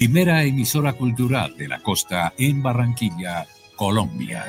primera 0.00 0.42
emisora 0.44 0.94
cultural 0.94 1.54
de 1.58 1.68
la 1.68 1.78
costa 1.82 2.32
en 2.38 2.62
Barranquilla, 2.62 3.46
Colombia. 3.76 4.46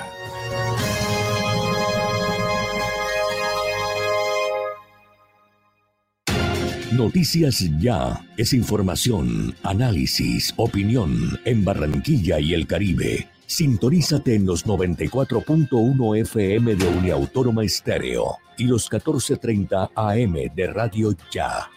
Noticias 6.93 7.69
Ya 7.81 8.25
es 8.37 8.53
información, 8.53 9.53
análisis, 9.63 10.53
opinión 10.55 11.37
en 11.43 11.65
Barranquilla 11.65 12.39
y 12.39 12.53
el 12.53 12.65
Caribe. 12.65 13.27
Sintonízate 13.45 14.35
en 14.35 14.45
los 14.45 14.65
94.1 14.65 16.17
FM 16.21 16.75
de 16.75 16.87
Uniautónoma 16.87 17.65
Estéreo 17.65 18.37
y 18.57 18.63
los 18.63 18.89
14.30 18.89 19.91
AM 19.95 20.55
de 20.55 20.67
Radio 20.67 21.13
Ya. 21.29 21.69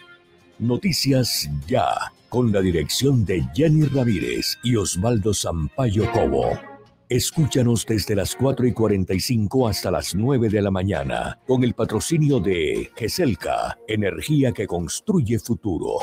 Noticias 0.59 1.49
Ya 1.67 2.13
con 2.29 2.53
la 2.53 2.61
dirección 2.61 3.25
de 3.25 3.45
Jenny 3.53 3.87
Ramírez 3.87 4.57
y 4.63 4.77
Osvaldo 4.77 5.33
Sampaio 5.33 6.09
Cobo. 6.13 6.57
Escúchanos 7.09 7.85
desde 7.85 8.15
las 8.15 8.35
4 8.35 8.65
y 8.67 8.71
45 8.71 9.67
hasta 9.67 9.91
las 9.91 10.15
9 10.15 10.47
de 10.47 10.61
la 10.61 10.71
mañana 10.71 11.37
con 11.45 11.65
el 11.65 11.73
patrocinio 11.73 12.39
de 12.39 12.89
GESELCA, 12.95 13.77
energía 13.85 14.53
que 14.53 14.65
construye 14.65 15.39
futuro. 15.39 15.97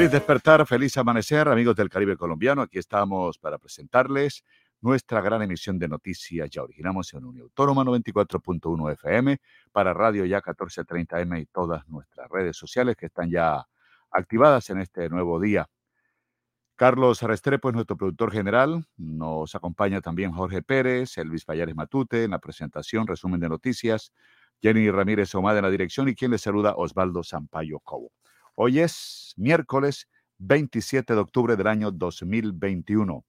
Feliz 0.00 0.12
despertar, 0.12 0.66
feliz 0.66 0.96
amanecer, 0.96 1.46
amigos 1.46 1.76
del 1.76 1.90
Caribe 1.90 2.16
colombiano. 2.16 2.62
Aquí 2.62 2.78
estamos 2.78 3.36
para 3.36 3.58
presentarles 3.58 4.42
nuestra 4.80 5.20
gran 5.20 5.42
emisión 5.42 5.78
de 5.78 5.88
noticias. 5.88 6.48
Ya 6.48 6.62
originamos 6.62 7.12
en 7.12 7.26
Unión 7.26 7.42
Autónoma 7.42 7.84
94.1 7.84 8.92
FM 8.92 9.38
para 9.70 9.92
Radio 9.92 10.24
Ya 10.24 10.40
1430M 10.40 11.42
y 11.42 11.44
todas 11.44 11.86
nuestras 11.86 12.30
redes 12.30 12.56
sociales 12.56 12.96
que 12.96 13.04
están 13.04 13.28
ya 13.28 13.66
activadas 14.10 14.70
en 14.70 14.80
este 14.80 15.10
nuevo 15.10 15.38
día. 15.38 15.68
Carlos 16.76 17.22
Arestrepo 17.22 17.68
es 17.68 17.74
nuestro 17.74 17.98
productor 17.98 18.32
general. 18.32 18.86
Nos 18.96 19.54
acompaña 19.54 20.00
también 20.00 20.32
Jorge 20.32 20.62
Pérez, 20.62 21.18
Elvis 21.18 21.44
Payares 21.44 21.76
Matute 21.76 22.24
en 22.24 22.30
la 22.30 22.38
presentación, 22.38 23.06
resumen 23.06 23.38
de 23.38 23.50
noticias. 23.50 24.14
Jenny 24.62 24.90
Ramírez 24.90 25.34
Omada 25.34 25.58
en 25.58 25.64
la 25.66 25.70
dirección 25.70 26.08
y 26.08 26.14
quien 26.14 26.30
les 26.30 26.40
saluda 26.40 26.72
Osvaldo 26.74 27.22
Sampaio 27.22 27.80
Cobo. 27.80 28.10
Hoy 28.62 28.78
es 28.78 29.32
miércoles 29.38 30.06
27 30.36 31.14
de 31.14 31.18
octubre 31.18 31.56
del 31.56 31.66
año 31.66 31.90
2021. 31.90 33.24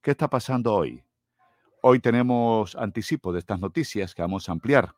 ¿Qué 0.00 0.12
está 0.12 0.30
pasando 0.30 0.72
hoy? 0.72 1.04
Hoy 1.82 2.00
tenemos 2.00 2.74
anticipo 2.74 3.34
de 3.34 3.40
estas 3.40 3.60
noticias 3.60 4.14
que 4.14 4.22
vamos 4.22 4.48
a 4.48 4.52
ampliar. 4.52 4.94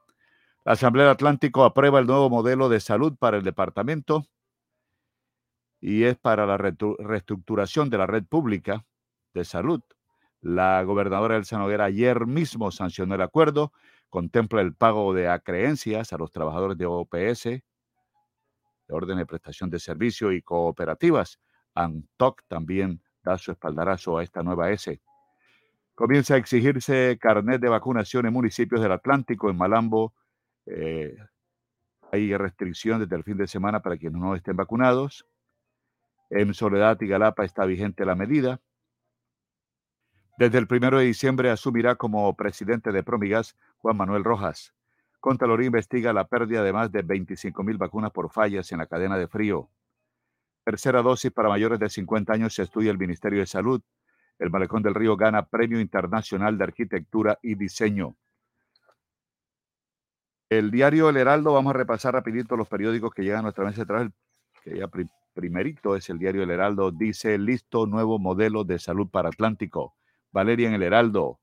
La 0.65 0.75
Asamblea 0.75 1.11
Atlántico 1.11 1.65
aprueba 1.65 1.99
el 1.99 2.07
nuevo 2.07 2.31
modelo 2.31 2.69
de 2.69 2.79
salud 2.79 3.17
para 3.19 3.39
el 3.39 3.43
departamento 3.43 4.29
y 5.81 6.05
es 6.05 6.17
para 6.17 6.47
la 6.47 6.57
reestructuración 6.57 7.91
de 7.91 7.99
la 7.99 8.07
red 8.07 8.23
pública 8.23 8.87
de 9.35 9.45
salud. 9.45 9.83
La 10.41 10.85
gobernadora 10.85 11.37
Elsa 11.37 11.59
Noguera 11.59 11.87
ayer 11.87 12.27
mismo 12.27 12.71
sancionó 12.71 13.17
el 13.17 13.23
acuerdo, 13.23 13.73
contempla 14.09 14.61
el 14.61 14.77
pago 14.77 15.13
de 15.15 15.27
acreencias 15.27 16.13
a 16.13 16.17
los 16.17 16.31
trabajadores 16.31 16.79
de 16.79 16.87
OPS, 16.87 17.61
de 18.89 18.95
orden 18.95 19.19
de 19.19 19.27
prestación 19.27 19.71
de 19.71 19.79
servicio 19.79 20.33
y 20.33 20.43
cooperativas. 20.43 21.39
ANTOC 21.75 22.43
también 22.49 23.03
da 23.23 23.37
su 23.39 23.53
espaldarazo 23.53 24.19
a 24.19 24.25
esta 24.25 24.43
nueva 24.43 24.71
S. 24.71 25.01
Comienza 25.95 26.35
a 26.35 26.39
exigirse 26.39 27.19
carnet 27.21 27.61
de 27.61 27.69
vacunación 27.69 28.27
en 28.27 28.33
municipios 28.33 28.81
del 28.81 28.93
Atlántico, 28.93 29.51
en 29.51 29.57
Malambo. 29.57 30.15
Eh, 30.67 31.17
hay 32.11 32.37
restricción 32.37 33.01
desde 33.01 33.17
el 33.17 33.25
fin 33.25 33.37
de 33.37 33.47
semana 33.47 33.81
para 33.81 33.97
quienes 33.97 34.21
no 34.21 34.35
estén 34.35 34.57
vacunados. 34.57 35.27
En 36.31 36.55
Soledad 36.55 36.99
y 37.01 37.07
Galapa 37.07 37.45
está 37.45 37.65
vigente 37.65 38.05
la 38.05 38.15
medida. 38.15 38.61
Desde 40.39 40.59
el 40.59 40.69
primero 40.69 40.99
de 40.99 41.07
diciembre 41.07 41.51
asumirá 41.51 41.97
como 41.97 42.35
presidente 42.37 42.93
de 42.93 43.03
Promigas 43.03 43.57
Juan 43.79 43.97
Manuel 43.97 44.23
Rojas. 44.23 44.73
Contraloría 45.21 45.67
investiga 45.67 46.13
la 46.13 46.27
pérdida 46.27 46.63
de 46.63 46.73
más 46.73 46.93
de 46.93 47.03
25 47.03 47.63
mil 47.65 47.77
vacunas 47.77 48.13
por 48.13 48.31
fallas 48.31 48.71
en 48.73 48.79
la 48.79 48.87
cadena 48.87 49.19
de 49.19 49.27
frío. 49.27 49.69
Tercera 50.65 51.03
dosis 51.03 51.33
para 51.33 51.49
mayores 51.49 51.81
de 51.81 51.89
50 51.89 52.33
años 52.33 52.55
se 52.55 52.63
estudia 52.63 52.91
el 52.91 52.99
Ministerio 52.99 53.41
de 53.41 53.47
Salud. 53.47 53.81
El 54.39 54.51
Malecón 54.51 54.83
del 54.83 54.95
Río 54.95 55.17
gana 55.17 55.47
Premio 55.47 55.81
Internacional 55.81 56.57
de 56.57 56.65
Arquitectura 56.65 57.39
y 57.43 57.55
Diseño. 57.57 58.17
El 60.51 60.71
diario 60.71 61.11
El 61.11 61.17
Heraldo, 61.17 61.53
vamos 61.53 61.75
a 61.75 61.79
repasar 61.79 62.15
rapidito 62.15 62.57
los 62.57 62.69
periódicos 62.69 63.13
que 63.13 63.23
llegan 63.23 63.41
a 63.41 63.43
nuestra 63.43 63.65
mesa 63.65 63.83
de 63.83 63.87
trabajo. 63.87 64.11
Que 64.63 64.79
ya 64.79 64.89
primerito 65.35 65.97
es 65.97 66.09
el 66.11 66.19
diario 66.19 66.43
El 66.43 66.51
Heraldo. 66.51 66.91
Dice, 66.91 67.37
listo 67.39 67.87
nuevo 67.87 68.19
modelo 68.19 68.65
de 68.65 68.79
salud 68.79 69.09
para 69.11 69.31
Atlántico. 69.31 69.95
Valeria 70.31 70.69
en 70.69 70.75
El 70.75 70.83
Heraldo. 70.83 71.41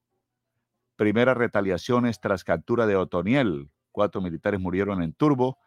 Primeras 0.96 1.36
retaliaciones 1.36 2.20
tras 2.20 2.44
captura 2.44 2.86
de 2.86 2.96
Otoniel. 2.96 3.70
Cuatro 3.92 4.22
militares 4.22 4.60
murieron 4.60 5.02
en 5.04 5.14
Turbo 5.14 5.58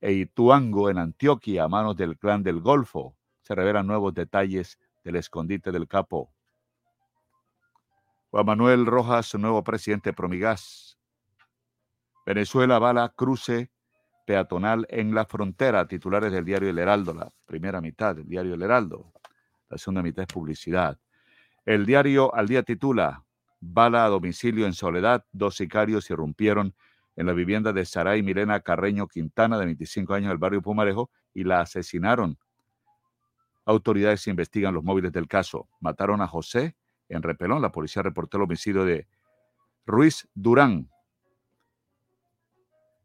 e 0.00 0.12
Ituango, 0.12 0.90
en 0.90 0.98
Antioquia, 0.98 1.64
a 1.64 1.68
manos 1.68 1.96
del 1.96 2.18
clan 2.18 2.42
del 2.42 2.60
Golfo. 2.60 3.16
Se 3.42 3.54
revelan 3.54 3.86
nuevos 3.86 4.14
detalles 4.14 4.78
del 5.04 5.16
escondite 5.16 5.70
del 5.70 5.86
capo. 5.86 6.32
Juan 8.30 8.46
Manuel 8.46 8.84
Rojas, 8.84 9.34
nuevo 9.36 9.62
presidente 9.62 10.10
de 10.10 10.14
Promigas. 10.14 10.98
Venezuela 12.26 12.78
bala 12.80 13.12
cruce 13.14 13.70
peatonal 14.26 14.86
en 14.88 15.14
la 15.14 15.24
frontera. 15.24 15.86
Titulares 15.86 16.32
del 16.32 16.44
diario 16.44 16.68
El 16.68 16.78
Heraldo, 16.78 17.14
la 17.14 17.30
primera 17.44 17.80
mitad 17.80 18.16
del 18.16 18.26
diario 18.26 18.54
El 18.54 18.62
Heraldo. 18.62 19.12
La 19.68 19.78
segunda 19.78 20.02
mitad 20.02 20.22
es 20.22 20.34
publicidad. 20.34 20.98
El 21.64 21.86
diario 21.86 22.34
Al 22.34 22.48
Día 22.48 22.62
titula 22.62 23.23
bala 23.72 24.04
a 24.04 24.08
domicilio 24.08 24.66
en 24.66 24.72
Soledad, 24.72 25.24
dos 25.32 25.56
sicarios 25.56 26.10
irrumpieron 26.10 26.74
en 27.16 27.26
la 27.26 27.32
vivienda 27.32 27.72
de 27.72 27.84
Saray 27.84 28.22
Milena 28.22 28.60
Carreño 28.60 29.06
Quintana, 29.06 29.58
de 29.58 29.66
25 29.66 30.14
años, 30.14 30.28
del 30.28 30.38
barrio 30.38 30.60
Pumarejo, 30.60 31.10
y 31.32 31.44
la 31.44 31.60
asesinaron. 31.60 32.38
Autoridades 33.64 34.26
investigan 34.26 34.74
los 34.74 34.84
móviles 34.84 35.12
del 35.12 35.26
caso. 35.26 35.68
Mataron 35.80 36.20
a 36.20 36.26
José 36.26 36.76
en 37.08 37.22
Repelón. 37.22 37.62
La 37.62 37.72
policía 37.72 38.02
reportó 38.02 38.36
el 38.36 38.42
homicidio 38.42 38.84
de 38.84 39.06
Ruiz 39.86 40.28
Durán 40.34 40.90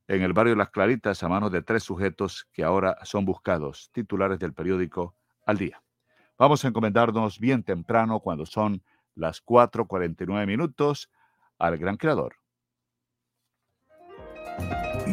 en 0.08 0.24
el 0.24 0.34
barrio 0.34 0.56
Las 0.56 0.72
Claritas 0.72 1.22
a 1.22 1.30
manos 1.30 1.52
de 1.52 1.62
tres 1.62 1.84
sujetos 1.84 2.48
que 2.52 2.64
ahora 2.64 2.98
son 3.03 3.25
buscados, 3.25 3.92
titulares 3.94 4.40
del 4.40 4.53
periódico 4.53 5.16
Al 5.46 5.58
Día. 5.58 5.81
Vamos 6.38 6.66
a 6.66 6.68
encomendarnos 6.69 7.40
bien 7.40 7.64
temprano 7.64 8.19
cuando 8.19 8.46
son 8.46 8.81
las 9.19 9.41
4:49 9.41 10.47
minutos 10.47 11.09
al 11.57 11.78
gran 11.78 11.97
creador. 11.97 12.35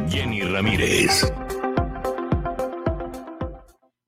Jenny 0.09 0.43
Ramírez. 0.43 1.33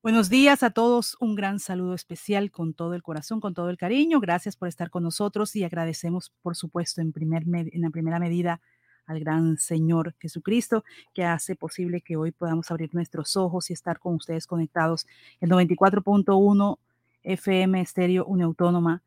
Buenos 0.02 0.30
días 0.30 0.62
a 0.62 0.70
todos, 0.70 1.16
un 1.20 1.34
gran 1.34 1.58
saludo 1.58 1.94
especial 1.94 2.50
con 2.50 2.72
todo 2.72 2.94
el 2.94 3.02
corazón, 3.02 3.40
con 3.40 3.52
todo 3.52 3.68
el 3.68 3.76
cariño. 3.76 4.20
Gracias 4.20 4.56
por 4.56 4.68
estar 4.68 4.90
con 4.90 5.02
nosotros 5.02 5.54
y 5.56 5.64
agradecemos, 5.64 6.32
por 6.40 6.56
supuesto, 6.56 7.00
en, 7.00 7.12
primer 7.12 7.42
en 7.46 7.80
la 7.80 7.90
primera 7.90 8.18
medida 8.18 8.60
al 9.06 9.20
gran 9.20 9.58
Señor 9.58 10.14
Jesucristo 10.18 10.84
que 11.12 11.24
hace 11.24 11.56
posible 11.56 12.00
que 12.00 12.16
hoy 12.16 12.30
podamos 12.30 12.70
abrir 12.70 12.94
nuestros 12.94 13.36
ojos 13.36 13.70
y 13.70 13.72
estar 13.72 13.98
con 13.98 14.14
ustedes 14.14 14.46
conectados 14.46 15.06
en 15.40 15.50
94.1 15.50 16.78
FM 17.22 17.80
Estéreo 17.80 18.24
Unautónoma 18.26 19.02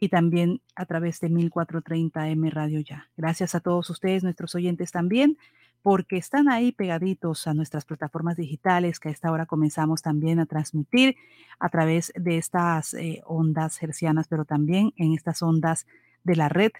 y 0.00 0.08
también 0.08 0.62
a 0.74 0.86
través 0.86 1.20
de 1.20 1.30
1430M 1.30 2.50
Radio 2.50 2.80
Ya. 2.80 3.10
Gracias 3.18 3.54
a 3.54 3.60
todos 3.60 3.90
ustedes, 3.90 4.24
nuestros 4.24 4.54
oyentes 4.54 4.90
también, 4.90 5.36
porque 5.82 6.16
están 6.16 6.48
ahí 6.48 6.72
pegaditos 6.72 7.46
a 7.46 7.54
nuestras 7.54 7.84
plataformas 7.84 8.36
digitales 8.36 8.98
que 8.98 9.10
a 9.10 9.12
esta 9.12 9.30
hora 9.30 9.44
comenzamos 9.44 10.00
también 10.00 10.40
a 10.40 10.46
transmitir 10.46 11.16
a 11.58 11.68
través 11.68 12.12
de 12.16 12.38
estas 12.38 12.94
eh, 12.94 13.22
ondas 13.26 13.82
hercianas, 13.82 14.26
pero 14.26 14.46
también 14.46 14.94
en 14.96 15.12
estas 15.12 15.42
ondas 15.42 15.86
de 16.24 16.36
la 16.36 16.48
red 16.48 16.72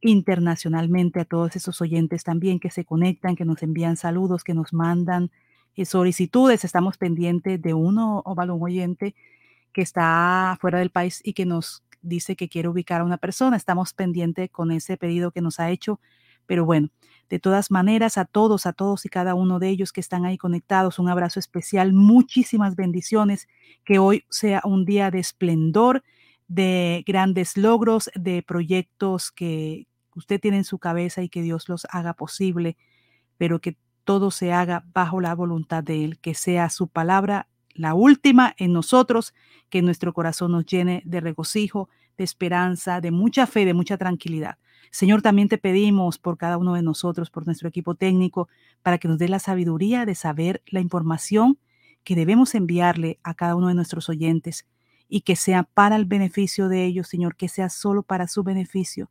internacionalmente 0.00 1.20
a 1.20 1.24
todos 1.24 1.56
esos 1.56 1.80
oyentes 1.82 2.24
también 2.24 2.60
que 2.60 2.70
se 2.70 2.84
conectan, 2.84 3.36
que 3.36 3.44
nos 3.44 3.62
envían 3.62 3.96
saludos, 3.96 4.42
que 4.42 4.54
nos 4.54 4.72
mandan 4.72 5.30
eh, 5.76 5.84
solicitudes. 5.84 6.64
Estamos 6.64 6.96
pendientes 6.96 7.60
de 7.60 7.74
uno 7.74 8.22
o 8.24 8.32
un 8.32 8.62
oyente 8.62 9.14
que 9.74 9.82
está 9.82 10.56
fuera 10.60 10.78
del 10.78 10.90
país 10.90 11.20
y 11.24 11.34
que 11.34 11.44
nos 11.44 11.82
dice 12.04 12.36
que 12.36 12.48
quiere 12.48 12.68
ubicar 12.68 13.00
a 13.00 13.04
una 13.04 13.18
persona. 13.18 13.56
Estamos 13.56 13.92
pendientes 13.92 14.50
con 14.50 14.70
ese 14.70 14.96
pedido 14.96 15.30
que 15.30 15.40
nos 15.40 15.58
ha 15.60 15.70
hecho. 15.70 16.00
Pero 16.46 16.64
bueno, 16.64 16.90
de 17.28 17.38
todas 17.38 17.70
maneras, 17.70 18.18
a 18.18 18.24
todos, 18.24 18.66
a 18.66 18.72
todos 18.72 19.04
y 19.06 19.08
cada 19.08 19.34
uno 19.34 19.58
de 19.58 19.68
ellos 19.68 19.92
que 19.92 20.00
están 20.00 20.24
ahí 20.24 20.36
conectados, 20.36 20.98
un 20.98 21.08
abrazo 21.08 21.40
especial, 21.40 21.92
muchísimas 21.92 22.76
bendiciones, 22.76 23.48
que 23.84 23.98
hoy 23.98 24.24
sea 24.28 24.60
un 24.64 24.84
día 24.84 25.10
de 25.10 25.20
esplendor, 25.20 26.02
de 26.48 27.02
grandes 27.06 27.56
logros, 27.56 28.10
de 28.14 28.42
proyectos 28.42 29.32
que 29.32 29.86
usted 30.14 30.38
tiene 30.40 30.58
en 30.58 30.64
su 30.64 30.78
cabeza 30.78 31.22
y 31.22 31.28
que 31.28 31.42
Dios 31.42 31.68
los 31.68 31.86
haga 31.90 32.12
posible, 32.12 32.76
pero 33.38 33.60
que 33.60 33.76
todo 34.04 34.30
se 34.30 34.52
haga 34.52 34.84
bajo 34.92 35.20
la 35.20 35.34
voluntad 35.34 35.82
de 35.82 36.04
Él, 36.04 36.18
que 36.20 36.34
sea 36.34 36.68
su 36.68 36.88
palabra 36.88 37.48
la 37.74 37.94
última 37.94 38.54
en 38.56 38.72
nosotros, 38.72 39.34
que 39.68 39.82
nuestro 39.82 40.12
corazón 40.12 40.52
nos 40.52 40.64
llene 40.64 41.02
de 41.04 41.20
regocijo, 41.20 41.88
de 42.16 42.24
esperanza, 42.24 43.00
de 43.00 43.10
mucha 43.10 43.46
fe, 43.46 43.64
de 43.64 43.74
mucha 43.74 43.98
tranquilidad. 43.98 44.58
Señor, 44.90 45.22
también 45.22 45.48
te 45.48 45.58
pedimos 45.58 46.18
por 46.18 46.38
cada 46.38 46.56
uno 46.56 46.74
de 46.74 46.82
nosotros, 46.82 47.30
por 47.30 47.46
nuestro 47.46 47.68
equipo 47.68 47.96
técnico, 47.96 48.48
para 48.82 48.98
que 48.98 49.08
nos 49.08 49.18
dé 49.18 49.28
la 49.28 49.40
sabiduría 49.40 50.06
de 50.06 50.14
saber 50.14 50.62
la 50.66 50.80
información 50.80 51.58
que 52.04 52.14
debemos 52.14 52.54
enviarle 52.54 53.18
a 53.24 53.34
cada 53.34 53.56
uno 53.56 53.68
de 53.68 53.74
nuestros 53.74 54.08
oyentes 54.08 54.66
y 55.08 55.22
que 55.22 55.36
sea 55.36 55.64
para 55.64 55.96
el 55.96 56.04
beneficio 56.04 56.68
de 56.68 56.84
ellos, 56.84 57.08
Señor, 57.08 57.34
que 57.34 57.48
sea 57.48 57.70
solo 57.70 58.02
para 58.02 58.28
su 58.28 58.44
beneficio, 58.44 59.10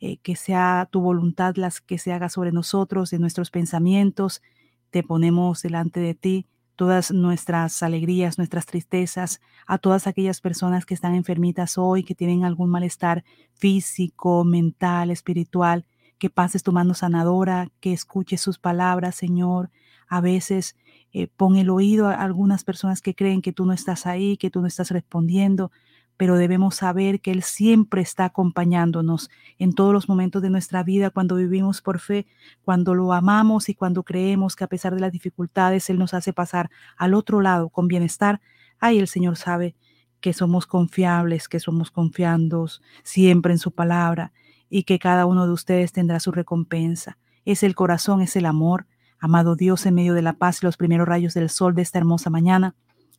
eh, 0.00 0.16
que 0.18 0.36
sea 0.36 0.88
tu 0.90 1.00
voluntad 1.00 1.56
las 1.56 1.80
que 1.80 1.98
se 1.98 2.12
haga 2.12 2.28
sobre 2.28 2.52
nosotros, 2.52 3.10
de 3.10 3.18
nuestros 3.18 3.50
pensamientos. 3.50 4.42
Te 4.90 5.02
ponemos 5.02 5.62
delante 5.62 6.00
de 6.00 6.14
ti 6.14 6.46
todas 6.76 7.10
nuestras 7.12 7.82
alegrías, 7.82 8.38
nuestras 8.38 8.66
tristezas, 8.66 9.40
a 9.66 9.78
todas 9.78 10.06
aquellas 10.06 10.40
personas 10.40 10.86
que 10.86 10.94
están 10.94 11.14
enfermitas 11.14 11.78
hoy, 11.78 12.04
que 12.04 12.14
tienen 12.14 12.44
algún 12.44 12.70
malestar 12.70 13.24
físico, 13.54 14.44
mental, 14.44 15.10
espiritual, 15.10 15.86
que 16.18 16.30
pases 16.30 16.62
tu 16.62 16.72
mano 16.72 16.94
sanadora, 16.94 17.70
que 17.80 17.92
escuches 17.92 18.40
sus 18.40 18.58
palabras, 18.58 19.14
Señor. 19.14 19.70
A 20.08 20.20
veces 20.20 20.76
eh, 21.12 21.28
pon 21.28 21.56
el 21.56 21.70
oído 21.70 22.08
a 22.08 22.14
algunas 22.14 22.64
personas 22.64 23.00
que 23.00 23.14
creen 23.14 23.42
que 23.42 23.52
tú 23.52 23.64
no 23.66 23.72
estás 23.72 24.06
ahí, 24.06 24.36
que 24.36 24.50
tú 24.50 24.60
no 24.60 24.66
estás 24.66 24.90
respondiendo 24.90 25.70
pero 26.16 26.36
debemos 26.36 26.76
saber 26.76 27.20
que 27.20 27.32
Él 27.32 27.42
siempre 27.42 28.00
está 28.00 28.26
acompañándonos 28.26 29.30
en 29.58 29.72
todos 29.72 29.92
los 29.92 30.08
momentos 30.08 30.42
de 30.42 30.50
nuestra 30.50 30.82
vida, 30.82 31.10
cuando 31.10 31.36
vivimos 31.36 31.82
por 31.82 31.98
fe, 31.98 32.26
cuando 32.62 32.94
lo 32.94 33.12
amamos 33.12 33.68
y 33.68 33.74
cuando 33.74 34.02
creemos 34.02 34.56
que 34.56 34.64
a 34.64 34.68
pesar 34.68 34.94
de 34.94 35.00
las 35.00 35.12
dificultades 35.12 35.90
Él 35.90 35.98
nos 35.98 36.14
hace 36.14 36.32
pasar 36.32 36.70
al 36.96 37.14
otro 37.14 37.40
lado 37.40 37.68
con 37.68 37.88
bienestar. 37.88 38.40
Ahí 38.78 38.98
el 38.98 39.08
Señor 39.08 39.36
sabe 39.36 39.74
que 40.20 40.32
somos 40.32 40.66
confiables, 40.66 41.48
que 41.48 41.60
somos 41.60 41.90
confiandos 41.90 42.82
siempre 43.02 43.52
en 43.52 43.58
su 43.58 43.72
palabra 43.72 44.32
y 44.70 44.84
que 44.84 44.98
cada 44.98 45.26
uno 45.26 45.46
de 45.46 45.52
ustedes 45.52 45.92
tendrá 45.92 46.20
su 46.20 46.32
recompensa. 46.32 47.18
Es 47.44 47.62
el 47.62 47.74
corazón, 47.74 48.22
es 48.22 48.34
el 48.36 48.46
amor. 48.46 48.86
Amado 49.18 49.56
Dios, 49.56 49.84
en 49.86 49.94
medio 49.94 50.14
de 50.14 50.22
la 50.22 50.34
paz 50.34 50.62
y 50.62 50.66
los 50.66 50.76
primeros 50.76 51.06
rayos 51.06 51.34
del 51.34 51.50
sol 51.50 51.74
de 51.74 51.82
esta 51.82 51.98
hermosa 51.98 52.30
mañana, 52.30 52.74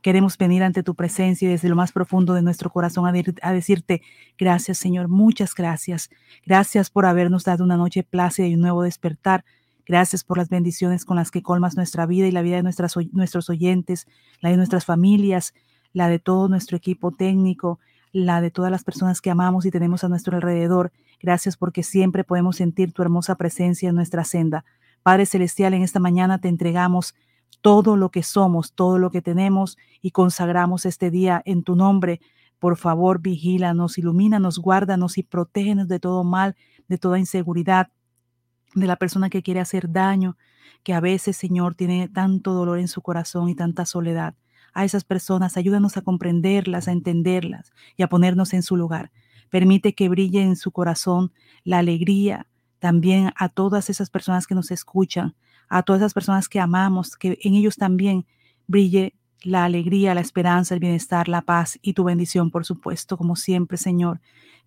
Queremos 0.05 0.37
venir 0.37 0.61
ante 0.61 0.83
tu 0.83 0.93
presencia 0.93 1.47
y 1.47 1.51
desde 1.51 1.67
lo 1.67 1.75
más 1.75 1.91
profundo 1.91 2.35
de 2.35 2.43
nuestro 2.43 2.69
corazón 2.69 3.07
a, 3.07 3.51
decirte 3.51 4.03
gracias, 4.37 4.77
Señor, 4.77 5.07
muchas 5.07 5.55
gracias. 5.55 6.11
Gracias 6.45 6.91
por 6.91 7.07
habernos 7.07 7.43
dado 7.43 7.63
una 7.63 7.75
noche 7.75 8.03
plácida 8.03 8.45
y 8.45 8.53
un 8.53 8.61
nuevo 8.61 8.83
despertar. 8.83 9.43
Gracias 9.83 10.23
por 10.23 10.37
las 10.37 10.47
bendiciones 10.49 11.05
con 11.05 11.17
las 11.17 11.31
que 11.31 11.41
colmas 11.41 11.75
nuestra 11.75 12.05
vida 12.05 12.27
y 12.27 12.31
la 12.31 12.43
vida 12.43 12.57
de 12.57 12.61
nuestros 12.61 13.49
oyentes, 13.49 14.05
la 14.41 14.51
de 14.51 14.57
nuestras 14.57 14.85
familias, 14.85 15.55
la 15.91 16.07
de 16.07 16.19
todo 16.19 16.49
nuestro 16.49 16.77
equipo 16.77 17.09
técnico, 17.09 17.79
la 18.11 18.41
de 18.41 18.51
todas 18.51 18.69
las 18.69 18.83
personas 18.83 19.21
que 19.21 19.31
amamos 19.31 19.65
y 19.65 19.71
tenemos 19.71 20.03
a 20.03 20.07
nuestro 20.07 20.35
alrededor. 20.35 20.91
Gracias 21.19 21.57
porque 21.57 21.81
siempre 21.81 22.23
podemos 22.23 22.57
sentir 22.57 22.91
tu 22.91 23.01
hermosa 23.01 23.33
presencia 23.37 23.89
en 23.89 23.95
nuestra 23.95 24.23
senda. 24.23 24.65
Padre 25.01 25.25
Celestial, 25.25 25.73
en 25.73 25.81
esta 25.81 25.99
mañana 25.99 26.37
te 26.37 26.47
entregamos 26.47 27.15
todo 27.65 27.97
lo 27.97 28.11
que 28.11 28.21
somos, 28.21 28.73
todo 28.73 28.99
lo 28.99 29.09
que 29.09 29.23
tenemos 29.23 29.75
y 29.99 30.11
consagramos 30.11 30.85
este 30.85 31.09
día 31.09 31.41
en 31.45 31.63
tu 31.63 31.75
nombre. 31.75 32.21
Por 32.59 32.77
favor, 32.77 33.21
vigílanos, 33.21 33.97
ilumínanos, 33.97 34.59
guárdanos 34.59 35.17
y 35.17 35.23
protégenos 35.23 35.87
de 35.87 35.99
todo 35.99 36.23
mal, 36.23 36.55
de 36.87 36.99
toda 36.99 37.17
inseguridad, 37.17 37.89
de 38.75 38.85
la 38.85 38.97
persona 38.97 39.31
que 39.31 39.41
quiere 39.41 39.61
hacer 39.61 39.91
daño, 39.91 40.37
que 40.83 40.93
a 40.93 40.99
veces, 40.99 41.37
Señor, 41.37 41.73
tiene 41.73 42.07
tanto 42.07 42.53
dolor 42.53 42.77
en 42.77 42.87
su 42.87 43.01
corazón 43.01 43.49
y 43.49 43.55
tanta 43.55 43.87
soledad. 43.87 44.35
A 44.75 44.85
esas 44.85 45.03
personas, 45.03 45.57
ayúdanos 45.57 45.97
a 45.97 46.03
comprenderlas, 46.03 46.87
a 46.87 46.91
entenderlas 46.91 47.73
y 47.97 48.03
a 48.03 48.09
ponernos 48.09 48.53
en 48.53 48.61
su 48.61 48.77
lugar. 48.77 49.11
Permite 49.49 49.95
que 49.95 50.07
brille 50.07 50.43
en 50.43 50.55
su 50.55 50.69
corazón 50.69 51.33
la 51.63 51.79
alegría, 51.79 52.45
también 52.77 53.31
a 53.35 53.49
todas 53.49 53.89
esas 53.89 54.11
personas 54.11 54.45
que 54.45 54.53
nos 54.53 54.69
escuchan, 54.69 55.33
a 55.69 55.83
todas 55.83 56.01
esas 56.01 56.13
personas 56.13 56.49
que 56.49 56.59
amamos, 56.59 57.15
que 57.15 57.37
en 57.41 57.55
ellos 57.55 57.75
también 57.75 58.25
brille 58.67 59.15
la 59.43 59.63
alegría, 59.63 60.15
la 60.15 60.21
esperanza, 60.21 60.73
el 60.73 60.79
bienestar, 60.79 61.27
la 61.27 61.41
paz 61.41 61.77
y 61.81 61.93
tu 61.93 62.03
bendición, 62.03 62.49
por 62.49 62.65
supuesto, 62.65 63.17
como 63.17 63.35
siempre, 63.35 63.77
Señor. 63.77 64.19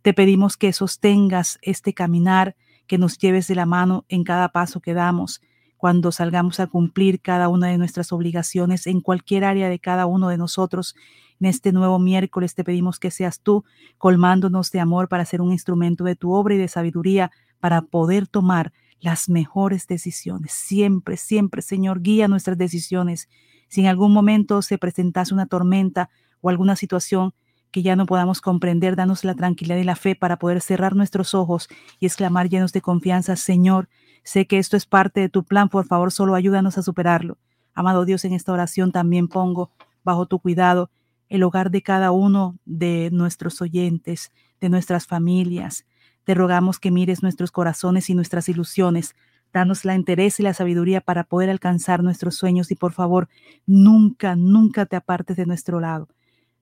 Te 0.02 0.14
pedimos 0.14 0.56
que 0.56 0.72
sostengas 0.72 1.58
este 1.62 1.92
caminar, 1.92 2.54
que 2.86 2.98
nos 2.98 3.18
lleves 3.18 3.48
de 3.48 3.56
la 3.56 3.66
mano 3.66 4.04
en 4.08 4.22
cada 4.24 4.50
paso 4.50 4.80
que 4.80 4.94
damos, 4.94 5.42
cuando 5.76 6.12
salgamos 6.12 6.60
a 6.60 6.66
cumplir 6.66 7.20
cada 7.20 7.48
una 7.48 7.68
de 7.68 7.78
nuestras 7.78 8.12
obligaciones 8.12 8.86
en 8.86 9.00
cualquier 9.00 9.44
área 9.44 9.68
de 9.68 9.78
cada 9.78 10.06
uno 10.06 10.28
de 10.28 10.36
nosotros. 10.36 10.94
En 11.40 11.46
este 11.46 11.72
nuevo 11.72 11.98
miércoles 11.98 12.54
te 12.54 12.64
pedimos 12.64 12.98
que 12.98 13.10
seas 13.10 13.40
tú 13.40 13.64
colmándonos 13.96 14.70
de 14.70 14.80
amor 14.80 15.08
para 15.08 15.24
ser 15.24 15.40
un 15.40 15.52
instrumento 15.52 16.04
de 16.04 16.16
tu 16.16 16.32
obra 16.32 16.54
y 16.54 16.58
de 16.58 16.68
sabiduría 16.68 17.30
para 17.60 17.82
poder 17.82 18.26
tomar 18.26 18.72
las 19.00 19.28
mejores 19.28 19.86
decisiones. 19.86 20.52
Siempre, 20.52 21.16
siempre, 21.16 21.62
Señor, 21.62 22.02
guía 22.02 22.28
nuestras 22.28 22.58
decisiones. 22.58 23.28
Si 23.68 23.80
en 23.80 23.86
algún 23.86 24.12
momento 24.12 24.62
se 24.62 24.78
presentase 24.78 25.34
una 25.34 25.46
tormenta 25.46 26.10
o 26.40 26.48
alguna 26.48 26.76
situación 26.76 27.34
que 27.70 27.82
ya 27.82 27.96
no 27.96 28.06
podamos 28.06 28.40
comprender, 28.40 28.96
danos 28.96 29.24
la 29.24 29.34
tranquilidad 29.34 29.76
y 29.76 29.84
la 29.84 29.96
fe 29.96 30.16
para 30.16 30.38
poder 30.38 30.60
cerrar 30.60 30.96
nuestros 30.96 31.34
ojos 31.34 31.68
y 32.00 32.06
exclamar 32.06 32.48
llenos 32.48 32.72
de 32.72 32.80
confianza, 32.80 33.36
Señor, 33.36 33.88
sé 34.24 34.46
que 34.46 34.58
esto 34.58 34.76
es 34.76 34.86
parte 34.86 35.20
de 35.20 35.28
tu 35.28 35.44
plan, 35.44 35.68
por 35.68 35.86
favor, 35.86 36.10
solo 36.10 36.34
ayúdanos 36.34 36.78
a 36.78 36.82
superarlo. 36.82 37.38
Amado 37.74 38.04
Dios, 38.04 38.24
en 38.24 38.32
esta 38.32 38.52
oración 38.52 38.90
también 38.90 39.28
pongo 39.28 39.70
bajo 40.02 40.26
tu 40.26 40.38
cuidado 40.38 40.90
el 41.28 41.42
hogar 41.42 41.70
de 41.70 41.82
cada 41.82 42.10
uno 42.10 42.58
de 42.64 43.10
nuestros 43.12 43.60
oyentes, 43.60 44.32
de 44.60 44.70
nuestras 44.70 45.06
familias, 45.06 45.86
te 46.28 46.34
rogamos 46.34 46.78
que 46.78 46.90
mires 46.90 47.22
nuestros 47.22 47.50
corazones 47.50 48.10
y 48.10 48.14
nuestras 48.14 48.50
ilusiones. 48.50 49.16
Danos 49.50 49.86
la 49.86 49.94
interés 49.94 50.38
y 50.38 50.42
la 50.42 50.52
sabiduría 50.52 51.00
para 51.00 51.24
poder 51.24 51.48
alcanzar 51.48 52.02
nuestros 52.02 52.34
sueños 52.34 52.70
y 52.70 52.74
por 52.74 52.92
favor, 52.92 53.30
nunca, 53.64 54.36
nunca 54.36 54.84
te 54.84 54.94
apartes 54.94 55.38
de 55.38 55.46
nuestro 55.46 55.80
lado. 55.80 56.06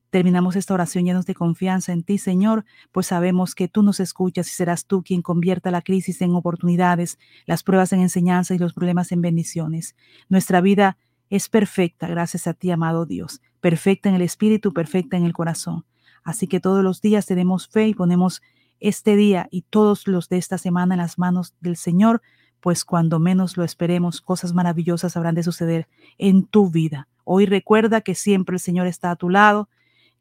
Terminamos 0.09 0.55
esta 0.55 0.73
oración 0.73 1.03
llenos 1.03 1.25
de 1.25 1.35
confianza 1.35 1.91
en 1.91 2.03
ti, 2.03 2.17
Señor, 2.17 2.63
pues 2.93 3.07
sabemos 3.07 3.55
que 3.55 3.67
tú 3.67 3.83
nos 3.83 3.99
escuchas 3.99 4.47
y 4.47 4.51
serás 4.51 4.85
tú 4.85 5.03
quien 5.03 5.21
convierta 5.21 5.69
la 5.69 5.81
crisis 5.81 6.21
en 6.21 6.33
oportunidades, 6.33 7.19
las 7.45 7.61
pruebas 7.63 7.91
en 7.91 7.99
enseñanza 7.99 8.55
y 8.55 8.59
los 8.59 8.71
problemas 8.71 9.11
en 9.11 9.21
bendiciones. 9.21 9.97
Nuestra 10.29 10.61
vida 10.61 10.97
es 11.29 11.49
perfecta 11.49 12.07
gracias 12.07 12.47
a 12.47 12.53
ti, 12.53 12.71
amado 12.71 13.05
Dios, 13.05 13.41
perfecta 13.59 14.07
en 14.07 14.15
el 14.15 14.21
espíritu, 14.21 14.71
perfecta 14.71 15.17
en 15.17 15.25
el 15.25 15.33
corazón. 15.33 15.83
Así 16.23 16.47
que 16.47 16.61
todos 16.61 16.85
los 16.85 17.01
días 17.01 17.25
tenemos 17.25 17.67
fe 17.67 17.89
y 17.89 17.93
ponemos 17.93 18.41
este 18.79 19.15
día 19.15 19.47
y 19.51 19.63
todos 19.63 20.07
los 20.07 20.29
de 20.29 20.37
esta 20.37 20.57
semana 20.57 20.95
en 20.95 20.99
las 20.99 21.17
manos 21.17 21.55
del 21.59 21.75
Señor, 21.75 22.21
pues 22.59 22.85
cuando 22.85 23.19
menos 23.19 23.57
lo 23.57 23.63
esperemos, 23.63 24.21
cosas 24.21 24.53
maravillosas 24.53 25.15
habrán 25.15 25.35
de 25.35 25.43
suceder 25.43 25.87
en 26.17 26.45
tu 26.45 26.69
vida. 26.69 27.07
Hoy 27.23 27.45
recuerda 27.45 28.01
que 28.01 28.15
siempre 28.15 28.55
el 28.55 28.59
Señor 28.59 28.87
está 28.87 29.11
a 29.11 29.15
tu 29.15 29.29
lado, 29.29 29.69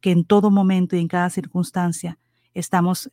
que 0.01 0.11
en 0.11 0.25
todo 0.25 0.51
momento 0.51 0.97
y 0.97 1.01
en 1.01 1.09
cada 1.09 1.31
circunstancia 1.31 2.19
estamos 2.55 3.11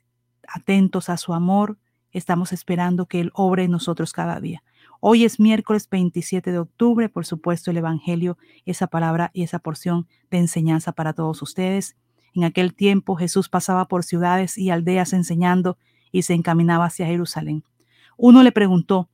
atentos 0.47 1.09
a 1.09 1.17
su 1.17 1.33
amor, 1.33 1.77
estamos 2.12 2.53
esperando 2.53 3.05
que 3.05 3.19
Él 3.19 3.31
obre 3.33 3.63
en 3.63 3.71
nosotros 3.71 4.12
cada 4.13 4.39
día. 4.39 4.63
Hoy 5.00 5.25
es 5.25 5.39
miércoles 5.39 5.89
27 5.89 6.51
de 6.51 6.59
octubre, 6.59 7.09
por 7.09 7.25
supuesto 7.25 7.71
el 7.71 7.77
Evangelio, 7.77 8.38
esa 8.65 8.88
palabra 8.88 9.31
y 9.33 9.43
esa 9.43 9.59
porción 9.59 10.07
de 10.31 10.38
enseñanza 10.38 10.93
para 10.93 11.13
todos 11.13 11.41
ustedes. 11.41 11.95
En 12.34 12.44
aquel 12.44 12.74
tiempo 12.74 13.16
Jesús 13.16 13.50
pasaba 13.50 13.88
por 13.88 14.04
ciudades 14.04 14.58
y 14.58 14.70
aldeas 14.70 15.13
enseñando 15.13 15.78
y 16.12 16.24
se 16.24 16.34
encaminaba 16.34 16.86
hacia 16.86 17.06
Jerusalén. 17.06 17.63
Uno 18.18 18.44
le 18.44 18.52
preguntó, 18.52 19.10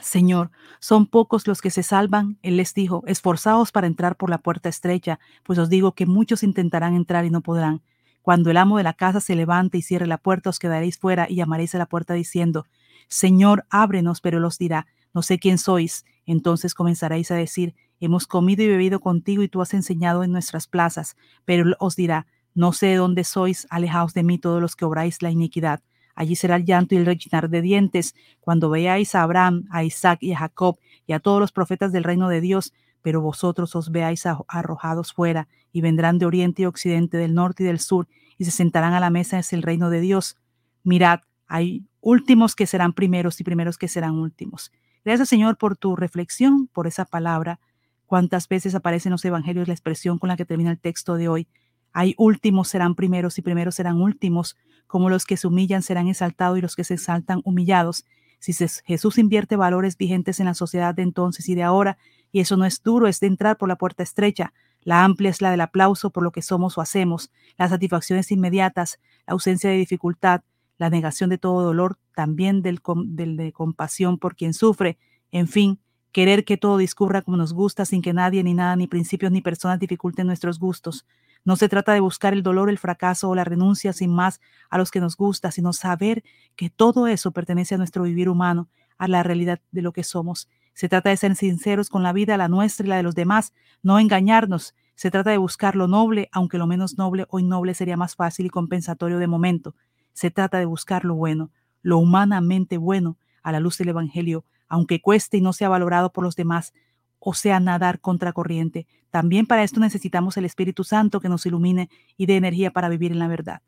Señor, 0.00 0.50
¿son 0.78 1.06
pocos 1.06 1.46
los 1.46 1.60
que 1.60 1.70
se 1.70 1.82
salvan? 1.82 2.38
Él 2.42 2.56
les 2.56 2.74
dijo, 2.74 3.02
esforzaos 3.06 3.72
para 3.72 3.86
entrar 3.86 4.16
por 4.16 4.28
la 4.28 4.38
puerta 4.38 4.68
estrecha, 4.68 5.18
pues 5.42 5.58
os 5.58 5.70
digo 5.70 5.92
que 5.92 6.06
muchos 6.06 6.42
intentarán 6.42 6.94
entrar 6.94 7.24
y 7.24 7.30
no 7.30 7.40
podrán. 7.40 7.82
Cuando 8.22 8.50
el 8.50 8.56
amo 8.56 8.76
de 8.76 8.82
la 8.82 8.92
casa 8.92 9.20
se 9.20 9.36
levante 9.36 9.78
y 9.78 9.82
cierre 9.82 10.06
la 10.06 10.18
puerta, 10.18 10.50
os 10.50 10.58
quedaréis 10.58 10.98
fuera 10.98 11.26
y 11.30 11.36
llamaréis 11.36 11.74
a 11.74 11.78
la 11.78 11.86
puerta 11.86 12.12
diciendo, 12.14 12.66
Señor, 13.08 13.64
ábrenos, 13.70 14.20
pero 14.20 14.38
él 14.38 14.44
os 14.44 14.58
dirá, 14.58 14.86
no 15.14 15.22
sé 15.22 15.38
quién 15.38 15.58
sois. 15.58 16.04
Entonces 16.26 16.74
comenzaréis 16.74 17.30
a 17.30 17.36
decir, 17.36 17.74
hemos 18.00 18.26
comido 18.26 18.62
y 18.62 18.68
bebido 18.68 19.00
contigo 19.00 19.42
y 19.42 19.48
tú 19.48 19.60
has 19.62 19.74
enseñado 19.74 20.24
en 20.24 20.32
nuestras 20.32 20.66
plazas, 20.66 21.16
pero 21.44 21.74
os 21.78 21.96
dirá, 21.96 22.26
No 22.54 22.72
sé 22.72 22.86
de 22.86 22.96
dónde 22.96 23.24
sois, 23.24 23.66
alejaos 23.70 24.14
de 24.14 24.22
mí 24.22 24.38
todos 24.38 24.60
los 24.60 24.76
que 24.76 24.84
obráis 24.84 25.22
la 25.22 25.30
iniquidad. 25.30 25.80
Allí 26.14 26.34
será 26.34 26.56
el 26.56 26.64
llanto 26.64 26.94
y 26.94 26.98
el 26.98 27.06
rechinar 27.06 27.50
de 27.50 27.60
dientes, 27.60 28.14
cuando 28.40 28.70
veáis 28.70 29.14
a 29.14 29.22
Abraham, 29.22 29.66
a 29.70 29.84
Isaac 29.84 30.18
y 30.22 30.32
a 30.32 30.38
Jacob 30.38 30.78
y 31.06 31.12
a 31.12 31.20
todos 31.20 31.38
los 31.38 31.52
profetas 31.52 31.92
del 31.92 32.04
reino 32.04 32.28
de 32.28 32.40
Dios, 32.40 32.72
pero 33.02 33.20
vosotros 33.20 33.76
os 33.76 33.92
veáis 33.92 34.24
arrojados 34.26 35.12
fuera, 35.12 35.46
y 35.72 35.82
vendrán 35.82 36.18
de 36.18 36.26
oriente 36.26 36.62
y 36.62 36.66
occidente, 36.66 37.18
del 37.18 37.34
norte 37.34 37.62
y 37.62 37.66
del 37.66 37.78
sur, 37.78 38.08
y 38.38 38.46
se 38.46 38.50
sentarán 38.50 38.94
a 38.94 39.00
la 39.00 39.10
mesa 39.10 39.38
es 39.38 39.52
el 39.52 39.62
reino 39.62 39.90
de 39.90 40.00
Dios. 40.00 40.36
Mirad, 40.82 41.20
hay 41.46 41.84
últimos 42.00 42.54
que 42.54 42.66
serán 42.66 42.94
primeros 42.94 43.40
y 43.40 43.44
primeros 43.44 43.78
que 43.78 43.88
serán 43.88 44.14
últimos. 44.14 44.72
Gracias, 45.04 45.28
Señor, 45.28 45.56
por 45.56 45.76
tu 45.76 45.94
reflexión, 45.94 46.66
por 46.68 46.86
esa 46.86 47.04
palabra. 47.04 47.60
Cuántas 48.06 48.48
veces 48.48 48.74
aparece 48.74 49.08
en 49.08 49.12
los 49.12 49.24
evangelios 49.24 49.68
la 49.68 49.74
expresión 49.74 50.18
con 50.18 50.28
la 50.28 50.36
que 50.36 50.44
termina 50.44 50.70
el 50.70 50.78
texto 50.78 51.16
de 51.16 51.28
hoy. 51.28 51.48
Hay 51.92 52.14
últimos 52.18 52.68
serán 52.68 52.94
primeros 52.94 53.38
y 53.38 53.42
primeros 53.42 53.74
serán 53.74 54.00
últimos, 54.00 54.56
como 54.86 55.10
los 55.10 55.24
que 55.24 55.36
se 55.36 55.46
humillan 55.46 55.82
serán 55.82 56.08
exaltados 56.08 56.58
y 56.58 56.60
los 56.60 56.76
que 56.76 56.84
se 56.84 56.94
exaltan 56.94 57.40
humillados. 57.44 58.04
Si 58.38 58.52
Jesús 58.84 59.18
invierte 59.18 59.56
valores 59.56 59.96
vigentes 59.96 60.40
en 60.40 60.46
la 60.46 60.54
sociedad 60.54 60.94
de 60.94 61.02
entonces 61.02 61.48
y 61.48 61.54
de 61.54 61.62
ahora, 61.62 61.98
y 62.30 62.40
eso 62.40 62.56
no 62.56 62.64
es 62.64 62.82
duro, 62.82 63.08
es 63.08 63.18
de 63.20 63.26
entrar 63.26 63.56
por 63.56 63.68
la 63.68 63.76
puerta 63.76 64.02
estrecha. 64.02 64.52
La 64.82 65.04
amplia 65.04 65.30
es 65.30 65.40
la 65.40 65.50
del 65.50 65.62
aplauso 65.62 66.10
por 66.10 66.22
lo 66.22 66.30
que 66.30 66.42
somos 66.42 66.78
o 66.78 66.80
hacemos, 66.80 67.30
las 67.58 67.70
satisfacciones 67.70 68.30
inmediatas, 68.30 69.00
la 69.26 69.32
ausencia 69.32 69.70
de 69.70 69.76
dificultad, 69.76 70.42
la 70.78 70.90
negación 70.90 71.30
de 71.30 71.38
todo 71.38 71.62
dolor, 71.62 71.98
también 72.14 72.62
del, 72.62 72.80
del 73.06 73.36
de 73.36 73.52
compasión 73.52 74.18
por 74.18 74.36
quien 74.36 74.54
sufre, 74.54 74.98
en 75.32 75.48
fin, 75.48 75.80
querer 76.12 76.44
que 76.44 76.56
todo 76.56 76.78
discurra 76.78 77.22
como 77.22 77.36
nos 77.36 77.52
gusta 77.52 77.84
sin 77.84 78.02
que 78.02 78.12
nadie, 78.12 78.42
ni 78.42 78.54
nada, 78.54 78.76
ni 78.76 78.86
principios, 78.86 79.32
ni 79.32 79.42
personas 79.42 79.78
dificulten 79.78 80.26
nuestros 80.26 80.58
gustos. 80.58 81.06
No 81.44 81.56
se 81.56 81.68
trata 81.68 81.92
de 81.92 82.00
buscar 82.00 82.32
el 82.32 82.42
dolor, 82.42 82.70
el 82.70 82.78
fracaso 82.78 83.28
o 83.28 83.34
la 83.34 83.44
renuncia 83.44 83.92
sin 83.92 84.10
más 84.12 84.40
a 84.68 84.78
los 84.78 84.90
que 84.90 85.00
nos 85.00 85.16
gusta, 85.16 85.52
sino 85.52 85.72
saber 85.72 86.24
que 86.56 86.70
todo 86.70 87.06
eso 87.06 87.30
pertenece 87.30 87.76
a 87.76 87.78
nuestro 87.78 88.02
vivir 88.02 88.28
humano, 88.28 88.68
a 88.98 89.08
la 89.08 89.22
realidad 89.22 89.60
de 89.70 89.82
lo 89.82 89.92
que 89.92 90.02
somos. 90.02 90.48
Se 90.74 90.88
trata 90.88 91.10
de 91.10 91.16
ser 91.16 91.36
sinceros 91.36 91.88
con 91.88 92.02
la 92.02 92.12
vida, 92.12 92.36
la 92.36 92.48
nuestra 92.48 92.84
y 92.84 92.88
la 92.88 92.96
de 92.96 93.02
los 93.02 93.14
demás, 93.14 93.52
no 93.82 93.98
engañarnos. 93.98 94.74
Se 94.94 95.10
trata 95.10 95.30
de 95.30 95.38
buscar 95.38 95.76
lo 95.76 95.86
noble, 95.86 96.28
aunque 96.32 96.58
lo 96.58 96.66
menos 96.66 96.98
noble 96.98 97.26
o 97.28 97.38
innoble 97.38 97.74
sería 97.74 97.96
más 97.96 98.16
fácil 98.16 98.46
y 98.46 98.50
compensatorio 98.50 99.18
de 99.18 99.26
momento. 99.26 99.74
Se 100.14 100.30
trata 100.30 100.58
de 100.58 100.64
buscar 100.64 101.04
lo 101.04 101.14
bueno, 101.14 101.50
lo 101.82 101.98
humanamente 101.98 102.76
bueno, 102.76 103.18
a 103.42 103.52
la 103.52 103.60
luz 103.60 103.78
del 103.78 103.90
Evangelio, 103.90 104.44
aunque 104.68 105.00
cueste 105.00 105.36
y 105.36 105.40
no 105.40 105.52
sea 105.52 105.68
valorado 105.68 106.12
por 106.12 106.24
los 106.24 106.36
demás, 106.36 106.72
o 107.18 107.34
sea 107.34 107.60
nadar 107.60 108.00
contra 108.00 108.32
corriente. 108.32 108.86
También 109.10 109.46
para 109.46 109.64
esto 109.64 109.80
necesitamos 109.80 110.36
el 110.36 110.44
Espíritu 110.44 110.84
Santo 110.84 111.20
que 111.20 111.28
nos 111.28 111.46
ilumine 111.46 111.88
y 112.16 112.26
dé 112.26 112.36
energía 112.36 112.70
para 112.70 112.88
vivir 112.88 113.12
en 113.12 113.18
la 113.18 113.28
verdad. 113.28 113.62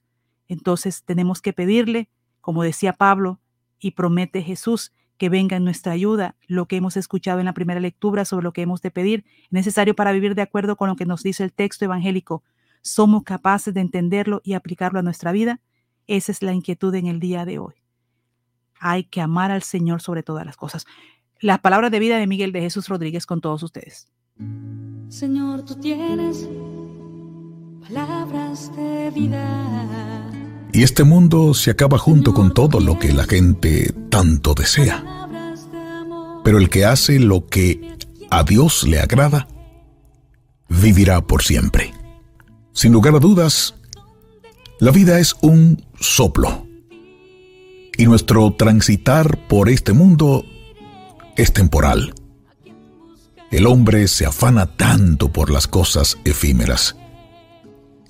Entonces 0.47 1.05
tenemos 1.05 1.43
que 1.43 1.53
pedirle, 1.53 2.09
como 2.41 2.63
decía 2.63 2.93
Pablo, 2.93 3.41
y 3.81 3.93
promete 3.93 4.43
Jesús 4.43 4.93
que 5.19 5.29
venga 5.29 5.57
en 5.57 5.65
nuestra 5.65 5.93
ayuda 5.93 6.37
lo 6.47 6.67
que 6.67 6.77
hemos 6.77 6.97
escuchado 6.97 7.41
en 7.41 7.47
la 7.47 7.53
primera 7.53 7.81
lectura 7.81 8.25
sobre 8.25 8.45
lo 8.45 8.53
que 8.53 8.63
hemos 8.63 8.81
de 8.81 8.91
pedir, 8.91 9.25
necesario 9.51 9.95
para 9.95 10.13
vivir 10.13 10.35
de 10.35 10.43
acuerdo 10.43 10.77
con 10.77 10.89
lo 10.89 10.97
que 10.97 11.07
nos 11.07 11.23
dice 11.23 11.45
el 11.45 11.53
texto 11.53 11.85
evangélico. 11.85 12.45
¿Somos 12.83 13.25
capaces 13.25 13.75
de 13.75 13.81
entenderlo 13.81 14.41
y 14.45 14.55
aplicarlo 14.55 15.01
a 15.01 15.03
nuestra 15.03 15.33
vida? 15.33 15.61
Esa 16.07 16.33
es 16.33 16.43
la 16.43 16.53
inquietud 16.53 16.95
en 16.95 17.07
el 17.07 17.19
día 17.19 17.45
de 17.45 17.59
hoy. 17.59 17.75
Hay 18.81 19.05
que 19.05 19.21
amar 19.21 19.51
al 19.51 19.63
Señor 19.63 20.03
sobre 20.03 20.23
todas 20.23 20.47
las 20.47 20.57
cosas. 20.57 20.87
Las 21.41 21.61
palabras 21.61 21.91
de 21.91 21.99
vida 21.99 22.19
de 22.19 22.27
Miguel 22.27 22.53
de 22.53 22.61
Jesús 22.61 22.89
Rodríguez 22.89 23.27
con 23.27 23.41
todos 23.41 23.63
ustedes. 23.63 24.09
Señor, 25.09 25.65
tú 25.65 25.75
tienes 25.77 26.49
palabras 27.81 28.75
de 28.77 29.11
vida. 29.11 30.31
Y 30.73 30.83
este 30.83 31.05
mundo 31.05 31.55
se 31.55 31.71
acaba 31.71 31.99
junto 31.99 32.35
con 32.35 32.53
todo 32.53 32.81
lo 32.81 32.99
que 32.99 33.13
la 33.13 33.25
gente 33.25 33.93
tanto 34.11 34.55
desea. 34.55 35.03
Pero 36.45 36.59
el 36.59 36.69
que 36.69 36.85
hace 36.85 37.19
lo 37.19 37.47
que 37.47 37.97
a 38.31 38.45
Dios 38.45 38.87
le 38.87 39.01
agrada, 39.01 39.49
vivirá 40.69 41.21
por 41.21 41.43
siempre. 41.43 41.93
Sin 42.73 42.93
lugar 42.93 43.15
a 43.15 43.19
dudas, 43.19 43.75
la 44.79 44.91
vida 44.91 45.19
es 45.19 45.35
un 45.41 45.85
soplo. 45.99 46.68
Y 47.99 48.07
nuestro 48.07 48.53
transitar 48.53 49.47
por 49.49 49.69
este 49.69 49.93
mundo 49.93 50.45
es 51.37 51.53
temporal. 51.53 52.15
El 53.51 53.67
hombre 53.67 54.09
se 54.09 54.25
afana 54.25 54.67
tanto 54.67 55.33
por 55.33 55.51
las 55.51 55.67
cosas 55.67 56.17
efímeras 56.25 56.97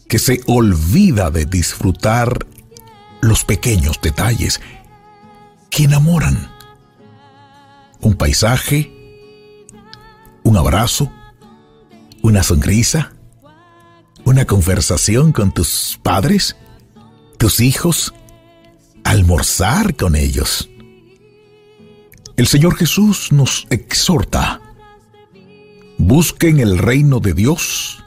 que 0.09 0.18
se 0.18 0.40
olvida 0.47 1.30
de 1.30 1.47
disfrutar 1.47 2.47
los 3.21 3.45
pequeños 3.45 4.00
detalles 4.02 4.61
que 5.71 5.85
enamoran. 5.85 6.50
Un 8.00 8.14
paisaje, 8.14 8.92
un 10.42 10.57
abrazo, 10.57 11.11
una 12.23 12.42
sonrisa, 12.42 13.12
una 14.25 14.45
conversación 14.45 15.33
con 15.33 15.52
tus 15.52 15.99
padres, 16.02 16.57
tus 17.38 17.61
hijos, 17.61 18.14
almorzar 19.08 19.96
con 19.96 20.14
ellos 20.16 20.68
el 22.36 22.46
Señor 22.46 22.76
Jesús 22.76 23.32
nos 23.32 23.66
exhorta, 23.70 24.60
busquen 25.96 26.60
el 26.60 26.78
reino 26.78 27.18
de 27.18 27.32
Dios 27.32 28.04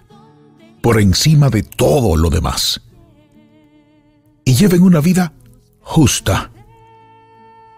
por 0.82 1.02
encima 1.02 1.50
de 1.50 1.64
todo 1.64 2.16
lo 2.16 2.30
demás 2.30 2.82
y 4.46 4.54
lleven 4.54 4.84
una 4.84 5.02
vida 5.02 5.34
justa. 5.82 6.52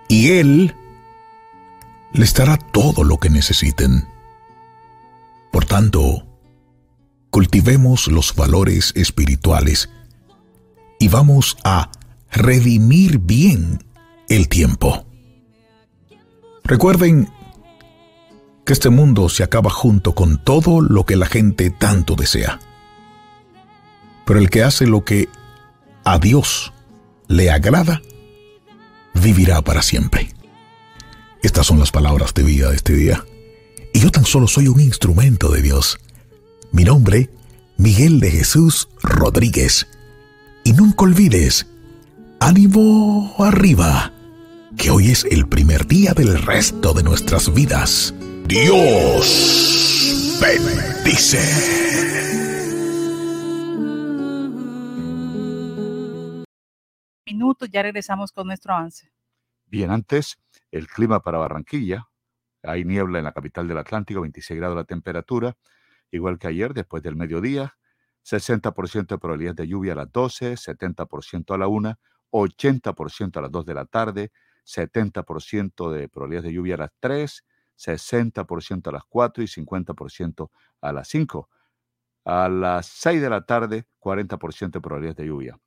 Y 0.10 0.32
Él 0.32 0.76
les 2.12 2.34
dará 2.36 2.58
todo 2.58 3.04
lo 3.04 3.18
que 3.18 3.32
necesiten. 3.32 4.06
Por 5.52 5.66
tanto, 5.66 6.28
cultivemos 7.32 8.10
los 8.10 8.36
valores 8.36 8.92
espirituales 8.96 9.90
y 11.00 11.08
vamos 11.08 11.58
a 11.64 11.90
redimir 12.34 13.20
bien 13.20 13.84
el 14.28 14.50
tiempo. 14.50 15.06
Recuerden 16.64 17.30
que 18.66 18.74
este 18.74 18.90
mundo 18.90 19.30
se 19.30 19.44
acaba 19.44 19.70
junto 19.70 20.16
con 20.16 20.44
todo 20.44 20.82
lo 20.82 21.06
que 21.06 21.16
la 21.16 21.28
gente 21.28 21.70
tanto 21.70 22.16
desea. 22.16 22.60
Pero 24.26 24.40
el 24.40 24.50
que 24.50 24.64
hace 24.64 24.88
lo 24.88 25.04
que 25.04 25.30
a 26.06 26.18
Dios 26.18 26.74
le 27.28 27.52
agrada, 27.52 28.02
vivirá 29.14 29.62
para 29.62 29.82
siempre. 29.82 30.34
Estas 31.42 31.68
son 31.68 31.80
las 31.80 31.92
palabras 31.92 32.34
de 32.34 32.44
vida 32.44 32.70
de 32.70 32.78
este 32.78 32.94
día. 32.94 33.24
Y 33.94 34.00
yo 34.00 34.10
tan 34.10 34.26
solo 34.26 34.48
soy 34.48 34.70
un 34.70 34.80
instrumento 34.80 35.50
de 35.50 35.62
Dios. 35.62 36.00
Mi 36.72 36.84
nombre, 36.84 37.30
Miguel 37.78 38.20
de 38.20 38.32
Jesús 38.32 38.88
Rodríguez. 39.02 39.88
Y 40.64 40.72
nunca 40.72 41.04
olvides, 41.04 41.68
ánimo 42.46 43.34
arriba 43.40 44.12
que 44.78 44.90
hoy 44.90 45.12
es 45.12 45.24
el 45.24 45.48
primer 45.48 45.88
día 45.88 46.14
del 46.14 46.42
resto 46.42 46.94
de 46.94 47.02
nuestras 47.02 47.54
vidas. 47.54 48.14
Dios 48.46 50.38
bendice. 50.42 51.40
Minutos, 57.26 57.70
ya 57.72 57.82
regresamos 57.82 58.34
con 58.34 58.48
nuestro 58.48 58.74
avance. 58.74 59.10
Bien, 59.68 59.90
antes, 59.90 60.38
el 60.70 60.88
clima 60.88 61.22
para 61.22 61.38
Barranquilla. 61.38 62.10
Hay 62.62 62.84
niebla 62.84 63.20
en 63.20 63.26
la 63.26 63.32
capital 63.32 63.70
del 63.70 63.78
Atlántico, 63.78 64.20
26 64.20 64.60
grados 64.60 64.76
la 64.76 64.84
temperatura, 64.84 65.56
igual 66.12 66.38
que 66.38 66.48
ayer 66.48 66.74
después 66.74 67.02
del 67.04 67.16
mediodía. 67.16 67.78
60% 68.26 69.08
de 69.08 69.18
probabilidad 69.18 69.56
de 69.56 69.68
lluvia 69.68 69.94
a 69.94 69.98
las 69.98 70.12
12, 70.12 70.56
70% 70.56 71.54
a 71.54 71.58
la 71.58 71.68
1, 71.68 71.98
80% 72.34 73.38
a 73.38 73.42
las 73.44 73.52
2 73.52 73.66
de 73.66 73.74
la 73.74 73.86
tarde, 73.86 74.32
70% 74.66 75.92
de 75.92 76.10
probabilidades 76.10 76.50
de 76.50 76.54
lluvia 76.54 76.76
a 76.76 76.80
las 76.80 76.92
3, 77.00 77.46
60% 77.78 78.88
a 78.88 78.92
las 78.92 79.04
4 79.08 79.44
y 79.44 79.48
50% 79.48 80.50
a 80.82 80.92
las 80.92 81.08
5. 81.08 81.50
A 82.26 82.50
las 82.50 82.88
6 82.88 83.22
de 83.22 83.30
la 83.30 83.46
tarde, 83.46 83.86
40% 84.00 84.72
de 84.72 84.82
probabilidades 84.82 85.18
de 85.18 85.28
lluvia. 85.28 85.60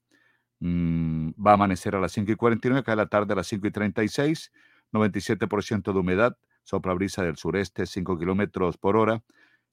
Mm, 0.61 1.31
va 1.45 1.53
a 1.53 1.55
amanecer 1.55 1.95
a 1.95 2.01
las 2.01 2.13
5 2.13 2.33
y 2.33 2.37
49, 2.37 2.83
cae 2.83 2.97
la 2.97 3.07
tarde 3.07 3.35
a 3.35 3.37
las 3.37 3.47
5 3.47 3.67
y 3.67 3.71
36, 3.71 4.53
97% 4.93 5.93
de 5.93 5.99
humedad, 5.99 6.37
sopla 6.65 6.95
brisa 6.95 7.23
del 7.23 7.37
sureste 7.37 7.87
5 7.87 8.19
kilómetros 8.19 8.79
por 8.79 8.97
hora, 8.97 9.23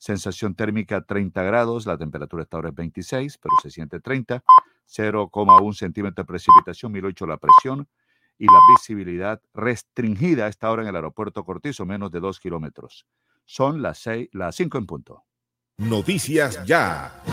sensación 0.04 0.54
térmica 0.54 1.02
30 1.02 1.42
grados, 1.44 1.86
la 1.86 1.98
temperatura 1.98 2.44
esta 2.44 2.58
hora 2.58 2.68
es 2.70 2.76
26, 2.76 3.38
pero 3.38 3.56
se 3.64 3.72
siente 3.72 4.02
30, 4.02 4.44
0,1 4.86 5.74
centímetro 5.74 6.24
de 6.24 6.28
precipitación, 6.28 6.92
1008 6.92 7.26
la 7.26 7.38
presión, 7.38 7.88
y 8.38 8.48
la 8.48 8.60
visibilidad 8.76 9.42
restringida 9.54 10.46
a 10.46 10.50
esta 10.50 10.70
hora 10.70 10.82
en 10.82 10.90
el 10.90 10.98
aeropuerto 10.98 11.46
Cortizo, 11.46 11.86
menos 11.86 12.12
de 12.12 12.20
dos 12.20 12.42
kilómetros. 12.42 13.08
Son 13.46 13.82
las, 13.82 14.00
seis, 14.00 14.28
las 14.34 14.58
cinco 14.58 14.78
en 14.78 14.88
punto. 14.88 15.24
Noticias 15.78 16.66
ya. 16.66 17.24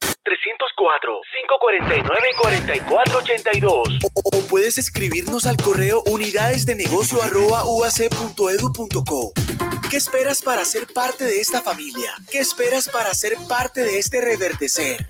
304-549-4482. 1.80 3.98
O, 4.02 4.10
o 4.36 4.40
puedes 4.46 4.78
escribirnos 4.78 5.46
al 5.46 5.56
correo 5.56 6.02
unidades 6.06 6.66
de 6.66 6.74
negocio 6.74 7.18
uac.edu.co. 7.18 9.32
¿Qué 9.90 9.96
esperas 9.96 10.42
para 10.42 10.64
ser 10.64 10.86
parte 10.92 11.24
de 11.24 11.40
esta 11.40 11.62
familia? 11.62 12.12
¿Qué 12.30 12.40
esperas 12.40 12.90
para 12.90 13.14
ser 13.14 13.36
parte 13.48 13.82
de 13.82 13.98
este 13.98 14.20
reverdecer? 14.20 15.06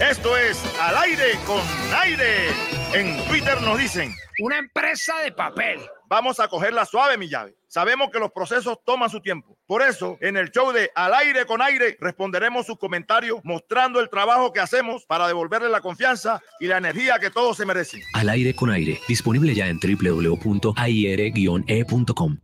Esto 0.00 0.36
es 0.36 0.62
Al 0.80 0.96
aire 0.96 1.38
con 1.46 1.60
aire. 2.02 2.48
En 2.94 3.16
Twitter 3.28 3.60
nos 3.62 3.78
dicen, 3.78 4.14
una 4.40 4.58
empresa 4.58 5.18
de 5.20 5.32
papel. 5.32 5.78
Vamos 6.08 6.40
a 6.40 6.48
cogerla 6.48 6.84
suave, 6.84 7.16
mi 7.16 7.28
llave. 7.28 7.54
Sabemos 7.68 8.10
que 8.10 8.18
los 8.18 8.32
procesos 8.32 8.78
toman 8.84 9.08
su 9.10 9.20
tiempo. 9.20 9.56
Por 9.66 9.82
eso, 9.82 10.18
en 10.20 10.36
el 10.36 10.50
show 10.50 10.72
de 10.72 10.90
Al 10.96 11.14
aire 11.14 11.46
con 11.46 11.62
aire, 11.62 11.96
responderemos 12.00 12.66
sus 12.66 12.78
comentarios 12.78 13.38
mostrando 13.44 14.00
el 14.00 14.10
trabajo 14.10 14.52
que 14.52 14.58
hacemos 14.58 15.06
para 15.06 15.28
devolverle 15.28 15.68
la 15.68 15.80
confianza 15.80 16.42
y 16.58 16.66
la 16.66 16.78
energía 16.78 17.20
que 17.20 17.30
todos 17.30 17.56
se 17.56 17.64
merecen. 17.64 18.00
Al 18.14 18.28
aire 18.28 18.54
con 18.54 18.70
aire, 18.70 18.98
disponible 19.06 19.54
ya 19.54 19.68
en 19.68 19.78
www.aire-e.com. 19.78 20.78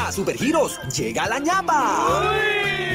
A 0.00 0.10
Supergiros 0.10 0.80
llega 0.96 1.28
la 1.28 1.38
ñapa. 1.38 2.32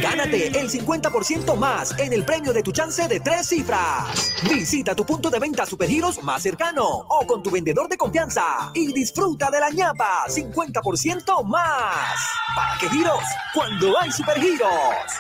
Gánate 0.02 0.48
el 0.60 0.68
50% 0.70 1.56
más 1.56 1.98
en 2.00 2.12
el 2.12 2.26
premio 2.26 2.52
de 2.52 2.64
tu 2.64 2.72
chance 2.72 3.08
de 3.08 3.20
tres 3.20 3.48
cifras. 3.48 4.34
Visita 4.50 4.96
tu 4.96 5.06
punto 5.06 5.30
de 5.30 5.38
venta 5.40 5.68
Supergiros 5.68 6.24
más 6.24 6.42
cercano 6.42 6.84
o 6.84 7.28
con 7.28 7.44
tu 7.44 7.52
vendedor 7.52 7.88
de 7.88 7.98
confianza 7.98 8.72
y 8.74 8.92
disfruta 8.92 9.52
de 9.52 9.60
la 9.60 9.70
ñapa 9.70 10.26
50% 10.28 11.44
más. 11.46 12.28
¿Para 12.56 12.80
qué 12.80 12.90
giros? 12.90 13.22
Cuando 13.54 14.00
hay 14.00 14.12
Supergiros. 14.12 14.70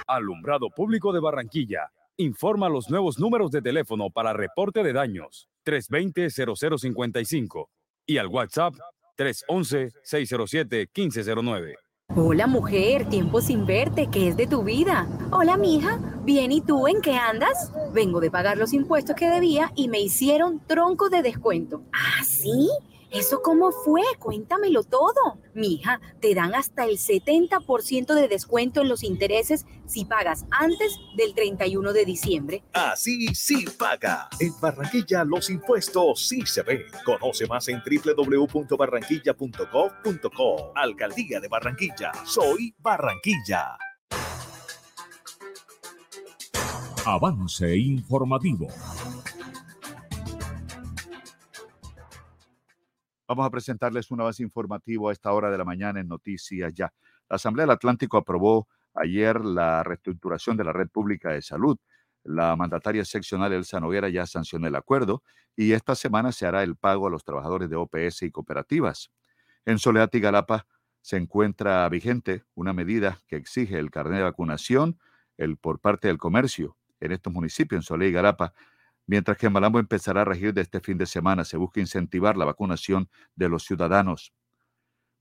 Alumbrado 0.07 0.71
Público 0.71 1.13
de 1.13 1.19
Barranquilla. 1.19 1.91
Informa 2.17 2.67
los 2.67 2.89
nuevos 2.89 3.19
números 3.19 3.51
de 3.51 3.61
teléfono 3.61 4.09
para 4.09 4.33
reporte 4.33 4.81
de 4.83 4.91
daños 4.91 5.49
320-0055 5.65 7.67
y 8.07 8.17
al 8.17 8.27
WhatsApp 8.27 8.73
311-607-1509. 9.17 11.75
Hola 12.15 12.45
mujer, 12.45 13.09
tiempo 13.09 13.41
sin 13.41 13.65
verte, 13.65 14.09
¿qué 14.11 14.27
es 14.29 14.37
de 14.37 14.45
tu 14.45 14.63
vida? 14.63 15.07
Hola 15.31 15.57
mija, 15.57 15.99
bien 16.23 16.51
y 16.51 16.61
tú 16.61 16.87
en 16.87 17.01
qué 17.01 17.15
andas? 17.15 17.71
Vengo 17.93 18.19
de 18.19 18.29
pagar 18.29 18.57
los 18.57 18.73
impuestos 18.73 19.15
que 19.15 19.27
debía 19.27 19.71
y 19.75 19.87
me 19.87 19.99
hicieron 19.99 20.59
tronco 20.67 21.09
de 21.09 21.23
descuento. 21.23 21.81
¿Ah, 21.91 22.23
sí? 22.23 22.69
¿Eso 23.15 23.41
cómo 23.41 23.71
fue? 23.71 24.03
Cuéntamelo 24.19 24.83
todo. 24.83 25.39
Mija, 25.53 26.01
te 26.19 26.35
dan 26.35 26.53
hasta 26.53 26.83
el 26.83 26.97
70% 26.97 28.13
de 28.13 28.27
descuento 28.27 28.81
en 28.81 28.89
los 28.89 29.03
intereses 29.03 29.65
si 29.85 30.03
pagas 30.03 30.43
antes 30.51 30.99
del 31.15 31.33
31 31.33 31.93
de 31.93 32.03
diciembre. 32.03 32.61
Así 32.73 33.33
sí 33.33 33.67
paga. 33.79 34.27
En 34.41 34.51
Barranquilla 34.59 35.23
los 35.23 35.49
impuestos 35.49 36.27
sí 36.27 36.41
se 36.45 36.63
ven. 36.63 36.81
Conoce 37.05 37.47
más 37.47 37.69
en 37.69 37.81
www.barranquilla.gov.co. 37.81 40.73
Alcaldía 40.75 41.39
de 41.39 41.47
Barranquilla. 41.47 42.11
Soy 42.25 42.75
Barranquilla. 42.79 43.77
Avance 47.05 47.77
informativo. 47.77 48.67
Vamos 53.27 53.47
a 53.47 53.49
presentarles 53.49 54.11
un 54.11 54.21
avance 54.21 54.43
informativo 54.43 55.09
a 55.09 55.11
esta 55.11 55.31
hora 55.31 55.49
de 55.49 55.57
la 55.57 55.65
mañana 55.65 55.99
en 55.99 56.07
Noticias 56.07 56.71
Ya. 56.75 56.93
La 57.27 57.37
Asamblea 57.37 57.65
del 57.65 57.71
Atlántico 57.71 58.17
aprobó 58.17 58.67
ayer 58.93 59.43
la 59.43 59.81
reestructuración 59.83 60.55
de 60.57 60.63
la 60.63 60.71
red 60.71 60.89
pública 60.89 61.31
de 61.31 61.41
salud. 61.41 61.75
La 62.23 62.55
mandataria 62.55 63.03
seccional 63.03 63.51
Elsa 63.51 63.79
Noguera 63.79 64.09
ya 64.09 64.27
sancionó 64.27 64.67
el 64.67 64.75
acuerdo 64.75 65.23
y 65.55 65.71
esta 65.71 65.95
semana 65.95 66.31
se 66.31 66.45
hará 66.45 66.61
el 66.61 66.75
pago 66.75 67.07
a 67.07 67.09
los 67.09 67.23
trabajadores 67.23 67.67
de 67.67 67.75
OPS 67.75 68.21
y 68.23 68.31
cooperativas. 68.31 69.11
En 69.65 69.79
Soledad 69.79 70.11
y 70.13 70.19
Galapa 70.19 70.67
se 71.01 71.17
encuentra 71.17 71.89
vigente 71.89 72.43
una 72.53 72.73
medida 72.73 73.23
que 73.27 73.37
exige 73.37 73.79
el 73.79 73.89
carnet 73.89 74.19
de 74.19 74.23
vacunación 74.23 74.99
el, 75.37 75.57
por 75.57 75.79
parte 75.79 76.09
del 76.09 76.19
comercio 76.19 76.77
en 76.99 77.11
estos 77.11 77.33
municipios, 77.33 77.79
en 77.79 77.83
Soledad 77.83 78.09
y 78.09 78.13
Galapa, 78.13 78.53
mientras 79.07 79.37
que 79.37 79.49
Malambo 79.49 79.79
empezará 79.79 80.21
a 80.21 80.25
regir 80.25 80.53
de 80.53 80.61
este 80.61 80.79
fin 80.79 80.97
de 80.97 81.05
semana. 81.05 81.45
Se 81.45 81.57
busca 81.57 81.79
incentivar 81.79 82.37
la 82.37 82.45
vacunación 82.45 83.09
de 83.35 83.49
los 83.49 83.63
ciudadanos. 83.63 84.33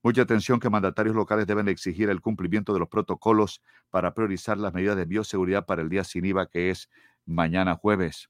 Mucha 0.03 0.21
atención 0.21 0.59
que 0.59 0.69
mandatarios 0.69 1.15
locales 1.15 1.47
deben 1.47 1.67
exigir 1.67 2.09
el 2.09 2.21
cumplimiento 2.21 2.73
de 2.73 2.79
los 2.79 2.89
protocolos 2.89 3.61
para 3.89 4.13
priorizar 4.13 4.57
las 4.57 4.73
medidas 4.73 4.95
de 4.97 5.05
bioseguridad 5.05 5.65
para 5.65 5.81
el 5.81 5.89
día 5.89 6.03
sin 6.03 6.25
IVA, 6.25 6.47
que 6.47 6.69
es 6.69 6.89
mañana 7.25 7.75
jueves. 7.75 8.29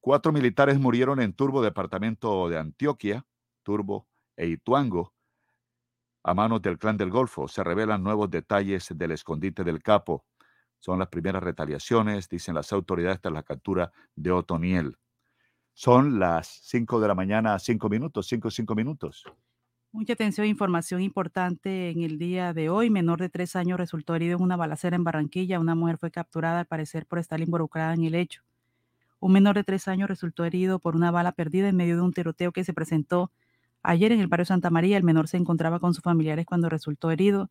Cuatro 0.00 0.32
militares 0.32 0.78
murieron 0.78 1.20
en 1.20 1.32
Turbo, 1.32 1.62
departamento 1.62 2.48
de 2.48 2.58
Antioquia, 2.58 3.26
Turbo 3.64 4.06
e 4.36 4.46
Ituango, 4.46 5.12
a 6.22 6.32
manos 6.32 6.62
del 6.62 6.78
clan 6.78 6.96
del 6.96 7.10
Golfo. 7.10 7.48
Se 7.48 7.64
revelan 7.64 8.02
nuevos 8.02 8.30
detalles 8.30 8.86
del 8.94 9.10
escondite 9.10 9.64
del 9.64 9.82
capo. 9.82 10.24
Son 10.80 10.98
las 10.98 11.08
primeras 11.08 11.42
retaliaciones, 11.42 12.28
dicen 12.28 12.54
las 12.54 12.72
autoridades, 12.72 13.20
tras 13.20 13.32
la 13.32 13.42
captura 13.42 13.92
de 14.16 14.32
Otoniel. 14.32 14.96
Son 15.74 16.18
las 16.18 16.48
5 16.64 17.00
de 17.00 17.08
la 17.08 17.14
mañana, 17.14 17.58
5 17.58 17.88
minutos, 17.88 18.26
5 18.26 18.50
5 18.50 18.74
minutos. 18.74 19.24
Mucha 19.92 20.12
atención, 20.12 20.46
información 20.46 21.00
importante 21.00 21.90
en 21.90 22.02
el 22.02 22.16
día 22.16 22.52
de 22.52 22.70
hoy. 22.70 22.90
Menor 22.90 23.20
de 23.20 23.28
tres 23.28 23.56
años 23.56 23.76
resultó 23.76 24.14
herido 24.14 24.36
en 24.36 24.42
una 24.42 24.56
balacera 24.56 24.94
en 24.94 25.02
Barranquilla. 25.04 25.58
Una 25.58 25.74
mujer 25.74 25.98
fue 25.98 26.10
capturada 26.10 26.60
al 26.60 26.66
parecer 26.66 27.06
por 27.06 27.18
estar 27.18 27.40
involucrada 27.40 27.92
en 27.94 28.04
el 28.04 28.14
hecho. 28.14 28.42
Un 29.18 29.32
menor 29.32 29.56
de 29.56 29.64
tres 29.64 29.88
años 29.88 30.08
resultó 30.08 30.44
herido 30.44 30.78
por 30.78 30.96
una 30.96 31.10
bala 31.10 31.32
perdida 31.32 31.68
en 31.68 31.76
medio 31.76 31.96
de 31.96 32.02
un 32.02 32.12
tiroteo 32.12 32.52
que 32.52 32.64
se 32.64 32.72
presentó 32.72 33.32
ayer 33.82 34.12
en 34.12 34.20
el 34.20 34.28
barrio 34.28 34.46
Santa 34.46 34.70
María. 34.70 34.96
El 34.96 35.02
menor 35.02 35.28
se 35.28 35.36
encontraba 35.36 35.80
con 35.80 35.92
sus 35.92 36.04
familiares 36.04 36.46
cuando 36.46 36.68
resultó 36.68 37.10
herido. 37.10 37.50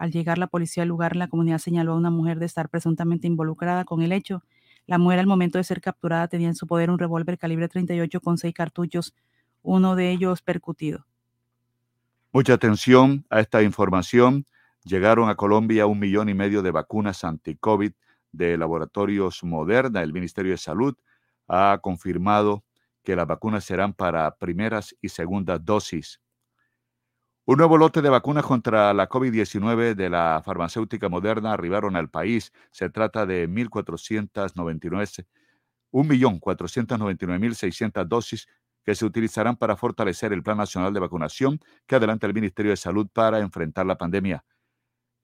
Al 0.00 0.12
llegar 0.12 0.38
la 0.38 0.46
policía 0.46 0.84
al 0.84 0.88
lugar, 0.88 1.14
la 1.14 1.28
comunidad 1.28 1.58
señaló 1.58 1.92
a 1.92 1.96
una 1.96 2.08
mujer 2.08 2.38
de 2.38 2.46
estar 2.46 2.70
presuntamente 2.70 3.26
involucrada 3.26 3.84
con 3.84 4.00
el 4.00 4.12
hecho. 4.12 4.42
La 4.86 4.96
mujer 4.96 5.18
al 5.18 5.26
momento 5.26 5.58
de 5.58 5.64
ser 5.64 5.82
capturada 5.82 6.26
tenía 6.26 6.48
en 6.48 6.54
su 6.54 6.66
poder 6.66 6.88
un 6.88 6.98
revólver 6.98 7.36
calibre 7.36 7.68
38 7.68 8.18
con 8.22 8.38
seis 8.38 8.54
cartuchos, 8.54 9.14
uno 9.60 9.96
de 9.96 10.10
ellos 10.10 10.40
percutido. 10.40 11.04
Mucha 12.32 12.54
atención 12.54 13.26
a 13.28 13.40
esta 13.40 13.62
información. 13.62 14.46
Llegaron 14.84 15.28
a 15.28 15.34
Colombia 15.34 15.84
un 15.84 15.98
millón 15.98 16.30
y 16.30 16.34
medio 16.34 16.62
de 16.62 16.70
vacunas 16.70 17.22
anti-COVID 17.22 17.92
de 18.32 18.56
laboratorios 18.56 19.44
Moderna. 19.44 20.02
El 20.02 20.14
Ministerio 20.14 20.52
de 20.52 20.58
Salud 20.58 20.96
ha 21.46 21.78
confirmado 21.82 22.64
que 23.04 23.14
las 23.14 23.26
vacunas 23.26 23.64
serán 23.64 23.92
para 23.92 24.34
primeras 24.36 24.96
y 25.02 25.10
segundas 25.10 25.62
dosis. 25.62 26.22
Un 27.46 27.58
nuevo 27.58 27.78
lote 27.78 28.02
de 28.02 28.10
vacunas 28.10 28.44
contra 28.44 28.92
la 28.94 29.08
COVID-19 29.08 29.94
de 29.94 30.10
la 30.10 30.42
farmacéutica 30.44 31.08
Moderna 31.08 31.52
arribaron 31.52 31.96
al 31.96 32.08
país. 32.08 32.52
Se 32.70 32.90
trata 32.90 33.26
de 33.26 33.48
1.499, 33.48 35.26
1.499.600 35.90 38.04
dosis 38.06 38.46
que 38.84 38.94
se 38.94 39.04
utilizarán 39.04 39.56
para 39.56 39.76
fortalecer 39.76 40.32
el 40.32 40.42
Plan 40.42 40.58
Nacional 40.58 40.94
de 40.94 41.00
Vacunación 41.00 41.60
que 41.86 41.96
adelanta 41.96 42.26
el 42.26 42.34
Ministerio 42.34 42.70
de 42.70 42.76
Salud 42.76 43.08
para 43.12 43.40
enfrentar 43.40 43.86
la 43.86 43.98
pandemia. 43.98 44.44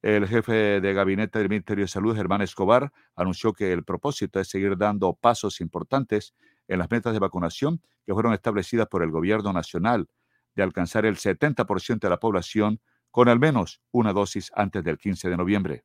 El 0.03 0.27
jefe 0.27 0.81
de 0.81 0.95
gabinete 0.95 1.39
del 1.39 1.49
Ministerio 1.49 1.85
de 1.85 1.89
Salud, 1.89 2.17
Germán 2.17 2.43
Escobar, 2.43 2.93
anunció 3.15 3.53
que 3.53 3.73
el 3.73 3.85
propósito 3.85 4.41
es 4.41 4.49
seguir 4.49 4.77
dando 4.77 5.15
pasos 5.15 5.61
importantes 5.61 6.35
en 6.67 6.79
las 6.79 6.91
metas 6.91 7.13
de 7.13 7.19
vacunación 7.19 7.81
que 8.05 8.15
fueron 8.15 8.33
establecidas 8.33 8.89
por 8.89 9.03
el 9.03 9.11
Gobierno 9.11 9.53
Nacional 9.53 10.09
de 10.57 10.63
alcanzar 10.63 11.07
el 11.07 11.17
70% 11.17 12.01
de 12.01 12.11
la 12.11 12.19
población 12.19 12.81
con 13.11 13.29
al 13.29 13.39
menos 13.39 13.81
una 13.93 14.13
dosis 14.13 14.51
antes 14.55 14.83
del 14.83 14.99
15 14.99 15.29
de 15.29 15.37
noviembre. 15.37 15.85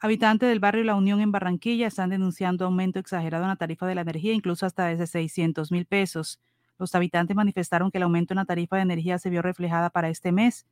Habitantes 0.00 0.48
del 0.48 0.58
barrio 0.58 0.82
La 0.82 0.96
Unión 0.96 1.20
en 1.20 1.30
Barranquilla 1.30 1.86
están 1.86 2.10
denunciando 2.10 2.64
aumento 2.64 2.98
exagerado 2.98 3.44
en 3.44 3.50
la 3.50 3.56
tarifa 3.56 3.86
de 3.86 3.94
la 3.94 4.00
energía, 4.00 4.32
incluso 4.32 4.66
hasta 4.66 4.86
desde 4.86 5.06
600 5.06 5.70
mil 5.70 5.86
pesos. 5.86 6.40
Los 6.76 6.94
habitantes 6.96 7.36
manifestaron 7.36 7.92
que 7.92 7.98
el 7.98 8.04
aumento 8.04 8.34
en 8.34 8.38
la 8.38 8.44
tarifa 8.44 8.76
de 8.76 8.82
energía 8.82 9.18
se 9.18 9.30
vio 9.30 9.42
reflejada 9.42 9.90
para 9.90 10.08
este 10.08 10.32
mes 10.32 10.66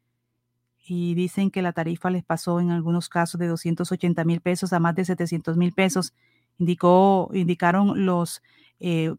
y 0.85 1.15
dicen 1.15 1.53
que 1.53 1.63
la 1.63 1.73
tarifa 1.73 2.11
les 2.11 2.25
pasó 2.25 2.59
en 2.59 2.73
algunos 2.73 3.09
casos 3.09 3.39
de 3.39 3.47
280 3.47 4.25
mil 4.25 4.41
pesos 4.41 4.73
a 4.73 4.81
más 4.81 4.97
de 4.97 5.05
700 5.05 5.57
mil 5.57 5.73
pesos. 5.73 6.13
Indicó, 6.59 7.31
indicaron 7.33 8.05
los, 8.05 8.43
eh, 8.81 9.15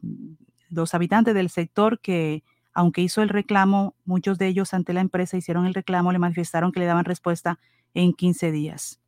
los 0.70 0.94
habitantes 0.94 1.34
del 1.34 1.50
sector 1.50 2.00
que 2.02 2.44
aunque 2.74 3.02
hizo 3.02 3.22
el 3.22 3.30
reclamo, 3.30 3.96
muchos 4.06 4.38
de 4.38 4.48
ellos 4.48 4.74
ante 4.74 4.94
la 4.94 5.02
empresa 5.02 5.38
hicieron 5.38 5.66
el 5.66 5.74
reclamo, 5.74 6.12
le 6.12 6.20
manifestaron 6.20 6.72
que 6.72 6.80
le 6.80 6.86
daban 6.86 7.06
respuesta 7.06 7.60
en 7.94 8.14
15 8.14 8.52
días. 8.52 9.00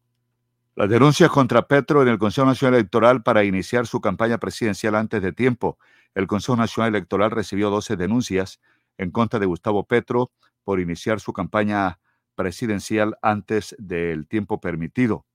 Las 0.76 0.90
denuncias 0.90 1.30
contra 1.30 1.68
Petro 1.68 2.02
en 2.02 2.08
el 2.08 2.18
Consejo 2.18 2.48
Nacional 2.48 2.80
Electoral 2.80 3.22
para 3.22 3.44
iniciar 3.44 3.86
su 3.86 4.02
campaña 4.02 4.40
presidencial 4.40 4.96
antes 4.96 5.22
de 5.22 5.32
tiempo. 5.32 5.78
El 6.16 6.26
Consejo 6.26 6.58
Nacional 6.58 6.96
Electoral 6.96 7.32
recibió 7.32 7.70
12 7.70 7.96
denuncias 7.96 8.60
en 8.98 9.12
contra 9.12 9.40
de 9.40 9.46
Gustavo 9.46 9.86
Petro 9.86 10.32
por 10.64 10.80
iniciar 10.80 11.20
su 11.20 11.32
campaña 11.32 12.00
presidencial 12.36 13.18
antes 13.22 13.76
del 13.78 14.28
tiempo 14.28 14.60
permitido. 14.60 15.26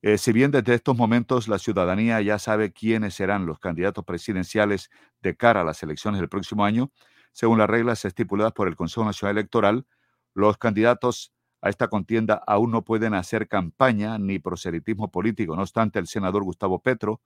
Eh, 0.00 0.16
si 0.16 0.32
bien 0.32 0.50
desde 0.50 0.74
estos 0.74 0.96
momentos 0.96 1.48
la 1.48 1.58
ciudadanía 1.58 2.20
ya 2.20 2.38
sabe 2.38 2.72
quiénes 2.72 3.14
serán 3.14 3.46
los 3.46 3.58
candidatos 3.58 4.04
presidenciales 4.04 4.90
de 5.20 5.36
cara 5.36 5.62
a 5.62 5.64
las 5.64 5.82
elecciones 5.82 6.20
del 6.20 6.28
próximo 6.28 6.64
año, 6.64 6.92
según 7.38 7.58
las 7.58 7.70
reglas 7.70 8.04
estipuladas 8.04 8.52
por 8.52 8.66
el 8.66 8.74
Consejo 8.74 9.04
Nacional 9.04 9.38
Electoral, 9.38 9.86
los 10.34 10.58
candidatos 10.58 11.32
a 11.60 11.68
esta 11.68 11.86
contienda 11.86 12.42
aún 12.48 12.72
no 12.72 12.82
pueden 12.82 13.14
hacer 13.14 13.46
campaña 13.46 14.18
ni 14.18 14.40
proselitismo 14.40 15.12
político. 15.12 15.54
No 15.54 15.62
obstante, 15.62 16.00
el 16.00 16.08
senador 16.08 16.42
Gustavo 16.42 16.82
Petro, 16.82 17.20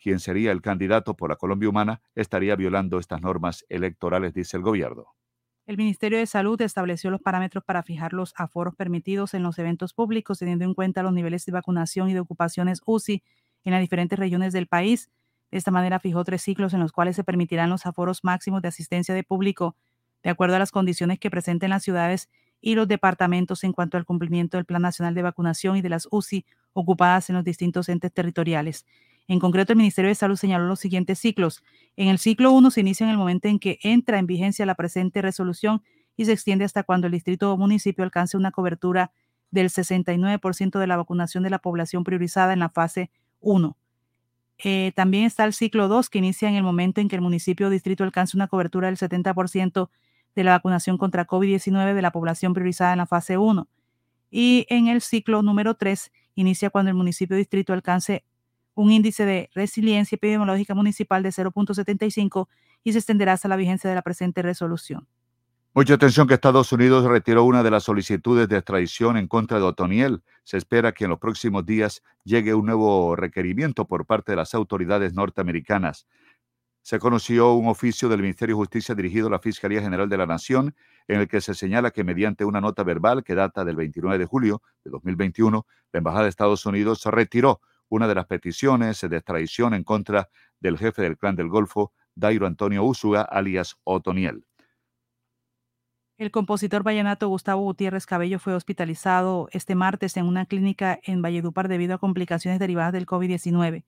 quien 0.00 0.20
sería 0.20 0.52
el 0.52 0.62
candidato 0.62 1.16
por 1.16 1.30
la 1.30 1.34
Colombia 1.34 1.68
Humana, 1.68 2.00
estaría 2.14 2.54
violando 2.54 3.00
estas 3.00 3.22
normas 3.22 3.66
electorales, 3.68 4.34
dice 4.34 4.56
el 4.56 4.62
gobierno. 4.62 5.16
El 5.66 5.76
Ministerio 5.78 6.18
de 6.18 6.26
Salud 6.26 6.60
estableció 6.62 7.10
los 7.10 7.20
parámetros 7.20 7.64
para 7.64 7.82
fijar 7.82 8.12
los 8.12 8.32
aforos 8.36 8.76
permitidos 8.76 9.34
en 9.34 9.42
los 9.42 9.58
eventos 9.58 9.94
públicos, 9.94 10.38
teniendo 10.38 10.64
en 10.64 10.74
cuenta 10.74 11.02
los 11.02 11.12
niveles 11.12 11.44
de 11.44 11.50
vacunación 11.50 12.08
y 12.08 12.14
de 12.14 12.20
ocupaciones 12.20 12.82
UCI 12.86 13.24
en 13.64 13.72
las 13.72 13.80
diferentes 13.80 14.16
regiones 14.16 14.52
del 14.52 14.68
país. 14.68 15.10
De 15.50 15.58
esta 15.58 15.70
manera 15.70 15.98
fijó 15.98 16.24
tres 16.24 16.42
ciclos 16.42 16.74
en 16.74 16.80
los 16.80 16.92
cuales 16.92 17.16
se 17.16 17.24
permitirán 17.24 17.70
los 17.70 17.86
aforos 17.86 18.22
máximos 18.22 18.62
de 18.62 18.68
asistencia 18.68 19.14
de 19.14 19.24
público, 19.24 19.76
de 20.22 20.30
acuerdo 20.30 20.56
a 20.56 20.58
las 20.58 20.70
condiciones 20.70 21.18
que 21.18 21.30
presenten 21.30 21.70
las 21.70 21.82
ciudades 21.82 22.28
y 22.60 22.74
los 22.74 22.86
departamentos 22.88 23.64
en 23.64 23.72
cuanto 23.72 23.96
al 23.96 24.04
cumplimiento 24.04 24.56
del 24.56 24.66
Plan 24.66 24.82
Nacional 24.82 25.14
de 25.14 25.22
Vacunación 25.22 25.76
y 25.76 25.82
de 25.82 25.88
las 25.88 26.08
UCI 26.10 26.44
ocupadas 26.72 27.30
en 27.30 27.36
los 27.36 27.44
distintos 27.44 27.88
entes 27.88 28.12
territoriales. 28.12 28.86
En 29.28 29.38
concreto, 29.38 29.72
el 29.72 29.78
Ministerio 29.78 30.08
de 30.08 30.14
Salud 30.14 30.36
señaló 30.36 30.66
los 30.66 30.80
siguientes 30.80 31.18
ciclos. 31.18 31.62
En 31.96 32.08
el 32.08 32.18
ciclo 32.18 32.52
1 32.52 32.70
se 32.70 32.80
inicia 32.80 33.04
en 33.04 33.10
el 33.10 33.16
momento 33.16 33.48
en 33.48 33.58
que 33.58 33.78
entra 33.82 34.18
en 34.18 34.26
vigencia 34.26 34.66
la 34.66 34.74
presente 34.74 35.22
resolución 35.22 35.82
y 36.16 36.24
se 36.24 36.32
extiende 36.32 36.64
hasta 36.64 36.82
cuando 36.82 37.06
el 37.06 37.12
distrito 37.12 37.52
o 37.52 37.56
municipio 37.56 38.04
alcance 38.04 38.36
una 38.36 38.50
cobertura 38.50 39.12
del 39.50 39.70
69% 39.70 40.78
de 40.78 40.86
la 40.86 40.96
vacunación 40.96 41.42
de 41.44 41.50
la 41.50 41.60
población 41.60 42.04
priorizada 42.04 42.52
en 42.52 42.58
la 42.58 42.68
fase 42.68 43.10
1. 43.40 43.76
Eh, 44.62 44.92
también 44.94 45.24
está 45.24 45.44
el 45.44 45.54
ciclo 45.54 45.88
2, 45.88 46.10
que 46.10 46.18
inicia 46.18 46.48
en 46.48 46.54
el 46.54 46.62
momento 46.62 47.00
en 47.00 47.08
que 47.08 47.16
el 47.16 47.22
municipio 47.22 47.68
o 47.68 47.70
distrito 47.70 48.04
alcance 48.04 48.36
una 48.36 48.48
cobertura 48.48 48.88
del 48.88 48.98
70% 48.98 49.88
de 50.34 50.44
la 50.44 50.52
vacunación 50.52 50.98
contra 50.98 51.26
COVID-19 51.26 51.94
de 51.94 52.02
la 52.02 52.12
población 52.12 52.52
priorizada 52.52 52.92
en 52.92 52.98
la 52.98 53.06
fase 53.06 53.38
1. 53.38 53.68
Y 54.30 54.66
en 54.68 54.88
el 54.88 55.00
ciclo 55.00 55.42
número 55.42 55.74
3 55.74 56.12
inicia 56.34 56.70
cuando 56.70 56.90
el 56.90 56.96
municipio 56.96 57.36
distrito 57.36 57.72
alcance 57.72 58.24
un 58.74 58.92
índice 58.92 59.24
de 59.24 59.50
resiliencia 59.54 60.16
epidemiológica 60.16 60.74
municipal 60.74 61.22
de 61.22 61.30
0.75 61.30 62.48
y 62.84 62.92
se 62.92 62.98
extenderá 62.98 63.32
hasta 63.32 63.48
la 63.48 63.56
vigencia 63.56 63.90
de 63.90 63.96
la 63.96 64.02
presente 64.02 64.42
resolución. 64.42 65.06
Mucha 65.72 65.94
atención 65.94 66.26
que 66.26 66.34
Estados 66.34 66.72
Unidos 66.72 67.04
retiró 67.04 67.44
una 67.44 67.62
de 67.62 67.70
las 67.70 67.84
solicitudes 67.84 68.48
de 68.48 68.56
extradición 68.56 69.16
en 69.16 69.28
contra 69.28 69.58
de 69.58 69.64
Otoniel. 69.64 70.22
Se 70.42 70.56
espera 70.56 70.92
que 70.92 71.04
en 71.04 71.10
los 71.10 71.20
próximos 71.20 71.64
días 71.64 72.02
llegue 72.24 72.54
un 72.54 72.66
nuevo 72.66 73.14
requerimiento 73.14 73.86
por 73.86 74.04
parte 74.04 74.32
de 74.32 74.36
las 74.36 74.54
autoridades 74.54 75.14
norteamericanas 75.14 76.06
se 76.82 76.98
conoció 76.98 77.52
un 77.52 77.68
oficio 77.68 78.08
del 78.08 78.22
Ministerio 78.22 78.54
de 78.54 78.60
Justicia 78.60 78.94
dirigido 78.94 79.28
a 79.28 79.30
la 79.30 79.38
Fiscalía 79.38 79.82
General 79.82 80.08
de 80.08 80.16
la 80.16 80.26
Nación, 80.26 80.74
en 81.08 81.20
el 81.20 81.28
que 81.28 81.40
se 81.40 81.54
señala 81.54 81.90
que 81.90 82.04
mediante 82.04 82.44
una 82.44 82.60
nota 82.60 82.82
verbal 82.82 83.22
que 83.22 83.34
data 83.34 83.64
del 83.64 83.76
29 83.76 84.18
de 84.18 84.24
julio 84.24 84.62
de 84.84 84.90
2021, 84.90 85.66
la 85.92 85.98
Embajada 85.98 86.24
de 86.24 86.30
Estados 86.30 86.64
Unidos 86.66 87.04
retiró 87.04 87.60
una 87.88 88.08
de 88.08 88.14
las 88.14 88.26
peticiones 88.26 89.00
de 89.00 89.16
extradición 89.16 89.74
en 89.74 89.84
contra 89.84 90.30
del 90.58 90.78
jefe 90.78 91.02
del 91.02 91.18
Clan 91.18 91.36
del 91.36 91.48
Golfo, 91.48 91.92
Dairo 92.14 92.46
Antonio 92.46 92.84
Úsuga, 92.84 93.22
alias 93.22 93.76
Otoniel. 93.84 94.44
El 96.20 96.30
compositor 96.30 96.82
vallenato 96.82 97.28
Gustavo 97.28 97.62
Gutiérrez 97.62 98.04
Cabello 98.04 98.38
fue 98.38 98.52
hospitalizado 98.52 99.48
este 99.52 99.74
martes 99.74 100.18
en 100.18 100.26
una 100.26 100.44
clínica 100.44 101.00
en 101.02 101.22
Valledupar 101.22 101.66
debido 101.66 101.94
a 101.94 101.98
complicaciones 101.98 102.60
derivadas 102.60 102.92
del 102.92 103.06
COVID-19. 103.06 103.84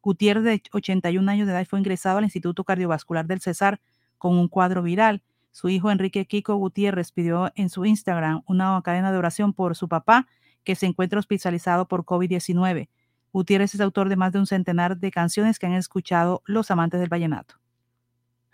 Gutiérrez, 0.00 0.42
de 0.42 0.62
81 0.72 1.30
años 1.30 1.46
de 1.46 1.52
edad, 1.52 1.66
fue 1.66 1.78
ingresado 1.78 2.16
al 2.16 2.24
Instituto 2.24 2.64
Cardiovascular 2.64 3.26
del 3.26 3.42
Cesar 3.42 3.78
con 4.16 4.38
un 4.38 4.48
cuadro 4.48 4.82
viral. 4.82 5.22
Su 5.50 5.68
hijo 5.68 5.90
Enrique 5.90 6.24
Kiko 6.24 6.56
Gutiérrez 6.56 7.12
pidió 7.12 7.52
en 7.56 7.68
su 7.68 7.84
Instagram 7.84 8.42
una 8.46 8.80
cadena 8.82 9.12
de 9.12 9.18
oración 9.18 9.52
por 9.52 9.76
su 9.76 9.86
papá, 9.86 10.26
que 10.64 10.76
se 10.76 10.86
encuentra 10.86 11.18
hospitalizado 11.18 11.88
por 11.88 12.06
COVID-19. 12.06 12.88
Gutiérrez 13.34 13.74
es 13.74 13.82
autor 13.82 14.08
de 14.08 14.16
más 14.16 14.32
de 14.32 14.38
un 14.38 14.46
centenar 14.46 14.96
de 14.96 15.10
canciones 15.10 15.58
que 15.58 15.66
han 15.66 15.74
escuchado 15.74 16.42
los 16.46 16.70
amantes 16.70 17.00
del 17.00 17.10
vallenato. 17.10 17.56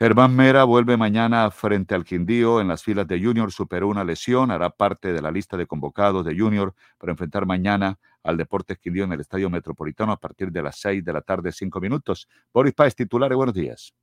Germán 0.02 0.34
Mera 0.34 0.64
vuelve 0.64 0.96
mañana 0.96 1.48
frente 1.52 1.94
al 1.94 2.02
Quindío 2.02 2.60
en 2.60 2.66
las 2.66 2.82
filas 2.82 3.06
de 3.06 3.22
Junior, 3.22 3.52
superó 3.52 3.86
una 3.86 4.02
lesión, 4.02 4.50
hará 4.50 4.68
parte 4.68 5.12
de 5.12 5.22
la 5.22 5.30
lista 5.30 5.56
de 5.56 5.64
convocados 5.64 6.26
de 6.26 6.36
Junior 6.36 6.74
para 6.98 7.12
enfrentar 7.12 7.46
mañana 7.46 8.00
al 8.24 8.36
Deportes 8.36 8.78
Quindío 8.78 9.04
en 9.04 9.12
el 9.12 9.20
Estadio 9.20 9.48
Metropolitano 9.48 10.10
a 10.10 10.18
partir 10.18 10.50
de 10.50 10.60
las 10.60 10.80
6 10.80 11.04
de 11.04 11.12
la 11.12 11.20
tarde, 11.20 11.52
5 11.52 11.80
minutos. 11.80 12.28
Boris 12.52 12.74
Páez, 12.74 12.96
titular, 12.96 13.32
buenos 13.32 13.54
días. 13.54 13.94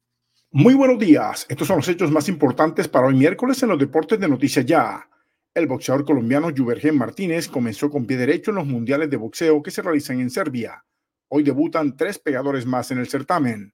Muy 0.52 0.74
buenos 0.74 1.00
días. 1.00 1.46
Estos 1.50 1.68
son 1.68 1.76
los 1.76 1.88
hechos 1.90 2.10
más 2.12 2.30
importantes 2.30 2.88
para 2.88 3.08
hoy 3.08 3.16
miércoles 3.16 3.62
en 3.64 3.68
los 3.68 3.78
deportes 3.78 4.18
de 4.22 4.30
Noticias 4.30 4.66
Ya. 4.66 5.06
El 5.54 5.68
boxeador 5.68 6.06
colombiano 6.06 6.48
Juvergen 6.56 6.98
Martínez 6.98 7.50
comenzó 7.50 7.90
con 7.90 8.06
pie 8.06 8.16
derecho 8.16 8.52
en 8.52 8.56
los 8.56 8.66
mundiales 8.66 9.10
de 9.10 9.18
boxeo 9.18 9.62
que 9.62 9.70
se 9.70 9.82
realizan 9.82 10.22
en 10.22 10.30
Serbia. 10.30 10.82
Hoy 11.28 11.44
debutan 11.44 11.98
tres 11.98 12.20
pegadores 12.20 12.66
más 12.66 12.90
en 12.92 13.00
el 13.00 13.10
certamen. 13.10 13.74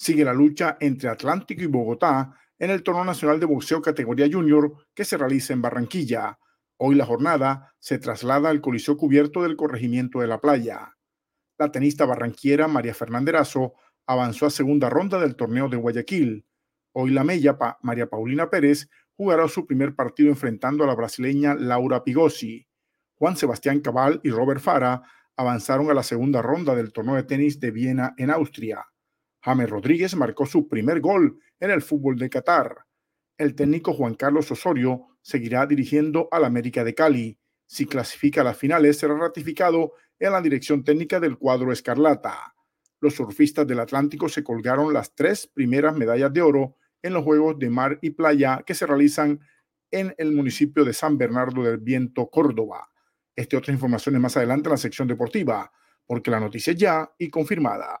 Sigue 0.00 0.24
la 0.24 0.32
lucha 0.32 0.78
entre 0.80 1.10
Atlántico 1.10 1.62
y 1.62 1.66
Bogotá 1.66 2.34
en 2.58 2.70
el 2.70 2.82
torneo 2.82 3.04
nacional 3.04 3.38
de 3.38 3.44
boxeo 3.44 3.82
categoría 3.82 4.30
junior 4.32 4.72
que 4.94 5.04
se 5.04 5.18
realiza 5.18 5.52
en 5.52 5.60
Barranquilla. 5.60 6.38
Hoy 6.78 6.94
la 6.94 7.04
jornada 7.04 7.74
se 7.78 7.98
traslada 7.98 8.48
al 8.48 8.62
coliseo 8.62 8.96
cubierto 8.96 9.42
del 9.42 9.56
corregimiento 9.56 10.20
de 10.20 10.26
la 10.26 10.40
playa. 10.40 10.96
La 11.58 11.70
tenista 11.70 12.06
barranquiera 12.06 12.66
María 12.66 12.94
Fernanderazo 12.94 13.74
avanzó 14.06 14.46
a 14.46 14.50
segunda 14.50 14.88
ronda 14.88 15.20
del 15.20 15.36
torneo 15.36 15.68
de 15.68 15.76
Guayaquil. 15.76 16.46
Hoy 16.92 17.10
la 17.10 17.22
mella 17.22 17.58
María 17.82 18.08
Paulina 18.08 18.48
Pérez 18.48 18.88
jugará 19.12 19.48
su 19.48 19.66
primer 19.66 19.94
partido 19.94 20.30
enfrentando 20.30 20.82
a 20.82 20.86
la 20.86 20.94
brasileña 20.94 21.54
Laura 21.54 22.04
Pigosi. 22.04 22.66
Juan 23.16 23.36
Sebastián 23.36 23.80
Cabal 23.80 24.18
y 24.24 24.30
Robert 24.30 24.62
Fara 24.62 25.02
avanzaron 25.36 25.90
a 25.90 25.94
la 25.94 26.02
segunda 26.02 26.40
ronda 26.40 26.74
del 26.74 26.90
torneo 26.90 27.16
de 27.16 27.24
tenis 27.24 27.60
de 27.60 27.70
Viena 27.70 28.14
en 28.16 28.30
Austria. 28.30 28.89
James 29.42 29.70
Rodríguez 29.70 30.14
marcó 30.16 30.46
su 30.46 30.68
primer 30.68 31.00
gol 31.00 31.38
en 31.58 31.70
el 31.70 31.82
fútbol 31.82 32.16
de 32.16 32.28
Qatar. 32.28 32.86
El 33.38 33.54
técnico 33.54 33.94
Juan 33.94 34.14
Carlos 34.14 34.50
Osorio 34.50 35.06
seguirá 35.22 35.66
dirigiendo 35.66 36.28
al 36.30 36.44
América 36.44 36.84
de 36.84 36.94
Cali. 36.94 37.38
Si 37.66 37.86
clasifica 37.86 38.42
a 38.42 38.44
las 38.44 38.58
finales, 38.58 38.98
será 38.98 39.16
ratificado 39.16 39.92
en 40.18 40.32
la 40.32 40.42
dirección 40.42 40.84
técnica 40.84 41.20
del 41.20 41.38
cuadro 41.38 41.72
Escarlata. 41.72 42.54
Los 43.00 43.14
surfistas 43.14 43.66
del 43.66 43.80
Atlántico 43.80 44.28
se 44.28 44.44
colgaron 44.44 44.92
las 44.92 45.14
tres 45.14 45.46
primeras 45.46 45.96
medallas 45.96 46.32
de 46.32 46.42
oro 46.42 46.76
en 47.02 47.14
los 47.14 47.24
Juegos 47.24 47.58
de 47.58 47.70
Mar 47.70 47.98
y 48.02 48.10
Playa 48.10 48.62
que 48.66 48.74
se 48.74 48.86
realizan 48.86 49.40
en 49.90 50.14
el 50.18 50.32
municipio 50.32 50.84
de 50.84 50.92
San 50.92 51.16
Bernardo 51.16 51.62
del 51.62 51.78
Viento, 51.78 52.28
Córdoba. 52.28 52.90
Este 53.34 53.56
otras 53.56 53.74
informaciones 53.74 54.20
más 54.20 54.36
adelante 54.36 54.68
en 54.68 54.72
la 54.72 54.76
sección 54.76 55.08
deportiva, 55.08 55.72
porque 56.04 56.30
la 56.30 56.40
noticia 56.40 56.74
ya 56.74 57.10
y 57.16 57.30
confirmada. 57.30 58.00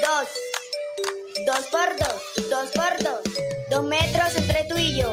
Dos. 0.00 0.28
Dos 1.44 1.66
por 1.72 1.96
dos. 1.96 2.48
Dos 2.48 2.70
por 2.70 3.02
dos. 3.02 3.22
Dos 3.68 3.84
metros 3.84 4.36
entre 4.36 4.64
tú 4.64 4.76
y 4.76 4.96
yo. 4.96 5.12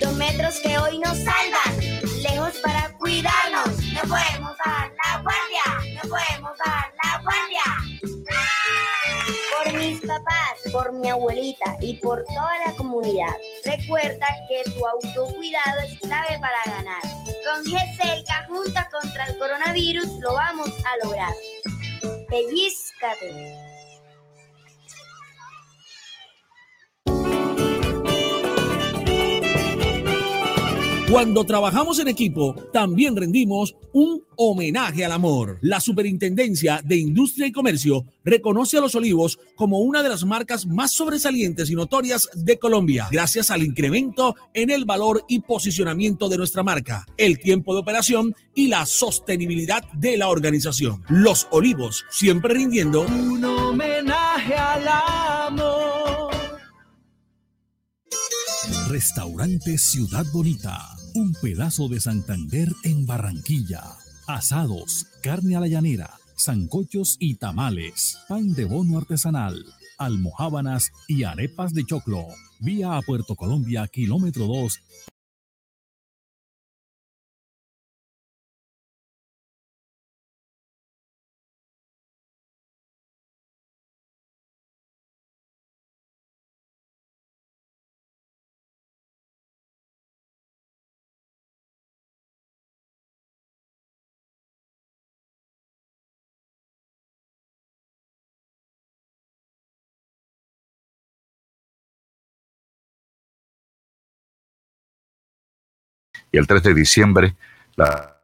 Dos 0.00 0.14
metros 0.14 0.58
que 0.60 0.76
hoy 0.78 0.98
nos 0.98 1.16
salvan. 1.18 2.02
Lejos 2.22 2.56
para 2.58 2.92
cuidarnos. 2.98 3.68
No 3.92 4.00
podemos 4.00 4.56
dar 4.64 4.90
la 5.04 5.22
guardia. 5.22 5.94
No 5.94 6.08
podemos 6.08 6.58
dar 6.58 6.92
la 7.04 7.22
guardia. 7.22 7.62
Por 9.56 9.72
mis 9.74 10.00
papás, 10.00 10.72
por 10.72 10.92
mi 10.92 11.08
abuelita 11.08 11.76
y 11.80 11.94
por 11.98 12.24
toda 12.24 12.58
la 12.66 12.72
comunidad. 12.72 13.34
Recuerda 13.64 14.26
que 14.48 14.70
tu 14.70 14.86
autocuidado 14.86 15.80
es 15.84 16.00
clave 16.00 16.38
para 16.40 16.76
ganar. 16.76 17.02
Con 17.02 17.64
GESELCA, 17.64 18.46
junta 18.48 18.88
contra 18.90 19.24
el 19.26 19.38
coronavirus, 19.38 20.08
lo 20.20 20.34
vamos 20.34 20.70
a 20.84 21.04
lograr. 21.04 21.32
Pellizcate. 22.28 23.75
Cuando 31.10 31.44
trabajamos 31.44 32.00
en 32.00 32.08
equipo, 32.08 32.56
también 32.72 33.14
rendimos 33.14 33.76
un 33.92 34.24
homenaje 34.34 35.04
al 35.04 35.12
amor. 35.12 35.56
La 35.62 35.78
Superintendencia 35.78 36.80
de 36.84 36.96
Industria 36.96 37.46
y 37.46 37.52
Comercio 37.52 38.06
reconoce 38.24 38.76
a 38.76 38.80
Los 38.80 38.96
Olivos 38.96 39.38
como 39.54 39.78
una 39.78 40.02
de 40.02 40.08
las 40.08 40.24
marcas 40.24 40.66
más 40.66 40.92
sobresalientes 40.92 41.70
y 41.70 41.76
notorias 41.76 42.28
de 42.34 42.58
Colombia, 42.58 43.06
gracias 43.12 43.52
al 43.52 43.62
incremento 43.62 44.34
en 44.52 44.70
el 44.70 44.84
valor 44.84 45.24
y 45.28 45.38
posicionamiento 45.40 46.28
de 46.28 46.38
nuestra 46.38 46.64
marca, 46.64 47.06
el 47.16 47.38
tiempo 47.38 47.72
de 47.74 47.80
operación 47.82 48.34
y 48.52 48.66
la 48.66 48.84
sostenibilidad 48.84 49.84
de 49.92 50.16
la 50.16 50.28
organización. 50.28 51.04
Los 51.08 51.46
Olivos, 51.52 52.04
siempre 52.10 52.54
rindiendo 52.54 53.02
un 53.02 53.44
homenaje 53.44 54.54
al 54.54 54.88
amor. 54.88 56.16
Restaurante 58.88 59.78
Ciudad 59.78 60.24
Bonita, 60.32 60.95
un 61.16 61.32
pedazo 61.32 61.88
de 61.88 61.98
Santander 61.98 62.68
en 62.84 63.06
Barranquilla. 63.06 63.82
Asados, 64.26 65.06
carne 65.22 65.56
a 65.56 65.60
la 65.60 65.66
llanera, 65.66 66.10
zancochos 66.38 67.16
y 67.18 67.36
tamales, 67.36 68.18
pan 68.28 68.52
de 68.52 68.66
bono 68.66 68.98
artesanal, 68.98 69.64
almohábanas 69.96 70.92
y 71.08 71.24
arepas 71.24 71.72
de 71.72 71.86
choclo. 71.86 72.26
Vía 72.60 72.98
a 72.98 73.02
Puerto 73.02 73.34
Colombia, 73.34 73.88
kilómetro 73.88 74.46
2, 74.46 74.80
el 106.38 106.46
3 106.46 106.62
de 106.62 106.74
diciembre 106.74 107.36
la 107.76 108.16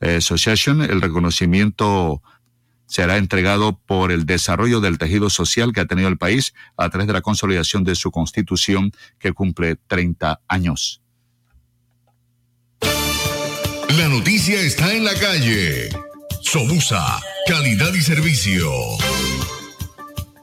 Association, 0.00 0.82
el 0.82 1.00
reconocimiento 1.00 2.22
será 2.86 3.16
entregado 3.16 3.78
por 3.78 4.12
el 4.12 4.26
desarrollo 4.26 4.80
del 4.80 4.98
tejido 4.98 5.30
social 5.30 5.72
que 5.72 5.80
ha 5.80 5.86
tenido 5.86 6.08
el 6.08 6.18
país 6.18 6.54
a 6.76 6.88
través 6.88 7.06
de 7.06 7.12
la 7.12 7.22
consolidación 7.22 7.82
de 7.82 7.94
su 7.94 8.10
constitución 8.10 8.92
que 9.18 9.32
cumple 9.32 9.76
30 9.76 10.40
años. 10.48 11.02
La 12.80 14.08
noticia 14.08 14.60
está 14.60 14.94
en 14.94 15.04
la 15.04 15.14
calle. 15.14 15.88
Somusa, 16.56 17.20
calidad 17.46 17.92
y 17.92 18.00
servicio. 18.00 18.72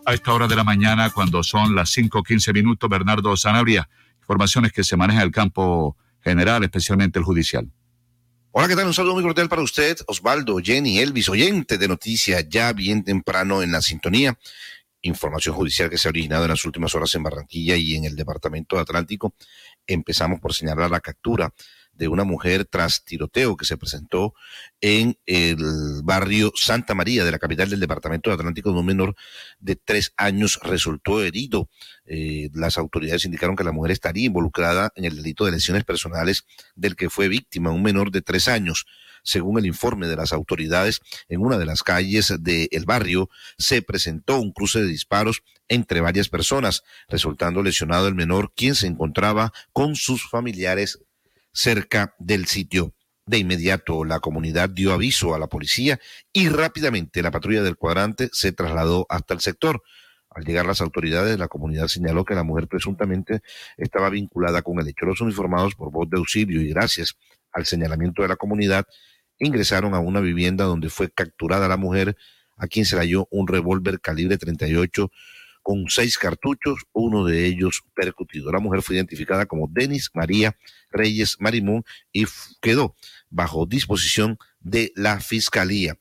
A 0.06 0.14
esta 0.14 0.32
hora 0.32 0.48
de 0.48 0.56
la 0.56 0.64
mañana, 0.64 1.10
cuando 1.10 1.42
son 1.42 1.74
las 1.74 1.90
5.15 1.98 2.54
minutos, 2.54 2.88
Bernardo 2.88 3.36
Sanabria, 3.36 3.90
informaciones 4.20 4.72
que 4.72 4.84
se 4.84 4.96
manejan 4.96 5.22
en 5.24 5.28
el 5.30 5.34
campo 5.34 5.98
general, 6.22 6.64
especialmente 6.64 7.18
el 7.18 7.26
judicial. 7.26 7.68
Hola, 8.52 8.68
¿qué 8.68 8.76
tal? 8.76 8.86
Un 8.86 8.94
saludo 8.94 9.16
muy 9.16 9.24
cordial 9.24 9.50
para 9.50 9.64
usted, 9.64 9.98
Osvaldo, 10.06 10.60
Jenny, 10.64 11.00
Elvis, 11.00 11.30
oyente 11.30 11.80
de 11.80 11.88
noticias, 11.88 12.48
ya 12.48 12.72
bien 12.74 13.04
temprano 13.04 13.64
en 13.64 13.72
la 13.72 13.82
sintonía. 13.82 14.38
Información 15.02 15.56
judicial 15.56 15.90
que 15.90 15.98
se 15.98 16.08
ha 16.08 16.12
originado 16.12 16.44
en 16.44 16.52
las 16.52 16.64
últimas 16.64 16.94
horas 16.94 17.16
en 17.16 17.24
Barranquilla 17.24 17.76
y 17.76 17.96
en 17.96 18.06
el 18.06 18.16
Departamento 18.16 18.76
de 18.76 18.84
Atlántico. 18.84 19.34
Empezamos 19.88 20.40
por 20.40 20.54
señalar 20.54 20.92
la 20.92 21.00
captura 21.00 21.52
de 21.94 22.08
una 22.08 22.24
mujer 22.24 22.66
tras 22.66 23.04
tiroteo 23.06 23.56
que 23.56 23.66
se 23.66 23.78
presentó 23.78 24.34
en 24.82 25.18
el 25.26 26.02
barrio 26.04 26.52
Santa 26.56 26.96
María 26.96 27.24
de 27.24 27.32
la 27.32 27.40
capital 27.40 27.70
del 27.70 27.80
departamento 27.80 28.30
de 28.30 28.36
Atlántico, 28.36 28.72
de 28.72 28.80
un 28.80 28.86
menor 28.86 29.16
de 29.60 29.76
tres 29.76 30.14
años 30.18 30.60
resultó 30.64 31.24
herido. 31.24 31.70
Eh, 32.06 32.50
las 32.54 32.78
autoridades 32.78 33.26
indicaron 33.26 33.56
que 33.56 33.64
la 33.64 33.72
mujer 33.72 33.92
estaría 33.92 34.26
involucrada 34.26 34.92
en 34.96 35.06
el 35.06 35.16
delito 35.16 35.46
de 35.46 35.52
lesiones 35.52 35.84
personales 35.84 36.46
del 36.76 36.96
que 36.96 37.10
fue 37.10 37.28
víctima, 37.28 37.72
un 37.72 37.84
menor 37.84 38.12
de 38.12 38.22
tres 38.22 38.48
años. 38.48 38.86
Según 39.24 39.58
el 39.58 39.66
informe 39.66 40.08
de 40.08 40.18
las 40.18 40.34
autoridades, 40.34 41.00
en 41.30 41.40
una 41.40 41.58
de 41.58 41.66
las 41.66 41.82
calles 41.82 42.34
del 42.42 42.86
barrio 42.86 43.30
se 43.58 43.82
presentó 43.82 44.38
un 44.38 44.52
cruce 44.52 44.82
de 44.82 44.88
disparos 44.88 45.44
entre 45.70 46.02
varias 46.02 46.28
personas, 46.28 46.84
resultando 47.08 47.64
lesionado 47.64 48.10
el 48.10 48.16
menor, 48.16 48.52
quien 48.54 48.76
se 48.76 48.88
encontraba 48.88 49.54
con 49.72 49.96
sus 49.96 50.30
familiares 50.30 51.00
cerca 51.54 52.16
del 52.20 52.46
sitio. 52.48 52.94
De 53.26 53.38
inmediato 53.38 54.04
la 54.04 54.20
comunidad 54.20 54.70
dio 54.70 54.92
aviso 54.92 55.34
a 55.34 55.40
la 55.40 55.48
policía 55.48 56.00
y 56.34 56.50
rápidamente 56.50 57.22
la 57.22 57.32
patrulla 57.32 57.64
del 57.64 57.78
cuadrante 57.78 58.30
se 58.34 58.52
trasladó 58.52 59.06
hasta 59.10 59.34
el 59.34 59.40
sector. 59.40 59.82
Al 60.30 60.44
llegar 60.44 60.66
las 60.66 60.82
autoridades, 60.82 61.38
la 61.38 61.48
comunidad 61.48 61.88
señaló 61.88 62.26
que 62.26 62.34
la 62.34 62.44
mujer 62.44 62.68
presuntamente 62.68 63.42
estaba 63.78 64.10
vinculada 64.10 64.62
con 64.62 64.80
el 64.80 64.88
hecho. 64.88 65.06
Los 65.06 65.22
uniformados 65.22 65.76
por 65.76 65.92
voz 65.92 66.10
de 66.10 66.18
auxilio 66.18 66.60
y 66.60 66.70
gracias 66.70 67.14
al 67.54 67.66
señalamiento 67.66 68.24
de 68.24 68.28
la 68.28 68.36
comunidad 68.36 68.86
ingresaron 69.38 69.94
a 69.94 70.00
una 70.00 70.20
vivienda 70.20 70.66
donde 70.66 70.90
fue 70.90 71.12
capturada 71.12 71.68
la 71.68 71.78
mujer, 71.78 72.18
a 72.58 72.68
quien 72.68 72.86
se 72.86 72.96
le 72.96 73.04
halló 73.04 73.28
un 73.32 73.48
revólver 73.48 74.02
calibre 74.02 74.38
38 74.38 75.12
con 75.64 75.86
seis 75.90 76.18
cartuchos, 76.18 76.84
uno 76.92 77.26
de 77.26 77.46
ellos 77.46 77.82
percutido. 77.96 78.52
La 78.52 78.60
mujer 78.60 78.82
fue 78.82 78.98
identificada 78.98 79.46
como 79.46 79.68
Denis 79.72 80.12
María 80.14 80.56
Reyes 80.92 81.38
Marimón 81.40 81.84
y 82.12 82.26
quedó 82.62 82.96
bajo 83.30 83.66
disposición 83.66 84.38
de 84.60 84.92
la 84.96 85.20
Fiscalía. 85.22 85.98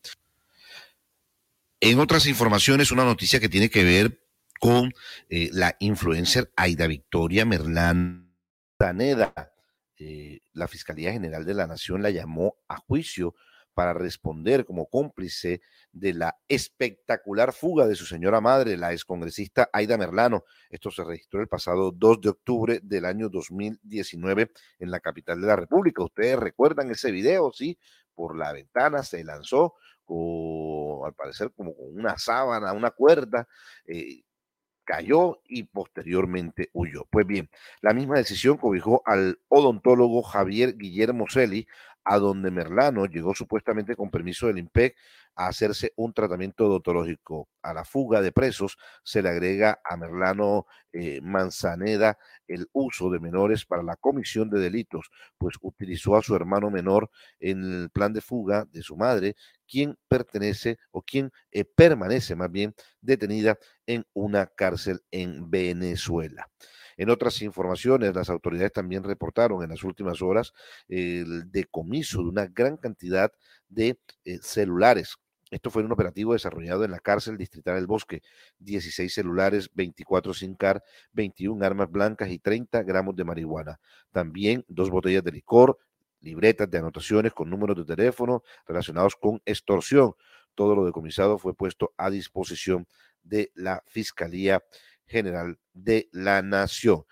En 1.81 1.98
otras 1.98 2.27
informaciones, 2.27 2.90
una 2.90 3.05
noticia 3.05 3.40
que 3.40 3.48
tiene 3.48 3.70
que 3.70 3.85
ver 3.85 4.20
con 4.61 4.92
eh, 5.29 5.48
la 5.53 5.77
influencer 5.81 6.53
Aida 6.57 6.87
Victoria 6.87 7.44
Merlán 7.44 8.33
Taneda. 8.77 9.53
Eh, 9.98 10.40
la 10.53 10.68
Fiscalía 10.68 11.12
General 11.12 11.44
de 11.44 11.55
la 11.55 11.66
Nación 11.66 12.03
la 12.03 12.11
llamó 12.11 12.57
a 12.68 12.77
juicio 12.77 13.35
para 13.75 13.94
responder 13.94 14.64
como 14.64 14.87
cómplice 14.87 15.61
de 15.92 16.14
la 16.14 16.37
espectacular 16.48 17.52
fuga 17.52 17.87
de 17.87 17.94
su 17.94 18.07
señora 18.07 18.40
madre, 18.40 18.76
la 18.76 18.92
excongresista 18.92 19.68
Aida 19.72 19.98
Merlano. 19.98 20.44
Esto 20.70 20.90
se 20.90 21.05
registró 21.05 21.40
el 21.40 21.48
pasado 21.48 21.92
2 21.92 22.20
de 22.20 22.28
octubre 22.31 22.81
del 22.83 23.05
año 23.05 23.28
2019 23.28 24.50
en 24.78 24.90
la 24.90 25.00
capital 25.00 25.40
de 25.40 25.46
la 25.46 25.57
República. 25.57 26.02
Ustedes 26.02 26.38
recuerdan 26.38 26.90
ese 26.90 27.11
video, 27.11 27.52
sí, 27.52 27.78
por 28.14 28.37
la 28.37 28.52
ventana 28.52 29.02
se 29.02 29.22
lanzó, 29.24 29.74
al 31.05 31.14
parecer 31.14 31.52
como 31.57 31.74
con 31.74 31.87
una 31.96 32.18
sábana, 32.18 32.72
una 32.72 32.90
cuerda. 32.90 33.48
Eh, 33.87 34.22
cayó 34.85 35.40
y 35.46 35.64
posteriormente 35.64 36.70
huyó. 36.72 37.07
Pues 37.11 37.26
bien, 37.26 37.48
la 37.81 37.94
misma 37.94 38.16
decisión 38.16 38.57
cobijó 38.57 39.02
al 39.07 39.38
odontólogo 39.48 40.22
Javier 40.22 40.76
Guillermo 40.76 41.26
Celi, 41.28 41.66
a 42.05 42.19
donde 42.19 42.51
Merlano 42.51 43.07
llegó 43.07 43.35
supuestamente 43.35 43.97
con 43.97 44.11
permiso 44.11 44.47
del 44.47 44.59
IMPEC 44.59 44.97
a 45.35 45.47
hacerse 45.49 45.93
un 45.97 46.12
tratamiento 46.12 46.67
odontológico. 46.67 47.49
A 47.62 47.73
la 47.73 47.85
fuga 47.85 48.21
de 48.21 48.33
presos 48.33 48.77
se 49.03 49.23
le 49.23 49.29
agrega 49.29 49.81
a 49.85 49.97
Merlano 49.97 50.67
eh, 50.93 51.21
Manzaneda 51.23 52.19
el 52.47 52.69
uso 52.73 53.11
de 53.11 53.21
menores 53.21 53.65
para 53.65 53.83
la 53.83 53.97
comisión 53.97 54.51
de 54.51 54.61
delitos, 54.61 55.11
pues 55.38 55.55
utilizó 55.62 56.17
a 56.17 56.23
su 56.23 56.35
hermano 56.35 56.71
menor 56.71 57.11
en 57.41 57.83
el 57.83 57.91
plan 57.91 58.12
de 58.12 58.21
fuga 58.21 58.67
de 58.71 58.83
su 58.83 58.97
madre, 58.97 59.37
quien 59.67 59.97
pertenece 60.09 60.79
o 60.91 61.03
quien 61.03 61.31
eh, 61.51 61.65
permanece 61.65 62.37
más 62.37 62.51
bien 62.51 62.75
detenida 63.01 63.59
en 63.87 64.05
una 64.12 64.47
cárcel 64.47 65.01
en 65.11 65.51
Venezuela. 65.51 66.49
En 66.96 67.11
otras 67.11 67.40
informaciones, 67.42 68.14
las 68.14 68.31
autoridades 68.31 68.72
también 68.72 69.05
reportaron 69.05 69.62
en 69.62 69.70
las 69.70 69.85
últimas 69.85 70.22
horas 70.22 70.52
el 70.88 71.50
decomiso 71.50 72.18
de 72.22 72.28
una 72.28 72.46
gran 72.46 72.76
cantidad 72.76 73.33
de 73.68 73.98
eh, 74.24 74.38
celulares. 74.42 75.16
Esto 75.52 75.70
fue 75.70 75.83
un 75.83 75.92
operativo 75.92 76.33
desarrollado 76.33 76.83
en 76.83 76.92
la 76.92 76.98
cárcel 76.98 77.37
distrital 77.37 77.74
del 77.74 77.87
Bosque. 77.87 78.22
16 78.61 79.12
celulares, 79.12 79.68
24 79.74 80.33
sin 80.33 80.55
car, 80.55 80.83
21 81.12 81.62
armas 81.62 81.90
blancas 81.90 82.31
y 82.31 82.38
30 82.38 82.83
gramos 82.85 83.14
de 83.16 83.24
marihuana. 83.24 83.78
También 84.12 84.64
dos 84.66 84.88
botellas 84.88 85.22
de 85.22 85.33
licor, 85.33 85.78
libretas 86.22 86.70
de 86.70 86.78
anotaciones 86.78 87.35
con 87.35 87.50
números 87.50 87.76
de 87.76 87.85
teléfono 87.85 88.42
relacionados 88.66 89.14
con 89.14 89.42
extorsión. 89.44 90.14
Todo 90.55 90.74
lo 90.74 90.87
decomisado 90.87 91.37
fue 91.37 91.55
puesto 91.55 91.92
a 91.98 92.09
disposición 92.09 92.87
de 93.22 93.52
la 93.55 93.83
Fiscalía 93.87 94.62
General 95.07 95.59
de 95.73 96.09
la 96.12 96.43
Nación. 96.43 97.05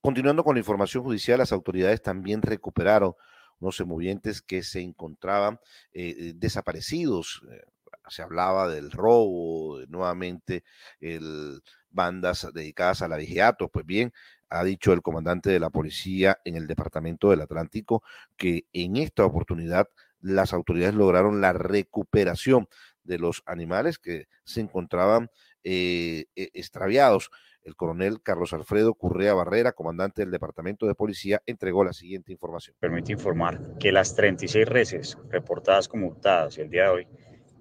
Continuando 0.00 0.42
con 0.42 0.56
la 0.56 0.60
información 0.60 1.04
judicial, 1.04 1.38
las 1.38 1.52
autoridades 1.52 2.02
también 2.02 2.42
recuperaron 2.42 3.14
unos 3.60 3.78
emovientes 3.80 4.42
que 4.42 4.62
se 4.62 4.80
encontraban 4.80 5.60
eh, 5.92 6.14
eh, 6.18 6.32
desaparecidos. 6.34 7.42
Eh, 7.50 7.62
se 8.08 8.22
hablaba 8.22 8.68
del 8.68 8.90
robo, 8.90 9.78
nuevamente 9.86 10.64
el, 11.00 11.62
bandas 11.90 12.48
dedicadas 12.52 13.02
a 13.02 13.08
la 13.08 13.16
vigiato. 13.16 13.68
Pues 13.68 13.86
bien, 13.86 14.12
ha 14.48 14.64
dicho 14.64 14.92
el 14.92 15.02
comandante 15.02 15.50
de 15.50 15.60
la 15.60 15.70
policía 15.70 16.40
en 16.44 16.56
el 16.56 16.66
departamento 16.66 17.30
del 17.30 17.42
Atlántico 17.42 18.02
que 18.36 18.66
en 18.72 18.96
esta 18.96 19.24
oportunidad 19.24 19.88
las 20.20 20.52
autoridades 20.52 20.94
lograron 20.94 21.40
la 21.40 21.52
recuperación 21.52 22.68
de 23.04 23.18
los 23.18 23.42
animales 23.46 23.98
que 23.98 24.28
se 24.44 24.60
encontraban 24.60 25.30
eh, 25.64 26.26
e, 26.36 26.50
extraviados. 26.54 27.30
El 27.64 27.76
coronel 27.76 28.20
Carlos 28.22 28.52
Alfredo 28.52 28.94
Currea 28.94 29.34
Barrera, 29.34 29.72
comandante 29.72 30.22
del 30.22 30.32
Departamento 30.32 30.86
de 30.86 30.96
Policía, 30.96 31.42
entregó 31.46 31.84
la 31.84 31.92
siguiente 31.92 32.32
información. 32.32 32.76
Permite 32.80 33.12
informar 33.12 33.78
que 33.78 33.92
las 33.92 34.16
36 34.16 34.66
reses 34.66 35.18
reportadas 35.30 35.86
como 35.86 36.08
hurtadas 36.08 36.58
el 36.58 36.70
día 36.70 36.84
de 36.84 36.88
hoy 36.88 37.08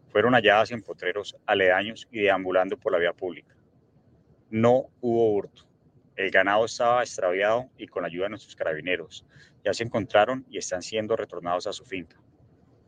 fueron 0.10 0.34
halladas 0.34 0.72
en 0.72 0.82
potreros 0.82 1.38
aledaños 1.46 2.08
y 2.12 2.22
deambulando 2.22 2.78
por 2.78 2.92
la 2.92 2.98
vía 2.98 3.14
pública. 3.14 3.56
No 4.50 4.88
hubo 5.00 5.34
hurto. 5.34 5.68
El 6.16 6.32
ganado 6.32 6.66
estaba 6.66 7.04
extraviado 7.04 7.70
y 7.78 7.88
con 7.88 8.02
la 8.02 8.08
ayuda 8.08 8.24
de 8.24 8.32
nuestros 8.32 8.56
carabineros 8.56 9.26
ya 9.64 9.74
se 9.74 9.84
encontraron 9.84 10.46
y 10.50 10.58
están 10.58 10.82
siendo 10.82 11.16
retornados 11.16 11.68
a 11.68 11.74
su 11.74 11.86
finca. 11.86 12.18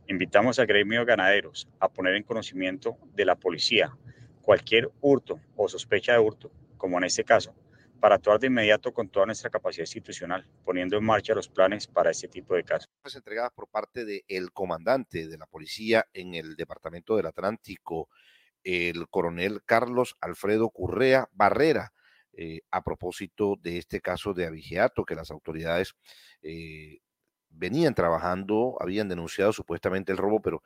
Invitamos 0.07 0.59
al 0.59 0.67
gremio 0.67 0.99
de 0.99 1.05
ganaderos 1.05 1.69
a 1.79 1.87
poner 1.89 2.15
en 2.15 2.23
conocimiento 2.23 2.97
de 3.13 3.25
la 3.25 3.35
policía 3.35 3.95
cualquier 4.43 4.91
hurto 5.01 5.39
o 5.55 5.67
sospecha 5.67 6.11
de 6.11 6.19
hurto, 6.19 6.51
como 6.77 6.99
en 6.99 7.05
este 7.05 7.23
caso, 7.23 7.55
para 7.99 8.15
actuar 8.15 8.37
de 8.37 8.47
inmediato 8.47 8.93
con 8.93 9.07
toda 9.07 9.25
nuestra 9.25 9.49
capacidad 9.49 9.85
institucional, 9.85 10.45
poniendo 10.65 10.97
en 10.97 11.05
marcha 11.05 11.33
los 11.33 11.47
planes 11.47 11.87
para 11.87 12.11
este 12.11 12.27
tipo 12.27 12.53
de 12.53 12.65
casos. 12.65 12.89
Entregadas 13.15 13.53
por 13.55 13.69
parte 13.69 14.03
del 14.03 14.51
comandante 14.51 15.27
de 15.27 15.37
la 15.37 15.45
policía 15.45 16.05
en 16.13 16.35
el 16.35 16.57
Departamento 16.57 17.15
del 17.15 17.27
Atlántico, 17.27 18.09
el 18.63 19.07
coronel 19.09 19.63
Carlos 19.65 20.17
Alfredo 20.19 20.69
Currea 20.69 21.29
Barrera, 21.31 21.93
eh, 22.33 22.61
a 22.71 22.83
propósito 22.83 23.55
de 23.61 23.77
este 23.77 24.01
caso 24.01 24.33
de 24.33 24.47
avigiato 24.47 25.05
que 25.05 25.15
las 25.15 25.31
autoridades 25.31 25.93
eh, 26.41 26.97
venían 27.49 27.93
trabajando, 27.93 28.75
habían 28.79 29.07
denunciado 29.07 29.53
supuestamente 29.53 30.11
el 30.11 30.17
robo, 30.17 30.41
pero 30.41 30.63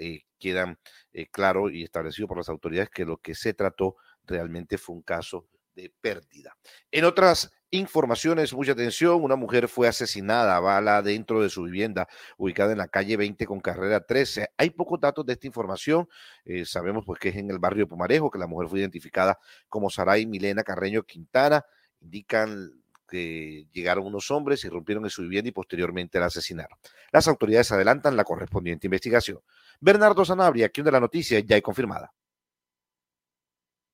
eh, 0.00 0.22
quedan 0.38 0.78
eh, 1.12 1.26
claro 1.26 1.68
y 1.68 1.82
establecido 1.82 2.26
por 2.26 2.38
las 2.38 2.48
autoridades 2.48 2.88
que 2.88 3.04
lo 3.04 3.18
que 3.18 3.34
se 3.34 3.52
trató 3.52 3.96
realmente 4.24 4.78
fue 4.78 4.96
un 4.96 5.02
caso 5.02 5.46
de 5.74 5.92
pérdida. 6.00 6.56
En 6.90 7.04
otras 7.04 7.52
informaciones, 7.70 8.54
mucha 8.54 8.72
atención, 8.72 9.22
una 9.22 9.36
mujer 9.36 9.68
fue 9.68 9.88
asesinada 9.88 10.56
a 10.56 10.60
bala 10.60 11.02
dentro 11.02 11.42
de 11.42 11.50
su 11.50 11.64
vivienda 11.64 12.08
ubicada 12.38 12.72
en 12.72 12.78
la 12.78 12.88
calle 12.88 13.18
20 13.18 13.44
con 13.44 13.60
carrera 13.60 14.00
13. 14.00 14.48
Hay 14.56 14.70
pocos 14.70 14.98
datos 14.98 15.26
de 15.26 15.34
esta 15.34 15.46
información. 15.46 16.08
Eh, 16.46 16.64
sabemos 16.64 17.04
pues 17.04 17.20
que 17.20 17.28
es 17.28 17.36
en 17.36 17.50
el 17.50 17.58
barrio 17.58 17.86
Pumarejo, 17.86 18.30
que 18.30 18.38
la 18.38 18.46
mujer 18.46 18.70
fue 18.70 18.80
identificada 18.80 19.38
como 19.68 19.90
Saray 19.90 20.24
Milena 20.24 20.62
Carreño 20.62 21.02
Quintana. 21.02 21.62
Indican 22.00 22.72
que 23.06 23.66
llegaron 23.72 24.06
unos 24.06 24.30
hombres, 24.30 24.64
irrumpieron 24.64 25.04
en 25.04 25.10
su 25.10 25.22
vivienda 25.22 25.48
y 25.48 25.52
posteriormente 25.52 26.18
la 26.18 26.26
asesinaron. 26.26 26.78
Las 27.12 27.28
autoridades 27.28 27.72
adelantan 27.72 28.16
la 28.16 28.24
correspondiente 28.24 28.86
investigación. 28.86 29.40
Bernardo 29.80 30.24
Sanabria, 30.24 30.68
quien 30.68 30.84
de 30.84 30.92
la 30.92 31.00
noticia 31.00 31.40
ya 31.40 31.56
hay 31.56 31.62
confirmada. 31.62 32.12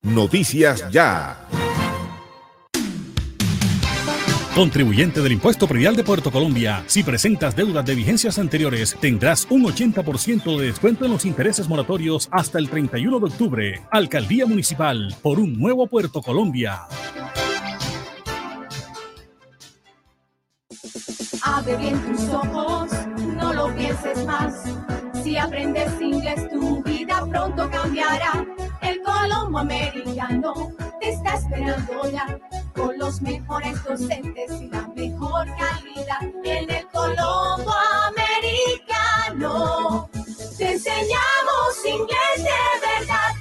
Noticias 0.03 0.91
ya. 0.91 1.47
Contribuyente 4.55 5.20
del 5.20 5.32
Impuesto 5.32 5.68
Predial 5.68 5.95
de 5.97 6.03
Puerto 6.03 6.32
Colombia, 6.32 6.82
si 6.87 7.03
presentas 7.03 7.55
deudas 7.55 7.84
de 7.84 7.95
vigencias 7.95 8.39
anteriores, 8.39 8.97
tendrás 8.99 9.47
un 9.51 9.64
80% 9.64 10.59
de 10.59 10.66
descuento 10.68 11.05
en 11.05 11.11
los 11.11 11.26
intereses 11.26 11.68
moratorios 11.68 12.26
hasta 12.32 12.59
el 12.59 12.70
31 12.70 13.18
de 13.18 13.26
octubre. 13.26 13.82
Alcaldía 13.91 14.47
Municipal, 14.47 15.14
por 15.20 15.39
un 15.39 15.59
nuevo 15.59 15.87
Puerto 15.87 16.22
Colombia. 16.22 16.87
Abre 21.43 21.76
bien 21.76 22.01
tus 22.07 22.28
ojos, 22.30 22.91
no 23.37 23.53
lo 23.53 23.74
pienses 23.76 24.24
más. 24.24 24.95
Si 25.27 25.37
aprendes 25.37 26.01
inglés, 26.01 26.49
tu 26.51 26.81
vida 26.85 27.27
pronto 27.29 27.68
cambiará. 27.68 28.47
El 28.81 29.03
Colombo 29.03 29.59
Americano 29.59 30.72
te 31.01 31.11
está 31.11 31.35
esperando 31.35 32.09
ya, 32.12 32.39
con 32.72 32.97
los 32.97 33.20
mejores 33.22 33.83
docentes 33.83 34.62
y 34.62 34.68
la 34.68 34.87
mejor 34.95 35.49
calidad. 35.59 36.22
En 36.45 36.70
el 36.70 36.87
Colombo 36.93 37.74
Americano 38.07 40.09
te 40.57 40.74
enseñamos 40.74 41.85
inglés 41.85 42.37
de 42.37 42.87
verdad. 42.87 43.35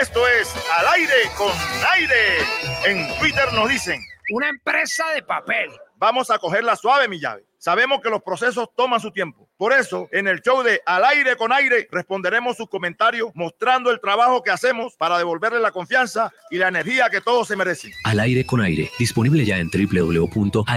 Esto 0.00 0.20
es 0.40 0.54
Al 0.78 0.86
aire 0.94 1.12
con 1.36 1.50
aire. 1.94 2.38
En 2.86 3.06
Twitter 3.18 3.52
nos 3.54 3.68
dicen. 3.68 4.00
Una 4.30 4.48
empresa 4.48 5.04
de 5.14 5.22
papel. 5.22 5.70
Vamos 5.98 6.30
a 6.30 6.38
cogerla 6.38 6.74
suave, 6.74 7.06
mi 7.08 7.20
llave. 7.20 7.44
Sabemos 7.58 8.00
que 8.00 8.10
los 8.10 8.22
procesos 8.22 8.68
toman 8.76 9.00
su 9.00 9.12
tiempo. 9.12 9.45
Por 9.56 9.72
eso, 9.72 10.08
en 10.12 10.28
el 10.28 10.42
show 10.42 10.62
de 10.62 10.82
Al 10.84 11.02
aire 11.04 11.36
con 11.36 11.50
aire, 11.50 11.88
responderemos 11.90 12.58
sus 12.58 12.68
comentarios 12.68 13.30
mostrando 13.34 13.90
el 13.90 14.00
trabajo 14.00 14.42
que 14.42 14.50
hacemos 14.50 14.94
para 14.96 15.16
devolverle 15.16 15.60
la 15.60 15.70
confianza 15.70 16.30
y 16.50 16.58
la 16.58 16.68
energía 16.68 17.08
que 17.10 17.22
todos 17.22 17.48
se 17.48 17.56
merecen. 17.56 17.92
Al 18.04 18.20
aire 18.20 18.44
con 18.44 18.60
aire, 18.60 18.90
disponible 18.98 19.46
ya 19.46 19.58
en 19.58 19.70
www.aire-e.com. 19.70 20.68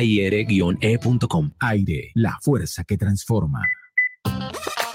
Aire, 1.59 2.11
la 2.15 2.37
fuerza 2.41 2.85
que 2.85 2.97
transforma. 2.97 3.67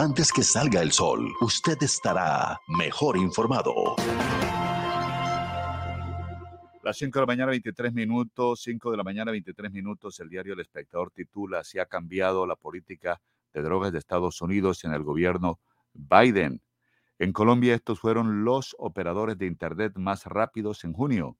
Antes 0.00 0.32
que 0.32 0.42
salga 0.42 0.80
el 0.80 0.92
sol, 0.92 1.30
usted 1.42 1.76
estará 1.82 2.58
mejor 2.68 3.18
informado. 3.18 3.96
Las 6.82 6.96
5 6.96 7.18
de 7.18 7.20
la 7.20 7.26
mañana, 7.26 7.50
23 7.50 7.92
minutos, 7.92 8.62
5 8.62 8.92
de 8.92 8.96
la 8.96 9.04
mañana, 9.04 9.30
23 9.30 9.70
minutos, 9.70 10.18
el 10.20 10.30
diario 10.30 10.54
El 10.54 10.60
Espectador 10.60 11.10
titula 11.10 11.62
Si 11.64 11.78
ha 11.78 11.84
cambiado 11.84 12.46
la 12.46 12.56
política 12.56 13.20
de 13.52 13.60
drogas 13.60 13.92
de 13.92 13.98
Estados 13.98 14.40
Unidos 14.40 14.84
en 14.84 14.94
el 14.94 15.02
gobierno 15.02 15.60
Biden. 15.92 16.62
En 17.18 17.34
Colombia 17.34 17.74
estos 17.74 18.00
fueron 18.00 18.42
los 18.42 18.74
operadores 18.78 19.36
de 19.36 19.44
Internet 19.44 19.98
más 19.98 20.24
rápidos 20.24 20.82
en 20.84 20.94
junio. 20.94 21.36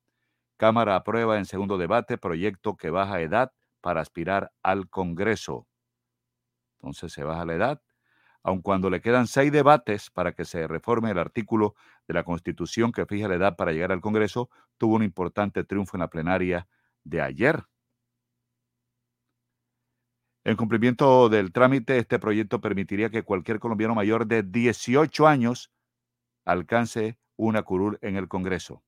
Cámara 0.59 0.97
aprueba 0.97 1.39
en 1.39 1.47
segundo 1.47 1.79
debate 1.79 2.19
proyecto 2.19 2.77
que 2.77 2.91
baja 2.91 3.23
edad 3.23 3.53
para 3.81 4.03
aspirar 4.03 4.53
al 4.63 4.91
Congreso. 4.91 5.67
Entonces 6.75 7.11
se 7.11 7.25
baja 7.25 7.47
la 7.47 7.55
edad 7.55 7.83
aun 8.43 8.63
cuando 8.63 8.91
le 8.91 9.01
quedan 9.01 9.27
seis 9.27 9.53
debates 9.53 10.11
para 10.11 10.33
que 10.33 10.45
se 10.45 10.67
reforme 10.67 11.11
el 11.11 11.19
artículo 11.19 11.75
de 12.09 12.15
la 12.15 12.25
Constitución 12.25 12.93
que 12.93 13.07
fija 13.07 13.29
la 13.29 13.35
edad 13.35 13.57
para 13.57 13.73
llegar 13.73 13.93
al 13.93 14.01
Congreso, 14.01 14.49
tuvo 14.79 14.97
un 14.97 15.03
importante 15.03 15.65
triunfo 15.65 15.97
en 15.97 16.01
la 16.01 16.09
plenaria 16.09 16.69
de 17.05 17.21
ayer. 17.21 17.65
En 20.45 20.57
cumplimiento 20.57 21.29
del 21.29 21.53
trámite, 21.53 21.99
este 21.99 22.19
proyecto 22.19 22.61
permitiría 22.61 23.11
que 23.11 23.23
cualquier 23.23 23.61
colombiano 23.61 23.95
mayor 23.95 24.27
de 24.27 24.43
18 24.43 25.27
años 25.27 25.71
alcance 26.47 27.19
una 27.37 27.63
curul 27.63 27.99
en 28.01 28.17
el 28.17 28.27
Congreso. 28.27 28.83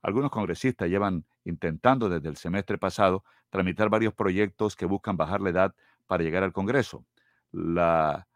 Algunos 0.00 0.30
congresistas 0.30 0.88
llevan 0.88 1.24
intentando 1.44 2.08
desde 2.08 2.28
el 2.28 2.36
semestre 2.36 2.78
pasado 2.78 3.24
tramitar 3.50 3.88
varios 3.88 4.14
proyectos 4.14 4.76
que 4.76 4.86
buscan 4.86 5.16
bajar 5.16 5.40
la 5.40 5.50
edad 5.50 5.74
para 6.06 6.22
llegar 6.22 6.42
al 6.42 6.52
Congreso. 6.52 7.06
La 7.52 8.26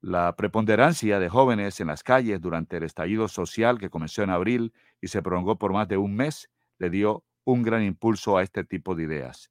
la 0.00 0.36
preponderancia 0.36 1.18
de 1.18 1.28
jóvenes 1.28 1.80
en 1.80 1.88
las 1.88 2.02
calles 2.02 2.40
durante 2.40 2.76
el 2.76 2.84
estallido 2.84 3.28
social 3.28 3.78
que 3.78 3.90
comenzó 3.90 4.22
en 4.22 4.30
abril 4.30 4.72
y 5.00 5.08
se 5.08 5.22
prolongó 5.22 5.58
por 5.58 5.72
más 5.72 5.88
de 5.88 5.96
un 5.96 6.14
mes 6.14 6.50
le 6.78 6.90
dio 6.90 7.24
un 7.44 7.62
gran 7.62 7.82
impulso 7.82 8.36
a 8.36 8.42
este 8.42 8.64
tipo 8.64 8.94
de 8.94 9.04
ideas. 9.04 9.50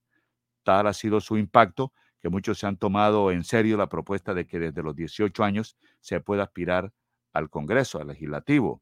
Tal 0.63 0.87
ha 0.87 0.93
sido 0.93 1.19
su 1.19 1.37
impacto 1.37 1.93
que 2.21 2.29
muchos 2.29 2.59
se 2.59 2.67
han 2.67 2.77
tomado 2.77 3.31
en 3.31 3.43
serio 3.43 3.77
la 3.77 3.89
propuesta 3.89 4.33
de 4.33 4.47
que 4.47 4.59
desde 4.59 4.83
los 4.83 4.95
18 4.95 5.43
años 5.43 5.77
se 5.99 6.19
pueda 6.21 6.43
aspirar 6.43 6.93
al 7.33 7.49
Congreso, 7.49 7.99
al 7.99 8.07
legislativo. 8.07 8.81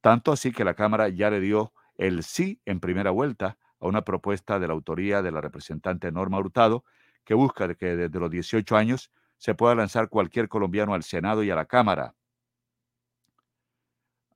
Tanto 0.00 0.32
así 0.32 0.52
que 0.52 0.64
la 0.64 0.74
Cámara 0.74 1.08
ya 1.08 1.30
le 1.30 1.40
dio 1.40 1.72
el 1.96 2.22
sí 2.22 2.60
en 2.64 2.80
primera 2.80 3.10
vuelta 3.10 3.58
a 3.80 3.86
una 3.86 4.02
propuesta 4.02 4.58
de 4.58 4.68
la 4.68 4.74
autoría 4.74 5.22
de 5.22 5.30
la 5.30 5.40
representante 5.40 6.10
Norma 6.10 6.38
Hurtado, 6.38 6.84
que 7.24 7.34
busca 7.34 7.74
que 7.74 7.96
desde 7.96 8.18
los 8.18 8.30
18 8.30 8.76
años 8.76 9.10
se 9.38 9.54
pueda 9.54 9.74
lanzar 9.74 10.08
cualquier 10.08 10.48
colombiano 10.48 10.94
al 10.94 11.02
Senado 11.02 11.42
y 11.42 11.50
a 11.50 11.54
la 11.54 11.66
Cámara. 11.66 12.14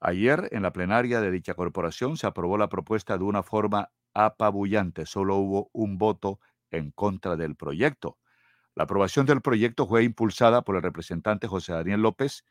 Ayer, 0.00 0.48
en 0.50 0.62
la 0.62 0.72
plenaria 0.72 1.20
de 1.20 1.30
dicha 1.30 1.55
corporación, 1.55 2.16
se 2.16 2.26
aprobó 2.26 2.59
la 2.59 2.68
propuesta 2.68 3.16
de 3.18 3.24
una 3.24 3.42
forma 3.42 3.92
apabullante. 4.14 5.07
Solo 5.07 5.36
hubo 5.36 5.70
un 5.72 5.98
voto 5.98 6.40
en 6.70 6.90
contra 6.90 7.36
del 7.36 7.55
proyecto. 7.55 8.18
La 8.74 8.84
aprobación 8.84 9.26
del 9.26 9.42
proyecto 9.42 9.86
fue 9.86 10.03
impulsada 10.03 10.62
por 10.62 10.76
el 10.76 10.82
representante 10.82 11.46
José 11.46 11.72
Daniel 11.72 12.00
López, 12.00 12.44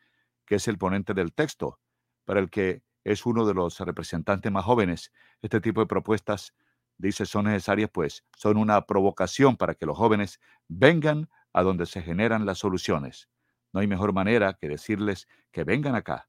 que 0.46 0.54
es 0.54 0.68
el 0.68 0.78
ponente 0.78 1.14
del 1.14 1.32
texto, 1.32 1.78
para 2.24 2.40
el 2.40 2.48
que 2.48 2.82
es 3.04 3.26
uno 3.26 3.44
de 3.44 3.54
los 3.54 3.78
representantes 3.80 4.50
más 4.50 4.64
jóvenes. 4.64 5.12
Este 5.42 5.60
tipo 5.60 5.80
de 5.80 5.86
propuestas, 5.86 6.54
dice, 6.96 7.26
son 7.26 7.46
necesarias, 7.46 7.90
pues 7.92 8.24
son 8.36 8.56
una 8.56 8.86
provocación 8.86 9.56
para 9.56 9.74
que 9.74 9.86
los 9.86 9.98
jóvenes 9.98 10.40
vengan 10.68 11.28
a 11.52 11.62
donde 11.62 11.86
se 11.86 12.02
generan 12.02 12.46
las 12.46 12.58
soluciones. 12.58 13.28
No 13.72 13.80
hay 13.80 13.86
mejor 13.86 14.12
manera 14.12 14.54
que 14.54 14.68
decirles 14.68 15.28
que 15.50 15.64
vengan 15.64 15.94
acá. 15.94 16.28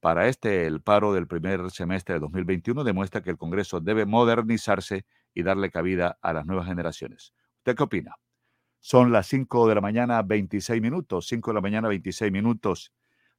Para 0.00 0.28
este, 0.28 0.66
el 0.66 0.80
paro 0.80 1.12
del 1.12 1.26
primer 1.26 1.70
semestre 1.70 2.14
de 2.14 2.20
2021 2.20 2.84
demuestra 2.84 3.22
que 3.22 3.30
el 3.30 3.38
Congreso 3.38 3.80
debe 3.80 4.06
modernizarse 4.06 5.06
y 5.34 5.42
darle 5.42 5.70
cabida 5.70 6.18
a 6.22 6.32
las 6.32 6.46
nuevas 6.46 6.66
generaciones. 6.66 7.32
¿Usted 7.58 7.76
qué 7.76 7.82
opina? 7.82 8.16
Son 8.80 9.10
las 9.10 9.26
5 9.26 9.68
de 9.68 9.74
la 9.74 9.80
mañana, 9.80 10.22
26 10.22 10.80
minutos. 10.80 11.26
5 11.26 11.50
de 11.50 11.54
la 11.54 11.60
mañana, 11.60 11.88
26 11.88 12.30
minutos. 12.30 12.92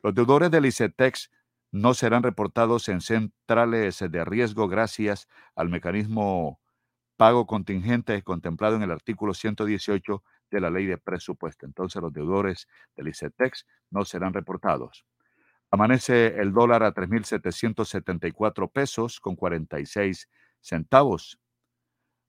Los 0.03 0.13
deudores 0.13 0.51
del 0.51 0.65
ICETEX 0.65 1.31
no 1.71 1.93
serán 1.93 2.23
reportados 2.23 2.89
en 2.89 2.99
centrales 2.99 3.99
de 3.99 4.25
riesgo 4.25 4.67
gracias 4.67 5.27
al 5.55 5.69
mecanismo 5.69 6.59
pago 7.15 7.45
contingente 7.45 8.23
contemplado 8.23 8.75
en 8.75 8.81
el 8.81 8.91
artículo 8.91 9.33
118 9.33 10.23
de 10.49 10.61
la 10.61 10.69
ley 10.69 10.85
de 10.85 10.97
presupuesto. 10.97 11.65
Entonces 11.65 12.01
los 12.01 12.13
deudores 12.13 12.69
del 12.95 13.09
ICETEX 13.09 13.65
no 13.91 14.05
serán 14.05 14.33
reportados. 14.33 15.05
Amanece 15.71 16.39
el 16.39 16.51
dólar 16.51 16.81
a 16.83 16.93
3.774 16.93 18.71
pesos 18.71 19.19
con 19.19 19.35
46 19.35 20.27
centavos. 20.61 21.39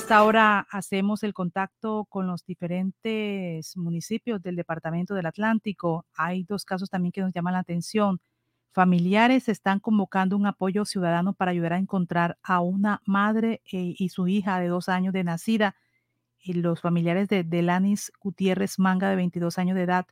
Esta 0.01 0.25
hora 0.25 0.67
hacemos 0.71 1.23
el 1.25 1.35
contacto 1.35 2.07
con 2.07 2.27
los 2.27 2.47
diferentes 2.47 3.77
municipios 3.77 4.43
del 4.43 4.57
Departamento 4.57 5.15
del 5.15 5.27
Atlántico. 5.27 6.07
Hay 6.15 6.43
dos 6.45 6.65
casos 6.65 6.89
también 6.89 7.13
que 7.13 7.21
nos 7.21 7.35
llaman 7.35 7.53
la 7.53 7.59
atención. 7.59 8.19
Familiares 8.73 9.51
están 9.51 9.79
convocando 9.79 10.39
un 10.39 10.47
apoyo 10.47 10.87
ciudadano 10.87 11.35
para 11.35 11.51
ayudar 11.51 11.75
a 11.75 11.79
encontrar 11.79 12.39
a 12.43 12.61
una 12.61 13.03
madre 13.05 13.61
eh, 13.71 13.95
y 13.97 14.09
su 14.09 14.27
hija 14.27 14.59
de 14.59 14.69
dos 14.69 14.89
años 14.89 15.13
de 15.13 15.23
nacida. 15.23 15.77
Y 16.39 16.55
los 16.55 16.81
familiares 16.81 17.29
de 17.29 17.45
Delanis 17.45 18.11
Gutiérrez 18.21 18.79
Manga, 18.79 19.11
de 19.11 19.17
22 19.17 19.59
años 19.59 19.77
de 19.77 19.83
edad, 19.83 20.07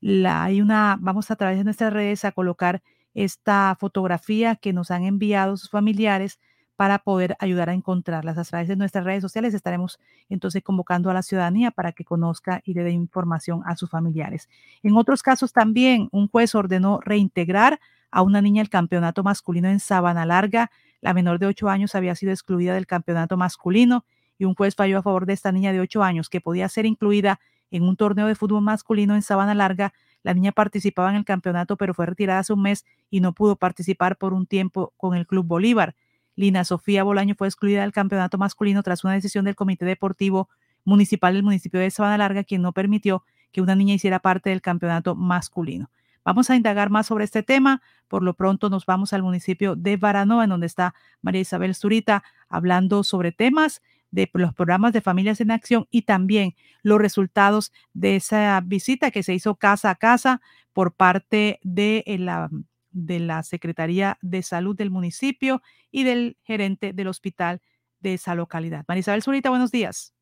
La, 0.00 0.44
hay 0.44 0.62
una, 0.62 0.96
vamos 1.00 1.30
a 1.30 1.36
través 1.36 1.58
de 1.58 1.64
nuestras 1.64 1.92
redes 1.92 2.24
a 2.24 2.32
colocar 2.32 2.82
esta 3.14 3.76
fotografía 3.78 4.56
que 4.56 4.72
nos 4.72 4.90
han 4.90 5.04
enviado 5.04 5.56
sus 5.56 5.70
familiares 5.70 6.38
para 6.76 7.00
poder 7.00 7.36
ayudar 7.40 7.68
a 7.68 7.74
encontrarlas. 7.74 8.38
A 8.38 8.44
través 8.44 8.68
de 8.68 8.76
nuestras 8.76 9.04
redes 9.04 9.20
sociales 9.20 9.52
estaremos 9.52 9.98
entonces 10.30 10.62
convocando 10.62 11.10
a 11.10 11.14
la 11.14 11.22
ciudadanía 11.22 11.70
para 11.70 11.92
que 11.92 12.06
conozca 12.06 12.62
y 12.64 12.72
le 12.72 12.82
dé 12.82 12.90
información 12.92 13.60
a 13.66 13.76
sus 13.76 13.90
familiares. 13.90 14.48
En 14.82 14.96
otros 14.96 15.22
casos 15.22 15.52
también, 15.52 16.08
un 16.12 16.28
juez 16.28 16.54
ordenó 16.54 17.00
reintegrar 17.04 17.80
a 18.10 18.22
una 18.22 18.40
niña 18.40 18.62
al 18.62 18.70
campeonato 18.70 19.22
masculino 19.22 19.68
en 19.68 19.78
Sabana 19.78 20.24
Larga. 20.24 20.70
La 21.02 21.12
menor 21.12 21.38
de 21.38 21.46
8 21.46 21.68
años 21.68 21.94
había 21.94 22.14
sido 22.14 22.32
excluida 22.32 22.72
del 22.72 22.86
campeonato 22.86 23.36
masculino 23.36 24.06
y 24.38 24.46
un 24.46 24.54
juez 24.54 24.74
falló 24.74 24.98
a 24.98 25.02
favor 25.02 25.26
de 25.26 25.34
esta 25.34 25.52
niña 25.52 25.72
de 25.72 25.80
8 25.80 26.02
años 26.02 26.30
que 26.30 26.40
podía 26.40 26.66
ser 26.70 26.86
incluida 26.86 27.40
en 27.70 27.82
un 27.82 27.96
torneo 27.96 28.26
de 28.26 28.34
fútbol 28.34 28.62
masculino 28.62 29.14
en 29.14 29.22
Sabana 29.22 29.54
Larga. 29.54 29.92
La 30.22 30.34
niña 30.34 30.52
participaba 30.52 31.10
en 31.10 31.16
el 31.16 31.24
campeonato, 31.24 31.76
pero 31.76 31.94
fue 31.94 32.06
retirada 32.06 32.40
hace 32.40 32.52
un 32.52 32.62
mes 32.62 32.84
y 33.10 33.20
no 33.20 33.32
pudo 33.32 33.56
participar 33.56 34.16
por 34.16 34.32
un 34.32 34.46
tiempo 34.46 34.92
con 34.96 35.14
el 35.14 35.26
Club 35.26 35.46
Bolívar. 35.46 35.94
Lina 36.36 36.64
Sofía 36.64 37.04
Bolaño 37.04 37.34
fue 37.34 37.48
excluida 37.48 37.82
del 37.82 37.92
campeonato 37.92 38.38
masculino 38.38 38.82
tras 38.82 39.04
una 39.04 39.14
decisión 39.14 39.44
del 39.44 39.56
Comité 39.56 39.84
Deportivo 39.84 40.48
Municipal 40.84 41.34
del 41.34 41.42
municipio 41.42 41.80
de 41.80 41.90
Sabana 41.90 42.18
Larga, 42.18 42.44
quien 42.44 42.62
no 42.62 42.72
permitió 42.72 43.24
que 43.52 43.60
una 43.60 43.74
niña 43.74 43.94
hiciera 43.94 44.20
parte 44.20 44.50
del 44.50 44.62
campeonato 44.62 45.14
masculino. 45.14 45.90
Vamos 46.24 46.50
a 46.50 46.56
indagar 46.56 46.90
más 46.90 47.06
sobre 47.06 47.24
este 47.24 47.42
tema. 47.42 47.82
Por 48.08 48.22
lo 48.22 48.34
pronto 48.34 48.70
nos 48.70 48.86
vamos 48.86 49.12
al 49.12 49.22
municipio 49.22 49.76
de 49.76 49.96
Baranoa, 49.96 50.44
en 50.44 50.50
donde 50.50 50.66
está 50.66 50.94
María 51.22 51.40
Isabel 51.40 51.74
Zurita, 51.74 52.22
hablando 52.48 53.04
sobre 53.04 53.32
temas 53.32 53.82
de 54.10 54.30
los 54.34 54.54
programas 54.54 54.92
de 54.92 55.00
familias 55.00 55.40
en 55.40 55.50
acción 55.50 55.86
y 55.90 56.02
también 56.02 56.54
los 56.82 57.00
resultados 57.00 57.72
de 57.92 58.16
esa 58.16 58.60
visita 58.64 59.10
que 59.10 59.22
se 59.22 59.34
hizo 59.34 59.56
casa 59.56 59.90
a 59.90 59.94
casa 59.94 60.40
por 60.72 60.94
parte 60.94 61.58
de 61.62 62.04
la 62.18 62.50
de 62.92 63.20
la 63.20 63.42
Secretaría 63.42 64.18
de 64.20 64.42
Salud 64.42 64.76
del 64.76 64.90
municipio 64.90 65.62
y 65.90 66.04
del 66.04 66.36
gerente 66.42 66.92
del 66.92 67.08
hospital 67.08 67.60
de 68.00 68.14
esa 68.14 68.34
localidad. 68.34 68.84
Marisabel 68.88 69.22
Zurita, 69.22 69.50
buenos 69.50 69.70
días. 69.70 70.12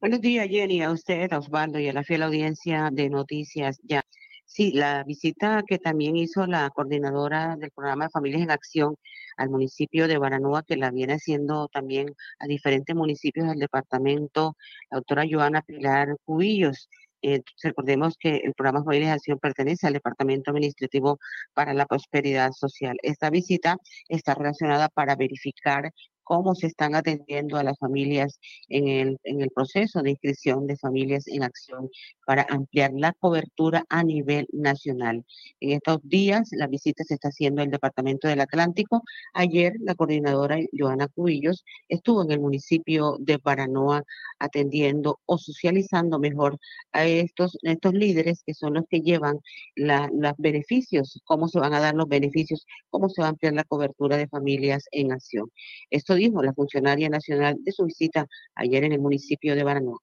Buenos 0.00 0.20
días, 0.20 0.46
Jenny, 0.48 0.82
a 0.82 0.92
usted, 0.92 1.32
a 1.32 1.38
Osvaldo 1.38 1.78
y 1.78 1.88
a 1.88 1.92
la 1.92 2.04
fiel 2.04 2.22
audiencia 2.22 2.90
de 2.92 3.08
Noticias 3.08 3.80
Ya. 3.82 4.02
Sí, 4.44 4.70
la 4.70 5.02
visita 5.02 5.64
que 5.66 5.78
también 5.78 6.16
hizo 6.16 6.46
la 6.46 6.70
coordinadora 6.70 7.56
del 7.56 7.72
programa 7.72 8.04
de 8.04 8.10
Familias 8.10 8.42
en 8.42 8.50
Acción 8.52 8.96
al 9.36 9.50
municipio 9.50 10.08
de 10.08 10.18
Baranoa, 10.18 10.62
que 10.62 10.76
la 10.76 10.90
viene 10.90 11.14
haciendo 11.14 11.68
también 11.68 12.14
a 12.38 12.46
diferentes 12.46 12.94
municipios 12.94 13.48
del 13.48 13.58
departamento, 13.58 14.56
la 14.90 14.98
doctora 14.98 15.24
Joana 15.30 15.62
Pilar 15.62 16.16
Cubillos. 16.24 16.88
Eh, 17.22 17.42
recordemos 17.62 18.16
que 18.18 18.36
el 18.36 18.54
programa 18.54 18.84
Movilización 18.84 19.38
pertenece 19.38 19.86
al 19.86 19.94
Departamento 19.94 20.50
Administrativo 20.50 21.18
para 21.54 21.74
la 21.74 21.86
Prosperidad 21.86 22.52
Social. 22.52 22.98
Esta 23.02 23.30
visita 23.30 23.78
está 24.08 24.34
relacionada 24.34 24.88
para 24.88 25.16
verificar 25.16 25.92
cómo 26.26 26.56
se 26.56 26.66
están 26.66 26.96
atendiendo 26.96 27.56
a 27.56 27.62
las 27.62 27.78
familias 27.78 28.40
en 28.68 28.88
el, 28.88 29.18
en 29.22 29.42
el 29.42 29.50
proceso 29.50 30.02
de 30.02 30.10
inscripción 30.10 30.66
de 30.66 30.76
familias 30.76 31.28
en 31.28 31.44
acción 31.44 31.88
para 32.26 32.44
ampliar 32.50 32.90
la 32.94 33.12
cobertura 33.12 33.84
a 33.88 34.02
nivel 34.02 34.48
nacional. 34.52 35.24
En 35.60 35.70
estos 35.70 36.00
días 36.02 36.48
la 36.50 36.66
visita 36.66 37.04
se 37.04 37.14
está 37.14 37.28
haciendo 37.28 37.62
el 37.62 37.70
Departamento 37.70 38.26
del 38.26 38.40
Atlántico. 38.40 39.02
Ayer 39.34 39.74
la 39.78 39.94
coordinadora 39.94 40.58
Joana 40.76 41.06
Cubillos 41.06 41.64
estuvo 41.88 42.24
en 42.24 42.32
el 42.32 42.40
municipio 42.40 43.16
de 43.20 43.38
Paranoa 43.38 44.02
atendiendo 44.40 45.20
o 45.26 45.38
socializando 45.38 46.18
mejor 46.18 46.58
a 46.92 47.06
estos, 47.06 47.56
estos 47.62 47.94
líderes 47.94 48.42
que 48.44 48.54
son 48.54 48.74
los 48.74 48.84
que 48.90 49.00
llevan 49.00 49.38
los 49.76 50.32
beneficios, 50.38 51.20
cómo 51.24 51.46
se 51.46 51.60
van 51.60 51.72
a 51.72 51.80
dar 51.80 51.94
los 51.94 52.08
beneficios, 52.08 52.66
cómo 52.90 53.08
se 53.08 53.22
va 53.22 53.28
a 53.28 53.30
ampliar 53.30 53.54
la 53.54 53.62
cobertura 53.62 54.16
de 54.16 54.26
familias 54.26 54.86
en 54.90 55.12
acción. 55.12 55.52
Esto 55.90 56.15
dijo 56.16 56.42
la 56.42 56.52
funcionaria 56.52 57.08
nacional 57.08 57.56
de 57.60 57.72
su 57.72 57.84
visita 57.84 58.26
ayer 58.54 58.84
en 58.84 58.92
el 58.92 59.00
municipio 59.00 59.54
de 59.54 59.64
Baranoa 59.64 60.00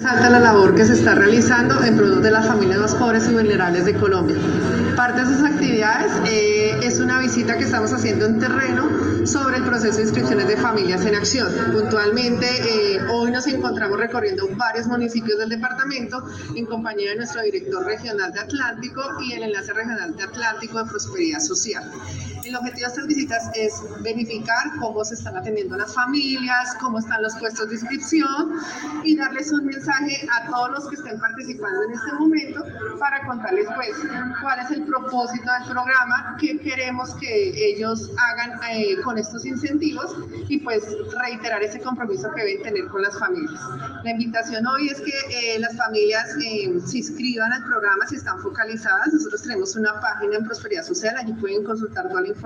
la 0.00 0.40
labor 0.40 0.74
que 0.74 0.86
se 0.86 0.94
está 0.94 1.14
realizando 1.14 1.84
en 1.84 1.96
pro 1.96 2.16
de 2.16 2.30
las 2.30 2.46
familias 2.46 2.78
más 2.78 2.94
pobres 2.94 3.28
y 3.28 3.34
vulnerables 3.34 3.84
de 3.84 3.94
Colombia. 3.94 4.36
Parte 4.96 5.24
de 5.24 5.32
esas 5.32 5.44
actividades 5.44 6.12
eh, 6.26 6.78
es 6.82 7.00
una 7.00 7.18
visita 7.20 7.58
que 7.58 7.64
estamos 7.64 7.92
haciendo 7.92 8.24
en 8.26 8.38
terreno 8.38 9.26
sobre 9.26 9.58
el 9.58 9.64
proceso 9.64 9.96
de 9.98 10.04
inscripciones 10.04 10.48
de 10.48 10.56
familias 10.56 11.04
en 11.04 11.14
acción. 11.14 11.52
Puntualmente, 11.72 12.46
eh, 12.46 13.00
hoy 13.10 13.30
nos 13.30 13.46
encontramos 13.46 13.98
recorriendo 13.98 14.48
varios 14.56 14.86
municipios 14.86 15.38
del 15.38 15.50
departamento 15.50 16.22
en 16.54 16.64
compañía 16.64 17.10
de 17.10 17.16
nuestro 17.16 17.42
director 17.42 17.84
regional 17.84 18.32
de 18.32 18.40
Atlántico 18.40 19.02
y 19.22 19.32
el 19.34 19.42
enlace 19.42 19.72
regional 19.72 20.16
de 20.16 20.22
Atlántico 20.22 20.82
de 20.82 20.90
Prosperidad 20.90 21.40
Social. 21.40 21.90
El 22.50 22.56
objetivo 22.56 22.80
de 22.80 22.88
estas 22.88 23.06
visitas 23.06 23.50
es 23.54 24.02
verificar 24.02 24.72
cómo 24.80 25.04
se 25.04 25.14
están 25.14 25.36
atendiendo 25.36 25.76
las 25.76 25.94
familias, 25.94 26.74
cómo 26.80 26.98
están 26.98 27.22
los 27.22 27.32
puestos 27.36 27.68
de 27.68 27.76
inscripción 27.76 28.54
y 29.04 29.16
darles 29.16 29.52
un 29.52 29.66
mensaje 29.66 30.26
a 30.32 30.50
todos 30.50 30.72
los 30.72 30.88
que 30.88 30.96
estén 30.96 31.20
participando 31.20 31.84
en 31.84 31.92
este 31.92 32.12
momento 32.14 32.64
para 32.98 33.24
contarles 33.24 33.68
pues 33.76 33.90
cuál 34.42 34.58
es 34.58 34.70
el 34.72 34.82
propósito 34.82 35.48
del 35.60 35.70
programa, 35.70 36.36
qué 36.40 36.58
queremos 36.58 37.14
que 37.20 37.52
ellos 37.70 38.10
hagan 38.18 38.58
eh, 38.72 39.00
con 39.04 39.16
estos 39.16 39.46
incentivos 39.46 40.16
y 40.48 40.58
pues 40.58 40.82
reiterar 41.22 41.62
ese 41.62 41.78
compromiso 41.78 42.32
que 42.34 42.42
deben 42.42 42.62
tener 42.64 42.88
con 42.88 43.02
las 43.02 43.16
familias. 43.16 43.60
La 44.02 44.10
invitación 44.10 44.66
hoy 44.66 44.88
es 44.88 45.00
que 45.00 45.12
eh, 45.54 45.60
las 45.60 45.76
familias 45.76 46.26
eh, 46.44 46.80
se 46.84 46.98
inscriban 46.98 47.52
al 47.52 47.62
programa 47.62 48.08
si 48.08 48.16
están 48.16 48.40
focalizadas. 48.40 49.12
Nosotros 49.12 49.40
tenemos 49.42 49.76
una 49.76 50.00
página 50.00 50.38
en 50.38 50.44
Prosperidad 50.44 50.82
Social, 50.82 51.14
allí 51.16 51.32
pueden 51.34 51.62
consultar 51.62 52.08
toda 52.08 52.22
la 52.22 52.26
información. 52.26 52.39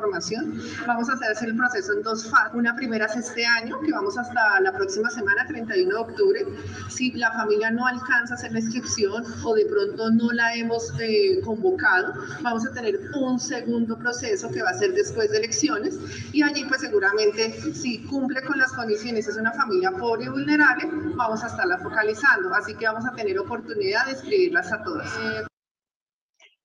Vamos 0.87 1.09
a 1.09 1.13
hacer 1.13 1.49
el 1.49 1.57
proceso 1.57 1.93
en 1.93 2.03
dos 2.03 2.29
fases. 2.31 2.55
Una 2.55 2.75
primera 2.77 3.07
es 3.07 3.17
este 3.17 3.45
año, 3.45 3.79
que 3.81 3.93
vamos 3.93 4.19
hasta 4.19 4.61
la 4.61 4.73
próxima 4.73 5.09
semana, 5.11 5.47
31 5.47 5.89
de 5.89 6.01
octubre. 6.01 6.47
Si 6.89 7.13
la 7.13 7.33
familia 7.33 7.71
no 7.71 7.87
alcanza 7.87 8.35
a 8.35 8.37
hacer 8.37 8.53
la 8.53 8.61
inscripción 8.61 9.25
o 9.45 9.55
de 9.55 9.67
pronto 9.67 10.11
no 10.11 10.31
la 10.33 10.55
hemos 10.55 10.93
eh, 11.01 11.41
convocado, 11.45 12.15
vamos 12.43 12.67
a 12.67 12.73
tener 12.73 12.99
un 13.15 13.39
segundo 13.39 13.97
proceso 13.99 14.51
que 14.51 14.63
va 14.63 14.71
a 14.71 14.75
ser 14.75 14.93
después 14.93 15.31
de 15.31 15.39
elecciones 15.39 15.99
y 16.33 16.43
allí 16.43 16.65
pues 16.65 16.81
seguramente 16.81 17.53
si 17.75 18.05
cumple 18.05 18.43
con 18.43 18.59
las 18.59 18.73
condiciones, 18.73 19.27
es 19.29 19.37
una 19.37 19.53
familia 19.53 19.91
pobre 19.93 20.25
y 20.25 20.29
vulnerable, 20.29 20.89
vamos 21.17 21.43
a 21.43 21.47
estarla 21.47 21.79
focalizando. 21.79 22.55
Así 22.55 22.75
que 22.75 22.87
vamos 22.87 23.05
a 23.07 23.13
tener 23.13 23.39
oportunidad 23.39 24.07
de 24.07 24.13
escribirlas 24.13 24.73
a 24.73 24.83
todas. 24.83 25.09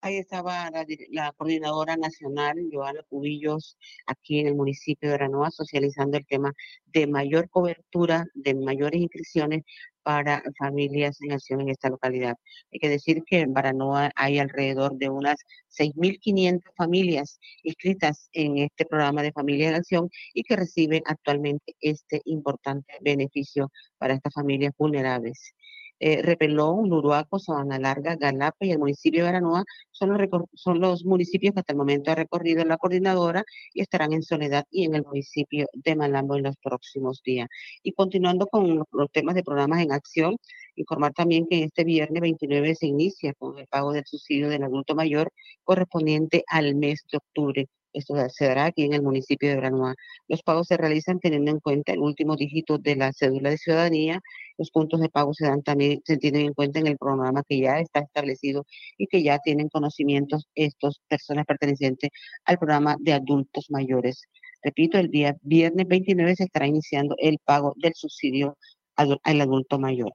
Ahí 0.01 0.17
estaba 0.17 0.71
la, 1.11 1.33
coordinadora 1.33 1.97
nacional, 1.97 2.55
Joana 2.71 3.03
Cubillos, 3.09 3.77
aquí 4.07 4.39
en 4.39 4.47
el 4.47 4.55
municipio 4.55 5.09
de 5.09 5.15
Aranoa, 5.15 5.51
socializando 5.51 6.17
el 6.17 6.25
tema 6.25 6.53
de 6.85 7.05
mayor 7.05 7.49
cobertura, 7.49 8.25
de 8.33 8.55
mayores 8.55 9.01
inscripciones 9.01 9.63
para 10.01 10.41
familias 10.57 11.21
en 11.21 11.33
acción 11.33 11.59
en 11.61 11.69
esta 11.69 11.89
localidad. 11.89 12.35
Hay 12.71 12.79
que 12.79 12.87
decir 12.87 13.23
que 13.25 13.41
en 13.41 13.53
Baranoa 13.53 14.11
hay 14.15 14.39
alrededor 14.39 14.97
de 14.97 15.09
unas 15.09 15.35
6.500 15.69 16.61
familias 16.77 17.37
inscritas 17.63 18.29
en 18.31 18.57
este 18.59 18.85
programa 18.85 19.21
de 19.21 19.33
Familias 19.33 19.71
en 19.71 19.75
Acción 19.75 20.09
y 20.33 20.43
que 20.43 20.55
reciben 20.55 21.03
actualmente 21.07 21.75
este 21.81 22.21
importante 22.23 22.93
beneficio 23.01 23.69
para 23.97 24.13
estas 24.13 24.33
familias 24.33 24.71
vulnerables 24.77 25.53
eh, 25.99 26.21
Repelón, 26.21 26.91
Uruaco, 26.91 27.39
Sabana 27.39 27.79
Larga, 27.79 28.15
Galapa 28.15 28.65
y 28.65 28.71
el 28.71 28.79
municipio 28.79 29.23
de 29.23 29.29
Aranoa 29.29 29.63
son 29.91 30.09
los, 30.11 30.19
son 30.53 30.79
los 30.79 31.05
municipios 31.05 31.53
que 31.53 31.59
hasta 31.59 31.73
el 31.73 31.77
momento 31.77 32.11
ha 32.11 32.15
recorrido 32.15 32.63
la 32.65 32.77
coordinadora 32.77 33.43
y 33.73 33.81
estarán 33.81 34.13
en 34.13 34.23
Soledad 34.23 34.65
y 34.71 34.85
en 34.85 34.95
el 34.95 35.03
municipio 35.03 35.67
de 35.73 35.95
Malambo 35.95 36.35
en 36.35 36.43
los 36.43 36.55
próximos 36.57 37.21
días. 37.23 37.47
Y 37.83 37.93
continuando 37.93 38.47
con 38.47 38.77
los, 38.91 39.11
temas 39.11 39.35
de 39.35 39.43
programas 39.43 39.81
en 39.81 39.91
acción, 39.91 40.37
informar 40.75 41.13
también 41.13 41.47
que 41.47 41.63
este 41.63 41.83
viernes 41.83 42.21
29 42.21 42.75
se 42.75 42.87
inicia 42.87 43.33
con 43.33 43.57
el 43.59 43.67
pago 43.67 43.91
del 43.93 44.05
subsidio 44.05 44.49
del 44.49 44.63
adulto 44.63 44.95
mayor 44.95 45.31
correspondiente 45.63 46.43
al 46.47 46.75
mes 46.75 47.03
de 47.11 47.17
octubre. 47.17 47.67
Esto 47.93 48.15
se 48.29 48.45
dará 48.45 48.65
aquí 48.65 48.83
en 48.83 48.93
el 48.93 49.01
municipio 49.01 49.49
de 49.49 49.57
Branoa. 49.57 49.95
Los 50.27 50.43
pagos 50.43 50.67
se 50.67 50.77
realizan 50.77 51.19
teniendo 51.19 51.51
en 51.51 51.59
cuenta 51.59 51.93
el 51.93 51.99
último 51.99 52.35
dígito 52.35 52.77
de 52.77 52.95
la 52.95 53.11
cédula 53.13 53.49
de 53.49 53.57
ciudadanía. 53.57 54.19
Los 54.57 54.71
puntos 54.71 54.99
de 55.01 55.09
pago 55.09 55.33
se 55.33 55.45
dan 55.47 55.63
también, 55.63 56.01
se 56.05 56.17
tienen 56.17 56.47
en 56.47 56.53
cuenta 56.53 56.79
en 56.79 56.87
el 56.87 56.97
programa 56.97 57.43
que 57.47 57.59
ya 57.59 57.79
está 57.79 58.01
establecido 58.01 58.65
y 58.97 59.07
que 59.07 59.23
ya 59.23 59.39
tienen 59.39 59.69
conocimientos 59.69 60.47
estas 60.55 60.99
personas 61.07 61.45
pertenecientes 61.45 62.09
al 62.45 62.57
programa 62.57 62.95
de 62.99 63.13
adultos 63.13 63.67
mayores. 63.69 64.23
Repito, 64.63 64.97
el 64.97 65.09
día 65.09 65.35
viernes 65.41 65.87
29 65.87 66.35
se 66.35 66.43
estará 66.43 66.67
iniciando 66.67 67.15
el 67.17 67.39
pago 67.45 67.73
del 67.77 67.93
subsidio 67.95 68.57
al 68.95 69.41
adulto 69.41 69.79
mayor. 69.79 70.11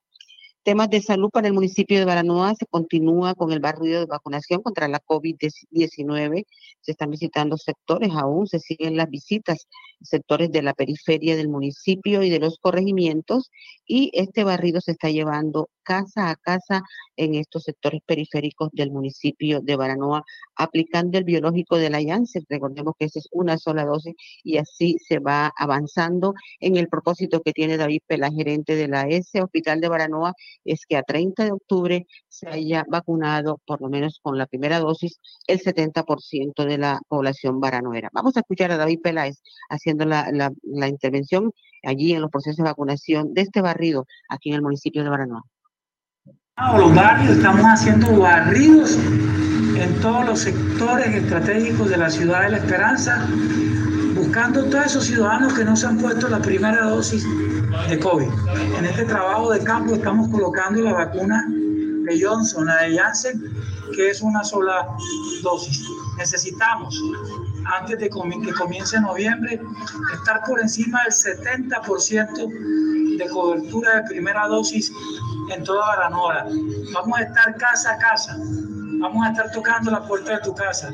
Temas 0.64 0.88
de 0.88 1.02
salud 1.02 1.28
para 1.28 1.46
el 1.46 1.52
municipio 1.52 1.98
de 1.98 2.06
Baranoa. 2.06 2.54
Se 2.54 2.64
continúa 2.64 3.34
con 3.34 3.52
el 3.52 3.60
barrio 3.60 4.00
de 4.00 4.06
vacunación 4.06 4.62
contra 4.62 4.88
la 4.88 4.98
COVID-19. 4.98 6.46
Se 6.80 6.90
están 6.90 7.10
visitando 7.10 7.58
sectores 7.58 8.12
aún, 8.14 8.46
se 8.46 8.60
siguen 8.60 8.96
las 8.96 9.10
visitas, 9.10 9.68
sectores 10.00 10.50
de 10.50 10.62
la 10.62 10.72
periferia 10.72 11.36
del 11.36 11.50
municipio 11.50 12.22
y 12.22 12.30
de 12.30 12.38
los 12.38 12.58
corregimientos. 12.58 13.50
Y 13.86 14.10
este 14.14 14.42
barrido 14.42 14.80
se 14.80 14.92
está 14.92 15.10
llevando 15.10 15.68
casa 15.85 16.30
a 16.30 16.37
casa 16.37 16.82
en 17.16 17.35
estos 17.35 17.64
sectores 17.64 18.01
periféricos 18.07 18.70
del 18.72 18.91
municipio 18.91 19.61
de 19.61 19.76
Baranoa, 19.76 20.24
aplicando 20.57 21.18
el 21.18 21.24
biológico 21.24 21.76
de 21.76 21.91
la 21.91 22.03
Janssen. 22.03 22.45
Recordemos 22.49 22.95
que 22.99 23.07
esa 23.07 23.18
es 23.20 23.28
una 23.32 23.59
sola 23.59 23.85
dosis 23.85 24.14
y 24.43 24.59
así 24.59 24.97
se 25.07 25.18
va 25.18 25.53
avanzando 25.57 26.35
en 26.61 26.76
el 26.76 26.89
propósito 26.89 27.41
que 27.41 27.53
tiene 27.53 27.76
David 27.76 28.01
Pela, 28.07 28.30
gerente 28.30 28.74
de 28.76 28.89
la 28.89 29.03
S 29.03 29.41
Hospital 29.41 29.80
de 29.80 29.89
Baranoa 29.89 30.35
es 30.64 30.87
que 30.87 30.97
a 30.97 31.03
30 31.03 31.45
de 31.45 31.53
octubre 31.53 32.07
se 32.28 32.49
haya 32.49 32.85
vacunado, 32.89 33.61
por 33.66 33.80
lo 33.80 33.89
menos 33.89 34.18
con 34.22 34.39
la 34.39 34.47
primera 34.47 34.80
dosis, 34.80 35.20
el 35.47 35.61
70% 35.61 36.64
de 36.64 36.78
la 36.78 37.01
población 37.09 37.61
baranoera. 37.61 38.11
Vamos 38.12 38.37
a 38.37 38.41
escuchar 38.41 38.72
a 38.72 38.76
David 38.76 39.01
Peláez 39.03 39.43
haciendo 39.68 40.05
la, 40.05 40.30
la, 40.32 40.89
intervención 40.89 41.53
allí 41.82 42.12
en 42.12 42.22
los 42.22 42.30
procesos 42.30 42.59
de 42.59 42.64
vacunación 42.64 43.35
de 43.35 43.43
este 43.43 43.61
barrido 43.61 44.07
aquí 44.28 44.51
en 44.51 44.57
el 44.57 44.62
municipio 44.62 45.03
de 45.03 45.11
Baranoa. 45.11 45.43
Los 46.57 46.94
barrios 46.94 47.36
estamos 47.36 47.62
haciendo 47.64 48.16
barridos 48.16 48.92
en 48.94 50.00
todos 50.00 50.24
los 50.24 50.38
sectores 50.38 51.12
estratégicos 51.12 51.88
de 51.88 51.96
la 51.96 52.09
ciudad 52.09 52.42
de 52.42 52.50
la 52.50 52.57
Esperanza, 52.59 53.26
buscando 54.14 54.64
todos 54.66 54.86
esos 54.86 55.05
ciudadanos 55.05 55.52
que 55.55 55.64
no 55.64 55.74
se 55.74 55.88
han 55.88 55.98
puesto 55.98 56.28
la 56.28 56.38
primera 56.38 56.84
dosis 56.84 57.26
de 57.88 57.98
COVID. 57.98 58.28
En 58.78 58.84
este 58.84 59.05
trabajo 59.05 59.50
de 59.50 59.64
campo 59.64 59.94
estamos 59.94 60.28
colocando 60.28 60.80
la 60.82 60.92
vacuna 60.92 61.44
de 61.48 62.24
Johnson, 62.24 62.66
la 62.66 62.82
de 62.82 62.98
Janssen, 62.98 63.42
que 63.96 64.11
es 64.11 64.22
una 64.22 64.44
sola 64.44 64.86
dosis. 65.42 65.84
Necesitamos, 66.18 66.96
antes 67.66 67.98
de 67.98 68.10
que 68.10 68.52
comience 68.52 69.00
noviembre, 69.00 69.60
estar 70.12 70.42
por 70.44 70.60
encima 70.60 71.02
del 71.04 71.12
70% 71.12 73.16
de 73.18 73.28
cobertura 73.28 73.96
de 73.96 74.08
primera 74.08 74.46
dosis 74.46 74.92
en 75.50 75.64
toda 75.64 75.86
Baranora. 75.86 76.46
Vamos 76.92 77.18
a 77.18 77.22
estar 77.22 77.56
casa 77.56 77.94
a 77.94 77.98
casa, 77.98 78.36
vamos 79.00 79.26
a 79.26 79.30
estar 79.30 79.50
tocando 79.52 79.90
la 79.90 80.06
puerta 80.06 80.36
de 80.36 80.42
tu 80.42 80.54
casa. 80.54 80.90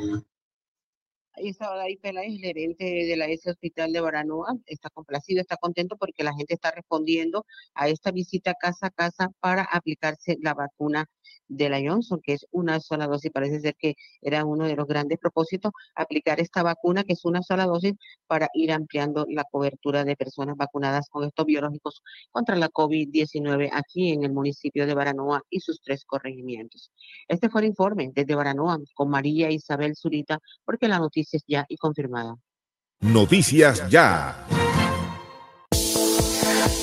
Ahí 1.33 1.49
está 1.49 1.73
David 1.73 1.99
Peláez, 2.01 2.39
gerente 2.39 2.83
de 2.83 3.15
la 3.15 3.25
S 3.25 3.49
Hospital 3.49 3.93
de 3.93 4.01
Baranoa. 4.01 4.53
Está 4.65 4.89
complacido, 4.89 5.41
está 5.41 5.57
contento 5.57 5.97
porque 5.97 6.23
la 6.23 6.33
gente 6.33 6.53
está 6.53 6.71
respondiendo 6.71 7.45
a 7.73 7.87
esta 7.87 8.11
visita 8.11 8.53
casa 8.53 8.87
a 8.87 8.91
casa 8.91 9.29
para 9.39 9.63
aplicarse 9.63 10.37
la 10.41 10.53
vacuna 10.53 11.05
de 11.51 11.69
la 11.69 11.79
Johnson, 11.79 12.21
que 12.23 12.33
es 12.33 12.45
una 12.51 12.79
sola 12.79 13.07
dosis. 13.07 13.31
Parece 13.31 13.59
ser 13.59 13.75
que 13.75 13.95
era 14.21 14.45
uno 14.45 14.65
de 14.65 14.75
los 14.75 14.87
grandes 14.87 15.19
propósitos, 15.19 15.71
aplicar 15.95 16.39
esta 16.39 16.63
vacuna, 16.63 17.03
que 17.03 17.13
es 17.13 17.25
una 17.25 17.41
sola 17.43 17.65
dosis, 17.65 17.93
para 18.27 18.49
ir 18.53 18.71
ampliando 18.71 19.25
la 19.29 19.43
cobertura 19.43 20.03
de 20.03 20.15
personas 20.15 20.55
vacunadas 20.55 21.09
con 21.09 21.25
estos 21.25 21.45
biológicos 21.45 22.01
contra 22.31 22.55
la 22.55 22.69
COVID-19 22.69 23.69
aquí 23.73 24.11
en 24.11 24.23
el 24.23 24.31
municipio 24.31 24.87
de 24.87 24.93
Baranoa 24.93 25.43
y 25.49 25.59
sus 25.59 25.81
tres 25.81 26.05
corregimientos. 26.05 26.91
Este 27.27 27.49
fue 27.49 27.61
el 27.61 27.67
informe 27.67 28.11
desde 28.13 28.35
Baranoa 28.35 28.79
con 28.93 29.09
María 29.09 29.51
Isabel 29.51 29.95
Zurita, 29.95 30.39
porque 30.65 30.87
la 30.87 30.99
noticia 30.99 31.37
es 31.37 31.43
ya 31.47 31.65
y 31.67 31.77
confirmada. 31.77 32.35
Noticias 33.01 33.89
ya. 33.89 34.45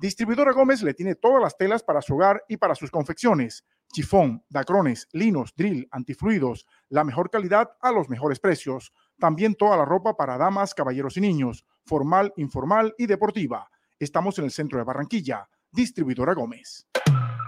Distribuidora 0.00 0.52
Gómez 0.52 0.82
le 0.82 0.94
tiene 0.94 1.14
todas 1.14 1.42
las 1.42 1.58
telas 1.58 1.82
para 1.82 2.00
su 2.00 2.14
hogar 2.14 2.42
y 2.48 2.56
para 2.56 2.74
sus 2.74 2.90
confecciones. 2.90 3.66
Chifón, 3.92 4.42
dacrones, 4.48 5.06
linos, 5.12 5.52
drill, 5.54 5.86
antifluidos, 5.90 6.66
la 6.88 7.04
mejor 7.04 7.28
calidad 7.28 7.72
a 7.82 7.92
los 7.92 8.08
mejores 8.08 8.40
precios. 8.40 8.94
También 9.18 9.54
toda 9.56 9.76
la 9.76 9.84
ropa 9.84 10.16
para 10.16 10.38
damas, 10.38 10.72
caballeros 10.72 11.18
y 11.18 11.20
niños, 11.20 11.66
formal, 11.84 12.32
informal 12.36 12.94
y 12.96 13.08
deportiva. 13.08 13.70
Estamos 13.98 14.38
en 14.38 14.46
el 14.46 14.52
centro 14.52 14.78
de 14.78 14.84
Barranquilla. 14.84 15.46
Distribuidora 15.70 16.32
Gómez. 16.32 16.89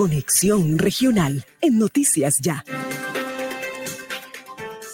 Conexión 0.00 0.78
Regional 0.78 1.44
en 1.60 1.78
Noticias 1.78 2.38
Ya. 2.38 2.64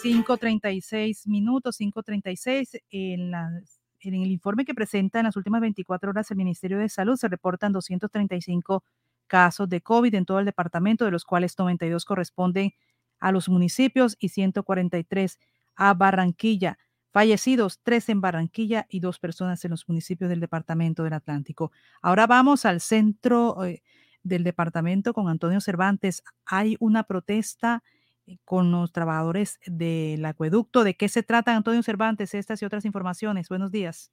5.36 0.02 1.28
minutos, 1.28 1.78
5.36. 1.78 2.80
En, 2.90 3.32
en 3.32 4.14
el 4.14 4.32
informe 4.32 4.64
que 4.64 4.74
presenta 4.74 5.20
en 5.20 5.26
las 5.26 5.36
últimas 5.36 5.60
24 5.60 6.10
horas 6.10 6.28
el 6.32 6.36
Ministerio 6.36 6.78
de 6.78 6.88
Salud 6.88 7.14
se 7.14 7.28
reportan 7.28 7.70
235 7.72 8.82
casos 9.28 9.68
de 9.68 9.80
COVID 9.80 10.12
en 10.12 10.24
todo 10.24 10.40
el 10.40 10.44
departamento, 10.44 11.04
de 11.04 11.12
los 11.12 11.24
cuales 11.24 11.56
92 11.56 12.04
corresponden 12.04 12.72
a 13.20 13.30
los 13.30 13.48
municipios 13.48 14.16
y 14.18 14.30
143 14.30 15.38
a 15.76 15.94
Barranquilla. 15.94 16.78
Fallecidos, 17.12 17.78
tres 17.80 18.08
en 18.08 18.20
Barranquilla 18.20 18.86
y 18.88 18.98
dos 18.98 19.20
personas 19.20 19.64
en 19.64 19.70
los 19.70 19.88
municipios 19.88 20.28
del 20.28 20.40
departamento 20.40 21.04
del 21.04 21.12
Atlántico. 21.12 21.70
Ahora 22.02 22.26
vamos 22.26 22.64
al 22.64 22.80
centro 22.80 23.64
eh, 23.64 23.84
del 24.26 24.44
departamento 24.44 25.12
con 25.12 25.28
Antonio 25.28 25.60
Cervantes. 25.60 26.22
Hay 26.46 26.76
una 26.80 27.04
protesta 27.04 27.82
eh, 28.26 28.36
con 28.44 28.70
los 28.70 28.92
trabajadores 28.92 29.58
del 29.66 30.24
acueducto. 30.24 30.84
¿De 30.84 30.94
qué 30.94 31.08
se 31.08 31.22
trata, 31.22 31.56
Antonio 31.56 31.82
Cervantes? 31.82 32.34
Estas 32.34 32.60
y 32.62 32.64
otras 32.64 32.84
informaciones. 32.84 33.48
Buenos 33.48 33.70
días. 33.70 34.12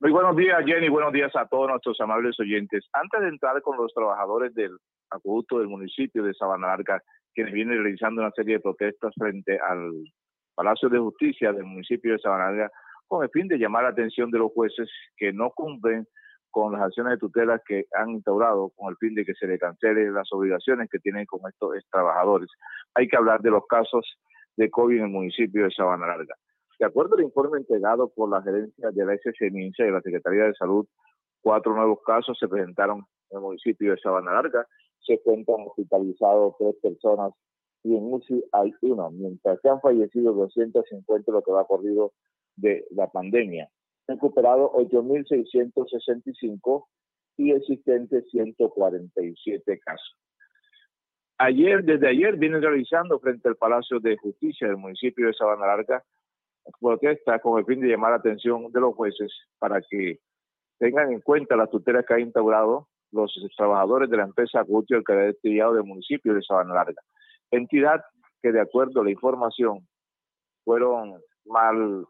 Muy 0.00 0.12
buenos 0.12 0.34
días, 0.34 0.64
Jenny. 0.64 0.88
Buenos 0.88 1.12
días 1.12 1.30
a 1.36 1.46
todos 1.46 1.68
nuestros 1.68 2.00
amables 2.00 2.40
oyentes. 2.40 2.88
Antes 2.94 3.20
de 3.20 3.28
entrar 3.28 3.60
con 3.60 3.76
los 3.76 3.92
trabajadores 3.92 4.54
del 4.54 4.78
acueducto 5.10 5.58
del 5.58 5.68
municipio 5.68 6.22
de 6.22 6.32
Sabana 6.32 6.68
Larga, 6.68 7.02
quienes 7.34 7.52
vienen 7.52 7.82
realizando 7.82 8.22
una 8.22 8.30
serie 8.30 8.54
de 8.54 8.60
protestas 8.60 9.12
frente 9.18 9.58
al 9.58 9.90
Palacio 10.54 10.88
de 10.88 10.98
Justicia 10.98 11.52
del 11.52 11.64
municipio 11.64 12.12
de 12.12 12.18
Sabana 12.18 12.46
Larga, 12.46 12.70
con 13.06 13.24
el 13.24 13.30
fin 13.30 13.46
de 13.48 13.58
llamar 13.58 13.82
la 13.82 13.90
atención 13.90 14.30
de 14.30 14.38
los 14.38 14.52
jueces 14.52 14.88
que 15.18 15.32
no 15.32 15.50
cumplen 15.50 16.06
con 16.50 16.72
las 16.72 16.82
acciones 16.82 17.12
de 17.12 17.18
tutela 17.18 17.60
que 17.66 17.86
han 17.92 18.10
instaurado 18.10 18.70
con 18.76 18.90
el 18.90 18.96
fin 18.96 19.14
de 19.14 19.24
que 19.24 19.34
se 19.34 19.46
le 19.46 19.58
cancelen 19.58 20.14
las 20.14 20.32
obligaciones 20.32 20.88
que 20.90 20.98
tienen 20.98 21.26
con 21.26 21.40
estos 21.48 21.72
trabajadores. 21.90 22.48
Hay 22.94 23.08
que 23.08 23.16
hablar 23.16 23.40
de 23.40 23.50
los 23.50 23.66
casos 23.66 24.18
de 24.56 24.70
COVID 24.70 24.98
en 24.98 25.04
el 25.04 25.10
municipio 25.10 25.64
de 25.64 25.70
Sabana 25.70 26.06
Larga. 26.06 26.34
De 26.78 26.86
acuerdo 26.86 27.16
al 27.16 27.24
informe 27.24 27.58
entregado 27.58 28.08
por 28.08 28.30
la 28.30 28.42
gerencia 28.42 28.90
de 28.90 29.04
la 29.04 29.16
SSMINSA 29.16 29.82
y 29.82 29.86
de 29.86 29.92
la 29.92 30.00
Secretaría 30.00 30.44
de 30.44 30.54
Salud, 30.54 30.86
cuatro 31.42 31.74
nuevos 31.74 32.00
casos 32.04 32.38
se 32.38 32.48
presentaron 32.48 33.04
en 33.30 33.36
el 33.36 33.42
municipio 33.42 33.92
de 33.92 33.98
Sabana 33.98 34.32
Larga. 34.32 34.66
Se 35.00 35.20
cuentan 35.22 35.56
hospitalizados 35.66 36.54
tres 36.58 36.74
personas 36.82 37.32
y 37.82 37.96
en 37.96 38.12
UCI 38.12 38.44
hay 38.52 38.74
uno, 38.82 39.10
mientras 39.10 39.58
que 39.60 39.68
han 39.68 39.80
fallecido 39.80 40.32
250 40.32 41.32
lo 41.32 41.42
que 41.42 41.52
va 41.52 41.66
corrido 41.66 42.12
de 42.56 42.84
la 42.90 43.06
pandemia 43.08 43.70
recuperado 44.10 44.70
8.665 44.72 46.86
y 47.36 47.52
existentes 47.52 48.28
147 48.30 49.78
casos. 49.80 50.16
Ayer, 51.38 51.84
desde 51.84 52.08
ayer, 52.08 52.36
vienen 52.36 52.60
realizando 52.60 53.18
frente 53.18 53.48
al 53.48 53.56
Palacio 53.56 53.98
de 53.98 54.18
Justicia 54.18 54.68
del 54.68 54.76
municipio 54.76 55.26
de 55.26 55.32
Sabana 55.32 55.66
Larga 55.66 56.04
protesta 56.78 57.38
con 57.38 57.58
el 57.58 57.64
fin 57.64 57.80
de 57.80 57.88
llamar 57.88 58.10
la 58.10 58.18
atención 58.18 58.70
de 58.70 58.80
los 58.80 58.94
jueces 58.94 59.32
para 59.58 59.80
que 59.80 60.18
tengan 60.78 61.12
en 61.12 61.20
cuenta 61.20 61.56
las 61.56 61.70
tutelas 61.70 62.04
que 62.06 62.14
ha 62.14 62.20
instaurado 62.20 62.88
los 63.12 63.32
trabajadores 63.56 64.08
de 64.08 64.18
la 64.18 64.24
empresa 64.24 64.62
Gutio 64.62 64.96
el 64.96 65.04
Cadetillado 65.04 65.74
del 65.74 65.84
municipio 65.84 66.34
de 66.34 66.42
Sabana 66.42 66.74
Larga. 66.74 67.02
Entidad 67.50 68.04
que 68.42 68.52
de 68.52 68.60
acuerdo 68.60 69.00
a 69.00 69.04
la 69.04 69.10
información 69.10 69.86
fueron 70.64 71.20
mal 71.46 72.06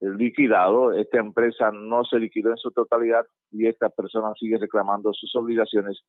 liquidado. 0.00 0.92
Esta 0.92 1.18
empresa 1.18 1.70
no 1.72 2.04
se 2.04 2.18
liquidó 2.18 2.50
en 2.50 2.56
su 2.56 2.70
totalidad 2.70 3.26
y 3.50 3.66
esta 3.66 3.88
persona 3.88 4.32
sigue 4.38 4.58
reclamando 4.58 5.12
sus 5.12 5.34
obligaciones, 5.36 6.02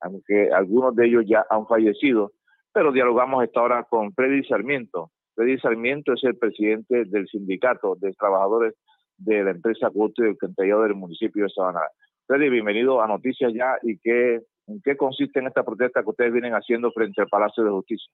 aunque 0.00 0.50
algunos 0.52 0.94
de 0.96 1.06
ellos 1.06 1.24
ya 1.26 1.44
han 1.50 1.66
fallecido. 1.66 2.32
Pero 2.72 2.92
dialogamos 2.92 3.44
esta 3.44 3.62
hora 3.62 3.84
con 3.84 4.12
Freddy 4.14 4.44
Sarmiento. 4.44 5.10
Freddy 5.34 5.58
Sarmiento 5.58 6.14
es 6.14 6.24
el 6.24 6.36
presidente 6.36 7.04
del 7.04 7.26
sindicato 7.28 7.96
de 7.96 8.12
trabajadores 8.12 8.74
de 9.18 9.44
la 9.44 9.50
empresa 9.50 9.90
Cuto 9.90 10.24
y 10.24 10.34
del 10.34 10.94
municipio 10.94 11.44
de 11.44 11.50
Sabana. 11.50 11.80
Freddy, 12.26 12.48
bienvenido 12.48 13.02
a 13.02 13.06
Noticias 13.06 13.52
Ya 13.54 13.76
y 13.82 13.98
qué, 13.98 14.40
en 14.66 14.80
qué 14.82 14.96
consiste 14.96 15.40
en 15.40 15.48
esta 15.48 15.64
protesta 15.64 16.02
que 16.02 16.10
ustedes 16.10 16.32
vienen 16.32 16.54
haciendo 16.54 16.90
frente 16.92 17.20
al 17.20 17.28
Palacio 17.28 17.64
de 17.64 17.70
Justicia. 17.70 18.10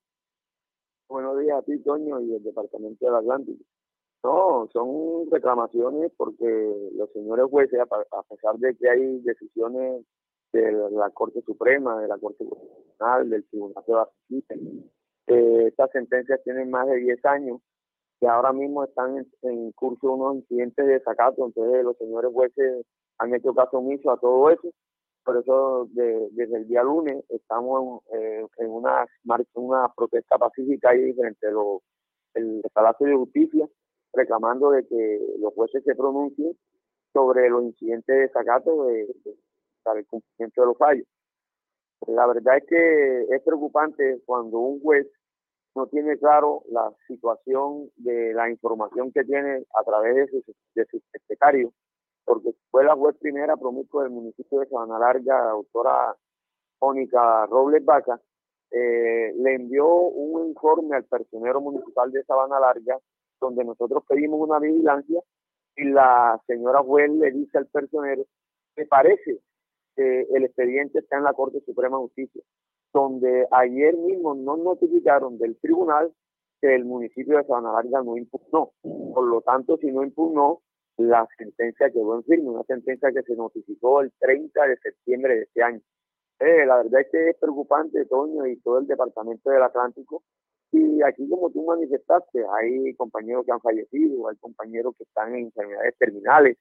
Buenos 1.08 1.38
días 1.38 1.58
a 1.58 1.62
ti, 1.62 1.82
Toño, 1.82 2.20
y 2.20 2.34
el 2.34 2.42
Departamento 2.42 3.06
del 3.06 3.14
Atlántico. 3.14 3.64
No, 4.24 4.68
son 4.72 5.30
reclamaciones 5.30 6.10
porque 6.16 6.90
los 6.94 7.10
señores 7.12 7.46
jueces, 7.50 7.80
a 7.80 8.22
pesar 8.22 8.56
de 8.58 8.76
que 8.76 8.90
hay 8.90 9.20
decisiones 9.20 10.04
de 10.52 10.72
la 10.72 11.10
Corte 11.10 11.40
Suprema, 11.42 12.00
de 12.00 12.08
la 12.08 12.18
Corte 12.18 12.44
Constitucional, 12.44 13.30
del 13.30 13.44
Tribunal 13.48 13.84
de 13.86 13.94
Justicia, 14.28 14.56
eh, 15.28 15.66
estas 15.68 15.90
sentencias 15.92 16.42
tienen 16.42 16.70
más 16.70 16.86
de 16.88 16.96
10 16.96 17.24
años, 17.26 17.60
que 18.18 18.26
ahora 18.26 18.52
mismo 18.52 18.84
están 18.84 19.24
en, 19.42 19.72
curso 19.72 20.12
unos 20.12 20.36
incidentes 20.36 20.86
de 20.86 20.92
desacato, 20.94 21.46
entonces 21.46 21.84
los 21.84 21.96
señores 21.98 22.32
jueces 22.32 22.86
han 23.18 23.34
hecho 23.34 23.54
caso 23.54 23.78
omiso 23.78 24.10
a 24.10 24.18
todo 24.18 24.50
eso, 24.50 24.68
por 25.24 25.36
eso 25.36 25.86
desde 25.92 26.56
el 26.56 26.66
día 26.66 26.82
lunes 26.82 27.22
estamos 27.28 28.02
eh, 28.14 28.44
en 28.56 28.70
una 28.70 29.06
marcha, 29.24 29.50
una 29.54 29.92
protesta 29.94 30.38
pacífica 30.38 30.90
ahí 30.90 31.12
frente 31.12 31.46
al 31.46 32.62
Palacio 32.72 33.06
de 33.06 33.16
Justicia, 33.16 33.68
reclamando 34.12 34.70
de 34.70 34.86
que 34.86 35.20
los 35.38 35.54
jueces 35.54 35.82
se 35.84 35.94
pronuncien 35.94 36.56
sobre 37.12 37.48
los 37.48 37.64
incidentes 37.64 38.14
de 38.14 38.22
desacato 38.22 38.86
de, 38.86 39.06
para 39.82 40.00
el 40.00 40.06
cumplimiento 40.06 40.60
de 40.62 40.66
los 40.66 40.78
fallos. 40.78 41.06
La 42.06 42.26
verdad 42.26 42.58
es 42.58 42.64
que 42.66 43.34
es 43.34 43.42
preocupante 43.42 44.20
cuando 44.24 44.58
un 44.58 44.80
juez 44.80 45.06
no 45.74 45.86
tiene 45.86 46.16
claro 46.18 46.62
la 46.70 46.90
situación 47.06 47.90
de 47.96 48.32
la 48.34 48.50
información 48.50 49.12
que 49.12 49.24
tiene 49.24 49.64
a 49.74 49.84
través 49.84 50.30
de 50.30 50.42
su, 50.42 50.54
de 50.74 50.84
su 50.86 51.00
secretario, 51.12 51.72
porque 52.24 52.50
fue 52.70 52.84
la 52.84 52.94
juez 52.94 53.16
primera 53.18 53.56
promiscua 53.56 54.04
del 54.04 54.12
municipio 54.12 54.60
de 54.60 54.66
Sabana 54.66 54.98
Larga, 54.98 55.44
la 55.44 55.50
doctora 55.50 56.16
Mónica 56.80 57.46
Robles 57.46 57.84
Vaca, 57.84 58.20
eh, 58.70 59.32
le 59.36 59.54
envió 59.54 59.88
un 59.88 60.48
informe 60.48 60.96
al 60.96 61.04
personero 61.04 61.60
municipal 61.60 62.10
de 62.10 62.22
Sabana 62.24 62.60
Larga 62.60 62.98
donde 63.40 63.64
nosotros 63.64 64.04
pedimos 64.08 64.40
una 64.40 64.58
vigilancia 64.58 65.20
y 65.76 65.84
la 65.84 66.40
señora 66.46 66.82
juez 66.82 67.10
le 67.10 67.30
dice 67.30 67.58
al 67.58 67.66
personero 67.66 68.24
que 68.74 68.86
parece 68.86 69.40
que 69.96 70.26
el 70.32 70.44
expediente 70.44 71.00
está 71.00 71.18
en 71.18 71.24
la 71.24 71.32
Corte 71.32 71.60
Suprema 71.60 71.96
de 71.96 72.04
Justicia, 72.04 72.42
donde 72.92 73.46
ayer 73.50 73.96
mismo 73.96 74.34
nos 74.34 74.58
notificaron 74.58 75.38
del 75.38 75.56
tribunal 75.58 76.12
que 76.60 76.74
el 76.74 76.84
municipio 76.84 77.36
de 77.36 77.44
Sabana 77.44 77.72
Larga 77.72 78.02
no 78.02 78.16
impugnó. 78.16 78.72
Por 78.82 79.24
lo 79.24 79.40
tanto, 79.42 79.76
si 79.78 79.90
no 79.92 80.02
impugnó, 80.02 80.60
la 80.96 81.26
sentencia 81.36 81.90
quedó 81.90 82.16
en 82.16 82.24
firme, 82.24 82.50
una 82.50 82.64
sentencia 82.64 83.12
que 83.12 83.22
se 83.22 83.36
notificó 83.36 84.00
el 84.00 84.12
30 84.18 84.66
de 84.66 84.76
septiembre 84.78 85.36
de 85.36 85.42
este 85.42 85.62
año. 85.62 85.80
Eh, 86.40 86.66
la 86.66 86.76
verdad 86.76 87.00
es 87.00 87.08
que 87.10 87.30
es 87.30 87.36
preocupante, 87.36 88.04
Toño, 88.06 88.46
y 88.46 88.56
todo 88.60 88.78
el 88.78 88.86
departamento 88.86 89.50
del 89.50 89.62
Atlántico. 89.62 90.22
Y 90.70 91.02
aquí, 91.02 91.28
como 91.28 91.50
tú 91.50 91.64
manifestaste, 91.64 92.44
hay 92.60 92.94
compañeros 92.94 93.44
que 93.46 93.52
han 93.52 93.60
fallecido, 93.60 94.28
hay 94.28 94.36
compañeros 94.36 94.94
que 94.96 95.04
están 95.04 95.34
en 95.34 95.46
enfermedades 95.46 95.96
terminales. 95.98 96.58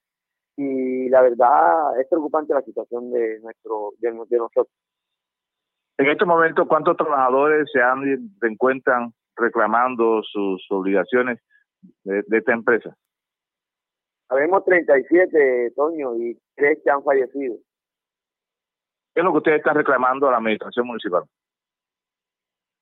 Y 0.55 1.09
la 1.09 1.21
verdad 1.21 1.99
es 1.99 2.07
preocupante 2.07 2.53
la 2.53 2.61
situación 2.61 3.11
de, 3.11 3.39
nuestro, 3.41 3.91
de, 3.99 4.11
nosotros. 4.11 4.69
En 5.97 6.07
este 6.07 6.25
momento, 6.25 6.67
¿cuántos 6.67 6.95
trabajadores 6.95 7.69
se, 7.71 7.81
han, 7.81 8.03
se 8.39 8.47
encuentran 8.47 9.13
reclamando 9.35 10.21
sus 10.23 10.65
obligaciones 10.71 11.39
de, 12.03 12.23
de 12.27 12.37
esta 12.37 12.53
empresa? 12.53 12.95
Habemos 14.29 14.63
37, 14.65 15.73
Toño, 15.75 16.15
y 16.17 16.37
tres 16.55 16.79
que 16.83 16.89
han 16.89 17.03
fallecido. 17.03 17.55
¿Qué 19.13 19.21
es 19.21 19.23
lo 19.23 19.31
que 19.31 19.37
ustedes 19.37 19.57
están 19.57 19.75
reclamando 19.75 20.27
a 20.27 20.31
la 20.31 20.37
administración 20.37 20.85
municipal? 20.85 21.23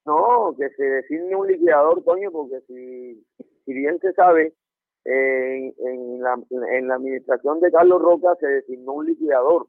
No, 0.05 0.55
que 0.57 0.69
se 0.71 0.83
designe 0.83 1.35
un 1.35 1.47
liquidador, 1.47 2.03
Toño, 2.03 2.31
porque 2.31 2.61
si, 2.67 3.25
si 3.65 3.73
bien 3.73 3.99
se 3.99 4.13
sabe, 4.13 4.53
en, 5.03 5.73
en, 5.77 6.21
la, 6.21 6.35
en 6.49 6.87
la 6.87 6.95
administración 6.95 7.59
de 7.59 7.71
Carlos 7.71 8.01
Roca 8.01 8.35
se 8.39 8.47
designó 8.47 8.93
un 8.93 9.05
liquidador. 9.05 9.67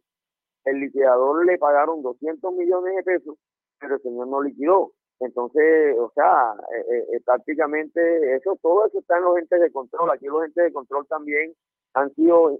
El 0.65 0.81
liquidador 0.81 1.45
le 1.47 1.59
pagaron 1.59 2.03
200 2.03 2.53
millones 2.55 2.97
de 2.97 3.03
pesos, 3.03 3.37
pero 3.79 3.97
el 3.97 4.03
señor 4.03 4.29
no 4.29 4.43
liquidó. 4.43 4.93
Entonces, 5.21 5.97
o 5.99 6.11
sea, 6.15 6.55
eh, 6.75 6.85
eh, 6.91 7.07
eh, 7.15 7.21
prácticamente 7.25 8.37
eso, 8.37 8.59
todo 8.61 8.87
eso 8.87 8.99
está 8.99 9.17
en 9.17 9.25
los 9.25 9.39
entes 9.39 9.61
de 9.61 9.73
control. 9.73 10.11
Aquí 10.11 10.27
los 10.27 10.45
entes 10.45 10.65
de 10.65 10.73
control 10.73 11.07
también 11.07 11.55
han 11.95 12.15
sido 12.15 12.59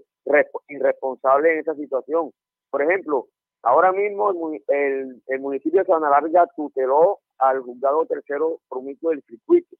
irresponsables 0.67 1.53
en 1.53 1.59
esa 1.59 1.75
situación. 1.75 2.31
Por 2.71 2.81
ejemplo, 2.81 3.27
Ahora 3.63 3.91
mismo 3.91 4.31
el, 4.67 5.21
el, 5.27 5.39
municipio 5.39 5.79
de 5.81 5.85
Sabana 5.85 6.09
Larga 6.09 6.47
tuteló 6.55 7.19
al 7.39 7.61
juzgado 7.61 8.05
tercero 8.05 8.59
promiscuo 8.69 9.11
del 9.11 9.23
circuito 9.23 9.75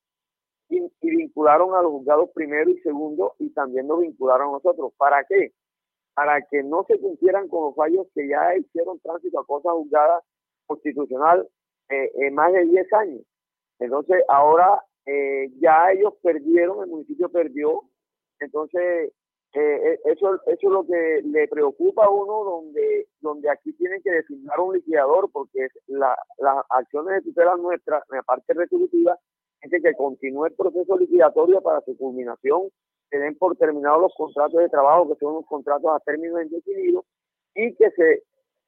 y, 0.69 0.81
vincularon 1.01 1.73
a 1.75 1.81
los 1.81 1.91
juzgados 1.91 2.29
primero 2.33 2.69
y 2.69 2.79
segundo 2.81 3.35
y 3.39 3.49
también 3.51 3.87
nos 3.87 4.01
vincularon 4.01 4.49
a 4.49 4.51
nosotros. 4.53 4.93
¿Para 4.97 5.23
qué? 5.23 5.53
Para 6.13 6.41
que 6.41 6.63
no 6.63 6.85
se 6.87 6.99
cumplieran 6.99 7.47
con 7.47 7.65
los 7.65 7.75
fallos 7.75 8.07
que 8.13 8.27
ya 8.27 8.55
hicieron 8.55 8.99
tránsito 8.99 9.39
a 9.39 9.45
cosa 9.45 9.71
juzgada 9.71 10.21
constitucional 10.65 11.47
eh, 11.89 12.11
en 12.15 12.33
más 12.33 12.51
de 12.51 12.65
10 12.65 12.93
años. 12.93 13.21
Entonces 13.79 14.23
ahora 14.27 14.83
eh, 15.05 15.49
ya 15.59 15.91
ellos 15.91 16.13
perdieron, 16.21 16.83
el 16.83 16.89
municipio 16.89 17.29
perdió, 17.29 17.83
entonces 18.39 19.13
eh, 19.59 19.93
eh, 19.93 19.99
eso, 20.05 20.39
es 20.45 20.63
lo 20.63 20.85
que 20.85 21.21
le 21.23 21.47
preocupa 21.47 22.05
a 22.05 22.09
uno, 22.09 22.43
donde, 22.43 23.07
donde 23.21 23.49
aquí 23.49 23.73
tienen 23.73 24.01
que 24.03 24.11
designar 24.11 24.59
un 24.59 24.75
liquidador, 24.75 25.31
porque 25.31 25.67
las 25.87 26.15
acciones 26.69 27.15
de 27.15 27.21
tutela 27.31 27.55
nuestras, 27.55 28.03
en 28.11 28.17
la 28.17 28.23
parte 28.23 28.53
resolutiva, 28.53 29.17
es 29.61 29.71
que 29.81 29.95
continúe 29.95 30.45
el 30.45 30.53
proceso 30.53 30.97
liquidatorio 30.97 31.61
para 31.61 31.81
su 31.81 31.97
culminación, 31.97 32.69
se 33.09 33.17
den 33.17 33.35
por 33.37 33.55
terminados 33.57 34.01
los 34.01 34.13
contratos 34.15 34.59
de 34.59 34.69
trabajo, 34.69 35.07
que 35.07 35.15
son 35.15 35.33
unos 35.33 35.45
contratos 35.47 35.89
a 35.91 35.99
término 36.01 36.41
indefinido, 36.41 37.05
y 37.55 37.73
que 37.75 37.89
se 37.91 38.23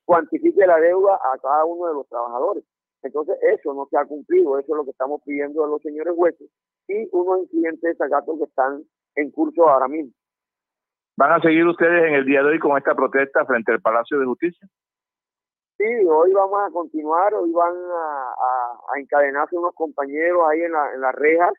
cuantifique 0.05 0.65
la 0.65 0.79
deuda 0.79 1.15
a 1.15 1.37
cada 1.37 1.65
uno 1.65 1.87
de 1.87 1.93
los 1.93 2.07
trabajadores. 2.07 2.63
Entonces, 3.03 3.37
eso 3.41 3.73
no 3.73 3.87
se 3.91 3.97
ha 3.97 4.05
cumplido, 4.05 4.57
eso 4.57 4.73
es 4.73 4.77
lo 4.77 4.83
que 4.85 4.91
estamos 4.91 5.21
pidiendo 5.23 5.63
a 5.63 5.67
los 5.67 5.81
señores 5.81 6.15
jueces 6.15 6.49
y 6.87 7.07
unos 7.11 7.41
incidentes 7.41 7.81
de 7.81 7.95
sacato 7.95 8.37
que 8.37 8.45
están 8.45 8.83
en 9.15 9.31
curso 9.31 9.69
ahora 9.69 9.87
mismo. 9.87 10.11
¿Van 11.19 11.33
a 11.33 11.41
seguir 11.41 11.67
ustedes 11.67 12.07
en 12.07 12.13
el 12.13 12.23
día 12.23 12.41
de 12.41 12.51
hoy 12.51 12.59
con 12.59 12.77
esta 12.77 12.95
protesta 12.95 13.45
frente 13.45 13.73
al 13.73 13.81
Palacio 13.81 14.17
de 14.19 14.25
Justicia? 14.25 14.65
Sí, 15.77 15.83
hoy 16.07 16.31
vamos 16.31 16.59
a 16.65 16.71
continuar, 16.71 17.33
hoy 17.33 17.51
van 17.51 17.75
a, 17.75 18.97
encadenarse 18.97 19.57
unos 19.57 19.75
compañeros 19.75 20.43
ahí 20.49 20.61
en, 20.61 20.71
la, 20.71 20.93
en 20.93 21.01
las 21.01 21.13
rejas 21.13 21.51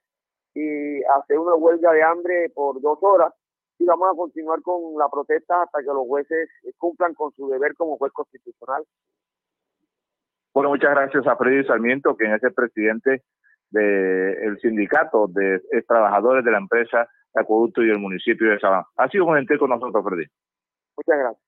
y 0.55 1.03
hacer 1.05 1.39
una 1.39 1.57
huelga 1.57 1.93
de 1.93 2.03
hambre 2.03 2.49
por 2.55 2.81
dos 2.81 3.01
horas 3.03 3.35
y 3.79 3.85
vamos 3.85 4.09
a 4.11 4.17
continuar 4.17 4.63
con 4.63 4.99
la 4.99 5.11
protesta 5.11 5.65
hasta 5.65 5.81
que 5.81 5.93
los 5.93 6.07
jueces 6.07 6.49
cumplan 6.79 7.13
con 7.13 7.31
su 7.33 7.47
deber 7.51 7.75
como 7.75 7.99
juez 7.99 8.15
constitucional. 8.15 8.83
Bueno, 10.55 10.71
muchas 10.71 10.93
gracias 10.93 11.27
a 11.27 11.37
Freddy 11.37 11.67
Sarmiento, 11.67 12.17
quien 12.17 12.33
es 12.33 12.43
el 12.43 12.55
presidente 12.55 13.25
del 13.69 14.59
sindicato 14.63 15.27
de 15.29 15.61
trabajadores 15.87 16.47
de 16.47 16.51
la 16.51 16.59
empresa 16.59 17.07
Acueducto 17.35 17.83
y 17.83 17.91
el 17.91 17.99
municipio 17.99 18.51
de 18.51 18.59
Sabana. 18.59 18.87
Ha 18.97 19.09
sido 19.09 19.25
un 19.27 19.39
ente 19.39 19.59
con 19.59 19.71
nosotros, 19.71 20.05
Freddy. 20.05 20.27
Muchas 20.97 21.19
gracias. 21.19 21.43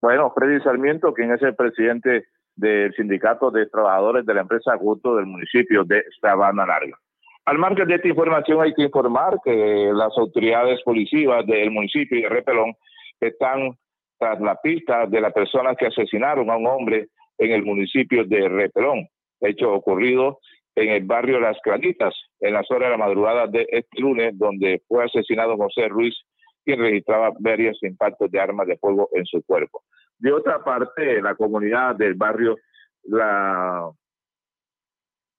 Bueno, 0.00 0.32
Freddy 0.34 0.60
Sarmiento, 0.62 1.12
quien 1.14 1.32
es 1.32 1.42
el 1.42 1.54
presidente 1.54 2.26
del 2.56 2.92
sindicato 2.94 3.50
de 3.50 3.66
trabajadores 3.66 4.26
de 4.26 4.34
la 4.34 4.40
empresa 4.42 4.74
Acueducto 4.74 5.16
del 5.16 5.26
municipio 5.26 5.84
de 5.84 6.04
Sabana 6.20 6.66
Larga. 6.66 6.98
Al 7.44 7.58
margen 7.58 7.88
de 7.88 7.96
esta 7.96 8.08
información 8.08 8.62
hay 8.62 8.72
que 8.74 8.82
informar 8.82 9.38
que 9.44 9.90
las 9.92 10.16
autoridades 10.16 10.80
policivas 10.82 11.44
del 11.46 11.70
municipio 11.70 12.20
de 12.20 12.28
Repelón 12.28 12.74
están 13.20 13.76
tras 14.18 14.40
la 14.40 14.56
pista 14.56 15.06
de 15.06 15.20
las 15.20 15.32
personas 15.32 15.76
que 15.76 15.86
asesinaron 15.86 16.50
a 16.50 16.56
un 16.56 16.66
hombre 16.66 17.08
en 17.38 17.52
el 17.52 17.64
municipio 17.64 18.24
de 18.24 18.48
Repelón, 18.48 19.08
hecho 19.40 19.72
ocurrido 19.72 20.38
en 20.76 20.90
el 20.90 21.04
barrio 21.04 21.40
Las 21.40 21.58
Claritas, 21.62 22.14
en 22.42 22.54
las 22.54 22.68
horas 22.70 22.88
de 22.88 22.98
la 22.98 23.04
madrugada 23.04 23.46
de 23.46 23.66
este 23.70 24.00
lunes, 24.00 24.36
donde 24.36 24.82
fue 24.88 25.04
asesinado 25.04 25.56
José 25.56 25.88
Ruiz, 25.88 26.14
quien 26.64 26.80
registraba 26.80 27.30
varios 27.38 27.80
impactos 27.82 28.30
de 28.30 28.40
armas 28.40 28.66
de 28.66 28.76
fuego 28.78 29.08
en 29.12 29.24
su 29.24 29.42
cuerpo. 29.44 29.82
De 30.18 30.32
otra 30.32 30.62
parte, 30.62 31.22
la 31.22 31.36
comunidad 31.36 31.96
del 31.96 32.14
barrio, 32.14 32.56
la 33.04 33.90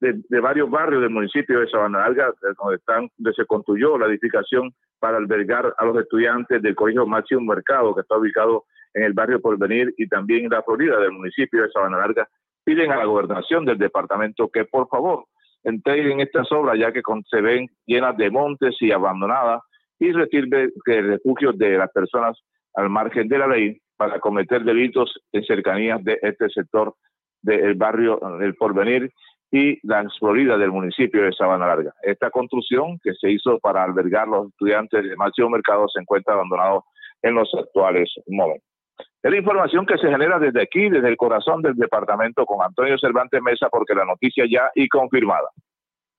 de, 0.00 0.40
varios 0.40 0.70
barrios 0.70 1.02
del 1.02 1.10
municipio 1.10 1.60
de 1.60 1.68
Sabana 1.68 2.00
Larga, 2.00 2.32
donde, 2.58 2.76
están, 2.76 3.08
donde 3.16 3.34
se 3.34 3.46
construyó 3.46 3.98
la 3.98 4.06
edificación 4.06 4.74
para 4.98 5.18
albergar 5.18 5.74
a 5.76 5.84
los 5.84 5.98
estudiantes 5.98 6.62
del 6.62 6.74
Colegio 6.74 7.06
Máximo 7.06 7.42
Mercado, 7.42 7.94
que 7.94 8.00
está 8.00 8.16
ubicado 8.16 8.64
en 8.94 9.04
el 9.04 9.12
barrio 9.12 9.40
Porvenir 9.40 9.92
y 9.98 10.08
también 10.08 10.44
en 10.44 10.50
la 10.50 10.62
Florida 10.62 10.98
del 11.00 11.12
municipio 11.12 11.62
de 11.62 11.70
Sabana 11.70 11.98
Larga, 11.98 12.28
piden 12.64 12.92
a 12.92 12.96
la 12.96 13.04
gobernación 13.04 13.66
del 13.66 13.76
departamento 13.76 14.48
que 14.48 14.64
por 14.64 14.88
favor 14.88 15.26
entreguen 15.64 16.20
estas 16.20 16.50
obras 16.52 16.78
ya 16.78 16.92
que 16.92 17.02
se 17.30 17.40
ven 17.40 17.66
llenas 17.86 18.16
de 18.16 18.30
montes 18.30 18.76
y 18.80 18.92
abandonadas 18.92 19.60
y 19.98 20.12
recibe 20.12 20.70
refugios 20.86 21.56
de 21.58 21.78
las 21.78 21.90
personas 21.90 22.38
al 22.74 22.90
margen 22.90 23.28
de 23.28 23.38
la 23.38 23.46
ley 23.46 23.80
para 23.96 24.18
cometer 24.20 24.64
delitos 24.64 25.14
en 25.32 25.44
cercanías 25.44 26.02
de 26.04 26.18
este 26.22 26.48
sector 26.50 26.94
del 27.42 27.74
barrio 27.74 28.18
del 28.38 28.54
Porvenir 28.54 29.12
y 29.50 29.78
la 29.86 30.04
Florida 30.18 30.58
del 30.58 30.72
municipio 30.72 31.22
de 31.22 31.32
Sabana 31.32 31.66
Larga. 31.66 31.94
Esta 32.02 32.30
construcción 32.30 32.98
que 33.02 33.14
se 33.14 33.30
hizo 33.30 33.58
para 33.60 33.84
albergar 33.84 34.26
los 34.26 34.48
estudiantes 34.48 35.04
de 35.04 35.16
Máximo 35.16 35.50
Mercado 35.50 35.86
se 35.88 36.00
encuentra 36.00 36.34
abandonado 36.34 36.84
en 37.22 37.34
los 37.34 37.54
actuales 37.54 38.10
momentos. 38.26 38.73
Es 39.22 39.30
la 39.30 39.38
información 39.38 39.86
que 39.86 39.96
se 39.96 40.08
genera 40.08 40.38
desde 40.38 40.62
aquí, 40.62 40.88
desde 40.88 41.08
el 41.08 41.16
corazón 41.16 41.62
del 41.62 41.74
departamento, 41.74 42.44
con 42.44 42.62
Antonio 42.62 42.98
Cervantes 42.98 43.40
Mesa, 43.42 43.68
porque 43.70 43.94
la 43.94 44.04
noticia 44.04 44.44
ya 44.50 44.70
y 44.74 44.88
confirmada. 44.88 45.48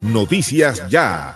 Noticias 0.01 0.89
ya. 0.89 1.36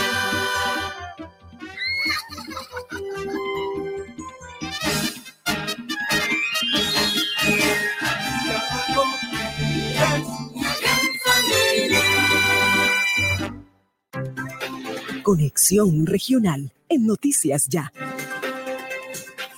Conexión 15.23 16.07
Regional 16.07 16.73
en 16.89 17.05
Noticias 17.05 17.67
Ya. 17.67 17.91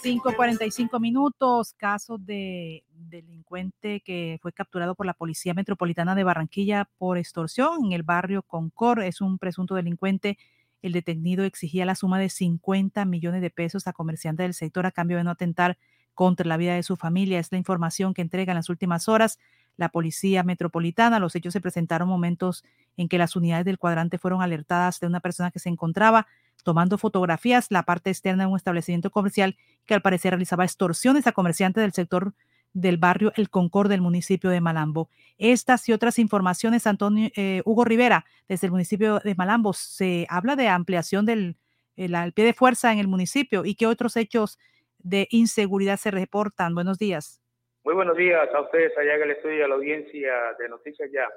5.45 0.04 1.00
minutos, 1.00 1.74
caso 1.78 2.18
de 2.18 2.84
delincuente 2.92 4.02
que 4.02 4.40
fue 4.42 4.52
capturado 4.52 4.96
por 4.96 5.06
la 5.06 5.14
Policía 5.14 5.54
Metropolitana 5.54 6.16
de 6.16 6.26
Barranquilla 6.26 6.90
por 6.98 7.18
extorsión 7.18 7.86
en 7.86 7.92
el 7.94 8.04
barrio 8.04 8.44
Concord. 8.44 9.04
Es 9.04 9.22
un 9.22 9.40
presunto 9.40 9.76
delincuente. 9.76 10.38
El 10.82 10.92
detenido 10.92 11.46
exigía 11.46 11.86
la 11.86 11.96
suma 11.96 12.20
de 12.20 12.30
50 12.30 13.06
millones 13.06 13.42
de 13.42 13.50
pesos 13.50 13.88
a 13.88 13.94
comerciantes 13.94 14.44
del 14.44 14.54
sector 14.54 14.86
a 14.86 14.92
cambio 14.92 15.16
de 15.16 15.24
no 15.24 15.32
atentar 15.32 15.78
contra 16.14 16.46
la 16.46 16.58
vida 16.58 16.76
de 16.76 16.84
su 16.84 16.98
familia. 16.98 17.40
Es 17.40 17.52
la 17.54 17.58
información 17.58 18.14
que 18.14 18.22
entrega 18.22 18.52
en 18.52 18.58
las 18.58 18.70
últimas 18.70 19.08
horas 19.08 19.40
la 19.78 19.90
Policía 19.90 20.44
Metropolitana. 20.44 21.20
Los 21.20 21.36
hechos 21.36 21.54
se 21.54 21.62
presentaron 21.62 22.08
momentos 22.08 22.64
en 22.98 23.08
que 23.08 23.18
las 23.18 23.36
unidades 23.36 23.66
del 23.66 23.78
cuadrante 23.78 24.18
fueron 24.18 24.42
alertadas 24.42 25.00
de 25.00 25.08
una 25.08 25.20
persona 25.20 25.52
que 25.52 25.60
se 25.60 25.70
encontraba 25.70 26.28
tomando 26.64 26.98
fotografías 26.98 27.68
la 27.70 27.84
parte 27.84 28.10
externa 28.10 28.44
de 28.44 28.50
un 28.50 28.58
establecimiento 28.58 29.12
comercial 29.12 29.58
que 29.86 29.94
al 29.94 30.02
parecer 30.02 30.32
realizaba 30.32 30.64
extorsiones 30.64 31.28
a 31.28 31.34
comerciantes 31.34 31.82
del 31.82 31.94
sector 31.94 32.34
del 32.74 32.98
barrio 32.98 33.32
El 33.36 33.50
Concord 33.50 33.90
del 33.90 34.02
municipio 34.02 34.50
de 34.50 34.62
Malambo. 34.62 35.10
Estas 35.38 35.88
y 35.90 35.94
otras 35.94 36.18
informaciones, 36.18 36.88
Antonio 36.88 37.30
eh, 37.36 37.62
Hugo 37.66 37.86
Rivera, 37.86 38.26
desde 38.48 38.68
el 38.68 38.72
municipio 38.72 39.20
de 39.20 39.36
Malambo, 39.36 39.74
se 39.74 40.26
habla 40.30 40.56
de 40.56 40.70
ampliación 40.70 41.26
del 41.26 41.58
pie 41.96 42.46
de 42.46 42.54
fuerza 42.54 42.92
en 42.92 43.00
el 43.00 43.08
municipio 43.08 43.66
y 43.66 43.76
qué 43.76 43.86
otros 43.86 44.18
hechos 44.18 44.58
de 45.00 45.28
inseguridad 45.30 46.00
se 46.00 46.12
reportan. 46.12 46.74
Buenos 46.74 46.98
días. 46.98 47.43
Muy 47.86 47.96
buenos 47.96 48.16
días 48.16 48.48
a 48.56 48.62
ustedes 48.62 48.98
allá 48.98 49.16
en 49.16 49.24
el 49.24 49.32
estudio 49.32 49.66
a 49.66 49.68
la 49.68 49.76
audiencia 49.76 50.54
de 50.58 50.70
Noticias 50.70 51.12
Ya. 51.12 51.28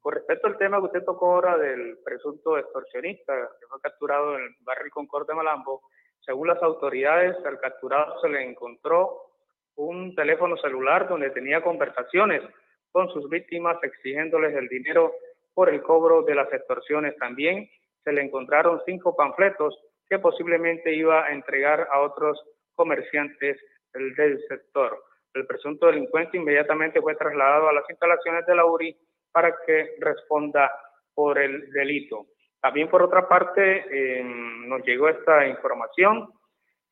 Con 0.00 0.14
respecto 0.14 0.48
al 0.48 0.58
tema 0.58 0.78
que 0.78 0.86
usted 0.86 1.04
tocó 1.04 1.34
ahora 1.34 1.56
del 1.56 1.96
presunto 2.04 2.58
extorsionista 2.58 3.32
que 3.60 3.66
fue 3.68 3.80
capturado 3.80 4.36
en 4.36 4.42
el 4.42 4.54
barrio 4.62 4.90
Concord 4.90 5.28
de 5.28 5.34
Malambo, 5.34 5.82
según 6.26 6.48
las 6.48 6.60
autoridades, 6.60 7.36
al 7.46 7.60
capturado 7.60 8.20
se 8.20 8.28
le 8.30 8.42
encontró 8.42 9.30
un 9.76 10.12
teléfono 10.16 10.56
celular 10.56 11.08
donde 11.08 11.30
tenía 11.30 11.62
conversaciones 11.62 12.42
con 12.90 13.08
sus 13.10 13.28
víctimas 13.30 13.76
exigiéndoles 13.84 14.56
el 14.56 14.66
dinero 14.66 15.12
por 15.54 15.68
el 15.68 15.82
cobro 15.82 16.22
de 16.22 16.34
las 16.34 16.52
extorsiones. 16.52 17.16
También 17.18 17.70
se 18.02 18.12
le 18.12 18.22
encontraron 18.22 18.82
cinco 18.84 19.14
panfletos 19.14 19.78
que 20.10 20.18
posiblemente 20.18 20.92
iba 20.92 21.26
a 21.26 21.32
entregar 21.32 21.86
a 21.92 22.00
otros 22.00 22.42
comerciantes 22.74 23.56
del 23.94 24.44
sector. 24.48 25.00
El 25.34 25.46
presunto 25.46 25.86
delincuente 25.86 26.36
inmediatamente 26.36 27.00
fue 27.00 27.14
trasladado 27.14 27.68
a 27.68 27.72
las 27.72 27.88
instalaciones 27.88 28.44
de 28.46 28.54
la 28.54 28.66
URI 28.66 28.96
para 29.30 29.56
que 29.66 29.94
responda 29.98 30.70
por 31.14 31.38
el 31.38 31.70
delito. 31.72 32.26
También 32.60 32.88
por 32.88 33.02
otra 33.02 33.28
parte 33.28 34.20
em, 34.20 34.68
nos 34.68 34.82
llegó 34.84 35.08
esta 35.08 35.46
información. 35.46 36.28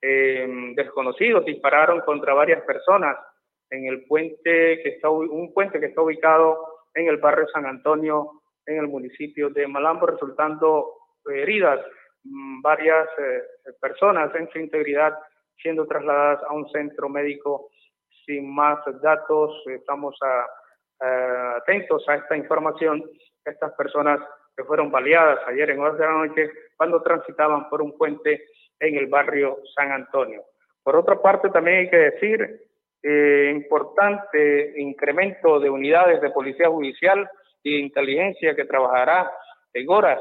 Em, 0.00 0.74
desconocidos 0.74 1.44
dispararon 1.44 2.00
contra 2.00 2.34
varias 2.34 2.62
personas 2.62 3.16
en 3.70 3.86
el 3.86 4.04
puente 4.06 4.80
que 4.82 4.88
está 4.88 5.10
un 5.10 5.52
puente 5.52 5.78
que 5.78 5.86
está 5.86 6.00
ubicado 6.00 6.66
en 6.94 7.06
el 7.06 7.18
barrio 7.18 7.46
San 7.48 7.66
Antonio 7.66 8.42
en 8.66 8.78
el 8.78 8.88
municipio 8.88 9.50
de 9.50 9.66
Malambo 9.66 10.06
resultando 10.06 10.94
heridas 11.26 11.80
mm, 12.24 12.62
varias 12.62 13.06
eh, 13.18 13.42
personas 13.80 14.34
en 14.34 14.48
su 14.50 14.58
integridad 14.58 15.16
siendo 15.60 15.86
trasladadas 15.86 16.42
a 16.48 16.54
un 16.54 16.68
centro 16.70 17.08
médico 17.08 17.70
sin 18.26 18.52
más 18.54 18.78
datos 19.02 19.62
estamos 19.66 20.16
a 20.22 20.46
eh, 21.06 21.56
atentos 21.56 22.06
a 22.08 22.16
esta 22.16 22.36
información, 22.36 23.02
estas 23.44 23.72
personas 23.72 24.20
que 24.56 24.64
fueron 24.64 24.90
baleadas 24.90 25.40
ayer 25.46 25.70
en 25.70 25.80
horas 25.80 25.98
de 25.98 26.04
la 26.04 26.12
noche 26.12 26.50
cuando 26.76 27.02
transitaban 27.02 27.68
por 27.70 27.80
un 27.82 27.96
puente 27.96 28.44
en 28.78 28.96
el 28.96 29.06
barrio 29.06 29.58
San 29.74 29.92
Antonio. 29.92 30.42
Por 30.82 30.96
otra 30.96 31.20
parte, 31.20 31.50
también 31.50 31.78
hay 31.78 31.90
que 31.90 31.96
decir, 31.96 32.60
eh, 33.02 33.50
importante 33.54 34.74
incremento 34.76 35.58
de 35.58 35.70
unidades 35.70 36.20
de 36.20 36.30
policía 36.30 36.68
judicial 36.68 37.28
y 37.62 37.74
de 37.74 37.80
inteligencia 37.80 38.54
que 38.54 38.64
trabajará 38.64 39.30
en 39.72 39.88
horas 39.88 40.20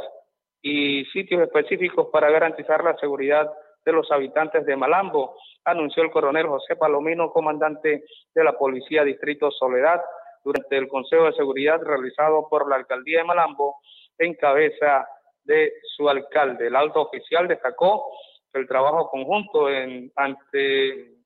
y 0.62 1.06
sitios 1.06 1.42
específicos 1.42 2.08
para 2.12 2.30
garantizar 2.30 2.84
la 2.84 2.96
seguridad 2.98 3.52
de 3.86 3.92
los 3.92 4.12
habitantes 4.12 4.66
de 4.66 4.76
Malambo, 4.76 5.36
anunció 5.66 6.04
el 6.04 6.12
coronel 6.12 6.48
José 6.48 6.76
Palomino, 6.76 7.32
comandante 7.32 8.04
de 8.34 8.44
la 8.44 8.54
Policía 8.54 9.04
Distrito 9.04 9.52
Soledad, 9.52 10.02
durante 10.44 10.78
el 10.78 10.88
Consejo 10.88 11.26
de 11.26 11.34
Seguridad 11.34 11.82
realizado 11.82 12.48
por 12.50 12.70
la 12.70 12.78
Alcaldía 12.78 13.20
de 13.20 13.26
Malambo 13.26 13.78
en 14.18 14.34
cabeza 14.36 15.08
de 15.44 15.74
su 15.96 16.08
alcalde. 16.10 16.68
El 16.68 16.76
alto 16.76 17.02
oficial 17.02 17.48
destacó 17.48 18.06
el 18.54 18.68
trabajo 18.68 19.10
conjunto 19.10 19.70
entre 19.70 21.18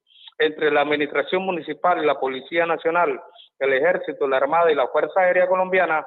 la 0.72 0.82
Administración 0.82 1.44
Municipal 1.44 2.02
y 2.02 2.06
la 2.06 2.20
Policía 2.20 2.66
Nacional, 2.66 3.22
el 3.60 3.74
Ejército, 3.74 4.28
la 4.28 4.38
Armada 4.38 4.72
y 4.72 4.76
la 4.76 4.88
Fuerza 4.88 5.22
Aérea 5.22 5.48
Colombiana 5.48 6.06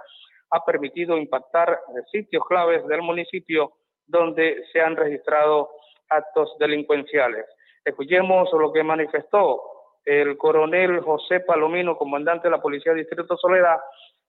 ha 0.50 0.64
permitido 0.64 1.16
impactar 1.16 1.80
sitios 2.10 2.44
claves 2.46 2.86
del 2.86 3.02
municipio 3.02 3.72
donde 4.06 4.64
se 4.72 4.80
han 4.80 4.96
registrado 4.96 5.70
actos 6.08 6.56
delincuenciales. 6.58 7.46
Escuchemos 7.84 8.48
lo 8.52 8.72
que 8.72 8.82
manifestó 8.82 9.62
el 10.04 10.36
coronel 10.38 11.00
José 11.00 11.40
Palomino, 11.40 11.96
comandante 11.96 12.48
de 12.48 12.52
la 12.52 12.62
Policía 12.62 12.92
del 12.92 13.02
Distrito 13.02 13.36
Soledad, 13.36 13.78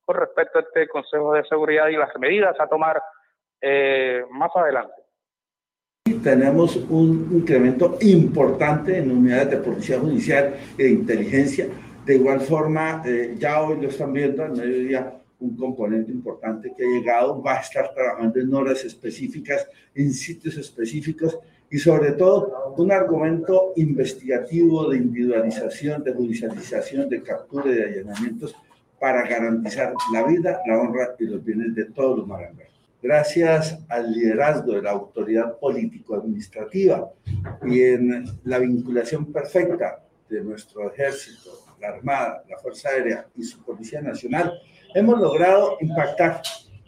con 0.04 0.16
respecto 0.16 0.58
a 0.58 0.62
este 0.62 0.88
Consejo 0.88 1.34
de 1.34 1.44
Seguridad 1.44 1.88
y 1.88 1.96
las 1.96 2.10
medidas 2.18 2.58
a 2.58 2.66
tomar 2.66 3.00
eh, 3.60 4.24
más 4.30 4.50
adelante. 4.54 4.94
Tenemos 6.22 6.76
un 6.76 7.28
incremento 7.32 7.98
importante 8.00 8.98
en 8.98 9.10
unidades 9.10 9.50
de 9.50 9.56
policía 9.58 9.98
judicial 9.98 10.54
e 10.76 10.82
de 10.82 10.90
inteligencia. 10.90 11.68
De 12.04 12.14
igual 12.16 12.40
forma, 12.40 13.02
eh, 13.04 13.34
ya 13.36 13.62
hoy 13.62 13.80
lo 13.80 13.88
están 13.88 14.12
viendo 14.12 14.42
al 14.42 14.52
mediodía, 14.52 15.12
un 15.40 15.56
componente 15.56 16.10
importante 16.10 16.72
que 16.76 16.84
ha 16.84 16.88
llegado, 16.88 17.42
va 17.42 17.58
a 17.58 17.60
estar 17.60 17.92
trabajando 17.92 18.40
en 18.40 18.52
horas 18.52 18.84
específicas, 18.84 19.68
en 19.94 20.12
sitios 20.12 20.56
específicos 20.56 21.38
y 21.70 21.78
sobre 21.78 22.12
todo 22.12 22.74
un 22.76 22.92
argumento 22.92 23.72
investigativo 23.76 24.88
de 24.90 24.98
individualización, 24.98 26.02
de 26.02 26.12
judicialización, 26.12 27.08
de 27.08 27.22
captura 27.22 27.70
y 27.70 27.74
de 27.74 27.84
allanamientos 27.84 28.54
para 28.98 29.26
garantizar 29.28 29.92
la 30.12 30.26
vida, 30.26 30.60
la 30.66 30.78
honra 30.78 31.14
y 31.18 31.24
los 31.24 31.44
bienes 31.44 31.74
de 31.74 31.86
todos 31.86 32.18
los 32.18 32.26
marangueros. 32.26 32.72
Gracias 33.00 33.78
al 33.88 34.12
liderazgo 34.12 34.72
de 34.72 34.82
la 34.82 34.90
autoridad 34.90 35.56
político-administrativa 35.58 37.08
y 37.64 37.82
en 37.82 38.24
la 38.44 38.58
vinculación 38.58 39.32
perfecta 39.32 40.02
de 40.28 40.42
nuestro 40.42 40.90
ejército, 40.92 41.50
la 41.80 41.88
Armada, 41.88 42.42
la 42.48 42.58
Fuerza 42.58 42.88
Aérea 42.88 43.26
y 43.36 43.44
su 43.44 43.62
Policía 43.62 44.02
Nacional, 44.02 44.52
hemos 44.94 45.20
logrado 45.20 45.76
impactar 45.80 46.42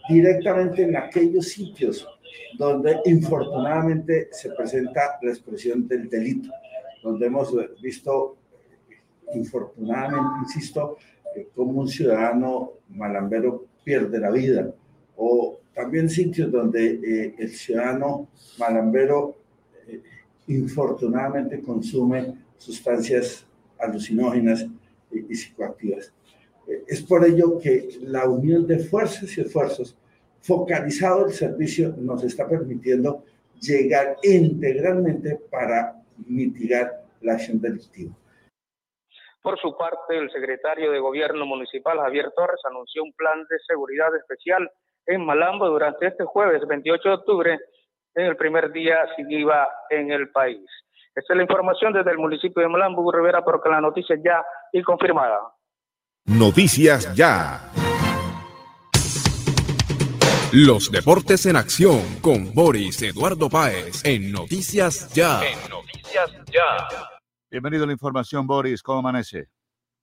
directamente 0.09 0.83
en 0.83 0.97
aquellos 0.97 1.49
sitios 1.49 2.07
donde 2.59 3.01
infortunadamente 3.07 4.29
se 4.33 4.51
presenta 4.51 5.19
la 5.23 5.31
expresión 5.31 5.87
del 5.87 6.09
delito, 6.09 6.51
donde 7.03 7.27
hemos 7.27 7.55
visto 7.81 8.37
infortunadamente, 9.35 10.41
insisto, 10.43 10.97
como 11.55 11.81
un 11.81 11.89
ciudadano 11.89 12.73
malambero 12.89 13.67
pierde 13.85 14.19
la 14.19 14.31
vida, 14.31 14.73
o 15.17 15.61
también 15.75 16.11
sitios 16.11 16.51
donde 16.51 17.01
eh, 17.03 17.35
el 17.39 17.51
ciudadano 17.51 18.29
malambero 18.59 19.37
eh, 19.87 20.03
infortunadamente 20.49 21.61
consume 21.61 22.35
sustancias 22.59 23.47
alucinógenas 23.79 24.67
y 25.11 25.35
psicoactivas. 25.35 26.13
Eh, 26.67 26.85
es 26.87 27.03
por 27.03 27.25
ello 27.25 27.59
que 27.59 27.89
la 28.03 28.29
unión 28.29 28.67
de 28.67 28.79
fuerzas 28.79 29.37
y 29.37 29.41
esfuerzos 29.41 29.97
focalizado 30.41 31.27
el 31.27 31.33
servicio 31.33 31.95
nos 31.99 32.25
está 32.25 32.49
permitiendo 32.49 33.25
llegar 33.61 34.17
integralmente 34.23 35.39
para 35.51 35.95
mitigar 36.27 37.05
la 37.21 37.35
acción 37.35 37.61
delictiva. 37.61 38.15
Por 39.43 39.59
su 39.59 39.77
parte, 39.77 40.19
el 40.19 40.31
secretario 40.31 40.93
de 40.93 40.99
Gobierno 40.99 41.47
Municipal, 41.47 41.99
Javier 41.99 42.31
Torres, 42.37 42.61
anunció 42.65 43.03
un 43.03 43.13
plan 43.13 43.47
de 43.49 43.59
seguridad 43.67 44.15
especial 44.17 44.71
en 45.07 45.25
Malambo 45.25 45.67
durante 45.69 46.07
este 46.07 46.25
jueves 46.25 46.63
28 46.67 47.09
de 47.09 47.15
octubre, 47.15 47.59
en 48.15 48.27
el 48.27 48.37
primer 48.37 48.71
día 48.73 48.99
sin 49.17 49.31
IVA 49.31 49.69
en 49.89 50.11
el 50.11 50.31
país. 50.31 50.69
Esta 51.15 51.33
es 51.33 51.37
la 51.37 51.43
información 51.43 51.93
desde 51.93 52.11
el 52.11 52.19
municipio 52.19 52.63
de 52.63 52.69
Malambo, 52.69 53.11
Rivera, 53.11 53.43
porque 53.43 53.69
la 53.69 53.81
noticia 53.81 54.17
ya 54.23 54.45
y 54.73 54.83
confirmada. 54.83 55.39
Noticias 56.27 57.15
ya. 57.15 57.61
Los 60.53 60.91
deportes 60.91 61.47
en 61.47 61.55
acción 61.55 62.01
con 62.21 62.53
Boris 62.53 63.01
Eduardo 63.03 63.49
Páez 63.49 64.05
en 64.05 64.33
Noticias 64.33 65.09
Ya. 65.15 65.41
En 65.45 65.71
Noticias 65.71 66.29
Ya. 66.53 66.89
Bienvenido 67.49 67.85
a 67.85 67.87
la 67.87 67.93
información, 67.93 68.49
Boris. 68.49 68.83
¿Cómo 68.83 68.99
amanece? 68.99 69.47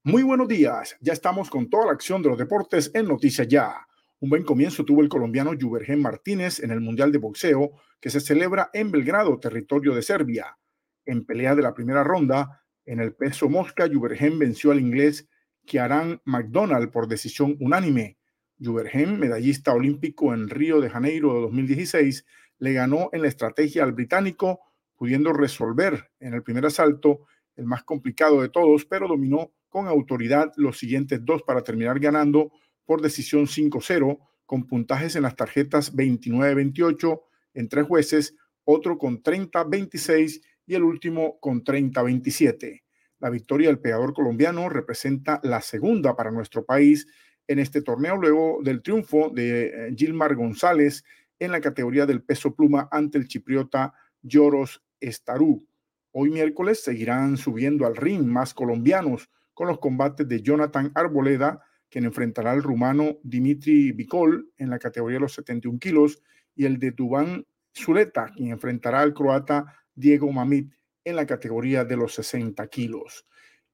Muy 0.06 0.24
buenos 0.24 0.48
días. 0.48 0.96
Ya 1.02 1.12
estamos 1.12 1.50
con 1.50 1.70
toda 1.70 1.88
la 1.88 1.92
acción 1.92 2.22
de 2.22 2.30
los 2.30 2.38
deportes 2.38 2.90
en 2.94 3.10
Noticias 3.10 3.46
Ya. 3.50 3.86
Un 4.22 4.30
buen 4.30 4.44
comienzo 4.44 4.86
tuvo 4.86 5.02
el 5.02 5.10
colombiano 5.10 5.52
Juvergen 5.60 6.02
Martínez 6.02 6.62
en 6.62 6.72
el 6.72 6.80
Mundial 6.80 7.12
de 7.12 7.18
Boxeo 7.18 7.72
que 8.00 8.10
se 8.10 8.22
celebra 8.22 8.70
en 8.72 8.90
Belgrado, 8.90 9.38
territorio 9.42 9.94
de 9.94 10.02
Serbia. 10.02 10.58
En 11.04 11.26
pelea 11.26 11.56
de 11.56 11.64
la 11.64 11.74
primera 11.74 12.06
ronda, 12.06 12.64
en 12.86 13.02
el 13.02 13.14
peso 13.16 13.50
mosca, 13.50 13.90
Juvergen 13.94 14.40
venció 14.40 14.72
al 14.72 14.80
inglés 14.80 15.28
Kiaran 15.66 16.22
McDonald 16.24 16.90
por 16.90 17.10
decisión 17.10 17.58
unánime. 17.60 18.17
Juvergen, 18.60 19.20
medallista 19.20 19.74
olímpico 19.74 20.34
en 20.34 20.50
Río 20.50 20.82
de 20.82 20.90
Janeiro 20.90 21.34
de 21.36 21.42
2016, 21.42 22.26
le 22.60 22.74
ganó 22.74 23.10
en 23.14 23.22
la 23.22 23.28
estrategia 23.28 23.84
al 23.84 23.94
británico, 23.94 24.62
pudiendo 24.96 25.32
resolver 25.34 26.12
en 26.20 26.34
el 26.34 26.44
primer 26.44 26.66
asalto 26.66 27.28
el 27.56 27.66
más 27.66 27.84
complicado 27.84 28.42
de 28.42 28.50
todos, 28.50 28.86
pero 28.86 29.08
dominó 29.08 29.52
con 29.70 29.88
autoridad 29.88 30.52
los 30.56 30.78
siguientes 30.78 31.24
dos 31.24 31.44
para 31.44 31.62
terminar 31.62 32.00
ganando 32.00 32.52
por 32.86 33.02
decisión 33.02 33.46
5-0, 33.46 34.18
con 34.46 34.66
puntajes 34.66 35.16
en 35.16 35.24
las 35.24 35.36
tarjetas 35.36 35.94
29-28 35.94 37.22
en 37.54 37.70
tres 37.70 37.86
jueces, 37.86 38.36
otro 38.64 38.98
con 38.98 39.22
30-26 39.22 40.42
y 40.66 40.76
el 40.76 40.84
último 40.84 41.40
con 41.40 41.64
30-27. 41.64 42.84
La 43.20 43.30
victoria 43.30 43.68
del 43.68 43.80
pegador 43.80 44.14
colombiano 44.14 44.70
representa 44.70 45.40
la 45.44 45.62
segunda 45.62 46.16
para 46.16 46.32
nuestro 46.32 46.66
país 46.66 47.08
en 47.48 47.60
este 47.60 47.82
torneo 47.82 48.18
luego 48.18 48.60
del 48.64 48.82
triunfo 48.82 49.30
de 49.30 49.68
eh, 49.68 49.96
Gilmar 49.96 50.36
González 50.36 51.04
en 51.40 51.52
la 51.52 51.62
categoría 51.62 52.06
del 52.06 52.24
peso 52.24 52.56
pluma 52.56 52.88
ante 52.92 53.18
el 53.18 53.28
chipriota 53.28 53.94
Lloros 54.22 54.84
Estarú. 55.00 55.68
Hoy 56.12 56.30
miércoles 56.30 56.84
seguirán 56.84 57.38
subiendo 57.38 57.86
al 57.86 57.96
ring 57.96 58.26
más 58.26 58.54
colombianos 58.54 59.30
con 59.54 59.68
los 59.68 59.80
combates 59.80 60.28
de 60.28 60.42
Jonathan 60.42 60.92
Arboleda, 60.96 61.62
quien 61.90 62.06
enfrentará 62.06 62.52
al 62.52 62.64
rumano 62.64 63.20
Dimitri 63.24 63.92
Bicol 63.92 64.52
en 64.58 64.70
la 64.70 64.80
categoría 64.80 65.18
de 65.18 65.22
los 65.22 65.34
71 65.34 65.80
kilos, 65.80 66.22
y 66.56 66.66
el 66.66 66.80
de 66.80 66.92
Dubán 66.92 67.46
Zuleta, 67.76 68.32
quien 68.36 68.52
enfrentará 68.52 69.02
al 69.02 69.14
croata 69.14 69.66
Diego 69.94 70.32
Mamit 70.32 70.74
en 71.04 71.16
la 71.16 71.26
categoría 71.26 71.86
de 71.86 71.96
los 71.96 72.16
60 72.16 72.68
kilos. 72.68 73.26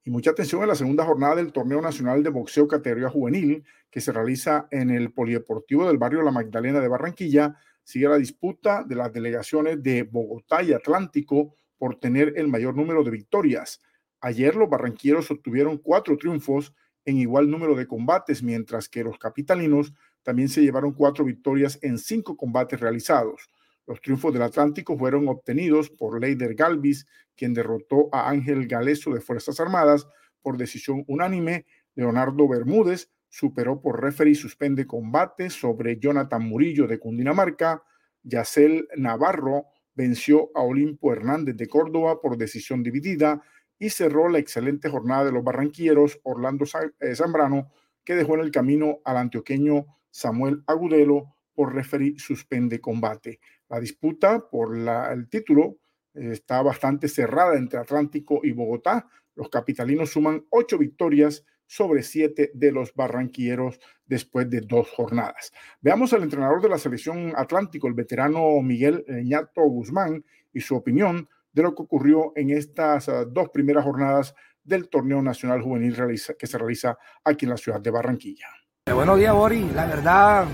Y 0.05 0.11
mucha 0.11 0.31
atención 0.31 0.61
en 0.61 0.67
la 0.67 0.75
segunda 0.75 1.05
jornada 1.05 1.35
del 1.35 1.53
Torneo 1.53 1.81
Nacional 1.81 2.23
de 2.23 2.29
Boxeo 2.29 2.67
Categoría 2.67 3.09
Juvenil, 3.09 3.63
que 3.89 4.01
se 4.01 4.11
realiza 4.11 4.67
en 4.69 4.89
el 4.89 5.13
Polideportivo 5.13 5.87
del 5.87 5.97
barrio 5.97 6.21
La 6.23 6.31
Magdalena 6.31 6.81
de 6.81 6.89
Barranquilla. 6.89 7.55
Sigue 7.83 8.09
la 8.09 8.17
disputa 8.17 8.83
de 8.83 8.95
las 8.95 9.13
delegaciones 9.13 9.81
de 9.81 10.03
Bogotá 10.03 10.61
y 10.61 10.73
Atlántico 10.73 11.55
por 11.77 12.01
tener 12.01 12.33
el 12.35 12.49
mayor 12.49 12.75
número 12.75 13.01
de 13.03 13.11
victorias. 13.11 13.79
Ayer 14.19 14.55
los 14.55 14.69
barranquilleros 14.69 15.31
obtuvieron 15.31 15.77
cuatro 15.77 16.17
triunfos 16.17 16.73
en 17.05 17.17
igual 17.17 17.49
número 17.49 17.75
de 17.75 17.87
combates, 17.87 18.43
mientras 18.43 18.89
que 18.89 19.05
los 19.05 19.17
capitalinos 19.17 19.93
también 20.21 20.49
se 20.49 20.61
llevaron 20.61 20.93
cuatro 20.93 21.23
victorias 21.23 21.79
en 21.81 21.97
cinco 21.97 22.35
combates 22.35 22.79
realizados. 22.79 23.49
Los 23.85 24.01
triunfos 24.01 24.33
del 24.33 24.43
Atlántico 24.43 24.97
fueron 24.97 25.27
obtenidos 25.27 25.89
por 25.89 26.19
Leider 26.19 26.55
Galvis, 26.55 27.05
quien 27.35 27.53
derrotó 27.53 28.09
a 28.13 28.29
Ángel 28.29 28.67
Galeso 28.67 29.13
de 29.13 29.21
Fuerzas 29.21 29.59
Armadas 29.59 30.07
por 30.41 30.57
decisión 30.57 31.03
unánime. 31.07 31.65
Leonardo 31.95 32.47
Bermúdez 32.47 33.11
superó 33.29 33.81
por 33.81 34.01
referee 34.01 34.35
suspende 34.35 34.87
combate 34.87 35.49
sobre 35.49 35.99
Jonathan 35.99 36.43
Murillo 36.43 36.87
de 36.87 36.99
Cundinamarca. 36.99 37.83
Yacel 38.23 38.87
Navarro 38.95 39.65
venció 39.95 40.49
a 40.55 40.61
Olimpo 40.61 41.11
Hernández 41.11 41.55
de 41.57 41.67
Córdoba 41.67 42.21
por 42.21 42.37
decisión 42.37 42.83
dividida 42.83 43.41
y 43.79 43.89
cerró 43.89 44.29
la 44.29 44.39
excelente 44.39 44.89
jornada 44.89 45.25
de 45.25 45.31
los 45.31 45.43
barranquilleros 45.43 46.19
Orlando 46.23 46.65
eh, 46.99 47.15
Zambrano, 47.15 47.71
que 48.05 48.15
dejó 48.15 48.35
en 48.35 48.41
el 48.41 48.51
camino 48.51 48.99
al 49.03 49.17
antioqueño 49.17 49.85
Samuel 50.09 50.63
Agudelo 50.67 51.35
por 51.53 51.73
referee 51.73 52.17
suspende 52.17 52.79
combate. 52.79 53.39
La 53.73 53.79
disputa 53.79 54.39
por 54.51 54.77
el 54.77 55.27
título 55.29 55.77
eh, 56.13 56.29
está 56.33 56.61
bastante 56.61 57.07
cerrada 57.07 57.57
entre 57.57 57.79
Atlántico 57.79 58.41
y 58.43 58.51
Bogotá. 58.51 59.07
Los 59.33 59.49
capitalinos 59.49 60.11
suman 60.11 60.45
ocho 60.51 60.77
victorias 60.77 61.43
sobre 61.65 62.03
siete 62.03 62.51
de 62.53 62.71
los 62.71 62.93
barranquilleros 62.93 63.79
después 64.05 64.47
de 64.47 64.61
dos 64.61 64.91
jornadas. 64.91 65.51
Veamos 65.81 66.13
al 66.13 66.21
entrenador 66.21 66.61
de 66.61 66.69
la 66.69 66.77
selección 66.77 67.33
Atlántico, 67.35 67.87
el 67.87 67.95
veterano 67.95 68.61
Miguel 68.61 69.03
Ñato 69.07 69.63
Guzmán, 69.63 70.23
y 70.53 70.61
su 70.61 70.75
opinión 70.75 71.27
de 71.51 71.63
lo 71.63 71.73
que 71.73 71.81
ocurrió 71.81 72.31
en 72.35 72.51
estas 72.51 73.09
ah, 73.09 73.25
dos 73.25 73.49
primeras 73.49 73.83
jornadas 73.83 74.35
del 74.63 74.87
torneo 74.87 75.23
nacional 75.23 75.63
juvenil 75.63 75.97
que 76.37 76.45
se 76.45 76.57
realiza 76.59 76.95
aquí 77.23 77.45
en 77.45 77.49
la 77.49 77.57
ciudad 77.57 77.81
de 77.81 77.89
Barranquilla. 77.89 78.45
Buenos 78.93 79.17
días, 79.17 79.33
Boris. 79.33 79.73
La 79.73 79.87
verdad, 79.87 80.45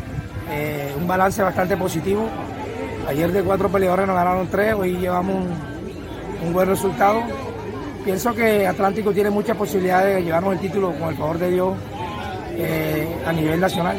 eh, 0.50 0.94
un 0.98 1.06
balance 1.06 1.42
bastante 1.42 1.76
positivo. 1.76 2.30
Ayer 3.10 3.32
de 3.32 3.42
cuatro 3.42 3.70
peleadores 3.70 4.06
nos 4.06 4.16
ganaron 4.16 4.48
tres, 4.50 4.76
hoy 4.76 4.96
llevamos 4.98 5.44
un, 6.46 6.54
buen 6.54 6.70
resultado. 6.70 7.24
Pienso 8.06 8.36
que 8.36 8.68
Atlántico 8.68 9.12
tiene 9.12 9.32
muchas 9.32 9.58
posibilidades 9.58 10.18
de 10.18 10.24
llevarnos 10.26 10.54
el 10.54 10.60
título, 10.60 10.92
con 10.92 11.10
el 11.10 11.16
favor 11.16 11.40
de 11.40 11.50
Dios, 11.50 11.74
eh, 12.52 13.08
a 13.26 13.34
nivel 13.34 13.60
nacional. 13.60 13.98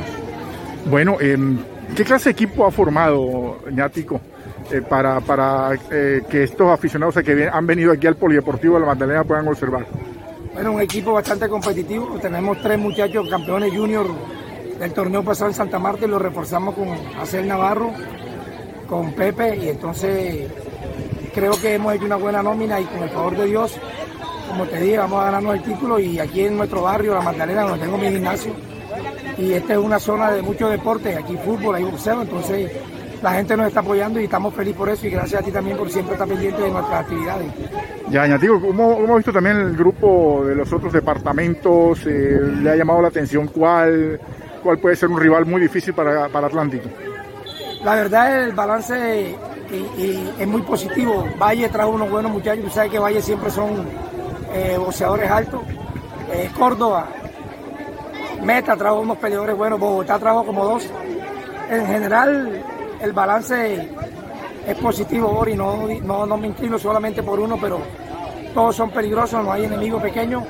Bueno, 0.89 1.17
em, 1.21 1.59
¿qué 1.97 2.05
clase 2.05 2.27
de 2.27 2.31
equipo 2.35 2.65
ha 2.65 2.71
formado 2.71 3.59
Ñático 3.73 4.21
eh, 4.71 4.81
para, 4.81 5.21
para 5.21 5.77
que 5.89 6.45
estos 6.45 6.71
aficionados 6.71 7.17
que 7.17 7.51
han 7.53 7.67
venido 7.67 7.91
aquí 7.91 8.07
al 8.07 8.15
Polideportivo 8.15 8.75
de 8.75 8.81
la 8.83 8.87
Magdalena 8.87 9.25
puedan 9.25 9.49
observar? 9.49 9.87
Bueno, 10.55 10.71
un 10.71 10.83
equipo 10.83 11.15
bastante 11.15 11.49
competitivo. 11.49 12.17
Tenemos 12.23 12.63
tres 12.63 12.79
muchachos 12.79 13.29
campeones 13.29 13.73
junior 13.77 14.07
del 14.79 14.93
torneo 14.93 15.25
pasado 15.25 15.51
en 15.51 15.57
Santa 15.57 15.81
Marta 15.81 16.05
y 16.05 16.09
lo 16.09 16.21
reforzamos 16.21 16.77
con 16.77 16.87
Acel 17.21 17.49
Navarro, 17.49 17.91
con 18.91 19.13
Pepe 19.13 19.57
y 19.57 19.69
entonces 19.69 20.51
creo 21.33 21.53
que 21.53 21.77
hemos 21.77 21.95
hecho 21.95 22.07
una 22.07 22.17
buena 22.17 22.43
nómina 22.43 22.81
y 22.81 22.85
con 22.85 23.05
el 23.05 23.11
favor 23.11 23.37
de 23.37 23.47
Dios, 23.47 23.79
como 24.49 24.67
te 24.67 24.81
dije, 24.81 24.99
vamos 24.99 25.21
a 25.21 25.27
ganarnos 25.27 25.55
el 25.55 25.63
título 25.63 26.01
y 26.01 26.19
aquí 26.19 26.41
en 26.45 26.57
nuestro 26.57 26.83
barrio, 26.83 27.15
La 27.15 27.21
Magdalena, 27.21 27.63
donde 27.63 27.85
tengo 27.85 27.97
mi 27.97 28.09
gimnasio, 28.09 28.53
y 29.39 29.53
esta 29.53 29.75
es 29.75 29.79
una 29.79 30.01
zona 30.01 30.33
de 30.33 30.43
mucho 30.43 30.69
deporte, 30.69 31.17
aquí 31.17 31.37
fútbol, 31.37 31.77
hay 31.77 31.85
boxeo, 31.85 32.23
entonces 32.23 32.73
la 33.23 33.33
gente 33.35 33.57
nos 33.57 33.69
está 33.69 33.79
apoyando 33.79 34.21
y 34.21 34.25
estamos 34.25 34.53
felices 34.55 34.77
por 34.77 34.89
eso 34.89 35.07
y 35.07 35.11
gracias 35.11 35.41
a 35.41 35.45
ti 35.45 35.53
también 35.53 35.77
por 35.77 35.89
siempre 35.89 36.15
estar 36.15 36.27
pendiente 36.27 36.61
de 36.61 36.71
nuestras 36.71 37.03
actividades. 37.03 37.47
Ya, 38.09 38.27
Ñatico, 38.27 38.61
¿cómo 38.61 38.99
hemos 38.99 39.17
visto 39.19 39.33
también 39.33 39.57
el 39.57 39.77
grupo 39.77 40.43
de 40.45 40.57
los 40.57 40.73
otros 40.73 40.93
departamentos? 40.93 42.05
Eh, 42.07 42.41
¿Le 42.61 42.71
ha 42.71 42.75
llamado 42.75 43.03
la 43.03 43.09
atención 43.09 43.47
cuál, 43.47 44.19
cuál 44.65 44.79
puede 44.79 44.97
ser 44.97 45.11
un 45.11 45.21
rival 45.21 45.47
muy 45.47 45.61
difícil 45.61 45.95
para, 45.95 46.29
para 46.29 46.49
Atlántico? 46.49 46.89
La 47.83 47.95
verdad 47.95 48.45
el 48.45 48.53
balance 48.53 49.37
es 50.39 50.47
muy 50.47 50.63
positivo. 50.63 51.27
Valle 51.41 51.69
trajo 51.69 51.91
unos 51.91 52.11
buenos 52.11 52.31
muchachos, 52.31 52.65
tú 52.65 52.71
sabes 52.71 52.91
que 52.91 52.99
Valle 52.99 53.23
siempre 53.23 53.51
son 53.51 53.87
eh, 54.53 54.77
boxeadores 54.79 55.31
altos. 55.31 55.63
Eh, 56.33 56.51
Córdoba, 56.59 57.09
Meta 58.43 58.77
trajo 58.77 59.01
unos 59.01 59.19
peleadores 59.19 59.57
buenos, 59.57 59.81
Bogotá 59.81 60.19
trajo 60.19 60.45
como 60.45 60.65
dos. 60.65 60.87
En 61.71 61.87
general 61.87 62.63
el 63.01 63.13
balance 63.13 63.89
es 64.67 64.77
positivo, 64.77 65.29
Bori, 65.29 65.55
no, 65.55 65.89
no, 66.03 66.27
no 66.27 66.37
me 66.37 66.49
inclino 66.49 66.79
solamente 66.79 67.23
por 67.23 67.41
uno, 67.41 67.57
pero 67.61 67.81
todos 68.55 68.77
son 68.77 68.91
peligrosos, 68.91 69.43
no 69.43 69.53
hay 69.53 69.65
enemigos 69.65 70.03
pequeños. 70.03 70.43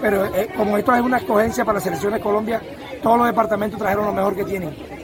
Pero 0.00 0.24
eh, 0.26 0.48
como 0.56 0.76
esto 0.76 0.94
es 0.94 1.00
una 1.00 1.18
escogencia 1.18 1.64
para 1.64 1.78
la 1.78 1.84
selección 1.84 2.12
de 2.12 2.20
Colombia, 2.20 2.60
todos 3.02 3.18
los 3.18 3.26
departamentos 3.26 3.78
trajeron 3.78 4.06
lo 4.06 4.12
mejor 4.12 4.36
que 4.36 4.44
tienen. 4.44 4.99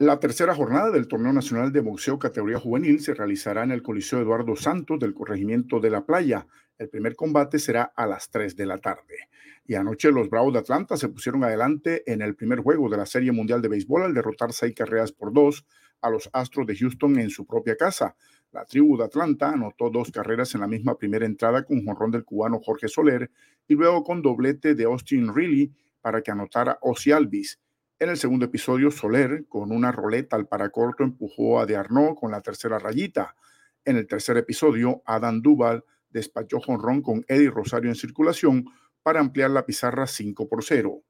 La 0.00 0.18
tercera 0.18 0.54
jornada 0.54 0.90
del 0.90 1.08
Torneo 1.08 1.30
Nacional 1.30 1.72
de 1.72 1.82
Boxeo 1.82 2.18
Categoría 2.18 2.58
Juvenil 2.58 3.00
se 3.00 3.12
realizará 3.12 3.64
en 3.64 3.70
el 3.70 3.82
Coliseo 3.82 4.22
Eduardo 4.22 4.56
Santos 4.56 4.98
del 4.98 5.12
Corregimiento 5.12 5.78
de 5.78 5.90
la 5.90 6.06
Playa. 6.06 6.46
El 6.78 6.88
primer 6.88 7.14
combate 7.14 7.58
será 7.58 7.92
a 7.94 8.06
las 8.06 8.30
3 8.30 8.56
de 8.56 8.64
la 8.64 8.78
tarde. 8.78 9.28
Y 9.66 9.74
anoche 9.74 10.10
los 10.10 10.30
Bravos 10.30 10.54
de 10.54 10.60
Atlanta 10.60 10.96
se 10.96 11.10
pusieron 11.10 11.44
adelante 11.44 12.02
en 12.10 12.22
el 12.22 12.34
primer 12.34 12.60
juego 12.60 12.88
de 12.88 12.96
la 12.96 13.04
Serie 13.04 13.30
Mundial 13.30 13.60
de 13.60 13.68
Béisbol 13.68 14.04
al 14.04 14.14
derrotar 14.14 14.54
seis 14.54 14.74
carreras 14.74 15.12
por 15.12 15.34
dos 15.34 15.66
a 16.00 16.08
los 16.08 16.30
Astros 16.32 16.66
de 16.66 16.78
Houston 16.78 17.18
en 17.18 17.28
su 17.28 17.44
propia 17.44 17.76
casa. 17.76 18.16
La 18.52 18.64
tribu 18.64 18.96
de 18.96 19.04
Atlanta 19.04 19.50
anotó 19.50 19.90
dos 19.90 20.10
carreras 20.10 20.54
en 20.54 20.62
la 20.62 20.66
misma 20.66 20.96
primera 20.96 21.26
entrada 21.26 21.62
con 21.62 21.84
jonrón 21.84 22.10
del 22.10 22.24
cubano 22.24 22.58
Jorge 22.64 22.88
Soler 22.88 23.30
y 23.68 23.74
luego 23.74 24.02
con 24.02 24.22
doblete 24.22 24.74
de 24.74 24.84
Austin 24.84 25.34
Reilly 25.34 25.74
para 26.00 26.22
que 26.22 26.30
anotara 26.30 26.78
Ozzy 26.80 27.12
Alvis. 27.12 27.60
En 28.00 28.08
el 28.08 28.16
segundo 28.16 28.46
episodio, 28.46 28.90
Soler, 28.90 29.44
con 29.46 29.70
una 29.70 29.92
roleta 29.92 30.34
al 30.34 30.48
paracorto, 30.48 31.04
empujó 31.04 31.60
a 31.60 31.66
De 31.66 31.76
Arnaud 31.76 32.14
con 32.14 32.30
la 32.30 32.40
tercera 32.40 32.78
rayita. 32.78 33.36
En 33.84 33.98
el 33.98 34.06
tercer 34.06 34.38
episodio, 34.38 35.02
Adam 35.04 35.42
Duval 35.42 35.84
despachó 36.08 36.60
jonrón 36.60 37.02
con 37.02 37.26
Eddie 37.28 37.50
Rosario 37.50 37.90
en 37.90 37.96
circulación 37.96 38.64
para 39.02 39.20
ampliar 39.20 39.50
la 39.50 39.66
pizarra 39.66 40.06
5 40.06 40.48
por 40.48 40.64
0. 40.64 41.02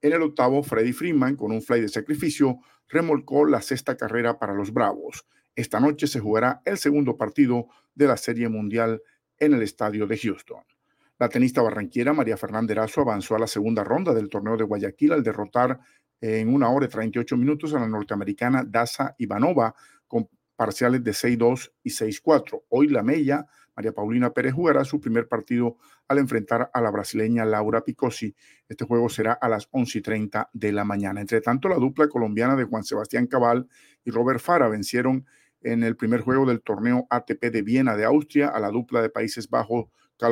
En 0.00 0.14
el 0.14 0.22
octavo, 0.22 0.62
Freddy 0.62 0.94
Freeman, 0.94 1.36
con 1.36 1.52
un 1.52 1.60
fly 1.60 1.82
de 1.82 1.88
sacrificio, 1.90 2.60
remolcó 2.88 3.44
la 3.44 3.60
sexta 3.60 3.98
carrera 3.98 4.38
para 4.38 4.54
los 4.54 4.72
Bravos. 4.72 5.26
Esta 5.54 5.80
noche 5.80 6.06
se 6.06 6.20
jugará 6.20 6.62
el 6.64 6.78
segundo 6.78 7.18
partido 7.18 7.66
de 7.94 8.06
la 8.06 8.16
Serie 8.16 8.48
Mundial 8.48 9.02
en 9.36 9.52
el 9.52 9.60
estadio 9.60 10.06
de 10.06 10.16
Houston. 10.16 10.64
La 11.18 11.28
tenista 11.28 11.60
barranquiera 11.60 12.14
María 12.14 12.38
Fernández 12.38 12.70
Erazo 12.74 13.02
avanzó 13.02 13.34
a 13.34 13.38
la 13.38 13.48
segunda 13.48 13.84
ronda 13.84 14.14
del 14.14 14.30
torneo 14.30 14.56
de 14.56 14.64
Guayaquil 14.64 15.12
al 15.12 15.22
derrotar 15.22 15.80
en 16.20 16.52
una 16.52 16.68
hora 16.70 16.86
y 16.86 16.88
38 16.88 17.36
minutos 17.36 17.74
a 17.74 17.80
la 17.80 17.88
norteamericana 17.88 18.64
Daza 18.66 19.14
Ivanova 19.18 19.74
con 20.06 20.28
parciales 20.56 21.04
de 21.04 21.12
6-2 21.12 21.72
y 21.84 21.90
6-4. 21.90 22.64
Hoy 22.70 22.88
la 22.88 23.02
Mella, 23.02 23.46
María 23.76 23.92
Paulina 23.92 24.32
Pérez, 24.32 24.54
jugará 24.54 24.84
su 24.84 25.00
primer 25.00 25.28
partido 25.28 25.76
al 26.08 26.18
enfrentar 26.18 26.68
a 26.74 26.80
la 26.80 26.90
brasileña 26.90 27.44
Laura 27.44 27.84
Picosi. 27.84 28.34
Este 28.68 28.84
juego 28.84 29.08
será 29.08 29.34
a 29.34 29.48
las 29.48 29.68
11 29.70 29.98
y 29.98 30.02
30 30.02 30.50
de 30.52 30.72
la 30.72 30.84
mañana. 30.84 31.20
Entre 31.20 31.40
tanto, 31.40 31.68
la 31.68 31.76
dupla 31.76 32.08
colombiana 32.08 32.56
de 32.56 32.64
Juan 32.64 32.82
Sebastián 32.82 33.28
Cabal 33.28 33.68
y 34.04 34.10
Robert 34.10 34.40
Fara 34.40 34.68
vencieron 34.68 35.26
en 35.60 35.84
el 35.84 35.96
primer 35.96 36.22
juego 36.22 36.44
del 36.46 36.60
torneo 36.60 37.06
ATP 37.10 37.52
de 37.52 37.62
Viena 37.62 37.96
de 37.96 38.04
Austria 38.04 38.48
a 38.48 38.58
la 38.58 38.70
dupla 38.70 39.00
de 39.00 39.10
Países 39.10 39.48
Bajos 39.48 39.86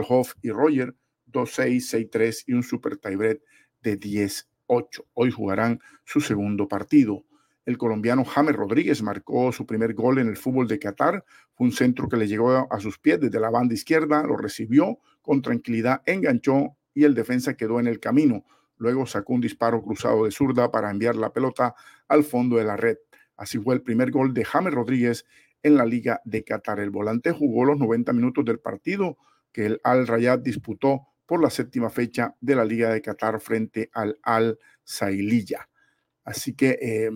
Hoff 0.09 0.35
y 0.43 0.51
Roger 0.51 0.97
2-6, 1.31 2.11
6-3 2.11 2.45
y 2.47 2.53
un 2.55 2.63
super 2.65 2.97
tiebreak 2.97 3.41
de 3.81 3.97
10 3.97 4.49
8. 4.67 5.07
Hoy 5.15 5.31
jugarán 5.31 5.81
su 6.05 6.21
segundo 6.21 6.69
partido. 6.69 7.25
El 7.65 7.79
colombiano 7.79 8.25
James 8.25 8.55
Rodríguez 8.55 9.03
marcó 9.03 9.51
su 9.51 9.67
primer 9.67 9.95
gol 9.95 10.19
en 10.19 10.29
el 10.29 10.37
fútbol 10.37 10.69
de 10.69 10.79
Qatar. 10.79 11.25
Fue 11.55 11.67
un 11.67 11.73
centro 11.73 12.09
que 12.09 12.17
le 12.17 12.29
llegó 12.29 12.73
a 12.73 12.81
sus 12.81 12.99
pies 12.99 13.21
desde 13.21 13.41
la 13.41 13.51
banda 13.51 13.75
izquierda, 13.75 14.23
lo 14.23 14.37
recibió 14.37 14.99
con 15.21 15.43
tranquilidad, 15.43 16.03
enganchó 16.07 16.77
y 16.95 17.05
el 17.05 17.15
defensa 17.15 17.55
quedó 17.55 17.81
en 17.81 17.89
el 17.89 17.99
camino. 17.99 18.45
Luego 18.79 19.07
sacó 19.07 19.33
un 19.33 19.41
disparo 19.41 19.83
cruzado 19.83 20.25
de 20.25 20.31
zurda 20.31 20.71
para 20.71 20.91
enviar 20.91 21.17
la 21.17 21.33
pelota 21.33 21.75
al 22.09 22.23
fondo 22.23 22.57
de 22.57 22.65
la 22.65 22.77
red. 22.77 22.99
Así 23.37 23.59
fue 23.59 23.75
el 23.75 23.83
primer 23.83 24.11
gol 24.11 24.33
de 24.33 24.45
James 24.45 24.73
Rodríguez 24.73 25.27
en 25.63 25.77
la 25.77 25.85
Liga 25.85 26.21
de 26.25 26.45
Qatar. 26.45 26.79
El 26.79 26.91
volante 26.91 27.33
jugó 27.33 27.65
los 27.65 27.79
90 27.79 28.13
minutos 28.13 28.45
del 28.45 28.61
partido 28.61 29.19
que 29.53 29.67
el 29.67 29.81
Al 29.83 30.07
Rayad 30.07 30.39
disputó 30.39 31.09
por 31.27 31.43
la 31.43 31.51
séptima 31.51 31.91
fecha 31.91 32.35
de 32.41 32.55
la 32.55 32.65
Liga 32.65 32.93
de 32.93 33.03
Qatar 33.03 33.41
frente 33.41 33.91
al 33.93 34.19
Al 34.23 34.59
Saililla. 34.85 35.69
Así 36.25 36.55
que 36.55 36.79
eh, 36.81 37.11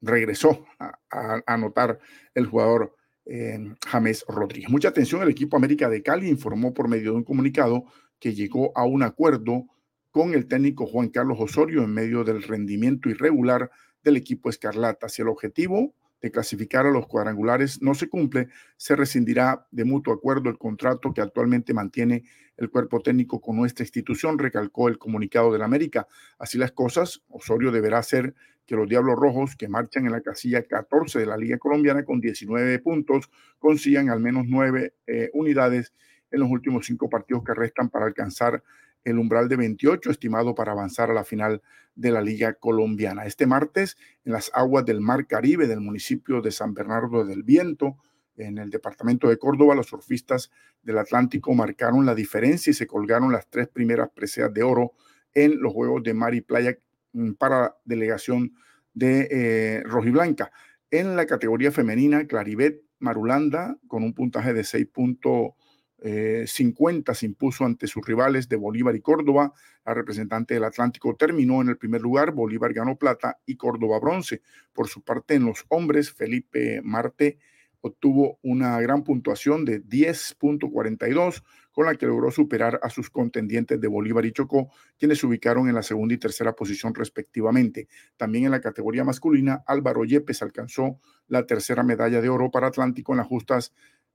regresó 0.00 0.66
a, 0.78 0.98
anotar 1.46 1.98
el 2.34 2.46
jugador 2.46 2.94
eh, 3.24 3.58
James 3.86 4.24
Rodríguez. 4.28 4.70
Mucha 4.70 4.88
atención, 4.88 5.22
el 5.22 5.30
equipo 5.30 5.56
América 5.56 5.88
de 5.88 6.02
Cali 6.02 6.28
informó 6.28 6.74
por 6.74 6.88
medio 6.88 7.12
de 7.12 7.18
un 7.18 7.24
comunicado 7.24 7.84
que 8.18 8.34
llegó 8.34 8.76
a 8.76 8.84
un 8.84 9.02
acuerdo 9.02 9.66
con 10.10 10.34
el 10.34 10.46
técnico 10.46 10.86
Juan 10.86 11.08
Carlos 11.08 11.38
Osorio 11.40 11.82
en 11.84 11.94
medio 11.94 12.24
del 12.24 12.42
rendimiento 12.42 13.08
irregular 13.08 13.70
del 14.02 14.16
equipo 14.16 14.50
Escarlata. 14.50 15.08
Si 15.08 15.22
el 15.22 15.28
objetivo 15.28 15.94
de 16.20 16.30
clasificar 16.30 16.86
a 16.86 16.90
los 16.90 17.06
cuadrangulares 17.06 17.80
no 17.82 17.94
se 17.94 18.08
cumple, 18.08 18.48
se 18.76 18.96
rescindirá 18.96 19.66
de 19.70 19.84
mutuo 19.84 20.12
acuerdo 20.12 20.50
el 20.50 20.58
contrato 20.58 21.12
que 21.14 21.20
actualmente 21.20 21.74
mantiene 21.74 22.24
el 22.56 22.70
cuerpo 22.70 23.00
técnico 23.00 23.40
con 23.40 23.56
nuestra 23.56 23.84
institución, 23.84 24.38
recalcó 24.38 24.88
el 24.88 24.98
comunicado 24.98 25.52
de 25.52 25.58
la 25.58 25.64
América. 25.64 26.06
Así 26.38 26.58
las 26.58 26.72
cosas, 26.72 27.22
Osorio 27.28 27.72
deberá 27.72 27.98
hacer 27.98 28.34
que 28.66 28.76
los 28.76 28.88
Diablos 28.88 29.16
Rojos, 29.18 29.56
que 29.56 29.66
marchan 29.66 30.06
en 30.06 30.12
la 30.12 30.20
casilla 30.20 30.62
14 30.62 31.18
de 31.18 31.26
la 31.26 31.36
Liga 31.36 31.58
Colombiana 31.58 32.04
con 32.04 32.20
19 32.20 32.78
puntos, 32.80 33.30
consigan 33.58 34.10
al 34.10 34.20
menos 34.20 34.44
nueve 34.46 34.94
eh, 35.06 35.30
unidades 35.32 35.92
en 36.30 36.40
los 36.40 36.50
últimos 36.50 36.86
cinco 36.86 37.08
partidos 37.08 37.42
que 37.44 37.54
restan 37.54 37.88
para 37.88 38.06
alcanzar 38.06 38.62
el 39.04 39.18
umbral 39.18 39.48
de 39.48 39.56
28 39.56 40.10
estimado 40.10 40.54
para 40.54 40.72
avanzar 40.72 41.10
a 41.10 41.14
la 41.14 41.24
final 41.24 41.62
de 41.94 42.10
la 42.10 42.20
Liga 42.20 42.54
Colombiana. 42.54 43.26
Este 43.26 43.46
martes, 43.46 43.96
en 44.24 44.32
las 44.32 44.50
aguas 44.54 44.84
del 44.84 45.00
Mar 45.00 45.26
Caribe 45.26 45.66
del 45.66 45.80
municipio 45.80 46.40
de 46.40 46.50
San 46.50 46.74
Bernardo 46.74 47.24
del 47.24 47.42
Viento, 47.42 47.96
en 48.36 48.58
el 48.58 48.70
departamento 48.70 49.28
de 49.28 49.38
Córdoba, 49.38 49.74
los 49.74 49.88
surfistas 49.88 50.50
del 50.82 50.98
Atlántico 50.98 51.54
marcaron 51.54 52.06
la 52.06 52.14
diferencia 52.14 52.70
y 52.70 52.74
se 52.74 52.86
colgaron 52.86 53.32
las 53.32 53.48
tres 53.48 53.68
primeras 53.68 54.10
preseas 54.10 54.52
de 54.52 54.62
oro 54.62 54.92
en 55.34 55.60
los 55.60 55.72
Juegos 55.72 56.02
de 56.02 56.14
Mar 56.14 56.34
y 56.34 56.40
Playa 56.40 56.78
mm, 57.12 57.32
para 57.32 57.76
delegación 57.84 58.54
de 58.94 59.28
eh, 59.30 59.82
Rojiblanca. 59.84 60.52
En 60.90 61.16
la 61.16 61.26
categoría 61.26 61.70
femenina, 61.70 62.26
Claribet 62.26 62.82
Marulanda, 62.98 63.78
con 63.86 64.02
un 64.02 64.14
puntaje 64.14 64.52
de 64.52 64.62
6.50 64.62 65.54
eh, 66.02 66.44
se 66.46 66.62
impuso 67.26 67.64
ante 67.64 67.86
sus 67.86 68.04
rivales 68.04 68.48
de 68.48 68.56
Bolívar 68.56 68.96
y 68.96 69.00
Córdoba. 69.00 69.52
La 69.84 69.94
representante 69.94 70.54
del 70.54 70.64
Atlántico 70.64 71.14
terminó 71.16 71.60
en 71.60 71.68
el 71.68 71.76
primer 71.76 72.00
lugar, 72.00 72.32
Bolívar 72.32 72.72
ganó 72.72 72.96
plata 72.96 73.38
y 73.46 73.56
Córdoba 73.56 73.98
bronce. 74.00 74.42
Por 74.72 74.88
su 74.88 75.02
parte, 75.02 75.34
en 75.34 75.46
los 75.46 75.64
hombres, 75.68 76.12
Felipe 76.12 76.80
Marte 76.82 77.38
obtuvo 77.82 78.38
una 78.42 78.78
gran 78.80 79.04
puntuación 79.04 79.64
de 79.64 79.82
10.42, 79.82 81.42
con 81.72 81.86
la 81.86 81.94
que 81.94 82.06
logró 82.06 82.30
superar 82.30 82.80
a 82.82 82.90
sus 82.90 83.10
contendientes 83.10 83.80
de 83.80 83.88
Bolívar 83.88 84.26
y 84.26 84.32
Chocó, 84.32 84.70
quienes 84.98 85.18
se 85.18 85.26
ubicaron 85.26 85.68
en 85.68 85.74
la 85.74 85.82
segunda 85.82 86.14
y 86.14 86.18
tercera 86.18 86.54
posición 86.54 86.94
respectivamente. 86.94 87.88
También 88.16 88.44
en 88.44 88.50
la 88.50 88.60
categoría 88.60 89.04
masculina, 89.04 89.62
Álvaro 89.66 90.04
Yepes 90.04 90.42
alcanzó 90.42 90.98
la 91.28 91.46
tercera 91.46 91.82
medalla 91.82 92.20
de 92.20 92.28
oro 92.28 92.50
para 92.50 92.66
Atlántico 92.66 93.12
en 93.12 93.18
las 93.18 93.28
justas 93.28 93.72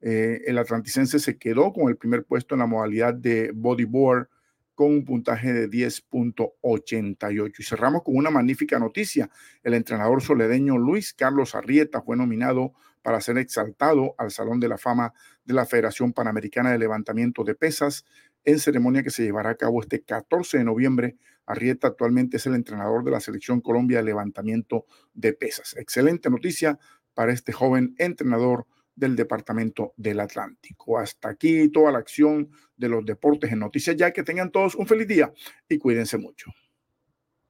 eh, 0.07 0.43
el 0.45 0.59
atlanticense 0.59 1.17
se 1.17 1.39
quedó 1.39 1.73
con 1.73 1.89
el 1.89 1.97
primer 1.97 2.25
puesto 2.25 2.53
en 2.53 2.59
la 2.59 2.67
modalidad 2.67 3.15
de 3.15 3.49
bodyboard 3.55 4.27
con 4.75 4.91
un 4.91 5.03
puntaje 5.03 5.51
de 5.51 5.67
10.88. 5.67 7.53
Y 7.57 7.63
cerramos 7.63 8.03
con 8.03 8.15
una 8.15 8.29
magnífica 8.29 8.77
noticia. 8.77 9.31
El 9.63 9.73
entrenador 9.73 10.21
soledeño 10.21 10.77
Luis 10.77 11.11
Carlos 11.11 11.55
Arrieta 11.55 12.03
fue 12.03 12.15
nominado 12.17 12.73
para 13.01 13.19
ser 13.19 13.39
exaltado 13.39 14.13
al 14.19 14.29
Salón 14.29 14.59
de 14.59 14.67
la 14.67 14.77
Fama 14.77 15.11
de 15.43 15.55
la 15.55 15.65
Federación 15.65 16.13
Panamericana 16.13 16.71
de 16.71 16.77
Levantamiento 16.77 17.43
de 17.43 17.55
Pesas 17.55 18.05
en 18.43 18.59
ceremonia 18.59 19.01
que 19.01 19.09
se 19.09 19.23
llevará 19.23 19.49
a 19.49 19.55
cabo 19.55 19.81
este 19.81 20.03
14 20.03 20.59
de 20.59 20.65
noviembre. 20.65 21.17
Arrieta 21.47 21.87
actualmente 21.87 22.37
es 22.37 22.45
el 22.45 22.53
entrenador 22.53 23.03
de 23.03 23.09
la 23.09 23.21
Selección 23.21 23.59
Colombia 23.59 23.97
de 23.97 24.03
Levantamiento 24.03 24.85
de 25.15 25.33
Pesas. 25.33 25.75
Excelente 25.77 26.29
noticia 26.29 26.77
para 27.15 27.33
este 27.33 27.53
joven 27.53 27.95
entrenador 27.97 28.67
del 28.95 29.15
Departamento 29.15 29.93
del 29.97 30.19
Atlántico. 30.19 30.97
Hasta 30.97 31.29
aquí 31.29 31.69
toda 31.69 31.91
la 31.91 31.99
acción 31.99 32.49
de 32.75 32.89
los 32.89 33.05
deportes 33.05 33.51
en 33.51 33.59
Noticias 33.59 33.95
Ya. 33.95 34.11
Que 34.11 34.23
tengan 34.23 34.51
todos 34.51 34.75
un 34.75 34.87
feliz 34.87 35.07
día 35.07 35.31
y 35.67 35.77
cuídense 35.77 36.17
mucho. 36.17 36.51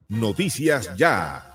Noticias 0.08 0.96
Ya. 0.96 1.52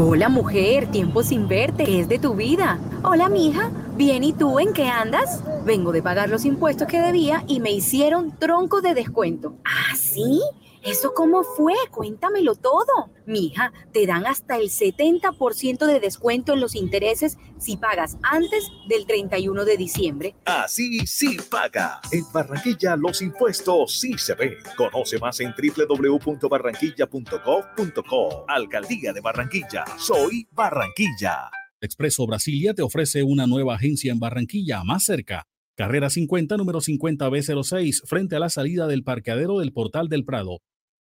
Hola 0.00 0.28
mujer, 0.28 0.88
tiempo 0.92 1.24
sin 1.24 1.48
verte, 1.48 1.84
¿qué 1.84 2.00
es 2.00 2.08
de 2.08 2.20
tu 2.20 2.34
vida? 2.34 2.78
Hola 3.02 3.28
mija, 3.28 3.72
bien 3.96 4.22
y 4.22 4.32
tú 4.32 4.60
en 4.60 4.72
qué 4.72 4.84
andas? 4.84 5.42
Vengo 5.64 5.90
de 5.90 6.02
pagar 6.02 6.28
los 6.28 6.44
impuestos 6.44 6.86
que 6.86 7.00
debía 7.00 7.42
y 7.48 7.58
me 7.58 7.72
hicieron 7.72 8.38
tronco 8.38 8.80
de 8.80 8.94
descuento. 8.94 9.56
¿Ah, 9.64 9.96
sí? 9.96 10.40
¿Eso 10.88 11.12
cómo 11.14 11.44
fue? 11.44 11.74
Cuéntamelo 11.90 12.54
todo. 12.54 13.10
Mija, 13.26 13.74
te 13.92 14.06
dan 14.06 14.26
hasta 14.26 14.56
el 14.56 14.70
70% 14.70 15.84
de 15.84 16.00
descuento 16.00 16.54
en 16.54 16.60
los 16.60 16.74
intereses 16.74 17.36
si 17.58 17.76
pagas 17.76 18.16
antes 18.22 18.70
del 18.88 19.04
31 19.04 19.66
de 19.66 19.76
diciembre. 19.76 20.34
Así 20.46 21.06
sí 21.06 21.36
paga. 21.50 22.00
En 22.10 22.24
Barranquilla 22.32 22.96
los 22.96 23.20
impuestos 23.20 24.00
sí 24.00 24.16
se 24.16 24.34
ven. 24.34 24.54
Conoce 24.78 25.18
más 25.18 25.38
en 25.40 25.52
www.barranquilla.gov.co. 25.52 28.44
Alcaldía 28.48 29.12
de 29.12 29.20
Barranquilla. 29.20 29.84
Soy 29.98 30.48
Barranquilla. 30.52 31.50
Expreso 31.82 32.26
Brasilia 32.26 32.72
te 32.72 32.80
ofrece 32.80 33.22
una 33.22 33.46
nueva 33.46 33.74
agencia 33.74 34.10
en 34.10 34.20
Barranquilla, 34.20 34.82
más 34.84 35.04
cerca. 35.04 35.44
Carrera 35.76 36.08
50, 36.10 36.56
número 36.56 36.80
50B06, 36.80 38.02
frente 38.04 38.34
a 38.34 38.40
la 38.40 38.48
salida 38.48 38.88
del 38.88 39.04
parqueadero 39.04 39.60
del 39.60 39.72
Portal 39.72 40.08
del 40.08 40.24
Prado. 40.24 40.58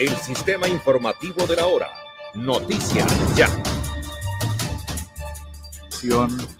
El 0.00 0.16
sistema 0.16 0.66
informativo 0.66 1.46
de 1.46 1.56
la 1.56 1.66
hora. 1.66 1.88
Noticias 2.34 3.36
Ya. 3.36 3.48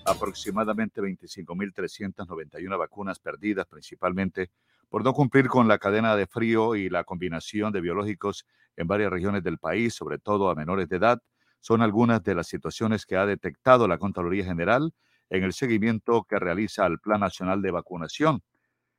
Aproximadamente 0.05 1.01
25.391 1.01 2.79
vacunas 2.79 3.19
perdidas, 3.19 3.65
principalmente 3.65 4.51
por 4.91 5.03
no 5.03 5.15
cumplir 5.15 5.49
con 5.49 5.69
la 5.69 5.79
cadena 5.79 6.17
de 6.17 6.27
frío 6.27 6.77
y 6.77 6.91
la 6.91 7.05
combinación 7.05 7.73
de 7.73 7.81
biológicos 7.81 8.45
en 8.77 8.87
varias 8.87 9.11
regiones 9.11 9.43
del 9.43 9.57
país, 9.57 9.95
sobre 9.95 10.19
todo 10.19 10.51
a 10.51 10.55
menores 10.55 10.91
de 10.91 10.97
edad, 10.97 11.23
son 11.61 11.81
algunas 11.81 12.23
de 12.23 12.35
las 12.35 12.47
situaciones 12.47 13.07
que 13.07 13.17
ha 13.17 13.25
detectado 13.25 13.89
la 13.89 13.97
Contraloría 13.97 14.45
General 14.45 14.93
en 15.31 15.45
el 15.45 15.55
seguimiento 15.55 16.27
que 16.29 16.39
realiza 16.39 16.85
al 16.85 16.99
Plan 16.99 17.21
Nacional 17.21 17.63
de 17.63 17.71
Vacunación. 17.71 18.43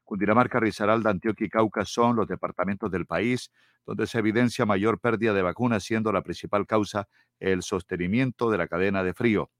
Cundinamarca, 0.03 0.59
Risaralda, 0.59 1.09
Antioquia 1.09 1.47
y 1.47 1.49
Cauca 1.49 1.85
son 1.85 2.15
los 2.15 2.27
departamentos 2.27 2.91
del 2.91 3.05
país 3.05 3.51
donde 3.85 4.07
se 4.07 4.19
evidencia 4.19 4.65
mayor 4.65 4.99
pérdida 4.99 5.33
de 5.33 5.41
vacunas, 5.41 5.83
siendo 5.83 6.11
la 6.11 6.21
principal 6.21 6.67
causa 6.67 7.07
el 7.39 7.63
sostenimiento 7.63 8.49
de 8.51 8.57
la 8.57 8.67
cadena 8.67 9.03
de 9.03 9.13
frío. 9.13 9.51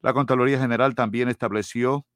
La 0.00 0.12
Contraloría 0.12 0.58
General 0.58 0.94
también 0.94 1.28
estableció 1.28 2.06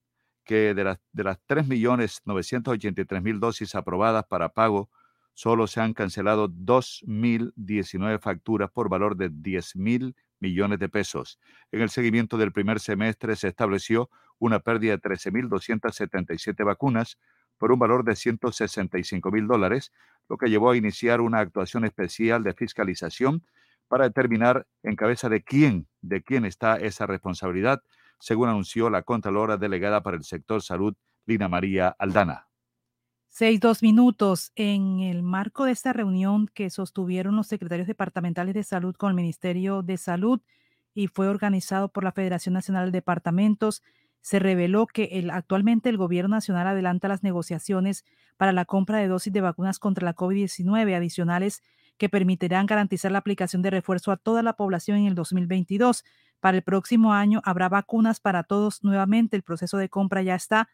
que 0.45 0.75
de 0.75 0.85
las, 0.85 0.99
de 1.13 1.25
las 1.25 1.39
3.983.000 1.47 3.39
dosis 3.39 3.75
aprobadas 3.75 4.25
para 4.25 4.51
pago, 4.51 4.91
solo 5.35 5.67
se 5.67 5.81
han 5.81 5.93
cancelado 5.93 6.49
2.019 6.49 8.19
facturas 8.21 8.71
por 8.71 8.89
valor 8.89 9.17
de 9.17 9.31
10.000 9.31 10.15
millones 10.41 10.79
de 10.79 10.89
pesos. 10.89 11.39
En 11.73 11.83
el 11.83 11.91
seguimiento 11.91 12.39
del 12.39 12.53
primer 12.53 12.81
semestre 12.81 13.37
se 13.37 13.49
estableció 13.49 14.09
una 14.39 14.61
pérdida 14.61 14.97
de 14.97 15.03
13.277 15.03 16.65
vacunas 16.65 17.19
por 17.59 17.73
un 17.73 17.79
valor 17.79 18.05
de 18.05 18.17
165 18.17 19.31
mil 19.31 19.47
dólares, 19.47 19.93
lo 20.29 20.37
que 20.37 20.49
llevó 20.49 20.71
a 20.71 20.77
iniciar 20.77 21.21
una 21.21 21.41
actuación 21.41 21.85
especial 21.85 22.43
de 22.43 22.55
fiscalización 22.55 23.45
para 23.89 24.05
determinar 24.05 24.67
en 24.83 24.97
cabeza 24.97 25.29
de 25.29 25.43
quién, 25.43 25.87
de 26.03 26.23
quién 26.23 26.45
está 26.45 26.77
esa 26.77 27.07
responsabilidad, 27.07 27.83
según 28.19 28.49
anunció 28.49 28.91
la 28.91 29.03
Contralora 29.03 29.57
delegada 29.57 30.03
para 30.03 30.17
el 30.17 30.25
sector 30.25 30.63
salud, 30.63 30.95
Lina 31.27 31.49
María 31.49 31.95
Aldana. 31.99 32.49
Seis, 33.29 33.61
dos 33.61 33.83
minutos. 33.83 34.51
En 34.55 35.01
el 35.01 35.23
marco 35.23 35.67
de 35.67 35.73
esta 35.73 35.93
reunión 35.93 36.49
que 36.55 36.71
sostuvieron 36.71 37.37
los 37.37 37.47
secretarios 37.47 37.87
departamentales 37.87 38.55
de 38.55 38.63
salud 38.63 38.97
con 38.97 39.11
el 39.11 39.15
Ministerio 39.15 39.83
de 39.83 39.99
Salud 39.99 40.41
y 40.95 41.09
fue 41.09 41.29
organizado 41.29 41.91
por 41.91 42.03
la 42.03 42.13
Federación 42.13 42.55
Nacional 42.55 42.87
de 42.87 42.99
Departamentos, 42.99 43.83
se 44.27 44.41
reveló 44.41 44.89
que 44.89 45.25
actualmente 45.33 45.89
el 45.89 45.99
Gobierno 45.99 46.35
Nacional 46.35 46.67
adelanta 46.67 47.07
las 47.07 47.23
negociaciones 47.23 48.05
para 48.37 48.51
la 48.51 48.65
compra 48.65 48.99
de 48.99 49.07
dosis 49.07 49.33
de 49.33 49.41
vacunas 49.41 49.79
contra 49.79 50.05
la 50.05 50.17
COVID-19 50.17 50.97
adicionales 50.97 51.63
que 51.97 52.09
permitirán 52.09 52.67
garantizar 52.67 53.13
la 53.13 53.19
aplicación 53.19 53.63
de 53.63 53.71
refuerzo 53.71 54.11
a 54.11 54.17
toda 54.17 54.43
la 54.43 54.55
población 54.55 54.99
en 54.99 55.07
el 55.07 55.15
2022. 55.15 56.05
Para 56.41 56.57
el 56.57 56.65
próximo 56.65 57.13
año 57.13 57.41
habrá 57.45 57.69
vacunas 57.69 58.19
para 58.19 58.43
todos 58.43 58.83
nuevamente. 58.83 59.37
El 59.37 59.45
proceso 59.45 59.79
de 59.79 59.89
compra 59.89 60.23
ya 60.23 60.35
está 60.35 60.69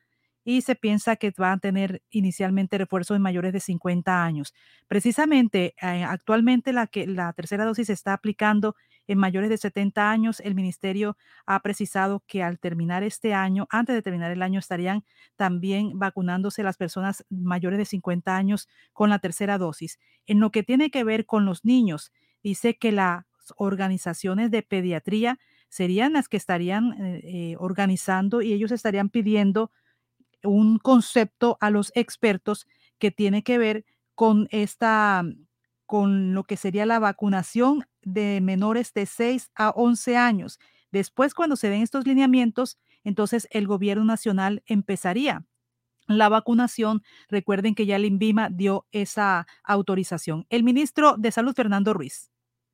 y 0.45 0.63
se 0.63 0.75
piensa 0.75 1.17
que 1.17 1.31
van 1.37 1.59
a 1.59 1.59
tener 1.59 2.03
inicialmente 2.09 2.79
refuerzo 2.79 3.15
en 3.15 3.21
mayores 3.21 3.53
de 3.53 3.61
50 3.61 4.25
años. 4.25 4.55
Precisamente, 4.89 5.75
eh, 5.83 6.05
actualmente 6.05 6.73
la, 6.73 6.87
que, 6.87 7.07
la 7.07 7.35
tercera 7.35 7.67
dosis 7.67 7.89
se 7.89 7.93
está 7.93 8.15
aplicando 8.15 8.77
en 9.07 9.19
mayores 9.19 9.51
de 9.51 9.59
70 9.59 10.11
años. 10.11 10.41
El 10.41 10.55
ministerio 10.55 11.17
ha 11.47 11.61
precisado 11.61 12.23
que 12.27 12.43
al 12.43 12.59
terminar 12.59 13.03
este 13.03 13.35
año, 13.35 13.67
antes 13.71 13.95
de 13.95 14.03
terminar 14.03 14.31
el 14.31 14.43
año, 14.43 14.59
estarían 14.59 15.05
también 15.37 15.99
vacunándose 15.99 16.63
las 16.63 16.77
personas 16.77 17.25
mayores 17.31 17.79
de 17.79 17.85
50 17.85 18.37
años 18.37 18.69
con 18.93 19.11
la 19.11 19.19
tercera 19.19 19.59
dosis. 19.59 19.99
En 20.27 20.41
lo 20.41 20.51
que 20.51 20.63
tiene 20.63 20.91
que 20.91 21.05
ver 21.05 21.27
con 21.27 21.45
los 21.45 21.65
niños, 21.65 22.13
dice 22.43 22.77
que 22.77 22.93
las 22.93 23.25
organizaciones 23.57 24.51
de 24.51 24.63
pediatría 24.63 25.39
serían 25.69 26.13
las 26.13 26.29
que 26.29 26.37
estarían 26.37 26.93
eh, 26.93 27.21
eh, 27.25 27.57
organizando 27.59 28.43
y 28.43 28.53
ellos 28.53 28.73
estarían 28.73 29.09
pidiendo 29.09 29.71
un 30.43 30.79
concepto 30.79 31.57
a 31.61 31.71
los 31.71 31.93
expertos 31.95 32.67
que 32.99 33.11
tiene 33.11 33.43
que 33.43 33.59
ver 33.59 33.85
con 34.15 34.49
esta 34.51 35.25
con 35.93 36.33
lo 36.33 36.45
que 36.45 36.57
sería 36.57 36.87
la 36.87 36.99
vacunación 36.99 37.85
de 38.01 38.41
menores 38.41 38.95
de 38.95 39.05
6 39.05 39.51
a 39.55 39.69
11 39.77 40.17
años. 40.17 40.59
Después, 40.91 41.35
cuando 41.35 41.55
se 41.55 41.69
den 41.69 41.83
estos 41.83 42.07
lineamientos, 42.07 42.79
entonces 43.05 43.47
el 43.51 43.67
gobierno 43.67 44.03
nacional 44.03 44.63
empezaría 44.65 45.45
la 46.07 46.31
vacunación. 46.31 47.03
Recuerden 47.29 47.75
que 47.75 47.85
ya 47.85 47.97
el 47.97 48.07
INVIMA 48.07 48.49
dio 48.49 48.87
esa 48.91 49.47
autorización. 49.65 50.47
El 50.49 50.65
ministro 50.65 51.17
de 51.19 51.31
Salud, 51.31 51.53
Fernando 51.55 51.93
Ruiz. 51.93 52.31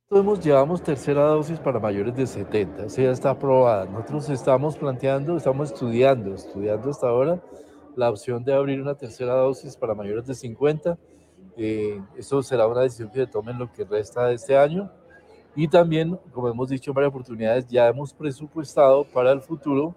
Nosotros 0.08 0.44
llevamos 0.44 0.80
tercera 0.84 1.22
dosis 1.22 1.58
para 1.58 1.80
mayores 1.80 2.14
de 2.14 2.24
70, 2.24 2.84
esa 2.84 3.02
ya 3.02 3.10
está 3.10 3.30
aprobada. 3.30 3.86
Nosotros 3.86 4.30
estamos 4.30 4.78
planteando, 4.78 5.36
estamos 5.36 5.72
estudiando, 5.72 6.36
estudiando 6.36 6.88
hasta 6.88 7.08
ahora 7.08 7.42
la 7.96 8.10
opción 8.10 8.44
de 8.44 8.54
abrir 8.54 8.80
una 8.80 8.94
tercera 8.94 9.34
dosis 9.34 9.76
para 9.76 9.96
mayores 9.96 10.24
de 10.24 10.36
50. 10.36 10.96
Eh, 11.58 12.00
eso 12.16 12.42
será 12.42 12.66
una 12.66 12.82
decisión 12.82 13.10
que 13.10 13.18
se 13.18 13.26
tome 13.26 13.50
en 13.52 13.58
lo 13.58 13.70
que 13.70 13.84
resta 13.84 14.26
de 14.26 14.34
este 14.34 14.56
año. 14.56 14.90
Y 15.56 15.66
también, 15.66 16.18
como 16.32 16.48
hemos 16.48 16.68
dicho 16.68 16.92
en 16.92 16.94
varias 16.94 17.10
oportunidades, 17.10 17.66
ya 17.66 17.88
hemos 17.88 18.14
presupuestado 18.14 19.04
para 19.04 19.32
el 19.32 19.40
futuro 19.40 19.94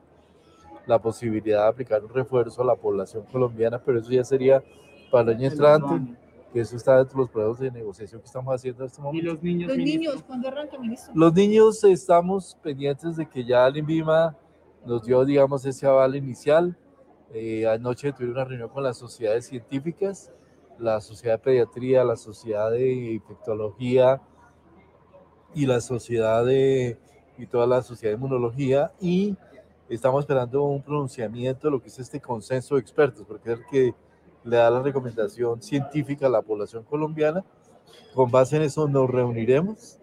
la 0.87 0.99
posibilidad 0.99 1.63
de 1.63 1.69
aplicar 1.69 2.03
un 2.03 2.09
refuerzo 2.09 2.63
a 2.63 2.65
la 2.65 2.75
población 2.75 3.23
colombiana, 3.31 3.79
pero 3.79 3.99
eso 3.99 4.11
ya 4.11 4.23
sería 4.23 4.63
para 5.11 5.31
el 5.31 5.37
año 5.37 5.49
entrante 5.49 6.17
que 6.51 6.59
eso 6.59 6.75
está 6.75 6.97
dentro 6.97 7.17
de 7.17 7.21
los 7.21 7.29
procesos 7.29 7.59
de 7.59 7.71
negociación 7.71 8.19
que 8.21 8.27
estamos 8.27 8.53
haciendo 8.53 8.83
en 8.83 8.87
este 8.87 9.01
momento. 9.01 9.25
¿Y 9.25 9.29
los 9.29 9.43
niños? 9.43 9.69
Los 9.69 9.77
niños, 9.77 10.23
¿cuándo 10.23 10.47
arranca, 10.47 10.77
ministro? 10.77 11.13
Los 11.15 11.33
niños 11.33 11.83
estamos 11.83 12.57
pendientes 12.61 13.15
de 13.15 13.25
que 13.29 13.45
ya 13.45 13.67
el 13.67 13.77
INVIMA 13.77 14.35
nos 14.85 15.03
dio, 15.03 15.23
digamos, 15.23 15.65
ese 15.65 15.85
aval 15.87 16.15
inicial. 16.15 16.75
Eh, 17.33 17.65
anoche 17.67 18.11
tuve 18.11 18.31
una 18.31 18.43
reunión 18.43 18.67
con 18.69 18.83
las 18.83 18.97
sociedades 18.97 19.47
científicas, 19.47 20.31
la 20.81 20.99
Sociedad 20.99 21.35
de 21.35 21.43
Pediatría, 21.43 22.03
la 22.03 22.17
Sociedad 22.17 22.71
de 22.71 22.91
Infectología 22.91 24.21
y 25.53 25.65
la 25.65 25.79
Sociedad 25.79 26.43
de, 26.45 26.97
y 27.37 27.45
toda 27.45 27.67
la 27.67 27.83
Sociedad 27.83 28.13
de 28.13 28.17
Inmunología 28.17 28.91
y 28.99 29.37
estamos 29.89 30.23
esperando 30.23 30.63
un 30.63 30.81
pronunciamiento 30.81 31.67
de 31.67 31.71
lo 31.71 31.81
que 31.81 31.89
es 31.89 31.99
este 31.99 32.19
consenso 32.19 32.75
de 32.75 32.81
expertos, 32.81 33.25
porque 33.27 33.53
es 33.53 33.59
el 33.59 33.65
que 33.67 33.95
le 34.43 34.57
da 34.57 34.69
la 34.71 34.81
recomendación 34.81 35.61
científica 35.61 36.25
a 36.25 36.29
la 36.29 36.41
población 36.41 36.83
colombiana. 36.83 37.43
Con 38.15 38.31
base 38.31 38.57
en 38.57 38.63
eso 38.63 38.87
nos 38.87 39.09
reuniremos 39.09 39.99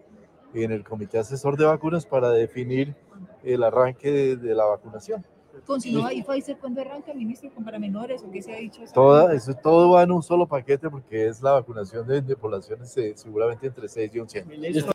en 0.53 0.71
el 0.71 0.83
Comité 0.83 1.19
Asesor 1.19 1.57
de 1.57 1.65
Vacunas 1.65 2.05
para 2.05 2.29
definir 2.29 2.95
el 3.43 3.63
arranque 3.63 4.11
de, 4.11 4.35
de 4.37 4.55
la 4.55 4.65
vacunación. 4.65 5.25
¿Con 5.65 5.81
Sinovac 5.81 6.13
y 6.13 6.23
Pfizer 6.23 6.57
cuándo 6.57 6.81
arranca, 6.81 7.13
ministro, 7.13 7.49
con 7.53 7.63
para 7.63 7.79
menores 7.79 8.23
o 8.23 8.31
qué 8.31 8.41
se 8.41 8.53
ha 8.53 8.57
dicho? 8.57 8.81
Toda, 8.93 9.33
eso, 9.33 9.53
todo 9.53 9.91
va 9.91 10.03
en 10.03 10.11
un 10.11 10.23
solo 10.23 10.47
paquete 10.47 10.89
porque 10.89 11.27
es 11.27 11.41
la 11.41 11.53
vacunación 11.53 12.07
de, 12.07 12.21
de 12.21 12.35
poblaciones 12.35 12.95
eh, 12.97 13.13
seguramente 13.15 13.67
entre 13.67 13.87
6 13.87 14.11
y 14.13 14.19
11 14.19 14.39
años. 14.39 14.85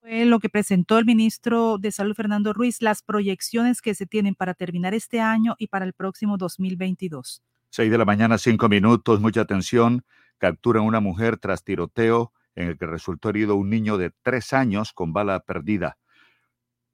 Fue 0.00 0.24
lo 0.24 0.38
que 0.38 0.48
presentó 0.48 0.98
el 0.98 1.04
ministro 1.04 1.78
de 1.78 1.90
Salud, 1.90 2.14
Fernando 2.14 2.52
Ruiz, 2.52 2.80
las 2.80 3.02
proyecciones 3.02 3.82
que 3.82 3.94
se 3.94 4.06
tienen 4.06 4.34
para 4.34 4.54
terminar 4.54 4.94
este 4.94 5.20
año 5.20 5.56
y 5.58 5.66
para 5.66 5.84
el 5.84 5.94
próximo 5.94 6.36
2022. 6.36 7.42
6 7.70 7.90
de 7.90 7.98
la 7.98 8.04
mañana, 8.04 8.38
5 8.38 8.68
minutos, 8.68 9.20
mucha 9.20 9.40
atención. 9.40 10.04
Capturan 10.38 10.84
una 10.84 11.00
mujer 11.00 11.38
tras 11.38 11.64
tiroteo 11.64 12.32
en 12.54 12.68
el 12.68 12.78
que 12.78 12.86
resultó 12.86 13.28
herido 13.28 13.54
un 13.54 13.70
niño 13.70 13.98
de 13.98 14.12
tres 14.22 14.52
años 14.52 14.92
con 14.92 15.12
bala 15.12 15.40
perdida. 15.40 15.98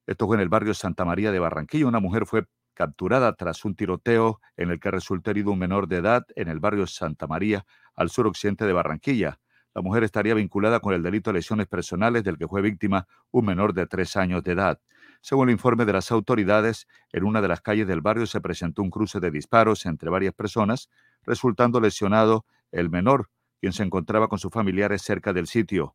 Esto 0.07 0.27
fue 0.27 0.37
en 0.37 0.43
el 0.43 0.49
barrio 0.49 0.75
Santa 0.75 1.05
María 1.05 1.31
de 1.31 1.39
Barranquilla. 1.39 1.87
Una 1.87 2.01
mujer 2.01 2.27
fue 2.27 2.47
capturada 2.75 3.35
tras 3.35 3.65
un 3.65 3.75
tiroteo 3.75 4.41
en 4.57 4.71
el 4.71 4.81
que 4.81 4.91
resultó 4.91 5.31
herido 5.31 5.53
un 5.53 5.59
menor 5.59 5.89
de 5.89 5.97
edad 5.99 6.25
en 6.37 6.49
el 6.49 6.61
barrio 6.61 6.87
Santa 6.87 7.27
María, 7.27 7.65
al 7.95 8.11
suroccidente 8.11 8.67
de 8.67 8.73
Barranquilla. 8.73 9.39
La 9.75 9.83
mujer 9.83 10.05
estaría 10.05 10.35
vinculada 10.35 10.81
con 10.81 10.95
el 10.95 11.03
delito 11.03 11.31
de 11.31 11.39
lesiones 11.39 11.67
personales 11.67 12.25
del 12.25 12.37
que 12.37 12.47
fue 12.47 12.61
víctima 12.61 13.07
un 13.31 13.47
menor 13.47 13.73
de 13.73 13.87
tres 13.87 14.17
años 14.17 14.43
de 14.43 14.53
edad. 14.53 14.81
Según 15.23 15.49
el 15.49 15.53
informe 15.53 15.85
de 15.85 15.93
las 15.93 16.11
autoridades, 16.11 16.89
en 17.13 17.25
una 17.25 17.41
de 17.41 17.49
las 17.49 17.61
calles 17.61 17.87
del 17.87 18.01
barrio 18.01 18.27
se 18.27 18.41
presentó 18.41 18.83
un 18.83 18.91
cruce 18.91 19.21
de 19.21 19.31
disparos 19.31 19.87
entre 19.87 20.11
varias 20.11 20.35
personas, 20.35 20.91
resultando 21.25 21.81
lesionado 21.81 22.45
el 22.71 22.91
menor, 22.91 23.31
quien 23.61 23.73
se 23.73 23.85
encontraba 23.85 24.29
con 24.29 24.39
sus 24.39 24.51
familiares 24.51 25.03
cerca 25.03 25.33
del 25.33 25.47
sitio. 25.47 25.95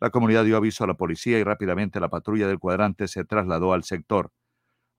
La 0.00 0.10
comunidad 0.10 0.44
dio 0.44 0.56
aviso 0.56 0.82
a 0.82 0.86
la 0.86 0.94
policía 0.94 1.38
y 1.38 1.44
rápidamente 1.44 2.00
la 2.00 2.08
patrulla 2.08 2.48
del 2.48 2.58
cuadrante 2.58 3.06
se 3.06 3.24
trasladó 3.24 3.72
al 3.72 3.84
sector. 3.84 4.32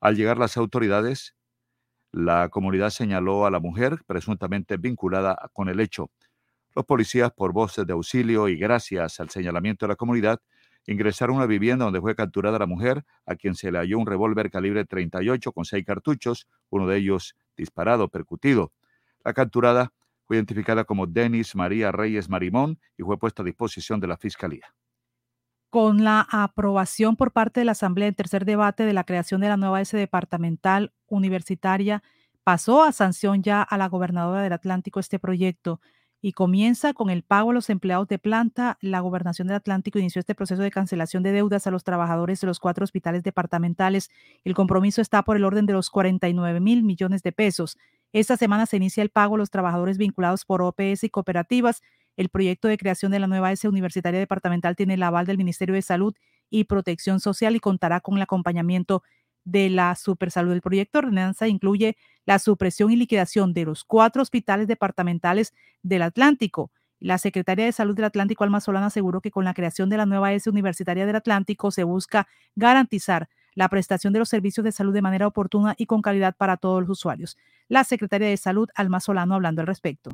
Al 0.03 0.17
llegar 0.17 0.37
las 0.37 0.57
autoridades, 0.57 1.33
la 2.11 2.49
comunidad 2.49 2.89
señaló 2.89 3.45
a 3.45 3.51
la 3.51 3.61
mujer 3.61 4.03
presuntamente 4.05 4.75
vinculada 4.75 5.49
con 5.53 5.69
el 5.69 5.79
hecho. 5.79 6.11
Los 6.75 6.83
policías, 6.83 7.31
por 7.31 7.53
voces 7.53 7.87
de 7.87 7.93
auxilio 7.93 8.49
y 8.49 8.57
gracias 8.57 9.21
al 9.21 9.29
señalamiento 9.29 9.85
de 9.85 9.91
la 9.91 9.95
comunidad, 9.95 10.41
ingresaron 10.87 11.35
a 11.35 11.37
una 11.37 11.45
vivienda 11.45 11.85
donde 11.85 12.01
fue 12.01 12.17
capturada 12.17 12.59
la 12.59 12.65
mujer, 12.65 13.05
a 13.25 13.37
quien 13.37 13.55
se 13.55 13.71
le 13.71 13.77
halló 13.77 13.97
un 13.97 14.05
revólver 14.05 14.51
calibre 14.51 14.83
38 14.83 15.53
con 15.53 15.63
seis 15.63 15.85
cartuchos, 15.85 16.49
uno 16.69 16.85
de 16.85 16.97
ellos 16.97 17.37
disparado, 17.55 18.09
percutido. 18.09 18.73
La 19.23 19.31
capturada 19.31 19.93
fue 20.25 20.35
identificada 20.35 20.83
como 20.83 21.07
Denis 21.07 21.55
María 21.55 21.93
Reyes 21.93 22.27
Marimón 22.27 22.77
y 22.97 23.03
fue 23.03 23.17
puesta 23.17 23.41
a 23.41 23.45
disposición 23.45 24.01
de 24.01 24.07
la 24.07 24.17
Fiscalía 24.17 24.67
con 25.73 26.03
la 26.03 26.27
aprobación 26.29 27.15
por 27.15 27.31
parte 27.31 27.61
de 27.61 27.65
la 27.65 27.71
Asamblea 27.71 28.05
del 28.05 28.15
tercer 28.15 28.45
debate 28.45 28.85
de 28.85 28.93
la 28.93 29.05
creación 29.05 29.41
de 29.41 29.47
la 29.47 29.57
nueva 29.57 29.81
S 29.81 29.97
departamental 29.97 30.93
universitaria, 31.07 32.03
pasó 32.43 32.83
a 32.83 32.91
sanción 32.91 33.41
ya 33.41 33.63
a 33.63 33.75
la 33.79 33.87
gobernadora 33.87 34.43
del 34.43 34.53
Atlántico 34.53 34.99
este 34.99 35.17
proyecto 35.17 35.81
y 36.21 36.33
comienza 36.33 36.93
con 36.93 37.09
el 37.09 37.23
pago 37.23 37.49
a 37.49 37.53
los 37.55 37.71
empleados 37.71 38.07
de 38.07 38.19
planta. 38.19 38.77
La 38.81 38.99
gobernación 38.99 39.47
del 39.47 39.57
Atlántico 39.57 39.97
inició 39.97 40.19
este 40.19 40.35
proceso 40.35 40.61
de 40.61 40.69
cancelación 40.69 41.23
de 41.23 41.31
deudas 41.31 41.65
a 41.65 41.71
los 41.71 41.83
trabajadores 41.83 42.39
de 42.39 42.45
los 42.45 42.59
cuatro 42.59 42.83
hospitales 42.83 43.23
departamentales. 43.23 44.11
El 44.43 44.53
compromiso 44.53 45.01
está 45.01 45.23
por 45.23 45.37
el 45.37 45.43
orden 45.43 45.65
de 45.65 45.73
los 45.73 45.89
49 45.89 46.59
mil 46.59 46.83
millones 46.83 47.23
de 47.23 47.31
pesos. 47.31 47.79
Esta 48.11 48.37
semana 48.37 48.67
se 48.67 48.77
inicia 48.77 49.01
el 49.01 49.09
pago 49.09 49.35
a 49.35 49.37
los 49.39 49.49
trabajadores 49.49 49.97
vinculados 49.97 50.45
por 50.45 50.61
OPS 50.61 51.03
y 51.03 51.09
cooperativas 51.09 51.81
el 52.17 52.29
proyecto 52.29 52.67
de 52.67 52.77
creación 52.77 53.11
de 53.11 53.19
la 53.19 53.27
nueva 53.27 53.51
S 53.51 53.67
Universitaria 53.67 54.19
Departamental 54.19 54.75
tiene 54.75 54.95
el 54.95 55.03
aval 55.03 55.25
del 55.25 55.37
Ministerio 55.37 55.75
de 55.75 55.81
Salud 55.81 56.13
y 56.49 56.65
Protección 56.65 57.19
Social 57.19 57.55
y 57.55 57.59
contará 57.59 58.01
con 58.01 58.15
el 58.15 58.21
acompañamiento 58.21 59.03
de 59.43 59.69
la 59.69 59.95
Supersalud. 59.95 60.53
El 60.53 60.61
proyecto 60.61 60.99
de 60.99 61.07
ordenanza 61.07 61.47
incluye 61.47 61.97
la 62.25 62.39
supresión 62.39 62.91
y 62.91 62.95
liquidación 62.95 63.53
de 63.53 63.65
los 63.65 63.83
cuatro 63.83 64.21
hospitales 64.21 64.67
departamentales 64.67 65.53
del 65.81 66.03
Atlántico. 66.03 66.71
La 66.99 67.17
secretaria 67.17 67.65
de 67.65 67.71
Salud 67.73 67.95
del 67.95 68.05
Atlántico, 68.05 68.45
Alma 68.45 68.61
Solana, 68.61 68.85
aseguró 68.85 69.19
que 69.19 69.31
con 69.31 69.43
la 69.43 69.53
creación 69.53 69.89
de 69.89 69.97
la 69.97 70.05
nueva 70.05 70.31
S 70.31 70.49
Universitaria 70.49 71.05
del 71.05 71.17
Atlántico 71.17 71.71
se 71.71 71.83
busca 71.83 72.27
garantizar 72.55 73.27
la 73.55 73.67
prestación 73.67 74.13
de 74.13 74.19
los 74.19 74.29
servicios 74.29 74.63
de 74.63 74.71
salud 74.71 74.93
de 74.93 75.01
manera 75.01 75.27
oportuna 75.27 75.75
y 75.77 75.85
con 75.85 76.01
calidad 76.01 76.35
para 76.35 76.57
todos 76.57 76.81
los 76.81 76.91
usuarios. 76.91 77.37
La 77.67 77.83
secretaria 77.83 78.29
de 78.29 78.37
Salud, 78.37 78.69
Alma 78.75 78.99
Solano, 78.99 79.35
hablando 79.35 79.61
al 79.61 79.67
respecto 79.67 80.11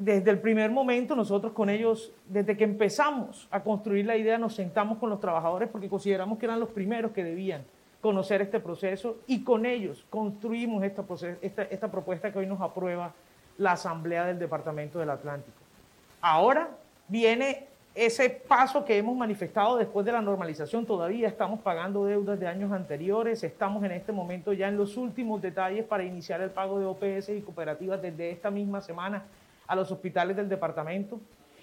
desde 0.00 0.30
el 0.30 0.38
primer 0.38 0.70
momento 0.70 1.14
nosotros 1.14 1.52
con 1.52 1.68
ellos, 1.68 2.10
desde 2.26 2.56
que 2.56 2.64
empezamos 2.64 3.46
a 3.50 3.62
construir 3.62 4.06
la 4.06 4.16
idea, 4.16 4.38
nos 4.38 4.54
sentamos 4.54 4.96
con 4.96 5.10
los 5.10 5.20
trabajadores 5.20 5.68
porque 5.68 5.90
consideramos 5.90 6.38
que 6.38 6.46
eran 6.46 6.58
los 6.58 6.70
primeros 6.70 7.12
que 7.12 7.22
debían 7.22 7.64
conocer 8.00 8.40
este 8.40 8.60
proceso 8.60 9.18
y 9.26 9.44
con 9.44 9.66
ellos 9.66 10.06
construimos 10.08 10.82
esta, 10.84 11.04
esta, 11.42 11.62
esta 11.64 11.90
propuesta 11.90 12.32
que 12.32 12.38
hoy 12.38 12.46
nos 12.46 12.62
aprueba 12.62 13.12
la 13.58 13.72
Asamblea 13.72 14.24
del 14.24 14.38
Departamento 14.38 14.98
del 14.98 15.10
Atlántico. 15.10 15.58
Ahora 16.22 16.70
viene 17.06 17.66
ese 17.94 18.30
paso 18.30 18.86
que 18.86 18.96
hemos 18.96 19.14
manifestado 19.14 19.76
después 19.76 20.06
de 20.06 20.12
la 20.12 20.22
normalización. 20.22 20.86
Todavía 20.86 21.28
estamos 21.28 21.60
pagando 21.60 22.06
deudas 22.06 22.40
de 22.40 22.46
años 22.46 22.72
anteriores, 22.72 23.44
estamos 23.44 23.84
en 23.84 23.90
este 23.90 24.12
momento 24.12 24.54
ya 24.54 24.68
en 24.68 24.78
los 24.78 24.96
últimos 24.96 25.42
detalles 25.42 25.84
para 25.84 26.04
iniciar 26.04 26.40
el 26.40 26.48
pago 26.48 26.78
de 26.78 26.86
OPS 26.86 27.28
y 27.28 27.42
cooperativas 27.42 28.00
desde 28.00 28.30
esta 28.30 28.50
misma 28.50 28.80
semana 28.80 29.24
a 29.70 29.76
los 29.76 29.92
hospitales 29.92 30.36
del 30.36 30.48
departamento. 30.48 31.20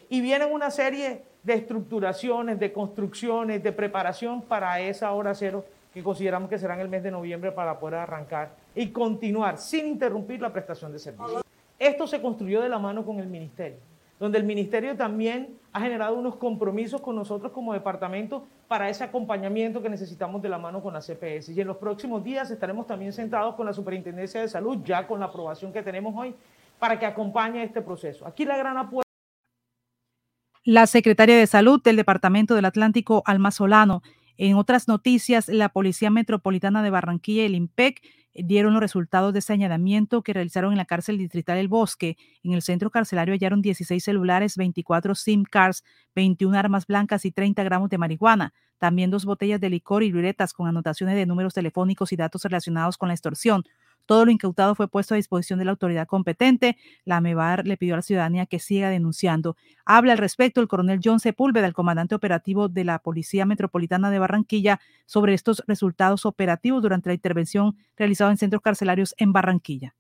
Y 0.08 0.22
vienen 0.22 0.54
una 0.54 0.72
serie 0.72 1.24
de 1.44 1.54
estructuraciones, 1.54 2.58
de 2.58 2.72
construcciones, 2.72 3.62
de 3.62 3.74
preparación 3.74 4.42
para 4.42 4.80
esa 4.80 5.12
hora 5.12 5.36
cero 5.36 5.66
que 5.94 6.02
consideramos 6.02 6.50
que 6.50 6.58
será 6.58 6.76
en 6.76 6.80
el 6.80 6.88
mes 6.88 7.04
de 7.04 7.12
noviembre 7.12 7.52
para 7.52 7.78
poder 7.78 8.00
arrancar 8.00 8.56
y 8.74 8.92
continuar 8.92 9.58
sin 9.58 9.88
interrumpir 9.88 10.42
la 10.42 10.54
prestación 10.54 10.94
de 10.94 11.00
servicios. 11.00 11.44
Esto 11.78 12.08
se 12.08 12.22
construyó 12.22 12.62
de 12.62 12.70
la 12.70 12.80
mano 12.80 13.06
con 13.06 13.20
el 13.20 13.28
ministerio, 13.28 13.80
donde 14.18 14.38
el 14.38 14.46
ministerio 14.46 14.96
también 14.96 15.58
ha 15.74 15.82
generado 15.82 16.16
unos 16.16 16.38
compromisos 16.38 17.02
con 17.02 17.18
nosotros 17.18 17.52
como 17.52 17.74
departamento 17.74 18.46
para 18.70 18.90
ese 18.90 19.04
acompañamiento 19.04 19.82
que 19.82 19.90
necesitamos 19.90 20.42
de 20.42 20.48
la 20.48 20.58
mano 20.58 20.82
con 20.82 20.94
la 20.94 21.02
CPS. 21.02 21.50
Y 21.50 21.60
en 21.60 21.68
los 21.68 21.76
próximos 21.76 22.24
días 22.24 22.50
estaremos 22.52 22.88
también 22.88 23.12
sentados 23.12 23.56
con 23.56 23.66
la 23.66 23.74
Superintendencia 23.74 24.40
de 24.40 24.48
Salud, 24.48 24.78
ya 24.86 25.06
con 25.06 25.20
la 25.20 25.26
aprobación 25.26 25.74
que 25.74 25.84
tenemos 25.84 26.16
hoy, 26.16 26.34
para 26.80 27.00
que 27.00 27.06
acompañe 27.06 27.64
este 27.64 27.82
proceso. 27.82 28.28
Aquí 28.28 28.46
la 28.46 28.58
gran 28.58 28.78
apuesta. 28.78 29.08
La 30.64 30.86
secretaria 30.86 31.38
de 31.38 31.48
Salud 31.48 31.82
del 31.82 31.96
Departamento 31.96 32.54
del 32.54 32.66
Atlántico, 32.66 33.24
Alma 33.26 33.52
Solano. 33.52 34.02
En 34.38 34.56
otras 34.56 34.88
noticias, 34.88 35.48
la 35.48 35.70
Policía 35.70 36.10
Metropolitana 36.10 36.84
de 36.84 36.90
Barranquilla 36.90 37.44
y 37.44 37.46
el 37.46 37.56
IMPEC 37.56 38.02
dieron 38.34 38.74
los 38.74 38.82
resultados 38.82 39.34
de 39.34 39.40
ese 39.40 39.54
añadimiento 39.54 40.22
que 40.22 40.34
realizaron 40.34 40.72
en 40.72 40.78
la 40.78 40.86
cárcel 40.86 41.18
distrital 41.18 41.58
El 41.58 41.68
Bosque. 41.68 42.18
En 42.44 42.54
el 42.54 42.62
centro 42.62 42.92
carcelario 42.92 43.34
hallaron 43.34 43.62
16 43.62 44.04
celulares, 44.04 44.58
24 44.58 45.16
SIM 45.16 45.44
cards, 45.44 45.84
21 46.16 46.58
armas 46.58 46.86
blancas 46.86 47.26
y 47.26 47.32
30 47.32 47.64
gramos 47.64 47.90
de 47.90 47.98
marihuana. 47.98 48.54
También 48.78 49.10
dos 49.10 49.26
botellas 49.26 49.60
de 49.60 49.70
licor 49.70 50.04
y 50.04 50.12
liretas 50.12 50.54
con 50.54 50.68
anotaciones 50.68 51.16
de 51.16 51.26
números 51.26 51.54
telefónicos 51.54 52.12
y 52.12 52.16
datos 52.16 52.44
relacionados 52.44 52.98
con 52.98 53.08
la 53.08 53.16
extorsión. 53.16 53.64
Todo 54.08 54.26
lo 54.26 54.32
incautado 54.32 54.74
fue 54.74 54.88
puesto 54.88 55.14
a 55.14 55.18
disposición 55.18 55.60
de 55.60 55.66
la 55.66 55.72
autoridad 55.72 56.08
competente. 56.08 56.78
La 57.06 57.22
MEVAR 57.22 57.68
le 57.68 57.78
pidió 57.78 57.94
a 57.94 57.98
la 57.98 58.02
ciudadanía 58.02 58.46
que 58.48 58.58
siga 58.58 58.90
denunciando. 58.90 59.58
Habla 59.86 60.14
al 60.14 60.18
respecto 60.18 60.62
el 60.62 60.68
coronel 60.68 61.02
John 61.04 61.20
Sepúlveda, 61.20 61.68
el 61.68 61.74
comandante 61.74 62.16
operativo 62.16 62.70
de 62.70 62.86
la 62.86 63.00
Policía 63.00 63.46
Metropolitana 63.46 64.10
de 64.10 64.18
Barranquilla, 64.18 64.80
sobre 65.06 65.34
estos 65.34 65.62
resultados 65.68 66.26
operativos 66.26 66.82
durante 66.82 67.10
la 67.10 67.14
intervención 67.14 67.76
realizada 67.96 68.32
en 68.32 68.38
centros 68.38 68.62
carcelarios 68.62 69.14
en 69.18 69.34
Barranquilla. 69.34 69.94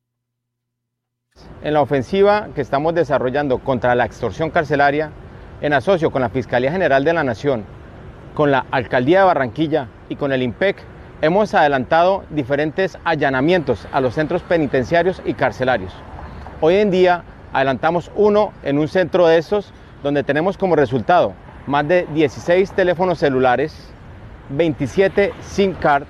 En 1.61 1.73
la 1.73 1.81
ofensiva 1.81 2.49
que 2.55 2.61
estamos 2.61 2.95
desarrollando 2.95 3.59
contra 3.59 3.93
la 3.93 4.05
extorsión 4.05 4.49
carcelaria, 4.49 5.11
en 5.61 5.73
asocio 5.73 6.11
con 6.11 6.21
la 6.21 6.29
Fiscalía 6.29 6.71
General 6.71 7.03
de 7.03 7.13
la 7.13 7.23
Nación, 7.23 7.65
con 8.33 8.51
la 8.51 8.65
Alcaldía 8.71 9.19
de 9.19 9.25
Barranquilla 9.25 9.89
y 10.07 10.15
con 10.15 10.31
el 10.31 10.43
IMPEC, 10.43 10.77
hemos 11.21 11.53
adelantado 11.53 12.23
diferentes 12.29 12.97
allanamientos 13.03 13.87
a 13.91 14.01
los 14.01 14.13
centros 14.13 14.43
penitenciarios 14.43 15.21
y 15.25 15.33
carcelarios. 15.33 15.93
Hoy 16.61 16.75
en 16.75 16.91
día 16.91 17.23
adelantamos 17.53 18.11
uno 18.15 18.51
en 18.63 18.77
un 18.77 18.87
centro 18.87 19.27
de 19.27 19.37
estos 19.37 19.73
donde 20.03 20.23
tenemos 20.23 20.57
como 20.57 20.75
resultado 20.75 21.33
más 21.65 21.87
de 21.87 22.07
16 22.13 22.71
teléfonos 22.71 23.19
celulares, 23.19 23.75
27 24.49 25.33
SIM 25.41 25.73
card, 25.73 26.03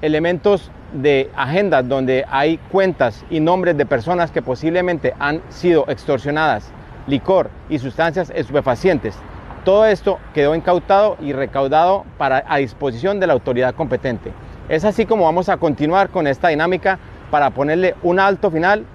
elementos 0.00 0.70
de 0.92 1.30
agendas 1.36 1.86
donde 1.88 2.24
hay 2.30 2.58
cuentas 2.70 3.24
y 3.28 3.40
nombres 3.40 3.76
de 3.76 3.84
personas 3.84 4.30
que 4.30 4.42
posiblemente 4.42 5.12
han 5.18 5.42
sido 5.50 5.84
extorsionadas, 5.88 6.70
licor 7.06 7.50
y 7.68 7.78
sustancias 7.78 8.32
estupefacientes. 8.34 9.18
Todo 9.66 9.84
esto 9.84 10.20
quedó 10.32 10.54
incautado 10.54 11.16
y 11.20 11.32
recaudado 11.32 12.06
para, 12.18 12.44
a 12.46 12.58
disposición 12.58 13.18
de 13.18 13.26
la 13.26 13.32
autoridad 13.32 13.74
competente. 13.74 14.32
Es 14.68 14.84
así 14.84 15.06
como 15.06 15.24
vamos 15.24 15.48
a 15.48 15.56
continuar 15.56 16.10
con 16.10 16.28
esta 16.28 16.50
dinámica 16.50 17.00
para 17.32 17.50
ponerle 17.50 17.96
un 18.04 18.20
alto 18.20 18.48
final 18.48 18.86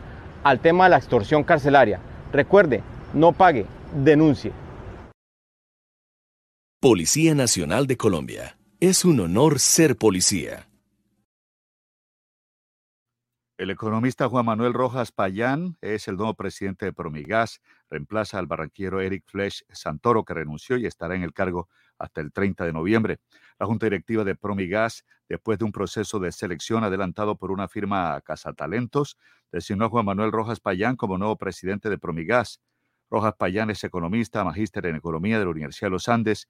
al 0.45 0.61
tema 0.61 0.85
de 0.85 0.91
la 0.91 0.97
extorsión 0.97 1.43
carcelaria. 1.43 1.99
Recuerde, 2.31 2.83
no 3.13 3.33
pague, 3.33 3.65
denuncie. 4.01 4.53
Policía 6.79 7.35
Nacional 7.35 7.85
de 7.85 7.97
Colombia. 7.97 8.57
Es 8.79 9.03
un 9.03 9.19
honor 9.19 9.59
ser 9.59 9.97
policía. 9.97 10.69
El 13.57 13.71
economista 13.71 14.29
Juan 14.29 14.45
Manuel 14.45 14.73
Rojas 14.73 15.11
Payán 15.11 15.77
es 15.81 16.07
el 16.07 16.15
nuevo 16.15 16.33
presidente 16.33 16.85
de 16.85 16.93
Promigas, 16.93 17.61
reemplaza 17.91 18.39
al 18.39 18.47
barranquero 18.47 19.01
Eric 19.01 19.25
Flesch 19.27 19.63
Santoro, 19.69 20.23
que 20.23 20.33
renunció 20.33 20.77
y 20.77 20.85
estará 20.87 21.15
en 21.15 21.23
el 21.23 21.33
cargo 21.33 21.69
hasta 21.99 22.21
el 22.21 22.31
30 22.31 22.65
de 22.65 22.73
noviembre. 22.73 23.19
La 23.59 23.67
Junta 23.67 23.85
Directiva 23.85 24.23
de 24.23 24.35
Promigas, 24.35 25.05
después 25.29 25.59
de 25.59 25.65
un 25.65 25.71
proceso 25.71 26.17
de 26.19 26.31
selección 26.31 26.83
adelantado 26.83 27.35
por 27.35 27.51
una 27.51 27.67
firma 27.67 28.19
Cazatalentos, 28.21 29.17
designó 29.51 29.85
a 29.85 29.89
Juan 29.89 30.05
Manuel 30.05 30.31
Rojas 30.31 30.59
Payán 30.59 30.95
como 30.95 31.17
nuevo 31.17 31.35
presidente 31.37 31.89
de 31.89 31.97
Promigas. 31.97 32.61
Rojas 33.09 33.35
Payán 33.37 33.69
es 33.69 33.83
economista, 33.83 34.43
magíster 34.43 34.85
en 34.85 34.95
economía 34.95 35.37
de 35.37 35.45
la 35.45 35.51
Universidad 35.51 35.87
de 35.87 35.91
los 35.91 36.07
Andes 36.07 36.47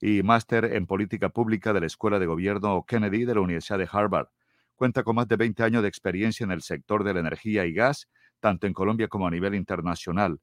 y 0.00 0.22
máster 0.22 0.66
en 0.66 0.86
política 0.86 1.30
pública 1.30 1.72
de 1.72 1.80
la 1.80 1.86
Escuela 1.86 2.18
de 2.18 2.26
Gobierno 2.26 2.84
Kennedy 2.86 3.24
de 3.24 3.34
la 3.34 3.40
Universidad 3.40 3.78
de 3.78 3.88
Harvard. 3.90 4.28
Cuenta 4.76 5.02
con 5.02 5.16
más 5.16 5.26
de 5.26 5.36
20 5.36 5.62
años 5.64 5.82
de 5.82 5.88
experiencia 5.88 6.44
en 6.44 6.52
el 6.52 6.62
sector 6.62 7.02
de 7.02 7.14
la 7.14 7.20
energía 7.20 7.64
y 7.64 7.72
gas, 7.72 8.08
tanto 8.40 8.66
en 8.66 8.72
Colombia 8.72 9.08
como 9.08 9.26
a 9.26 9.30
nivel 9.30 9.54
internacional. 9.54 10.38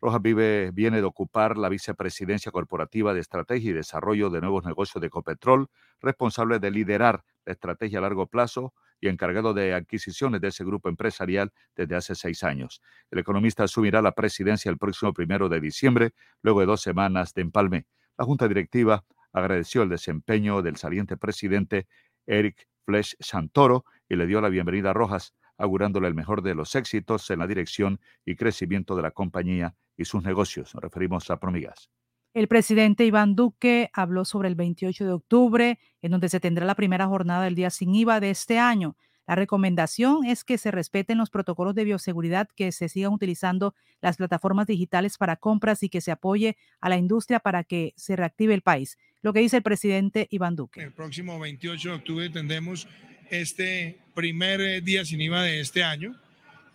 Rojas 0.00 0.22
vive, 0.22 0.70
viene 0.70 0.98
de 0.98 1.06
ocupar 1.06 1.58
la 1.58 1.68
vicepresidencia 1.68 2.52
corporativa 2.52 3.14
de 3.14 3.20
estrategia 3.20 3.70
y 3.70 3.74
desarrollo 3.74 4.30
de 4.30 4.40
nuevos 4.40 4.64
negocios 4.64 5.00
de 5.00 5.08
Ecopetrol, 5.08 5.68
responsable 6.00 6.60
de 6.60 6.70
liderar 6.70 7.24
la 7.44 7.52
estrategia 7.52 7.98
a 7.98 8.02
largo 8.02 8.28
plazo 8.28 8.74
y 9.00 9.08
encargado 9.08 9.54
de 9.54 9.74
adquisiciones 9.74 10.40
de 10.40 10.48
ese 10.48 10.64
grupo 10.64 10.88
empresarial 10.88 11.52
desde 11.74 11.96
hace 11.96 12.14
seis 12.14 12.44
años. 12.44 12.80
El 13.10 13.18
economista 13.18 13.64
asumirá 13.64 14.00
la 14.00 14.12
presidencia 14.12 14.70
el 14.70 14.78
próximo 14.78 15.12
primero 15.12 15.48
de 15.48 15.60
diciembre, 15.60 16.12
luego 16.42 16.60
de 16.60 16.66
dos 16.66 16.80
semanas 16.80 17.34
de 17.34 17.42
empalme. 17.42 17.86
La 18.16 18.24
Junta 18.24 18.46
Directiva 18.46 19.04
agradeció 19.32 19.82
el 19.82 19.88
desempeño 19.88 20.62
del 20.62 20.76
saliente 20.76 21.16
presidente 21.16 21.88
Eric 22.24 22.68
Flesh 22.86 23.16
Santoro 23.18 23.84
y 24.08 24.14
le 24.14 24.28
dio 24.28 24.40
la 24.40 24.48
bienvenida 24.48 24.90
a 24.90 24.94
Rojas, 24.94 25.34
augurándole 25.56 26.06
el 26.06 26.14
mejor 26.14 26.42
de 26.42 26.54
los 26.54 26.76
éxitos 26.76 27.28
en 27.30 27.40
la 27.40 27.48
dirección 27.48 28.00
y 28.24 28.36
crecimiento 28.36 28.94
de 28.94 29.02
la 29.02 29.10
compañía 29.10 29.74
y 29.98 30.06
sus 30.06 30.22
negocios. 30.22 30.74
Nos 30.74 30.82
referimos 30.82 31.28
a 31.30 31.38
Promigas. 31.38 31.90
El 32.32 32.46
presidente 32.48 33.04
Iván 33.04 33.34
Duque 33.34 33.90
habló 33.92 34.24
sobre 34.24 34.48
el 34.48 34.54
28 34.54 35.04
de 35.04 35.12
octubre, 35.12 35.78
en 36.00 36.10
donde 36.10 36.28
se 36.28 36.40
tendrá 36.40 36.64
la 36.64 36.76
primera 36.76 37.06
jornada 37.06 37.44
del 37.44 37.54
día 37.54 37.68
sin 37.68 37.94
IVA 37.94 38.20
de 38.20 38.30
este 38.30 38.58
año. 38.58 38.96
La 39.26 39.34
recomendación 39.34 40.24
es 40.24 40.42
que 40.42 40.56
se 40.56 40.70
respeten 40.70 41.18
los 41.18 41.28
protocolos 41.28 41.74
de 41.74 41.84
bioseguridad, 41.84 42.48
que 42.56 42.72
se 42.72 42.88
sigan 42.88 43.12
utilizando 43.12 43.74
las 44.00 44.16
plataformas 44.16 44.66
digitales 44.66 45.18
para 45.18 45.36
compras 45.36 45.82
y 45.82 45.90
que 45.90 46.00
se 46.00 46.10
apoye 46.10 46.56
a 46.80 46.88
la 46.88 46.96
industria 46.96 47.38
para 47.38 47.64
que 47.64 47.92
se 47.96 48.16
reactive 48.16 48.54
el 48.54 48.62
país. 48.62 48.96
Lo 49.20 49.34
que 49.34 49.40
dice 49.40 49.58
el 49.58 49.62
presidente 49.62 50.28
Iván 50.30 50.56
Duque. 50.56 50.80
El 50.80 50.92
próximo 50.92 51.38
28 51.38 51.88
de 51.90 51.94
octubre 51.94 52.30
tendremos 52.30 52.88
este 53.30 53.98
primer 54.14 54.60
eh, 54.60 54.80
día 54.80 55.04
sin 55.04 55.20
IVA 55.20 55.42
de 55.42 55.60
este 55.60 55.82
año. 55.84 56.14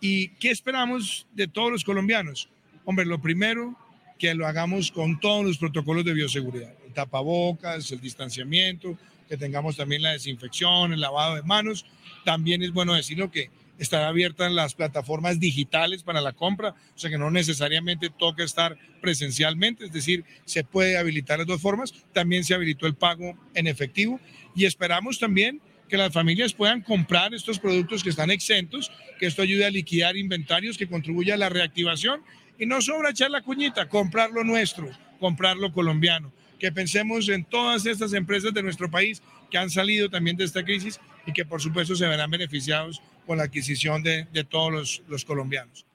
¿Y 0.00 0.28
qué 0.36 0.50
esperamos 0.50 1.26
de 1.32 1.48
todos 1.48 1.72
los 1.72 1.82
colombianos? 1.82 2.50
Hombre, 2.84 3.06
lo 3.06 3.20
primero, 3.20 3.76
que 4.18 4.34
lo 4.34 4.46
hagamos 4.46 4.92
con 4.92 5.18
todos 5.20 5.44
los 5.44 5.58
protocolos 5.58 6.04
de 6.04 6.12
bioseguridad. 6.12 6.72
El 6.86 6.92
tapabocas, 6.92 7.90
el 7.92 8.00
distanciamiento, 8.00 8.98
que 9.28 9.36
tengamos 9.36 9.76
también 9.76 10.02
la 10.02 10.12
desinfección, 10.12 10.92
el 10.92 11.00
lavado 11.00 11.36
de 11.36 11.42
manos. 11.42 11.86
También 12.24 12.62
es 12.62 12.72
bueno 12.72 12.94
decirlo 12.94 13.30
que 13.30 13.50
están 13.78 14.02
abiertas 14.02 14.52
las 14.52 14.74
plataformas 14.74 15.40
digitales 15.40 16.02
para 16.02 16.20
la 16.20 16.32
compra, 16.32 16.74
o 16.94 16.98
sea 16.98 17.10
que 17.10 17.18
no 17.18 17.30
necesariamente 17.30 18.10
toca 18.10 18.44
estar 18.44 18.78
presencialmente, 19.00 19.86
es 19.86 19.92
decir, 19.92 20.24
se 20.44 20.62
puede 20.62 20.96
habilitar 20.96 21.38
las 21.38 21.46
dos 21.46 21.60
formas. 21.60 21.92
También 22.12 22.44
se 22.44 22.54
habilitó 22.54 22.86
el 22.86 22.94
pago 22.94 23.36
en 23.54 23.66
efectivo 23.66 24.20
y 24.54 24.66
esperamos 24.66 25.18
también 25.18 25.60
que 25.88 25.96
las 25.96 26.12
familias 26.12 26.54
puedan 26.54 26.82
comprar 26.82 27.34
estos 27.34 27.58
productos 27.58 28.02
que 28.02 28.10
están 28.10 28.30
exentos, 28.30 28.92
que 29.18 29.26
esto 29.26 29.42
ayude 29.42 29.66
a 29.66 29.70
liquidar 29.70 30.16
inventarios, 30.16 30.78
que 30.78 30.86
contribuya 30.86 31.34
a 31.34 31.38
la 31.38 31.48
reactivación 31.48 32.22
y 32.58 32.66
no 32.66 32.80
sobra 32.80 33.10
echar 33.10 33.30
la 33.30 33.42
cuñita, 33.42 33.88
comprar 33.88 34.30
lo 34.30 34.44
nuestro, 34.44 34.88
comprar 35.18 35.56
lo 35.56 35.72
colombiano 35.72 36.32
que 36.58 36.72
pensemos 36.72 37.28
en 37.28 37.44
todas 37.44 37.84
estas 37.84 38.12
empresas 38.12 38.54
de 38.54 38.62
nuestro 38.62 38.90
país 38.90 39.22
que 39.50 39.58
han 39.58 39.70
salido 39.70 40.08
también 40.08 40.36
de 40.36 40.44
esta 40.44 40.64
crisis 40.64 40.98
y 41.26 41.32
que 41.32 41.44
por 41.44 41.60
supuesto 41.60 41.94
se 41.94 42.06
verán 42.06 42.30
beneficiados 42.30 43.02
con 43.26 43.38
la 43.38 43.44
adquisición 43.44 44.02
de, 44.02 44.26
de 44.32 44.44
todos 44.44 44.72
los, 44.72 45.02
los 45.08 45.24
colombianos. 45.24 45.86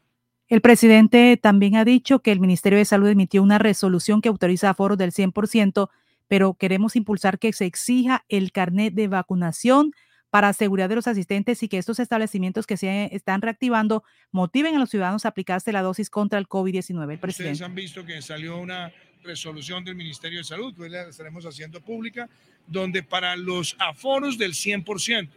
El 0.48 0.62
presidente 0.62 1.38
también 1.42 1.76
ha 1.76 1.86
dicho 1.86 2.20
que 2.20 2.32
el 2.32 2.40
Ministerio 2.40 2.78
de 2.78 2.86
Salud 2.86 3.08
emitió 3.08 3.44
una 3.44 3.58
resolución 3.60 4.22
que 4.22 4.30
autoriza 4.30 4.72
aforos 4.72 4.98
del 4.98 5.12
100%, 5.12 5.90
pero 6.28 6.56
queremos 6.56 6.96
impulsar 6.96 7.40
que 7.40 7.54
se 7.54 7.66
exija 7.66 8.26
el 8.30 8.52
carnet 8.52 8.94
de 8.94 9.08
vacunación 9.08 9.92
para 10.30 10.54
seguridad 10.54 10.90
de 10.90 10.96
los 10.96 11.08
asistentes 11.08 11.64
y 11.64 11.68
que 11.68 11.78
estos 11.78 12.00
establecimientos 12.00 12.68
que 12.68 12.78
se 12.78 13.14
están 13.16 13.42
reactivando 13.42 14.04
motiven 14.32 14.76
a 14.76 14.80
los 14.80 14.90
ciudadanos 14.90 15.26
a 15.26 15.30
aplicarse 15.30 15.72
la 15.72 15.82
dosis 15.82 16.10
contra 16.10 16.40
el 16.40 16.48
COVID-19. 16.48 17.14
El 17.14 17.20
presidente. 17.20 17.54
Ustedes 17.54 17.62
han 17.62 17.76
visto 17.76 18.06
que 18.06 18.22
salió 18.22 18.58
una 18.58 18.92
resolución 19.24 19.84
del 19.84 19.96
Ministerio 19.96 20.40
de 20.40 20.44
Salud, 20.44 20.74
pues 20.76 20.92
la 20.92 21.04
estaremos 21.04 21.46
haciendo 21.46 21.82
pública, 21.82 22.30
donde 22.68 23.04
para 23.04 23.36
los 23.36 23.76
aforos 23.80 24.38
del 24.38 24.54
100% 24.54 25.30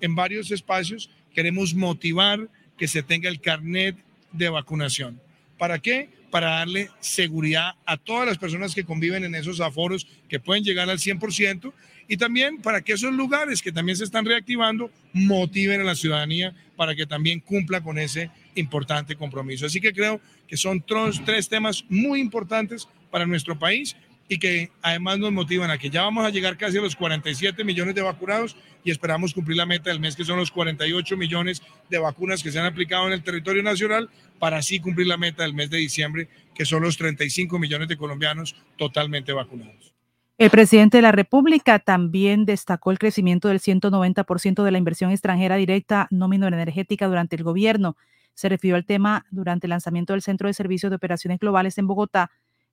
en 0.00 0.14
varios 0.14 0.50
espacios 0.50 1.10
queremos 1.34 1.74
motivar 1.74 2.48
que 2.76 2.88
se 2.88 3.02
tenga 3.02 3.28
el 3.28 3.40
carnet 3.40 3.96
de 4.32 4.48
vacunación. 4.48 5.20
¿Para 5.58 5.78
qué? 5.78 6.08
Para 6.30 6.50
darle 6.50 6.90
seguridad 7.00 7.72
a 7.84 7.98
todas 7.98 8.26
las 8.26 8.38
personas 8.38 8.74
que 8.74 8.84
conviven 8.84 9.24
en 9.24 9.34
esos 9.34 9.60
aforos 9.60 10.06
que 10.28 10.40
pueden 10.40 10.64
llegar 10.64 10.88
al 10.88 10.98
100% 10.98 11.72
y 12.10 12.16
también 12.16 12.60
para 12.60 12.80
que 12.80 12.94
esos 12.94 13.12
lugares 13.12 13.62
que 13.62 13.70
también 13.70 13.96
se 13.96 14.02
están 14.02 14.24
reactivando 14.24 14.90
motiven 15.12 15.80
a 15.80 15.84
la 15.84 15.94
ciudadanía 15.94 16.52
para 16.74 16.96
que 16.96 17.06
también 17.06 17.38
cumpla 17.38 17.82
con 17.82 18.00
ese 18.00 18.32
importante 18.56 19.14
compromiso. 19.14 19.64
Así 19.64 19.80
que 19.80 19.92
creo 19.92 20.20
que 20.48 20.56
son 20.56 20.84
tres 21.24 21.48
temas 21.48 21.84
muy 21.88 22.20
importantes 22.20 22.88
para 23.12 23.26
nuestro 23.26 23.56
país 23.56 23.94
y 24.28 24.40
que 24.40 24.72
además 24.82 25.20
nos 25.20 25.30
motivan 25.30 25.70
a 25.70 25.78
que 25.78 25.88
ya 25.88 26.02
vamos 26.02 26.26
a 26.26 26.30
llegar 26.30 26.56
casi 26.56 26.78
a 26.78 26.80
los 26.80 26.96
47 26.96 27.62
millones 27.62 27.94
de 27.94 28.02
vacunados 28.02 28.56
y 28.82 28.90
esperamos 28.90 29.32
cumplir 29.32 29.56
la 29.56 29.66
meta 29.66 29.90
del 29.90 30.00
mes, 30.00 30.16
que 30.16 30.24
son 30.24 30.36
los 30.36 30.50
48 30.50 31.16
millones 31.16 31.62
de 31.90 31.98
vacunas 31.98 32.42
que 32.42 32.50
se 32.50 32.58
han 32.58 32.66
aplicado 32.66 33.06
en 33.06 33.12
el 33.12 33.22
territorio 33.22 33.62
nacional, 33.62 34.10
para 34.40 34.56
así 34.56 34.80
cumplir 34.80 35.06
la 35.06 35.16
meta 35.16 35.44
del 35.44 35.54
mes 35.54 35.70
de 35.70 35.78
diciembre, 35.78 36.28
que 36.56 36.64
son 36.64 36.82
los 36.82 36.96
35 36.96 37.56
millones 37.60 37.86
de 37.86 37.96
colombianos 37.96 38.56
totalmente 38.76 39.32
vacunados. 39.32 39.99
El 40.40 40.48
presidente 40.48 40.96
de 40.96 41.02
la 41.02 41.12
República 41.12 41.80
también 41.80 42.46
destacó 42.46 42.92
el 42.92 42.98
crecimiento 42.98 43.48
del 43.48 43.60
190% 43.60 44.62
de 44.62 44.70
la 44.70 44.78
inversión 44.78 45.10
extranjera 45.10 45.56
directa 45.56 46.08
no 46.10 46.32
energética 46.32 47.06
durante 47.08 47.36
el 47.36 47.44
gobierno. 47.44 47.98
Se 48.32 48.48
refirió 48.48 48.76
al 48.76 48.86
tema 48.86 49.26
durante 49.30 49.66
el 49.66 49.68
lanzamiento 49.68 50.14
del 50.14 50.22
Centro 50.22 50.48
de 50.48 50.54
Servicios 50.54 50.88
de 50.88 50.96
Operaciones 50.96 51.40
Globales 51.40 51.76
en 51.76 51.86
Bogotá, 51.86 52.30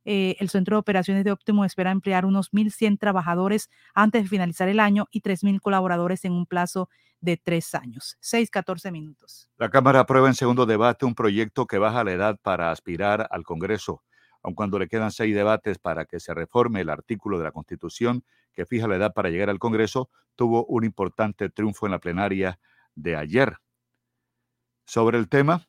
eh, 0.10 0.38
el 0.40 0.48
Centro 0.48 0.78
de 0.78 0.80
Operaciones 0.80 1.26
de 1.26 1.34
Óptimo 1.34 1.66
espera 1.66 1.92
emplear 1.92 2.26
unos 2.26 2.54
1.100 2.54 2.98
trabajadores 2.98 3.70
antes 3.94 4.24
de 4.24 4.30
finalizar 4.30 4.70
el 4.70 4.80
año 4.80 5.08
y 5.12 5.20
3.000 5.20 5.60
colaboradores 5.60 6.24
en 6.24 6.32
un 6.32 6.46
plazo 6.46 6.88
de 7.20 7.36
tres 7.36 7.76
años. 7.76 8.16
6, 8.22 8.50
14 8.50 8.90
minutos. 8.94 9.50
La 9.58 9.70
Cámara 9.70 10.00
aprueba 10.00 10.30
en 10.30 10.36
segundo 10.36 10.66
debate 10.66 11.06
un 11.06 11.14
proyecto 11.14 11.68
que 11.68 11.78
baja 11.78 12.06
la 12.06 12.14
edad 12.14 12.40
para 12.42 12.72
aspirar 12.72 13.28
al 13.30 13.44
Congreso, 13.44 14.02
aun 14.44 14.56
cuando 14.56 14.80
le 14.80 14.88
quedan 14.88 15.12
seis 15.12 15.36
debates 15.36 15.80
para 15.80 16.06
que 16.06 16.20
se 16.20 16.34
reforme 16.34 16.82
el 16.82 16.90
artículo 16.90 17.38
de 17.38 17.46
la 17.46 17.52
Constitución 17.52 18.24
que 18.54 18.66
fija 18.66 18.88
la 18.88 18.96
edad 18.96 19.14
para 19.14 19.30
llegar 19.30 19.50
al 19.50 19.60
Congreso, 19.60 20.10
tuvo 20.36 20.66
un 20.66 20.84
importante 20.84 21.50
triunfo 21.50 21.86
en 21.86 21.92
la 21.92 22.00
plenaria 22.00 22.60
de 22.96 23.16
ayer. 23.16 23.58
Sobre 24.86 25.18
el 25.18 25.30
tema, 25.30 25.68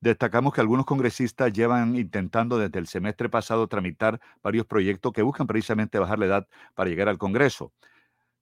Destacamos 0.00 0.54
que 0.54 0.62
algunos 0.62 0.86
congresistas 0.86 1.52
llevan 1.52 1.94
intentando 1.94 2.56
desde 2.58 2.78
el 2.78 2.86
semestre 2.86 3.28
pasado 3.28 3.68
tramitar 3.68 4.18
varios 4.42 4.64
proyectos 4.64 5.12
que 5.12 5.20
buscan 5.20 5.46
precisamente 5.46 5.98
bajar 5.98 6.18
la 6.18 6.24
edad 6.24 6.48
para 6.74 6.88
llegar 6.88 7.10
al 7.10 7.18
Congreso. 7.18 7.74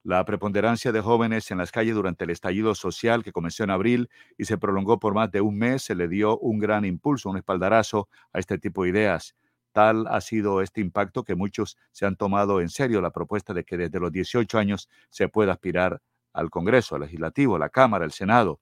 La 0.08 0.24
preponderancia 0.24 0.90
de 0.90 1.02
jóvenes 1.02 1.50
en 1.50 1.58
las 1.58 1.70
calles 1.70 1.94
durante 1.94 2.24
el 2.24 2.30
estallido 2.30 2.74
social 2.74 3.22
que 3.22 3.30
comenzó 3.30 3.64
en 3.64 3.68
abril 3.68 4.08
y 4.38 4.46
se 4.46 4.56
prolongó 4.56 4.98
por 4.98 5.12
más 5.12 5.30
de 5.30 5.42
un 5.42 5.58
mes 5.58 5.82
se 5.82 5.94
le 5.94 6.08
dio 6.08 6.38
un 6.38 6.58
gran 6.58 6.86
impulso, 6.86 7.28
un 7.28 7.36
espaldarazo 7.36 8.08
a 8.32 8.38
este 8.38 8.56
tipo 8.56 8.84
de 8.84 8.88
ideas. 8.88 9.36
Tal 9.72 10.06
ha 10.06 10.22
sido 10.22 10.62
este 10.62 10.80
impacto 10.80 11.24
que 11.24 11.34
muchos 11.34 11.76
se 11.92 12.06
han 12.06 12.16
tomado 12.16 12.62
en 12.62 12.70
serio 12.70 13.02
la 13.02 13.10
propuesta 13.10 13.52
de 13.52 13.64
que 13.64 13.76
desde 13.76 14.00
los 14.00 14.10
18 14.10 14.56
años 14.56 14.88
se 15.10 15.28
pueda 15.28 15.52
aspirar 15.52 16.00
al 16.32 16.48
Congreso, 16.48 16.94
al 16.94 17.02
Legislativo, 17.02 17.56
a 17.56 17.58
la 17.58 17.68
Cámara, 17.68 18.06
al 18.06 18.12
Senado. 18.12 18.60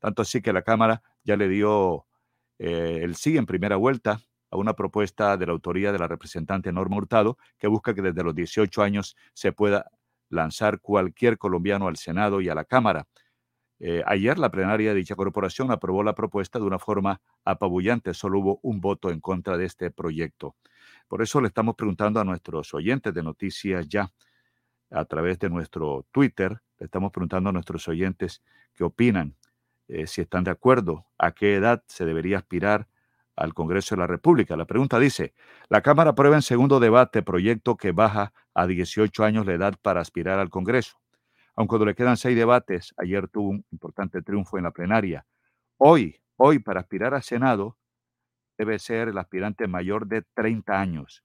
Tanto 0.00 0.22
así 0.22 0.42
que 0.42 0.52
la 0.52 0.62
Cámara 0.62 1.00
ya 1.22 1.36
le 1.36 1.48
dio 1.48 2.06
eh, 2.58 3.02
el 3.04 3.14
sí 3.14 3.36
en 3.36 3.46
primera 3.46 3.76
vuelta 3.76 4.20
a 4.50 4.56
una 4.56 4.74
propuesta 4.74 5.36
de 5.36 5.46
la 5.46 5.52
autoría 5.52 5.92
de 5.92 5.98
la 6.00 6.08
representante 6.08 6.72
Norma 6.72 6.96
Hurtado 6.96 7.38
que 7.56 7.68
busca 7.68 7.94
que 7.94 8.02
desde 8.02 8.24
los 8.24 8.34
18 8.34 8.82
años 8.82 9.16
se 9.32 9.52
pueda 9.52 9.92
lanzar 10.28 10.80
cualquier 10.80 11.38
colombiano 11.38 11.88
al 11.88 11.96
Senado 11.96 12.40
y 12.40 12.48
a 12.48 12.54
la 12.54 12.64
Cámara. 12.64 13.06
Eh, 13.80 14.02
ayer 14.06 14.38
la 14.38 14.50
plenaria 14.50 14.90
de 14.90 14.96
dicha 14.96 15.14
corporación 15.14 15.70
aprobó 15.70 16.02
la 16.02 16.14
propuesta 16.14 16.58
de 16.58 16.64
una 16.64 16.78
forma 16.78 17.20
apabullante. 17.44 18.12
Solo 18.14 18.40
hubo 18.40 18.60
un 18.62 18.80
voto 18.80 19.10
en 19.10 19.20
contra 19.20 19.56
de 19.56 19.66
este 19.66 19.90
proyecto. 19.90 20.56
Por 21.06 21.22
eso 21.22 21.40
le 21.40 21.48
estamos 21.48 21.76
preguntando 21.76 22.20
a 22.20 22.24
nuestros 22.24 22.74
oyentes 22.74 23.14
de 23.14 23.22
Noticias 23.22 23.88
Ya, 23.88 24.12
a 24.90 25.04
través 25.04 25.38
de 25.38 25.50
nuestro 25.50 26.06
Twitter, 26.10 26.60
le 26.78 26.86
estamos 26.86 27.12
preguntando 27.12 27.50
a 27.50 27.52
nuestros 27.52 27.86
oyentes 27.88 28.42
qué 28.74 28.84
opinan, 28.84 29.36
eh, 29.88 30.06
si 30.06 30.20
están 30.20 30.44
de 30.44 30.50
acuerdo, 30.50 31.06
a 31.18 31.32
qué 31.32 31.54
edad 31.54 31.82
se 31.86 32.04
debería 32.04 32.38
aspirar 32.38 32.88
al 33.38 33.54
Congreso 33.54 33.94
de 33.94 34.00
la 34.00 34.06
República. 34.06 34.56
La 34.56 34.66
pregunta 34.66 34.98
dice, 34.98 35.32
la 35.68 35.80
Cámara 35.80 36.10
aprueba 36.10 36.36
en 36.36 36.42
segundo 36.42 36.80
debate 36.80 37.22
proyecto 37.22 37.76
que 37.76 37.92
baja 37.92 38.32
a 38.52 38.66
18 38.66 39.24
años 39.24 39.46
la 39.46 39.54
edad 39.54 39.74
para 39.80 40.00
aspirar 40.00 40.40
al 40.40 40.50
Congreso. 40.50 41.00
Aunque 41.54 41.70
cuando 41.70 41.86
le 41.86 41.94
quedan 41.94 42.16
seis 42.16 42.36
debates, 42.36 42.94
ayer 42.98 43.28
tuvo 43.28 43.50
un 43.50 43.64
importante 43.70 44.22
triunfo 44.22 44.58
en 44.58 44.64
la 44.64 44.72
plenaria. 44.72 45.24
Hoy, 45.76 46.20
hoy 46.36 46.58
para 46.58 46.80
aspirar 46.80 47.14
al 47.14 47.22
Senado 47.22 47.78
debe 48.56 48.78
ser 48.80 49.08
el 49.08 49.18
aspirante 49.18 49.68
mayor 49.68 50.06
de 50.06 50.22
30 50.34 50.80
años. 50.80 51.24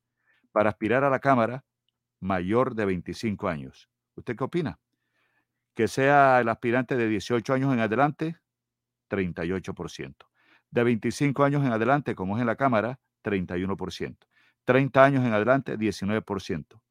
Para 0.51 0.69
aspirar 0.69 1.03
a 1.03 1.09
la 1.09 1.19
Cámara, 1.19 1.65
mayor 2.19 2.75
de 2.75 2.85
25 2.85 3.47
años. 3.47 3.89
¿Usted 4.15 4.35
qué 4.35 4.43
opina? 4.43 4.79
Que 5.73 5.87
sea 5.87 6.39
el 6.39 6.49
aspirante 6.49 6.95
de 6.95 7.07
18 7.07 7.53
años 7.55 7.73
en 7.73 7.79
adelante, 7.79 8.37
38%. 9.09 10.32
De 10.73 10.83
25 10.83 11.43
años 11.43 11.63
en 11.63 11.71
adelante, 11.71 12.15
como 12.15 12.35
es 12.35 12.41
en 12.41 12.47
la 12.47 12.55
Cámara, 12.55 12.99
31%. 13.23 14.17
30 14.65 15.03
años 15.03 15.23
en 15.23 15.31
adelante, 15.31 15.77
19%. 15.77 16.81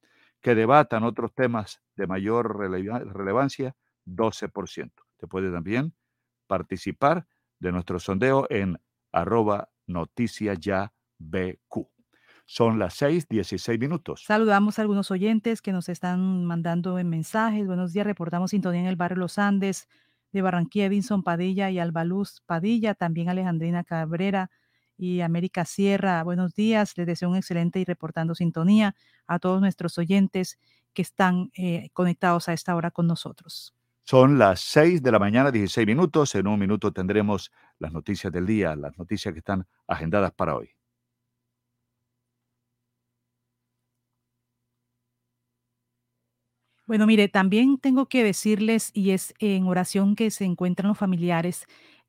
Que 0.41 0.55
debatan 0.55 1.03
otros 1.03 1.35
temas 1.35 1.83
de 1.97 2.07
mayor 2.07 2.57
relevancia, 2.57 3.75
12%. 4.07 4.93
Usted 5.11 5.29
puede 5.29 5.51
también 5.51 5.95
participar 6.47 7.27
de 7.59 7.73
nuestro 7.73 7.99
sondeo 7.99 8.47
en 8.51 8.79
arroba 9.11 9.69
ya. 10.61 10.93
Son 12.47 12.79
las 12.79 12.95
6, 12.95 13.29
16 13.29 13.81
minutos. 13.81 14.23
Saludamos 14.25 14.79
a 14.79 14.83
algunos 14.83 15.11
oyentes 15.11 15.61
que 15.61 15.73
nos 15.73 15.89
están 15.89 16.45
mandando 16.45 17.01
en 17.01 17.09
mensajes. 17.09 17.67
Buenos 17.67 17.93
días, 17.93 18.07
reportamos 18.07 18.53
sintonía 18.53 18.83
en 18.83 18.87
el 18.87 18.97
barrio 18.97 19.19
Los 19.19 19.39
Andes 19.39 19.89
de 20.33 20.43
Barranquilla, 20.43 20.87
Edinson 20.87 21.23
Padilla 21.23 21.71
y 21.71 21.79
Albaluz 21.79 22.43
Padilla, 22.47 22.95
también 22.95 23.29
Alejandrina 23.29 23.85
Cabrera 23.85 24.51
y 24.97 25.21
América 25.21 25.65
Sierra. 25.65 26.23
Buenos 26.23 26.55
días, 26.55 26.97
les 26.97 27.07
deseo 27.07 27.29
un 27.29 27.37
excelente 27.37 27.81
y 27.81 27.85
reportando 27.85 28.35
sintonía 28.35 28.95
a 29.27 29.39
todos 29.39 29.61
nuestros 29.61 29.99
oyentes 29.99 30.59
que 30.95 31.03
están 31.03 31.51
eh, 31.57 31.91
conectados 31.93 32.49
a 32.49 32.53
esta 32.53 32.75
hora 32.75 32.91
con 32.91 33.07
nosotros. 33.07 33.75
Son 34.05 34.39
las 34.39 34.61
6 34.61 35.03
de 35.03 35.13
la 35.13 35.19
mañana, 35.19 35.51
16 35.51 35.87
minutos. 35.87 36.35
En 36.35 36.49
un 36.49 36.59
minuto 36.59 36.93
tendremos 36.93 37.53
las 37.79 37.93
noticias 37.93 38.33
del 38.33 38.47
día, 38.47 38.75
las 38.75 38.99
noticias 38.99 39.33
que 39.33 39.39
están 39.39 39.67
agendadas 39.87 40.33
para 40.33 40.57
hoy. 40.57 40.71
Bueno, 46.93 47.07
mire, 47.07 47.29
también 47.29 47.79
tengo 47.79 48.05
que 48.05 48.23
decirles, 48.23 48.91
y 48.93 49.13
es 49.13 49.33
en 49.39 49.65
oración 49.65 50.15
que 50.15 50.31
se 50.31 50.45
encuentran 50.45 50.89
los 50.89 50.99
familiares 50.99 51.65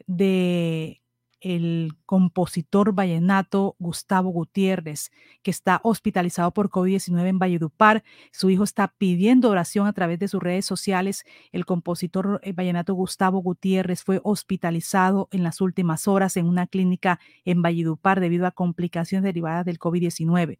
de 0.07 1.01
el 1.39 1.93
compositor 2.05 2.93
vallenato 2.93 3.77
Gustavo 3.79 4.31
Gutiérrez, 4.31 5.09
que 5.41 5.51
está 5.51 5.79
hospitalizado 5.83 6.51
por 6.51 6.69
COVID-19 6.69 7.27
en 7.27 7.39
Valledupar. 7.39 8.03
Su 8.33 8.49
hijo 8.49 8.65
está 8.65 8.89
pidiendo 8.89 9.49
oración 9.49 9.87
a 9.87 9.93
través 9.93 10.19
de 10.19 10.27
sus 10.27 10.43
redes 10.43 10.65
sociales. 10.65 11.23
El 11.53 11.65
compositor 11.65 12.41
eh, 12.43 12.51
vallenato 12.51 12.93
Gustavo 12.93 13.39
Gutiérrez 13.41 14.03
fue 14.03 14.19
hospitalizado 14.25 15.29
en 15.31 15.43
las 15.43 15.61
últimas 15.61 16.09
horas 16.09 16.35
en 16.35 16.45
una 16.45 16.67
clínica 16.67 17.21
en 17.45 17.61
Valledupar 17.61 18.19
debido 18.19 18.45
a 18.47 18.51
complicaciones 18.51 19.23
derivadas 19.23 19.63
del 19.65 19.79
COVID-19. 19.79 20.59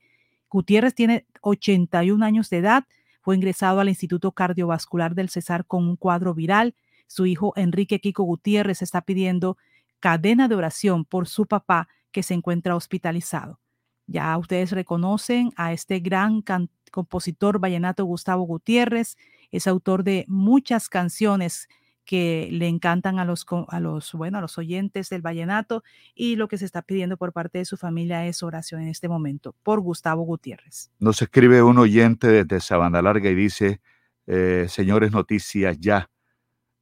Gutiérrez 0.50 0.96
tiene 0.96 1.26
81 1.42 2.24
años 2.24 2.50
de 2.50 2.60
edad 2.60 2.86
fue 3.24 3.38
ingresado 3.38 3.80
al 3.80 3.88
Instituto 3.88 4.34
Cardiovascular 4.34 5.16
del 5.16 5.30
Cesar 5.30 5.66
con 5.66 5.88
un 5.88 5.96
cuadro 5.96 6.34
viral. 6.34 6.76
Su 7.08 7.26
hijo 7.26 7.54
Enrique 7.56 8.02
Kiko 8.02 8.24
Gutiérrez 8.24 8.82
está 8.82 9.02
pidiendo 9.02 9.58
cadena 10.02 10.50
de 10.50 10.56
oración 10.56 11.06
por 11.06 11.30
su 11.30 11.46
papá 11.46 11.88
que 12.12 12.22
se 12.22 12.34
encuentra 12.34 12.76
hospitalizado. 12.76 13.62
Ya 14.08 14.38
ustedes 14.38 14.72
reconocen 14.72 15.52
a 15.56 15.72
este 15.72 16.02
gran 16.02 16.44
compositor 16.92 17.60
vallenato 17.60 18.04
Gustavo 18.04 18.44
Gutiérrez, 18.44 19.16
es 19.52 19.68
autor 19.68 20.04
de 20.04 20.26
muchas 20.28 20.90
canciones 20.90 21.70
que 22.06 22.50
le 22.52 22.68
encantan 22.68 23.20
a 23.20 23.26
los, 23.26 23.46
a 23.70 23.80
los, 23.80 24.14
bueno, 24.14 24.38
a 24.38 24.42
los 24.42 24.58
oyentes 24.58 25.10
del 25.10 25.22
vallenato 25.22 25.84
y 26.14 26.36
lo 26.36 26.48
que 26.48 26.58
se 26.58 26.66
está 26.66 26.82
pidiendo 26.82 27.18
por 27.18 27.32
parte 27.32 27.60
de 27.60 27.66
su 27.66 27.78
familia 27.78 28.26
es 28.26 28.44
oración 28.44 28.82
en 28.82 28.90
este 28.90 29.08
momento 29.08 29.56
por 29.64 29.80
Gustavo 29.80 30.24
Gutiérrez. 30.24 30.92
Nos 31.00 31.22
escribe 31.22 31.62
un 31.64 31.78
oyente 31.78 32.28
desde 32.28 32.60
Sabana 32.60 33.02
Larga 33.02 33.30
y 33.30 33.36
dice, 33.36 33.82
eh, 34.28 34.66
señores, 34.68 35.12
noticias 35.12 35.80
ya, 35.80 36.10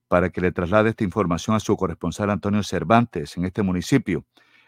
para 0.07 0.29
que 0.29 0.41
le 0.41 0.51
traslade 0.51 0.89
esta 0.89 1.03
información 1.03 1.55
a 1.55 1.59
su 1.59 1.77
corresponsal 1.77 2.29
Antonio 2.29 2.63
Cervantes 2.63 3.37
en 3.37 3.45
este 3.45 3.61
municipio. 3.61 4.25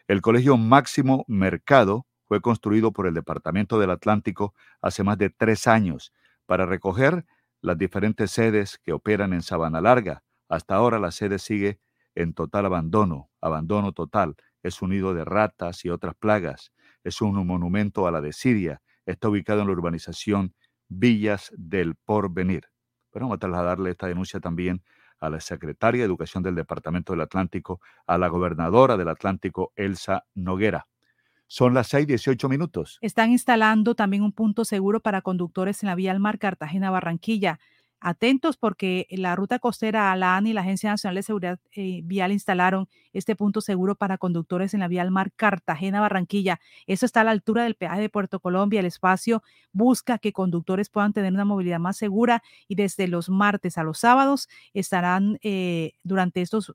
El 0.08 0.22
Colegio 0.22 0.58
Máximo 0.58 1.26
Mercado 1.28 2.06
fue 2.28 2.42
construido 2.42 2.92
por 2.92 3.08
el 3.08 3.14
Departamento 3.14 3.80
del 3.80 3.92
Atlántico 3.92 4.54
hace 4.82 5.04
más 5.04 5.18
de 5.18 5.30
tres 5.30 5.68
años 5.68 6.14
para 6.46 6.66
recoger 6.66 7.26
las 7.62 7.78
diferentes 7.78 8.32
sedes 8.32 8.78
que 8.84 8.94
operan 8.94 9.34
en 9.34 9.42
Sabana 9.42 9.82
Larga 9.82 10.24
hasta 10.54 10.76
ahora 10.76 11.00
la 11.00 11.12
sede 11.12 11.40
sigue 11.40 11.80
en 12.14 12.34
total 12.34 12.68
abandono, 12.68 13.32
abandono 13.42 13.92
total. 13.92 14.36
Es 14.62 14.84
un 14.84 14.92
nido 14.92 15.16
de 15.16 15.26
ratas 15.26 15.84
y 15.84 15.90
otras 15.90 16.14
plagas. 16.14 16.72
Es 17.04 17.22
un 17.22 17.36
monumento 17.48 18.06
a 18.06 18.12
la 18.12 18.22
desidia. 18.22 18.82
Está 19.08 19.30
ubicado 19.30 19.62
en 19.62 19.68
la 19.68 19.74
urbanización 19.74 20.54
Villas 20.88 21.52
del 21.58 21.96
Porvenir. 21.96 22.68
Pero 23.12 23.26
vamos 23.26 23.38
a 23.38 23.40
trasladarle 23.40 23.90
esta 23.90 24.08
denuncia 24.08 24.40
también 24.40 24.84
a 25.20 25.32
la 25.32 25.40
secretaria 25.40 26.02
de 26.02 26.06
Educación 26.06 26.44
del 26.44 26.54
Departamento 26.54 27.14
del 27.14 27.22
Atlántico, 27.22 27.82
a 28.06 28.20
la 28.20 28.28
gobernadora 28.28 28.96
del 28.96 29.10
Atlántico, 29.10 29.74
Elsa 29.76 30.26
Noguera. 30.36 30.88
Son 31.48 31.74
las 31.74 31.88
6:18 31.92 32.48
minutos. 32.48 33.00
Están 33.02 33.32
instalando 33.32 33.96
también 33.96 34.22
un 34.22 34.34
punto 34.34 34.66
seguro 34.66 35.00
para 35.00 35.22
conductores 35.22 35.82
en 35.82 35.88
la 35.88 35.96
vía 35.96 36.12
al 36.12 36.20
mar 36.20 36.38
Cartagena-Barranquilla 36.38 37.60
atentos 38.04 38.58
porque 38.58 39.08
la 39.10 39.36
ruta 39.36 39.60
costera 39.60 40.12
a 40.12 40.16
la 40.16 40.34
y 40.44 40.54
la 40.54 40.62
Agencia 40.62 40.90
Nacional 40.90 41.16
de 41.16 41.24
Seguridad 41.24 41.60
eh, 41.72 42.02
Vial 42.04 42.32
instalaron 42.32 42.88
este 43.14 43.36
punto 43.36 43.62
seguro 43.62 43.96
para 43.96 44.18
conductores 44.18 44.74
en 44.74 44.82
la 44.82 44.88
vía 44.88 45.02
al 45.02 45.12
mar 45.12 45.32
Cartagena-Barranquilla. 45.36 46.60
Eso 46.86 47.06
está 47.06 47.22
a 47.22 47.24
la 47.24 47.32
altura 47.32 47.64
del 47.64 47.76
peaje 47.76 48.02
de 48.02 48.10
Puerto 48.10 48.40
Colombia. 48.40 48.80
El 48.80 48.88
espacio 48.88 49.44
busca 49.72 50.18
que 50.18 50.34
conductores 50.34 50.90
puedan 50.90 51.14
tener 51.14 51.32
una 51.34 51.46
movilidad 51.46 51.80
más 51.80 51.98
segura 51.98 52.44
y 52.68 52.76
desde 52.76 53.08
los 53.08 53.30
martes 53.30 53.78
a 53.78 53.84
los 53.84 54.00
sábados 54.00 54.50
estarán 54.74 55.40
eh, 55.44 55.94
durante 56.04 56.42
estos 56.42 56.74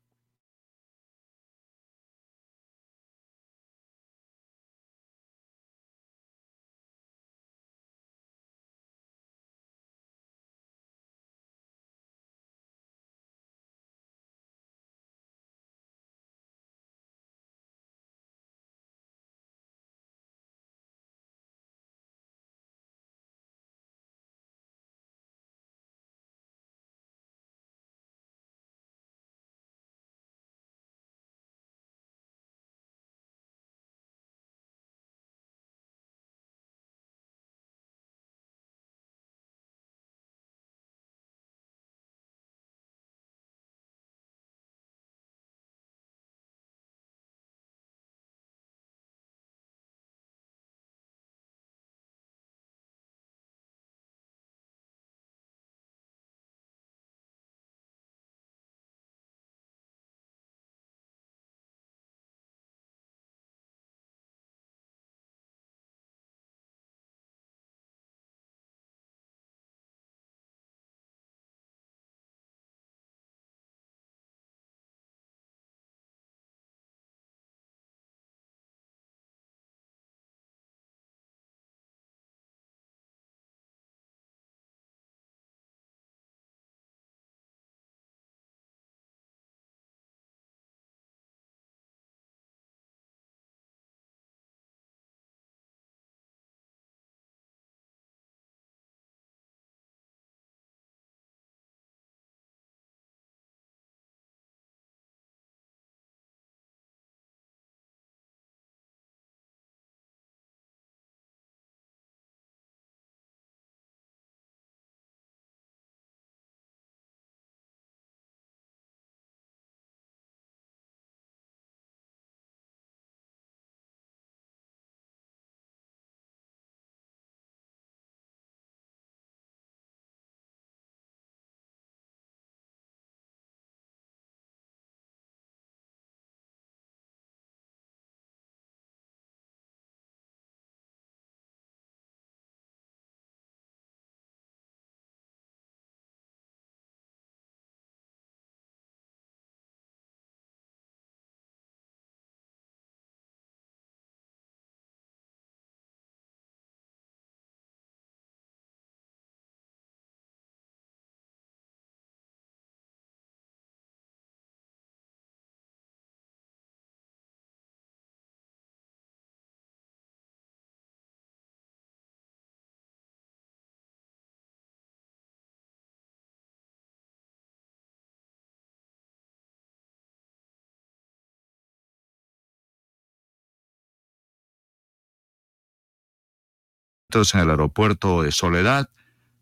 en 187.10 187.40
el 187.40 187.48
aeropuerto 187.48 188.22
de 188.22 188.32
Soledad. 188.32 188.90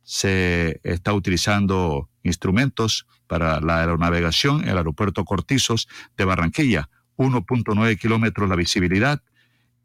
Se 0.04 0.80
está 0.84 1.12
utilizando 1.12 2.08
instrumentos 2.22 3.08
para 3.26 3.60
la 3.60 3.80
aeronavegación 3.80 4.62
en 4.62 4.68
el 4.68 4.78
aeropuerto 4.78 5.24
Cortizos 5.24 5.88
de 6.16 6.24
Barranquilla. 6.24 6.88
1.9 7.16 7.98
kilómetros 7.98 8.48
la 8.48 8.54
visibilidad 8.54 9.20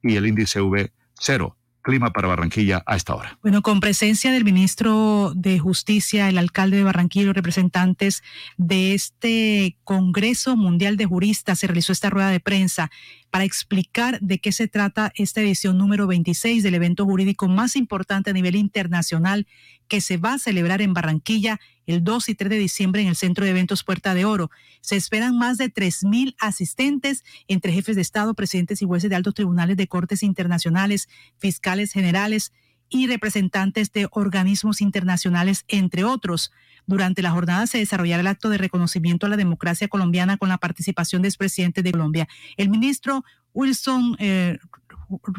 y 0.04 0.16
el 0.16 0.28
índice 0.28 0.62
V 0.62 0.94
cero. 1.20 1.58
Clima 1.82 2.12
para 2.12 2.28
Barranquilla 2.28 2.84
a 2.86 2.96
esta 2.96 3.16
hora. 3.16 3.40
Bueno, 3.42 3.64
con 3.64 3.80
presencia 3.80 4.32
del 4.32 4.44
ministro 4.44 5.34
de 5.36 5.58
Justicia, 5.58 6.30
el 6.30 6.38
alcalde 6.38 6.78
de 6.78 6.84
Barranquilla 6.84 7.32
y 7.32 7.34
representantes 7.34 8.22
de 8.58 8.94
este 8.94 9.78
Congreso 9.84 10.56
Mundial 10.56 10.98
de 10.98 11.08
Juristas, 11.08 11.58
se 11.58 11.66
realizó 11.66 11.92
esta 11.92 12.12
rueda 12.12 12.30
de 12.30 12.40
prensa 12.40 12.92
para 13.32 13.46
explicar 13.46 14.20
de 14.20 14.40
qué 14.40 14.52
se 14.52 14.68
trata 14.68 15.12
esta 15.16 15.42
edición 15.42 15.78
número 15.78 16.06
26 16.06 16.62
del 16.64 16.76
evento 16.76 17.06
jurídico 17.06 17.48
más 17.48 17.78
importante 17.78 18.30
a 18.30 18.34
nivel 18.34 18.56
internacional 18.56 19.48
que 19.88 20.02
se 20.02 20.18
va 20.18 20.34
a 20.34 20.40
celebrar 20.40 20.82
en 20.82 20.94
Barranquilla 20.94 21.60
el 21.86 22.04
2 22.04 22.30
y 22.30 22.36
3 22.36 22.50
de 22.50 22.58
diciembre 22.60 23.02
en 23.02 23.08
el 23.08 23.16
Centro 23.16 23.46
de 23.46 23.52
Eventos 23.52 23.84
Puerta 23.84 24.14
de 24.14 24.26
Oro. 24.26 24.52
Se 24.82 24.98
esperan 24.98 25.38
más 25.38 25.58
de 25.58 25.74
3.000 25.74 26.36
asistentes 26.40 27.24
entre 27.48 27.72
jefes 27.72 27.96
de 27.96 28.02
Estado, 28.02 28.34
presidentes 28.34 28.82
y 28.82 28.86
jueces 28.86 29.10
de 29.10 29.16
altos 29.16 29.34
tribunales 29.34 29.78
de 29.78 29.88
cortes 29.88 30.24
internacionales, 30.24 31.10
fiscales 31.40 31.94
generales 31.94 32.52
y 32.92 33.08
representantes 33.08 33.92
de 33.92 34.08
organismos 34.12 34.82
internacionales, 34.82 35.64
entre 35.70 36.04
otros. 36.04 36.52
Durante 36.86 37.22
la 37.22 37.32
jornada 37.32 37.66
se 37.66 37.78
desarrollará 37.78 38.20
el 38.20 38.28
acto 38.28 38.50
de 38.50 38.58
reconocimiento 38.58 39.26
a 39.26 39.30
la 39.30 39.38
democracia 39.38 39.88
colombiana 39.88 40.38
con 40.38 40.50
la 40.50 40.58
participación 40.58 41.22
del 41.22 41.30
expresidente 41.30 41.82
de 41.82 41.92
Colombia. 41.92 42.28
El 42.58 42.70
ministro 42.70 43.24
Wilson 43.54 44.18
eh, 44.20 44.60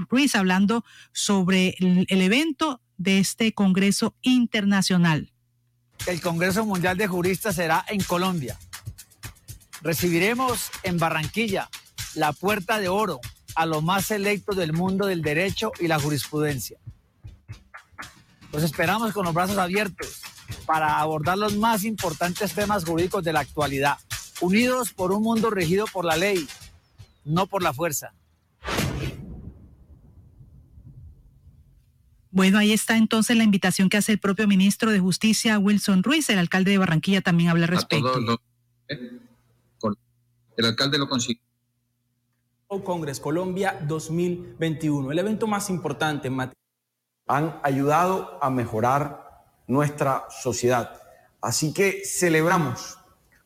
Ruiz 0.09 0.35
hablando 0.35 0.85
sobre 1.13 1.77
el, 1.79 2.07
el 2.09 2.23
evento 2.23 2.81
de 2.97 3.19
este 3.19 3.53
Congreso 3.53 4.17
Internacional. 4.23 5.33
El 6.07 6.21
Congreso 6.21 6.65
Mundial 6.65 6.97
de 6.97 7.07
Juristas 7.07 7.57
será 7.57 7.85
en 7.89 8.03
Colombia. 8.03 8.59
Recibiremos 9.83 10.71
en 10.85 10.97
Barranquilla 10.97 11.69
la 12.15 12.33
puerta 12.33 12.79
de 12.79 12.89
oro 12.89 13.21
a 13.55 13.67
los 13.67 13.83
más 13.83 14.07
selectos 14.07 14.57
del 14.57 14.73
mundo 14.73 15.07
del 15.07 15.23
derecho 15.23 15.73
y 15.79 15.89
la 15.89 15.99
jurisprudencia. 15.99 16.79
Los 18.53 18.63
esperamos 18.63 19.13
con 19.13 19.25
los 19.25 19.35
brazos 19.35 19.57
abiertos 19.57 20.21
para 20.67 21.01
abordar 21.01 21.39
los 21.39 21.57
más 21.57 21.85
importantes 21.85 22.55
temas 22.55 22.85
jurídicos 22.85 23.25
de 23.25 23.33
la 23.33 23.41
actualidad, 23.41 23.97
unidos 24.41 24.93
por 24.93 25.13
un 25.13 25.23
mundo 25.23 25.51
regido 25.51 25.87
por 25.87 26.05
la 26.05 26.17
ley, 26.17 26.47
no 27.25 27.47
por 27.47 27.63
la 27.63 27.73
fuerza. 27.73 28.13
Bueno, 32.31 32.59
ahí 32.59 32.73
está 32.73 32.97
entonces 32.97 33.37
la 33.37 33.45
invitación 33.45 33.91
que 33.91 33.99
hace 33.99 34.13
el 34.13 34.19
propio 34.19 34.49
ministro 34.49 34.91
de 34.91 34.99
Justicia, 35.01 35.59
Wilson 35.59 36.03
Ruiz. 36.03 36.31
El 36.31 36.39
alcalde 36.39 36.71
de 36.71 36.79
Barranquilla 36.79 37.21
también 37.21 37.51
habla 37.51 37.67
al 37.67 37.73
respecto. 37.73 38.39
el 40.57 40.65
alcalde 40.65 40.99
lo 40.99 41.09
consiguió. 41.09 41.43
Congres 42.69 43.21
Colombia 43.21 43.79
2021, 43.87 45.13
el 45.13 45.19
evento 45.19 45.47
más 45.47 45.69
importante 45.69 46.29
en 46.29 46.35
materia. 46.35 46.62
Han 47.27 47.61
ayudado 47.63 48.39
a 48.43 48.51
mejorar 48.51 49.45
nuestra 49.67 50.25
sociedad. 50.29 51.01
Así 51.41 51.73
que 51.73 52.03
celebramos 52.05 52.99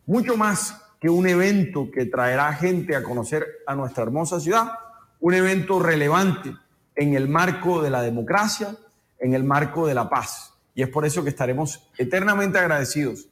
mucho 0.07 0.37
más 0.37 0.83
que 1.01 1.11
un 1.11 1.27
evento 1.27 1.91
que 1.93 2.07
traerá 2.07 2.53
gente 2.55 2.97
a 2.97 3.03
conocer 3.03 3.47
a 3.67 3.75
nuestra 3.75 4.03
hermosa 4.05 4.41
ciudad, 4.41 4.73
un 5.21 5.35
evento 5.35 5.81
relevante 5.81 6.55
en 6.95 7.15
el 7.15 7.29
marco 7.29 7.83
de 7.83 7.91
la 7.91 8.03
democracia, 8.03 8.77
en 9.19 9.35
el 9.35 9.45
marco 9.45 9.87
de 9.87 9.95
la 9.95 10.09
paz. 10.09 10.55
Y 10.75 10.83
es 10.83 10.89
por 10.89 11.05
eso 11.07 11.23
que 11.23 11.31
estaremos 11.31 11.89
eternamente 11.97 12.59
agradecidos 12.59 13.29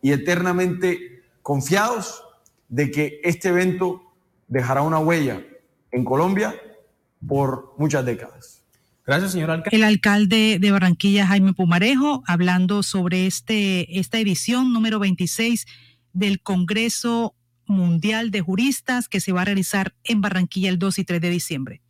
y 0.00 0.12
eternamente 0.12 1.22
confiados 1.42 2.24
de 2.68 2.90
que 2.90 3.20
este 3.24 3.48
evento 3.48 4.02
dejará 4.48 4.82
una 4.82 4.98
huella 4.98 5.42
en 5.90 6.04
Colombia 6.04 6.54
por 7.26 7.74
muchas 7.78 8.04
décadas. 8.04 8.61
Gracias, 9.12 9.32
señor 9.32 9.50
alcalde. 9.50 9.76
El 9.76 9.84
alcalde 9.84 10.58
de 10.58 10.70
Barranquilla, 10.70 11.26
Jaime 11.26 11.52
Pumarejo, 11.52 12.22
hablando 12.26 12.82
sobre 12.82 13.26
este, 13.26 13.98
esta 13.98 14.18
edición 14.18 14.72
número 14.72 14.98
26 14.98 15.66
del 16.14 16.40
Congreso 16.40 17.34
Mundial 17.66 18.30
de 18.30 18.40
Juristas 18.40 19.10
que 19.10 19.20
se 19.20 19.32
va 19.32 19.42
a 19.42 19.44
realizar 19.44 19.94
en 20.04 20.22
Barranquilla 20.22 20.70
el 20.70 20.78
2 20.78 21.00
y 21.00 21.04
3 21.04 21.20
de 21.20 21.28
diciembre. 21.28 21.82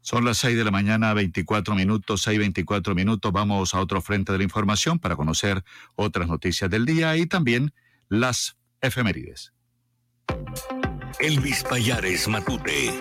Son 0.00 0.24
las 0.24 0.38
6 0.38 0.56
de 0.56 0.64
la 0.64 0.70
mañana, 0.70 1.12
24 1.12 1.74
minutos, 1.74 2.22
6, 2.22 2.38
24 2.38 2.94
minutos. 2.94 3.30
Vamos 3.30 3.74
a 3.74 3.80
otro 3.80 4.00
frente 4.00 4.32
de 4.32 4.38
la 4.38 4.44
información 4.44 4.98
para 4.98 5.14
conocer 5.14 5.62
otras 5.94 6.26
noticias 6.26 6.70
del 6.70 6.86
día 6.86 7.14
y 7.18 7.26
también 7.26 7.74
las 8.08 8.56
efemérides. 8.80 9.52
Elvis 11.20 11.64
Payares 11.64 12.26
Matute. 12.28 12.98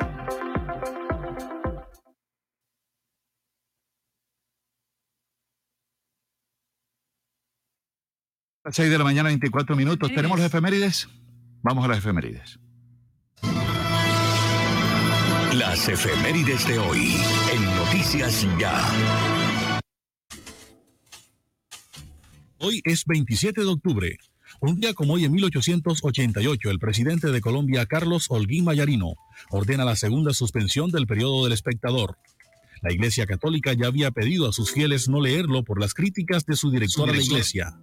6 8.69 8.91
de 8.91 8.97
la 8.97 9.03
mañana, 9.03 9.29
24 9.29 9.75
minutos. 9.75 10.11
¿Tenemos 10.13 10.37
las 10.37 10.47
efemérides? 10.47 11.09
Vamos 11.63 11.83
a 11.83 11.87
las 11.87 11.97
efemérides. 11.97 12.59
Las 15.53 15.89
efemérides 15.89 16.67
de 16.67 16.77
hoy 16.77 17.15
en 17.53 17.65
Noticias 17.75 18.47
Ya. 18.59 18.79
Hoy 22.59 22.81
es 22.85 23.05
27 23.05 23.61
de 23.61 23.67
octubre. 23.67 24.17
Un 24.59 24.79
día 24.79 24.93
como 24.93 25.13
hoy 25.13 25.25
en 25.25 25.31
1888, 25.31 26.69
el 26.69 26.77
presidente 26.77 27.31
de 27.31 27.41
Colombia, 27.41 27.87
Carlos 27.87 28.27
Holguín 28.29 28.65
Mayarino, 28.65 29.15
ordena 29.49 29.85
la 29.85 29.95
segunda 29.95 30.33
suspensión 30.33 30.91
del 30.91 31.07
periodo 31.07 31.45
del 31.45 31.53
espectador. 31.53 32.17
La 32.81 32.93
Iglesia 32.93 33.25
Católica 33.25 33.73
ya 33.73 33.87
había 33.87 34.11
pedido 34.11 34.47
a 34.47 34.53
sus 34.53 34.71
fieles 34.71 35.09
no 35.09 35.19
leerlo 35.19 35.63
por 35.63 35.79
las 35.79 35.95
críticas 35.95 36.45
de 36.45 36.55
su 36.55 36.69
directora 36.69 37.11
de 37.11 37.17
la 37.17 37.23
Iglesia. 37.23 37.79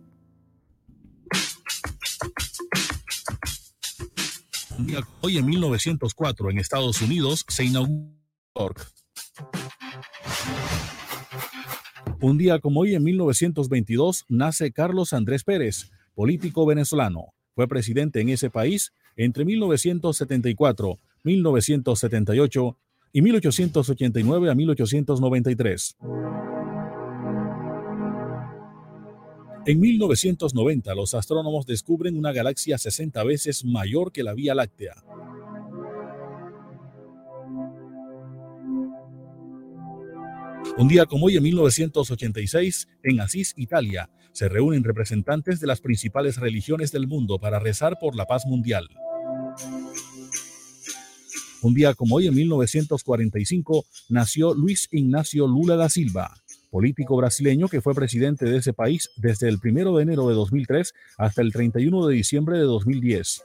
Hoy 5.20 5.38
en 5.38 5.46
1904 5.46 6.50
en 6.50 6.58
Estados 6.58 7.02
Unidos 7.02 7.44
se 7.48 7.64
inauguró 7.64 8.14
Un 12.20 12.38
día 12.38 12.58
como 12.60 12.80
hoy 12.80 12.94
en 12.94 13.02
1922 13.02 14.24
nace 14.28 14.72
Carlos 14.72 15.12
Andrés 15.12 15.42
Pérez, 15.44 15.90
político 16.14 16.64
venezolano. 16.64 17.34
Fue 17.54 17.66
presidente 17.66 18.20
en 18.20 18.28
ese 18.28 18.50
país 18.50 18.92
entre 19.16 19.44
1974, 19.44 20.98
1978 21.24 22.76
y 23.12 23.22
1889 23.22 24.50
a 24.50 24.54
1893. 24.54 25.96
En 29.68 29.80
1990, 29.80 30.94
los 30.94 31.12
astrónomos 31.12 31.66
descubren 31.66 32.16
una 32.16 32.32
galaxia 32.32 32.78
60 32.78 33.22
veces 33.22 33.66
mayor 33.66 34.12
que 34.12 34.22
la 34.22 34.32
Vía 34.32 34.54
Láctea. 34.54 34.94
Un 40.78 40.88
día 40.88 41.04
como 41.04 41.26
hoy, 41.26 41.36
en 41.36 41.42
1986, 41.42 42.88
en 43.02 43.20
Asís, 43.20 43.52
Italia, 43.58 44.08
se 44.32 44.48
reúnen 44.48 44.84
representantes 44.84 45.60
de 45.60 45.66
las 45.66 45.82
principales 45.82 46.38
religiones 46.38 46.90
del 46.90 47.06
mundo 47.06 47.38
para 47.38 47.58
rezar 47.58 47.98
por 48.00 48.16
la 48.16 48.24
paz 48.24 48.46
mundial. 48.46 48.88
Un 51.60 51.74
día 51.74 51.92
como 51.92 52.16
hoy, 52.16 52.26
en 52.26 52.34
1945, 52.34 53.84
nació 54.08 54.54
Luis 54.54 54.88
Ignacio 54.92 55.46
Lula 55.46 55.76
da 55.76 55.90
Silva, 55.90 56.42
político 56.70 57.16
brasileño 57.16 57.68
que 57.68 57.80
fue 57.80 57.94
presidente 57.94 58.44
de 58.46 58.58
ese 58.58 58.72
país 58.72 59.10
desde 59.16 59.48
el 59.48 59.58
1 59.62 59.96
de 59.96 60.02
enero 60.02 60.28
de 60.28 60.34
2003 60.34 60.92
hasta 61.16 61.42
el 61.42 61.52
31 61.52 62.06
de 62.06 62.14
diciembre 62.14 62.58
de 62.58 62.64
2010. 62.64 63.42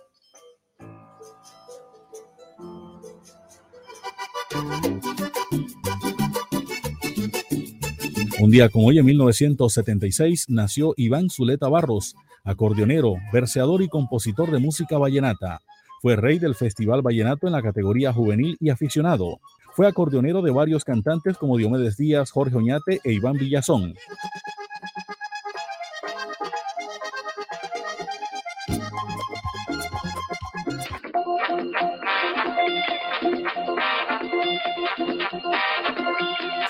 Un 8.40 8.52
día 8.52 8.68
como 8.68 8.88
hoy, 8.88 9.00
en 9.00 9.06
1976, 9.06 10.48
nació 10.50 10.94
Iván 10.98 11.30
Zuleta 11.30 11.70
Barros, 11.70 12.16
acordeonero, 12.44 13.16
verseador 13.32 13.82
y 13.82 13.88
compositor 13.88 14.52
de 14.52 14.60
música 14.60 14.98
vallenata. 14.98 15.62
Fue 16.02 16.18
rey 16.18 16.40
del 16.40 16.54
Festival 16.54 17.02
Vallenato 17.02 17.48
en 17.48 17.54
la 17.54 17.62
categoría 17.62 18.12
juvenil 18.12 18.58
y 18.60 18.70
aficionado. 18.70 19.40
Fue 19.76 19.88
acordeonero 19.88 20.44
de 20.44 20.52
varios 20.52 20.84
cantantes 20.84 21.36
como 21.38 21.58
Diomedes 21.58 21.98
Díaz, 21.98 22.30
Jorge 22.30 22.56
Oñate 22.58 23.02
e 23.04 23.14
Iván 23.14 23.38
Villazón. 23.38 23.96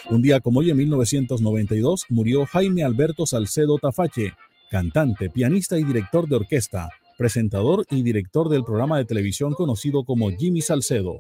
Un 0.10 0.22
día 0.22 0.40
como 0.40 0.62
hoy 0.62 0.70
en 0.70 0.78
1992 0.78 2.06
murió 2.08 2.46
Jaime 2.46 2.84
Alberto 2.86 3.26
Salcedo 3.26 3.80
Tafache, 3.80 4.34
cantante, 4.70 5.30
pianista 5.30 5.78
y 5.78 5.84
director 5.84 6.30
de 6.30 6.38
orquesta, 6.38 6.90
presentador 7.18 7.86
y 7.90 8.02
director 8.02 8.48
del 8.48 8.64
programa 8.64 8.98
de 8.98 9.06
televisión 9.06 9.54
conocido 9.56 10.06
como 10.06 10.30
Jimmy 10.30 10.62
Salcedo. 10.62 11.20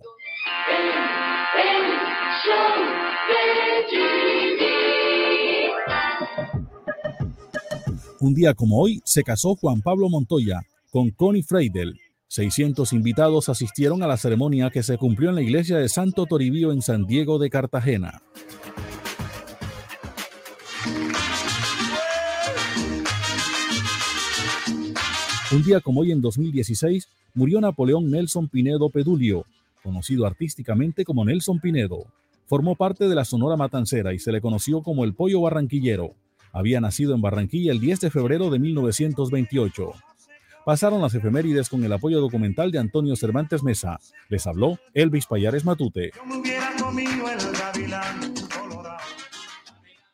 Un 8.24 8.34
día 8.34 8.54
como 8.54 8.80
hoy 8.80 9.02
se 9.04 9.22
casó 9.22 9.54
Juan 9.58 9.82
Pablo 9.82 10.08
Montoya 10.08 10.62
con 10.92 11.10
Connie 11.10 11.44
Freidel. 11.44 12.00
600 12.30 12.94
invitados 12.94 13.50
asistieron 13.50 14.02
a 14.02 14.08
la 14.08 14.16
ceremonia 14.16 14.70
que 14.70 14.82
se 14.82 14.98
cumplió 14.98 15.28
en 15.28 15.36
la 15.36 15.42
iglesia 15.42 15.78
de 15.78 15.90
Santo 15.90 16.26
Toribío 16.26 16.72
en 16.72 16.82
San 16.82 17.06
Diego 17.06 17.38
de 17.38 17.50
Cartagena. 17.50 18.22
Un 25.52 25.64
día 25.66 25.82
como 25.82 26.00
hoy 26.00 26.14
en 26.14 26.22
2016 26.22 27.10
murió 27.34 27.60
Napoleón 27.60 28.10
Nelson 28.10 28.48
Pinedo 28.48 28.90
Pedulio, 28.90 29.46
conocido 29.84 30.26
artísticamente 30.26 31.04
como 31.04 31.26
Nelson 31.26 31.60
Pinedo. 31.60 32.06
Formó 32.46 32.78
parte 32.78 33.10
de 33.10 33.16
la 33.16 33.26
Sonora 33.26 33.58
Matancera 33.58 34.14
y 34.14 34.20
se 34.20 34.32
le 34.32 34.40
conoció 34.40 34.82
como 34.82 35.04
el 35.04 35.14
Pollo 35.14 35.42
Barranquillero. 35.42 36.16
Había 36.54 36.80
nacido 36.80 37.16
en 37.16 37.22
Barranquilla 37.22 37.72
el 37.72 37.80
10 37.80 38.00
de 38.00 38.12
febrero 38.12 38.52
de 38.52 38.60
1928. 38.60 39.92
Pasaron 40.64 41.02
las 41.02 41.16
efemérides 41.16 41.68
con 41.68 41.84
el 41.84 41.92
apoyo 41.92 42.22
documental 42.22 42.72
de 42.72 42.78
Antonio 42.78 43.16
Cervantes 43.16 43.64
Mesa. 43.64 44.00
Les 44.30 44.46
habló 44.46 44.78
Elvis 44.94 45.26
Payares 45.26 45.66
Matute. 45.66 46.12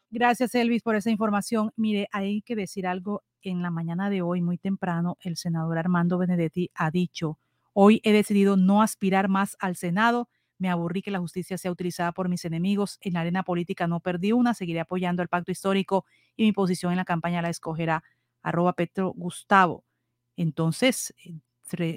Gracias, 0.10 0.56
Elvis, 0.56 0.82
por 0.82 0.96
esa 0.96 1.12
información. 1.12 1.72
Mire, 1.76 2.08
hay 2.14 2.42
que 2.42 2.56
decir 2.56 2.88
algo 2.88 3.22
en 3.42 3.62
la 3.62 3.70
mañana 3.70 4.10
de 4.10 4.22
hoy, 4.22 4.42
muy 4.42 4.58
temprano, 4.58 5.18
el 5.22 5.36
senador 5.36 5.78
Armando 5.78 6.18
Benedetti 6.18 6.72
ha 6.74 6.90
dicho, 6.90 7.38
hoy 7.74 8.02
he 8.04 8.12
decidido 8.12 8.58
no 8.58 8.82
aspirar 8.82 9.30
más 9.30 9.56
al 9.60 9.76
Senado, 9.76 10.30
me 10.60 10.70
aburrí 10.70 11.02
que 11.02 11.10
la 11.10 11.20
justicia 11.20 11.58
sea 11.58 11.72
utilizada 11.72 12.12
por 12.12 12.30
mis 12.30 12.46
enemigos, 12.46 13.00
en 13.02 13.14
la 13.14 13.22
arena 13.22 13.44
política 13.44 13.88
no 13.88 14.02
perdí 14.02 14.34
una, 14.34 14.54
seguiré 14.54 14.82
apoyando 14.82 15.24
el 15.24 15.30
pacto 15.30 15.52
histórico 15.52 16.06
y 16.36 16.44
mi 16.44 16.52
posición 16.52 16.92
en 16.92 16.98
la 16.98 17.06
campaña 17.06 17.42
la 17.42 17.50
escogerá 17.50 18.04
arroba 18.44 18.74
Petro 18.74 19.14
Gustavo. 19.16 19.84
Entonces, 20.36 21.14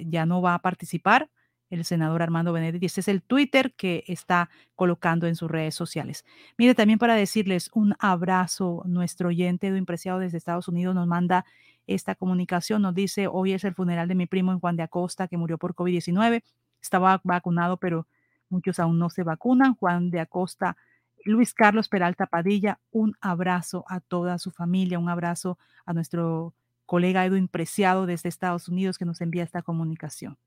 ya 0.05 0.25
no 0.25 0.41
va 0.41 0.55
a 0.55 0.59
participar 0.59 1.29
el 1.69 1.85
senador 1.85 2.21
Armando 2.21 2.53
Benedetti. 2.53 2.85
Este 2.85 3.01
es 3.01 3.07
el 3.07 3.23
Twitter 3.23 3.73
que 3.75 4.03
está 4.07 4.49
colocando 4.75 5.27
en 5.27 5.35
sus 5.35 5.49
redes 5.49 5.75
sociales. 5.75 6.23
Mire, 6.57 6.75
también 6.75 6.99
para 6.99 7.15
decirles 7.15 7.69
un 7.73 7.95
abrazo, 7.99 8.83
nuestro 8.85 9.29
oyente 9.29 9.67
Edwin 9.67 9.85
Preciado 9.85 10.19
desde 10.19 10.37
Estados 10.37 10.67
Unidos 10.67 10.93
nos 10.93 11.07
manda 11.07 11.45
esta 11.87 12.15
comunicación, 12.15 12.81
nos 12.81 12.93
dice, 12.93 13.27
hoy 13.27 13.53
es 13.53 13.63
el 13.63 13.73
funeral 13.73 14.07
de 14.07 14.15
mi 14.15 14.25
primo 14.25 14.51
en 14.51 14.59
Juan 14.59 14.77
de 14.77 14.83
Acosta, 14.83 15.27
que 15.27 15.37
murió 15.37 15.57
por 15.57 15.73
COVID-19, 15.73 16.43
estaba 16.81 17.19
vacunado, 17.23 17.77
pero 17.77 18.07
muchos 18.53 18.79
aún 18.79 18.99
no 18.99 19.09
se 19.09 19.23
vacunan. 19.23 19.75
Juan 19.75 20.11
de 20.11 20.21
Acosta, 20.21 20.77
Luis 21.25 21.53
Carlos 21.53 21.89
Peralta 21.89 22.27
Padilla, 22.27 22.79
un 22.91 23.15
abrazo 23.19 23.83
a 23.89 23.99
toda 23.99 24.37
su 24.37 24.51
familia, 24.51 24.99
un 24.99 25.09
abrazo 25.09 25.57
a 25.85 25.93
nuestro 25.93 26.53
colega 26.85 27.25
Edwin 27.25 27.47
Preciado 27.47 28.05
desde 28.05 28.29
Estados 28.29 28.67
Unidos 28.69 28.97
que 28.97 29.05
nos 29.05 29.19
envía 29.21 29.43
esta 29.43 29.61
comunicación. 29.61 30.37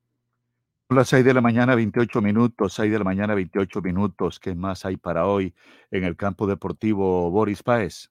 Las 0.88 1.08
6 1.08 1.24
de 1.24 1.34
la 1.34 1.40
mañana, 1.40 1.74
28 1.74 2.22
minutos, 2.22 2.74
6 2.74 2.92
de 2.92 2.98
la 2.98 3.04
mañana, 3.04 3.34
28 3.34 3.82
minutos. 3.82 4.38
¿Qué 4.38 4.54
más 4.54 4.84
hay 4.84 4.96
para 4.96 5.26
hoy 5.26 5.52
en 5.90 6.04
el 6.04 6.14
campo 6.16 6.46
deportivo 6.46 7.28
Boris 7.30 7.64
Páez? 7.64 8.10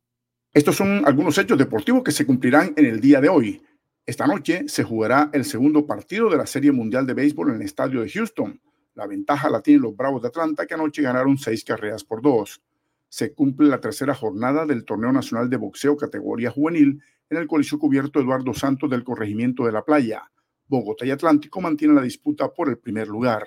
Estos 0.53 0.75
son 0.75 1.03
algunos 1.05 1.37
hechos 1.37 1.57
deportivos 1.57 2.03
que 2.03 2.11
se 2.11 2.25
cumplirán 2.25 2.73
en 2.75 2.85
el 2.85 2.99
día 2.99 3.21
de 3.21 3.29
hoy. 3.29 3.61
Esta 4.05 4.27
noche 4.27 4.65
se 4.67 4.83
jugará 4.83 5.29
el 5.31 5.45
segundo 5.45 5.85
partido 5.85 6.29
de 6.29 6.37
la 6.37 6.45
Serie 6.45 6.73
Mundial 6.73 7.07
de 7.07 7.13
Béisbol 7.13 7.51
en 7.51 7.55
el 7.55 7.61
estadio 7.61 8.01
de 8.01 8.09
Houston. 8.09 8.59
La 8.95 9.07
ventaja 9.07 9.49
la 9.49 9.61
tienen 9.61 9.83
los 9.83 9.95
Bravos 9.95 10.21
de 10.21 10.29
Atlanta 10.29 10.65
que 10.65 10.73
anoche 10.73 11.01
ganaron 11.01 11.37
seis 11.37 11.65
carreras 11.65 12.05
por 12.05 12.21
dos. 12.21 12.61
Se 13.09 13.33
cumple 13.33 13.67
la 13.67 13.81
tercera 13.81 14.15
jornada 14.15 14.65
del 14.65 14.85
Torneo 14.85 15.11
Nacional 15.11 15.49
de 15.49 15.57
Boxeo 15.57 15.97
categoría 15.97 16.49
juvenil 16.49 17.03
en 17.29 17.37
el 17.37 17.45
Coliseo 17.45 17.77
Cubierto 17.77 18.21
Eduardo 18.21 18.53
Santos 18.53 18.89
del 18.89 19.03
Corregimiento 19.03 19.65
de 19.65 19.73
la 19.73 19.83
Playa. 19.83 20.31
Bogotá 20.67 21.05
y 21.05 21.11
Atlántico 21.11 21.59
mantienen 21.59 21.97
la 21.97 22.01
disputa 22.01 22.53
por 22.53 22.69
el 22.69 22.77
primer 22.77 23.09
lugar. 23.09 23.45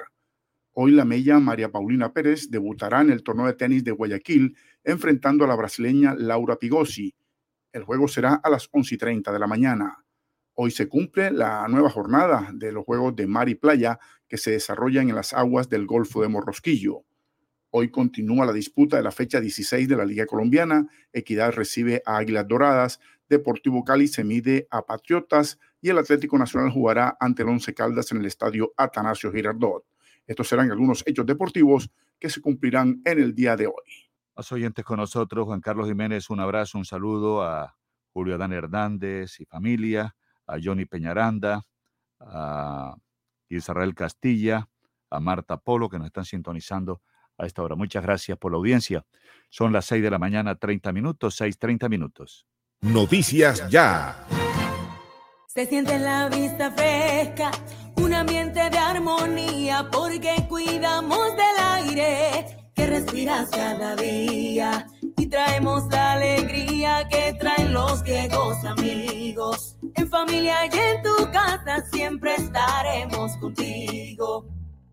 Hoy 0.74 0.90
la 0.90 1.06
mella 1.06 1.38
María 1.40 1.72
Paulina 1.72 2.12
Pérez 2.12 2.50
debutará 2.50 3.00
en 3.00 3.10
el 3.10 3.22
torneo 3.22 3.46
de 3.46 3.54
tenis 3.54 3.82
de 3.82 3.92
Guayaquil 3.92 4.54
enfrentando 4.84 5.46
a 5.46 5.48
la 5.48 5.56
brasileña 5.56 6.14
Laura 6.14 6.56
Pigosi. 6.56 7.14
El 7.72 7.84
juego 7.84 8.06
será 8.06 8.34
a 8.34 8.50
las 8.50 8.68
11:30 8.70 9.32
de 9.32 9.38
la 9.38 9.46
mañana. 9.46 10.04
Hoy 10.60 10.72
se 10.72 10.88
cumple 10.88 11.30
la 11.30 11.66
nueva 11.68 11.88
jornada 11.88 12.50
de 12.52 12.72
los 12.72 12.84
Juegos 12.84 13.14
de 13.16 13.26
Mar 13.26 13.48
y 13.48 13.54
Playa 13.54 13.98
que 14.28 14.38
se 14.38 14.50
desarrollan 14.50 15.09
en 15.09 15.14
las 15.14 15.32
aguas 15.32 15.68
del 15.68 15.86
Golfo 15.86 16.22
de 16.22 16.28
Morrosquillo. 16.28 17.05
Hoy 17.70 17.90
continúa 17.90 18.46
la 18.46 18.52
disputa 18.52 18.96
de 18.96 19.02
la 19.02 19.10
fecha 19.10 19.40
16 19.40 19.88
de 19.88 19.96
la 19.96 20.05
Liga 20.05 20.26
Colombiana. 20.26 20.88
Equidad 21.12 21.52
recibe 21.52 22.02
a 22.06 22.16
Águilas 22.16 22.48
Doradas, 22.48 23.00
Deportivo 23.28 23.84
Cali 23.84 24.09
se 24.09 24.24
mide 24.24 24.66
a 24.70 24.82
Patriotas 24.86 25.59
y 25.82 25.90
el 25.90 25.98
Atlético 25.98 26.38
Nacional 26.38 26.70
jugará 26.70 27.16
ante 27.20 27.42
el 27.42 27.48
Once 27.48 27.74
Caldas 27.74 28.10
en 28.12 28.18
el 28.18 28.26
estadio 28.26 28.72
Atanasio 28.76 29.30
Girardot. 29.30 29.84
Estos 30.26 30.48
serán 30.48 30.70
algunos 30.70 31.02
hechos 31.06 31.26
deportivos 31.26 31.90
que 32.18 32.30
se 32.30 32.40
cumplirán 32.40 33.02
en 33.05 33.20
el 33.20 33.34
día 33.34 33.56
de 33.56 33.66
hoy. 33.66 34.09
Los 34.34 34.50
oyentes 34.52 34.84
con 34.84 34.98
nosotros, 34.98 35.46
Juan 35.46 35.60
Carlos 35.60 35.88
Jiménez, 35.88 36.30
un 36.30 36.40
abrazo, 36.40 36.78
un 36.78 36.84
saludo 36.84 37.42
a 37.42 37.76
Julio 38.12 38.34
Adán 38.34 38.52
Hernández 38.52 39.40
y 39.40 39.44
familia, 39.44 40.16
a 40.46 40.56
Johnny 40.62 40.86
Peñaranda, 40.86 41.66
a 42.20 42.96
Israel 43.48 43.94
Castilla, 43.94 44.68
a 45.10 45.20
Marta 45.20 45.56
Polo, 45.56 45.88
que 45.88 45.98
nos 45.98 46.06
están 46.06 46.24
sintonizando 46.24 47.00
a 47.38 47.46
esta 47.46 47.62
hora. 47.62 47.76
Muchas 47.76 48.02
gracias 48.02 48.36
por 48.36 48.52
la 48.52 48.58
audiencia. 48.58 49.04
Son 49.48 49.72
las 49.72 49.86
6 49.86 50.02
de 50.02 50.10
la 50.10 50.18
mañana, 50.18 50.56
30 50.56 50.92
minutos, 50.92 51.36
6, 51.36 51.58
30 51.58 51.88
minutos. 51.88 52.46
Noticias 52.80 53.68
Ya. 53.70 54.26
Se 55.46 55.66
siente 55.66 55.98
la 55.98 56.28
vista 56.28 56.70
fresca, 56.70 57.50
un 57.96 58.14
ambiente 58.14 58.70
de 58.70 58.78
armonía, 58.78 59.88
porque 59.90 60.46
cuidamos 60.48 61.30
del 61.34 61.64
aire 61.74 62.70
que 62.74 62.86
respiras 62.86 63.50
cada 63.50 63.96
día 63.96 64.86
y 65.16 65.26
traemos 65.26 65.88
la 65.90 66.12
alegría 66.12 67.08
que 67.08 67.34
traen 67.40 67.72
los 67.72 68.04
viejos 68.04 68.64
amigos. 68.64 69.57
Familia 70.10 70.66
y 70.66 70.78
en 70.78 71.02
tu 71.02 71.30
casa 71.30 71.85
siempre 71.90 72.35
estaremos 72.35 73.36
contigo. 73.36 74.47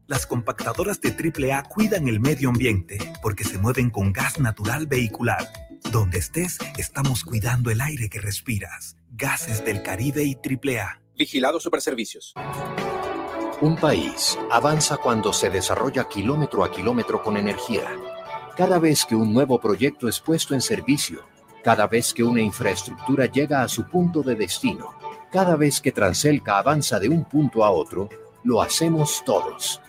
Las 0.08 0.28
compactadoras 0.28 1.00
de 1.02 1.10
AAA 1.10 1.64
cuidan 1.64 2.08
el 2.08 2.20
medio 2.20 2.50
ambiente 2.50 2.98
porque 3.22 3.44
se 3.44 3.58
mueven 3.58 3.90
con 3.90 4.14
gas 4.14 4.40
natural 4.40 4.88
vehicular. 4.88 5.48
Donde 5.92 6.20
estés, 6.20 6.58
estamos 6.78 7.24
cuidando 7.24 7.72
el 7.72 7.82
aire 7.82 8.10
que 8.10 8.20
respiras. 8.20 8.98
Gases 9.12 9.64
del 9.64 9.82
Caribe 9.82 10.24
y 10.24 10.36
AAA. 10.36 11.02
Vigilado 11.18 11.60
Superservicios. 11.60 12.34
Un 13.62 13.78
país 13.78 14.38
avanza 14.52 14.98
cuando 14.98 15.32
se 15.32 15.50
desarrolla 15.50 16.10
kilómetro 16.10 16.64
a 16.64 16.72
kilómetro 16.72 17.24
con 17.24 17.38
energía. 17.38 17.90
Cada 18.58 18.80
vez 18.80 19.06
que 19.06 19.16
un 19.16 19.34
nuevo 19.34 19.60
proyecto 19.60 20.10
es 20.10 20.20
puesto 20.20 20.54
en 20.54 20.62
servicio, 20.62 21.26
cada 21.64 21.88
vez 21.88 22.14
que 22.14 22.24
una 22.24 22.42
infraestructura 22.42 23.26
llega 23.26 23.64
a 23.64 23.68
su 23.68 23.88
punto 23.88 24.22
de 24.22 24.36
destino, 24.36 24.94
cada 25.36 25.58
vez 25.58 25.82
que 25.82 25.92
Transelca 25.92 26.60
avanza 26.60 26.98
de 26.98 27.10
un 27.10 27.26
punto 27.26 27.66
a 27.66 27.70
otro, 27.70 28.08
lo 28.46 28.62
hacemos 28.62 29.22
todos 29.26 29.82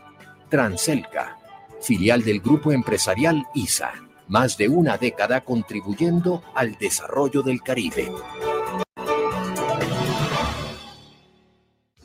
Transelca, 0.51 1.39
filial 1.81 2.25
del 2.25 2.41
grupo 2.41 2.73
empresarial 2.73 3.45
ISA, 3.55 3.93
más 4.27 4.59
de 4.59 4.69
una 4.69 4.99
década 4.99 5.43
contribuyendo 5.43 6.43
al 6.53 6.75
desarrollo 6.79 7.43
del 7.43 7.63
Caribe. 7.63 8.11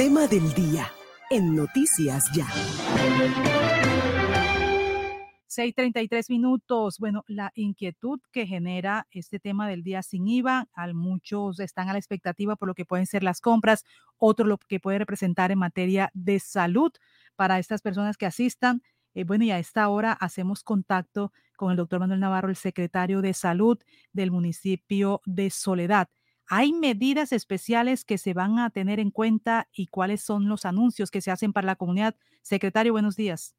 Tema 0.00 0.26
del 0.26 0.54
día 0.54 0.90
en 1.28 1.54
Noticias 1.54 2.24
Ya. 2.32 2.46
6:33 5.46 6.30
minutos. 6.30 6.96
Bueno, 6.98 7.22
la 7.28 7.52
inquietud 7.54 8.18
que 8.32 8.46
genera 8.46 9.06
este 9.10 9.38
tema 9.38 9.68
del 9.68 9.82
día 9.82 10.02
sin 10.02 10.26
IVA, 10.26 10.68
al 10.72 10.94
muchos 10.94 11.60
están 11.60 11.90
a 11.90 11.92
la 11.92 11.98
expectativa 11.98 12.56
por 12.56 12.68
lo 12.68 12.74
que 12.74 12.86
pueden 12.86 13.04
ser 13.04 13.22
las 13.22 13.42
compras, 13.42 13.84
otro 14.16 14.46
lo 14.46 14.56
que 14.56 14.80
puede 14.80 15.00
representar 15.00 15.52
en 15.52 15.58
materia 15.58 16.10
de 16.14 16.40
salud 16.40 16.92
para 17.36 17.58
estas 17.58 17.82
personas 17.82 18.16
que 18.16 18.24
asistan. 18.24 18.80
Eh, 19.12 19.24
bueno, 19.24 19.44
y 19.44 19.50
a 19.50 19.58
esta 19.58 19.86
hora 19.90 20.14
hacemos 20.14 20.64
contacto 20.64 21.30
con 21.56 21.72
el 21.72 21.76
doctor 21.76 22.00
Manuel 22.00 22.20
Navarro, 22.20 22.48
el 22.48 22.56
secretario 22.56 23.20
de 23.20 23.34
salud 23.34 23.78
del 24.14 24.30
municipio 24.30 25.20
de 25.26 25.50
Soledad. 25.50 26.08
¿Hay 26.52 26.72
medidas 26.72 27.30
especiales 27.30 28.04
que 28.04 28.18
se 28.18 28.34
van 28.34 28.58
a 28.58 28.70
tener 28.70 28.98
en 28.98 29.12
cuenta 29.12 29.68
y 29.72 29.86
cuáles 29.86 30.20
son 30.20 30.48
los 30.48 30.64
anuncios 30.64 31.12
que 31.12 31.20
se 31.20 31.30
hacen 31.30 31.52
para 31.52 31.64
la 31.64 31.76
comunidad? 31.76 32.16
Secretario, 32.42 32.90
buenos 32.90 33.14
días. 33.14 33.56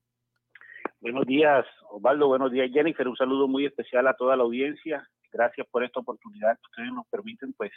Buenos 0.99 1.25
días, 1.25 1.65
Osvaldo. 1.89 2.27
Buenos 2.27 2.51
días, 2.51 2.69
Jennifer. 2.73 3.07
Un 3.07 3.15
saludo 3.15 3.47
muy 3.47 3.65
especial 3.65 4.07
a 4.07 4.13
toda 4.15 4.35
la 4.35 4.43
audiencia. 4.43 5.07
Gracias 5.31 5.65
por 5.71 5.85
esta 5.85 6.01
oportunidad 6.01 6.57
que 6.57 6.67
ustedes 6.69 6.91
nos 6.91 7.07
permiten, 7.07 7.53
pues, 7.53 7.71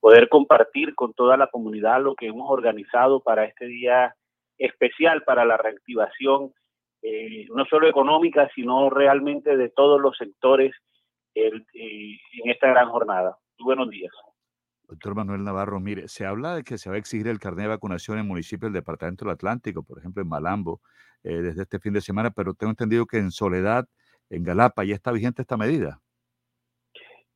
poder 0.00 0.28
compartir 0.28 0.96
con 0.96 1.14
toda 1.14 1.36
la 1.36 1.46
comunidad 1.46 2.02
lo 2.02 2.16
que 2.16 2.26
hemos 2.26 2.50
organizado 2.50 3.20
para 3.20 3.44
este 3.44 3.66
día 3.66 4.16
especial 4.58 5.22
para 5.22 5.44
la 5.44 5.56
reactivación, 5.56 6.52
eh, 7.02 7.46
no 7.54 7.64
solo 7.66 7.86
económica, 7.86 8.50
sino 8.56 8.90
realmente 8.90 9.56
de 9.56 9.68
todos 9.68 10.00
los 10.00 10.16
sectores 10.16 10.74
eh, 11.36 11.52
en 11.74 12.50
esta 12.50 12.66
gran 12.66 12.88
jornada. 12.88 13.38
buenos 13.60 13.88
días. 13.88 14.10
Doctor 14.88 15.14
Manuel 15.14 15.44
Navarro, 15.44 15.80
mire, 15.80 16.08
se 16.08 16.24
habla 16.24 16.56
de 16.56 16.64
que 16.64 16.78
se 16.78 16.88
va 16.88 16.96
a 16.96 16.98
exigir 16.98 17.28
el 17.28 17.38
carnet 17.38 17.64
de 17.64 17.68
vacunación 17.68 18.18
en 18.18 18.26
municipios 18.26 18.72
del 18.72 18.80
Departamento 18.80 19.24
del 19.24 19.34
Atlántico, 19.34 19.82
por 19.82 19.98
ejemplo 19.98 20.22
en 20.22 20.28
Malambo, 20.28 20.80
eh, 21.24 21.42
desde 21.42 21.62
este 21.62 21.78
fin 21.78 21.92
de 21.92 22.00
semana, 22.00 22.30
pero 22.30 22.54
tengo 22.54 22.70
entendido 22.70 23.04
que 23.04 23.18
en 23.18 23.30
Soledad, 23.30 23.86
en 24.30 24.44
Galapa, 24.44 24.84
ya 24.84 24.94
está 24.94 25.12
vigente 25.12 25.42
esta 25.42 25.58
medida. 25.58 26.00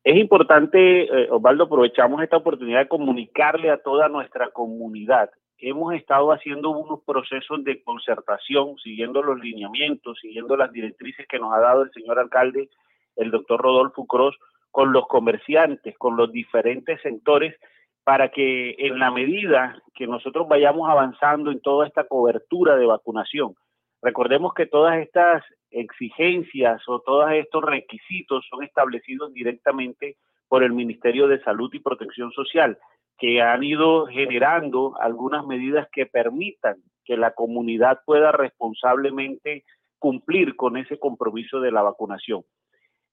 Es 0.03 0.17
importante, 0.17 1.03
eh, 1.03 1.27
Osvaldo, 1.29 1.65
aprovechamos 1.65 2.23
esta 2.23 2.37
oportunidad 2.37 2.79
de 2.79 2.87
comunicarle 2.87 3.69
a 3.69 3.77
toda 3.77 4.09
nuestra 4.09 4.49
comunidad. 4.49 5.29
Hemos 5.59 5.93
estado 5.93 6.31
haciendo 6.31 6.71
unos 6.71 7.03
procesos 7.05 7.63
de 7.63 7.83
concertación, 7.83 8.75
siguiendo 8.83 9.21
los 9.21 9.39
lineamientos, 9.39 10.17
siguiendo 10.19 10.57
las 10.57 10.71
directrices 10.73 11.27
que 11.27 11.39
nos 11.39 11.53
ha 11.53 11.59
dado 11.59 11.83
el 11.83 11.91
señor 11.91 12.17
alcalde, 12.19 12.69
el 13.15 13.29
doctor 13.29 13.61
Rodolfo 13.61 14.05
Cruz, 14.05 14.35
con 14.73 14.91
los 14.91 15.05
comerciantes, 15.05 15.95
con 15.99 16.17
los 16.17 16.31
diferentes 16.31 16.99
sectores, 17.03 17.55
para 18.03 18.29
que 18.29 18.75
en 18.79 18.97
la 18.97 19.11
medida 19.11 19.79
que 19.93 20.07
nosotros 20.07 20.47
vayamos 20.47 20.89
avanzando 20.89 21.51
en 21.51 21.61
toda 21.61 21.85
esta 21.85 22.05
cobertura 22.05 22.75
de 22.75 22.87
vacunación, 22.87 23.53
recordemos 24.01 24.55
que 24.55 24.65
todas 24.65 24.97
estas 24.97 25.43
exigencias 25.69 26.81
o 26.87 27.01
todos 27.01 27.31
estos 27.33 27.63
requisitos 27.63 28.47
son 28.49 28.63
establecidos 28.63 29.31
directamente 29.31 30.17
por 30.47 30.63
el 30.63 30.73
Ministerio 30.73 31.27
de 31.27 31.43
Salud 31.43 31.69
y 31.71 31.79
Protección 31.79 32.31
Social, 32.31 32.79
que 33.19 33.43
han 33.43 33.63
ido 33.63 34.07
generando 34.07 34.95
algunas 34.99 35.45
medidas 35.45 35.87
que 35.91 36.07
permitan 36.07 36.77
que 37.05 37.15
la 37.15 37.35
comunidad 37.35 37.99
pueda 38.07 38.31
responsablemente 38.31 39.65
cumplir 39.99 40.55
con 40.55 40.77
ese 40.77 40.97
compromiso 40.97 41.59
de 41.59 41.71
la 41.71 41.83
vacunación. 41.83 42.43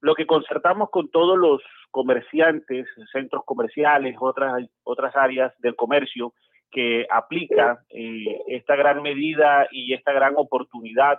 Lo 0.01 0.15
que 0.15 0.27
concertamos 0.27 0.91
con 0.91 1.11
todos 1.11 1.39
los 1.39 1.63
comerciantes, 1.91 2.87
centros 3.13 3.45
comerciales, 3.45 4.17
otras, 4.19 4.65
otras 4.83 5.15
áreas 5.17 5.53
del 5.59 5.77
comercio 5.77 6.33
que 6.71 7.07
aplica 7.11 7.85
eh, 7.91 8.43
esta 8.47 8.77
gran 8.77 9.03
medida 9.03 9.67
y 9.73 9.93
esta 9.93 10.13
gran 10.13 10.35
oportunidad 10.37 11.19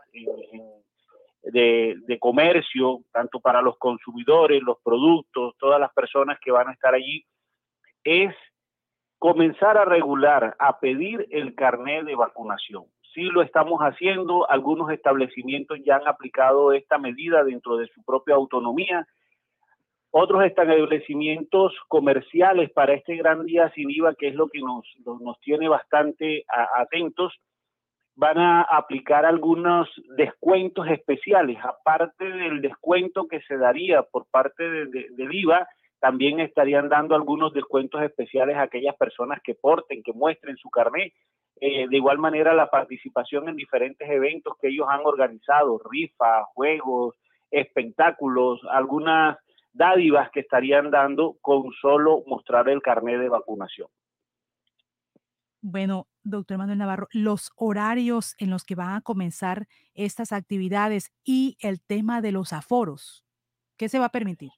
de, 1.43 1.97
de, 2.07 2.19
comercio, 2.19 3.01
tanto 3.11 3.39
para 3.41 3.61
los 3.61 3.77
consumidores, 3.77 4.61
los 4.63 4.77
productos, 4.81 5.55
todas 5.57 5.79
las 5.79 5.91
personas 5.93 6.39
que 6.39 6.51
van 6.51 6.69
a 6.69 6.73
estar 6.73 6.93
allí, 6.93 7.25
es 8.03 8.33
comenzar 9.19 9.77
a 9.77 9.85
regular, 9.85 10.55
a 10.57 10.79
pedir 10.79 11.27
el 11.31 11.53
carnet 11.53 12.05
de 12.05 12.15
vacunación 12.15 12.85
sí 13.13 13.23
lo 13.23 13.41
estamos 13.41 13.79
haciendo. 13.79 14.49
Algunos 14.49 14.91
establecimientos 14.91 15.79
ya 15.85 15.97
han 15.97 16.07
aplicado 16.07 16.73
esta 16.73 16.97
medida 16.97 17.43
dentro 17.43 17.77
de 17.77 17.87
su 17.87 18.03
propia 18.03 18.35
autonomía. 18.35 19.05
Otros 20.11 20.43
establecimientos 20.43 21.73
comerciales 21.87 22.69
para 22.71 22.93
este 22.93 23.15
gran 23.15 23.45
día 23.45 23.71
sin 23.73 23.89
IVA, 23.89 24.13
que 24.15 24.27
es 24.27 24.35
lo 24.35 24.47
que 24.49 24.59
nos, 24.59 24.85
nos 25.21 25.39
tiene 25.39 25.69
bastante 25.69 26.43
atentos, 26.75 27.33
van 28.15 28.37
a 28.37 28.61
aplicar 28.61 29.25
algunos 29.25 29.89
descuentos 30.17 30.87
especiales, 30.89 31.57
aparte 31.63 32.25
del 32.25 32.61
descuento 32.61 33.27
que 33.27 33.39
se 33.41 33.57
daría 33.57 34.03
por 34.03 34.25
parte 34.29 34.63
del 34.63 35.33
IVA, 35.33 35.65
también 35.99 36.39
estarían 36.39 36.89
dando 36.89 37.15
algunos 37.15 37.53
descuentos 37.53 38.01
especiales 38.01 38.57
a 38.57 38.63
aquellas 38.63 38.95
personas 38.97 39.39
que 39.43 39.55
porten, 39.55 40.03
que 40.03 40.11
muestren 40.11 40.57
su 40.57 40.69
carnet 40.69 41.13
eh, 41.63 41.87
de 41.87 41.95
igual 41.95 42.17
manera, 42.17 42.55
la 42.55 42.71
participación 42.71 43.47
en 43.47 43.55
diferentes 43.55 44.09
eventos 44.09 44.55
que 44.59 44.69
ellos 44.69 44.87
han 44.89 45.01
organizado, 45.05 45.79
rifas, 45.89 46.45
juegos, 46.55 47.15
espectáculos, 47.51 48.59
algunas 48.71 49.37
dádivas 49.71 50.31
que 50.31 50.39
estarían 50.39 50.89
dando 50.89 51.37
con 51.39 51.71
solo 51.79 52.23
mostrar 52.25 52.67
el 52.67 52.81
carnet 52.81 53.19
de 53.19 53.29
vacunación. 53.29 53.87
Bueno, 55.61 56.07
doctor 56.23 56.57
Manuel 56.57 56.79
Navarro, 56.79 57.07
los 57.11 57.51
horarios 57.55 58.33
en 58.39 58.49
los 58.49 58.63
que 58.63 58.73
van 58.73 58.95
a 58.95 59.01
comenzar 59.01 59.67
estas 59.93 60.31
actividades 60.31 61.13
y 61.23 61.57
el 61.59 61.79
tema 61.79 62.21
de 62.21 62.31
los 62.31 62.53
aforos, 62.53 63.23
¿qué 63.77 63.87
se 63.87 63.99
va 63.99 64.05
a 64.05 64.09
permitir? 64.09 64.49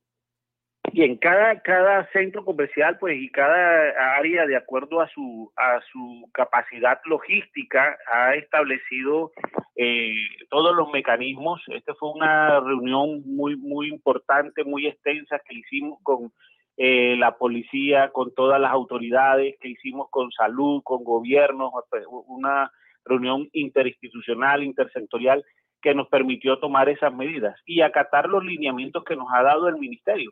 Y 0.91 1.03
en 1.03 1.17
cada, 1.17 1.61
cada 1.61 2.07
centro 2.11 2.43
comercial 2.43 2.97
pues 2.99 3.17
y 3.17 3.29
cada 3.29 4.17
área 4.17 4.45
de 4.45 4.57
acuerdo 4.57 4.99
a 4.99 5.07
su 5.07 5.51
a 5.55 5.79
su 5.91 6.29
capacidad 6.33 6.99
logística 7.05 7.97
ha 8.11 8.35
establecido 8.35 9.31
eh, 9.75 10.13
todos 10.49 10.75
los 10.75 10.91
mecanismos 10.91 11.61
esta 11.67 11.93
fue 11.95 12.11
una 12.11 12.59
reunión 12.59 13.21
muy 13.25 13.55
muy 13.55 13.87
importante 13.87 14.63
muy 14.63 14.87
extensa 14.87 15.39
que 15.47 15.55
hicimos 15.55 15.99
con 16.03 16.31
eh, 16.75 17.15
la 17.17 17.37
policía 17.37 18.09
con 18.09 18.33
todas 18.33 18.59
las 18.59 18.71
autoridades 18.71 19.55
que 19.61 19.69
hicimos 19.69 20.07
con 20.09 20.31
salud 20.31 20.81
con 20.83 21.03
gobiernos 21.03 21.71
pues, 21.89 22.03
una 22.27 22.71
reunión 23.05 23.47
interinstitucional 23.53 24.63
intersectorial 24.63 25.43
que 25.81 25.93
nos 25.93 26.07
permitió 26.07 26.59
tomar 26.59 26.87
esas 26.87 27.13
medidas 27.13 27.59
y 27.65 27.81
acatar 27.81 28.27
los 28.27 28.43
lineamientos 28.43 29.03
que 29.03 29.17
nos 29.17 29.27
ha 29.33 29.43
dado 29.43 29.67
el 29.67 29.75
ministerio. 29.75 30.31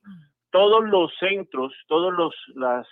Todos 0.52 0.84
los 0.86 1.12
centros, 1.20 1.74
todas 1.88 2.14
las 2.56 2.88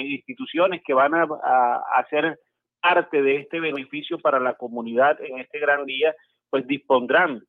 instituciones 0.00 0.82
que 0.86 0.94
van 0.94 1.14
a, 1.14 1.22
a 1.22 1.82
hacer 1.96 2.38
parte 2.80 3.22
de 3.22 3.36
este 3.36 3.60
beneficio 3.60 4.18
para 4.18 4.38
la 4.38 4.54
comunidad 4.54 5.20
en 5.22 5.38
este 5.38 5.58
gran 5.58 5.86
día, 5.86 6.14
pues 6.50 6.66
dispondrán 6.66 7.42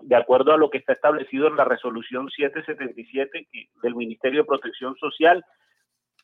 de 0.00 0.16
acuerdo 0.16 0.52
a 0.52 0.56
lo 0.56 0.70
que 0.70 0.78
está 0.78 0.92
establecido 0.92 1.48
en 1.48 1.56
la 1.56 1.64
resolución 1.64 2.28
777 2.30 3.48
del 3.82 3.94
Ministerio 3.94 4.42
de 4.42 4.46
Protección 4.46 4.96
Social, 4.96 5.44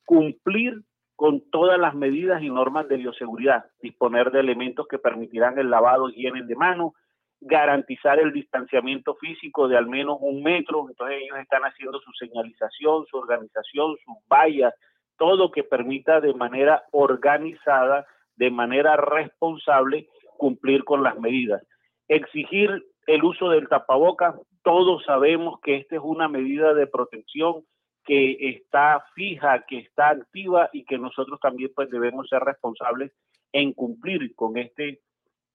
cumplir 0.05 0.83
con 1.17 1.49
todas 1.51 1.79
las 1.79 1.95
medidas 1.95 2.43
y 2.43 2.51
normas 2.51 2.89
de 2.89 2.97
bioseguridad, 2.97 3.65
disponer 3.81 4.31
de 4.31 4.41
elementos 4.41 4.87
que 4.89 4.99
permitirán 4.99 5.59
el 5.59 5.71
lavado 5.71 6.09
y 6.09 6.13
higiene 6.13 6.43
de 6.45 6.57
manos, 6.57 6.93
garantizar 7.40 8.19
el 8.19 8.32
distanciamiento 8.32 9.15
físico 9.16 9.69
de 9.69 9.77
al 9.77 9.86
menos 9.86 10.19
un 10.20 10.43
metro, 10.43 10.86
entonces 10.89 11.19
ellos 11.23 11.39
están 11.39 11.62
haciendo 11.62 12.01
su 12.01 12.12
señalización, 12.12 13.06
su 13.06 13.16
organización, 13.16 13.97
sus 14.05 14.16
vallas, 14.28 14.74
todo 15.19 15.51
que 15.51 15.62
permita 15.62 16.20
de 16.20 16.35
manera 16.35 16.85
organizada, 16.93 18.06
de 18.36 18.51
manera 18.51 18.97
responsable, 18.97 20.09
cumplir 20.36 20.85
con 20.85 21.02
las 21.02 21.19
medidas. 21.19 21.62
Exigir 22.09 22.85
el 23.06 23.24
uso 23.24 23.51
del 23.51 23.69
tapaboca, 23.69 24.35
todos 24.62 25.05
sabemos 25.05 25.61
que 25.61 25.77
esta 25.77 25.97
es 25.97 26.02
una 26.02 26.28
medida 26.28 26.74
de 26.74 26.86
protección 26.86 27.65
que 28.05 28.36
está 28.51 29.05
fija, 29.15 29.65
que 29.66 29.78
está 29.78 30.11
activa 30.11 30.69
y 30.73 30.85
que 30.85 30.98
nosotros 30.98 31.39
también 31.40 31.70
pues 31.74 31.90
debemos 31.90 32.28
ser 32.28 32.40
responsables 32.40 33.12
en 33.52 33.73
cumplir 33.73 34.35
con 34.35 34.59
este 34.59 35.01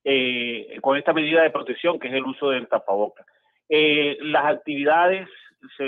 eh, 0.04 0.78
con 0.82 0.98
esta 0.98 1.14
medida 1.14 1.42
de 1.42 1.50
protección 1.50 2.00
que 2.00 2.08
es 2.08 2.14
el 2.14 2.26
uso 2.26 2.50
del 2.50 2.68
tapaboca. 2.68 3.26
Eh, 3.68 4.18
las 4.22 4.46
actividades 4.46 5.28
se 5.78 5.88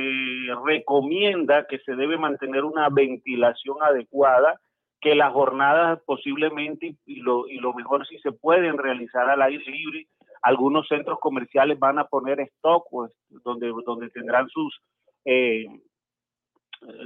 recomienda 0.65 1.65
que 1.67 1.79
se 1.79 1.95
debe 1.95 2.17
mantener 2.17 2.63
una 2.63 2.89
ventilación 2.89 3.77
adecuada, 3.81 4.59
que 4.99 5.15
las 5.15 5.31
jornadas 5.31 5.99
posiblemente 6.05 6.95
y 7.05 7.21
lo, 7.21 7.47
y 7.47 7.57
lo 7.57 7.73
mejor 7.73 8.05
si 8.05 8.19
se 8.19 8.31
pueden 8.31 8.77
realizar 8.77 9.29
al 9.29 9.41
aire 9.41 9.63
libre, 9.65 10.07
algunos 10.41 10.87
centros 10.87 11.19
comerciales 11.19 11.79
van 11.79 11.99
a 11.99 12.05
poner 12.05 12.39
stock, 12.41 12.85
pues, 12.89 13.11
donde, 13.43 13.71
donde 13.85 14.09
tendrán 14.09 14.47
sus 14.49 14.79
eh, 15.25 15.65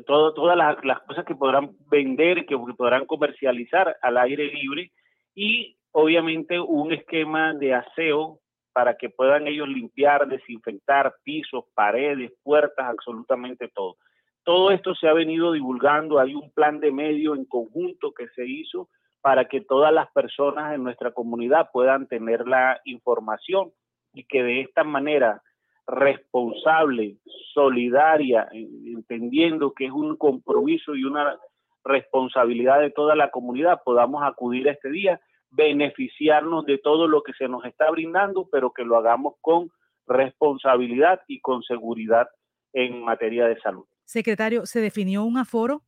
todas 0.05 0.57
las, 0.57 1.01
cosas 1.01 1.25
que 1.25 1.35
podrán 1.35 1.71
vender, 1.89 2.45
que 2.45 2.57
podrán 2.57 3.05
comercializar 3.05 3.97
al 4.01 4.17
aire 4.17 4.51
libre 4.51 4.91
y 5.33 5.77
obviamente 5.97 6.59
un 6.59 6.91
esquema 6.91 7.53
de 7.53 7.73
aseo 7.73 8.41
para 8.73 8.97
que 8.97 9.09
puedan 9.09 9.47
ellos 9.47 9.69
limpiar, 9.69 10.27
desinfectar 10.27 11.15
pisos, 11.23 11.63
paredes, 11.73 12.33
puertas, 12.43 12.85
absolutamente 12.85 13.69
todo. 13.69 13.95
Todo 14.43 14.71
esto 14.71 14.93
se 14.93 15.07
ha 15.07 15.13
venido 15.13 15.53
divulgando, 15.53 16.19
hay 16.19 16.35
un 16.35 16.51
plan 16.51 16.81
de 16.81 16.91
medio 16.91 17.33
en 17.33 17.45
conjunto 17.45 18.11
que 18.11 18.27
se 18.35 18.45
hizo 18.45 18.89
para 19.21 19.45
que 19.45 19.61
todas 19.61 19.93
las 19.93 20.11
personas 20.11 20.75
en 20.75 20.83
nuestra 20.83 21.11
comunidad 21.11 21.69
puedan 21.71 22.07
tener 22.07 22.45
la 22.45 22.81
información 22.83 23.71
y 24.13 24.25
que 24.25 24.43
de 24.43 24.61
esta 24.61 24.83
manera 24.83 25.41
responsable, 25.87 27.15
solidaria, 27.53 28.49
entendiendo 28.51 29.71
que 29.71 29.85
es 29.85 29.91
un 29.93 30.17
compromiso 30.17 30.93
y 30.93 31.05
una 31.05 31.39
responsabilidad 31.85 32.81
de 32.81 32.91
toda 32.91 33.15
la 33.15 33.31
comunidad, 33.31 33.81
podamos 33.85 34.23
acudir 34.23 34.67
a 34.67 34.73
este 34.73 34.89
día, 34.89 35.21
beneficiarnos 35.55 36.65
de 36.65 36.77
todo 36.77 37.07
lo 37.07 37.23
que 37.23 37.33
se 37.33 37.47
nos 37.47 37.65
está 37.65 37.89
brindando, 37.89 38.47
pero 38.51 38.71
que 38.71 38.83
lo 38.83 38.97
hagamos 38.97 39.35
con 39.41 39.71
responsabilidad 40.07 41.21
y 41.27 41.39
con 41.39 41.63
seguridad 41.63 42.27
en 42.73 43.03
materia 43.03 43.47
de 43.47 43.59
salud. 43.59 43.85
Secretario, 44.03 44.65
¿se 44.65 44.81
definió 44.81 45.23
un 45.23 45.37
aforo 45.37 45.81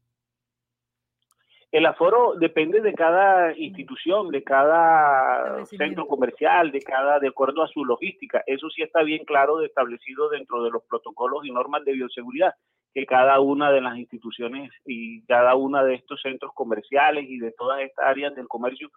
el 1.69 1.85
aforo 1.85 2.35
depende 2.39 2.79
de 2.79 2.93
cada 2.93 3.55
institución, 3.57 4.29
de 4.29 4.41
cada 4.41 5.65
centro 5.65 6.07
comercial, 6.07 6.71
de 6.71 6.81
cada, 6.81 7.19
de 7.19 7.27
acuerdo 7.27 7.61
a 7.61 7.67
su 7.67 7.83
logística. 7.83 8.41
Eso 8.47 8.69
sí 8.69 8.83
está 8.83 9.03
bien 9.03 9.25
claro 9.25 9.61
establecido 9.61 10.29
dentro 10.29 10.63
de 10.63 10.71
los 10.71 10.83
protocolos 10.85 11.45
y 11.45 11.51
normas 11.51 11.83
de 11.83 11.91
bioseguridad, 11.91 12.53
que 12.93 13.05
cada 13.05 13.41
una 13.41 13.69
de 13.69 13.81
las 13.81 13.97
instituciones 13.97 14.71
y 14.85 15.25
cada 15.25 15.55
una 15.55 15.83
de 15.83 15.95
estos 15.95 16.21
centros 16.21 16.53
comerciales 16.53 17.25
y 17.27 17.37
de 17.37 17.51
todas 17.51 17.81
estas 17.81 18.05
áreas 18.05 18.33
del 18.33 18.47
comercio 18.47 18.89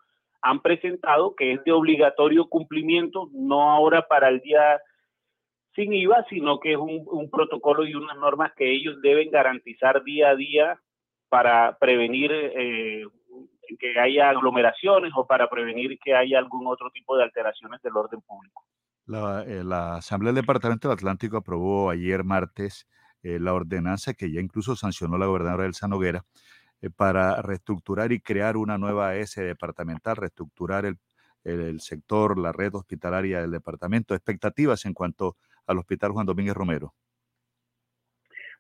han 0.43 0.61
presentado 0.61 1.35
que 1.35 1.53
es 1.53 1.65
de 1.65 1.73
obligatorio 1.73 2.49
cumplimiento, 2.49 3.29
no 3.33 3.71
ahora 3.71 4.07
para 4.09 4.29
el 4.29 4.41
día 4.41 4.81
sin 5.75 5.93
IVA, 5.93 6.25
sino 6.29 6.59
que 6.59 6.73
es 6.73 6.79
un, 6.79 7.05
un 7.07 7.31
protocolo 7.31 7.85
y 7.87 7.95
unas 7.95 8.17
normas 8.17 8.53
que 8.57 8.73
ellos 8.73 9.01
deben 9.03 9.31
garantizar 9.31 10.03
día 10.03 10.31
a 10.31 10.35
día 10.35 10.81
para 11.29 11.77
prevenir 11.79 12.33
eh, 12.33 13.05
que 13.79 13.99
haya 13.99 14.31
aglomeraciones 14.31 15.13
o 15.15 15.27
para 15.27 15.49
prevenir 15.49 15.99
que 16.03 16.15
haya 16.15 16.39
algún 16.39 16.67
otro 16.67 16.91
tipo 16.91 17.17
de 17.17 17.23
alteraciones 17.23 17.81
del 17.83 17.97
orden 17.97 18.21
público. 18.21 18.65
La, 19.07 19.45
eh, 19.47 19.63
Asamblea 19.97 20.33
del 20.33 20.43
Departamento 20.43 20.89
del 20.89 20.97
Atlántico 20.97 21.37
aprobó 21.37 21.91
ayer 21.91 22.25
martes 22.25 22.89
eh, 23.23 23.39
la 23.39 23.55
ordenanza 23.55 24.15
que 24.15 24.33
ya 24.33 24.41
incluso 24.41 24.77
sancionó 24.77 25.19
la 25.19 25.27
gobernadora 25.27 25.67
Elsa 25.67 25.89
Noguera 25.89 26.25
para 26.97 27.43
reestructurar 27.43 28.13
y 28.13 28.21
crear 28.21 28.57
una 28.57 28.79
nueva 28.79 29.17
S 29.17 29.43
departamental, 29.43 30.17
reestructurar 30.17 30.87
el, 30.87 30.97
el, 31.45 31.81
sector, 31.81 32.39
la 32.39 32.53
red 32.53 32.75
hospitalaria 32.75 33.41
del 33.41 33.51
departamento. 33.51 34.15
Expectativas 34.15 34.85
en 34.87 34.95
cuanto 34.95 35.37
al 35.67 35.79
Hospital 35.79 36.13
Juan 36.13 36.27
Domínguez 36.27 36.55
Romero. 36.55 36.95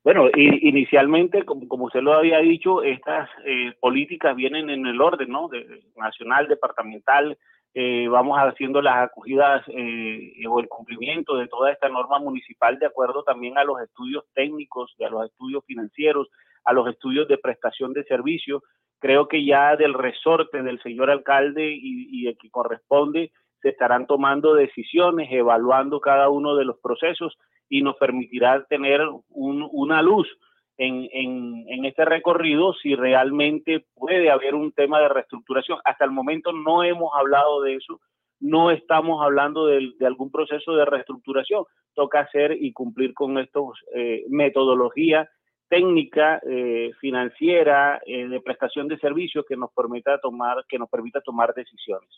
Bueno, 0.03 0.31
inicialmente, 0.35 1.45
como, 1.45 1.69
como, 1.69 1.85
usted 1.85 2.01
lo 2.01 2.15
había 2.15 2.39
dicho, 2.39 2.83
estas 2.83 3.29
eh, 3.45 3.75
políticas 3.81 4.35
vienen 4.35 4.71
en 4.71 4.87
el 4.87 4.99
orden, 5.01 5.29
¿no? 5.29 5.49
De, 5.49 5.83
nacional, 5.95 6.49
departamental, 6.49 7.37
eh, 7.75 8.09
vamos 8.09 8.39
haciendo 8.39 8.81
las 8.81 9.11
acogidas 9.11 9.63
eh, 9.69 10.33
o 10.49 10.59
el 10.59 10.69
cumplimiento 10.69 11.37
de 11.37 11.49
toda 11.49 11.71
esta 11.71 11.91
norma 11.91 12.19
municipal 12.19 12.79
de 12.79 12.87
acuerdo 12.87 13.23
también 13.25 13.59
a 13.59 13.65
los 13.65 13.81
estudios 13.81 14.25
técnicos, 14.33 14.97
a 15.07 15.11
los 15.11 15.27
estudios 15.27 15.65
financieros, 15.67 16.29
a 16.65 16.73
los 16.73 16.89
estudios 16.89 17.29
de 17.29 17.39
prestación 17.39 17.93
de 17.93 18.05
servicios. 18.05 18.63
Creo 18.99 19.29
que 19.29 19.45
ya 19.45 19.77
del 19.77 19.95
resorte 19.95 20.63
del 20.63 20.81
señor 20.83 21.11
alcalde 21.11 21.71
y, 21.73 22.09
y 22.11 22.27
el 22.27 22.37
que 22.37 22.51
corresponde 22.51 23.33
se 23.63 23.71
estarán 23.71 24.07
tomando 24.07 24.55
decisiones, 24.55 25.29
evaluando 25.31 26.01
cada 26.01 26.29
uno 26.29 26.57
de 26.57 26.65
los 26.65 26.79
procesos 26.81 27.37
y 27.69 27.83
nos 27.83 27.97
permitirá 27.97 28.65
tener 28.65 29.01
una 29.29 30.03
luz 30.03 30.29
en, 30.77 31.85
este 31.85 32.05
recorrido 32.05 32.73
si 32.75 32.95
realmente 32.95 33.85
puede 33.95 34.31
haber 34.31 34.55
un 34.55 34.73
tema 34.73 35.01
de 35.01 35.09
reestructuración. 35.09 35.79
Hasta 35.85 36.05
el 36.05 36.11
momento 36.11 36.53
no 36.53 36.83
hemos 36.83 37.11
hablado 37.15 37.61
de 37.63 37.75
eso, 37.75 38.01
no 38.41 38.71
estamos 38.71 39.23
hablando 39.23 39.67
de, 39.67 39.93
algún 40.07 40.31
proceso 40.31 40.75
de 40.75 40.87
reestructuración. 40.87 41.65
Toca 41.95 42.21
hacer 42.21 42.57
y 42.59 42.73
cumplir 42.73 43.13
con 43.13 43.37
estos 43.39 43.79
eh, 43.95 44.25
metodología 44.29 45.29
técnica, 45.71 46.41
eh, 46.47 46.91
financiera, 47.01 48.03
eh, 48.05 48.29
de 48.29 48.41
prestación 48.43 48.89
de 48.89 48.99
servicios 48.99 49.47
que 49.49 49.57
nos 49.57 49.71
permita 49.73 50.21
tomar, 50.21 50.65
que 50.69 50.79
nos 50.79 50.91
permita 50.91 51.23
tomar 51.23 51.55
decisiones 51.55 52.11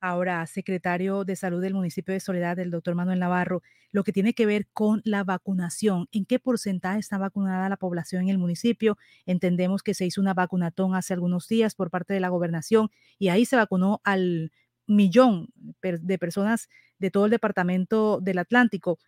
ahora 0.00 0.46
secretario 0.46 1.24
de 1.24 1.36
Salud 1.36 1.60
del 1.60 1.74
municipio 1.74 2.14
de 2.14 2.20
Soledad, 2.20 2.58
el 2.58 2.70
doctor 2.70 2.94
Manuel 2.94 3.18
Navarro, 3.18 3.62
lo 3.90 4.04
que 4.04 4.12
tiene 4.12 4.34
que 4.34 4.46
ver 4.46 4.66
con 4.72 5.00
la 5.04 5.24
vacunación. 5.24 6.08
¿En 6.12 6.26
qué 6.26 6.38
porcentaje 6.38 6.98
está 6.98 7.18
vacunada 7.18 7.68
la 7.68 7.76
población 7.76 8.24
en 8.24 8.28
el 8.30 8.38
municipio? 8.38 8.96
Entendemos 9.26 9.82
que 9.82 9.94
se 9.94 10.06
hizo 10.06 10.20
una 10.20 10.34
vacunatón 10.34 10.94
hace 10.94 11.14
algunos 11.14 11.48
días 11.48 11.74
por 11.74 11.90
parte 11.90 12.14
de 12.14 12.20
la 12.20 12.28
gobernación 12.28 12.90
y 13.18 13.28
ahí 13.28 13.44
se 13.44 13.56
vacunó 13.56 14.00
al 14.04 14.52
millón 14.86 15.48
de 15.82 16.18
personas 16.18 16.68
de 16.98 17.10
todo 17.10 17.24
el 17.24 17.30
departamento 17.30 18.20
del 18.20 18.38
Atlántico. 18.38 18.98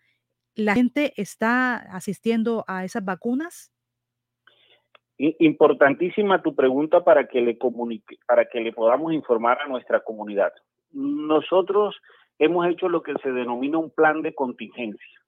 ¿La 0.55 0.73
gente 0.73 1.13
está 1.15 1.77
asistiendo 1.77 2.65
a 2.67 2.83
esas 2.83 3.05
vacunas? 3.05 3.71
Importantísima 5.19 6.41
tu 6.41 6.55
pregunta 6.55 7.03
para 7.03 7.27
que 7.27 7.41
le 7.41 7.57
comunique, 7.57 8.17
para 8.25 8.45
que 8.45 8.61
le 8.61 8.71
podamos 8.71 9.13
informar 9.13 9.59
a 9.61 9.67
nuestra 9.67 9.99
comunidad 9.99 10.53
nosotros 10.91 11.95
hemos 12.37 12.67
hecho 12.67 12.89
lo 12.89 13.03
que 13.03 13.13
se 13.21 13.31
denomina 13.31 13.77
un 13.77 13.91
plan 13.91 14.21
de 14.21 14.33
contingencia. 14.33 15.19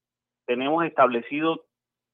Tenemos 0.45 0.85
establecido 0.85 1.65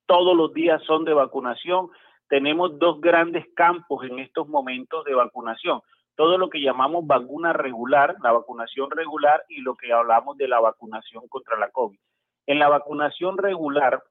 todos 0.06 0.36
los 0.36 0.54
días 0.54 0.82
son 0.84 1.06
de 1.06 1.14
vacunación. 1.14 1.90
Tenemos 2.30 2.78
dos 2.80 3.02
grandes 3.02 3.46
campos 3.56 4.06
en 4.06 4.20
estos 4.20 4.48
momentos 4.48 5.04
de 5.06 5.14
vacunación. 5.14 5.82
Todo 6.16 6.38
lo 6.38 6.50
que 6.50 6.62
llamamos 6.62 7.06
vacuna 7.06 7.54
regular, 7.54 8.16
la 8.24 8.32
vacunación 8.32 8.90
regular 8.92 9.44
y 9.50 9.62
lo 9.62 9.76
que 9.76 9.94
hablamos 9.94 10.38
de 10.38 10.48
la 10.48 10.60
vacunación 10.60 11.28
contra 11.28 11.58
la 11.58 11.70
COVID. 11.70 12.00
En 12.48 12.60
la 12.60 12.70
vacunación 12.70 13.38
regular, 13.38 14.02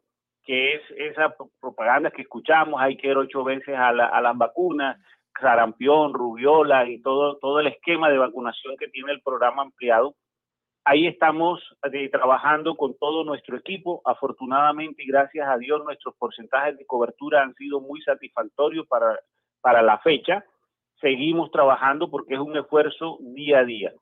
que 0.46 0.74
es 0.76 0.82
esa 0.96 1.34
propaganda 1.60 2.10
que 2.10 2.22
escuchamos, 2.22 2.80
hay 2.80 2.96
que 2.96 3.08
ir 3.08 3.16
ocho 3.16 3.42
veces 3.44 3.74
a, 3.74 3.88
a 3.88 4.20
las 4.20 4.38
vacunas, 4.38 4.96
sarampión, 5.40 6.14
rubiola 6.14 6.88
y 6.88 7.02
todo, 7.02 7.36
todo 7.38 7.60
el 7.60 7.66
esquema 7.66 8.08
de 8.08 8.18
vacunación 8.18 8.76
que 8.78 8.88
tiene 8.88 9.12
el 9.12 9.20
programa 9.20 9.62
ampliado, 9.62 10.14
ahí 10.86 11.08
estamos 11.08 11.60
eh, 11.92 12.08
trabajando 12.10 12.76
con 12.76 12.96
todo 12.96 13.24
nuestro 13.24 13.56
equipo. 13.56 14.00
Afortunadamente 14.04 15.02
y 15.02 15.08
gracias 15.08 15.46
a 15.48 15.58
Dios 15.58 15.84
nuestros 15.84 16.14
porcentajes 16.16 16.78
de 16.78 16.86
cobertura 16.86 17.42
han 17.42 17.54
sido 17.54 17.80
muy 17.80 18.00
satisfactorios 18.02 18.86
para, 18.86 19.18
para 19.60 19.82
la 19.82 19.98
fecha. 19.98 20.44
Seguimos 21.00 21.50
trabajando 21.50 22.08
porque 22.08 22.34
es 22.34 22.40
un 22.40 22.56
esfuerzo 22.56 23.18
día 23.20 23.58
a 23.58 23.64
día. 23.64 23.92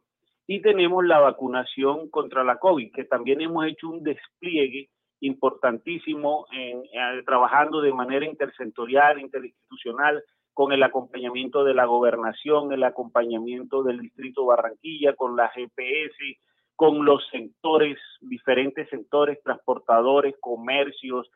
Y 0.46 0.60
tenemos 0.60 1.02
la 1.06 1.20
vacunación 1.20 2.10
contra 2.10 2.44
la 2.44 2.58
COVID, 2.58 2.92
que 2.92 3.04
también 3.04 3.40
hemos 3.40 3.66
hecho 3.66 3.88
un 3.88 4.02
despliegue 4.02 4.90
importantísimo 5.24 6.46
en, 6.52 6.84
eh, 6.84 7.22
trabajando 7.24 7.80
de 7.80 7.92
manera 7.92 8.26
intersectorial, 8.26 9.20
interinstitucional, 9.20 10.22
con 10.52 10.72
el 10.72 10.82
acompañamiento 10.82 11.64
de 11.64 11.74
la 11.74 11.84
gobernación, 11.84 12.72
el 12.72 12.84
acompañamiento 12.84 13.82
del 13.82 14.00
distrito 14.00 14.46
Barranquilla, 14.46 15.14
con 15.14 15.36
la 15.36 15.48
GPS, 15.48 16.38
con 16.76 17.04
los 17.04 17.26
sectores, 17.30 17.98
diferentes 18.20 18.88
sectores, 18.88 19.42
transportadores, 19.42 20.34
comercios, 20.40 21.28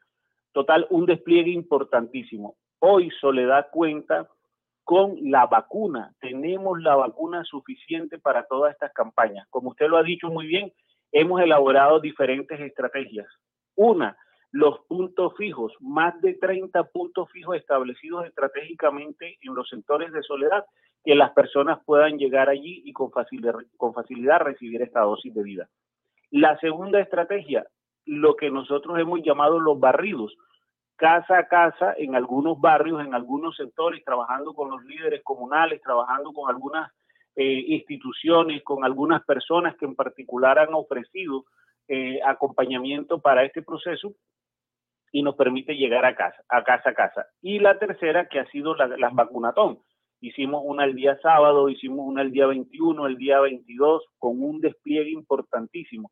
total, 0.52 0.86
un 0.90 1.06
despliegue 1.06 1.50
importantísimo. 1.50 2.56
Hoy 2.78 3.10
Soledad 3.20 3.68
cuenta 3.72 4.28
con 4.84 5.16
la 5.30 5.46
vacuna, 5.46 6.14
tenemos 6.20 6.80
la 6.80 6.96
vacuna 6.96 7.44
suficiente 7.44 8.18
para 8.18 8.44
todas 8.44 8.72
estas 8.72 8.92
campañas. 8.92 9.46
Como 9.50 9.70
usted 9.70 9.88
lo 9.88 9.96
ha 9.96 10.02
dicho 10.02 10.28
muy 10.28 10.46
bien, 10.46 10.72
hemos 11.12 11.40
elaborado 11.40 12.00
diferentes 12.00 12.58
estrategias. 12.60 13.26
Una, 13.78 14.16
los 14.50 14.80
puntos 14.88 15.36
fijos, 15.36 15.72
más 15.78 16.20
de 16.20 16.34
30 16.34 16.82
puntos 16.88 17.30
fijos 17.30 17.56
establecidos 17.56 18.26
estratégicamente 18.26 19.38
en 19.40 19.54
los 19.54 19.68
sectores 19.68 20.12
de 20.12 20.20
soledad 20.24 20.64
que 21.04 21.14
las 21.14 21.30
personas 21.30 21.78
puedan 21.84 22.18
llegar 22.18 22.48
allí 22.48 22.82
y 22.84 22.92
con 22.92 23.12
facilidad, 23.12 23.54
con 23.76 23.94
facilidad 23.94 24.40
recibir 24.40 24.82
esta 24.82 25.02
dosis 25.02 25.32
de 25.32 25.44
vida. 25.44 25.68
La 26.32 26.58
segunda 26.58 26.98
estrategia, 26.98 27.68
lo 28.04 28.34
que 28.34 28.50
nosotros 28.50 28.98
hemos 28.98 29.22
llamado 29.22 29.60
los 29.60 29.78
barridos, 29.78 30.36
casa 30.96 31.38
a 31.38 31.46
casa 31.46 31.94
en 31.96 32.16
algunos 32.16 32.60
barrios, 32.60 33.00
en 33.06 33.14
algunos 33.14 33.54
sectores, 33.54 34.04
trabajando 34.04 34.54
con 34.54 34.70
los 34.70 34.82
líderes 34.86 35.22
comunales, 35.22 35.80
trabajando 35.82 36.32
con 36.32 36.50
algunas 36.50 36.90
eh, 37.36 37.64
instituciones, 37.68 38.64
con 38.64 38.84
algunas 38.84 39.24
personas 39.24 39.76
que 39.76 39.84
en 39.84 39.94
particular 39.94 40.58
han 40.58 40.74
ofrecido 40.74 41.44
eh, 41.88 42.20
acompañamiento 42.24 43.20
para 43.20 43.44
este 43.44 43.62
proceso 43.62 44.12
y 45.10 45.22
nos 45.22 45.36
permite 45.36 45.74
llegar 45.74 46.04
a 46.04 46.14
casa, 46.14 46.42
a 46.48 46.62
casa 46.62 46.90
a 46.90 46.94
casa. 46.94 47.26
Y 47.40 47.58
la 47.58 47.78
tercera, 47.78 48.28
que 48.28 48.40
ha 48.40 48.46
sido 48.50 48.74
la, 48.74 48.86
las 48.88 49.14
vacunatón, 49.14 49.80
Hicimos 50.20 50.62
una 50.64 50.84
el 50.84 50.96
día 50.96 51.16
sábado, 51.20 51.68
hicimos 51.68 52.00
una 52.00 52.22
el 52.22 52.32
día 52.32 52.46
21, 52.46 53.06
el 53.06 53.16
día 53.16 53.38
22, 53.40 54.04
con 54.18 54.42
un 54.42 54.60
despliegue 54.60 55.10
importantísimo. 55.10 56.10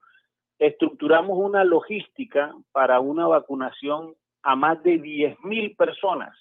Estructuramos 0.58 1.36
una 1.36 1.64
logística 1.64 2.54
para 2.70 3.00
una 3.00 3.26
vacunación 3.26 4.14
a 4.42 4.54
más 4.54 4.80
de 4.84 5.00
10.000 5.00 5.76
personas, 5.76 6.38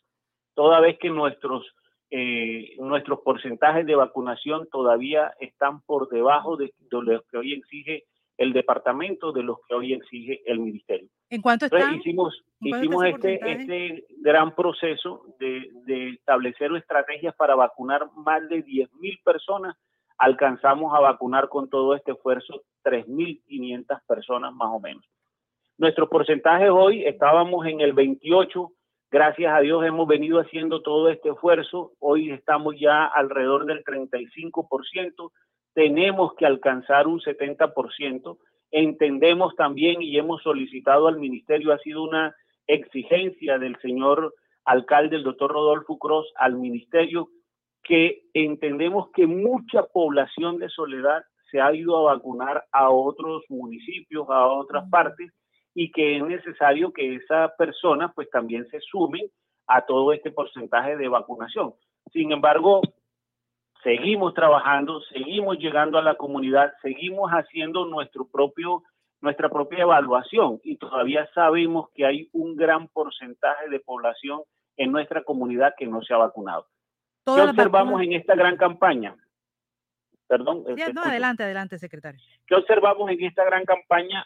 toda 0.54 0.80
vez 0.80 1.00
que 1.00 1.10
nuestros, 1.10 1.66
eh, 2.12 2.76
nuestros 2.78 3.22
porcentajes 3.22 3.86
de 3.88 3.96
vacunación 3.96 4.68
todavía 4.72 5.34
están 5.40 5.82
por 5.82 6.08
debajo 6.10 6.58
de, 6.58 6.72
de 6.78 7.02
lo 7.02 7.24
que 7.24 7.38
hoy 7.38 7.54
exige 7.54 8.04
el 8.38 8.54
departamento 8.54 9.32
de 9.32 9.44
los 9.44 9.58
que 9.68 9.76
hoy 9.76 9.94
exige 9.94 10.42
el 10.46 10.60
ministerio. 10.60 11.10
¿En 11.30 11.42
cuánto 11.42 11.66
está? 11.66 11.94
hicimos 11.94 12.44
hicimos 12.60 13.06
este, 13.06 13.40
este 13.52 14.06
gran 14.22 14.56
proceso 14.56 15.24
de, 15.40 15.70
de, 15.86 16.10
establecer 16.10 16.72
estrategias 16.76 17.36
para 17.36 17.56
vacunar 17.56 18.10
más 18.16 18.48
de 18.50 18.64
10.000 18.64 19.24
personas. 19.24 19.76
Alcanzamos 20.18 20.94
a 20.96 21.00
vacunar 21.00 21.50
con 21.50 21.70
todo 21.70 21.96
este 21.96 22.12
esfuerzo 22.12 22.64
3.500 22.84 24.02
personas 24.08 24.54
más 24.54 24.70
o 24.72 24.80
menos. 24.80 25.04
Nuestros 25.78 26.08
porcentajes 26.10 26.70
hoy 26.70 27.04
estábamos 27.06 27.66
en 27.66 27.82
el 27.82 27.94
28. 27.94 28.72
Gracias 29.12 29.54
a 29.54 29.60
Dios 29.60 29.86
hemos 29.86 30.08
venido 30.08 30.40
haciendo 30.40 30.82
todo 30.82 31.10
este 31.10 31.30
esfuerzo. 31.30 31.94
Hoy 32.00 32.32
estamos 32.32 32.76
ya 32.80 33.06
alrededor 33.06 33.66
del 33.66 33.84
35% 33.84 35.32
tenemos 35.76 36.34
que 36.36 36.46
alcanzar 36.46 37.06
un 37.06 37.20
70%. 37.20 38.38
Entendemos 38.72 39.56
también 39.56 40.02
y 40.02 40.18
hemos 40.18 40.42
solicitado 40.42 41.08
al 41.08 41.20
ministerio, 41.20 41.74
ha 41.74 41.78
sido 41.80 42.02
una 42.02 42.34
exigencia 42.66 43.60
del 43.60 43.78
señor 43.82 44.34
alcalde, 44.64 45.18
el 45.18 45.24
doctor 45.24 45.52
Rodolfo 45.52 46.00
Cross, 46.00 46.32
al 46.38 46.56
ministerio, 46.56 47.30
que 47.84 48.24
entendemos 48.34 49.12
que 49.14 49.28
mucha 49.28 49.84
población 49.84 50.58
de 50.58 50.70
Soledad 50.70 51.22
se 51.52 51.62
ha 51.62 51.72
ido 51.76 51.98
a 51.98 52.16
vacunar 52.16 52.64
a 52.72 52.90
otros 52.90 53.44
municipios, 53.50 54.28
a 54.30 54.48
otras 54.48 54.90
partes, 54.90 55.32
y 55.76 55.92
que 55.92 56.18
es 56.18 56.24
necesario 56.24 56.92
que 56.94 57.16
esa 57.16 57.54
persona 57.58 58.12
pues 58.16 58.30
también 58.30 58.66
se 58.70 58.80
sume 58.80 59.30
a 59.68 59.86
todo 59.86 60.14
este 60.14 60.32
porcentaje 60.32 60.96
de 60.96 61.10
vacunación. 61.10 61.74
Sin 62.12 62.32
embargo, 62.32 62.82
seguimos 63.86 64.34
trabajando, 64.34 65.00
seguimos 65.14 65.60
llegando 65.60 66.00
a 66.00 66.02
la 66.02 66.16
comunidad, 66.16 66.74
seguimos 66.82 67.30
haciendo 67.30 67.86
nuestro 67.86 68.28
propio, 68.28 68.82
nuestra 69.22 69.48
propia 69.48 69.84
evaluación 69.84 70.60
y 70.64 70.78
todavía 70.78 71.30
sabemos 71.36 71.90
que 71.94 72.04
hay 72.04 72.28
un 72.34 72.56
gran 72.56 72.88
porcentaje 72.88 73.70
de 73.70 73.80
población 73.80 74.42
en 74.76 74.92
nuestra 74.92 75.24
comunidad 75.24 75.76
que 75.78 75.86
no 75.86 76.02
se 76.02 76.16
ha 76.16 76.18
vacunado. 76.18 76.66
¿Qué 77.26 77.40
observamos 77.40 78.02
en 78.02 78.14
esta 78.14 78.36
gran 78.36 78.58
campaña? 78.58 79.16
Perdón. 80.28 80.64
Este, 80.68 80.92
no, 80.92 81.04
adelante, 81.04 81.44
adelante, 81.44 81.78
secretario. 81.78 82.20
¿Qué 82.48 82.56
observamos 82.56 83.12
en 83.12 83.24
esta 83.24 83.46
gran 83.46 83.66
campaña? 83.66 84.26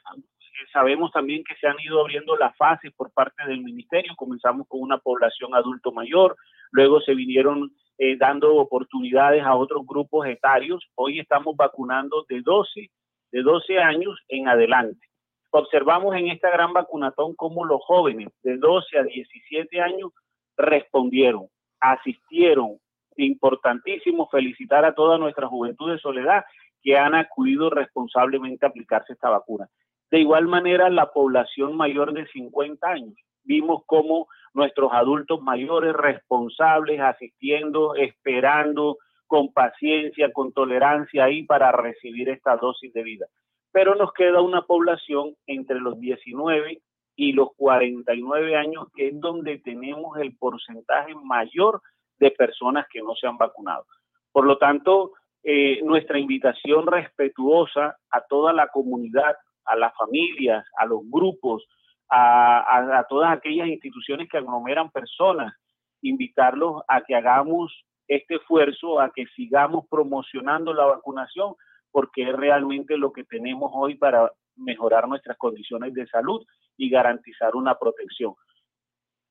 Sabemos 0.71 1.11
también 1.11 1.43
que 1.43 1.55
se 1.55 1.67
han 1.67 1.79
ido 1.81 1.99
abriendo 1.99 2.37
las 2.37 2.55
fases 2.55 2.93
por 2.93 3.11
parte 3.11 3.45
del 3.45 3.61
ministerio. 3.61 4.15
Comenzamos 4.15 4.67
con 4.69 4.81
una 4.81 4.97
población 4.99 5.53
adulto 5.53 5.91
mayor, 5.91 6.37
luego 6.71 7.01
se 7.01 7.13
vinieron 7.13 7.73
eh, 8.01 8.15
dando 8.17 8.55
oportunidades 8.55 9.43
a 9.43 9.55
otros 9.55 9.85
grupos 9.85 10.25
etarios. 10.25 10.89
Hoy 10.95 11.19
estamos 11.19 11.57
vacunando 11.57 12.25
de 12.29 12.41
12, 12.41 12.89
de 13.31 13.41
12 13.43 13.77
años 13.77 14.17
en 14.29 14.47
adelante. 14.47 15.05
Observamos 15.51 16.15
en 16.15 16.29
esta 16.29 16.49
gran 16.49 16.71
vacunatón 16.71 17.35
cómo 17.35 17.65
los 17.65 17.81
jóvenes 17.83 18.29
de 18.41 18.55
12 18.55 18.99
a 18.99 19.03
17 19.03 19.81
años 19.81 20.13
respondieron, 20.55 21.47
asistieron. 21.81 22.77
Importantísimo 23.17 24.29
felicitar 24.29 24.85
a 24.85 24.95
toda 24.95 25.17
nuestra 25.17 25.47
juventud 25.47 25.91
de 25.91 25.99
soledad 25.99 26.45
que 26.81 26.97
han 26.97 27.15
acudido 27.15 27.69
responsablemente 27.69 28.65
a 28.65 28.69
aplicarse 28.69 29.11
esta 29.11 29.29
vacuna. 29.29 29.67
De 30.09 30.21
igual 30.21 30.47
manera, 30.47 30.89
la 30.89 31.11
población 31.11 31.75
mayor 31.75 32.13
de 32.13 32.25
50 32.27 32.87
años. 32.87 33.17
Vimos 33.43 33.83
cómo 33.85 34.27
nuestros 34.53 34.91
adultos 34.93 35.41
mayores 35.41 35.93
responsables, 35.93 36.99
asistiendo, 36.99 37.95
esperando 37.95 38.97
con 39.27 39.53
paciencia, 39.53 40.31
con 40.33 40.51
tolerancia 40.53 41.25
ahí 41.25 41.43
para 41.43 41.71
recibir 41.71 42.29
esta 42.29 42.57
dosis 42.57 42.91
de 42.93 43.03
vida. 43.03 43.27
Pero 43.71 43.95
nos 43.95 44.11
queda 44.13 44.41
una 44.41 44.63
población 44.63 45.35
entre 45.45 45.79
los 45.79 45.99
19 45.99 46.81
y 47.15 47.33
los 47.33 47.49
49 47.55 48.55
años, 48.55 48.87
que 48.95 49.09
es 49.09 49.19
donde 49.19 49.59
tenemos 49.59 50.17
el 50.17 50.35
porcentaje 50.37 51.13
mayor 51.15 51.81
de 52.17 52.31
personas 52.31 52.87
que 52.91 53.01
no 53.01 53.13
se 53.15 53.27
han 53.27 53.37
vacunado. 53.37 53.85
Por 54.31 54.45
lo 54.45 54.57
tanto, 54.57 55.13
eh, 55.43 55.81
nuestra 55.83 56.19
invitación 56.19 56.87
respetuosa 56.87 57.97
a 58.09 58.21
toda 58.21 58.51
la 58.51 58.67
comunidad, 58.67 59.35
a 59.65 59.75
las 59.75 59.95
familias, 59.95 60.65
a 60.77 60.85
los 60.85 61.01
grupos, 61.09 61.65
a, 62.09 63.05
todas 63.09 63.31
aquellas 63.31 63.67
instituciones 63.67 64.29
que 64.29 64.37
aglomeran 64.37 64.91
personas, 64.91 65.53
invitarlos 66.01 66.81
a 66.87 67.01
que 67.01 67.15
hagamos 67.15 67.73
este 68.07 68.35
esfuerzo, 68.35 68.99
a 68.99 69.11
que 69.11 69.25
sigamos 69.35 69.85
promocionando 69.89 70.73
la 70.73 70.85
vacunación, 70.85 71.55
porque 71.91 72.23
es 72.23 72.35
realmente 72.35 72.97
lo 72.97 73.11
que 73.11 73.23
tenemos 73.23 73.71
hoy 73.73 73.95
para 73.95 74.31
mejorar 74.55 75.07
nuestras 75.07 75.37
condiciones 75.37 75.93
de 75.93 76.07
salud 76.07 76.45
y 76.77 76.89
garantizar 76.89 77.55
una 77.55 77.77
protección. 77.77 78.33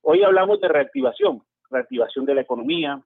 Hoy 0.03 0.23
hablamos 0.23 0.61
de 0.61 0.69
reactivación, 0.69 1.43
reactivación 1.71 2.25
de 2.25 2.35
la 2.35 2.41
economía, 2.43 3.03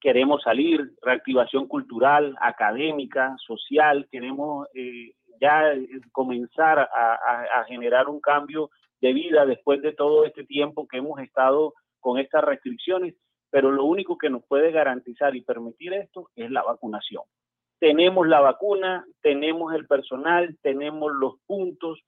queremos 0.00 0.42
salir, 0.42 0.92
reactivación 1.02 1.66
cultural, 1.66 2.36
académica, 2.40 3.36
social, 3.38 4.06
queremos 4.10 4.66
eh, 4.74 5.12
ya 5.40 5.72
comenzar 6.12 6.78
a, 6.78 7.64
generar 7.66 8.08
un 8.08 8.20
cambio 8.20 8.70
de 9.00 9.12
vida 9.12 9.46
después 9.46 9.82
de 9.82 9.92
todo 9.92 10.24
este 10.24 10.44
tiempo 10.44 10.86
que 10.86 10.98
hemos 10.98 11.20
estado 11.20 11.74
con 12.00 12.18
estas 12.18 12.44
restricciones, 12.44 13.14
pero 13.50 13.70
lo 13.70 13.84
único 13.84 14.18
que 14.18 14.30
nos 14.30 14.44
puede 14.46 14.70
garantizar 14.70 15.34
y 15.36 15.42
permitir 15.42 15.92
esto 15.92 16.30
es 16.34 16.50
la 16.50 16.62
vacunación. 16.62 17.22
Tenemos 17.78 18.26
la 18.26 18.40
vacuna, 18.40 19.04
tenemos 19.20 19.74
el 19.74 19.86
personal, 19.86 20.56
tenemos 20.62 21.12
los 21.12 21.34
puntos, 21.46 22.02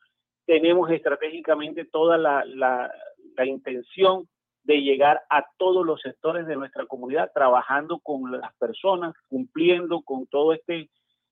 tenemos 0.47 0.91
estratégicamente 0.91 1.85
toda 1.85 2.17
la, 2.17 2.45
la, 2.47 2.91
la 3.37 3.47
intención 3.47 4.29
de 4.69 4.83
llegar 4.83 5.23
a 5.31 5.47
todos 5.57 5.85
los 5.85 6.01
sectores 6.01 6.47
de 6.47 6.57
nuestra 6.57 6.85
comunidad, 6.87 7.31
trabajando 7.33 8.01
con 8.01 8.31
las 8.39 8.55
personas, 8.57 9.15
cumpliendo 9.29 10.03
con 10.03 10.27
todo 10.27 10.53
este 10.53 10.91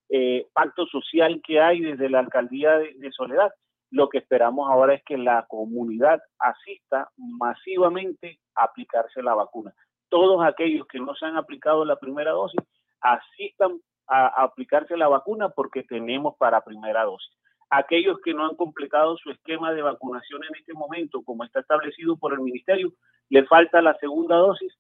eh, 0.09 0.47
pacto 0.53 0.87
social 0.87 1.43
que 1.45 1.61
hay 1.61 1.81
desde 1.81 2.09
la 2.09 2.21
alcaldía 2.21 2.79
de, 2.79 3.13
Soledad. 3.13 3.51
Lo 3.97 4.11
que 4.11 4.19
esperamos 4.19 4.69
ahora 4.69 4.93
es 4.93 5.03
que 5.05 5.17
la 5.17 5.47
comunidad 5.49 6.21
asista 6.39 7.11
masivamente 7.17 8.41
a 8.55 8.65
aplicarse 8.65 9.23
la 9.23 9.33
vacuna. 9.33 9.73
Todos 10.11 10.45
aquellos 10.45 10.87
que 10.87 11.01
no 11.01 11.15
se 11.15 11.25
han 11.25 11.39
aplicado 11.39 11.83
la 11.83 11.97
primera 11.97 12.33
dosis 12.33 12.61
asistan 13.01 13.81
a, 14.07 14.27
aplicarse 14.43 14.99
la 14.99 15.09
vacuna 15.09 15.49
porque 15.49 15.83
tenemos 15.83 16.37
para 16.37 16.63
primera 16.63 17.05
dosis. 17.05 17.33
Aquellos 17.71 18.19
que 18.23 18.35
no 18.35 18.45
han 18.45 18.55
completado 18.57 19.17
su 19.17 19.31
esquema 19.31 19.73
de 19.73 19.81
vacunación 19.81 20.45
en 20.45 20.57
este 20.57 20.75
momento, 20.75 21.23
como 21.23 21.45
está 21.45 21.61
establecido 21.61 22.19
por 22.19 22.35
el 22.35 22.41
ministerio, 22.41 22.93
le 23.31 23.47
falta 23.47 23.81
la 23.81 23.97
segunda 23.97 24.37
dosis, 24.37 24.75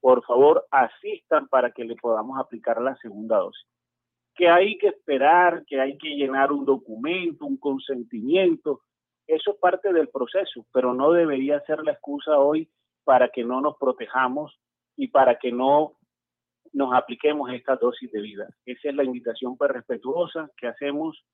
por 0.00 0.24
favor 0.24 0.64
asistan 0.70 1.48
para 1.48 1.72
que 1.72 1.84
le 1.84 1.96
podamos 1.96 2.38
aplicar 2.38 2.80
la 2.80 2.94
segunda 2.98 3.38
dosis 3.38 3.66
que 4.34 4.48
hay 4.48 4.78
que 4.78 4.88
esperar, 4.88 5.64
que 5.66 5.80
hay 5.80 5.98
que 5.98 6.10
llenar 6.10 6.52
un 6.52 6.64
documento, 6.64 7.46
un 7.46 7.58
consentimiento. 7.58 8.80
Eso 9.26 9.52
es 9.52 9.58
parte 9.58 9.92
del 9.92 10.08
proceso, 10.08 10.66
pero 10.72 10.94
no 10.94 11.12
debería 11.12 11.60
ser 11.60 11.80
la 11.84 11.92
excusa 11.92 12.38
hoy 12.38 12.68
para 13.04 13.28
que 13.28 13.44
no 13.44 13.60
nos 13.60 13.76
protejamos 13.78 14.58
y 14.96 15.08
para 15.08 15.38
que 15.38 15.52
no 15.52 15.94
nos 16.72 16.94
apliquemos 16.94 17.50
esta 17.52 17.76
dosis 17.76 18.10
de 18.12 18.20
vida. 18.20 18.48
Esa 18.64 18.88
es 18.88 18.94
la 18.94 19.04
invitación 19.04 19.56
respetuosa 19.58 20.48
que 20.56 20.68
hacemos 20.68 21.24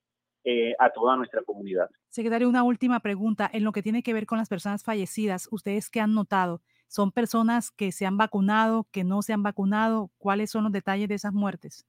eh, 0.44 0.74
a 0.78 0.90
toda 0.90 1.16
nuestra 1.16 1.42
comunidad. 1.42 1.90
Secretario, 2.08 2.48
una 2.48 2.62
última 2.62 3.00
pregunta. 3.00 3.50
En 3.52 3.64
lo 3.64 3.72
que 3.72 3.82
tiene 3.82 4.02
que 4.02 4.14
ver 4.14 4.26
con 4.26 4.38
las 4.38 4.48
personas 4.48 4.84
fallecidas, 4.84 5.48
¿ustedes 5.50 5.90
qué 5.90 6.00
han 6.00 6.14
notado? 6.14 6.62
¿Son 6.86 7.10
personas 7.10 7.72
que 7.72 7.90
se 7.90 8.06
han 8.06 8.16
vacunado, 8.16 8.86
que 8.92 9.02
no 9.02 9.22
se 9.22 9.32
han 9.32 9.42
vacunado? 9.42 10.10
¿Cuáles 10.18 10.50
son 10.50 10.64
los 10.64 10.72
detalles 10.72 11.08
de 11.08 11.16
esas 11.16 11.32
muertes? 11.32 11.84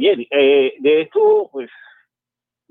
Bien, 0.00 0.26
eh, 0.30 0.76
de 0.78 1.02
esto, 1.02 1.50
pues 1.52 1.68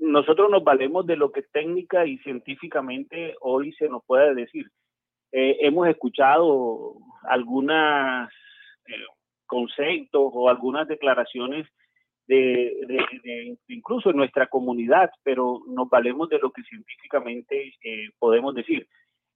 nosotros 0.00 0.50
nos 0.50 0.64
valemos 0.64 1.06
de 1.06 1.14
lo 1.14 1.30
que 1.30 1.42
técnica 1.42 2.04
y 2.04 2.18
científicamente 2.18 3.36
hoy 3.40 3.72
se 3.74 3.88
nos 3.88 4.04
puede 4.04 4.34
decir. 4.34 4.66
Eh, 5.30 5.58
hemos 5.60 5.86
escuchado 5.86 6.96
algunos 7.22 8.28
eh, 8.88 8.94
conceptos 9.46 10.32
o 10.34 10.48
algunas 10.48 10.88
declaraciones 10.88 11.68
de, 12.26 13.56
incluso 13.68 14.10
en 14.10 14.16
nuestra 14.16 14.48
comunidad, 14.48 15.12
pero 15.22 15.60
nos 15.68 15.88
valemos 15.88 16.28
de 16.30 16.40
lo 16.40 16.50
que 16.50 16.64
científicamente 16.64 17.74
podemos 18.18 18.56
decir. 18.56 18.88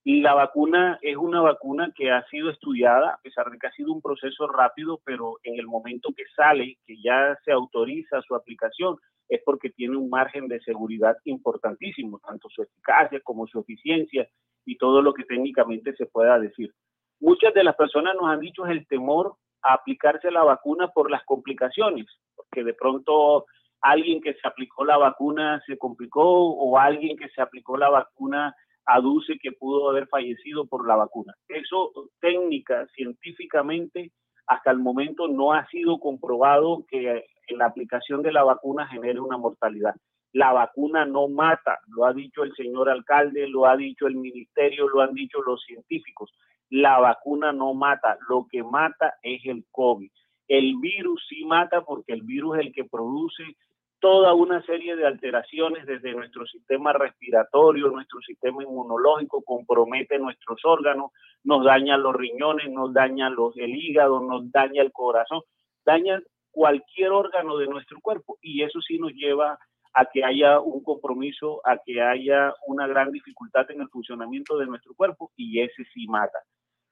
La 0.05 0.35
vacuna 0.35 0.99
es 1.01 1.17
una 1.17 1.41
vacuna 1.41 1.91
que 1.97 2.11
ha 2.11 2.23
sido 2.27 2.51
estudiada, 2.51 3.15
a 3.15 3.19
pesar 3.23 3.51
de 3.51 3.59
que 3.59 3.67
ha 3.67 3.73
sido 3.73 3.91
un 3.91 4.03
proceso 4.03 4.47
rápido, 4.47 5.01
pero 5.03 5.39
en 5.43 5.59
el 5.59 5.67
momento 5.67 6.11
que 6.15 6.25
sale, 6.37 6.77
que 6.87 7.01
ya 7.03 7.39
se 7.43 7.53
autoriza 7.53 8.21
su 8.21 8.35
aplicación, 8.35 8.99
es 9.31 9.41
porque 9.47 9.71
tiene 9.71 9.97
un 9.97 10.11
margen 10.11 10.47
de 10.47 10.61
seguridad 10.61 11.17
importantísimo, 11.25 12.21
tanto 12.27 12.51
su 12.51 12.63
eficacia 12.63 13.19
como 13.21 13.47
su 13.47 13.61
eficiencia 13.61 14.29
y 14.67 14.77
todo 14.77 15.01
lo 15.01 15.15
que 15.15 15.25
técnicamente 15.25 15.97
se 15.97 16.05
pueda 16.05 16.39
decir. 16.39 16.71
Muchas 17.21 17.55
de 17.55 17.65
las 17.65 17.75
personas 17.75 18.15
nos 18.15 18.31
han 18.31 18.41
dicho 18.41 18.67
el 18.67 18.87
temor 18.87 19.37
a 19.63 19.73
aplicarse 19.73 20.31
la 20.31 20.45
vacuna 20.45 20.89
por 20.89 21.11
las 21.11 21.25
complicaciones, 21.25 22.05
porque 22.37 22.63
de 22.63 22.75
pronto 22.75 23.47
alguien 23.81 24.21
que 24.21 24.35
se 24.35 24.47
aplicó 24.47 24.85
la 24.85 24.99
vacuna 24.99 25.63
se 25.67 25.79
complicó 25.79 26.23
o 26.23 26.79
alguien 26.79 27.17
que 27.17 27.31
se 27.31 27.41
aplicó 27.41 27.79
la 27.79 27.89
vacuna 27.89 28.55
aduce 28.87 29.39
que 29.39 29.53
pudo 29.53 29.91
haber 29.91 30.07
fallecido 30.09 30.67
por 30.67 30.87
la 30.87 30.97
vacuna. 30.97 31.35
Eso 31.49 31.93
técnica, 32.21 32.87
científicamente, 32.95 34.13
hasta 34.47 34.71
el 34.71 34.79
momento 34.79 35.29
no 35.29 35.53
ha 35.53 35.67
sido 35.69 35.99
comprobado 35.99 36.85
que 36.89 37.25
la 37.49 37.67
aplicación 37.67 38.23
de 38.23 38.33
la 38.33 38.45
vacuna 38.45 38.87
genere 38.87 39.21
una 39.21 39.39
mortalidad. 39.39 39.95
La 40.33 40.53
vacuna 40.53 41.05
no 41.05 41.29
mata, 41.29 41.79
lo 41.89 42.05
ha 42.05 42.13
dicho 42.13 42.43
el 42.43 42.53
señor 42.55 42.91
alcalde, 42.91 43.47
lo 43.49 43.67
ha 43.67 43.77
dicho 43.77 44.07
el 44.07 44.17
ministerio, 44.17 44.89
lo 44.89 45.01
han 45.01 45.15
dicho 45.15 45.41
los 45.43 45.63
científicos. 45.63 46.33
La 46.71 46.99
vacuna 46.99 47.53
no 47.53 47.73
mata, 47.73 48.19
lo 48.29 48.47
que 48.51 48.63
mata 48.63 49.15
es 49.23 49.43
el 49.45 49.65
COVID. 49.71 50.11
El 50.49 50.77
virus 50.79 51.25
sí 51.29 51.45
mata 51.45 51.83
porque 51.83 52.13
el 52.13 52.23
virus 52.23 52.59
es 52.59 52.67
el 52.67 52.73
que 52.73 52.85
produce 52.85 53.45
toda 54.05 54.35
una 54.35 54.61
serie 54.67 54.97
de 54.97 55.07
alteraciones 55.07 55.87
desde 55.87 56.13
nuestro 56.13 56.45
sistema 56.47 56.93
respiratorio, 56.93 57.89
nuestro 57.89 58.21
sistema 58.21 58.63
inmunológico, 58.63 59.43
compromete 59.43 60.19
nuestros 60.19 60.63
órganos, 60.63 61.11
nos 61.43 61.65
daña 61.65 61.97
los 61.97 62.15
riñones, 62.15 62.71
nos 62.71 62.93
daña 62.93 63.31
los, 63.31 63.57
el 63.57 63.75
hígado, 63.75 64.21
nos 64.21 64.53
daña 64.53 64.83
el 64.83 64.93
corazón, 64.93 65.41
daña 65.87 66.21
cualquier 66.51 67.13
órgano 67.13 67.57
de 67.57 67.67
nuestro 67.67 67.99
cuerpo 68.03 68.37
y 68.43 68.63
eso 68.63 68.79
sí 68.83 68.99
nos 68.99 69.15
lleva 69.15 69.59
a 69.95 70.05
que 70.05 70.23
haya 70.23 70.61
un 70.61 70.83
compromiso, 70.83 71.63
a 71.65 71.79
que 71.83 72.03
haya 72.03 72.53
una 72.67 72.87
gran 72.87 73.11
dificultad 73.11 73.71
en 73.71 73.81
el 73.81 73.89
funcionamiento 73.89 74.59
de 74.59 74.67
nuestro 74.67 74.93
cuerpo 74.95 75.33
y 75.35 75.63
ese 75.63 75.83
sí 75.95 76.07
mata. 76.09 76.41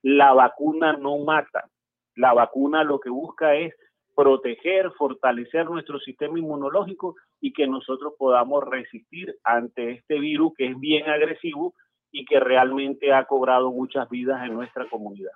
La 0.00 0.32
vacuna 0.32 0.94
no 0.94 1.18
mata, 1.18 1.68
la 2.16 2.32
vacuna 2.32 2.84
lo 2.84 3.00
que 3.00 3.10
busca 3.10 3.54
es 3.54 3.74
proteger, 4.14 4.90
fortalecer 4.92 5.66
nuestro 5.66 5.98
sistema 6.00 6.38
inmunológico 6.38 7.16
y 7.40 7.52
que 7.52 7.66
nosotros 7.66 8.14
podamos 8.18 8.64
resistir 8.64 9.34
ante 9.44 9.92
este 9.92 10.18
virus 10.18 10.52
que 10.56 10.68
es 10.68 10.78
bien 10.78 11.08
agresivo 11.08 11.74
y 12.10 12.24
que 12.24 12.38
realmente 12.40 13.12
ha 13.12 13.24
cobrado 13.24 13.72
muchas 13.72 14.08
vidas 14.08 14.46
en 14.46 14.54
nuestra 14.54 14.88
comunidad. 14.88 15.32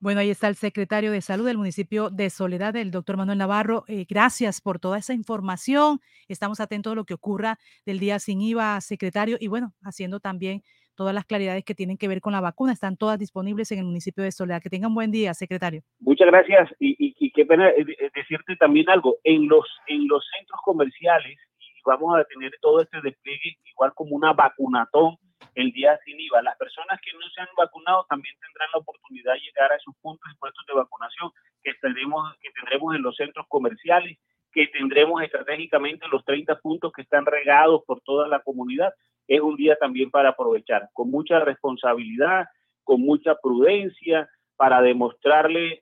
Bueno, 0.00 0.20
ahí 0.20 0.30
está 0.30 0.46
el 0.46 0.54
secretario 0.54 1.10
de 1.10 1.20
Salud 1.20 1.44
del 1.44 1.58
municipio 1.58 2.08
de 2.08 2.30
Soledad, 2.30 2.76
el 2.76 2.92
doctor 2.92 3.16
Manuel 3.16 3.38
Navarro. 3.38 3.82
Eh, 3.88 4.06
gracias 4.08 4.60
por 4.60 4.78
toda 4.78 4.98
esa 4.98 5.12
información. 5.12 6.00
Estamos 6.28 6.60
atentos 6.60 6.92
a 6.92 6.94
lo 6.94 7.04
que 7.04 7.14
ocurra 7.14 7.58
del 7.84 7.98
día 7.98 8.20
sin 8.20 8.40
IVA, 8.40 8.80
secretario, 8.80 9.38
y 9.40 9.48
bueno, 9.48 9.74
haciendo 9.82 10.20
también 10.20 10.62
todas 10.98 11.14
las 11.14 11.24
claridades 11.24 11.64
que 11.64 11.76
tienen 11.76 11.96
que 11.96 12.08
ver 12.08 12.20
con 12.20 12.32
la 12.32 12.40
vacuna. 12.40 12.72
Están 12.72 12.96
todas 12.96 13.20
disponibles 13.20 13.70
en 13.70 13.78
el 13.78 13.84
municipio 13.84 14.24
de 14.24 14.32
Soledad. 14.32 14.60
Que 14.60 14.68
tengan 14.68 14.92
buen 14.92 15.12
día, 15.12 15.32
secretario. 15.32 15.82
Muchas 16.00 16.26
gracias. 16.26 16.68
Y, 16.80 17.30
qué 17.30 17.46
pena 17.46 17.68
eh, 17.68 17.86
eh, 17.86 18.10
decirte 18.16 18.56
también 18.56 18.90
algo. 18.90 19.16
En 19.22 19.46
los, 19.46 19.64
en 19.86 20.08
los 20.08 20.26
centros 20.36 20.60
comerciales, 20.64 21.38
y 21.60 21.80
vamos 21.86 22.18
a 22.18 22.24
tener 22.24 22.50
todo 22.60 22.82
este 22.82 23.00
despliegue 23.00 23.58
igual 23.70 23.92
como 23.94 24.16
una 24.16 24.32
vacunatón 24.32 25.16
el 25.54 25.70
día 25.70 25.96
sin 26.04 26.18
IVA. 26.18 26.42
Las 26.42 26.56
personas 26.58 26.98
que 27.00 27.12
no 27.12 27.26
se 27.32 27.42
han 27.42 27.54
vacunado 27.56 28.04
también 28.08 28.34
tendrán 28.40 28.68
la 28.74 28.80
oportunidad 28.80 29.34
de 29.34 29.40
llegar 29.40 29.70
a 29.70 29.76
esos 29.76 29.94
puntos 30.02 30.28
y 30.34 30.38
puestos 30.38 30.66
de 30.66 30.74
vacunación 30.74 31.30
que 31.62 31.70
que 31.70 32.50
tendremos 32.58 32.96
en 32.96 33.02
los 33.02 33.14
centros 33.14 33.46
comerciales, 33.48 34.18
que 34.58 34.66
tendremos 34.76 35.22
estratégicamente 35.22 36.08
los 36.10 36.24
30 36.24 36.58
puntos 36.58 36.90
que 36.92 37.02
están 37.02 37.24
regados 37.24 37.82
por 37.86 38.00
toda 38.00 38.26
la 38.26 38.40
comunidad 38.40 38.92
es 39.28 39.40
un 39.40 39.54
día 39.54 39.76
también 39.76 40.10
para 40.10 40.30
aprovechar 40.30 40.88
con 40.94 41.12
mucha 41.12 41.38
responsabilidad, 41.38 42.46
con 42.82 43.00
mucha 43.02 43.36
prudencia, 43.40 44.28
para 44.56 44.82
demostrarle, 44.82 45.78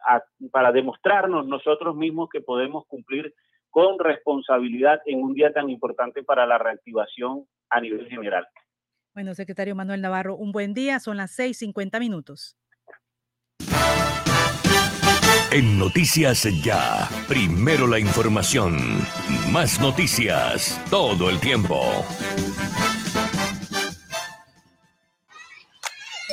para 0.53 0.73
demostrarnos 0.73 1.47
nosotros 1.47 1.97
mismos 1.97 2.29
que 2.31 2.43
podemos 2.43 2.85
cumplir 2.87 3.33
con 3.71 3.99
responsabilidad 3.99 5.01
en 5.07 5.23
un 5.23 5.33
día 5.33 5.55
tan 5.55 5.71
importante 5.71 6.23
para 6.23 6.45
la 6.45 6.59
reactivación 6.59 7.47
a 7.71 7.81
nivel 7.81 8.07
general. 8.09 8.47
Bueno, 9.15 9.33
secretario 9.33 9.75
Manuel 9.75 10.03
Navarro, 10.03 10.37
un 10.37 10.53
buen 10.53 10.75
día, 10.75 11.01
son 11.01 11.17
las 11.17 11.31
6:50 11.31 11.99
minutos. 11.99 12.59
En 15.51 15.79
Noticias 15.79 16.43
Ya, 16.63 17.09
primero 17.29 17.87
la 17.87 17.99
información, 17.99 19.07
más 19.51 19.81
noticias 19.81 20.79
todo 20.91 21.31
el 21.31 21.39
tiempo. 21.41 22.05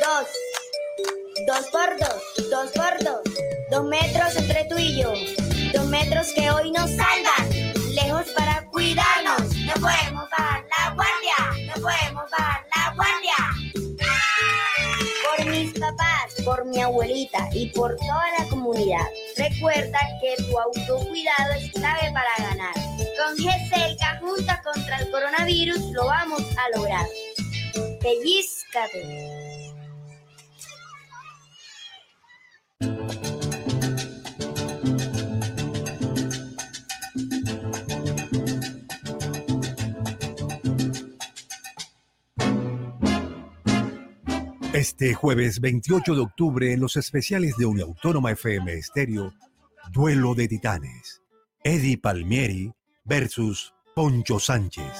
Dos. 0.01 0.27
Dos 1.47 1.67
por 1.71 1.99
dos. 1.99 2.49
Dos 2.49 2.71
por 2.71 3.03
dos. 3.03 3.21
Dos 3.71 3.85
metros 3.85 4.35
entre 4.35 4.65
tú 4.65 4.77
y 4.77 5.01
yo. 5.01 5.13
Dos 5.73 5.87
metros 5.87 6.27
que 6.35 6.49
hoy 6.49 6.71
nos 6.71 6.89
salvan. 6.89 7.73
Lejos 7.93 8.27
para 8.35 8.65
cuidarnos. 8.71 9.55
No 9.65 9.73
podemos 9.73 10.29
bajar 10.29 10.42
por 16.43 16.65
mi 16.65 16.81
abuelita 16.81 17.49
y 17.53 17.69
por 17.69 17.95
toda 17.95 18.23
la 18.39 18.45
comunidad. 18.49 19.05
Recuerda 19.37 19.99
que 20.21 20.43
tu 20.43 20.59
autocuidado 20.59 21.53
es 21.57 21.71
clave 21.71 22.11
para 22.13 22.49
ganar. 22.49 22.73
Con 23.17 23.35
GCLK 23.37 24.19
junta 24.21 24.61
contra 24.61 24.97
el 24.99 25.11
coronavirus 25.11 25.79
lo 25.91 26.05
vamos 26.05 26.41
a 26.57 26.77
lograr. 26.77 27.05
Pellizcate. 28.01 29.43
Este 44.83 45.13
jueves 45.13 45.61
28 45.61 46.13
de 46.13 46.19
octubre 46.19 46.73
en 46.73 46.81
los 46.81 46.97
especiales 46.97 47.55
de 47.55 47.63
Autónoma 47.63 48.31
FM 48.31 48.73
Estéreo, 48.73 49.33
Duelo 49.93 50.35
de 50.35 50.49
Titanes. 50.49 51.21
Eddie 51.63 51.97
Palmieri 51.97 52.69
versus 53.05 53.73
Poncho 53.95 54.39
Sánchez. 54.39 54.91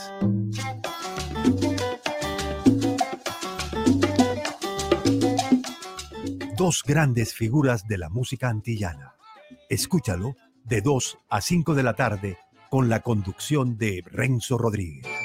Dos 6.55 6.81
grandes 6.88 7.34
figuras 7.34 7.85
de 7.85 7.97
la 7.97 8.07
música 8.07 8.47
antillana. 8.47 9.15
Escúchalo 9.69 10.38
de 10.64 10.80
2 10.80 11.18
a 11.27 11.41
5 11.41 11.76
de 11.76 11.84
la 11.84 11.93
tarde 11.93 12.38
con 12.69 12.88
la 12.88 13.01
conducción 13.01 13.77
de 13.77 14.01
Renzo 14.05 14.57
Rodríguez. 14.57 15.22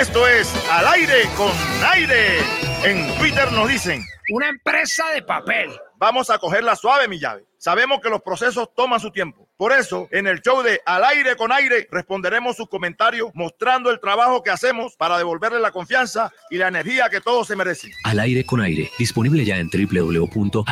Esto 0.00 0.28
es 0.28 0.54
Al 0.70 0.86
aire 0.88 1.22
con 1.38 1.50
aire. 1.94 2.38
En 2.84 3.06
Twitter 3.18 3.50
nos 3.52 3.66
dicen. 3.66 4.04
Una 4.30 4.50
empresa 4.50 5.10
de 5.14 5.22
papel. 5.22 5.70
Vamos 5.96 6.28
a 6.28 6.36
cogerla 6.38 6.76
suave, 6.76 7.08
mi 7.08 7.18
llave. 7.18 7.46
Sabemos 7.56 8.00
que 8.02 8.10
los 8.10 8.20
procesos 8.20 8.68
toman 8.76 9.00
su 9.00 9.10
tiempo. 9.10 9.48
Por 9.56 9.72
eso, 9.72 10.06
en 10.10 10.26
el 10.26 10.42
show 10.42 10.62
de 10.62 10.82
Al 10.84 11.02
aire 11.02 11.34
con 11.36 11.50
aire, 11.50 11.88
responderemos 11.90 12.56
sus 12.56 12.68
comentarios 12.68 13.30
mostrando 13.32 13.90
el 13.90 13.98
trabajo 13.98 14.42
que 14.42 14.50
hacemos 14.50 14.96
para 14.96 15.16
devolverle 15.16 15.60
la 15.60 15.70
confianza 15.70 16.30
y 16.50 16.58
la 16.58 16.68
energía 16.68 17.08
que 17.08 17.22
todos 17.22 17.46
se 17.46 17.56
merecen. 17.56 17.90
Al 18.04 18.20
aire 18.20 18.44
con 18.44 18.60
aire. 18.60 18.90
Disponible 18.98 19.46
ya 19.46 19.56
en 19.56 19.70
www.aire-e.com. 19.70 20.66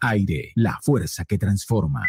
Aire, 0.00 0.52
la 0.54 0.78
fuerza 0.82 1.26
que 1.26 1.36
transforma. 1.36 2.08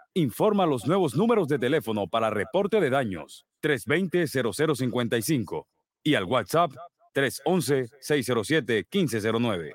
informa 0.13 0.65
los 0.65 0.85
nuevos 0.85 1.15
números 1.15 1.47
de 1.47 1.57
teléfono 1.57 2.05
para 2.07 2.29
reporte 2.29 2.81
de 2.81 2.89
daños 2.89 3.45
320-0055 3.63 5.67
y 6.03 6.15
al 6.15 6.25
WhatsApp 6.25 6.73
311-607-1509. 7.15 9.71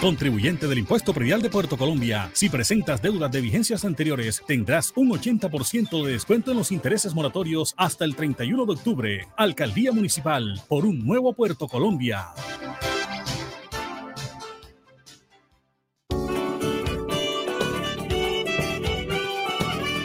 Contribuyente 0.00 0.66
del 0.66 0.78
Impuesto 0.78 1.12
Predial 1.14 1.40
de 1.40 1.48
Puerto 1.48 1.78
Colombia, 1.78 2.28
si 2.34 2.50
presentas 2.50 3.00
deudas 3.00 3.32
de 3.32 3.40
vigencias 3.40 3.86
anteriores, 3.86 4.42
tendrás 4.46 4.92
un 4.96 5.08
80% 5.10 6.04
de 6.04 6.12
descuento 6.12 6.50
en 6.50 6.58
los 6.58 6.70
intereses 6.72 7.14
moratorios 7.14 7.72
hasta 7.78 8.04
el 8.04 8.14
31 8.14 8.66
de 8.66 8.72
octubre. 8.72 9.26
Alcaldía 9.36 9.92
Municipal, 9.92 10.60
por 10.68 10.84
un 10.84 11.06
nuevo 11.06 11.32
Puerto 11.32 11.68
Colombia. 11.68 12.26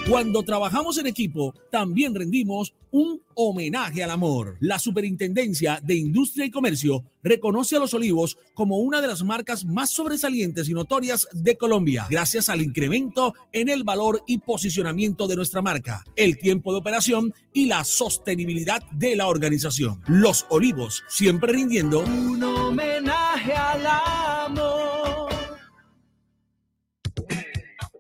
Cuando 0.09 0.41
trabajamos 0.41 0.97
en 0.97 1.05
equipo, 1.05 1.53
también 1.69 2.15
rendimos 2.15 2.73
un 2.89 3.21
homenaje 3.35 4.03
al 4.03 4.09
amor. 4.09 4.57
La 4.59 4.79
Superintendencia 4.79 5.79
de 5.83 5.97
Industria 5.97 6.45
y 6.45 6.49
Comercio 6.49 7.03
reconoce 7.21 7.75
a 7.75 7.79
Los 7.79 7.93
Olivos 7.93 8.35
como 8.55 8.79
una 8.79 9.01
de 9.01 9.07
las 9.07 9.23
marcas 9.23 9.65
más 9.65 9.91
sobresalientes 9.91 10.67
y 10.67 10.73
notorias 10.73 11.27
de 11.31 11.57
Colombia, 11.57 12.07
gracias 12.09 12.49
al 12.49 12.63
incremento 12.63 13.35
en 13.51 13.69
el 13.69 13.83
valor 13.83 14.23
y 14.25 14.39
posicionamiento 14.39 15.27
de 15.27 15.35
nuestra 15.35 15.61
marca, 15.61 16.03
el 16.15 16.39
tiempo 16.39 16.71
de 16.71 16.79
operación 16.79 17.31
y 17.53 17.67
la 17.67 17.83
sostenibilidad 17.83 18.81
de 18.89 19.15
la 19.15 19.27
organización. 19.27 20.01
Los 20.07 20.47
Olivos, 20.49 21.03
siempre 21.07 21.53
rindiendo 21.53 21.99
un 21.99 22.43
homenaje 22.43 23.53
al 23.53 23.85
amor. 23.85 25.29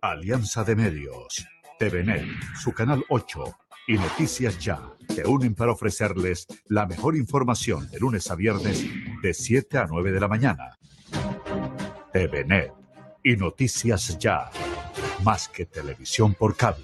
Alianza 0.01 0.63
de 0.63 0.75
Medios. 0.75 1.45
TVNet, 1.79 2.25
su 2.61 2.73
canal 2.73 3.05
8 3.07 3.57
y 3.87 3.93
Noticias 3.93 4.59
Ya 4.59 4.81
te 5.07 5.25
unen 5.25 5.55
para 5.55 5.71
ofrecerles 5.71 6.45
la 6.67 6.85
mejor 6.85 7.15
información 7.15 7.89
de 7.89 7.99
lunes 7.99 8.29
a 8.29 8.35
viernes 8.35 8.85
de 9.21 9.33
7 9.33 9.77
a 9.77 9.87
9 9.87 10.11
de 10.11 10.19
la 10.19 10.27
mañana. 10.27 10.77
TVNet 12.11 12.73
y 13.23 13.37
Noticias 13.37 14.19
Ya, 14.19 14.51
más 15.23 15.47
que 15.47 15.65
televisión 15.65 16.33
por 16.33 16.57
cable. 16.57 16.83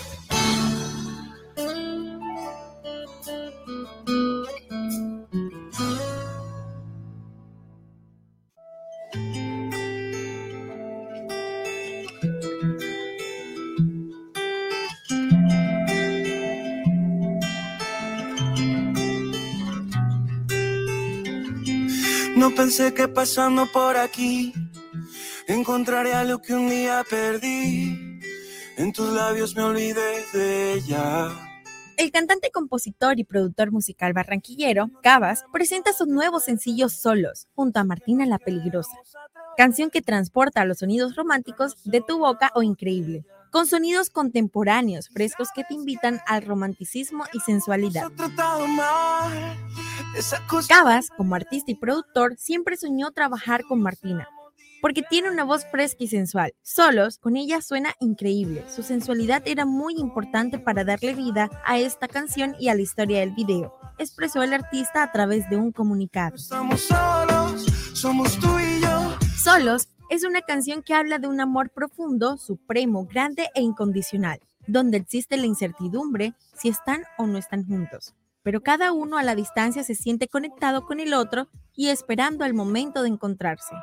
Pensé 22.55 22.93
que 22.93 23.07
pasando 23.07 23.65
por 23.71 23.97
aquí 23.97 24.53
que 26.39 26.53
un 26.53 26.69
día 26.69 27.03
perdí. 27.09 28.19
En 28.77 28.93
tus 28.93 29.11
labios 29.11 29.55
me 29.55 29.63
olvidé 29.63 30.23
de 30.33 30.73
ella. 30.73 31.29
El 31.97 32.11
cantante, 32.11 32.49
compositor 32.51 33.19
y 33.19 33.23
productor 33.23 33.71
musical 33.71 34.13
barranquillero, 34.13 34.89
Cabas, 35.03 35.43
presenta 35.51 35.93
su 35.93 36.05
nuevo 36.05 36.39
sencillo 36.39 36.89
Solos, 36.89 37.47
junto 37.53 37.79
a 37.79 37.83
Martina 37.83 38.25
la 38.25 38.39
Peligrosa, 38.39 38.97
canción 39.57 39.89
que 39.89 40.01
transporta 40.01 40.65
los 40.65 40.79
sonidos 40.79 41.15
románticos 41.15 41.75
de 41.83 42.01
tu 42.01 42.19
boca 42.19 42.51
o 42.55 42.63
increíble, 42.63 43.25
con 43.51 43.67
sonidos 43.67 44.09
contemporáneos 44.09 45.09
frescos 45.09 45.49
que 45.53 45.63
te 45.63 45.73
invitan 45.73 46.21
al 46.25 46.43
romanticismo 46.43 47.25
y 47.33 47.39
sensualidad. 47.41 48.11
Cabas, 50.67 51.09
como 51.15 51.35
artista 51.35 51.71
y 51.71 51.75
productor, 51.75 52.35
siempre 52.37 52.77
soñó 52.77 53.11
trabajar 53.11 53.63
con 53.63 53.81
Martina, 53.81 54.27
porque 54.81 55.03
tiene 55.03 55.29
una 55.29 55.43
voz 55.43 55.65
fresca 55.69 56.03
y 56.03 56.07
sensual. 56.07 56.53
Solos, 56.61 57.17
con 57.17 57.37
ella 57.37 57.61
suena 57.61 57.93
increíble. 57.99 58.65
Su 58.73 58.83
sensualidad 58.83 59.43
era 59.45 59.65
muy 59.65 59.95
importante 59.97 60.57
para 60.57 60.83
darle 60.83 61.13
vida 61.13 61.49
a 61.65 61.77
esta 61.77 62.07
canción 62.07 62.55
y 62.59 62.69
a 62.69 62.75
la 62.75 62.81
historia 62.81 63.19
del 63.19 63.31
video, 63.31 63.73
expresó 63.97 64.43
el 64.43 64.53
artista 64.53 65.03
a 65.03 65.11
través 65.11 65.49
de 65.49 65.57
un 65.57 65.71
comunicado. 65.71 66.37
Somos 66.37 66.81
solos, 66.81 67.65
somos 67.93 68.37
tú 68.39 68.59
y 68.59 68.81
yo. 68.81 68.90
Solos 69.43 69.87
es 70.11 70.23
una 70.23 70.41
canción 70.41 70.83
que 70.83 70.93
habla 70.93 71.17
de 71.17 71.27
un 71.27 71.41
amor 71.41 71.71
profundo, 71.71 72.37
supremo, 72.37 73.07
grande 73.07 73.49
e 73.55 73.61
incondicional, 73.61 74.39
donde 74.67 74.97
existe 74.97 75.35
la 75.35 75.47
incertidumbre 75.47 76.35
si 76.53 76.69
están 76.69 77.05
o 77.17 77.25
no 77.25 77.39
están 77.39 77.65
juntos. 77.65 78.13
Pero 78.43 78.61
cada 78.61 78.91
uno 78.91 79.17
a 79.17 79.23
la 79.23 79.33
distancia 79.33 79.83
se 79.83 79.95
siente 79.95 80.27
conectado 80.27 80.85
con 80.85 80.99
el 80.99 81.15
otro 81.15 81.47
y 81.75 81.87
esperando 81.87 82.45
el 82.45 82.53
momento 82.53 83.01
de 83.01 83.09
encontrarse. 83.09 83.73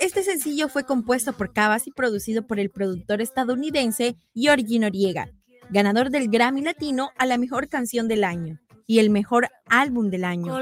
Este 0.00 0.22
sencillo 0.22 0.70
fue 0.70 0.84
compuesto 0.84 1.34
por 1.34 1.52
Cabas 1.52 1.86
y 1.86 1.90
producido 1.90 2.46
por 2.46 2.58
el 2.58 2.70
productor 2.70 3.20
estadounidense 3.20 4.16
Georgie 4.34 4.78
Noriega, 4.78 5.28
ganador 5.68 6.08
del 6.08 6.30
Grammy 6.30 6.62
Latino 6.62 7.10
a 7.18 7.26
la 7.26 7.36
mejor 7.36 7.68
canción 7.68 8.08
del 8.08 8.24
año 8.24 8.58
y 8.86 9.00
el 9.00 9.10
mejor 9.10 9.50
álbum 9.66 10.08
del 10.08 10.24
año. 10.24 10.56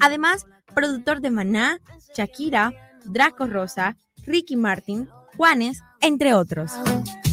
Además, 0.00 0.44
productor 0.74 1.20
de 1.20 1.30
Maná, 1.30 1.78
Shakira, 2.16 2.72
Draco 3.04 3.46
Rosa, 3.46 3.96
Ricky 4.26 4.56
Martin, 4.56 5.08
Juanes, 5.36 5.82
entre 6.00 6.34
otros. 6.34 6.72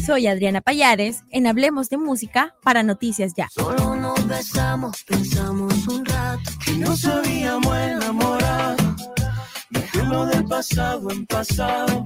Soy 0.04 0.26
Adriana 0.26 0.60
Payares 0.60 1.22
en 1.30 1.46
Hablemos 1.46 1.88
de 1.88 1.96
Música 1.96 2.54
para 2.62 2.82
Noticias 2.82 3.34
Ya. 3.36 3.48
Solo 3.50 3.94
nos 3.94 4.26
besamos, 4.26 5.04
pensamos 5.04 5.86
un 5.86 6.04
rato 6.04 6.50
que 6.64 6.72
no 6.72 6.96
sabíamos 6.96 7.76
enamorar. 7.76 8.76
Dejemos 9.70 10.28
del 10.30 10.44
pasado 10.44 11.10
en 11.10 11.26
pasado. 11.26 12.04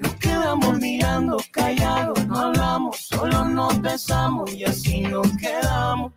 Nos 0.00 0.14
quedamos 0.16 0.78
mirando 0.78 1.36
callados, 1.52 2.26
no 2.26 2.36
hablamos, 2.36 2.96
solo 2.98 3.44
nos 3.44 3.80
besamos 3.80 4.52
y 4.52 4.64
así 4.64 5.02
nos 5.02 5.28
quedamos. 5.36 6.12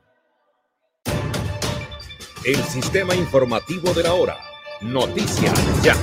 El 2.43 2.63
sistema 2.63 3.15
informativo 3.15 3.93
de 3.93 4.03
la 4.03 4.13
hora. 4.13 4.37
Noticias 4.81 5.53
Ya. 5.83 5.95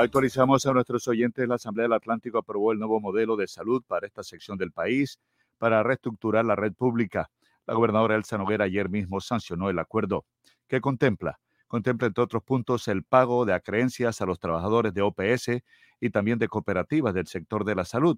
Actualizamos 0.00 0.64
a 0.64 0.72
nuestros 0.72 1.08
oyentes. 1.08 1.48
La 1.48 1.56
Asamblea 1.56 1.86
del 1.86 1.92
Atlántico 1.92 2.38
aprobó 2.38 2.70
el 2.70 2.78
nuevo 2.78 3.00
modelo 3.00 3.34
de 3.34 3.48
salud 3.48 3.82
para 3.84 4.06
esta 4.06 4.22
sección 4.22 4.56
del 4.56 4.70
país 4.70 5.18
para 5.58 5.82
reestructurar 5.82 6.44
la 6.44 6.54
red 6.54 6.72
pública. 6.72 7.28
La 7.66 7.74
gobernadora 7.74 8.14
Elsa 8.14 8.38
Noguera 8.38 8.66
ayer 8.66 8.88
mismo 8.88 9.20
sancionó 9.20 9.70
el 9.70 9.78
acuerdo. 9.80 10.24
¿Qué 10.68 10.80
contempla? 10.80 11.40
Contempla, 11.66 12.06
entre 12.06 12.22
otros 12.22 12.44
puntos, 12.44 12.86
el 12.86 13.02
pago 13.02 13.44
de 13.44 13.54
acreencias 13.54 14.20
a 14.20 14.26
los 14.26 14.38
trabajadores 14.38 14.94
de 14.94 15.02
OPS 15.02 15.64
y 15.98 16.10
también 16.10 16.38
de 16.38 16.46
cooperativas 16.46 17.12
del 17.12 17.26
sector 17.26 17.64
de 17.64 17.74
la 17.74 17.84
salud. 17.84 18.16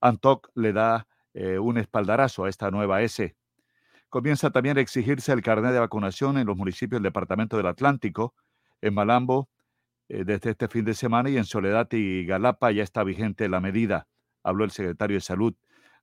ANTOC 0.00 0.50
le 0.56 0.72
da 0.72 1.06
eh, 1.34 1.60
un 1.60 1.78
espaldarazo 1.78 2.46
a 2.46 2.48
esta 2.48 2.72
nueva 2.72 3.02
S. 3.02 3.36
Comienza 4.08 4.50
también 4.50 4.76
a 4.76 4.80
exigirse 4.80 5.30
el 5.30 5.42
carnet 5.42 5.70
de 5.70 5.78
vacunación 5.78 6.36
en 6.36 6.48
los 6.48 6.56
municipios 6.56 7.00
del 7.00 7.10
Departamento 7.10 7.56
del 7.56 7.66
Atlántico. 7.66 8.34
En 8.80 8.92
Malambo, 8.92 9.48
desde 10.08 10.50
este 10.50 10.68
fin 10.68 10.84
de 10.84 10.94
semana 10.94 11.30
y 11.30 11.36
en 11.36 11.44
Soledad 11.44 11.88
y 11.92 12.24
Galapa 12.24 12.70
ya 12.70 12.82
está 12.82 13.02
vigente 13.02 13.48
la 13.48 13.60
medida, 13.60 14.06
habló 14.42 14.64
el 14.64 14.70
secretario 14.70 15.16
de 15.16 15.20
Salud 15.20 15.54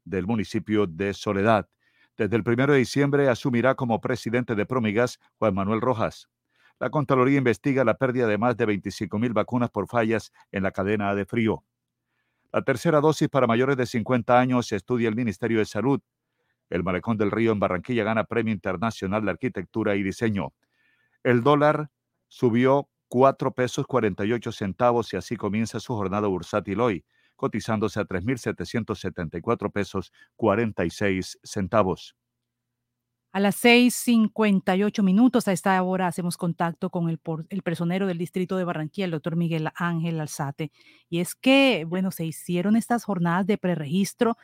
del 0.03 0.27
municipio 0.27 0.88
de 0.88 1.13
Soledad. 1.13 1.69
Desde 2.17 2.35
el 2.35 2.43
primero 2.43 2.73
de 2.73 2.80
diciembre 2.80 3.30
asumirá 3.30 3.75
como 3.75 4.01
presidente 4.01 4.55
de 4.55 4.65
Promigas 4.65 5.19
Juan 5.39 5.55
Manuel 5.55 5.81
Rojas. 5.81 6.30
La 6.80 6.89
Contraloría 6.89 7.38
investiga 7.38 7.84
la 7.84 7.97
pérdida 7.97 8.27
de 8.27 8.38
más 8.38 8.57
de 8.57 8.65
25 8.65 9.17
mil 9.17 9.34
vacunas 9.34 9.69
por 9.69 9.88
fallas 9.88 10.31
en 10.51 10.63
la 10.63 10.71
cadena 10.71 11.15
de 11.15 11.25
frío. 11.25 11.63
La 12.51 12.61
tercera 12.61 12.99
dosis 12.99 13.30
para 13.30 13.47
mayores 13.47 13.77
de 13.77 13.85
50 13.85 14.39
años 14.39 14.67
se 14.67 14.75
estudia 14.75 15.09
el 15.09 15.15
Ministerio 15.15 15.59
de 15.59 15.65
Salud. 15.65 16.01
El 16.69 16.84
Malecón 16.84 17.17
del 17.17 17.31
Río 17.31 17.51
en 17.51 17.59
Barranquilla 17.59 18.03
gana 18.03 18.25
Premio 18.25 18.53
Internacional 18.53 19.23
de 19.25 19.31
Arquitectura 19.31 19.95
y 19.95 20.03
Diseño. 20.03 20.53
El 21.23 21.41
dólar 21.41 21.89
subió 22.27 22.89
4 23.14 23.53
pesos 23.53 23.85
48 23.85 24.52
centavos 24.52 25.14
y 25.14 25.18
así 25.18 25.35
comienza 25.35 25.80
su 25.80 25.94
jornada 25.94 26.27
bursátil 26.27 26.80
hoy, 26.80 27.06
cotizándose 27.35 27.99
a 27.99 28.06
3.774 28.06 29.72
pesos 29.72 30.11
46 30.35 31.38
centavos. 31.44 32.15
A 33.31 33.40
las 33.40 33.64
6:58 33.64 35.03
minutos, 35.03 35.48
a 35.48 35.52
esta 35.52 35.80
hora 35.84 36.07
hacemos 36.07 36.38
contacto 36.38 36.90
con 36.90 37.07
el, 37.07 37.19
el, 37.49 37.61
personero 37.61 38.07
del 38.07 38.18
distrito 38.18 38.57
de 38.57 38.64
Barranquilla, 38.64 39.06
el 39.06 39.11
doctor 39.11 39.35
Miguel 39.35 39.69
Ángel 39.76 40.19
Alzate. 40.19 40.72
Y 41.07 41.19
es 41.19 41.35
que, 41.35 41.85
bueno, 41.88 42.10
se 42.10 42.26
hicieron 42.26 42.76
estas 42.76 43.03
jornadas 43.03 43.45
de 43.45 43.60
preregistro 43.60 44.38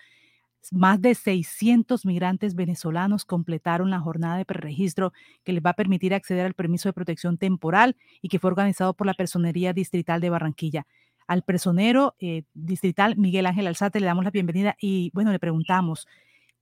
más 0.72 1.02
de 1.02 1.16
600 1.16 2.06
migrantes 2.06 2.56
venezolanos 2.56 3.26
completaron 3.26 3.90
la 3.90 4.00
jornada 4.00 4.38
de 4.38 4.46
preregistro 4.46 5.14
que 5.44 5.54
les 5.54 5.64
va 5.64 5.72
a 5.72 5.76
permitir 5.76 6.14
acceder 6.14 6.46
al 6.46 6.54
permiso 6.54 6.90
de 6.90 6.94
protección 6.94 7.38
temporal 7.38 7.96
y 8.22 8.30
que 8.30 8.40
fue 8.40 8.50
organizado 8.50 8.94
por 8.94 9.08
la 9.08 9.14
Personería 9.14 9.74
Distrital 9.74 10.22
de 10.22 10.30
Barranquilla. 10.30 10.86
Al 11.28 11.44
personero 11.44 12.16
eh, 12.20 12.44
distrital 12.54 13.16
Miguel 13.18 13.46
Ángel 13.46 13.68
Alzate 13.68 14.00
le 14.00 14.08
damos 14.08 14.24
la 14.24 14.32
bienvenida 14.32 14.76
y 14.80 15.12
bueno, 15.14 15.32
le 15.32 15.40
preguntamos 15.40 16.08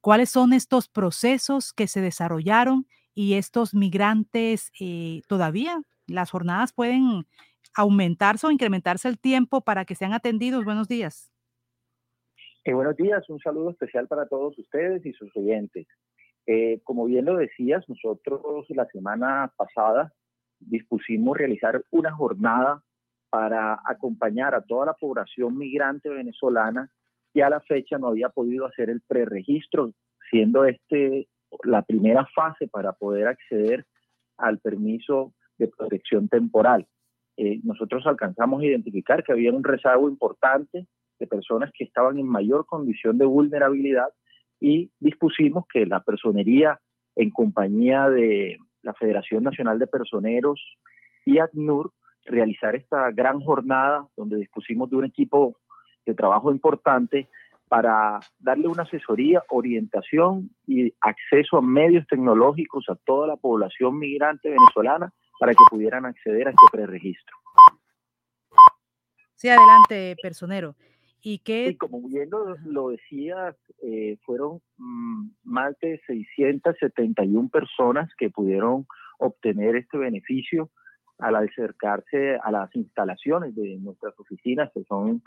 cuáles 0.02 0.30
son 0.30 0.54
estos 0.54 0.88
procesos 0.90 1.74
que 1.74 1.88
se 1.88 2.02
desarrollaron 2.02 2.88
y 3.16 3.34
estos 3.34 3.74
migrantes 3.74 4.72
eh, 4.80 5.22
todavía 5.28 5.82
las 6.06 6.32
jornadas 6.32 6.74
pueden 6.74 7.26
aumentarse 7.74 8.48
o 8.48 8.52
incrementarse 8.52 9.08
el 9.08 9.20
tiempo 9.20 9.62
para 9.62 9.86
que 9.86 9.96
sean 9.96 10.14
atendidos. 10.14 10.66
Buenos 10.66 10.88
días. 10.88 11.32
Eh, 12.68 12.74
buenos 12.74 12.98
días, 12.98 13.24
un 13.30 13.40
saludo 13.40 13.70
especial 13.70 14.10
para 14.10 14.28
todos 14.28 14.60
ustedes 14.60 15.06
y 15.06 15.14
sus 15.14 15.34
oyentes. 15.38 15.88
Eh, 16.46 16.82
como 16.84 17.06
bien 17.06 17.24
lo 17.24 17.38
decías, 17.38 17.88
nosotros 17.88 18.66
la 18.72 18.86
semana 18.88 19.54
pasada 19.56 20.12
dispusimos 20.60 21.38
realizar 21.38 21.82
una 21.92 22.12
jornada 22.12 22.84
para 23.30 23.80
acompañar 23.86 24.54
a 24.54 24.64
toda 24.64 24.88
la 24.88 24.96
población 24.96 25.58
migrante 25.58 26.10
venezolana 26.10 26.92
que 27.34 27.42
a 27.42 27.50
la 27.50 27.62
fecha 27.62 27.98
no 27.98 28.08
había 28.08 28.28
podido 28.28 28.66
hacer 28.66 28.90
el 28.90 29.00
preregistro, 29.00 29.94
siendo 30.30 30.66
este 30.66 31.30
la 31.64 31.84
primera 31.84 32.28
fase 32.36 32.68
para 32.68 32.92
poder 32.92 33.30
acceder 33.30 33.86
al 34.36 34.60
permiso 34.60 35.34
de 35.58 35.70
protección 35.70 36.28
temporal. 36.28 36.86
Eh, 37.38 37.62
nosotros 37.64 38.06
alcanzamos 38.06 38.62
a 38.62 38.66
identificar 38.66 39.24
que 39.24 39.32
había 39.32 39.54
un 39.54 39.64
rezago 39.64 40.10
importante 40.10 40.86
de 41.20 41.28
personas 41.28 41.72
que 41.74 41.84
estaban 41.84 42.20
en 42.20 42.28
mayor 42.28 42.66
condición 42.66 43.18
de 43.18 43.26
vulnerabilidad 43.26 44.08
y 44.60 44.92
dispusimos 45.00 45.66
que 45.72 45.86
la 45.86 46.02
personería 46.02 46.80
en 47.16 47.32
compañía 47.32 48.10
de 48.10 48.58
la 48.82 48.94
Federación 48.94 49.44
Nacional 49.44 49.80
de 49.80 49.88
Personeros 49.88 50.62
y 51.26 51.40
ACNUR 51.40 51.92
realizar 52.26 52.76
esta 52.76 53.12
gran 53.12 53.40
jornada 53.40 54.08
donde 54.16 54.38
dispusimos 54.38 54.90
de 54.90 54.98
un 54.98 55.06
equipo 55.06 55.58
de 56.06 56.14
trabajo 56.14 56.52
importante 56.52 57.28
para 57.68 58.20
darle 58.40 58.68
una 58.68 58.84
asesoría, 58.84 59.44
orientación 59.50 60.50
y 60.66 60.94
acceso 61.02 61.58
a 61.58 61.62
medios 61.62 62.08
tecnológicos 62.08 62.86
a 62.90 62.96
toda 62.96 63.28
la 63.28 63.36
población 63.36 64.00
migrante 64.00 64.50
venezolana 64.50 65.12
para 65.40 65.54
que 65.54 65.64
pudieran 65.70 66.06
acceder 66.06 66.48
a 66.48 66.52
este 66.52 66.66
preregistro. 66.72 67.36
Sí, 69.36 69.50
adelante, 69.50 70.16
personero. 70.22 70.76
Y 71.22 71.40
que... 71.40 71.76
como 71.78 72.08
bien 72.08 72.30
lo, 72.66 72.90
decías, 72.90 73.56
eh, 73.82 74.18
fueron 74.26 74.62
mm, 74.78 75.30
más 75.44 75.78
de 75.80 76.00
671 76.08 77.50
personas 77.50 78.10
que 78.18 78.30
pudieron 78.30 78.86
obtener 79.18 79.76
este 79.76 79.98
beneficio 79.98 80.70
al 81.18 81.36
acercarse 81.36 82.38
a 82.42 82.52
las 82.52 82.76
instalaciones 82.76 83.56
de 83.56 83.78
nuestras 83.78 84.14
oficinas 84.20 84.70
que 84.74 84.84
son 84.84 85.24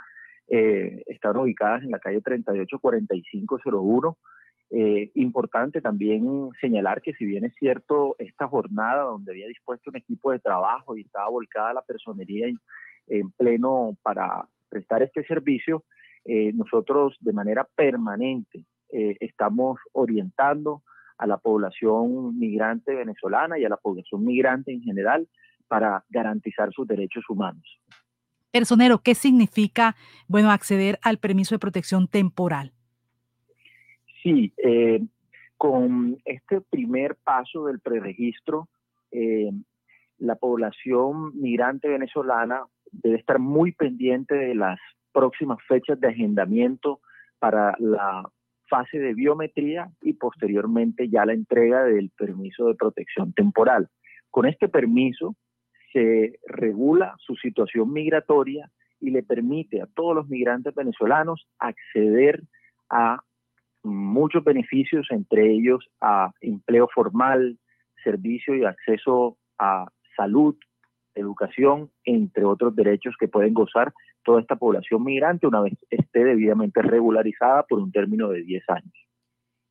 eh, 0.47 1.03
están 1.07 1.37
ubicadas 1.37 1.83
en 1.83 1.91
la 1.91 1.99
calle 1.99 2.21
384501. 2.21 4.17
Eh, 4.73 5.11
importante 5.15 5.81
también 5.81 6.51
señalar 6.61 7.03
que 7.03 7.13
si 7.15 7.25
bien 7.25 7.45
es 7.45 7.53
cierto 7.57 8.15
esta 8.21 8.47
jornada 8.47 9.03
donde 9.03 9.33
había 9.33 9.49
dispuesto 9.49 9.91
un 9.91 9.97
equipo 9.97 10.31
de 10.31 10.39
trabajo 10.39 10.97
y 10.97 11.01
estaba 11.01 11.29
volcada 11.29 11.75
la 11.75 11.83
personería 11.83 12.47
en 13.09 13.31
pleno 13.33 13.97
para 14.03 14.49
prestar 14.71 15.03
este 15.03 15.25
servicio, 15.25 15.85
eh, 16.25 16.53
nosotros 16.55 17.17
de 17.21 17.33
manera 17.33 17.67
permanente 17.75 18.65
eh, 18.91 19.17
estamos 19.21 19.79
orientando 19.93 20.83
a 21.19 21.27
la 21.27 21.37
población 21.39 22.39
migrante 22.39 22.95
venezolana 22.95 23.59
y 23.59 23.65
a 23.65 23.69
la 23.69 23.77
población 23.77 24.25
migrante 24.25 24.73
en 24.73 24.83
general 24.83 25.29
para 25.69 26.05
garantizar 26.09 26.73
sus 26.73 26.87
derechos 26.87 27.25
humanos. 27.29 27.63
Personero, 28.51 28.99
¿qué 29.03 29.15
significa, 29.15 29.97
bueno, 30.27 30.51
acceder 30.51 30.99
al 31.03 31.19
permiso 31.19 31.55
de 31.55 31.61
protección 31.61 32.09
temporal? 32.09 32.73
Sí, 34.23 34.53
eh, 34.57 35.01
con 35.57 36.19
este 36.25 36.61
primer 36.63 37.17
paso 37.17 37.67
del 37.67 37.81
preregistro, 37.81 38.69
la 40.19 40.37
población 40.37 41.33
migrante 41.41 41.89
venezolana 41.89 42.65
debe 42.93 43.17
estar 43.17 43.39
muy 43.39 43.73
pendiente 43.73 44.35
de 44.35 44.55
las 44.55 44.79
próximas 45.13 45.59
fechas 45.67 45.99
de 46.01 46.09
agendamiento 46.09 47.01
para 47.39 47.75
la 47.79 48.29
fase 48.69 48.99
de 48.99 49.15
biometría 49.15 49.91
y 50.01 50.13
posteriormente 50.13 51.09
ya 51.09 51.27
la 51.27 51.33
entrega 51.33 51.85
del 51.85 52.11
permiso 52.11 52.69
de 52.69 52.77
protección 52.77 53.33
temporal. 53.33 53.89
Con 54.31 54.47
este 54.47 54.69
permiso 54.69 55.35
se 55.93 56.39
regula 56.47 57.17
su 57.19 57.35
situación 57.35 57.93
migratoria 57.93 58.71
y 59.01 59.11
le 59.11 59.23
permite 59.23 59.83
a 59.83 59.87
todos 59.87 60.15
los 60.15 60.29
migrantes 60.29 60.75
venezolanos 60.75 61.49
acceder 61.59 62.43
a 62.91 63.21
muchos 63.83 64.45
beneficios, 64.45 65.07
entre 65.11 65.51
ellos 65.51 65.89
a 66.01 66.33
empleo 66.41 66.89
formal, 66.95 67.59
servicio 68.05 68.55
y 68.55 68.65
acceso 68.65 69.39
a 69.59 69.87
salud, 70.17 70.55
educación, 71.21 71.91
entre 72.05 72.45
otros 72.45 72.75
derechos 72.75 73.15
que 73.19 73.29
pueden 73.29 73.55
gozar 73.55 73.93
toda 74.25 74.41
esta 74.41 74.57
población 74.57 75.05
migrante 75.05 75.47
una 75.47 75.61
vez 75.61 75.75
esté 75.91 76.25
debidamente 76.25 76.83
regularizada 76.83 77.63
por 77.65 77.79
un 77.79 77.93
término 77.93 78.29
de 78.29 78.43
10 78.43 78.63
años. 78.69 78.93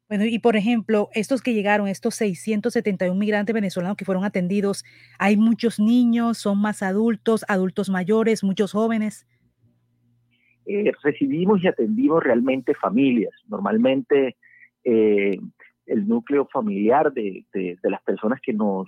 Bueno, 0.08 0.26
y 0.26 0.40
por 0.40 0.56
ejemplo, 0.56 1.10
estos 1.14 1.44
que 1.44 1.54
llegaron, 1.54 1.88
estos 1.88 2.16
671 2.16 3.14
migrantes 3.14 3.54
venezolanos 3.54 3.96
que 3.96 4.06
fueron 4.06 4.24
atendidos, 4.24 4.84
hay 5.20 5.38
muchos 5.38 5.80
niños, 5.80 6.40
son 6.40 6.60
más 6.60 6.82
adultos, 6.82 7.46
adultos 7.48 7.92
mayores, 7.92 8.44
muchos 8.44 8.72
jóvenes. 8.72 9.28
Eh, 10.66 10.92
recibimos 11.04 11.64
y 11.64 11.68
atendimos 11.68 12.24
realmente 12.24 12.74
familias. 12.74 13.34
Normalmente 13.48 14.36
eh, 14.84 15.38
el 15.86 16.08
núcleo 16.08 16.48
familiar 16.52 17.12
de, 17.14 17.46
las 17.84 18.02
personas 18.02 18.40
que 18.42 18.54
nos, 18.54 18.88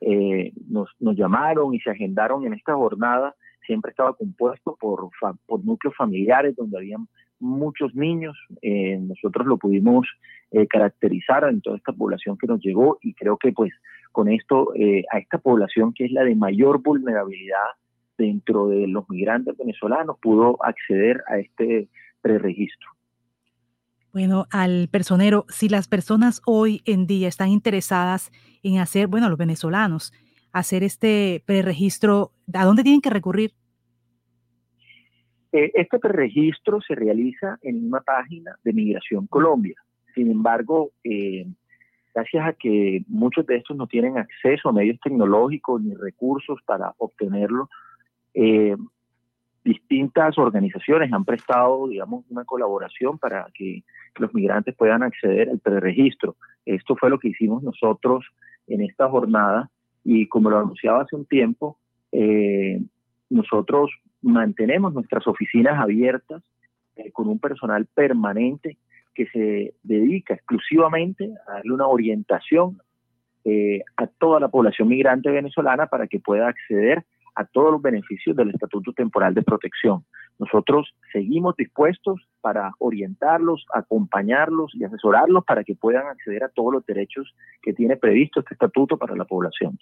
eh, 0.00 0.52
nos, 0.68 0.88
nos, 1.00 1.16
llamaron 1.16 1.74
y 1.74 1.80
se 1.80 1.90
agendaron 1.90 2.46
en 2.46 2.54
esta 2.54 2.74
jornada 2.74 3.34
siempre 3.66 3.90
estaba 3.90 4.14
compuesto 4.14 4.76
por, 4.80 5.10
por 5.46 5.64
núcleos 5.64 5.94
familiares 5.96 6.56
donde 6.56 6.78
había 6.78 6.96
muchos 7.38 7.94
niños. 7.94 8.36
Eh, 8.62 8.98
nosotros 8.98 9.46
lo 9.46 9.58
pudimos 9.58 10.06
eh, 10.52 10.66
caracterizar 10.66 11.44
en 11.44 11.60
toda 11.60 11.76
esta 11.76 11.92
población 11.92 12.38
que 12.38 12.46
nos 12.46 12.60
llegó 12.60 12.98
y 13.02 13.12
creo 13.12 13.36
que 13.36 13.52
pues 13.52 13.72
con 14.12 14.28
esto 14.28 14.72
a 15.12 15.18
esta 15.18 15.38
población 15.38 15.92
que 15.92 16.06
es 16.06 16.12
la 16.12 16.24
de 16.24 16.34
mayor 16.34 16.82
vulnerabilidad 16.82 17.76
dentro 18.16 18.68
de 18.68 18.88
los 18.88 19.08
migrantes 19.10 19.56
venezolanos 19.56 20.18
pudo 20.18 20.56
acceder 20.64 21.22
a 21.28 21.38
este 21.38 21.88
preregistro. 22.22 22.97
Bueno, 24.12 24.46
al 24.50 24.88
personero, 24.90 25.44
si 25.48 25.68
las 25.68 25.86
personas 25.86 26.40
hoy 26.46 26.80
en 26.86 27.06
día 27.06 27.28
están 27.28 27.50
interesadas 27.50 28.30
en 28.62 28.78
hacer, 28.78 29.06
bueno, 29.06 29.28
los 29.28 29.38
venezolanos, 29.38 30.12
hacer 30.52 30.82
este 30.82 31.42
preregistro, 31.46 32.32
¿a 32.54 32.64
dónde 32.64 32.82
tienen 32.82 33.02
que 33.02 33.10
recurrir? 33.10 33.52
Eh, 35.52 35.70
este 35.74 35.98
preregistro 35.98 36.80
se 36.80 36.94
realiza 36.94 37.58
en 37.62 37.86
una 37.86 38.00
página 38.00 38.58
de 38.64 38.72
Migración 38.72 39.26
Colombia. 39.26 39.76
Sin 40.14 40.30
embargo, 40.30 40.90
eh, 41.04 41.46
gracias 42.14 42.46
a 42.46 42.52
que 42.54 43.02
muchos 43.08 43.46
de 43.46 43.56
estos 43.56 43.76
no 43.76 43.86
tienen 43.86 44.18
acceso 44.18 44.68
a 44.68 44.72
medios 44.72 44.98
tecnológicos 45.00 45.82
ni 45.82 45.94
recursos 45.94 46.58
para 46.64 46.94
obtenerlo, 46.98 47.68
eh, 48.34 48.76
distintas 49.68 50.38
organizaciones 50.38 51.12
han 51.12 51.26
prestado, 51.26 51.88
digamos, 51.88 52.24
una 52.30 52.44
colaboración 52.44 53.18
para 53.18 53.46
que 53.52 53.82
los 54.16 54.32
migrantes 54.32 54.74
puedan 54.74 55.02
acceder 55.02 55.50
al 55.50 55.58
preregistro. 55.58 56.36
Esto 56.64 56.96
fue 56.96 57.10
lo 57.10 57.18
que 57.18 57.28
hicimos 57.28 57.62
nosotros 57.62 58.24
en 58.66 58.80
esta 58.80 59.08
jornada 59.08 59.70
y 60.04 60.26
como 60.26 60.48
lo 60.48 60.58
anunciaba 60.58 61.02
hace 61.02 61.16
un 61.16 61.26
tiempo, 61.26 61.78
eh, 62.12 62.80
nosotros 63.28 63.90
mantenemos 64.22 64.94
nuestras 64.94 65.26
oficinas 65.26 65.78
abiertas 65.78 66.42
eh, 66.96 67.12
con 67.12 67.28
un 67.28 67.38
personal 67.38 67.86
permanente 67.94 68.78
que 69.14 69.26
se 69.26 69.74
dedica 69.82 70.32
exclusivamente 70.32 71.30
a 71.46 71.54
darle 71.56 71.72
una 71.72 71.88
orientación 71.88 72.80
eh, 73.44 73.82
a 73.98 74.06
toda 74.06 74.40
la 74.40 74.48
población 74.48 74.88
migrante 74.88 75.30
venezolana 75.30 75.88
para 75.88 76.06
que 76.06 76.20
pueda 76.20 76.48
acceder 76.48 77.04
a 77.38 77.44
todos 77.44 77.70
los 77.70 77.80
beneficios 77.80 78.34
del 78.34 78.50
Estatuto 78.50 78.92
Temporal 78.92 79.32
de 79.32 79.42
Protección. 79.42 80.04
Nosotros 80.40 80.92
seguimos 81.12 81.54
dispuestos 81.56 82.20
para 82.40 82.72
orientarlos, 82.80 83.64
acompañarlos 83.72 84.72
y 84.74 84.82
asesorarlos 84.82 85.44
para 85.44 85.62
que 85.62 85.76
puedan 85.76 86.08
acceder 86.08 86.42
a 86.42 86.48
todos 86.48 86.72
los 86.72 86.86
derechos 86.86 87.32
que 87.62 87.72
tiene 87.72 87.96
previsto 87.96 88.40
este 88.40 88.54
estatuto 88.54 88.98
para 88.98 89.14
la 89.14 89.24
población. 89.24 89.78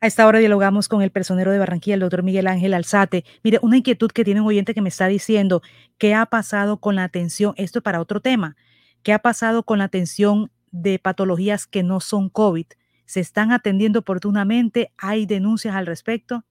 A 0.00 0.06
esta 0.06 0.24
hora 0.24 0.38
dialogamos 0.38 0.88
con 0.88 1.02
el 1.02 1.10
personero 1.10 1.50
de 1.50 1.58
Barranquilla, 1.58 1.94
el 1.94 2.00
doctor 2.00 2.22
Miguel 2.22 2.46
Ángel 2.46 2.74
Alzate. 2.74 3.24
Mire, 3.42 3.58
una 3.62 3.76
inquietud 3.76 4.12
que 4.12 4.22
tiene 4.22 4.40
un 4.40 4.46
oyente 4.46 4.72
que 4.72 4.82
me 4.82 4.88
está 4.88 5.08
diciendo, 5.08 5.62
¿qué 5.98 6.14
ha 6.14 6.26
pasado 6.26 6.76
con 6.76 6.94
la 6.94 7.02
atención? 7.02 7.54
Esto 7.56 7.80
es 7.80 7.82
para 7.82 8.00
otro 8.00 8.20
tema. 8.20 8.54
¿Qué 9.02 9.12
ha 9.12 9.18
pasado 9.18 9.64
con 9.64 9.78
la 9.78 9.84
atención 9.84 10.52
de 10.70 11.00
patologías 11.00 11.66
que 11.66 11.82
no 11.82 11.98
son 11.98 12.28
COVID? 12.28 12.66
¿Se 13.04 13.18
están 13.18 13.50
atendiendo 13.50 13.98
oportunamente? 13.98 14.92
¿Hay 14.96 15.26
denuncias 15.26 15.74
al 15.74 15.86
respecto? 15.86 16.44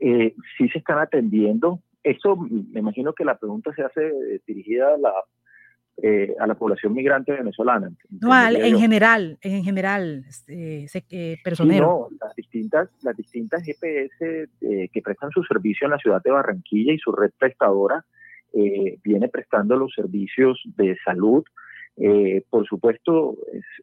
Eh, 0.00 0.34
sí 0.56 0.68
se 0.68 0.78
están 0.78 0.98
atendiendo. 0.98 1.80
Eso 2.04 2.36
me 2.36 2.80
imagino 2.80 3.14
que 3.14 3.24
la 3.24 3.38
pregunta 3.38 3.72
se 3.74 3.82
hace 3.82 4.08
eh, 4.08 4.40
dirigida 4.46 4.94
a 4.94 4.98
la, 4.98 5.12
eh, 6.02 6.34
a 6.38 6.46
la 6.46 6.54
población 6.54 6.92
migrante 6.92 7.32
venezolana. 7.32 7.90
No, 8.20 8.48
en 8.50 8.78
general, 8.78 9.38
en 9.40 9.64
general, 9.64 10.24
este, 10.28 10.86
eh, 11.10 11.38
personero. 11.42 12.08
no, 12.10 12.16
las 12.20 12.36
distintas, 12.36 12.90
las 13.02 13.16
distintas 13.16 13.64
GPS 13.64 14.48
que 14.60 15.02
prestan 15.02 15.30
su 15.30 15.42
servicio 15.44 15.86
en 15.86 15.92
la 15.92 15.98
ciudad 15.98 16.22
de 16.22 16.30
Barranquilla 16.30 16.92
y 16.92 16.98
su 16.98 17.10
red 17.10 17.30
prestadora 17.38 18.04
viene 19.02 19.28
prestando 19.28 19.74
los 19.76 19.92
servicios 19.94 20.62
de 20.76 20.96
salud. 21.04 21.42
por 22.50 22.66
supuesto, 22.66 23.36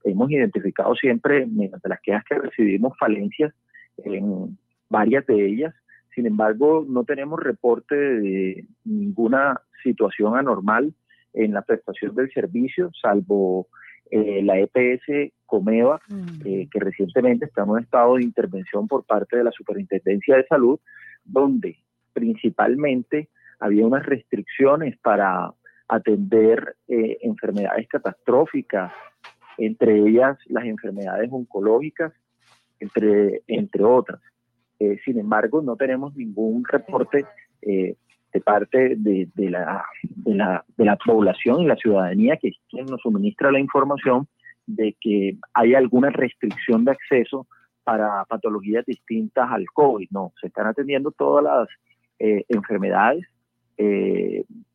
hemos 0.05 0.31
identificado 0.31 0.95
siempre, 0.95 1.45
mediante 1.45 1.89
las 1.89 1.99
quejas 2.01 2.23
que 2.23 2.35
recibimos, 2.35 2.97
falencias 2.97 3.53
en 3.97 4.57
varias 4.89 5.25
de 5.25 5.45
ellas. 5.45 5.73
Sin 6.13 6.25
embargo, 6.25 6.85
no 6.87 7.03
tenemos 7.03 7.39
reporte 7.39 7.95
de 7.95 8.65
ninguna 8.83 9.61
situación 9.83 10.35
anormal 10.35 10.93
en 11.33 11.53
la 11.53 11.61
prestación 11.61 12.15
del 12.15 12.31
servicio, 12.31 12.91
salvo 13.01 13.67
eh, 14.09 14.41
la 14.43 14.59
EPS 14.59 15.33
Comeva, 15.45 16.01
eh, 16.45 16.67
que 16.69 16.79
recientemente 16.79 17.45
está 17.45 17.63
en 17.63 17.69
un 17.69 17.79
estado 17.79 18.15
de 18.15 18.23
intervención 18.23 18.87
por 18.87 19.05
parte 19.05 19.37
de 19.37 19.45
la 19.45 19.51
Superintendencia 19.51 20.35
de 20.35 20.47
Salud, 20.47 20.79
donde 21.23 21.77
principalmente 22.13 23.29
había 23.59 23.85
unas 23.85 24.05
restricciones 24.05 24.97
para 24.97 25.53
atender 25.87 26.75
eh, 26.87 27.19
enfermedades 27.21 27.87
catastróficas, 27.87 28.91
entre 29.57 29.97
ellas 29.97 30.37
las 30.47 30.65
enfermedades 30.65 31.29
oncológicas, 31.31 32.13
entre, 32.79 33.43
entre 33.47 33.83
otras. 33.83 34.19
Eh, 34.81 34.99
sin 35.05 35.19
embargo, 35.19 35.61
no 35.61 35.75
tenemos 35.75 36.15
ningún 36.15 36.63
reporte 36.67 37.23
eh, 37.61 37.93
de 38.33 38.41
parte 38.41 38.95
de, 38.97 39.29
la, 39.35 39.85
de, 40.01 40.85
la, 40.85 40.95
población 40.95 41.61
y 41.61 41.67
la 41.67 41.75
ciudadanía, 41.75 42.35
que 42.37 42.47
es 42.47 42.55
quien 42.67 42.87
nos 42.87 42.99
suministra 43.01 43.51
la 43.51 43.59
información, 43.59 44.27
de 44.65 44.95
que 44.99 45.37
hay 45.53 45.75
alguna 45.75 46.09
restricción 46.09 46.83
de 46.83 46.93
acceso 46.93 47.45
para 47.83 48.25
patologías 48.25 48.83
distintas 48.87 49.51
al 49.51 49.65
COVID. 49.71 50.07
No, 50.09 50.33
se 50.41 50.47
están 50.47 50.65
atendiendo 50.65 51.11
todas 51.11 51.43
las 51.43 51.67
eh, 52.17 52.43
enfermedades, 52.49 53.23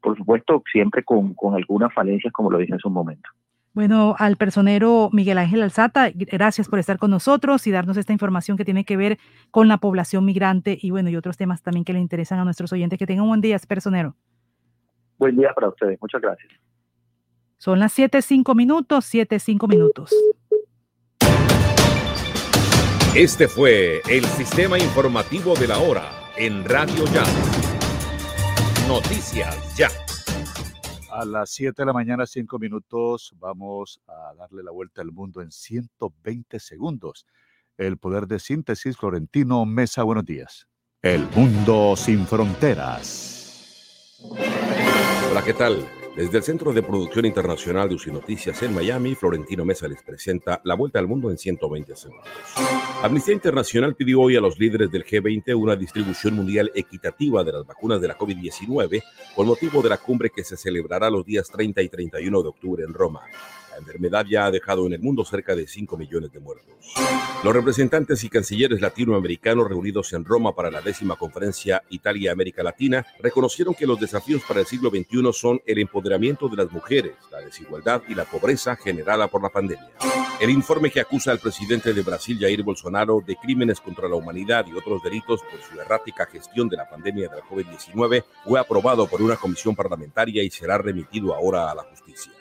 por 0.01 0.17
supuesto, 0.17 0.63
siempre 0.71 1.03
con, 1.03 1.35
con 1.35 1.55
algunas 1.57 1.93
falencias, 1.93 2.33
como 2.33 2.51
lo 2.51 2.59
dije 2.59 2.75
hace 2.75 2.87
un 2.87 2.95
momento. 2.95 3.29
Bueno, 3.77 4.17
al 4.19 4.39
personero 4.39 5.11
Miguel 5.13 5.37
Ángel 5.37 5.63
Alzata, 5.63 6.11
gracias 6.15 6.67
por 6.67 6.79
estar 6.79 6.97
con 6.97 7.11
nosotros 7.11 7.67
y 7.67 7.71
darnos 7.71 7.99
esta 7.99 8.15
información 8.15 8.57
que 8.57 8.65
tiene 8.65 8.87
que 8.87 8.97
ver 8.97 9.19
con 9.51 9.69
la 9.69 9.77
población 9.77 10.25
migrante 10.25 10.79
y 10.81 10.91
bueno, 10.91 11.11
y 11.11 11.17
otros 11.17 11.37
temas 11.37 11.63
también 11.63 11.85
que 11.85 11.93
le 11.93 11.99
interesan 11.99 12.39
a 12.39 12.45
nuestros 12.45 12.73
oyentes. 12.73 12.99
Que 12.99 13.07
tengan 13.07 13.25
un 13.25 13.29
buen 13.29 13.43
día, 13.43 13.59
personero. 13.69 14.17
Buen 15.19 15.37
día 15.37 15.53
para 15.55 15.69
ustedes, 15.69 15.99
muchas 16.01 16.23
gracias. 16.23 16.51
Son 17.59 17.79
las 17.79 17.95
7.05 17.99 18.57
minutos, 18.57 19.13
7.05 19.13 19.69
minutos. 19.69 20.11
Este 23.15 23.47
fue 23.47 24.01
el 24.09 24.25
sistema 24.25 24.79
informativo 24.79 25.55
de 25.55 25.69
la 25.69 25.81
hora 25.81 26.09
en 26.39 26.65
Radio 26.65 27.05
Ya. 27.13 27.25
Noticias 28.89 29.77
Ya. 29.77 29.91
A 31.17 31.25
las 31.25 31.49
7 31.49 31.81
de 31.81 31.87
la 31.87 31.95
mañana, 31.95 32.27
5 32.27 32.59
minutos, 32.59 33.35
vamos 33.39 34.03
a 34.07 34.35
darle 34.35 34.63
la 34.63 34.71
vuelta 34.71 35.01
al 35.01 35.13
mundo 35.13 35.41
en 35.41 35.51
120 35.51 36.61
segundos. 36.61 37.25
El 37.79 37.97
poder 37.97 38.27
de 38.27 38.39
síntesis, 38.39 38.99
Florentino 38.99 39.65
Mesa, 39.65 40.03
buenos 40.03 40.27
días. 40.27 40.69
El 41.01 41.27
mundo 41.35 41.97
sin 41.97 42.27
fronteras. 42.27 44.19
Hola, 45.31 45.43
¿qué 45.43 45.55
tal? 45.55 45.89
Desde 46.17 46.39
el 46.39 46.43
Centro 46.43 46.73
de 46.73 46.83
Producción 46.83 47.27
Internacional 47.27 47.91
de 47.91 47.97
UCI 47.97 48.11
Noticias 48.11 48.63
en 48.63 48.75
Miami, 48.75 49.15
Florentino 49.15 49.67
Mesa 49.67 49.87
les 49.87 50.03
presenta 50.03 50.63
La 50.65 50.75
Vuelta 50.75 50.99
al 50.99 51.07
Mundo 51.07 51.31
en 51.31 51.37
120 51.37 51.95
segundos. 51.95 52.27
Amnistía 53.03 53.35
Internacional 53.35 53.95
pidió 53.95 54.23
hoy 54.23 54.35
a 54.35 54.41
los 54.41 54.59
líderes 54.59 54.91
del 54.91 55.05
G20 55.05 55.55
una 55.55 55.77
distribución 55.77 56.35
mundial 56.35 56.73
equitativa 56.75 57.45
de 57.45 57.53
las 57.53 57.67
vacunas 57.67 58.01
de 58.01 58.09
la 58.09 58.17
COVID-19 58.17 59.03
con 59.35 59.47
motivo 59.47 59.83
de 59.83 59.91
la 59.91 59.99
cumbre 59.99 60.31
que 60.35 60.43
se 60.43 60.57
celebrará 60.57 61.11
los 61.11 61.23
días 61.23 61.51
30 61.51 61.83
y 61.83 61.89
31 61.91 62.43
de 62.43 62.49
octubre 62.49 62.83
en 62.83 62.95
Roma. 62.95 63.21
La 63.77 63.81
enfermedad 63.81 64.25
ya 64.25 64.47
ha 64.47 64.51
dejado 64.51 64.87
en 64.87 64.95
el 64.95 65.01
mundo 65.01 65.23
cerca 65.23 65.55
de 65.55 65.67
5 65.67 65.99
millones 65.99 66.33
de 66.33 66.41
muertos. 66.41 66.67
Los 67.45 67.53
representantes 67.53 68.25
y 68.25 68.31
cancilleres 68.31 68.81
latinoamericanos 68.81 69.69
reunidos 69.69 70.15
en 70.15 70.25
Roma 70.25 70.55
para 70.55 70.71
la 70.71 70.81
décima 70.81 71.17
conferencia 71.17 71.83
Italia-América 71.91 72.63
Latina 72.63 73.05
reconocieron 73.21 73.75
que 73.75 73.87
los 73.87 74.01
desafíos 74.01 74.41
para 74.49 74.61
el 74.61 74.67
siglo 74.67 74.89
XXI 74.89 75.31
son 75.35 75.61
el 75.67 75.79
empoderamiento 75.79 76.49
de 76.49 76.57
las 76.57 76.73
mujeres, 76.73 77.13
la 77.31 77.43
desigualdad 77.43 78.01
y 78.09 78.15
la 78.15 78.25
pobreza 78.25 78.77
generada 78.77 79.29
por 79.29 79.43
la 79.43 79.51
pandemia. 79.51 79.91
El 80.41 80.51
informe 80.51 80.91
que 80.91 81.01
acusa 81.01 81.31
al 81.31 81.39
presidente 81.39 81.95
de 81.95 82.03
Brasil, 82.03 82.39
Jair 82.39 82.63
Bolsonaro, 82.63 83.23
de 83.27 83.37
crímenes 83.37 83.81
contra 83.81 84.07
la 84.07 84.17
humanidad 84.17 84.67
y 84.67 84.77
otros 84.77 85.03
delitos 85.03 85.41
por 85.43 85.61
su 85.61 85.81
errática 85.81 86.27
gestión 86.27 86.69
de 86.69 86.77
la 86.77 86.89
pandemia 86.89 87.29
de 87.29 87.37
la 87.37 87.43
COVID-19 87.43 88.25
fue 88.45 88.61
aprobado 88.61 89.07
por 89.07 89.23
una 89.23 89.37
comisión 89.37 89.75
parlamentaria 89.75 90.43
y 90.43 90.51
será 90.51 90.77
remitido 90.77 91.35
ahora 91.35 91.71
a 91.71 91.75
la 91.75 91.85
justicia. 91.85 92.33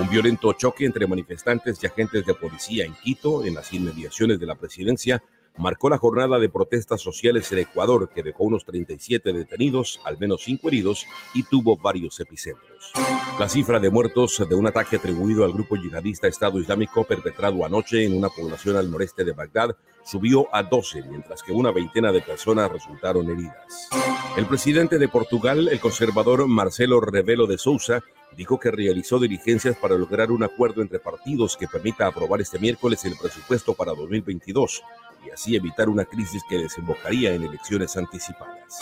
Un 0.00 0.08
violento 0.08 0.52
choque 0.54 0.71
entre 0.80 1.06
manifestantes 1.06 1.82
y 1.82 1.86
agentes 1.86 2.24
de 2.26 2.34
policía 2.34 2.84
en 2.84 2.94
Quito, 2.94 3.44
en 3.44 3.54
las 3.54 3.72
inmediaciones 3.72 4.40
de 4.40 4.46
la 4.46 4.54
presidencia, 4.54 5.22
marcó 5.56 5.90
la 5.90 5.98
jornada 5.98 6.38
de 6.38 6.48
protestas 6.48 7.00
sociales 7.00 7.50
en 7.52 7.58
Ecuador, 7.58 8.10
que 8.14 8.22
dejó 8.22 8.44
unos 8.44 8.64
37 8.64 9.32
detenidos, 9.32 10.00
al 10.04 10.18
menos 10.18 10.42
5 10.44 10.68
heridos 10.68 11.06
y 11.34 11.42
tuvo 11.42 11.76
varios 11.76 12.18
epicentros. 12.20 12.92
La 13.38 13.48
cifra 13.48 13.78
de 13.78 13.90
muertos 13.90 14.42
de 14.48 14.54
un 14.54 14.66
ataque 14.66 14.96
atribuido 14.96 15.44
al 15.44 15.52
grupo 15.52 15.76
yihadista 15.76 16.28
Estado 16.28 16.58
Islámico 16.58 17.04
perpetrado 17.04 17.64
anoche 17.64 18.04
en 18.04 18.16
una 18.16 18.28
población 18.28 18.76
al 18.76 18.90
noreste 18.90 19.24
de 19.24 19.32
Bagdad 19.32 19.76
subió 20.04 20.46
a 20.54 20.62
12, 20.62 21.02
mientras 21.04 21.42
que 21.42 21.52
una 21.52 21.70
veintena 21.70 22.12
de 22.12 22.20
personas 22.20 22.70
resultaron 22.70 23.30
heridas. 23.30 23.88
El 24.36 24.46
presidente 24.46 24.98
de 24.98 25.08
Portugal, 25.08 25.68
el 25.68 25.80
conservador 25.80 26.46
Marcelo 26.48 27.00
Rebelo 27.00 27.46
de 27.46 27.58
Sousa, 27.58 28.02
dijo 28.36 28.58
que 28.58 28.70
realizó 28.70 29.18
diligencias 29.18 29.76
para 29.76 29.96
lograr 29.96 30.30
un 30.30 30.42
acuerdo 30.42 30.82
entre 30.82 30.98
partidos 30.98 31.56
que 31.56 31.68
permita 31.68 32.06
aprobar 32.06 32.40
este 32.40 32.58
miércoles 32.58 33.04
el 33.04 33.16
presupuesto 33.16 33.74
para 33.74 33.92
2022 33.92 34.82
y 35.26 35.30
así 35.30 35.54
evitar 35.54 35.88
una 35.88 36.04
crisis 36.04 36.42
que 36.48 36.58
desembocaría 36.58 37.34
en 37.34 37.44
elecciones 37.44 37.96
anticipadas. 37.96 38.78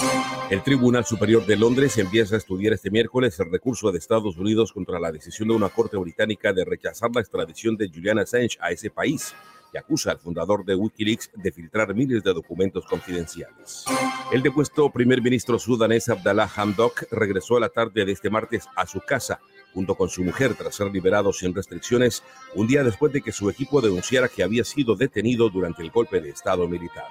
El 0.51 0.63
Tribunal 0.63 1.05
Superior 1.05 1.45
de 1.45 1.57
Londres 1.57 1.99
empieza 1.99 2.37
a 2.37 2.39
estudiar 2.39 2.73
este 2.73 2.91
miércoles 2.91 3.39
el 3.41 3.51
recurso 3.51 3.91
de 3.93 3.99
Estados 3.99 4.37
Unidos 4.37 4.73
contra 4.73 4.99
la 4.99 5.13
decisión 5.13 5.49
de 5.49 5.55
una 5.55 5.69
corte 5.69 5.97
británica 5.97 6.53
de 6.53 6.65
rechazar 6.65 7.11
la 7.15 7.21
extradición 7.21 7.77
de 7.77 7.89
Julian 7.89 8.21
Assange 8.21 8.57
a 8.61 8.71
ese 8.71 8.91
país 8.91 9.35
que 9.71 9.79
acusa 9.79 10.11
al 10.11 10.19
fundador 10.19 10.65
de 10.65 10.75
Wikileaks 10.75 11.31
de 11.35 11.53
filtrar 11.53 11.95
miles 11.95 12.23
de 12.23 12.35
documentos 12.35 12.85
confidenciales. 12.87 13.85
El 14.33 14.43
depuesto 14.43 14.91
primer 14.91 15.23
ministro 15.23 15.59
sudanés 15.59 16.09
Abdallah 16.09 16.51
Hamdok 16.55 17.05
regresó 17.11 17.57
a 17.57 17.61
la 17.61 17.69
tarde 17.69 18.05
de 18.05 18.13
este 18.13 18.31
martes 18.31 18.67
a 18.77 18.87
su 18.87 19.01
casa 19.01 19.41
junto 19.73 19.95
con 19.95 20.09
su 20.09 20.23
mujer 20.23 20.55
tras 20.55 20.75
ser 20.75 20.91
liberado 20.91 21.33
sin 21.33 21.55
restricciones 21.55 22.23
un 22.55 22.67
día 22.67 22.83
después 22.83 23.13
de 23.13 23.23
que 23.23 23.33
su 23.33 23.49
equipo 23.51 23.81
denunciara 23.81 24.29
que 24.29 24.43
había 24.43 24.65
sido 24.65 24.97
detenido 24.97 25.49
durante 25.49 25.83
el 25.83 25.91
golpe 25.91 26.21
de 26.21 26.31
Estado 26.31 26.69
militar. 26.69 27.07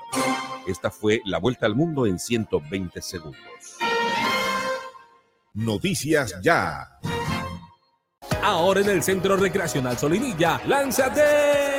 Esta 0.68 0.92
fue 0.92 1.22
la 1.26 1.40
vuelta 1.40 1.66
al 1.66 1.76
mundo 1.76 2.06
en 2.06 2.20
120 2.20 3.02
segundos. 3.02 3.78
Noticias 5.54 6.36
ya. 6.42 7.00
Ahora 8.42 8.82
en 8.82 8.90
el 8.90 9.04
Centro 9.04 9.36
Recreacional 9.36 9.98
Solinilla, 9.98 10.62
lánzate 10.68 11.79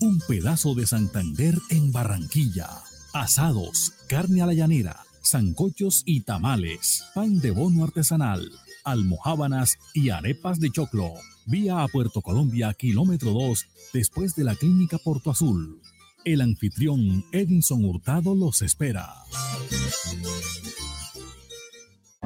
un 0.00 0.20
pedazo 0.26 0.74
de 0.74 0.86
Santander 0.86 1.58
en 1.70 1.92
Barranquilla. 1.92 2.68
Asados, 3.12 3.92
carne 4.08 4.42
a 4.42 4.46
la 4.46 4.54
llanera, 4.54 5.04
zancochos 5.24 6.02
y 6.04 6.20
tamales, 6.20 7.04
pan 7.14 7.40
de 7.40 7.50
bono 7.50 7.84
artesanal, 7.84 8.50
almohábanas 8.84 9.78
y 9.94 10.10
arepas 10.10 10.60
de 10.60 10.70
choclo. 10.70 11.14
Vía 11.46 11.82
a 11.82 11.88
Puerto 11.88 12.22
Colombia, 12.22 12.74
kilómetro 12.74 13.32
2, 13.32 13.66
después 13.92 14.34
de 14.34 14.44
la 14.44 14.54
clínica 14.54 14.98
Porto 14.98 15.30
Azul. 15.30 15.80
El 16.24 16.40
anfitrión 16.40 17.24
Edinson 17.32 17.84
Hurtado 17.84 18.34
los 18.34 18.62
espera. 18.62 19.14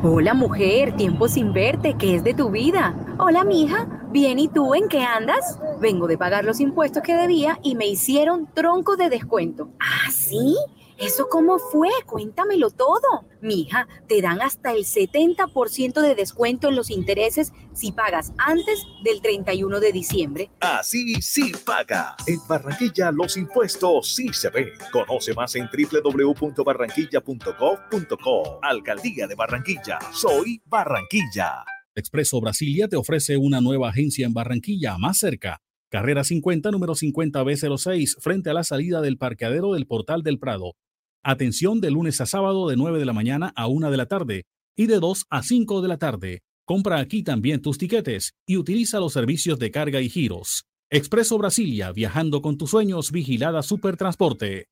Hola 0.02 0.32
mujer, 0.32 0.96
tiempo 0.96 1.28
sin 1.28 1.52
verte, 1.52 1.94
¿qué 1.98 2.14
es 2.14 2.24
de 2.24 2.32
tu 2.32 2.50
vida? 2.50 2.94
Hola 3.18 3.44
mija, 3.44 3.86
bien 4.10 4.38
y 4.38 4.48
tú 4.48 4.74
en 4.74 4.88
qué 4.88 5.02
andas? 5.02 5.60
Vengo 5.78 6.06
de 6.06 6.16
pagar 6.16 6.42
los 6.42 6.58
impuestos 6.58 7.02
que 7.02 7.14
debía 7.14 7.58
y 7.62 7.74
me 7.74 7.86
hicieron 7.86 8.48
tronco 8.54 8.96
de 8.96 9.10
descuento. 9.10 9.68
¿Ah, 9.78 10.10
sí? 10.10 10.56
¿Eso 11.00 11.28
cómo 11.30 11.58
fue? 11.58 11.88
Cuéntamelo 12.04 12.70
todo. 12.70 13.24
Mija, 13.40 13.88
te 14.06 14.20
dan 14.20 14.42
hasta 14.42 14.72
el 14.72 14.84
70% 14.84 16.02
de 16.02 16.14
descuento 16.14 16.68
en 16.68 16.76
los 16.76 16.90
intereses 16.90 17.54
si 17.72 17.90
pagas 17.90 18.34
antes 18.36 18.84
del 19.02 19.22
31 19.22 19.80
de 19.80 19.92
diciembre. 19.92 20.50
Así 20.60 21.14
sí 21.22 21.54
paga. 21.64 22.16
En 22.26 22.36
Barranquilla 22.46 23.10
los 23.12 23.38
impuestos 23.38 24.14
sí 24.14 24.30
se 24.34 24.50
ven. 24.50 24.68
Conoce 24.92 25.32
más 25.32 25.56
en 25.56 25.70
www.barranquilla.gov.co. 25.72 28.58
Alcaldía 28.60 29.26
de 29.26 29.34
Barranquilla. 29.34 29.98
Soy 30.12 30.60
Barranquilla. 30.66 31.64
Expreso 31.94 32.42
Brasilia 32.42 32.88
te 32.88 32.96
ofrece 32.96 33.38
una 33.38 33.62
nueva 33.62 33.88
agencia 33.88 34.26
en 34.26 34.34
Barranquilla, 34.34 34.98
más 34.98 35.16
cerca. 35.16 35.62
Carrera 35.88 36.24
50, 36.24 36.70
número 36.70 36.94
50B06, 36.94 38.20
frente 38.20 38.50
a 38.50 38.54
la 38.54 38.64
salida 38.64 39.00
del 39.00 39.16
parqueadero 39.16 39.72
del 39.72 39.86
Portal 39.86 40.22
del 40.22 40.38
Prado. 40.38 40.74
Atención 41.22 41.82
de 41.82 41.90
lunes 41.90 42.18
a 42.22 42.26
sábado 42.26 42.66
de 42.66 42.76
9 42.76 42.98
de 42.98 43.04
la 43.04 43.12
mañana 43.12 43.52
a 43.54 43.66
1 43.66 43.90
de 43.90 43.96
la 43.98 44.06
tarde 44.06 44.46
y 44.74 44.86
de 44.86 45.00
2 45.00 45.26
a 45.28 45.42
5 45.42 45.82
de 45.82 45.88
la 45.88 45.98
tarde. 45.98 46.42
Compra 46.64 46.98
aquí 46.98 47.22
también 47.22 47.60
tus 47.60 47.76
tiquetes 47.76 48.32
y 48.46 48.56
utiliza 48.56 49.00
los 49.00 49.12
servicios 49.12 49.58
de 49.58 49.70
carga 49.70 50.00
y 50.00 50.08
giros. 50.08 50.64
Expreso 50.88 51.36
Brasilia, 51.36 51.92
viajando 51.92 52.40
con 52.40 52.56
tus 52.56 52.70
sueños, 52.70 53.12
vigilada 53.12 53.62
Supertransporte. 53.62 54.68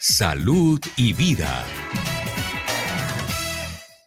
Salud 0.00 0.80
y 0.96 1.12
vida. 1.12 1.64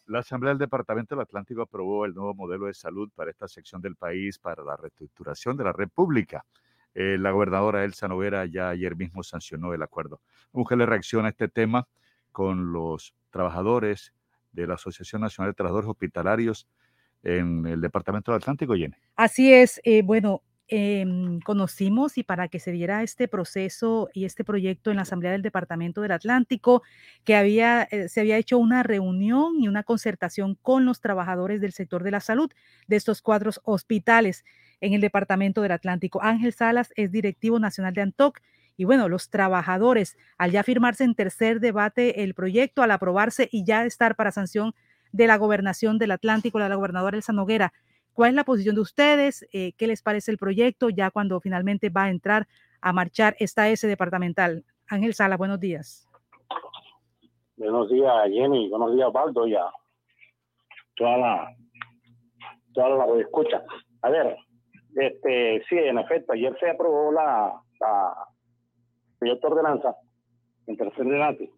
La 0.08 0.20
Asamblea 0.20 0.52
del 0.52 0.60
Departamento 0.60 1.16
del 1.16 1.24
Atlántico 1.24 1.62
aprobó 1.62 2.04
el 2.04 2.14
nuevo 2.14 2.34
modelo 2.34 2.66
de 2.66 2.74
salud 2.74 3.10
para 3.16 3.32
esta 3.32 3.48
sección 3.48 3.82
del 3.82 3.96
país 3.96 4.40
para 4.40 4.62
la 4.62 4.76
reestructuración 4.76 5.56
de 5.56 5.64
la 5.64 5.72
red 5.72 5.88
pública. 5.88 6.44
Eh, 6.96 7.18
la 7.20 7.32
gobernadora 7.32 7.84
Elsa 7.84 8.08
Noguera 8.08 8.46
ya 8.46 8.70
ayer 8.70 8.96
mismo 8.96 9.24
sancionó 9.24 9.74
el 9.74 9.82
acuerdo. 9.82 10.22
¿Cómo 10.52 10.66
que 10.66 10.76
le 10.76 10.86
reacciona 10.86 11.28
a 11.28 11.32
este 11.32 11.48
tema 11.48 11.88
con 12.32 12.72
los 12.72 13.16
trabajadores 13.32 14.14
de 14.52 14.68
la 14.68 14.76
Asociación 14.76 15.22
Nacional 15.22 15.52
de 15.52 15.56
Trabajadores 15.56 15.90
Hospitalarios 15.90 16.68
en 17.24 17.66
el 17.66 17.82
Departamento 17.82 18.32
del 18.32 18.42
Atlántico, 18.42 18.76
Jenny? 18.76 18.96
Así 19.16 19.52
es. 19.52 19.82
Eh, 19.84 20.04
bueno, 20.04 20.44
em, 20.68 21.40
conocimos 21.40 22.18
y 22.18 22.24
para 22.24 22.48
que 22.48 22.60
se 22.60 22.72
diera 22.72 23.02
este 23.02 23.28
proceso 23.28 24.10
y 24.14 24.26
este 24.26 24.44
proyecto 24.44 24.92
en 24.92 24.98
la 24.98 25.02
Asamblea 25.02 25.32
del 25.32 25.42
Departamento 25.42 26.02
del 26.02 26.12
Atlántico, 26.12 26.84
que 27.24 27.36
había, 27.36 27.84
eh, 27.90 28.08
se 28.08 28.22
había 28.22 28.38
hecho 28.38 28.60
una 28.60 28.84
reunión 28.84 29.60
y 29.60 29.68
una 29.68 29.84
concertación 29.84 30.56
con 30.62 30.86
los 30.86 31.02
trabajadores 31.02 31.60
del 31.60 31.74
sector 31.74 32.04
de 32.04 32.12
la 32.12 32.20
salud 32.20 32.52
de 32.88 32.96
estos 32.96 33.22
cuatro 33.22 33.52
hospitales 33.64 34.46
en 34.84 34.94
el 34.94 35.02
Departamento 35.02 35.62
del 35.62 35.72
Atlántico. 35.72 36.22
Ángel 36.22 36.52
Salas 36.52 36.92
es 36.96 37.12
directivo 37.12 37.58
nacional 37.58 37.94
de 37.94 38.02
ANTOC. 38.02 38.40
Y 38.76 38.84
bueno, 38.86 39.08
los 39.08 39.30
trabajadores, 39.30 40.18
al 40.38 40.52
ya 40.52 40.64
firmarse 40.64 41.04
en 41.04 41.16
tercer 41.16 41.60
debate 41.60 42.24
el 42.24 42.34
proyecto, 42.34 42.84
al 42.84 42.92
aprobarse 42.92 43.48
y 43.52 43.64
ya 43.64 43.86
estar 43.86 44.16
para 44.16 44.32
sanción 44.32 44.74
de 45.12 45.28
la 45.28 45.38
gobernación 45.38 46.00
del 46.00 46.12
Atlántico, 46.12 46.60
de 46.60 46.68
la 46.68 46.76
gobernadora 46.76 47.16
Elsa 47.16 47.32
Noguera, 47.32 47.72
¿cuál 48.14 48.32
es 48.32 48.36
la 48.36 48.44
posición 48.44 48.76
de 48.76 48.82
ustedes? 48.82 49.48
Eh, 49.54 49.74
¿Qué 49.78 49.88
les 49.88 50.02
parece 50.02 50.32
el 50.32 50.38
proyecto 50.38 50.90
ya 50.90 51.12
cuando 51.12 51.40
finalmente 51.40 51.90
va 51.90 52.06
a 52.06 52.10
entrar 52.10 52.48
a 52.82 52.92
marchar 52.92 53.36
esta 53.40 53.70
S 53.70 53.88
departamental? 53.88 54.66
Ángel 54.88 55.14
Salas, 55.14 55.38
buenos 55.38 55.60
días. 55.60 56.10
Buenos 57.56 57.90
días, 57.90 58.14
Jenny. 58.32 58.70
Buenos 58.70 58.96
días, 58.96 59.14
Baldo. 59.14 59.48
Ya 59.48 59.72
toda 60.96 61.18
la, 61.18 61.56
toda 62.74 62.90
la 62.90 63.22
escucha. 63.22 63.64
A 64.02 64.10
ver, 64.10 64.36
este, 64.96 65.64
sí, 65.70 65.78
en 65.78 66.00
efecto, 66.00 66.34
ayer 66.34 66.56
se 66.60 66.70
aprobó 66.70 67.12
la, 67.12 67.54
la 67.80 68.14
proyecto 69.20 69.48
de 69.48 69.54
ordenanza 69.54 69.96
debate. 70.66 71.52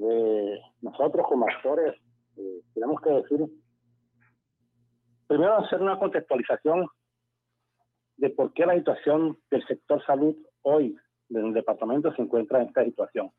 Eh, 0.00 0.60
nosotros 0.80 1.26
como 1.28 1.46
actores 1.46 1.94
eh, 2.36 2.60
tenemos 2.74 3.00
que 3.00 3.10
decir, 3.10 3.46
primero 5.26 5.58
hacer 5.58 5.82
una 5.82 5.98
contextualización 5.98 6.86
de 8.16 8.30
por 8.30 8.52
qué 8.52 8.66
la 8.66 8.74
situación 8.74 9.38
del 9.50 9.66
sector 9.66 10.04
salud 10.04 10.36
hoy 10.62 10.96
en 11.30 11.46
el 11.46 11.52
departamento 11.52 12.12
se 12.14 12.22
encuentra 12.22 12.60
en 12.60 12.68
esta 12.68 12.84
situación. 12.84 13.30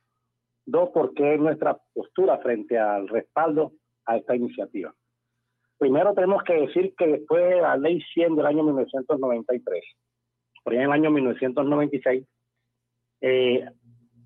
Dos, 0.65 0.89
por 0.89 1.13
qué 1.13 1.37
nuestra 1.37 1.79
postura 1.93 2.37
frente 2.39 2.77
al 2.77 3.07
respaldo 3.07 3.73
a 4.05 4.17
esta 4.17 4.35
iniciativa. 4.35 4.93
Primero 5.79 6.13
tenemos 6.13 6.43
que 6.43 6.53
decir 6.53 6.93
que 6.97 7.07
después 7.07 7.41
de 7.49 7.61
la 7.61 7.77
ley 7.77 8.01
100 8.13 8.35
del 8.35 8.45
año 8.45 8.63
1993, 8.63 9.81
por 10.61 10.73
en 10.73 10.81
el 10.81 10.91
año 10.91 11.09
1996, 11.09 12.27
eh, 13.21 13.65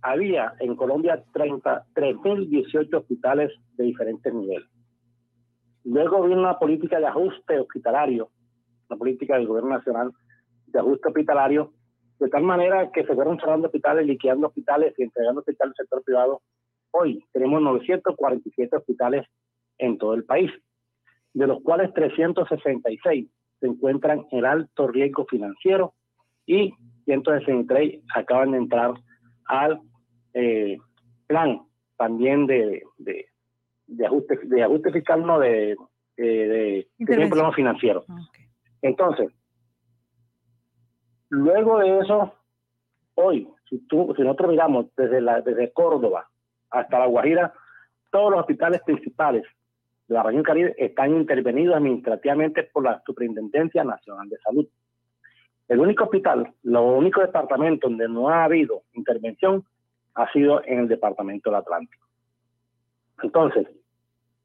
había 0.01 0.55
en 0.59 0.75
Colombia 0.75 1.23
30, 1.31 1.85
3.018 1.93 2.97
hospitales 2.97 3.51
de 3.77 3.83
diferentes 3.83 4.33
niveles. 4.33 4.67
Luego 5.83 6.23
vino 6.23 6.39
una 6.39 6.57
política 6.57 6.99
de 6.99 7.05
ajuste 7.05 7.59
hospitalario, 7.59 8.31
una 8.89 8.97
política 8.97 9.35
del 9.35 9.47
gobierno 9.47 9.69
nacional 9.69 10.11
de 10.65 10.79
ajuste 10.79 11.07
hospitalario, 11.09 11.71
de 12.19 12.29
tal 12.29 12.43
manera 12.43 12.91
que 12.91 13.05
se 13.05 13.13
fueron 13.13 13.39
cerrando 13.39 13.67
hospitales, 13.67 14.07
liquidando 14.07 14.47
hospitales 14.47 14.95
y 14.97 15.03
entregando 15.03 15.41
hospitales 15.41 15.73
al 15.77 15.85
sector 15.85 16.03
privado. 16.03 16.41
Hoy 16.91 17.23
tenemos 17.31 17.61
947 17.61 18.75
hospitales 18.75 19.27
en 19.77 19.99
todo 19.99 20.15
el 20.15 20.25
país, 20.25 20.51
de 21.33 21.47
los 21.47 21.61
cuales 21.63 21.93
366 21.93 23.27
se 23.59 23.67
encuentran 23.67 24.25
en 24.31 24.45
alto 24.45 24.87
riesgo 24.87 25.25
financiero 25.25 25.93
y 26.45 26.73
163 27.05 28.01
acaban 28.15 28.51
de 28.51 28.57
entrar 28.57 28.93
al 29.45 29.81
eh, 30.33 30.77
plan 31.27 31.61
también 31.97 32.47
de, 32.47 32.83
de, 32.97 33.25
ajuste 34.05 34.39
de 34.43 34.63
ajuste 34.63 34.91
fiscal, 34.91 35.25
no 35.25 35.39
de, 35.39 35.75
de, 36.17 36.87
de 36.97 37.27
problema 37.27 37.53
financiero. 37.53 38.03
Ah, 38.09 38.19
Entonces, 38.81 39.31
luego 41.29 41.79
de 41.79 41.99
eso, 41.99 42.33
hoy, 43.15 43.47
si, 43.69 43.79
tú, 43.87 44.13
si 44.15 44.23
nosotros 44.23 44.51
miramos 44.51 44.87
desde, 44.95 45.21
la, 45.21 45.41
desde 45.41 45.71
Córdoba 45.71 46.27
hasta 46.69 46.99
La 46.99 47.05
Guajira, 47.05 47.53
todos 48.11 48.31
los 48.31 48.41
hospitales 48.41 48.81
principales 48.85 49.43
de 50.07 50.15
la 50.15 50.23
región 50.23 50.43
Caribe 50.43 50.75
están 50.77 51.15
intervenidos 51.15 51.75
administrativamente 51.75 52.63
por 52.63 52.83
la 52.83 53.01
Superintendencia 53.05 53.83
Nacional 53.83 54.29
de 54.29 54.37
Salud. 54.39 54.67
El 55.67 55.79
único 55.79 56.03
hospital, 56.05 56.53
lo 56.63 56.83
único 56.83 57.21
departamento 57.21 57.87
donde 57.87 58.07
no 58.07 58.29
ha 58.29 58.43
habido 58.43 58.83
intervención 58.93 59.63
ha 60.15 60.31
sido 60.31 60.63
en 60.65 60.79
el 60.79 60.87
departamento 60.87 61.49
del 61.49 61.59
Atlántico. 61.59 62.05
Entonces, 63.21 63.67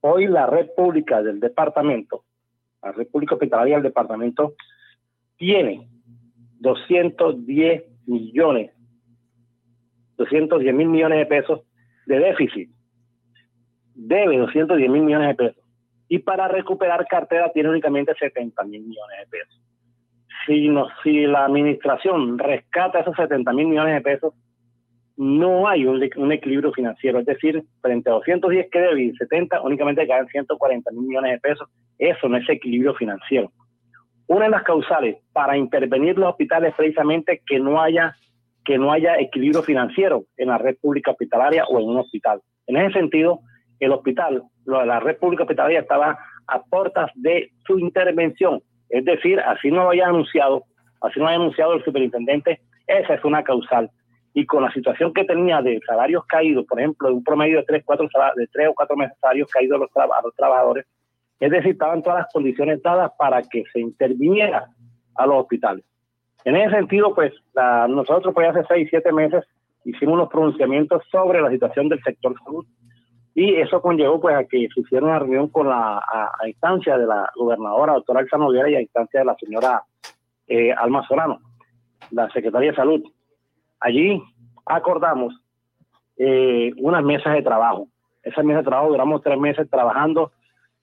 hoy 0.01 0.27
la 0.27 0.47
red 0.47 0.69
pública 0.77 1.23
del 1.23 1.41
departamento, 1.41 2.25
la 2.83 2.93
red 2.93 3.09
pública 3.09 3.35
hospitalaria 3.35 3.75
del 3.75 3.83
departamento, 3.83 4.55
tiene 5.37 5.89
210 6.61 7.85
millones, 8.07 8.73
210 10.17 10.75
mil 10.75 10.89
millones 10.89 11.19
de 11.19 11.27
pesos 11.27 11.61
de 12.07 12.19
déficit. 12.19 12.70
Debe 14.01 14.39
210 14.39 14.91
mil 14.91 15.02
millones 15.02 15.28
de 15.28 15.35
pesos. 15.35 15.65
Y 16.09 16.20
para 16.20 16.47
recuperar 16.47 17.05
cartera 17.09 17.51
tiene 17.52 17.68
únicamente 17.68 18.15
70 18.17 18.62
mil 18.65 18.83
millones 18.83 19.18
de 19.18 19.27
pesos. 19.27 19.60
Si, 20.47 20.68
no, 20.68 20.86
si 21.02 21.27
la 21.27 21.47
administración 21.47 22.39
rescata 22.39 23.01
esos 23.01 23.17
70 23.17 23.52
mil 23.52 23.67
millones 23.67 23.94
de 23.94 24.01
pesos, 24.01 24.35
no 25.17 25.67
hay 25.67 25.85
un, 25.85 26.33
equilibrio 26.33 26.73
financiero. 26.73 27.18
Es 27.18 27.27
decir, 27.27 27.60
frente 27.83 28.09
a 28.09 28.12
210 28.15 28.70
que 28.70 28.78
debe 28.78 29.02
y 29.02 29.17
70, 29.17 29.62
únicamente 29.62 30.07
caen 30.07 30.28
140 30.28 30.91
mil 30.93 31.09
millones 31.09 31.33
de 31.33 31.41
pesos. 31.41 31.68
Eso 31.99 32.28
no 32.28 32.36
es 32.36 32.49
equilibrio 32.49 32.94
financiero. 32.94 33.51
Una 34.28 34.44
de 34.44 34.52
las 34.52 34.62
causales 34.62 35.17
para 35.33 35.57
intervenir 35.57 36.17
los 36.17 36.31
hospitales 36.31 36.70
es 36.70 36.77
precisamente 36.77 37.43
que 37.44 37.59
no 37.59 37.83
haya 37.83 38.15
que 38.65 38.77
no 38.77 38.93
haya 38.93 39.18
equilibrio 39.18 39.62
financiero 39.62 40.25
en 40.36 40.49
la 40.49 40.59
red 40.59 40.77
pública 40.78 41.10
hospitalaria 41.10 41.65
o 41.65 41.81
en 41.81 41.89
un 41.89 41.97
hospital. 41.97 42.43
En 42.67 42.77
ese 42.77 42.99
sentido, 42.99 43.41
el 43.81 43.92
hospital, 43.92 44.42
la 44.65 45.00
red 45.00 45.18
pública 45.18 45.44
hospitalaria 45.44 45.81
estaba 45.81 46.18
a 46.47 46.62
puertas 46.62 47.10
de 47.15 47.52
su 47.66 47.78
intervención. 47.78 48.60
Es 48.89 49.05
decir, 49.05 49.39
así 49.40 49.70
no 49.70 49.84
lo 49.84 49.90
haya 49.90 50.08
anunciado, 50.08 50.65
así 51.00 51.18
no 51.18 51.24
lo 51.24 51.28
haya 51.28 51.39
anunciado 51.39 51.74
el 51.74 51.84
superintendente, 51.84 52.60
esa 52.86 53.15
es 53.15 53.24
una 53.24 53.42
causal 53.44 53.90
y 54.34 54.47
con 54.47 54.62
la 54.62 54.73
situación 54.73 55.12
que 55.12 55.24
tenía 55.24 55.60
de 55.62 55.81
salarios 55.86 56.24
caídos, 56.26 56.65
por 56.66 56.78
ejemplo, 56.78 57.08
de 57.08 57.15
un 57.15 57.24
promedio 57.24 57.58
de 57.58 57.65
tres, 57.65 57.82
cuatro, 57.84 58.08
de 58.36 58.47
tres 58.47 58.68
o 58.68 58.74
cuatro 58.74 58.97
meses 58.97 59.16
salarios 59.20 59.50
caídos 59.50 59.81
a 59.97 60.23
los, 60.23 60.34
trabajadores, 60.34 60.86
es 61.40 61.50
decir, 61.50 61.73
estaban 61.73 62.02
todas 62.02 62.20
las 62.20 62.32
condiciones 62.32 62.81
dadas 62.82 63.10
para 63.18 63.42
que 63.42 63.65
se 63.73 63.81
interviniera 63.81 64.68
a 65.16 65.26
los 65.26 65.42
hospitales. 65.42 65.84
En 66.44 66.55
ese 66.55 66.70
sentido, 66.70 67.15
pues 67.15 67.32
nosotros 67.89 68.32
pues 68.32 68.48
hace 68.48 68.62
seis, 68.68 68.86
siete 68.90 69.12
meses 69.12 69.44
hicimos 69.84 70.15
unos 70.15 70.28
pronunciamientos 70.28 71.02
sobre 71.10 71.40
la 71.40 71.50
situación 71.50 71.89
del 71.89 72.00
sector 72.02 72.34
salud 72.44 72.65
y 73.41 73.55
eso 73.55 73.81
conllevó 73.81 74.20
pues 74.20 74.34
a 74.34 74.44
que 74.47 74.67
se 74.75 74.81
hiciera 74.81 75.07
una 75.07 75.20
reunión 75.20 75.49
con 75.49 75.68
la 75.68 75.99
a, 75.99 76.49
instancia 76.49 76.99
de 76.99 77.07
la 77.07 77.31
gobernadora 77.36 77.92
doctora 77.92 78.23
Elsa 78.23 78.36
Noguera 78.36 78.68
y 78.68 78.75
a 78.75 78.81
instancia 78.81 79.20
de 79.20 79.26
la 79.26 79.36
señora 79.36 79.84
eh, 80.49 80.73
Alma 80.73 81.07
Solano, 81.07 81.39
la 82.10 82.28
secretaria 82.31 82.73
de 82.73 82.76
salud, 82.76 83.00
Allí 83.78 84.20
acordamos 84.67 85.41
eh, 86.17 86.73
unas 86.78 87.05
mesas 87.05 87.33
de 87.34 87.42
trabajo. 87.42 87.86
Esas 88.25 88.44
mesas 88.44 88.65
de 88.65 88.70
trabajo 88.70 88.91
duramos 88.91 89.23
tres 89.23 89.39
meses 89.39 89.70
trabajando 89.70 90.33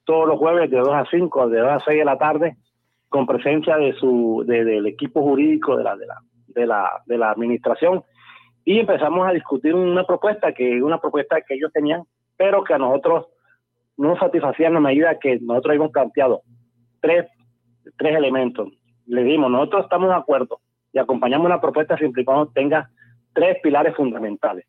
todos 0.05 0.25
los 0.25 0.39
jueves 0.39 0.71
de 0.71 0.77
2 0.77 0.89
a 0.93 1.05
5, 1.11 1.49
de 1.49 1.59
2 1.59 1.69
a 1.69 1.79
6 1.83 1.97
de 1.97 2.05
la 2.05 2.17
tarde, 2.17 2.55
con 3.09 3.25
presencia 3.25 3.75
de 3.75 3.91
su, 3.95 4.45
del 4.47 4.87
equipo 4.87 5.21
jurídico 5.23 5.75
de 5.75 5.83
la, 5.83 5.97
de 5.97 6.05
la, 6.05 6.21
de 6.47 6.65
la, 6.65 7.03
de 7.05 7.17
la 7.17 7.31
administración 7.31 8.01
y 8.65 8.79
empezamos 8.79 9.27
a 9.27 9.31
discutir 9.31 9.75
una 9.75 10.03
propuesta 10.05 10.51
que 10.51 10.81
una 10.81 10.99
propuesta 10.99 11.39
que 11.41 11.53
ellos 11.53 11.71
tenían, 11.71 12.03
pero 12.37 12.63
que 12.63 12.73
a 12.73 12.77
nosotros 12.77 13.27
no 13.97 14.09
nos 14.09 14.19
satisfacía 14.19 14.67
en 14.67 14.73
la 14.75 14.79
medida 14.79 15.19
que 15.19 15.39
nosotros 15.39 15.71
habíamos 15.71 15.91
planteado 15.91 16.41
tres, 16.99 17.25
tres 17.97 18.15
elementos. 18.15 18.69
Le 19.05 19.23
dimos, 19.23 19.51
nosotros 19.51 19.83
estamos 19.83 20.09
de 20.09 20.15
acuerdo 20.15 20.59
y 20.91 20.99
acompañamos 20.99 21.45
una 21.45 21.61
propuesta 21.61 21.97
siempre 21.97 22.23
y 22.23 22.25
cuando 22.25 22.47
tenga 22.47 22.89
tres 23.33 23.57
pilares 23.61 23.95
fundamentales. 23.95 24.65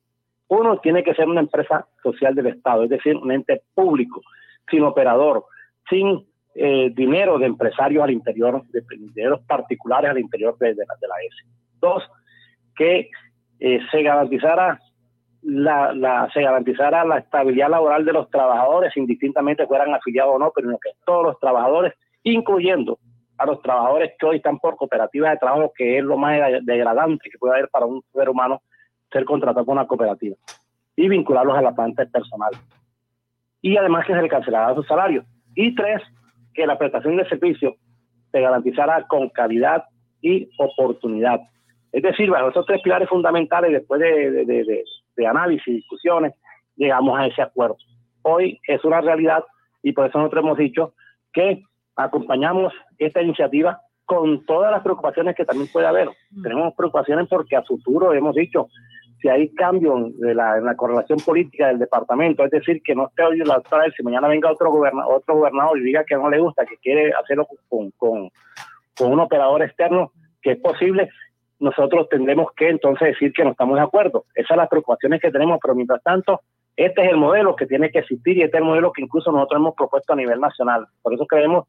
Uno, 0.49 0.79
tiene 0.79 1.03
que 1.03 1.15
ser 1.15 1.29
una 1.29 1.41
empresa 1.41 1.87
social 2.03 2.35
del 2.35 2.49
Estado, 2.49 2.85
es 2.85 2.91
decir, 2.91 3.17
un 3.17 3.33
ente 3.33 3.63
público, 3.75 4.21
sin 4.71 4.83
operador, 4.85 5.45
sin 5.89 6.25
eh, 6.55 6.91
dinero 6.95 7.39
de 7.39 7.47
empresarios 7.47 8.05
al 8.05 8.11
interior, 8.11 8.63
de 8.69 8.83
dineros 8.97 9.41
particulares 9.43 10.11
al 10.11 10.19
interior 10.19 10.57
de, 10.59 10.69
la, 10.69 10.95
de 11.01 11.09
la 11.09 11.15
S. 11.27 11.49
Dos, 11.81 12.03
que 12.77 13.11
eh, 13.59 13.81
se 13.91 14.03
garantizara 14.03 14.81
la, 15.47 15.93
la, 15.93 16.29
se 16.35 16.43
garantizara 16.43 17.05
la 17.05 17.19
estabilidad 17.19 17.71
laboral 17.71 18.05
de 18.05 18.13
los 18.13 18.29
trabajadores, 18.31 18.97
indistintamente 18.97 19.67
fueran 19.67 19.95
afiliados 19.95 20.35
o 20.35 20.39
no, 20.41 20.51
pero 20.53 20.71
que 20.71 20.91
todos 21.05 21.23
los 21.23 21.39
trabajadores, 21.39 21.95
incluyendo 22.25 22.99
a 23.39 23.47
los 23.47 23.63
trabajadores 23.63 24.13
que 24.19 24.27
hoy 24.27 24.37
están 24.39 24.59
por 24.59 24.77
cooperativas 24.77 25.31
de 25.31 25.39
trabajo, 25.39 25.73
que 25.77 25.99
es 25.99 26.05
lo 26.05 26.17
más 26.17 26.41
degradante 26.63 27.31
que 27.31 27.39
puede 27.39 27.55
haber 27.55 27.69
para 27.69 27.87
un 27.87 28.03
ser 28.13 28.29
humano 28.29 28.61
ser 29.13 29.25
contratado 29.25 29.65
con 29.65 29.79
una 29.79 29.87
cooperativa, 29.87 30.35
y 30.97 31.09
vincularlos 31.09 31.57
a 31.57 31.63
la 31.63 31.77
planta 31.77 32.05
personal. 32.07 32.51
Y 33.63 33.77
además 33.77 34.05
que 34.05 34.15
se 34.15 34.23
le 34.23 34.29
cancelara 34.29 34.75
su 34.75 34.83
salario. 34.83 35.23
Y 35.55 35.77
tres, 35.77 36.03
que 36.55 36.67
la 36.67 36.77
prestación 36.77 37.17
de 37.19 37.29
servicio 37.29 37.77
se 38.33 38.41
garantizara 38.41 39.07
con 39.07 39.29
calidad 39.29 39.85
y 40.21 40.49
oportunidad. 40.59 41.41
Es 41.93 42.03
decir, 42.03 42.31
bajo 42.31 42.49
estos 42.49 42.67
tres 42.67 42.83
pilares 42.83 43.09
fundamentales, 43.09 43.71
después 43.71 44.01
de, 44.01 44.31
de, 44.33 44.45
de 44.45 44.85
análisis 45.25 45.69
y 45.69 45.77
discusiones, 45.77 46.35
llegamos 46.75 47.17
a 47.19 47.27
ese 47.27 47.43
acuerdo. 47.43 47.77
Hoy 48.23 48.59
es 48.67 48.85
una 48.85 49.01
realidad 49.01 49.45
y 49.83 49.93
por 49.93 50.07
eso 50.07 50.19
nosotros 50.19 50.43
hemos 50.43 50.59
dicho 50.59 50.95
que 51.33 51.63
acompañamos 51.95 52.73
esta 52.99 53.23
iniciativa 53.23 53.81
con 54.05 54.45
todas 54.47 54.71
las 54.71 54.83
preocupaciones 54.83 55.35
que 55.35 55.45
también 55.45 55.69
puede 55.73 55.87
haber. 55.87 56.09
Mm. 56.31 56.43
Tenemos 56.43 56.75
preocupaciones 56.75 57.29
porque 57.29 57.57
a 57.57 57.63
futuro 57.63 58.13
hemos 58.13 58.35
dicho, 58.35 58.69
si 59.21 59.29
hay 59.29 59.53
cambio 59.55 60.11
de 60.19 60.35
la, 60.35 60.59
en 60.59 60.65
la 60.65 60.77
correlación 60.77 61.19
política 61.19 61.69
del 61.69 61.79
departamento, 61.79 62.45
es 62.45 62.51
decir, 62.51 62.83
que 62.83 62.95
no 62.95 63.09
esté 63.09 63.23
hoy 63.23 63.39
la 63.39 63.59
otra 63.59 63.79
vez, 63.79 63.95
si 63.97 64.03
mañana 64.03 64.29
venga 64.29 64.51
otro, 64.51 64.71
gobernador, 64.71 65.15
otro 65.17 65.37
gobernador 65.37 65.79
y 65.79 65.85
diga 65.85 66.05
que 66.05 66.15
no 66.15 66.31
le 66.31 66.39
gusta, 66.39 66.67
que 66.67 66.77
quiere 66.77 67.13
hacerlo 67.13 67.47
con, 67.69 67.91
con, 67.93 68.31
con 68.97 69.13
un 69.13 69.21
operador 69.21 69.63
externo, 69.63 70.13
que 70.41 70.53
es 70.53 70.59
posible, 70.59 71.11
nosotros 71.59 72.09
tendremos 72.09 72.53
que 72.57 72.69
entonces 72.69 73.09
decir 73.09 73.33
que 73.33 73.45
no 73.45 73.51
estamos 73.51 73.77
de 73.77 73.83
acuerdo. 73.83 74.25
Esas 74.35 74.49
son 74.49 74.59
las 74.59 74.69
preocupaciones 74.69 75.21
que 75.21 75.31
tenemos, 75.31 75.59
pero 75.61 75.75
mientras 75.75 76.03
tanto, 76.03 76.41
este 76.77 77.03
es 77.05 77.11
el 77.11 77.17
modelo 77.17 77.57
que 77.57 77.67
tiene 77.67 77.91
que 77.91 78.01
existir 78.01 78.37
y 78.37 78.43
este 78.43 78.59
es 78.59 78.61
el 78.63 78.69
modelo 78.69 78.93
que 78.93 79.03
incluso 79.03 79.33
nosotros 79.33 79.59
hemos 79.61 79.75
propuesto 79.75 80.13
a 80.13 80.17
nivel 80.17 80.41
nacional. 80.41 80.87
Por 81.03 81.15
eso 81.15 81.27
creemos 81.27 81.67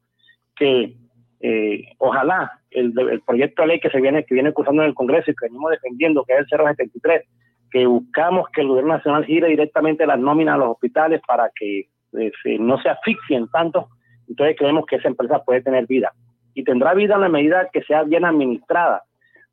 que 0.56 0.95
eh, 1.40 1.83
ojalá 1.99 2.59
el, 2.72 2.93
proyecto 3.25 3.61
de 3.61 3.67
ley 3.67 3.80
que 3.80 3.90
se 3.90 4.01
viene 4.01 4.25
que 4.25 4.33
viene 4.33 4.51
cursando 4.51 4.82
en 4.82 4.90
el 4.90 4.95
Congreso 4.95 5.32
y 5.32 5.35
que 5.35 5.45
venimos 5.45 5.72
defendiendo, 5.72 6.25
que 6.25 6.33
es 6.33 6.40
el 6.40 6.48
073, 6.48 7.24
que 7.72 7.85
buscamos 7.85 8.49
que 8.49 8.61
el 8.61 8.67
gobierno 8.67 8.95
nacional 8.95 9.25
gire 9.25 9.48
directamente 9.48 10.06
las 10.06 10.19
nóminas 10.19 10.56
a 10.56 10.57
los 10.57 10.69
hospitales 10.69 11.22
para 11.25 11.49
que 11.56 11.88
eh, 12.17 12.59
no 12.59 12.82
se 12.82 12.90
asfixien 12.90 13.48
tanto, 13.49 13.90
entonces 14.27 14.56
creemos 14.57 14.85
que 14.85 14.98
esa 14.98 15.07
empresa 15.07 15.43
puede 15.43 15.61
tener 15.61 15.85
vida. 15.85 16.11
y 16.53 16.64
tendrá 16.64 16.95
vida 16.95 17.16
en 17.16 17.22
la 17.22 17.30
medida 17.30 17.69
que 17.72 17.83
sea 17.83 18.01
bien 18.01 18.25
administrada, 18.25 19.03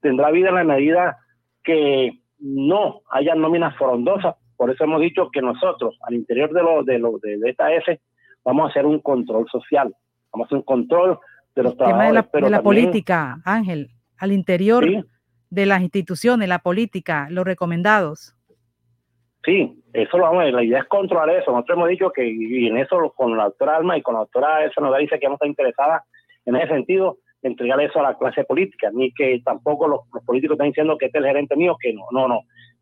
tendrá 0.05 0.31
vida 0.31 0.51
en 0.51 0.55
la 0.55 0.65
medida 0.65 1.17
que 1.65 2.21
no 2.39 3.01
haya 3.11 3.35
nóminas 3.35 3.75
frondosas. 3.77 4.37
Por 4.55 4.71
eso 4.71 4.85
hemos 4.85 5.01
dicho 5.01 5.31
que 5.33 5.41
nosotros, 5.41 5.97
al 6.03 6.15
interior 6.15 6.53
de, 6.53 6.63
lo, 6.63 6.85
de, 6.85 6.99
lo, 6.99 7.19
de, 7.23 7.41
esta 7.49 7.73
S, 7.73 8.01
vamos 8.45 8.67
a 8.67 8.71
hacer 8.71 8.85
un 8.85 9.01
control 9.01 9.47
social, 9.51 9.95
vamos 10.31 10.45
a 10.45 10.47
hacer 10.49 10.59
un 10.59 10.65
control 10.65 11.19
de 11.57 11.63
los 11.63 11.75
trabajadores. 11.75 12.11
de 12.11 12.15
la, 12.15 12.23
pero 12.23 12.47
de 12.47 12.51
la 12.51 12.63
política, 12.63 13.39
Ángel, 13.47 13.89
al 14.19 14.33
interior 14.33 14.85
de 15.49 15.67
las 15.67 15.81
instituciones, 15.81 16.49
la 16.51 16.59
política, 16.59 17.27
los 17.31 17.47
recomendados. 17.47 18.37
Sí, 19.43 19.83
eso 19.95 20.19
lo 20.19 20.25
vamos 20.25 20.45
a 20.45 20.51
La 20.51 20.65
idea 20.65 20.81
es 20.81 20.87
controlar 20.87 21.31
eso. 21.31 21.51
Nosotros 21.51 21.79
hemos 21.79 21.89
dicho 21.89 22.11
que, 22.11 22.29
y 22.29 22.67
en 22.67 22.77
eso 22.77 23.11
con 23.17 23.39
la 23.39 23.45
doctora 23.45 23.77
Alma 23.77 23.97
y 23.97 24.03
con 24.03 24.15
la 24.15 24.21
doctora 24.21 24.65
Elsa 24.65 24.83
nos 24.83 24.97
dice 24.99 25.19
que 25.19 25.29
no 25.29 25.35
está 25.35 25.47
interesada 25.47 26.05
en 26.45 26.57
ese 26.57 26.69
sentido, 26.69 27.19
entregar 27.49 27.81
eso 27.81 28.01
a 28.01 28.05
la 28.05 28.19
clase 28.19 28.45
política, 28.45 28.91
ni 28.93 29.13
que 29.13 29.41
tampoco 29.45 29.87
los, 29.87 30.01
políticos 30.25 30.55
están 30.55 30.69
diciendo 30.69 30.97
que 30.99 31.07
este 31.07 31.19
es 31.19 31.25
el 31.25 31.31
gerente 31.31 31.57
mío, 31.57 31.77
que 31.81 31.93
no, 31.93 32.07
no, 32.11 32.27
no. 32.27 32.41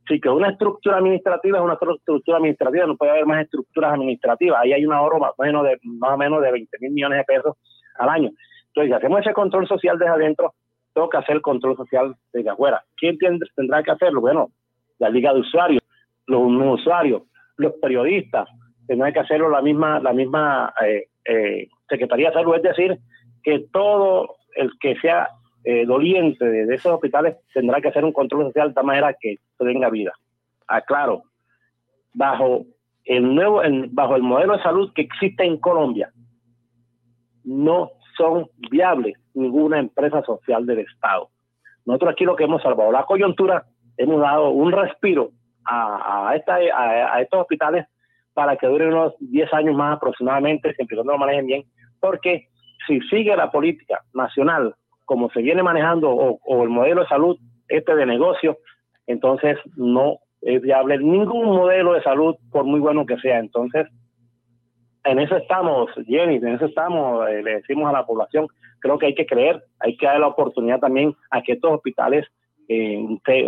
Sí, 0.08 0.20
que 0.20 0.28
una 0.28 0.50
estructura 0.50 0.96
administrativa 0.96 1.58
es 1.58 1.64
una 1.64 1.74
estructura 1.74 2.38
administrativa, 2.38 2.86
no 2.86 2.96
puede 2.96 3.12
haber 3.12 3.26
más 3.26 3.42
estructuras 3.44 3.92
administrativas. 3.92 4.60
Ahí 4.60 4.72
hay 4.72 4.84
un 4.84 4.92
ahorro 4.92 5.20
más 5.20 5.32
o 5.36 5.42
menos 5.42 5.64
de, 5.64 5.78
más 5.84 6.12
o 6.12 6.16
menos 6.16 6.42
de 6.42 6.50
20 6.50 6.76
mil 6.80 6.92
millones 6.92 7.18
de 7.18 7.24
pesos 7.24 7.56
al 7.98 8.08
año. 8.08 8.30
Entonces, 8.68 8.88
si 8.88 8.92
hacemos 8.92 9.20
ese 9.20 9.32
control 9.32 9.68
social 9.68 9.98
desde 9.98 10.12
adentro, 10.12 10.54
que 11.10 11.16
hacer 11.16 11.36
el 11.36 11.42
control 11.42 11.76
social 11.76 12.14
desde 12.32 12.50
afuera. 12.50 12.82
¿Quién 12.96 13.18
tendrá 13.56 13.82
que 13.82 13.90
hacerlo? 13.90 14.20
Bueno, 14.20 14.50
la 14.98 15.08
liga 15.08 15.32
de 15.32 15.40
usuarios, 15.40 15.82
los 16.26 16.40
usuarios, 16.80 17.22
los 17.56 17.72
periodistas, 17.80 18.48
tendrán 18.86 19.12
que 19.12 19.20
hacerlo 19.20 19.48
la 19.48 19.62
misma, 19.62 20.00
la 20.00 20.12
misma 20.12 20.72
eh, 20.84 21.08
eh, 21.24 21.68
Secretaría 21.88 22.28
de 22.28 22.34
Salud, 22.34 22.56
es 22.56 22.62
decir, 22.62 22.98
que 23.42 23.66
todo 23.72 24.36
el 24.56 24.70
que 24.80 24.96
sea 24.96 25.28
eh, 25.64 25.86
doliente 25.86 26.44
de, 26.44 26.74
esos 26.74 26.92
hospitales 26.92 27.36
tendrá 27.54 27.80
que 27.80 27.88
hacer 27.88 28.04
un 28.04 28.12
control 28.12 28.46
social 28.46 28.68
de 28.68 28.74
tal 28.74 28.84
manera 28.84 29.14
que 29.18 29.36
tenga 29.58 29.90
vida. 29.90 30.12
Aclaro, 30.66 31.22
bajo 32.14 32.64
el 33.04 33.34
nuevo, 33.34 33.62
bajo 33.90 34.16
el 34.16 34.22
modelo 34.22 34.56
de 34.56 34.62
salud 34.62 34.92
que 34.92 35.02
existe 35.02 35.44
en 35.44 35.58
Colombia, 35.58 36.12
no 37.44 37.90
son 38.16 38.48
viables 38.70 39.16
ninguna 39.34 39.78
empresa 39.78 40.22
social 40.22 40.66
del 40.66 40.80
Estado. 40.80 41.28
Nosotros 41.84 42.12
aquí 42.12 42.24
lo 42.24 42.36
que 42.36 42.44
hemos 42.44 42.62
salvado 42.62 42.92
la 42.92 43.04
coyuntura, 43.04 43.64
hemos 43.96 44.20
dado 44.20 44.50
un 44.50 44.72
respiro 44.72 45.30
a, 45.64 46.30
a, 46.30 46.36
estos 46.36 47.40
hospitales 47.40 47.86
para 48.34 48.56
que 48.56 48.66
duren 48.66 48.88
unos 48.88 49.14
10 49.20 49.52
años 49.54 49.76
más 49.76 49.96
aproximadamente, 49.96 50.74
siempre 50.74 50.94
y 50.94 50.96
cuando 50.96 51.12
lo 51.12 51.18
manejen 51.18 51.46
bien, 51.46 51.64
porque 52.00 52.48
si 52.86 53.00
sigue 53.02 53.36
la 53.36 53.50
política 53.50 54.00
nacional 54.12 54.74
como 55.04 55.30
se 55.30 55.42
viene 55.42 55.62
manejando 55.62 56.10
o, 56.10 56.62
el 56.62 56.70
modelo 56.70 57.02
de 57.02 57.08
salud 57.08 57.38
este 57.68 57.94
de 57.94 58.06
negocio, 58.06 58.58
entonces 59.06 59.58
no 59.76 60.18
es 60.40 60.60
viable 60.62 60.98
ningún 60.98 61.46
modelo 61.46 61.92
de 61.94 62.02
salud 62.02 62.36
por 62.50 62.64
muy 62.64 62.80
bueno 62.80 63.06
que 63.06 63.18
sea. 63.18 63.38
Entonces, 63.38 63.88
en 65.04 65.18
eso 65.18 65.36
estamos, 65.36 65.90
Jenny, 66.06 66.36
en 66.36 66.48
eso 66.48 66.66
estamos, 66.66 67.28
eh, 67.28 67.42
le 67.42 67.56
decimos 67.56 67.88
a 67.88 67.92
la 67.92 68.06
población, 68.06 68.46
creo 68.80 68.98
que 68.98 69.06
hay 69.06 69.14
que 69.14 69.26
creer, 69.26 69.62
hay 69.80 69.96
que 69.96 70.06
dar 70.06 70.20
la 70.20 70.28
oportunidad 70.28 70.80
también 70.80 71.14
a 71.30 71.42
que 71.42 71.52
estos 71.52 71.72
hospitales 71.72 72.26
eh, 72.68 73.04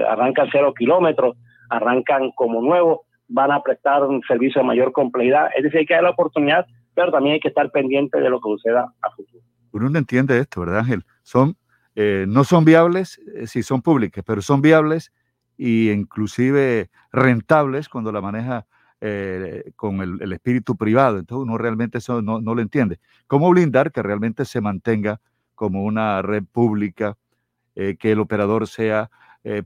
arrancan 0.09 0.49
cero 0.51 0.75
kilómetros, 0.77 1.37
arrancan 1.71 2.31
como 2.33 2.61
nuevos, 2.61 3.01
van 3.29 3.53
a 3.53 3.63
prestar 3.63 4.05
un 4.05 4.23
servicio 4.23 4.61
de 4.61 4.67
mayor 4.67 4.93
complejidad, 4.93 5.49
es 5.57 5.65
decir, 5.65 5.81
hay 5.81 5.87
que 5.87 5.95
dar 5.95 6.03
la 6.03 6.11
oportunidad 6.11 6.67
pero 6.95 7.11
también 7.11 7.35
hay 7.35 7.41
que 7.41 7.49
estar 7.49 7.71
pendiente 7.71 8.21
de 8.21 8.31
lo 8.31 8.41
que 8.41 8.49
suceda 8.49 8.93
a 9.03 9.11
futuro. 9.11 9.43
Uno 9.73 9.91
no 9.91 9.99
entiende 9.99 10.39
esto, 10.39 10.61
¿verdad, 10.61 10.81
Ángel? 10.81 11.05
Son, 11.23 11.57
eh, 11.97 12.27
no 12.29 12.45
son 12.45 12.65
viables 12.65 13.21
eh, 13.35 13.47
si 13.47 13.63
son 13.63 13.83
públicas, 13.83 14.23
pero 14.27 14.41
son 14.41 14.63
viables 14.63 15.13
e 15.59 15.93
inclusive 15.93 16.91
rentables 17.13 17.89
cuando 17.89 18.13
la 18.13 18.21
maneja 18.21 18.67
eh, 19.01 19.73
con 19.77 20.01
el, 20.01 20.33
espíritu 20.33 20.77
privado. 20.77 21.19
Entonces 21.19 21.43
uno 21.43 21.59
realmente 21.59 21.99
eso 21.99 22.23
no, 22.23 22.41
no 22.41 22.55
lo 22.55 22.63
entiende. 22.63 23.01
¿Cómo 23.27 23.51
blindar 23.51 23.91
que 23.91 24.03
realmente 24.03 24.45
se 24.45 24.61
mantenga 24.61 25.21
como 25.55 25.85
una 25.85 26.23
red 26.23 26.45
pública, 26.45 27.17
que 27.75 28.13
el 28.13 28.21
operador 28.21 28.69
sea 28.69 29.11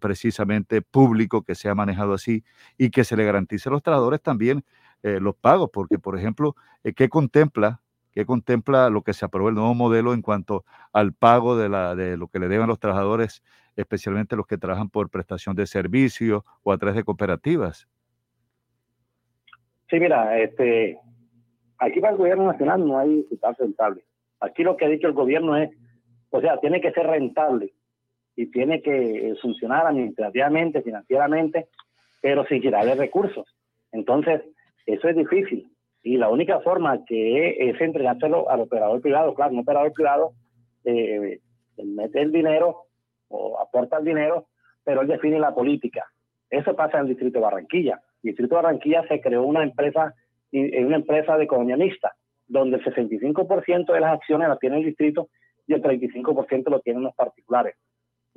precisamente 0.01 0.83
público, 0.83 1.43
que 1.43 1.55
sea 1.55 1.75
manejado 1.75 2.15
así 2.15 2.43
y 2.77 2.91
que 2.91 3.05
se 3.05 3.17
le 3.17 3.25
garantice 3.25 3.69
a 3.69 3.73
los 3.73 3.83
trabajadores 3.83 4.21
también 4.21 4.65
eh, 5.03 5.21
los 5.21 5.37
pagos, 5.37 5.71
porque, 5.73 5.99
por 5.99 6.19
ejemplo, 6.19 6.57
eh, 6.83 6.93
¿qué 6.93 7.09
contempla? 7.09 7.81
¿Qué 8.11 8.27
contempla 8.27 8.91
lo 8.91 9.03
que 9.03 9.13
se 9.13 9.25
aprobó 9.25 9.49
el 9.49 9.55
nuevo 9.55 9.73
modelo 9.75 10.13
en 10.13 10.23
cuanto 10.23 10.65
al 10.93 11.13
pago 11.13 11.57
de, 11.57 11.69
la, 11.69 11.95
de 11.95 12.17
lo 12.17 12.27
que 12.27 12.41
le 12.41 12.49
deben 12.49 12.67
los 12.67 12.81
trabajadores, 12.81 13.45
especialmente 13.77 14.35
los 14.35 14.47
que 14.47 14.59
trabajan 14.59 14.91
por 14.91 15.09
prestación 15.09 15.55
de 15.55 15.67
servicios 15.67 16.43
o 16.65 16.73
a 16.73 16.79
través 16.79 16.97
de 16.97 17.05
cooperativas? 17.05 17.87
Sí, 19.89 20.01
mira, 20.01 20.37
este, 20.41 20.99
aquí 21.79 22.01
para 22.01 22.15
el 22.15 22.19
gobierno 22.19 22.47
nacional 22.47 22.85
no 22.85 22.99
hay 22.99 23.21
hospital 23.21 23.55
rentable. 23.57 24.05
Aquí 24.41 24.65
lo 24.65 24.77
que 24.77 24.85
ha 24.85 24.89
dicho 24.89 25.07
el 25.07 25.13
gobierno 25.13 25.57
es, 25.57 25.71
o 26.31 26.41
sea, 26.41 26.59
tiene 26.59 26.81
que 26.81 26.91
ser 26.91 27.07
rentable 27.07 27.73
y 28.39 28.47
tiene 28.53 28.81
que 28.81 29.35
funcionar 29.43 29.85
administrativamente, 29.89 30.81
financieramente, 30.83 31.67
pero 32.21 32.47
sin 32.47 32.63
quitarle 32.63 32.95
recursos. 32.95 33.53
Entonces, 33.91 34.43
eso 34.87 35.09
es 35.09 35.17
difícil. 35.17 35.69
Y 36.05 36.19
la 36.19 36.29
única 36.29 36.61
forma 36.61 37.05
que 37.05 37.69
es 37.69 37.81
entregárselo 37.81 38.49
al 38.49 38.61
operador 38.61 39.01
privado, 39.01 39.35
claro, 39.35 39.55
un 39.55 39.59
operador 39.59 39.93
privado 39.93 40.35
eh, 40.85 41.41
mete 41.83 42.23
el 42.23 42.31
dinero 42.31 42.85
o 43.27 43.59
aporta 43.59 43.99
el 43.99 44.05
dinero, 44.05 44.47
pero 44.85 45.01
él 45.01 45.09
define 45.09 45.41
la 45.41 45.53
política. 45.53 46.05
Eso 46.49 46.77
pasa 46.77 46.99
en 46.99 47.03
el 47.03 47.09
distrito 47.09 47.41
de 47.41 47.45
Barranquilla. 47.45 48.01
Distrito 48.23 48.55
de 48.55 48.63
Barranquilla 48.63 49.05
se 49.09 49.21
creó 49.21 49.43
una 49.43 49.65
empresa, 49.65 50.15
una 50.53 50.97
empresa 50.97 51.37
de 51.37 51.43
economía 51.43 51.77
donde 52.47 52.77
el 52.77 52.85
65% 52.85 53.93
de 53.93 54.01
las 54.01 54.13
acciones 54.13 54.49
las 54.49 54.61
tiene 54.61 54.79
el 54.79 54.85
distrito 54.85 55.29
y 55.67 55.75
el 55.75 55.83
35% 55.83 56.71
lo 56.71 56.79
tienen 56.79 57.03
los 57.03 57.17
particulares. 57.17 57.75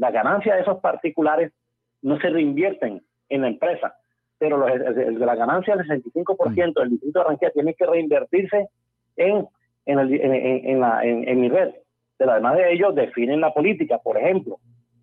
La 0.02 0.10
ganancia 0.10 0.56
de 0.56 0.62
esos 0.62 0.80
particulares 0.80 1.54
no 2.02 2.20
se 2.20 2.28
reinvierten 2.32 3.04
en 3.30 3.42
la 3.42 3.50
empresa, 3.50 3.94
pero 4.40 4.58
los, 4.58 4.72
el, 4.72 5.20
la 5.20 5.36
ganancia 5.36 5.76
del 5.76 5.86
65% 5.86 6.74
del 6.74 6.90
distrito 6.90 7.20
de 7.20 7.24
Barranquilla 7.24 7.52
tiene 7.52 7.76
que 7.76 7.86
reinvertirse 7.86 8.68
en, 9.16 9.48
en, 9.86 10.00
el, 10.00 10.12
en, 10.20 10.80
la, 10.80 11.04
en, 11.04 11.40
mi 11.40 11.50
red. 11.50 11.76
Pero 12.18 12.32
además 12.32 12.58
de 12.58 12.74
ello, 12.74 12.92
definen 12.92 13.42
la 13.42 13.54
política. 13.54 14.00
Por 14.00 14.18
ejemplo, 14.18 14.58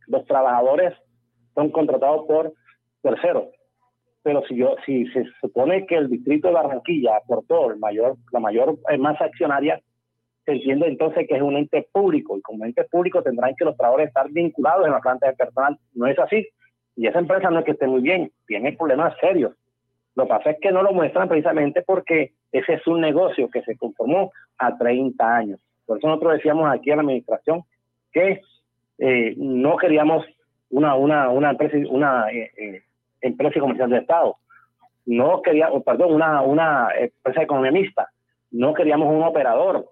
los 0.09 0.25
trabajadores 0.27 0.95
son 1.55 1.71
contratados 1.71 2.27
por 2.27 2.53
terceros. 3.01 3.51
Pero 4.25 4.43
si 4.49 4.57
yo 4.57 4.75
si 4.85 5.07
se 5.13 5.27
supone 5.41 5.87
que 5.87 5.95
el 5.95 6.11
distrito 6.11 6.49
de 6.49 6.55
Barranquilla 6.55 7.19
aportó 7.19 7.71
el 7.71 7.79
mayor, 7.79 8.17
la 8.33 8.41
mayor 8.41 8.77
eh, 8.91 8.99
masa 8.99 9.27
accionaria, 9.27 9.81
se 10.49 10.55
entiende 10.55 10.87
entonces 10.87 11.29
que 11.29 11.37
es 11.37 11.43
un 11.43 11.59
ente 11.59 11.87
público 11.93 12.39
y 12.39 12.41
como 12.41 12.65
ente 12.65 12.85
público 12.85 13.23
tendrán 13.23 13.55
que 13.55 13.67
los 13.67 13.77
trabajadores 13.77 14.09
estar 14.09 14.31
vinculados 14.31 14.87
en 14.87 14.93
la 14.93 15.01
planta 15.01 15.27
de 15.27 15.35
personal. 15.35 15.79
No 15.95 16.07
es 16.07 16.19
así. 16.19 16.49
Y 16.97 17.07
esa 17.07 17.19
empresa 17.19 17.51
no 17.51 17.59
es 17.59 17.67
que 17.67 17.73
esté 17.73 17.87
muy 17.87 18.01
bien, 18.01 18.33
tiene 18.47 18.73
problemas 18.73 19.15
serios. 19.21 19.53
Lo 20.15 20.25
que 20.25 20.31
pasa 20.31 20.51
es 20.53 20.57
que 20.61 20.73
no 20.73 20.83
lo 20.83 20.93
muestran 20.93 21.29
precisamente 21.29 21.83
porque 21.83 22.33
ese 22.51 22.73
es 22.73 22.87
un 22.87 23.03
negocio 23.03 23.51
que 23.51 23.63
se 23.63 23.77
conformó 23.77 24.33
a 24.57 24.77
30 24.77 25.37
años. 25.37 25.61
Por 25.85 25.99
eso 25.99 26.09
nosotros 26.09 26.33
decíamos 26.35 26.69
aquí 26.73 26.91
a 26.91 26.97
la 26.97 27.03
administración 27.03 27.63
que 28.11 28.41
eh, 28.99 29.35
no 29.37 29.77
queríamos 29.77 30.25
una, 30.71 30.95
una, 30.95 31.29
una 31.29 31.51
empresa, 31.51 31.77
una 31.91 32.31
eh, 32.33 32.51
eh, 32.57 32.83
empresa 33.21 33.61
comercial 33.61 33.91
de 33.91 33.99
Estado. 33.99 34.37
No 35.05 35.43
queríamos, 35.43 35.85
perdón, 35.85 36.15
una, 36.15 36.41
una 36.41 36.89
empresa 36.99 37.43
economista. 37.43 38.09
No 38.51 38.73
queríamos 38.73 39.09
un 39.15 39.23
operador, 39.23 39.89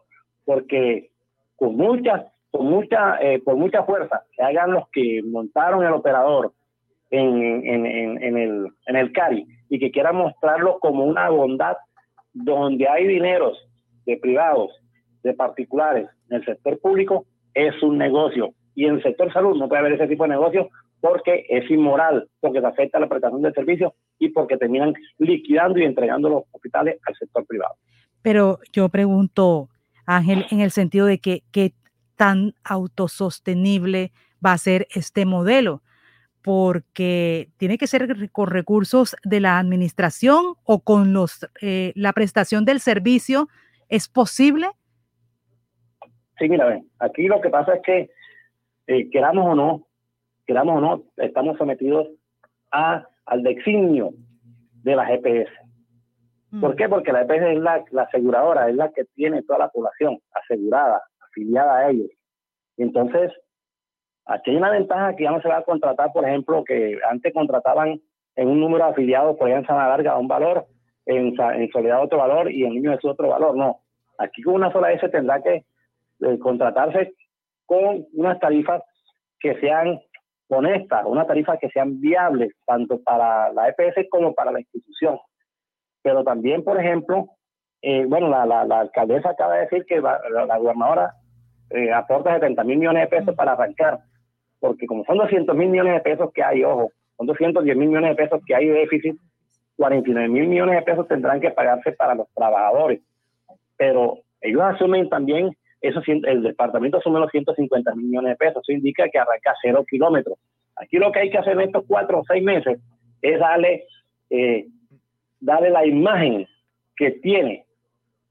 porque 0.46 1.10
con 1.56 1.76
mucha, 1.76 2.32
con 2.50 2.66
mucha, 2.66 3.18
por 3.44 3.56
mucha 3.56 3.82
fuerza 3.82 4.22
que 4.34 4.42
hagan 4.42 4.72
los 4.72 4.88
que 4.88 5.22
montaron 5.22 5.84
el 5.84 5.92
operador, 5.92 6.52
en, 7.10 7.64
en, 7.66 7.86
en, 7.86 8.36
el, 8.36 8.66
en 8.86 8.96
el 8.96 9.12
CARI 9.12 9.46
y 9.68 9.78
que 9.78 9.90
quiera 9.90 10.12
mostrarlo 10.12 10.78
como 10.80 11.04
una 11.04 11.28
bondad 11.30 11.76
donde 12.32 12.88
hay 12.88 13.06
dineros 13.06 13.58
de 14.04 14.16
privados, 14.16 14.70
de 15.22 15.34
particulares, 15.34 16.08
en 16.30 16.36
el 16.36 16.44
sector 16.44 16.78
público, 16.80 17.26
es 17.54 17.80
un 17.82 17.98
negocio. 17.98 18.50
Y 18.74 18.84
en 18.84 18.96
el 18.96 19.02
sector 19.02 19.32
salud 19.32 19.56
no 19.56 19.68
puede 19.68 19.80
haber 19.80 19.92
ese 19.94 20.06
tipo 20.06 20.24
de 20.24 20.30
negocio 20.30 20.68
porque 21.00 21.46
es 21.48 21.70
inmoral, 21.70 22.28
porque 22.40 22.60
se 22.60 22.66
afecta 22.66 23.00
la 23.00 23.08
prestación 23.08 23.42
de 23.42 23.52
servicios 23.52 23.92
y 24.18 24.28
porque 24.30 24.56
terminan 24.56 24.94
liquidando 25.18 25.78
y 25.78 25.84
entregando 25.84 26.28
los 26.28 26.42
hospitales 26.52 26.98
al 27.06 27.14
sector 27.14 27.46
privado. 27.46 27.74
Pero 28.22 28.58
yo 28.72 28.88
pregunto, 28.88 29.68
Ángel, 30.06 30.46
en 30.50 30.60
el 30.60 30.70
sentido 30.70 31.06
de 31.06 31.18
que 31.18 31.42
qué 31.52 31.74
tan 32.16 32.54
autosostenible 32.64 34.12
va 34.44 34.52
a 34.52 34.58
ser 34.58 34.86
este 34.90 35.26
modelo 35.26 35.82
porque 36.46 37.48
tiene 37.56 37.76
que 37.76 37.88
ser 37.88 38.30
con 38.30 38.46
recursos 38.46 39.16
de 39.24 39.40
la 39.40 39.58
administración 39.58 40.54
o 40.62 40.78
con 40.78 41.12
los, 41.12 41.50
eh, 41.60 41.92
la 41.96 42.12
prestación 42.12 42.64
del 42.64 42.78
servicio. 42.78 43.48
¿Es 43.88 44.08
posible? 44.08 44.68
Sí, 46.38 46.48
mira, 46.48 46.80
aquí 47.00 47.26
lo 47.26 47.40
que 47.40 47.50
pasa 47.50 47.74
es 47.74 47.82
que, 47.82 48.10
eh, 48.86 49.10
queramos 49.10 49.44
o 49.44 49.54
no, 49.56 49.88
queramos 50.46 50.78
o 50.78 50.80
no, 50.80 51.02
estamos 51.16 51.58
sometidos 51.58 52.06
a, 52.70 53.08
al 53.24 53.42
designio 53.42 54.12
de 54.84 54.94
las 54.94 55.10
EPS. 55.10 55.50
¿Por 56.60 56.76
qué? 56.76 56.88
Porque 56.88 57.12
la 57.12 57.22
EPS 57.22 57.42
es 57.42 57.58
la, 57.58 57.84
la 57.90 58.02
aseguradora, 58.02 58.68
es 58.68 58.76
la 58.76 58.90
que 58.90 59.04
tiene 59.14 59.42
toda 59.42 59.58
la 59.58 59.68
población 59.68 60.18
asegurada, 60.32 61.02
afiliada 61.28 61.78
a 61.78 61.90
ellos. 61.90 62.08
Entonces, 62.76 63.32
aquí 64.26 64.50
hay 64.50 64.56
una 64.56 64.70
ventaja 64.70 65.16
que 65.16 65.24
ya 65.24 65.32
no 65.32 65.42
se 65.42 65.48
va 65.48 65.58
a 65.58 65.64
contratar, 65.64 66.12
por 66.12 66.24
ejemplo, 66.24 66.64
que 66.64 66.98
antes 67.10 67.32
contrataban 67.34 68.00
en 68.36 68.48
un 68.48 68.60
número 68.60 68.84
de 68.84 68.90
afiliados, 68.92 69.36
por 69.36 69.48
ejemplo, 69.48 69.72
en 69.72 69.78
Sana 69.78 69.88
Larga 69.88 70.18
un 70.18 70.28
valor, 70.28 70.66
en, 71.06 71.34
en 71.38 71.70
Soledad 71.70 72.02
otro 72.02 72.18
valor 72.18 72.50
y 72.50 72.64
en 72.64 72.74
Niño 72.74 72.92
es 72.92 73.04
otro 73.04 73.28
valor. 73.28 73.56
No, 73.56 73.80
aquí 74.18 74.42
con 74.42 74.54
una 74.54 74.72
sola 74.72 74.92
S 74.92 75.08
tendrá 75.08 75.42
que 75.42 75.64
eh, 76.20 76.38
contratarse 76.38 77.14
con 77.64 78.06
unas 78.12 78.38
tarifas 78.38 78.82
que 79.40 79.58
sean 79.60 80.00
honestas, 80.48 81.04
unas 81.06 81.26
tarifas 81.26 81.58
que 81.60 81.68
sean 81.70 82.00
viables, 82.00 82.52
tanto 82.64 83.02
para 83.02 83.52
la 83.52 83.68
EPS 83.68 84.08
como 84.10 84.34
para 84.34 84.52
la 84.52 84.60
institución. 84.60 85.18
Pero 86.06 86.22
también, 86.22 86.62
por 86.62 86.78
ejemplo, 86.78 87.30
eh, 87.82 88.04
bueno, 88.06 88.28
la, 88.28 88.60
alcaldesa 88.60 89.30
acaba 89.30 89.54
de 89.54 89.62
decir 89.62 89.84
que 89.86 90.00
la, 90.00 90.56
gobernadora 90.56 91.14
eh, 91.70 91.92
aporta 91.92 92.34
70 92.34 92.62
mil 92.62 92.78
millones 92.78 93.02
de 93.02 93.18
pesos 93.18 93.34
para 93.34 93.54
arrancar, 93.54 93.98
porque 94.60 94.86
como 94.86 95.04
son 95.04 95.18
200 95.18 95.56
mil 95.56 95.68
millones 95.68 95.94
de 95.94 96.00
pesos 96.02 96.30
que 96.32 96.44
hay, 96.44 96.62
ojo, 96.62 96.92
son 97.16 97.26
210 97.26 97.76
mil 97.76 97.88
millones 97.88 98.10
de 98.10 98.22
pesos 98.22 98.40
que 98.46 98.54
hay 98.54 98.68
déficit, 98.68 99.16
49 99.78 100.28
mil 100.28 100.46
millones 100.46 100.76
de 100.76 100.82
pesos 100.82 101.08
tendrán 101.08 101.40
que 101.40 101.50
pagarse 101.50 101.90
para 101.90 102.14
los 102.14 102.28
trabajadores. 102.36 103.00
Pero 103.76 104.18
ellos 104.40 104.62
asumen 104.62 105.08
también, 105.08 105.56
eso, 105.80 106.00
el 106.06 106.44
departamento 106.44 106.98
asume 106.98 107.18
los 107.18 107.32
150 107.32 107.96
mil 107.96 108.06
millones 108.06 108.30
de 108.30 108.36
pesos, 108.36 108.62
eso 108.62 108.70
indica 108.70 109.08
que 109.08 109.18
arranca 109.18 109.56
cero 109.60 109.84
kilómetros. 109.90 110.38
Aquí 110.76 110.98
lo 110.98 111.10
que 111.10 111.18
hay 111.18 111.30
que 111.30 111.38
hacer 111.38 111.54
en 111.54 111.62
estos 111.62 111.84
cuatro 111.88 112.20
o 112.20 112.24
seis 112.28 112.44
meses 112.44 112.78
es 113.22 113.40
darle, 113.40 113.86
eh, 114.30 114.66
darle 115.46 115.70
la 115.70 115.86
imagen 115.86 116.46
que 116.96 117.12
tiene 117.12 117.64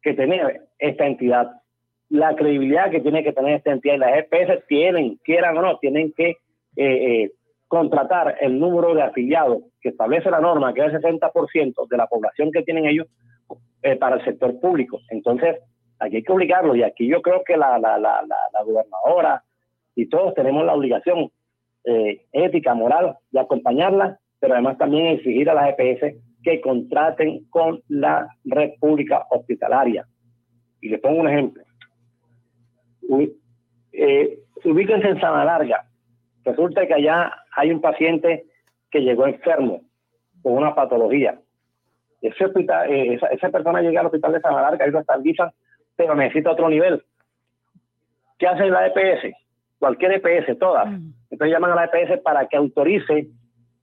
que 0.02 0.14
tener 0.14 0.62
esta 0.78 1.08
entidad, 1.08 1.50
la 2.10 2.36
credibilidad 2.36 2.92
que 2.92 3.00
tiene 3.00 3.24
que 3.24 3.32
tener 3.32 3.56
esta 3.56 3.72
entidad. 3.72 3.98
Las 3.98 4.18
EPS 4.18 4.68
tienen, 4.68 5.16
quieran 5.24 5.58
o 5.58 5.62
no, 5.62 5.78
tienen 5.78 6.12
que 6.12 6.32
eh, 6.32 6.36
eh, 6.76 7.32
contratar 7.70 8.36
el 8.42 8.60
número 8.60 8.94
de 8.94 9.02
afiliados 9.02 9.64
que 9.82 9.90
establece 9.90 10.30
la 10.30 10.42
norma, 10.42 10.74
que 10.74 10.86
es 10.86 10.94
el 10.94 11.02
60% 11.02 11.88
de 11.88 11.98
la 11.98 12.08
población 12.08 12.52
que 12.52 12.64
tienen 12.64 12.86
ellos 12.86 13.08
eh, 13.82 13.96
para 13.96 14.18
el 14.18 14.26
sector 14.26 14.60
público. 14.60 15.00
Entonces, 15.10 15.58
aquí 16.00 16.18
hay 16.18 16.24
que 16.24 16.34
obligarlo 16.34 16.76
y 16.76 16.84
aquí 16.84 17.08
yo 17.08 17.22
creo 17.22 17.44
que 17.46 17.56
la, 17.56 17.80
la, 17.80 17.98
la, 17.98 18.22
la 18.24 18.64
gobernadora 18.64 19.42
y 19.96 20.08
todos 20.08 20.34
tenemos 20.34 20.66
la 20.66 20.74
obligación 20.74 21.32
ética, 22.32 22.74
moral 22.74 23.16
de 23.30 23.40
acompañarla, 23.40 24.18
pero 24.40 24.54
además 24.54 24.76
también 24.80 25.06
exigir 25.06 25.48
a 25.52 25.54
las 25.54 25.70
EPS 25.78 26.16
que 26.46 26.62
contraten 26.62 27.46
con 27.50 27.82
la 27.90 28.28
red 28.46 28.74
pública 28.80 29.26
hospitalaria. 29.32 30.06
Y 30.80 30.90
le 30.90 31.00
pongo 31.00 31.22
un 31.22 31.28
ejemplo. 31.28 31.64
Eh, 33.92 34.40
ubíquense 34.64 35.08
en 35.08 35.20
Sana 35.20 35.44
Larga. 35.44 35.88
Resulta 36.44 36.86
que 36.86 36.94
allá 36.94 37.34
hay 37.58 37.72
un 37.72 37.82
paciente 37.82 38.46
que 38.92 39.00
llegó 39.00 39.26
enfermo 39.26 39.82
con 40.44 40.54
una 40.54 40.76
patología. 40.76 41.40
Ese 42.22 42.46
hospital, 42.46 42.92
eh, 42.92 43.20
esa, 43.32 43.50
persona 43.50 43.82
llega 43.82 44.02
al 44.02 44.06
hospital 44.06 44.34
de 44.34 44.42
Sana 44.42 44.62
Larga 44.62 44.88
y 44.88 44.92
lo 44.92 45.00
estabilizan, 45.00 45.50
pero 45.96 46.14
necesita 46.14 46.52
otro 46.52 46.70
nivel. 46.70 47.04
¿Qué 48.38 48.46
hace 48.46 48.68
la 48.68 48.86
EPS? 48.86 49.36
Cualquier 49.80 50.12
EPS, 50.12 50.60
todas. 50.60 50.92
Mm. 50.92 51.12
Entonces 51.32 51.54
llaman 51.54 51.72
a 51.72 51.76
la 51.76 51.86
EPS 51.86 52.22
para 52.22 52.48
que 52.48 52.58
autorice 52.58 53.30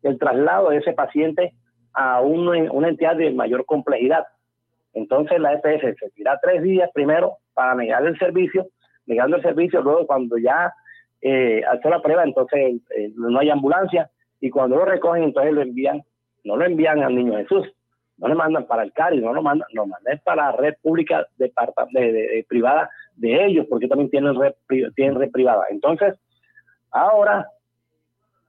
el 0.04 0.18
traslado 0.18 0.70
de 0.70 0.76
ese 0.76 0.92
paciente 0.92 1.54
a 1.94 2.20
una, 2.20 2.88
entidad 2.88 3.16
de 3.16 3.30
mayor 3.30 3.64
complejidad. 3.66 4.24
Entonces 4.94 5.40
la 5.40 5.54
EPS 5.54 5.98
se 5.98 6.10
tira 6.10 6.38
tres 6.42 6.62
días 6.62 6.90
primero 6.92 7.38
para 7.54 7.74
negar 7.74 8.04
el 8.06 8.18
servicio, 8.18 8.66
negando 9.06 9.36
el 9.36 9.42
servicio, 9.42 9.82
luego 9.82 10.06
cuando 10.06 10.36
ya 10.38 10.72
eh, 11.20 11.62
hace 11.70 11.88
la 11.88 12.02
prueba, 12.02 12.24
entonces 12.24 12.80
eh, 12.96 13.12
no 13.14 13.38
hay 13.38 13.50
ambulancia 13.50 14.10
y 14.40 14.50
cuando 14.50 14.76
lo 14.76 14.84
recogen, 14.84 15.24
entonces 15.24 15.52
lo 15.52 15.62
envían, 15.62 16.02
no 16.44 16.56
lo 16.56 16.64
envían 16.64 17.02
al 17.02 17.14
Niño 17.14 17.36
Jesús, 17.38 17.72
no 18.18 18.28
le 18.28 18.34
mandan 18.34 18.66
para 18.66 18.82
el 18.82 18.92
CARI, 18.92 19.20
no 19.20 19.32
lo 19.32 19.42
mandan, 19.42 19.68
lo 19.72 19.86
mandan 19.86 20.20
para 20.24 20.50
la 20.50 20.52
red 20.52 20.74
pública 20.82 21.26
de, 21.38 21.52
de, 21.92 22.46
privada 22.48 22.90
de 23.16 23.46
ellos, 23.46 23.66
porque 23.68 23.88
también 23.88 24.10
tienen 24.10 24.38
red, 24.38 24.52
tienen 24.94 25.16
red 25.16 25.30
privada. 25.30 25.64
Entonces, 25.70 26.14
ahora 26.90 27.48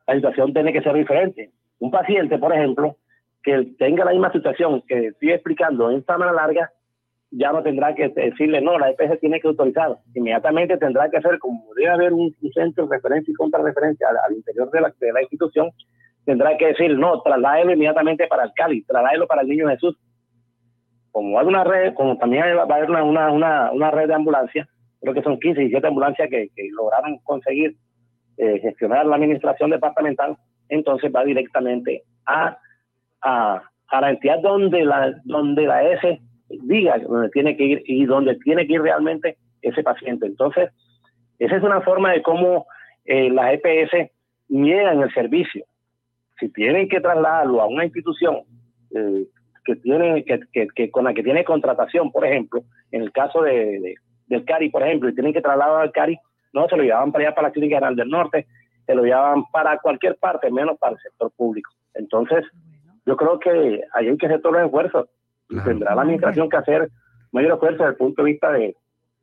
la 0.08 0.16
situación 0.16 0.54
tiene 0.54 0.74
que 0.74 0.82
ser 0.82 0.94
diferente. 0.94 1.52
Un 1.80 1.92
paciente, 1.92 2.38
por 2.38 2.54
ejemplo, 2.54 2.98
que 3.44 3.74
tenga 3.78 4.06
la 4.06 4.12
misma 4.12 4.32
situación 4.32 4.82
que 4.88 5.08
estoy 5.08 5.32
explicando 5.32 5.92
en 5.92 6.04
manera 6.08 6.32
larga, 6.32 6.72
ya 7.36 7.52
no 7.52 7.64
tendrá 7.64 7.96
que 7.96 8.10
decirle, 8.10 8.62
no, 8.62 8.78
la 8.78 8.92
EPS 8.92 9.20
tiene 9.20 9.40
que 9.40 9.48
autorizar. 9.48 9.98
Inmediatamente 10.14 10.78
tendrá 10.78 11.10
que 11.10 11.18
hacer, 11.18 11.40
como 11.40 11.74
debe 11.76 11.90
haber 11.90 12.14
un, 12.14 12.34
centro 12.54 12.86
de 12.86 12.96
referencia 12.96 13.32
y 13.32 13.36
contrarreferencia 13.36 14.08
al, 14.08 14.18
al 14.18 14.34
interior 14.38 14.70
de 14.70 14.82
la, 14.82 14.94
de 15.00 15.12
la, 15.12 15.22
institución, 15.22 15.72
tendrá 16.26 16.56
que 16.58 16.68
decir, 16.68 16.96
no, 16.96 17.22
trasládelo 17.22 17.74
inmediatamente 17.74 18.28
para 18.28 18.44
el 18.44 18.52
Cali, 18.56 18.84
trasládelo 18.84 19.28
para 19.28 19.42
el 19.42 19.48
Niño 19.48 19.68
Jesús. 19.70 19.98
Como 21.12 21.40
hay 21.40 21.48
una 21.48 21.64
red, 21.64 21.94
como 21.96 22.18
también 22.18 22.44
va 22.56 22.62
a 22.62 22.78
haber 22.78 22.90
una, 22.90 23.32
una, 23.32 23.72
una, 23.72 23.92
red 23.92 24.08
de 24.08 24.14
ambulancias, 24.14 24.68
creo 25.02 25.14
que 25.14 25.22
son 25.24 25.40
15 25.40 25.60
y 25.60 25.64
17 25.66 25.88
ambulancias 25.88 26.30
que, 26.30 26.50
que 26.56 26.70
lograron 26.72 27.18
conseguir 27.24 27.76
eh, 28.38 28.60
gestionar 28.60 29.06
la 29.06 29.16
administración 29.16 29.72
departamental, 29.72 30.38
entonces 30.70 31.12
va 31.16 31.24
directamente 31.24 32.04
a 32.26 32.58
a, 33.24 33.62
la 33.92 34.10
entidad 34.10 34.40
donde 34.42 34.86
la, 34.86 35.14
donde 35.24 35.68
la 35.68 35.84
S 35.92 36.22
diga 36.50 36.98
donde 36.98 37.30
tiene 37.30 37.56
que 37.56 37.64
ir 37.64 37.84
y 37.86 38.06
donde 38.06 38.36
tiene 38.38 38.66
que 38.66 38.74
ir 38.74 38.82
realmente 38.82 39.38
ese 39.62 39.84
paciente. 39.84 40.26
Entonces, 40.26 40.70
esa 41.40 41.56
es 41.56 41.64
una 41.64 41.82
forma 41.82 42.12
de 42.12 42.22
cómo 42.22 42.66
eh, 43.06 43.30
las 43.30 43.54
EPS 43.54 44.12
niegan 44.50 45.02
el 45.02 45.14
servicio. 45.14 45.66
Si 46.40 46.50
tienen 46.50 46.90
que 46.90 47.02
trasladarlo 47.02 47.62
a 47.62 47.68
una 47.68 47.86
institución 47.86 48.42
eh, 48.96 49.26
que 49.66 49.76
tiene 49.78 50.24
que, 50.26 50.68
que, 50.76 50.92
con 50.92 51.06
la 51.06 51.14
que 51.14 51.24
tiene 51.24 51.44
contratación, 51.44 52.12
por 52.12 52.26
ejemplo, 52.26 52.64
en 52.92 53.02
el 53.02 53.12
caso 53.12 53.42
de, 53.42 53.96
del 54.28 54.46
CARI, 54.46 54.70
por 54.70 54.84
ejemplo, 54.84 55.10
y 55.10 55.14
tienen 55.14 55.34
que 55.34 55.42
trasladar 55.42 55.82
al 55.82 55.92
CARI, 55.92 56.18
no 56.54 56.68
se 56.68 56.78
lo 56.78 56.84
llevaban 56.84 57.12
para 57.12 57.26
allá 57.26 57.36
para 57.36 57.48
la 57.48 57.54
Clínica 57.54 57.78
General 57.78 57.96
del 57.96 58.10
Norte, 58.10 58.46
se 58.86 58.96
lo 58.96 59.04
llevaban 59.04 59.46
para 59.52 59.78
cualquier 59.78 60.18
parte, 60.18 60.52
menos 60.52 60.78
para 60.78 60.94
el 60.94 61.00
sector 61.00 61.32
público. 61.36 61.72
Entonces, 61.94 62.46
yo 63.06 63.18
creo 63.18 63.40
que 63.40 63.82
hay 63.94 64.18
que 64.18 64.26
hacer 64.26 64.42
todos 64.42 64.56
los 64.56 64.66
esfuerzos. 64.66 65.08
Tendrá 65.66 65.96
la 65.96 66.02
administración 66.02 66.50
que 66.50 66.58
hacer 66.58 66.90
mayor 67.32 67.54
esfuerzo 67.54 67.84
desde 67.84 67.92
el 67.92 67.98
punto 67.98 68.24
de 68.24 68.32
vista 68.32 68.52
de, 68.52 68.76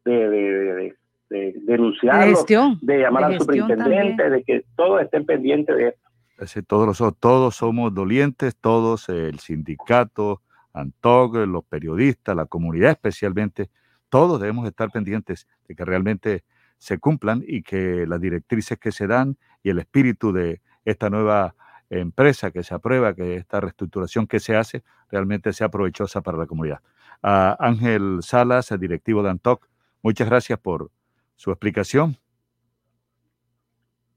de, 0.05 0.95
de, 1.29 1.55
denunciarlo, 1.65 2.45
de, 2.81 2.99
llamar 2.99 3.25
al 3.25 3.39
superintendente, 3.39 4.31
de 4.31 4.43
que 4.43 4.65
todos 4.77 5.01
estén 5.03 5.25
pendientes 5.25 5.77
de 5.77 5.89
esto. 5.89 6.63
todos, 6.67 6.99
todos 7.19 7.57
somos 7.57 7.95
dolientes, 7.95 8.57
todos, 8.57 9.09
el 9.09 9.39
sindicato, 9.39 10.43
ANTOG, 10.73 11.47
los 11.47 11.65
periodistas, 11.65 12.37
la 12.37 12.47
comunidad 12.47 12.93
especialmente, 12.93 13.71
todos 14.09 14.41
debemos 14.41 14.67
estar 14.67 14.91
pendientes 14.91 15.47
de 15.69 15.75
que 15.75 15.85
realmente 15.85 16.45
se 16.79 16.99
cumplan 16.99 17.45
y 17.47 17.63
que 17.63 18.07
las 18.07 18.21
directrices 18.21 18.79
que 18.79 18.91
se 18.91 19.07
dan 19.07 19.37
y 19.63 19.71
el 19.71 19.79
espíritu 19.79 20.33
de 20.33 20.61
esta 20.85 21.11
nueva 21.11 21.55
empresa 21.91 22.51
que 22.51 22.63
se 22.63 22.75
aprueba, 22.75 23.15
que 23.15 23.35
esta 23.35 23.61
reestructuración 23.61 24.27
que 24.27 24.39
se 24.41 24.57
hace 24.57 24.83
realmente 25.11 25.53
sea 25.53 25.69
provechosa 25.69 26.23
para 26.23 26.39
la 26.39 26.47
comunidad. 26.47 26.81
A 27.23 27.57
Ángel 27.59 28.19
Salas, 28.23 28.71
el 28.71 28.81
directivo 28.81 29.23
de 29.23 29.31
ANTOC, 29.31 29.69
muchas 30.03 30.29
gracias 30.29 30.59
por 30.59 30.91
su 31.35 31.51
explicación. 31.51 32.17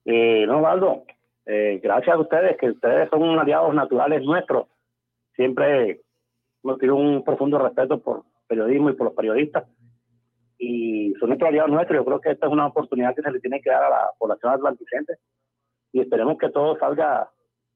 Eh, 0.05 0.45
no, 0.45 0.61
Valdo, 0.61 1.05
eh, 1.45 1.79
gracias 1.81 2.15
a 2.15 2.19
ustedes, 2.19 2.57
que 2.57 2.69
ustedes 2.69 3.09
son 3.09 3.39
aliados 3.39 3.73
naturales 3.73 4.23
nuestros. 4.23 4.67
Siempre 5.35 6.01
hemos 6.63 6.77
tenido 6.77 6.95
un 6.95 7.23
profundo 7.23 7.57
respeto 7.57 7.99
por 8.01 8.23
periodismo 8.47 8.89
y 8.89 8.93
por 8.93 9.07
los 9.07 9.15
periodistas. 9.15 9.65
Y 10.57 11.13
son 11.19 11.29
nuestros 11.29 11.49
aliados 11.49 11.71
nuestros. 11.71 11.97
Yo 11.97 12.05
creo 12.05 12.21
que 12.21 12.31
esta 12.31 12.47
es 12.47 12.53
una 12.53 12.67
oportunidad 12.67 13.15
que 13.15 13.21
se 13.21 13.31
le 13.31 13.39
tiene 13.39 13.61
que 13.61 13.69
dar 13.69 13.83
a 13.83 13.89
la 13.89 14.11
población 14.17 14.53
atlanticente. 14.53 15.15
Y 15.91 16.01
esperemos 16.01 16.37
que 16.37 16.49
todo 16.49 16.77
salga 16.77 17.29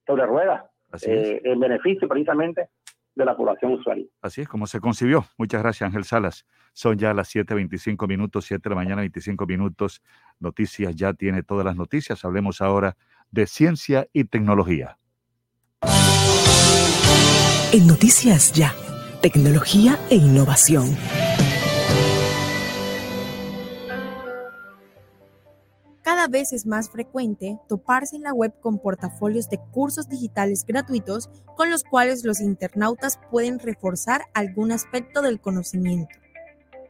sobre 0.07 0.25
ruedas, 0.25 0.63
eh, 1.05 1.41
en 1.43 1.59
beneficio 1.59 2.07
precisamente 2.07 2.69
de 3.13 3.25
la 3.25 3.35
población 3.35 3.73
usuaria. 3.73 4.05
Así 4.21 4.41
es 4.41 4.47
como 4.47 4.67
se 4.67 4.79
concibió. 4.79 5.25
Muchas 5.37 5.61
gracias, 5.61 5.87
Ángel 5.87 6.05
Salas. 6.05 6.45
Son 6.73 6.97
ya 6.97 7.13
las 7.13 7.33
7.25 7.35 8.07
minutos, 8.07 8.45
7 8.45 8.61
de 8.63 8.69
la 8.69 8.75
mañana, 8.75 9.01
25 9.01 9.45
minutos. 9.45 10.01
Noticias 10.39 10.95
ya 10.95 11.13
tiene 11.13 11.43
todas 11.43 11.65
las 11.65 11.75
noticias. 11.75 12.23
Hablemos 12.23 12.61
ahora 12.61 12.95
de 13.31 13.47
ciencia 13.47 14.07
y 14.13 14.25
tecnología. 14.25 14.97
En 17.73 17.85
Noticias 17.85 18.53
Ya, 18.53 18.73
tecnología 19.21 19.99
e 20.09 20.15
innovación. 20.15 20.85
Cada 26.27 26.39
vez 26.39 26.51
es 26.51 26.65
más 26.65 26.89
frecuente 26.89 27.57
toparse 27.69 28.17
en 28.17 28.23
la 28.23 28.33
web 28.33 28.53
con 28.59 28.79
portafolios 28.79 29.49
de 29.49 29.59
cursos 29.71 30.09
digitales 30.09 30.65
gratuitos 30.65 31.29
con 31.55 31.69
los 31.69 31.85
cuales 31.85 32.25
los 32.25 32.41
internautas 32.41 33.17
pueden 33.31 33.59
reforzar 33.59 34.23
algún 34.33 34.73
aspecto 34.73 35.21
del 35.21 35.39
conocimiento. 35.39 36.13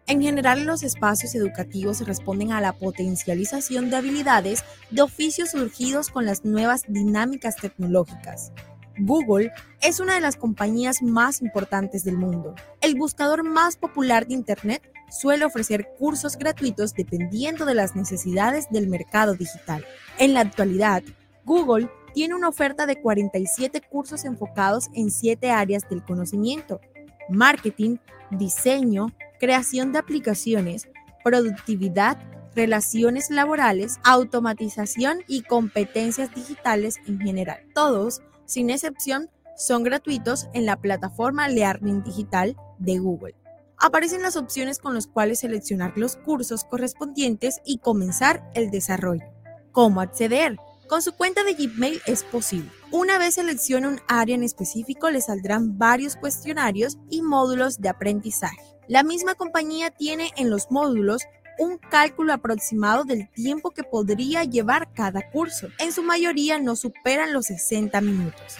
En 0.07 0.23
general, 0.23 0.63
los 0.63 0.81
espacios 0.81 1.35
educativos 1.35 2.01
responden 2.01 2.51
a 2.51 2.61
la 2.61 2.73
potencialización 2.73 3.91
de 3.91 3.97
habilidades 3.97 4.63
de 4.89 5.03
oficios 5.03 5.51
surgidos 5.51 6.09
con 6.09 6.25
las 6.25 6.43
nuevas 6.43 6.85
dinámicas 6.87 7.57
tecnológicas. 7.57 8.51
Google 8.97 9.51
es 9.83 9.99
una 9.99 10.15
de 10.15 10.21
las 10.21 10.35
compañías 10.35 11.03
más 11.03 11.43
importantes 11.43 12.03
del 12.03 12.17
mundo. 12.17 12.55
El 12.81 12.95
buscador 12.95 13.43
más 13.43 13.77
popular 13.77 14.25
de 14.25 14.33
Internet 14.33 14.81
suele 15.09 15.45
ofrecer 15.45 15.87
cursos 15.97 16.37
gratuitos 16.37 16.93
dependiendo 16.93 17.65
de 17.65 17.75
las 17.75 17.95
necesidades 17.95 18.67
del 18.69 18.87
mercado 18.87 19.35
digital. 19.35 19.85
En 20.17 20.33
la 20.33 20.41
actualidad, 20.41 21.03
Google 21.45 21.89
tiene 22.13 22.35
una 22.35 22.49
oferta 22.49 22.85
de 22.85 22.99
47 22.99 23.81
cursos 23.81 24.25
enfocados 24.25 24.87
en 24.93 25.11
7 25.11 25.51
áreas 25.51 25.87
del 25.89 26.03
conocimiento, 26.03 26.81
marketing, 27.29 27.97
diseño, 28.31 29.13
creación 29.39 29.91
de 29.91 29.99
aplicaciones, 29.99 30.89
productividad, 31.23 32.17
relaciones 32.55 33.29
laborales, 33.29 33.99
automatización 34.03 35.19
y 35.27 35.43
competencias 35.43 36.33
digitales 36.33 36.97
en 37.07 37.19
general. 37.19 37.59
Todos, 37.73 38.21
sin 38.45 38.71
excepción, 38.71 39.29
son 39.55 39.83
gratuitos 39.83 40.47
en 40.53 40.65
la 40.65 40.77
plataforma 40.77 41.49
Learning 41.49 42.03
Digital 42.03 42.55
de 42.79 42.97
Google. 42.97 43.35
Aparecen 43.79 44.23
las 44.23 44.35
opciones 44.35 44.79
con 44.79 44.95
las 44.95 45.05
cuales 45.05 45.39
seleccionar 45.39 45.93
los 45.97 46.15
cursos 46.15 46.63
correspondientes 46.63 47.61
y 47.63 47.77
comenzar 47.77 48.49
el 48.55 48.71
desarrollo. 48.71 49.25
¿Cómo 49.71 50.01
acceder? 50.01 50.57
Con 50.87 51.03
su 51.03 51.13
cuenta 51.13 51.43
de 51.43 51.53
Gmail 51.53 52.01
es 52.07 52.23
posible. 52.23 52.71
Una 52.91 53.19
vez 53.19 53.35
seleccione 53.35 53.87
un 53.87 54.01
área 54.07 54.33
en 54.33 54.43
específico, 54.43 55.11
le 55.11 55.21
saldrán 55.21 55.77
varios 55.77 56.15
cuestionarios 56.15 56.97
y 57.09 57.21
módulos 57.21 57.79
de 57.79 57.89
aprendizaje. 57.89 58.57
La 58.87 59.03
misma 59.03 59.35
compañía 59.35 59.91
tiene 59.91 60.31
en 60.37 60.49
los 60.49 60.71
módulos 60.71 61.23
un 61.59 61.77
cálculo 61.77 62.33
aproximado 62.33 63.03
del 63.03 63.29
tiempo 63.29 63.71
que 63.71 63.83
podría 63.83 64.43
llevar 64.43 64.91
cada 64.93 65.29
curso. 65.29 65.67
En 65.77 65.91
su 65.91 66.01
mayoría 66.01 66.59
no 66.59 66.75
superan 66.75 67.33
los 67.33 67.47
60 67.47 67.99
minutos. 68.01 68.57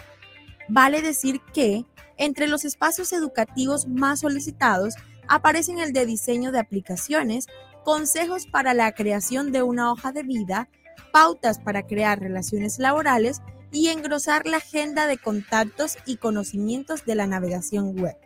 Vale 0.68 1.02
decir 1.02 1.42
que 1.54 1.86
entre 2.18 2.48
los 2.48 2.66
espacios 2.66 3.14
educativos 3.14 3.88
más 3.88 4.22
solicitados 4.22 4.96
aparecen 5.28 5.80
el 5.80 5.94
de 5.94 6.06
diseño 6.06 6.52
de 6.52 6.60
aplicaciones, 6.60 7.48
consejos 7.84 8.48
para 8.48 8.74
la 8.74 8.92
creación 8.94 9.52
de 9.52 9.64
una 9.64 9.92
hoja 9.92 10.12
de 10.12 10.24
vida, 10.24 10.70
pautas 11.12 11.60
para 11.60 11.84
crear 11.84 12.20
relaciones 12.20 12.80
laborales 12.80 13.42
y 13.72 13.88
engrosar 13.90 14.46
la 14.48 14.58
agenda 14.58 15.08
de 15.08 15.18
contactos 15.18 15.98
y 16.06 16.18
conocimientos 16.18 17.06
de 17.06 17.16
la 17.16 17.28
navegación 17.28 17.98
web 18.00 18.18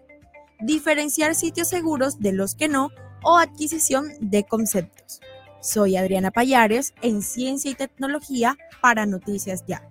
diferenciar 0.62 1.36
sitios 1.36 1.68
seguros 1.68 2.20
de 2.20 2.32
los 2.32 2.56
que 2.56 2.70
no 2.70 2.92
o 3.24 3.38
adquisición 3.38 4.12
de 4.20 4.44
conceptos. 4.44 5.20
Soy 5.60 5.96
Adriana 5.96 6.32
Payares 6.32 6.94
en 7.02 7.22
Ciencia 7.22 7.70
y 7.70 7.76
Tecnología 7.76 8.58
para 8.82 9.06
Noticias 9.06 9.64
Ya. 9.68 9.91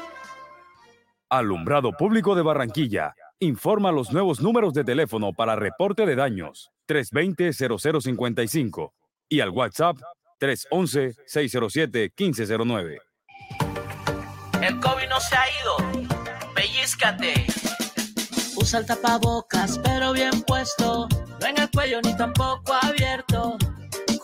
Alumbrado 1.31 1.93
Público 1.93 2.35
de 2.35 2.41
Barranquilla. 2.41 3.15
Informa 3.39 3.93
los 3.93 4.11
nuevos 4.11 4.41
números 4.41 4.73
de 4.73 4.83
teléfono 4.83 5.31
para 5.31 5.55
reporte 5.55 6.05
de 6.05 6.17
daños 6.17 6.73
320-0055 6.89 8.91
y 9.29 9.39
al 9.39 9.51
WhatsApp 9.51 9.95
311-607-1509. 10.41 12.97
El 14.61 14.77
COVID 14.81 15.07
no 15.07 15.21
se 15.21 15.37
ha 15.37 15.45
ido. 15.61 15.77
Pellizcate. 16.53 17.45
Usa 18.57 18.79
el 18.79 18.85
tapabocas, 18.85 19.79
pero 19.79 20.11
bien 20.11 20.41
puesto. 20.45 21.07
No 21.39 21.47
en 21.47 21.61
el 21.61 21.71
cuello 21.71 22.01
ni 22.03 22.13
tampoco 22.17 22.73
abierto. 22.81 23.57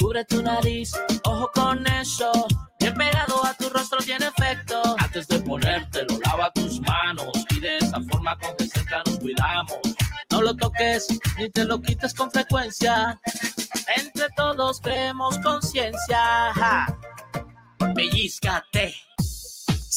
Cubre 0.07 0.23
tu 0.23 0.41
nariz, 0.41 0.93
ojo 1.25 1.51
con 1.53 1.85
eso. 1.85 2.31
Bien 2.79 2.93
pegado 2.93 3.45
a 3.45 3.53
tu 3.55 3.67
rostro 3.67 3.99
tiene 3.99 4.27
efecto. 4.27 4.81
Antes 4.99 5.27
de 5.27 5.37
ponértelo, 5.41 6.17
lava 6.25 6.49
tus 6.53 6.79
manos. 6.79 7.27
Y 7.49 7.59
de 7.59 7.75
esa 7.79 7.99
forma 8.09 8.37
con 8.39 8.55
que 8.55 8.67
cerca 8.67 9.03
nos 9.05 9.19
cuidamos. 9.19 9.79
No 10.31 10.41
lo 10.43 10.55
toques 10.55 11.09
ni 11.37 11.49
te 11.49 11.65
lo 11.65 11.81
quites 11.81 12.13
con 12.13 12.31
frecuencia. 12.31 13.19
Entre 13.97 14.29
todos 14.37 14.79
creemos 14.79 15.37
conciencia. 15.39 16.87
Pellizcate. 17.93 18.95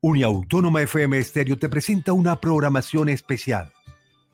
Uniautónoma 0.00 0.82
FM 0.82 1.18
Estéreo 1.18 1.58
te 1.58 1.68
presenta 1.68 2.12
una 2.12 2.40
programación 2.40 3.08
especial. 3.08 3.72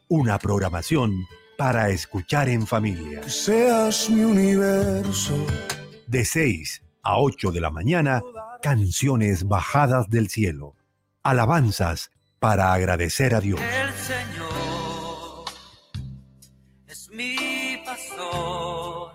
Una 0.09 0.39
programación 0.39 1.27
para 1.57 1.91
escuchar 1.91 2.49
en 2.49 2.67
familia. 2.67 3.23
Seas 3.29 4.11
mi 4.11 4.23
universo. 4.25 5.47
De 6.07 6.25
6 6.25 6.83
a 7.03 7.19
8 7.19 7.53
de 7.53 7.61
la 7.61 7.71
mañana, 7.71 8.23
canciones 8.61 9.47
bajadas 9.47 10.11
del 10.11 10.29
cielo. 10.29 10.75
Alabanzas 11.23 12.11
para 12.41 12.73
agradecer 12.73 13.35
a 13.35 13.41
Dios. 13.41 13.61
El 13.61 13.93
Señor 13.95 15.45
es 16.89 17.09
mi 17.11 17.79
pastor. 17.85 19.13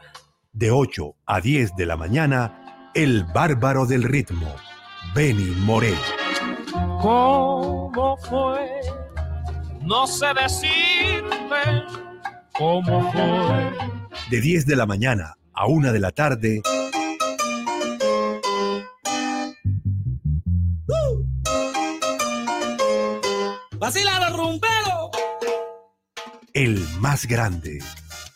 De 0.54 0.72
8 0.72 1.16
a 1.26 1.42
10 1.42 1.76
de 1.76 1.86
la 1.86 1.98
mañana, 1.98 2.92
El 2.96 3.26
Bárbaro 3.26 3.86
del 3.86 4.04
Ritmo. 4.04 4.56
Benny 5.14 5.54
Morel. 5.66 5.96
¿Cómo 7.02 8.18
fue? 8.18 8.82
No 9.82 10.06
sé 10.08 10.28
decirme 10.34 11.84
cómo 12.54 13.12
fue. 13.12 13.72
De 14.30 14.42
10 14.42 14.66
de 14.66 14.76
la 14.76 14.86
mañana 14.86 15.36
a 15.54 15.68
1 15.68 15.94
de 15.94 16.00
la 16.00 16.12
tarde. 16.12 16.62
¡Vacila 23.80 24.20
de 24.20 24.30
rumbero! 24.36 25.12
El 26.54 26.84
más 27.00 27.26
grande. 27.28 27.80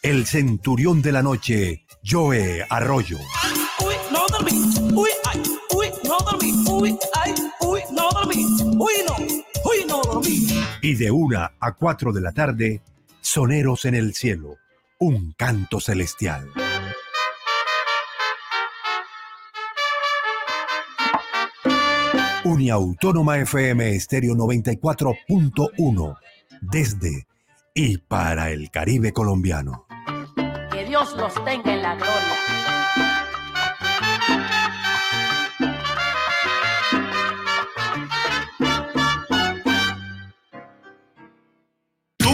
el 0.03 0.25
centurión 0.25 1.01
de 1.01 1.11
la 1.11 1.21
noche, 1.21 1.85
Joe 2.03 2.65
Arroyo. 2.69 3.17
Uy, 3.85 3.93
no 4.11 4.25
dormí. 4.29 4.51
Uy, 4.93 5.09
ay, 5.25 5.41
uy, 5.75 5.87
no 6.07 6.17
dormí. 6.19 6.51
Uy, 6.67 6.97
Uy, 8.83 8.93
no, 9.07 9.15
uy, 9.63 9.85
no 9.87 10.01
dormí. 10.01 10.47
Y 10.81 10.95
de 10.95 11.11
una 11.11 11.51
a 11.59 11.73
cuatro 11.73 12.11
de 12.11 12.19
la 12.19 12.31
tarde, 12.31 12.81
Soneros 13.19 13.85
en 13.85 13.93
el 13.93 14.15
cielo, 14.15 14.57
un 14.97 15.33
canto 15.37 15.79
celestial. 15.79 16.49
Uniautónoma 22.43 23.37
FM 23.37 23.95
Estéreo 23.95 24.33
94.1, 24.33 26.17
desde 26.61 27.27
y 27.75 27.99
para 27.99 28.49
el 28.49 28.71
Caribe 28.71 29.13
colombiano. 29.13 29.85
Que 30.71 30.85
Dios 30.85 31.15
los 31.15 31.35
tenga 31.45 31.71
en 31.71 31.83
la 31.83 31.93
gloria. 31.93 32.41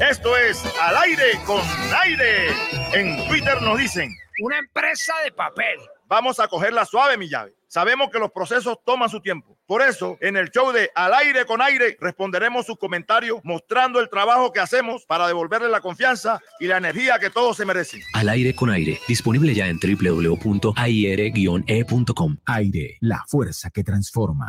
Esto 0.00 0.36
es 0.36 0.62
Al 0.80 0.96
aire 0.96 1.40
con 1.46 1.60
aire. 2.04 2.48
En 2.92 3.26
Twitter 3.28 3.60
nos 3.62 3.78
dicen. 3.78 4.14
Una 4.40 4.58
empresa 4.58 5.14
de 5.24 5.32
papel. 5.32 5.78
Vamos 6.06 6.38
a 6.40 6.48
cogerla 6.48 6.84
suave, 6.84 7.16
mi 7.16 7.28
llave. 7.28 7.54
Sabemos 7.68 8.10
que 8.10 8.18
los 8.18 8.30
procesos 8.30 8.78
toman 8.84 9.08
su 9.08 9.20
tiempo. 9.20 9.53
Por 9.66 9.80
eso, 9.80 10.18
en 10.20 10.36
el 10.36 10.50
show 10.50 10.72
de 10.72 10.90
Al 10.94 11.14
aire 11.14 11.46
con 11.46 11.62
aire, 11.62 11.96
responderemos 11.98 12.66
sus 12.66 12.76
comentarios 12.76 13.40
mostrando 13.44 13.98
el 14.00 14.10
trabajo 14.10 14.52
que 14.52 14.60
hacemos 14.60 15.06
para 15.06 15.26
devolverle 15.26 15.70
la 15.70 15.80
confianza 15.80 16.40
y 16.60 16.66
la 16.66 16.76
energía 16.76 17.18
que 17.18 17.30
todos 17.30 17.56
se 17.56 17.64
merecen. 17.64 18.02
Al 18.12 18.28
aire 18.28 18.54
con 18.54 18.68
aire, 18.68 19.00
disponible 19.08 19.54
ya 19.54 19.66
en 19.68 19.78
www.aire-e.com. 19.78 20.76
Aire, 22.44 22.98
la 23.00 23.24
fuerza 23.26 23.70
que 23.70 23.82
transforma. 23.82 24.48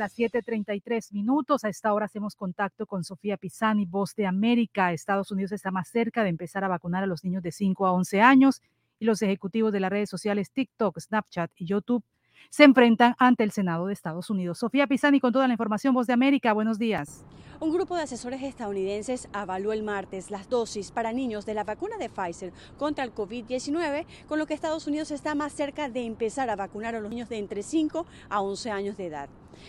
Las 0.00 0.12
7:33 0.12 1.12
minutos, 1.12 1.62
a 1.64 1.68
esta 1.68 1.92
hora 1.94 2.06
hacemos 2.06 2.34
contacto 2.34 2.86
con 2.86 3.04
Sofía 3.04 3.36
Pisani, 3.36 3.84
Voz 3.84 4.16
de 4.16 4.26
América. 4.26 4.92
Estados 4.92 5.30
Unidos 5.30 5.52
está 5.52 5.70
más 5.70 5.88
cerca 5.88 6.24
de 6.24 6.30
empezar 6.30 6.64
a 6.64 6.68
vacunar 6.68 7.04
a 7.04 7.06
los 7.06 7.22
niños 7.22 7.42
de 7.42 7.52
5 7.52 7.86
a 7.86 7.92
11 7.92 8.20
años 8.20 8.62
y 8.98 9.04
los 9.04 9.22
ejecutivos 9.22 9.72
de 9.72 9.80
las 9.80 9.90
redes 9.90 10.10
sociales 10.10 10.50
TikTok, 10.50 10.98
Snapchat 10.98 11.52
y 11.56 11.66
YouTube 11.66 12.02
se 12.48 12.64
enfrentan 12.64 13.14
ante 13.18 13.44
el 13.44 13.50
Senado 13.50 13.86
de 13.86 13.92
Estados 13.92 14.30
Unidos. 14.30 14.58
Sofía 14.58 14.86
Pisani 14.86 15.20
con 15.20 15.32
toda 15.32 15.46
la 15.46 15.54
información, 15.54 15.94
Voz 15.94 16.06
de 16.06 16.14
América. 16.14 16.52
Buenos 16.52 16.78
días. 16.78 17.22
Un 17.62 17.74
grupo 17.74 17.94
de 17.94 18.04
asesores 18.04 18.42
estadounidenses 18.42 19.28
avaló 19.34 19.74
el 19.74 19.82
martes 19.82 20.30
las 20.30 20.48
dosis 20.48 20.90
para 20.90 21.12
niños 21.12 21.44
de 21.44 21.52
la 21.52 21.62
vacuna 21.62 21.98
de 21.98 22.08
Pfizer 22.08 22.54
contra 22.78 23.04
el 23.04 23.14
COVID-19, 23.14 24.06
con 24.26 24.38
lo 24.38 24.46
que 24.46 24.54
Estados 24.54 24.86
Unidos 24.86 25.10
está 25.10 25.34
más 25.34 25.52
cerca 25.52 25.90
de 25.90 26.06
empezar 26.06 26.48
a 26.48 26.56
vacunar 26.56 26.94
a 26.94 27.00
los 27.00 27.10
niños 27.10 27.28
de 27.28 27.36
entre 27.36 27.62
5 27.62 28.06
a 28.30 28.40
11 28.40 28.70
años 28.70 28.96
de 28.96 29.08
edad. 29.08 29.28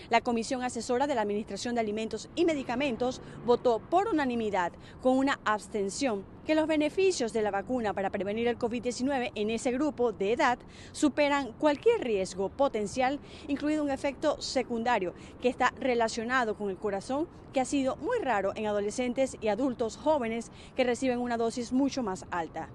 La 0.09 0.21
Comisión 0.21 0.63
Asesora 0.63 1.05
de 1.05 1.15
la 1.15 1.21
Administración 1.21 1.75
de 1.75 1.81
Alimentos 1.81 2.29
y 2.33 2.45
Medicamentos 2.45 3.21
votó 3.45 3.79
por 3.79 4.07
unanimidad, 4.07 4.71
con 5.01 5.17
una 5.17 5.41
abstención, 5.43 6.23
que 6.45 6.55
los 6.55 6.67
beneficios 6.67 7.33
de 7.33 7.41
la 7.41 7.51
vacuna 7.51 7.93
para 7.93 8.09
prevenir 8.09 8.47
el 8.47 8.57
COVID-19 8.57 9.31
en 9.35 9.49
ese 9.49 9.71
grupo 9.71 10.13
de 10.13 10.31
edad 10.31 10.59
superan 10.93 11.51
cualquier 11.59 12.01
riesgo 12.01 12.47
potencial, 12.49 13.19
incluido 13.49 13.83
un 13.83 13.91
efecto 13.91 14.41
secundario 14.41 15.13
que 15.41 15.49
está 15.49 15.73
relacionado 15.79 16.55
con 16.55 16.69
el 16.69 16.77
corazón, 16.77 17.27
que 17.53 17.59
ha 17.59 17.65
sido 17.65 17.80
muy 17.99 18.19
raro 18.19 18.51
en 18.55 18.67
adolescentes 18.67 19.37
y 19.41 19.47
adultos 19.47 19.97
jóvenes 19.97 20.51
que 20.75 20.83
reciben 20.83 21.19
una 21.19 21.37
dosis 21.37 21.73
mucho 21.73 22.03
más 22.03 22.25
alta. 22.29 22.69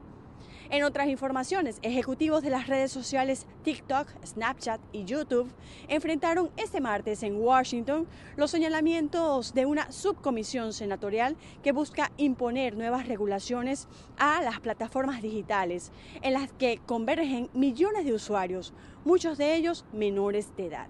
En 0.68 0.82
otras 0.82 1.06
informaciones, 1.06 1.78
ejecutivos 1.82 2.42
de 2.42 2.50
las 2.50 2.66
redes 2.66 2.90
sociales 2.90 3.46
TikTok, 3.62 4.08
Snapchat 4.24 4.80
y 4.92 5.04
YouTube 5.04 5.48
enfrentaron 5.86 6.50
este 6.56 6.80
martes 6.80 7.22
en 7.22 7.40
Washington 7.40 8.08
los 8.36 8.50
señalamientos 8.50 9.54
de 9.54 9.64
una 9.64 9.92
subcomisión 9.92 10.72
senatorial 10.72 11.36
que 11.62 11.70
busca 11.70 12.10
imponer 12.16 12.76
nuevas 12.76 13.06
regulaciones 13.06 13.86
a 14.18 14.42
las 14.42 14.58
plataformas 14.58 15.22
digitales 15.22 15.92
en 16.22 16.32
las 16.32 16.50
que 16.50 16.80
convergen 16.84 17.48
millones 17.54 18.04
de 18.04 18.14
usuarios, 18.14 18.72
muchos 19.04 19.38
de 19.38 19.54
ellos 19.54 19.84
menores 19.92 20.56
de 20.56 20.66
edad. 20.66 20.88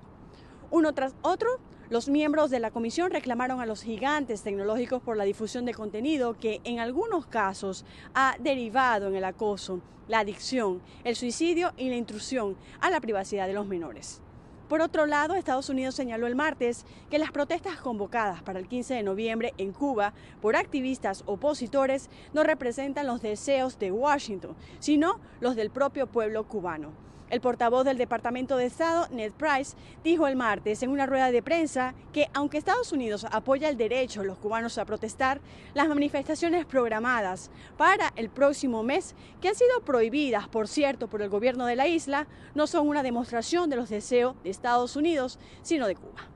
Uno 0.70 0.94
tras 0.94 1.14
otro, 1.20 1.58
los 1.88 2.08
miembros 2.08 2.50
de 2.50 2.58
la 2.58 2.72
comisión 2.72 3.12
reclamaron 3.12 3.60
a 3.60 3.66
los 3.66 3.82
gigantes 3.82 4.42
tecnológicos 4.42 5.02
por 5.02 5.16
la 5.16 5.24
difusión 5.24 5.64
de 5.64 5.74
contenido 5.74 6.34
que 6.34 6.60
en 6.64 6.80
algunos 6.80 7.26
casos 7.26 7.84
ha 8.12 8.36
derivado 8.40 9.06
en 9.06 9.14
el 9.14 9.24
acoso, 9.24 9.80
la 10.08 10.20
adicción, 10.20 10.82
el 11.04 11.14
suicidio 11.14 11.72
y 11.76 11.88
la 11.88 11.96
intrusión 11.96 12.56
a 12.80 12.90
la 12.90 13.00
privacidad 13.00 13.46
de 13.46 13.54
los 13.54 13.66
menores. 13.66 14.20
Por 14.68 14.80
otro 14.80 15.06
lado, 15.06 15.36
Estados 15.36 15.68
Unidos 15.68 15.94
señaló 15.94 16.26
el 16.26 16.34
martes 16.34 16.86
que 17.08 17.20
las 17.20 17.30
protestas 17.30 17.76
convocadas 17.76 18.42
para 18.42 18.58
el 18.58 18.66
15 18.66 18.94
de 18.94 19.02
noviembre 19.04 19.54
en 19.58 19.72
Cuba 19.72 20.12
por 20.42 20.56
activistas 20.56 21.22
opositores 21.26 22.10
no 22.32 22.42
representan 22.42 23.06
los 23.06 23.22
deseos 23.22 23.78
de 23.78 23.92
Washington, 23.92 24.56
sino 24.80 25.20
los 25.38 25.54
del 25.54 25.70
propio 25.70 26.08
pueblo 26.08 26.48
cubano. 26.48 27.05
El 27.28 27.40
portavoz 27.40 27.84
del 27.84 27.98
Departamento 27.98 28.56
de 28.56 28.66
Estado, 28.66 29.08
Ned 29.10 29.32
Price, 29.32 29.76
dijo 30.04 30.28
el 30.28 30.36
martes 30.36 30.82
en 30.84 30.90
una 30.90 31.06
rueda 31.06 31.32
de 31.32 31.42
prensa 31.42 31.94
que 32.12 32.28
aunque 32.34 32.56
Estados 32.56 32.92
Unidos 32.92 33.26
apoya 33.32 33.68
el 33.68 33.76
derecho 33.76 34.20
de 34.20 34.28
los 34.28 34.38
cubanos 34.38 34.78
a 34.78 34.84
protestar, 34.84 35.40
las 35.74 35.88
manifestaciones 35.88 36.66
programadas 36.66 37.50
para 37.76 38.12
el 38.14 38.30
próximo 38.30 38.84
mes, 38.84 39.16
que 39.40 39.48
han 39.48 39.56
sido 39.56 39.80
prohibidas, 39.80 40.46
por 40.46 40.68
cierto, 40.68 41.08
por 41.08 41.20
el 41.20 41.28
gobierno 41.28 41.66
de 41.66 41.74
la 41.74 41.88
isla, 41.88 42.28
no 42.54 42.68
son 42.68 42.86
una 42.86 43.02
demostración 43.02 43.70
de 43.70 43.76
los 43.76 43.88
deseos 43.88 44.36
de 44.44 44.50
Estados 44.50 44.94
Unidos, 44.94 45.40
sino 45.62 45.88
de 45.88 45.96
Cuba. 45.96 46.28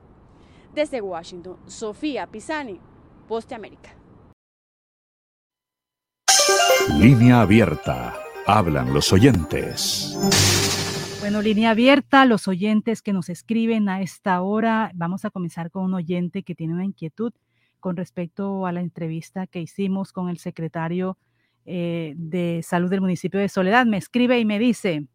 Desde 0.75 0.99
Washington, 0.99 1.57
Sofía 1.67 2.27
Pisani, 2.27 2.79
Poste 3.29 3.55
América. 3.55 3.95
Línea 6.97 7.41
abierta. 7.41 8.30
Hablan 8.53 8.93
los 8.93 9.13
oyentes. 9.13 10.13
Bueno, 11.21 11.41
línea 11.41 11.69
abierta, 11.69 12.25
los 12.25 12.49
oyentes 12.49 13.01
que 13.01 13.13
nos 13.13 13.29
escriben 13.29 13.87
a 13.87 14.01
esta 14.01 14.41
hora. 14.41 14.91
Vamos 14.93 15.23
a 15.23 15.29
comenzar 15.29 15.71
con 15.71 15.85
un 15.85 15.93
oyente 15.93 16.43
que 16.43 16.53
tiene 16.53 16.73
una 16.73 16.83
inquietud 16.83 17.31
con 17.79 17.95
respecto 17.95 18.65
a 18.65 18.73
la 18.73 18.81
entrevista 18.81 19.47
que 19.47 19.61
hicimos 19.61 20.11
con 20.11 20.27
el 20.27 20.37
secretario 20.37 21.17
eh, 21.65 22.13
de 22.17 22.59
salud 22.61 22.89
del 22.89 22.99
municipio 22.99 23.39
de 23.39 23.47
Soledad. 23.47 23.85
Me 23.85 23.95
escribe 23.95 24.37
y 24.37 24.43
me 24.43 24.59
dice, 24.59 25.05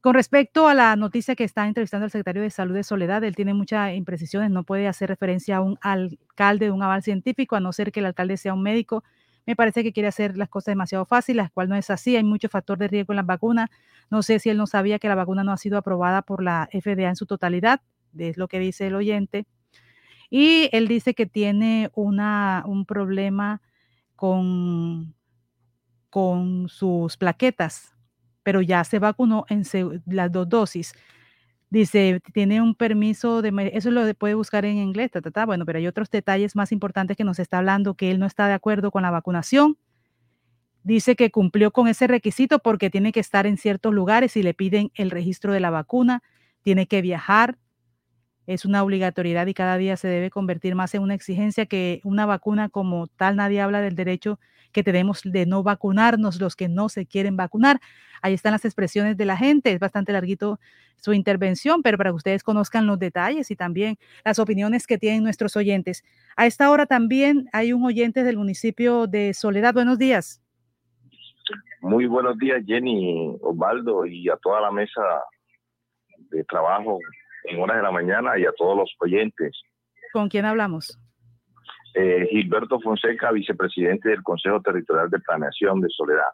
Con 0.00 0.14
respecto 0.14 0.66
a 0.66 0.72
la 0.72 0.96
noticia 0.96 1.34
que 1.34 1.44
está 1.44 1.68
entrevistando 1.68 2.06
el 2.06 2.10
secretario 2.10 2.40
de 2.40 2.48
Salud 2.48 2.74
de 2.74 2.84
Soledad, 2.84 3.22
él 3.22 3.36
tiene 3.36 3.52
muchas 3.52 3.94
imprecisiones, 3.94 4.50
no 4.50 4.64
puede 4.64 4.88
hacer 4.88 5.10
referencia 5.10 5.58
a 5.58 5.60
un 5.60 5.76
alcalde 5.82 6.64
de 6.64 6.72
un 6.72 6.82
aval 6.82 7.02
científico, 7.02 7.54
a 7.54 7.60
no 7.60 7.74
ser 7.74 7.92
que 7.92 8.00
el 8.00 8.06
alcalde 8.06 8.38
sea 8.38 8.54
un 8.54 8.62
médico. 8.62 9.04
Me 9.46 9.56
parece 9.56 9.82
que 9.82 9.92
quiere 9.92 10.08
hacer 10.08 10.36
las 10.36 10.48
cosas 10.48 10.72
demasiado 10.72 11.04
fáciles, 11.04 11.44
las 11.44 11.50
cual 11.50 11.68
no 11.68 11.76
es 11.76 11.90
así. 11.90 12.16
Hay 12.16 12.24
mucho 12.24 12.48
factor 12.48 12.78
de 12.78 12.88
riesgo 12.88 13.12
en 13.12 13.16
las 13.16 13.26
vacunas. 13.26 13.70
No 14.10 14.22
sé 14.22 14.38
si 14.38 14.50
él 14.50 14.56
no 14.56 14.66
sabía 14.66 14.98
que 14.98 15.08
la 15.08 15.14
vacuna 15.14 15.44
no 15.44 15.52
ha 15.52 15.56
sido 15.56 15.78
aprobada 15.78 16.22
por 16.22 16.42
la 16.42 16.68
FDA 16.72 17.08
en 17.08 17.16
su 17.16 17.26
totalidad, 17.26 17.80
es 18.16 18.36
lo 18.36 18.48
que 18.48 18.58
dice 18.58 18.86
el 18.86 18.94
oyente. 18.94 19.46
Y 20.30 20.68
él 20.72 20.88
dice 20.88 21.14
que 21.14 21.26
tiene 21.26 21.90
una, 21.94 22.64
un 22.66 22.86
problema 22.86 23.60
con, 24.16 25.14
con 26.10 26.68
sus 26.68 27.16
plaquetas 27.16 27.94
pero 28.44 28.60
ya 28.60 28.84
se 28.84 29.00
vacunó 29.00 29.46
en 29.48 29.64
las 30.06 30.30
dos 30.30 30.48
dosis. 30.48 30.94
Dice, 31.74 32.20
tiene 32.32 32.62
un 32.62 32.76
permiso 32.76 33.42
de, 33.42 33.72
eso 33.74 33.90
lo 33.90 34.14
puede 34.14 34.34
buscar 34.34 34.64
en 34.64 34.76
inglés, 34.76 35.10
bueno, 35.44 35.66
pero 35.66 35.80
hay 35.80 35.88
otros 35.88 36.08
detalles 36.08 36.54
más 36.54 36.70
importantes 36.70 37.16
que 37.16 37.24
nos 37.24 37.40
está 37.40 37.58
hablando 37.58 37.94
que 37.94 38.12
él 38.12 38.20
no 38.20 38.26
está 38.26 38.46
de 38.46 38.52
acuerdo 38.52 38.92
con 38.92 39.02
la 39.02 39.10
vacunación. 39.10 39.76
Dice 40.84 41.16
que 41.16 41.32
cumplió 41.32 41.72
con 41.72 41.88
ese 41.88 42.06
requisito 42.06 42.60
porque 42.60 42.90
tiene 42.90 43.10
que 43.10 43.18
estar 43.18 43.44
en 43.44 43.56
ciertos 43.56 43.92
lugares 43.92 44.36
y 44.36 44.44
le 44.44 44.54
piden 44.54 44.92
el 44.94 45.10
registro 45.10 45.52
de 45.52 45.58
la 45.58 45.70
vacuna, 45.70 46.22
tiene 46.62 46.86
que 46.86 47.02
viajar, 47.02 47.58
es 48.46 48.64
una 48.64 48.82
obligatoriedad 48.82 49.46
y 49.46 49.54
cada 49.54 49.76
día 49.76 49.96
se 49.96 50.08
debe 50.08 50.30
convertir 50.30 50.74
más 50.74 50.94
en 50.94 51.02
una 51.02 51.14
exigencia 51.14 51.66
que 51.66 52.00
una 52.04 52.26
vacuna 52.26 52.68
como 52.68 53.06
tal, 53.06 53.36
nadie 53.36 53.60
habla 53.60 53.80
del 53.80 53.94
derecho 53.94 54.38
que 54.72 54.82
tenemos 54.82 55.22
de 55.24 55.46
no 55.46 55.62
vacunarnos 55.62 56.40
los 56.40 56.56
que 56.56 56.68
no 56.68 56.88
se 56.88 57.06
quieren 57.06 57.36
vacunar. 57.36 57.80
Ahí 58.20 58.34
están 58.34 58.52
las 58.52 58.64
expresiones 58.64 59.16
de 59.16 59.24
la 59.24 59.36
gente, 59.36 59.72
es 59.72 59.78
bastante 59.78 60.12
larguito 60.12 60.58
su 60.96 61.12
intervención, 61.12 61.82
pero 61.82 61.96
para 61.96 62.10
que 62.10 62.16
ustedes 62.16 62.42
conozcan 62.42 62.86
los 62.86 62.98
detalles 62.98 63.50
y 63.50 63.56
también 63.56 63.96
las 64.24 64.38
opiniones 64.38 64.86
que 64.86 64.98
tienen 64.98 65.22
nuestros 65.22 65.56
oyentes. 65.56 66.02
A 66.36 66.46
esta 66.46 66.70
hora 66.70 66.86
también 66.86 67.48
hay 67.52 67.72
un 67.72 67.84
oyente 67.84 68.24
del 68.24 68.36
municipio 68.36 69.06
de 69.06 69.32
Soledad. 69.32 69.74
Buenos 69.74 69.98
días. 69.98 70.42
Muy 71.80 72.06
buenos 72.06 72.38
días, 72.38 72.62
Jenny, 72.66 73.36
Osvaldo, 73.42 74.06
y 74.06 74.28
a 74.28 74.36
toda 74.38 74.60
la 74.60 74.72
mesa 74.72 75.02
de 76.30 76.42
trabajo 76.44 76.98
en 77.44 77.60
horas 77.60 77.76
de 77.76 77.82
la 77.82 77.90
mañana 77.90 78.38
y 78.38 78.44
a 78.44 78.52
todos 78.52 78.76
los 78.76 78.94
oyentes. 79.00 79.62
¿Con 80.12 80.28
quién 80.28 80.44
hablamos? 80.44 80.98
Eh, 81.94 82.26
Gilberto 82.28 82.80
Fonseca, 82.80 83.30
vicepresidente 83.30 84.08
del 84.08 84.22
Consejo 84.22 84.60
Territorial 84.60 85.10
de 85.10 85.20
Planeación 85.20 85.80
de 85.80 85.88
Soledad. 85.90 86.26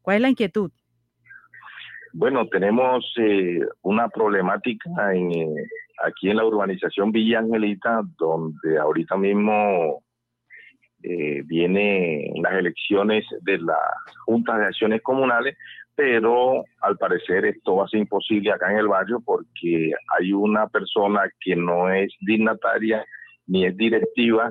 ¿Cuál 0.00 0.16
es 0.16 0.22
la 0.22 0.28
inquietud? 0.30 0.70
Bueno, 2.14 2.46
tenemos 2.46 3.04
eh, 3.18 3.60
una 3.82 4.08
problemática 4.08 5.14
en, 5.14 5.32
eh, 5.32 5.66
aquí 6.04 6.30
en 6.30 6.36
la 6.36 6.46
urbanización 6.46 7.12
Villa 7.12 7.40
Angelita, 7.40 8.00
donde 8.18 8.78
ahorita 8.78 9.16
mismo 9.16 10.02
vienen 11.46 12.40
las 12.40 12.52
elecciones 12.52 13.24
de 13.40 13.58
las 13.58 13.76
juntas 14.24 14.56
de 14.60 14.66
acciones 14.66 15.02
comunales, 15.02 15.56
pero 15.94 16.64
al 16.80 16.96
parecer 16.96 17.44
esto 17.44 17.76
va 17.76 17.84
a 17.84 17.88
ser 17.88 18.00
imposible 18.00 18.52
acá 18.52 18.70
en 18.70 18.78
el 18.78 18.88
barrio 18.88 19.20
porque 19.24 19.92
hay 20.18 20.32
una 20.32 20.66
persona 20.68 21.22
que 21.40 21.54
no 21.54 21.90
es 21.90 22.12
dignataria 22.20 23.04
ni 23.46 23.66
es 23.66 23.76
directiva 23.76 24.50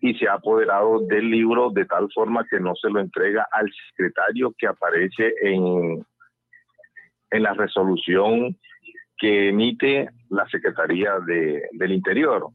y 0.00 0.14
se 0.14 0.28
ha 0.28 0.34
apoderado 0.34 1.00
del 1.06 1.30
libro 1.30 1.70
de 1.70 1.84
tal 1.84 2.08
forma 2.12 2.44
que 2.50 2.58
no 2.58 2.74
se 2.74 2.90
lo 2.90 3.00
entrega 3.00 3.46
al 3.52 3.70
secretario 3.88 4.52
que 4.58 4.66
aparece 4.66 5.32
en, 5.42 6.04
en 7.30 7.42
la 7.42 7.54
resolución 7.54 8.56
que 9.22 9.50
emite 9.50 10.08
la 10.30 10.48
Secretaría 10.48 11.12
de, 11.24 11.68
del 11.72 11.92
Interior. 11.92 12.48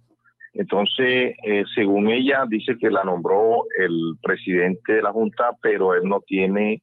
Entonces, 0.53 1.34
eh, 1.43 1.64
según 1.74 2.09
ella, 2.09 2.43
dice 2.45 2.77
que 2.77 2.90
la 2.90 3.06
nombró 3.06 3.64
el 3.80 4.16
presidente 4.22 4.93
de 4.93 5.01
la 5.01 5.14
Junta, 5.14 5.51
pero 5.61 5.93
él 5.93 6.03
no 6.03 6.19
tiene, 6.19 6.82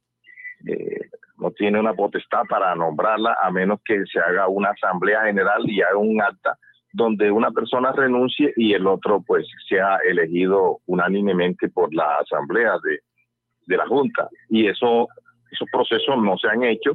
eh, 0.67 1.09
no 1.39 1.51
tiene 1.51 1.81
una 1.81 1.95
potestad 1.95 2.43
para 2.49 2.75
nombrarla 2.75 3.37
a 3.43 3.51
menos 3.51 3.81
que 3.85 4.05
se 4.07 4.19
haga 4.21 4.49
una 4.49 4.71
asamblea 4.71 5.25
general 5.25 5.63
y 5.69 5.83
haga 5.83 5.97
un 5.97 6.21
acta 6.23 6.59
donde 6.93 7.31
una 7.31 7.51
persona 7.51 7.91
renuncie 7.93 8.53
y 8.57 8.73
el 8.73 8.87
otro 8.87 9.23
pues 9.27 9.47
sea 9.69 9.99
elegido 10.09 10.79
unánimemente 10.87 11.69
por 11.69 11.93
la 11.93 12.19
asamblea 12.19 12.77
de, 12.85 13.77
la 13.77 13.87
Junta. 13.87 14.29
Y 14.49 14.69
eso, 14.69 15.09
esos 15.51 15.69
procesos 15.73 16.17
no 16.23 16.39
se 16.39 16.49
han 16.49 16.63
hecho 16.63 16.93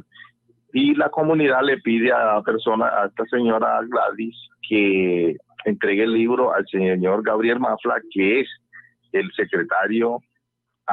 y 0.72 0.94
la 0.94 1.10
comunidad 1.10 1.62
le 1.62 1.78
pide 1.78 2.12
a 2.12 2.36
la 2.36 2.42
persona, 2.42 2.86
a 2.86 3.06
esta 3.06 3.24
señora 3.26 3.80
Gladys, 3.88 4.36
que 4.66 5.36
entregue 5.64 6.04
el 6.04 6.12
libro 6.12 6.54
al 6.54 6.66
señor 6.66 7.22
Gabriel 7.22 7.60
Mafla, 7.60 8.00
que 8.12 8.40
es 8.40 8.48
el 9.12 9.30
secretario 9.32 10.20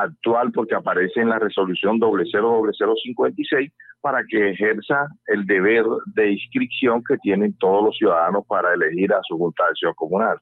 actual, 0.01 0.51
porque 0.51 0.75
aparece 0.75 1.21
en 1.21 1.29
la 1.29 1.39
resolución 1.39 1.99
000056, 1.99 3.71
para 4.01 4.23
que 4.27 4.51
ejerza 4.51 5.07
el 5.27 5.45
deber 5.45 5.85
de 6.05 6.31
inscripción 6.31 7.03
que 7.03 7.17
tienen 7.17 7.57
todos 7.57 7.83
los 7.83 7.97
ciudadanos 7.97 8.45
para 8.47 8.73
elegir 8.73 9.11
a 9.13 9.21
su 9.27 9.37
Junta 9.37 9.63
de 9.63 9.69
Acción 9.69 9.93
Comunal. 9.95 10.37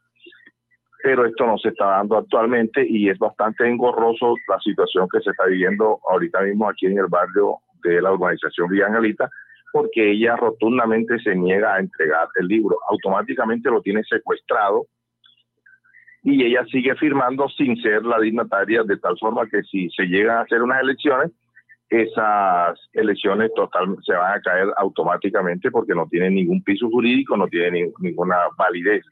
Pero 1.04 1.26
esto 1.26 1.46
no 1.46 1.58
se 1.58 1.70
está 1.70 1.86
dando 1.86 2.18
actualmente 2.18 2.86
y 2.88 3.10
es 3.10 3.18
bastante 3.20 3.68
engorroso 3.68 4.36
la 4.48 4.60
situación 4.60 5.08
que 5.12 5.20
se 5.22 5.30
está 5.30 5.46
viviendo 5.46 6.00
ahorita 6.10 6.42
mismo 6.42 6.68
aquí 6.68 6.88
en 6.88 6.98
el 6.98 7.08
barrio 7.08 7.58
de 7.84 8.02
la 8.02 8.12
urbanización 8.12 8.70
Villa 8.70 8.88
Angelita, 8.88 9.30
porque 9.72 10.12
ella 10.12 10.36
rotundamente 10.36 11.20
se 11.20 11.36
niega 11.36 11.76
a 11.76 11.80
entregar 11.80 12.28
el 12.36 12.48
libro. 12.48 12.78
Automáticamente 12.90 13.70
lo 13.70 13.82
tiene 13.82 14.04
secuestrado 14.04 14.88
y 16.26 16.44
ella 16.44 16.66
sigue 16.66 16.96
firmando 16.96 17.48
sin 17.50 17.80
ser 17.82 18.04
la 18.04 18.20
dignataria, 18.20 18.82
de 18.84 18.98
tal 18.98 19.16
forma 19.20 19.48
que 19.48 19.62
si 19.62 19.90
se 19.92 20.06
llegan 20.06 20.38
a 20.38 20.42
hacer 20.42 20.64
unas 20.64 20.82
elecciones, 20.82 21.32
esas 21.88 22.80
elecciones 22.94 23.52
total 23.56 23.96
se 24.04 24.14
van 24.14 24.34
a 24.34 24.42
caer 24.42 24.68
automáticamente 24.78 25.70
porque 25.70 25.94
no 25.94 26.08
tienen 26.08 26.34
ningún 26.34 26.64
piso 26.64 26.90
jurídico, 26.90 27.38
no 27.38 27.48
tienen 27.48 27.94
ninguna 28.00 28.38
validez. 28.58 29.06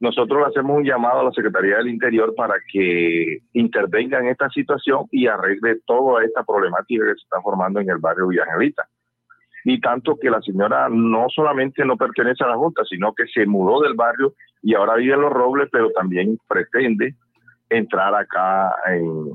Nosotros 0.00 0.40
le 0.40 0.46
hacemos 0.46 0.78
un 0.78 0.84
llamado 0.84 1.20
a 1.20 1.24
la 1.24 1.32
Secretaría 1.32 1.76
del 1.76 1.88
Interior 1.88 2.34
para 2.34 2.54
que 2.72 3.38
intervenga 3.52 4.18
en 4.18 4.26
esta 4.26 4.48
situación 4.48 5.06
y 5.12 5.28
arregle 5.28 5.76
toda 5.86 6.24
esta 6.24 6.42
problemática 6.42 7.04
que 7.04 7.14
se 7.14 7.22
está 7.22 7.40
formando 7.42 7.78
en 7.78 7.90
el 7.90 7.98
barrio 7.98 8.26
Villajangelita. 8.26 8.88
Y 9.64 9.80
tanto 9.80 10.16
que 10.20 10.30
la 10.30 10.40
señora 10.40 10.88
no 10.90 11.26
solamente 11.28 11.84
no 11.84 11.96
pertenece 11.96 12.44
a 12.44 12.48
la 12.48 12.56
Junta, 12.56 12.82
sino 12.88 13.12
que 13.14 13.26
se 13.26 13.46
mudó 13.46 13.80
del 13.80 13.94
barrio 13.94 14.34
y 14.62 14.74
ahora 14.74 14.96
vive 14.96 15.14
en 15.14 15.20
Los 15.20 15.32
Robles, 15.32 15.68
pero 15.70 15.90
también 15.90 16.38
pretende 16.48 17.14
entrar 17.68 18.14
acá 18.14 18.74
en, 18.88 19.32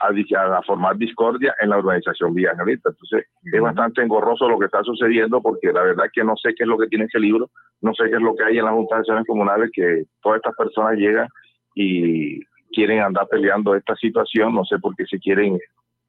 a, 0.00 0.62
formar 0.62 0.96
discordia 0.96 1.54
en 1.60 1.70
la 1.70 1.78
urbanización 1.78 2.34
Villa 2.34 2.50
Angelita. 2.52 2.90
Entonces, 2.90 3.26
es 3.44 3.60
bastante 3.60 4.02
engorroso 4.02 4.48
lo 4.48 4.58
que 4.58 4.66
está 4.66 4.82
sucediendo 4.82 5.40
porque 5.40 5.72
la 5.72 5.82
verdad 5.82 6.06
que 6.12 6.24
no 6.24 6.36
sé 6.36 6.54
qué 6.54 6.64
es 6.64 6.68
lo 6.68 6.78
que 6.78 6.88
tiene 6.88 7.04
ese 7.06 7.18
libro, 7.18 7.50
no 7.80 7.94
sé 7.94 8.04
qué 8.10 8.16
es 8.16 8.22
lo 8.22 8.34
que 8.34 8.44
hay 8.44 8.58
en 8.58 8.64
las 8.64 8.74
juntas 8.74 8.96
de 8.96 9.00
acciones 9.00 9.26
comunales, 9.26 9.70
que 9.72 10.04
todas 10.22 10.36
estas 10.36 10.54
personas 10.56 10.96
llegan 10.96 11.28
y 11.74 12.40
quieren 12.72 13.00
andar 13.00 13.26
peleando 13.28 13.74
esta 13.74 13.94
situación, 13.96 14.54
no 14.54 14.64
sé 14.64 14.78
por 14.78 14.94
qué 14.96 15.06
se 15.06 15.18
quieren 15.18 15.58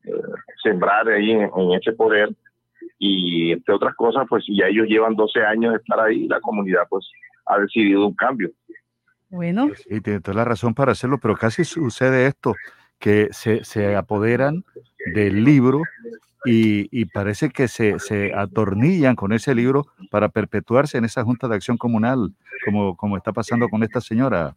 eh, 0.03 0.11
sembrar 0.63 1.07
ahí 1.07 1.31
en, 1.31 1.49
ese 1.79 1.93
poder 1.93 2.29
y 2.99 3.51
entre 3.51 3.75
otras 3.75 3.95
cosas, 3.95 4.25
pues 4.29 4.45
ya 4.47 4.67
ellos 4.67 4.87
llevan 4.87 5.15
12 5.15 5.41
años 5.41 5.73
de 5.73 5.77
estar 5.79 5.99
ahí, 5.99 6.27
la 6.27 6.39
comunidad 6.41 6.83
pues 6.89 7.07
ha 7.45 7.59
decidido 7.59 8.07
un 8.07 8.15
cambio. 8.15 8.51
Bueno. 9.29 9.69
Y 9.89 10.01
tiene 10.01 10.21
toda 10.21 10.37
la 10.37 10.45
razón 10.45 10.73
para 10.73 10.93
hacerlo, 10.93 11.17
pero 11.21 11.35
casi 11.35 11.65
sucede 11.65 12.27
esto 12.27 12.55
que 12.99 13.27
se, 13.31 13.63
se 13.63 13.95
apoderan 13.95 14.63
del 15.13 15.43
libro 15.43 15.81
y, 16.45 16.87
y 16.97 17.05
parece 17.05 17.49
que 17.49 17.67
se, 17.67 17.99
se, 17.99 18.33
atornillan 18.33 19.15
con 19.15 19.33
ese 19.33 19.53
libro 19.53 19.87
para 20.09 20.29
perpetuarse 20.29 20.97
en 20.97 21.05
esa 21.05 21.23
Junta 21.23 21.47
de 21.47 21.55
Acción 21.55 21.77
Comunal, 21.77 22.31
como, 22.63 22.95
como 22.95 23.17
está 23.17 23.33
pasando 23.33 23.67
con 23.67 23.83
esta 23.83 24.01
señora. 24.01 24.55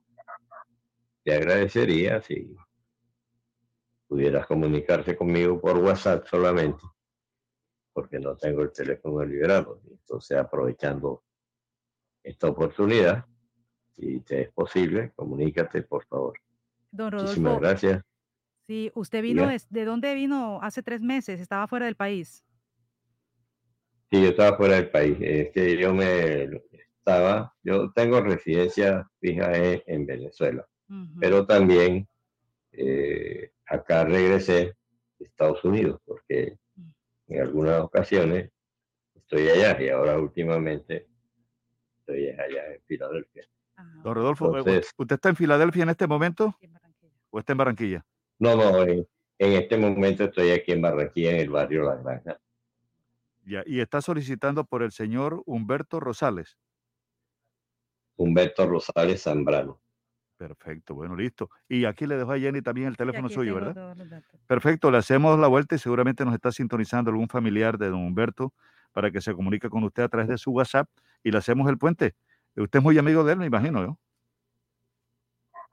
Te 1.23 1.35
agradecería 1.35 2.19
si 2.21 2.55
pudieras 4.11 4.45
comunicarte 4.45 5.15
conmigo 5.15 5.61
por 5.61 5.77
WhatsApp 5.77 6.27
solamente, 6.27 6.83
porque 7.93 8.19
no 8.19 8.35
tengo 8.35 8.61
el 8.61 8.73
teléfono 8.73 9.23
liberado. 9.23 9.81
Entonces, 9.89 10.37
aprovechando 10.37 11.23
esta 12.21 12.49
oportunidad, 12.49 13.25
si 13.95 14.19
te 14.19 14.41
es 14.41 14.51
posible, 14.51 15.13
comunícate, 15.15 15.83
por 15.83 16.05
favor. 16.07 16.37
Don 16.91 17.13
Muchísimas 17.13 17.61
gracias. 17.61 18.03
sí, 18.67 18.91
usted 18.95 19.21
vino, 19.21 19.47
¿de 19.69 19.85
dónde 19.85 20.13
vino 20.13 20.59
hace 20.61 20.83
tres 20.83 20.99
meses? 20.99 21.39
Estaba 21.39 21.65
fuera 21.69 21.85
del 21.85 21.95
país. 21.95 22.43
Sí, 24.11 24.21
yo 24.21 24.31
estaba 24.31 24.57
fuera 24.57 24.75
del 24.75 24.91
país. 24.91 25.17
Es 25.21 25.51
que 25.51 25.77
yo 25.77 25.93
me 25.93 26.49
estaba, 26.97 27.55
yo 27.63 27.89
tengo 27.93 28.19
residencia 28.19 29.09
fija 29.21 29.53
en, 29.55 29.81
en 29.87 30.05
Venezuela, 30.05 30.67
pero 31.17 31.45
también 31.45 32.09
eh, 32.73 33.51
acá 33.71 34.03
regresé 34.03 34.75
a 35.19 35.23
Estados 35.23 35.63
Unidos 35.63 35.99
porque 36.05 36.57
en 37.27 37.41
algunas 37.41 37.79
ocasiones 37.81 38.51
estoy 39.15 39.47
allá 39.49 39.81
y 39.81 39.89
ahora 39.89 40.17
últimamente 40.19 41.07
estoy 41.99 42.27
allá 42.29 42.73
en 42.73 42.81
Filadelfia. 42.83 43.45
Don 44.03 44.13
Rodolfo, 44.15 44.57
Entonces- 44.57 44.91
¿usted 44.97 45.15
está 45.15 45.29
en 45.29 45.35
Filadelfia 45.35 45.83
en 45.83 45.89
este 45.89 46.07
momento? 46.07 46.55
¿O 47.29 47.39
está 47.39 47.53
en 47.53 47.57
Barranquilla? 47.57 48.05
No, 48.39 48.55
no, 48.55 48.83
en, 48.83 49.07
en 49.39 49.53
este 49.53 49.77
momento 49.77 50.25
estoy 50.25 50.51
aquí 50.51 50.71
en 50.73 50.81
Barranquilla, 50.81 51.31
en 51.31 51.37
el 51.37 51.49
barrio 51.49 51.83
La 51.83 51.95
Granja. 51.95 52.39
Ya, 53.45 53.63
y 53.65 53.79
está 53.79 54.01
solicitando 54.01 54.65
por 54.65 54.83
el 54.83 54.91
señor 54.91 55.41
Humberto 55.45 55.99
Rosales. 55.99 56.57
Humberto 58.17 58.67
Rosales 58.67 59.23
Zambrano. 59.23 59.79
Perfecto, 60.41 60.95
bueno, 60.95 61.15
listo. 61.15 61.51
Y 61.69 61.85
aquí 61.85 62.07
le 62.07 62.17
dejo 62.17 62.31
a 62.31 62.39
Jenny 62.39 62.63
también 62.63 62.87
el 62.87 62.97
teléfono 62.97 63.29
suyo, 63.29 63.53
tengo 63.53 63.59
¿verdad? 63.67 63.75
todos 63.75 63.97
los 63.99 64.09
datos. 64.09 64.39
Perfecto, 64.47 64.89
le 64.89 64.97
hacemos 64.97 65.39
la 65.39 65.45
vuelta 65.45 65.75
y 65.75 65.77
seguramente 65.77 66.25
nos 66.25 66.33
está 66.33 66.51
sintonizando 66.51 67.11
algún 67.11 67.29
familiar 67.29 67.77
de 67.77 67.89
don 67.89 67.99
Humberto 67.99 68.51
para 68.91 69.11
que 69.11 69.21
se 69.21 69.35
comunique 69.35 69.69
con 69.69 69.83
usted 69.83 70.01
a 70.01 70.09
través 70.09 70.29
de 70.29 70.39
su 70.39 70.49
WhatsApp 70.49 70.89
y 71.23 71.29
le 71.29 71.37
hacemos 71.37 71.69
el 71.69 71.77
puente. 71.77 72.15
Usted 72.55 72.79
es 72.79 72.83
muy 72.83 72.97
amigo 72.97 73.23
de 73.23 73.33
él, 73.33 73.37
me 73.37 73.45
imagino, 73.45 73.83
¿no? 73.83 73.99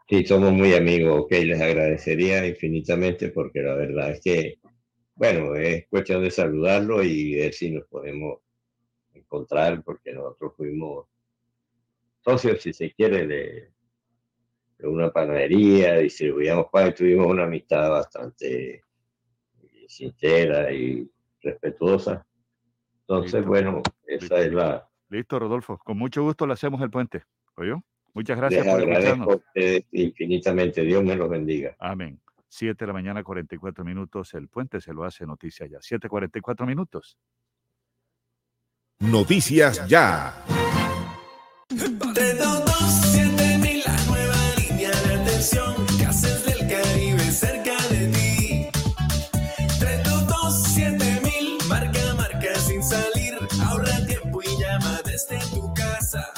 Sí, 0.06 0.26
somos 0.26 0.52
muy 0.52 0.74
amigos, 0.74 1.20
ok, 1.20 1.30
les 1.30 1.60
agradecería 1.62 2.46
infinitamente 2.46 3.30
porque 3.30 3.62
la 3.62 3.74
verdad 3.74 4.10
es 4.10 4.20
que, 4.20 4.58
bueno, 5.14 5.54
es 5.54 5.86
cuestión 5.88 6.22
de 6.22 6.30
saludarlo 6.30 7.02
y 7.02 7.36
ver 7.36 7.54
si 7.54 7.70
nos 7.70 7.86
podemos 7.86 8.40
encontrar 9.14 9.82
porque 9.82 10.12
nosotros 10.12 10.52
fuimos 10.58 11.06
socios, 12.22 12.60
si 12.60 12.74
se 12.74 12.92
quiere, 12.92 13.26
de 13.26 13.77
una 14.80 15.10
panadería, 15.10 15.96
distribuíamos 15.98 16.66
pan, 16.70 16.94
tuvimos 16.94 17.26
una 17.26 17.44
amistad 17.44 17.90
bastante 17.90 18.74
eh, 18.74 18.82
sincera 19.88 20.72
y 20.72 21.10
respetuosa. 21.42 22.24
Entonces, 23.00 23.34
Listo. 23.34 23.48
bueno, 23.48 23.82
esa 24.06 24.38
es 24.40 24.52
la... 24.52 24.88
Listo, 25.08 25.38
Rodolfo. 25.38 25.78
Con 25.78 25.96
mucho 25.98 26.22
gusto 26.22 26.46
le 26.46 26.52
hacemos 26.52 26.80
el 26.82 26.90
puente. 26.90 27.24
¿Oyó? 27.56 27.82
Muchas 28.14 28.36
gracias 28.38 28.64
Les 28.66 28.74
por 28.74 28.82
agradezco 28.82 29.08
a 29.08 29.10
escucharnos. 29.10 29.36
ustedes 29.46 29.84
infinitamente. 29.92 30.82
Dios 30.82 31.02
me 31.04 31.16
los 31.16 31.28
bendiga. 31.28 31.76
Amén. 31.78 32.20
7 32.48 32.76
de 32.78 32.86
la 32.86 32.92
mañana, 32.92 33.22
44 33.22 33.84
minutos. 33.84 34.34
El 34.34 34.48
puente 34.48 34.80
se 34.80 34.92
lo 34.92 35.04
hace 35.04 35.26
noticia 35.26 35.66
ya. 35.66 35.78
7:44 35.78 36.66
minutos. 36.66 37.18
Noticias 39.00 39.86
ya. 39.88 40.34
322-7000, 45.38 45.44
la 45.44 45.46
nueva 45.46 45.46
línea 45.46 45.78
de 45.78 45.78
atención. 45.78 45.86
Casas 45.98 46.44
del 46.44 46.68
Caribe 46.68 47.30
cerca 47.30 47.76
de 47.88 48.08
ti. 48.08 48.68
322-7000, 49.78 51.64
marca, 51.64 52.14
marca 52.14 52.54
sin 52.60 52.82
salir. 52.82 53.38
Ahorra 53.64 54.04
tiempo 54.06 54.42
y 54.42 54.48
llama 54.60 55.00
desde 55.04 55.38
tu 55.54 55.72
casa. 55.74 56.32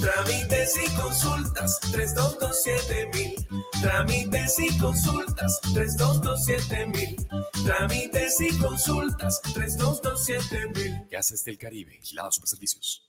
Trámites 0.00 0.76
y 0.76 0.88
consultas, 0.96 1.80
322-7000. 1.92 3.46
Trámites 3.80 4.58
y 4.58 4.78
consultas, 4.78 5.60
322-7000. 5.74 7.26
Trámites 7.64 8.40
y 8.40 8.58
consultas, 8.58 9.40
322-7000. 9.42 11.08
Gases 11.10 11.44
del 11.44 11.58
Caribe, 11.58 11.98
Vigilados 11.98 12.36
Superservicios. 12.36 13.08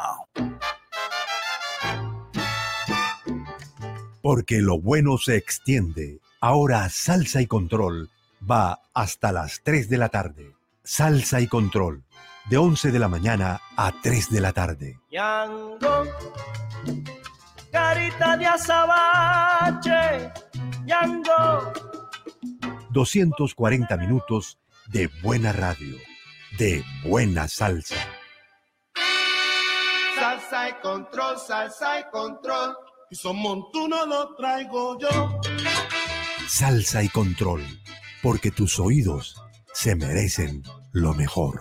Porque 4.22 4.60
lo 4.60 4.80
bueno 4.80 5.18
se 5.18 5.36
extiende. 5.36 6.20
Ahora 6.40 6.88
Salsa 6.90 7.42
y 7.42 7.46
Control 7.46 8.10
va 8.50 8.80
hasta 8.92 9.30
las 9.32 9.60
3 9.62 9.88
de 9.88 9.98
la 9.98 10.08
tarde. 10.08 10.52
Salsa 10.82 11.40
y 11.40 11.46
Control 11.46 12.02
de 12.46 12.56
11 12.56 12.92
de 12.92 12.98
la 12.98 13.08
mañana 13.08 13.60
a 13.76 13.92
3 14.02 14.30
de 14.30 14.40
la 14.40 14.52
tarde. 14.52 14.98
Yango, 15.10 16.04
carita 17.72 18.36
de 18.36 18.46
azabache, 18.46 20.32
Yango. 20.84 21.72
240 22.90 23.96
minutos 23.96 24.58
de 24.86 25.10
buena 25.22 25.52
radio, 25.52 25.96
de 26.58 26.84
buena 27.04 27.48
salsa. 27.48 27.96
Salsa 30.18 30.68
y 30.68 30.72
control, 30.74 31.38
salsa 31.38 32.00
y 32.00 32.04
control. 32.10 32.76
Y 33.10 33.16
son 33.16 33.36
montuno 33.36 34.06
lo 34.06 34.34
traigo 34.36 34.98
yo. 34.98 35.40
Salsa 36.46 37.02
y 37.02 37.08
control, 37.08 37.62
porque 38.22 38.50
tus 38.50 38.78
oídos 38.78 39.34
se 39.72 39.96
merecen 39.96 40.62
lo 40.92 41.14
mejor. 41.14 41.60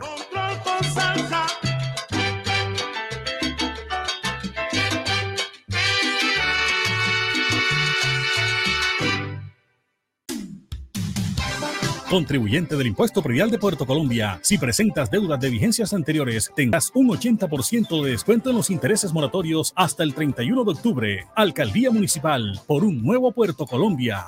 Contribuyente 12.13 12.75
del 12.75 12.85
Impuesto 12.85 13.23
Predial 13.23 13.49
de 13.49 13.57
Puerto 13.57 13.87
Colombia. 13.87 14.39
Si 14.43 14.59
presentas 14.59 15.09
deudas 15.09 15.39
de 15.39 15.49
vigencias 15.49 15.95
anteriores, 15.95 16.51
tendrás 16.55 16.91
un 16.93 17.07
80% 17.07 18.03
de 18.03 18.11
descuento 18.11 18.51
en 18.51 18.55
los 18.55 18.69
intereses 18.69 19.11
moratorios 19.11 19.73
hasta 19.75 20.03
el 20.03 20.13
31 20.13 20.63
de 20.63 20.71
octubre. 20.71 21.25
Alcaldía 21.35 21.89
Municipal 21.89 22.61
por 22.67 22.83
un 22.83 23.01
nuevo 23.01 23.31
Puerto 23.31 23.65
Colombia. 23.65 24.27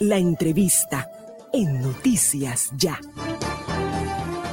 La 0.00 0.16
entrevista 0.16 1.10
en 1.52 1.82
Noticias 1.82 2.72
Ya. 2.74 2.98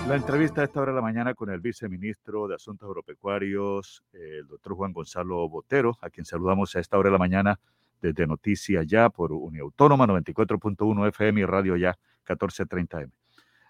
La 0.06 0.18
entrevista 0.18 0.60
a 0.60 0.66
esta 0.66 0.82
hora 0.82 0.92
de 0.92 0.98
la 0.98 1.02
mañana 1.02 1.36
con 1.36 1.50
el 1.50 1.62
viceministro 1.62 2.50
de 2.50 2.56
Asuntos 2.56 2.86
Agropecuarios, 2.90 4.04
el 4.12 4.46
doctor 4.46 4.74
Juan 4.76 4.92
Gonzalo 4.92 5.48
Botero, 5.48 5.98
a 6.02 6.10
quien 6.10 6.26
saludamos 6.26 6.76
a 6.76 6.82
esta 6.82 6.98
hora 6.98 7.08
de 7.08 7.14
la 7.14 7.18
mañana 7.18 7.60
desde 8.02 8.28
Noticias 8.28 8.86
Ya 8.88 9.10
por 9.10 9.32
Uniautónoma 9.32 10.06
94.1 10.06 11.08
FM 11.08 11.40
y 11.40 11.46
Radio 11.46 11.78
Ya 11.78 11.96
1430M. 12.28 13.10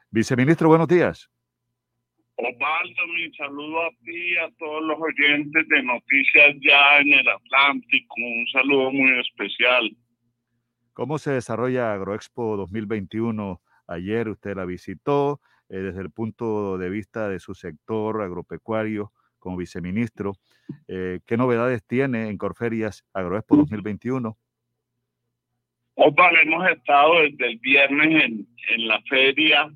Viceministro, 0.09 0.69
buenos 0.69 0.87
días. 0.87 1.29
Osvaldo, 2.37 3.07
mi 3.13 3.31
saludo 3.35 3.83
a 3.83 3.89
ti 4.03 4.33
y 4.33 4.37
a 4.37 4.49
todos 4.57 4.81
los 4.81 4.97
oyentes 4.99 5.67
de 5.67 5.83
Noticias 5.83 6.55
Ya 6.59 6.97
en 7.01 7.13
el 7.13 7.27
Atlántico. 7.29 8.15
Un 8.17 8.47
saludo 8.51 8.91
muy 8.91 9.19
especial. 9.19 9.95
¿Cómo 10.97 11.19
se 11.19 11.29
desarrolla 11.29 11.93
AgroExpo 11.93 12.57
2021? 12.57 13.61
Ayer 13.85 14.29
usted 14.29 14.55
la 14.55 14.65
visitó 14.65 15.41
eh, 15.69 15.77
desde 15.77 16.01
el 16.01 16.09
punto 16.09 16.79
de 16.79 16.89
vista 16.89 17.29
de 17.29 17.39
su 17.39 17.53
sector 17.53 18.19
agropecuario 18.19 19.11
como 19.37 19.57
viceministro. 19.57 20.33
Eh, 20.87 21.19
¿Qué 21.27 21.37
novedades 21.37 21.85
tiene 21.85 22.29
en 22.29 22.39
Corferias 22.39 23.05
AgroExpo 23.13 23.57
2021? 23.57 24.35
Osvaldo, 25.93 26.39
hemos 26.41 26.67
estado 26.67 27.21
desde 27.21 27.45
el 27.45 27.59
viernes 27.59 28.23
en, 28.23 28.47
en 28.69 28.87
la 28.87 28.99
feria. 29.03 29.71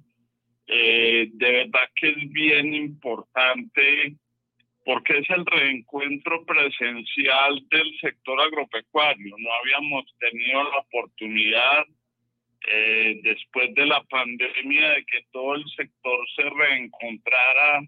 Eh, 0.66 1.30
de 1.33 1.51
verdad 1.51 1.88
que 1.98 2.09
es 2.09 2.32
bien 2.32 2.74
importante 2.74 4.17
porque 4.84 5.19
es 5.19 5.30
el 5.30 5.45
reencuentro 5.45 6.43
presencial 6.45 7.61
del 7.69 8.00
sector 8.00 8.40
agropecuario. 8.42 9.35
No 9.38 9.53
habíamos 9.53 10.06
tenido 10.19 10.64
la 10.64 10.77
oportunidad 10.77 11.85
eh, 12.68 13.19
después 13.24 13.74
de 13.76 13.85
la 13.85 14.03
pandemia 14.03 14.90
de 14.90 15.06
que 15.06 15.26
todo 15.32 15.56
el 15.56 15.66
sector 15.76 16.19
se 16.35 16.50
reencontrara 16.50 17.82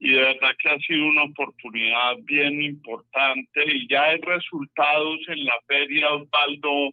y 0.00 0.12
de 0.12 0.20
verdad 0.20 0.54
que 0.62 0.68
ha 0.68 0.78
sido 0.78 1.06
una 1.06 1.24
oportunidad 1.24 2.16
bien 2.22 2.62
importante 2.62 3.64
y 3.66 3.88
ya 3.88 4.04
hay 4.04 4.20
resultados 4.20 5.18
en 5.28 5.44
la 5.44 5.54
feria 5.66 6.10
Osvaldo 6.10 6.90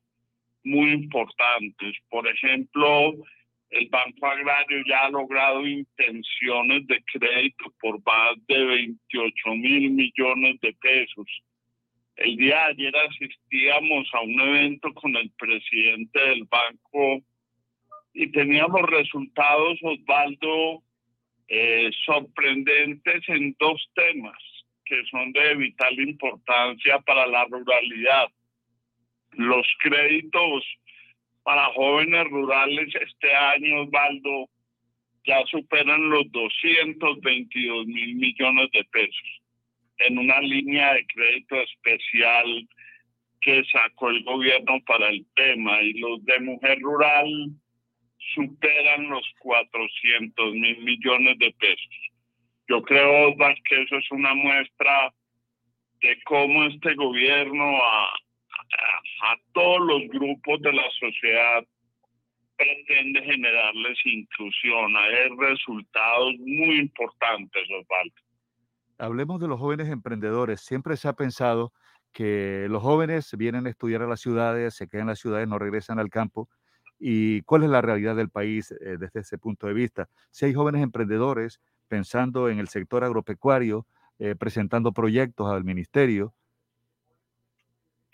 muy 0.64 0.92
importantes. 0.92 1.96
Por 2.10 2.28
ejemplo, 2.28 3.14
el 3.76 3.90
Banco 3.90 4.26
Agrario 4.26 4.84
ya 4.88 5.06
ha 5.06 5.10
logrado 5.10 5.68
intenciones 5.68 6.88
de 6.88 7.04
crédito 7.12 7.74
por 7.82 8.02
más 8.06 8.36
de 8.48 8.64
28 8.64 9.50
mil 9.56 9.92
millones 9.92 10.60
de 10.62 10.74
pesos. 10.74 11.28
El 12.16 12.38
día 12.38 12.56
de 12.56 12.88
ayer 12.88 12.96
asistíamos 12.96 14.08
a 14.14 14.22
un 14.22 14.40
evento 14.40 14.94
con 14.94 15.16
el 15.18 15.30
presidente 15.32 16.20
del 16.20 16.46
banco 16.46 17.22
y 18.14 18.32
teníamos 18.32 18.82
resultados, 18.84 19.78
Osvaldo, 19.82 20.82
eh, 21.50 21.92
sorprendentes 22.06 23.28
en 23.28 23.56
dos 23.60 23.86
temas 23.94 24.38
que 24.86 25.04
son 25.12 25.34
de 25.34 25.56
vital 25.56 26.00
importancia 26.00 27.00
para 27.00 27.28
la 27.28 27.44
ruralidad. 27.46 28.30
Los 29.32 29.68
créditos 29.80 30.64
para 31.46 31.72
jóvenes 31.74 32.28
rurales 32.32 32.92
este 33.00 33.32
año, 33.32 33.84
Osvaldo, 33.84 34.50
ya 35.26 35.46
superan 35.46 36.10
los 36.10 36.32
222 36.32 37.86
mil 37.86 38.16
millones 38.16 38.72
de 38.72 38.84
pesos 38.86 39.42
en 40.00 40.18
una 40.18 40.40
línea 40.42 40.94
de 40.96 41.06
crédito 41.06 41.56
especial 41.62 42.68
que 43.42 43.64
sacó 43.72 44.10
el 44.10 44.24
gobierno 44.24 44.80
para 44.88 45.10
el 45.10 45.24
tema 45.36 45.82
y 45.84 45.94
los 45.94 46.26
de 46.26 46.40
mujer 46.40 46.80
rural 46.80 47.30
superan 48.34 49.08
los 49.08 49.26
400 49.40 50.52
mil 50.54 50.80
millones 50.84 51.38
de 51.38 51.54
pesos. 51.60 52.12
Yo 52.68 52.82
creo, 52.82 53.30
Osvaldo, 53.30 53.62
que 53.70 53.84
eso 53.84 53.98
es 53.98 54.12
una 54.12 54.34
muestra 54.34 55.14
de 56.02 56.20
cómo 56.24 56.64
este 56.64 56.96
gobierno 56.96 57.78
a, 57.84 58.14
a, 58.74 59.36
todos 59.54 59.80
los 59.82 60.02
grupos 60.10 60.62
de 60.62 60.74
la 60.74 60.90
sociedad 61.00 61.64
pretende 62.58 63.22
generarles 63.22 63.98
inclusión, 64.06 64.96
hay 64.96 65.30
resultados 65.38 66.34
muy 66.40 66.80
importantes, 66.80 67.64
Osvaldo. 67.64 68.16
Hablemos 68.98 69.42
de 69.42 69.48
los 69.48 69.60
jóvenes 69.60 69.90
emprendedores. 69.90 70.62
Siempre 70.62 70.96
se 70.96 71.10
ha 71.10 71.14
pensado 71.14 71.74
que 72.14 72.68
los 72.70 72.82
jóvenes 72.82 73.36
vienen 73.38 73.68
a 73.68 73.70
estudiar 73.70 74.02
a 74.02 74.08
las 74.08 74.22
ciudades, 74.22 74.74
se 74.74 74.88
quedan 74.88 75.02
en 75.04 75.08
las 75.08 75.20
ciudades, 75.20 75.50
no 75.50 75.60
regresan 75.60 76.00
al 76.00 76.10
campo. 76.10 76.48
¿Y 76.98 77.42
cuál 77.42 77.64
es 77.64 77.70
la 77.70 77.82
realidad 77.82 78.16
del 78.16 78.30
país 78.30 78.72
eh, 78.72 78.96
desde 78.98 79.20
ese 79.20 79.38
punto 79.38 79.68
de 79.68 79.74
vista? 79.74 80.08
Si 80.32 80.46
hay 80.46 80.54
jóvenes 80.54 80.82
emprendedores 80.82 81.60
pensando 81.90 82.48
en 82.50 82.60
el 82.60 82.70
sector 82.70 83.04
agropecuario, 83.04 83.86
eh, 84.18 84.34
presentando 84.36 84.94
proyectos 84.94 85.52
al 85.52 85.66
ministerio, 85.66 86.34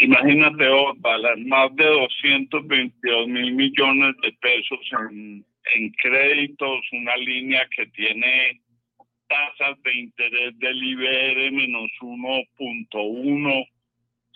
Imagínate, 0.01 0.67
Osvaldo, 0.67 1.29
más 1.45 1.75
de 1.75 1.85
222 1.85 3.27
mil 3.27 3.53
millones 3.53 4.15
de 4.23 4.31
pesos 4.41 4.79
en, 5.11 5.45
créditos, 6.01 6.79
una 6.91 7.15
línea 7.17 7.67
que 7.75 7.85
tiene 7.85 8.59
tasas 9.27 9.79
de 9.83 9.93
interés 9.93 10.57
del 10.57 10.83
IBR 10.83 11.51
menos 11.51 11.91
1.1, 12.01 13.67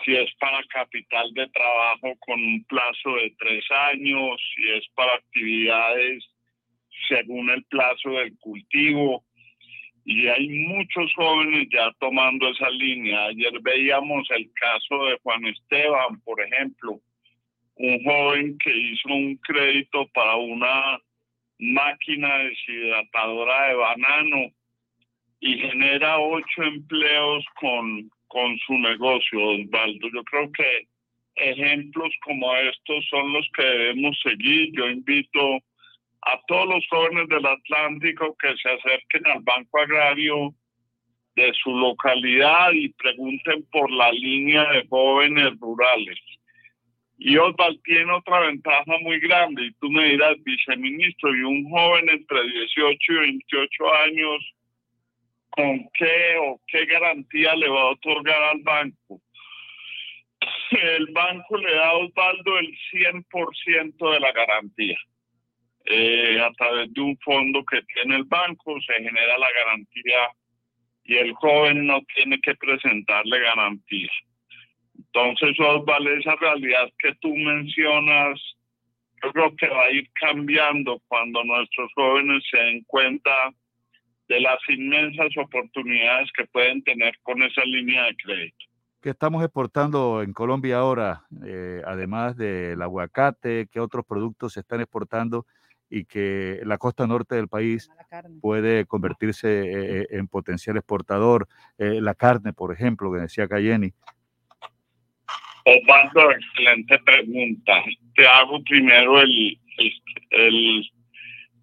si 0.05 0.15
es 0.15 0.31
para 0.35 0.63
capital 0.67 1.33
de 1.33 1.47
trabajo 1.47 2.13
con 2.19 2.39
un 2.39 2.63
plazo 2.65 3.15
de 3.15 3.33
tres 3.39 3.65
años, 3.91 4.39
si 4.55 4.69
es 4.69 4.85
para 4.93 5.15
actividades 5.15 6.23
según 7.09 7.49
el 7.49 7.63
plazo 7.65 8.11
del 8.11 8.37
cultivo 8.37 9.25
y 10.05 10.27
hay 10.27 10.47
muchos 10.47 11.11
jóvenes 11.15 11.67
ya 11.71 11.91
tomando 11.99 12.47
esa 12.49 12.69
línea. 12.69 13.25
Ayer 13.25 13.59
veíamos 13.59 14.29
el 14.29 14.51
caso 14.53 15.05
de 15.05 15.17
Juan 15.23 15.45
Esteban, 15.47 16.21
por 16.23 16.39
ejemplo, 16.39 16.99
un 17.77 18.03
joven 18.03 18.57
que 18.63 18.71
hizo 18.71 19.09
un 19.09 19.35
crédito 19.37 20.07
para 20.13 20.35
una 20.35 20.99
máquina 21.57 22.37
deshidratadora 22.37 23.69
de 23.69 23.75
banano 23.75 24.51
y 25.39 25.57
genera 25.57 26.19
ocho 26.19 26.63
empleos 26.63 27.43
con, 27.59 28.09
con 28.27 28.57
su 28.59 28.77
negocio, 28.77 29.39
Osvaldo. 29.41 30.07
Yo 30.13 30.23
creo 30.23 30.51
que 30.51 30.87
ejemplos 31.35 32.13
como 32.23 32.55
estos 32.55 33.05
son 33.09 33.33
los 33.33 33.47
que 33.55 33.63
debemos 33.63 34.19
seguir. 34.21 34.69
Yo 34.73 34.87
invito 34.87 35.59
a 36.25 36.41
todos 36.47 36.67
los 36.67 36.85
jóvenes 36.89 37.27
del 37.29 37.45
Atlántico 37.45 38.35
que 38.37 38.55
se 38.57 38.69
acerquen 38.69 39.27
al 39.27 39.41
Banco 39.43 39.79
Agrario 39.79 40.53
de 41.35 41.51
su 41.61 41.69
localidad 41.77 42.71
y 42.73 42.89
pregunten 42.89 43.65
por 43.71 43.91
la 43.91 44.11
línea 44.11 44.63
de 44.71 44.87
jóvenes 44.87 45.53
rurales. 45.59 46.19
Y 47.17 47.37
Osval 47.37 47.79
tiene 47.83 48.11
otra 48.11 48.39
ventaja 48.41 48.97
muy 49.01 49.19
grande, 49.19 49.67
y 49.67 49.73
tú 49.73 49.89
me 49.89 50.05
dirás, 50.05 50.35
viceministro, 50.43 51.33
y 51.33 51.43
un 51.43 51.69
joven 51.69 52.09
entre 52.09 52.43
18 52.43 53.13
y 53.13 53.15
28 53.15 53.93
años, 54.05 54.53
¿con 55.51 55.89
qué 55.93 56.35
o 56.41 56.59
qué 56.67 56.85
garantía 56.85 57.55
le 57.55 57.69
va 57.69 57.81
a 57.81 57.91
otorgar 57.91 58.43
al 58.43 58.61
banco? 58.63 59.21
El 60.71 61.07
banco 61.13 61.57
le 61.57 61.73
da 61.73 61.89
a 61.89 61.97
Osvaldo 61.97 62.57
el 62.57 62.77
100% 62.91 64.11
de 64.11 64.19
la 64.19 64.31
garantía. 64.33 64.97
Eh, 65.87 66.41
a 66.41 66.51
través 66.53 66.91
de 66.93 67.01
un 67.01 67.17
fondo 67.19 67.63
que 67.63 67.81
tiene 67.93 68.15
el 68.15 68.23
banco 68.23 68.75
se 68.81 68.93
genera 68.93 69.37
la 69.37 69.47
garantía 69.51 70.31
y 71.03 71.15
el 71.17 71.33
joven 71.33 71.85
no 71.85 72.01
tiene 72.15 72.39
que 72.41 72.55
presentarle 72.55 73.39
garantía. 73.39 74.09
Entonces, 74.97 75.59
Osvaldo, 75.59 76.09
esa 76.11 76.35
realidad 76.37 76.89
que 76.97 77.13
tú 77.21 77.35
mencionas, 77.35 78.41
yo 79.23 79.31
creo 79.31 79.55
que 79.55 79.67
va 79.67 79.83
a 79.83 79.91
ir 79.91 80.09
cambiando 80.13 80.99
cuando 81.07 81.43
nuestros 81.43 81.91
jóvenes 81.93 82.43
se 82.49 82.57
den 82.57 82.83
cuenta 82.85 83.51
de 84.27 84.39
las 84.39 84.57
inmensas 84.67 85.37
oportunidades 85.37 86.31
que 86.35 86.45
pueden 86.47 86.83
tener 86.83 87.13
con 87.21 87.43
esa 87.43 87.63
línea 87.63 88.05
de 88.05 88.15
crédito. 88.15 88.65
¿Qué 89.01 89.11
estamos 89.11 89.43
exportando 89.43 90.23
en 90.23 90.33
Colombia 90.33 90.77
ahora? 90.77 91.21
Eh, 91.45 91.79
además 91.85 92.35
del 92.37 92.81
aguacate, 92.81 93.67
¿qué 93.71 93.79
otros 93.79 94.03
productos 94.03 94.53
se 94.53 94.61
están 94.61 94.81
exportando? 94.81 95.45
Y 95.95 96.03
que 96.03 96.59
la 96.65 96.77
costa 96.77 97.07
norte 97.07 97.35
del 97.35 97.47
país 97.47 97.89
puede 98.41 98.85
convertirse 98.85 99.47
eh, 99.47 100.01
eh, 100.01 100.07
en 100.09 100.27
potencial 100.27 100.75
exportador. 100.75 101.47
Eh, 101.77 102.01
la 102.01 102.15
carne, 102.15 102.51
por 102.51 102.73
ejemplo, 102.73 103.13
que 103.13 103.19
decía 103.19 103.47
Cayeni. 103.47 103.93
Osvaldo, 105.63 106.31
excelente 106.31 106.99
pregunta. 106.99 107.81
Te 108.13 108.27
hago 108.27 108.61
primero 108.63 109.21
el, 109.21 109.57
el, 110.31 110.91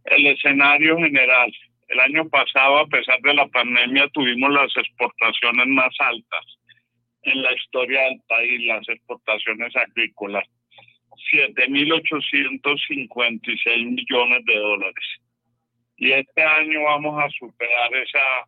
el 0.04 0.26
escenario 0.28 0.96
general. 0.96 1.52
El 1.88 2.00
año 2.00 2.26
pasado, 2.30 2.78
a 2.78 2.86
pesar 2.86 3.20
de 3.20 3.34
la 3.34 3.46
pandemia, 3.48 4.08
tuvimos 4.14 4.50
las 4.50 4.74
exportaciones 4.78 5.66
más 5.66 5.94
altas 5.98 6.58
en 7.24 7.42
la 7.42 7.52
historia 7.52 8.04
del 8.04 8.20
país, 8.26 8.66
las 8.66 8.88
exportaciones 8.88 9.76
agrícolas 9.76 10.48
7.856 11.32 13.84
millones 13.84 14.44
de 14.44 14.56
dólares. 14.56 15.20
Y 15.96 16.12
este 16.12 16.42
año 16.42 16.82
vamos 16.82 17.18
a 17.22 17.30
superar 17.30 17.94
esa, 17.94 18.44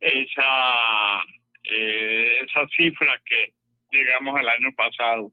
esa, 0.00 1.24
eh, 1.64 2.44
esa 2.44 2.68
cifra 2.76 3.20
que 3.24 3.54
llegamos 3.92 4.38
el 4.40 4.48
año 4.48 4.72
pasado. 4.76 5.32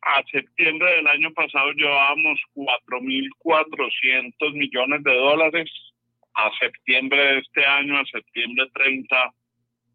A 0.00 0.22
septiembre 0.30 0.94
del 0.96 1.08
año 1.08 1.32
pasado 1.32 1.72
llevábamos 1.72 2.38
4.400 2.54 4.52
millones 4.54 5.02
de 5.02 5.14
dólares. 5.14 5.70
A 6.34 6.50
septiembre 6.58 7.20
de 7.20 7.38
este 7.40 7.66
año, 7.66 7.98
a 7.98 8.04
septiembre 8.06 8.68
30, 8.72 9.34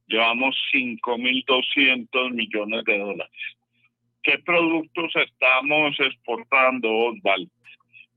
llevamos 0.08 0.58
5.200 0.74 2.32
millones 2.32 2.84
de 2.84 2.98
dólares. 2.98 3.32
¿Qué 4.24 4.40
productos 4.40 5.12
estamos 5.16 6.00
exportando, 6.00 6.90
Osvaldo? 6.90 7.52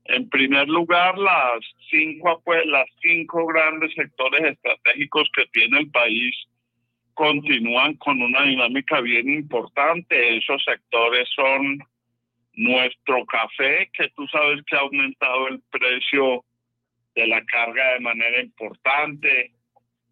En 0.05 0.29
primer 0.29 0.69
lugar, 0.69 1.17
las 1.17 1.59
cinco, 1.89 2.41
pues, 2.45 2.65
las 2.65 2.87
cinco 3.01 3.45
grandes 3.45 3.93
sectores 3.93 4.41
estratégicos 4.41 5.29
que 5.35 5.45
tiene 5.51 5.79
el 5.79 5.91
país 5.91 6.33
continúan 7.13 7.95
con 7.95 8.21
una 8.21 8.43
dinámica 8.43 9.01
bien 9.01 9.27
importante. 9.27 10.37
Esos 10.37 10.63
sectores 10.63 11.27
son 11.35 11.79
nuestro 12.53 13.25
café, 13.25 13.89
que 13.91 14.09
tú 14.15 14.25
sabes 14.27 14.63
que 14.65 14.77
ha 14.77 14.79
aumentado 14.79 15.49
el 15.49 15.61
precio 15.69 16.45
de 17.15 17.27
la 17.27 17.43
carga 17.43 17.93
de 17.93 17.99
manera 17.99 18.41
importante, 18.41 19.51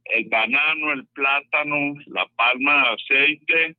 el 0.06 0.26
banano, 0.26 0.92
el 0.92 1.06
plátano, 1.08 1.94
la 2.08 2.28
palma 2.36 2.84
de 2.84 2.90
aceite, 2.90 3.76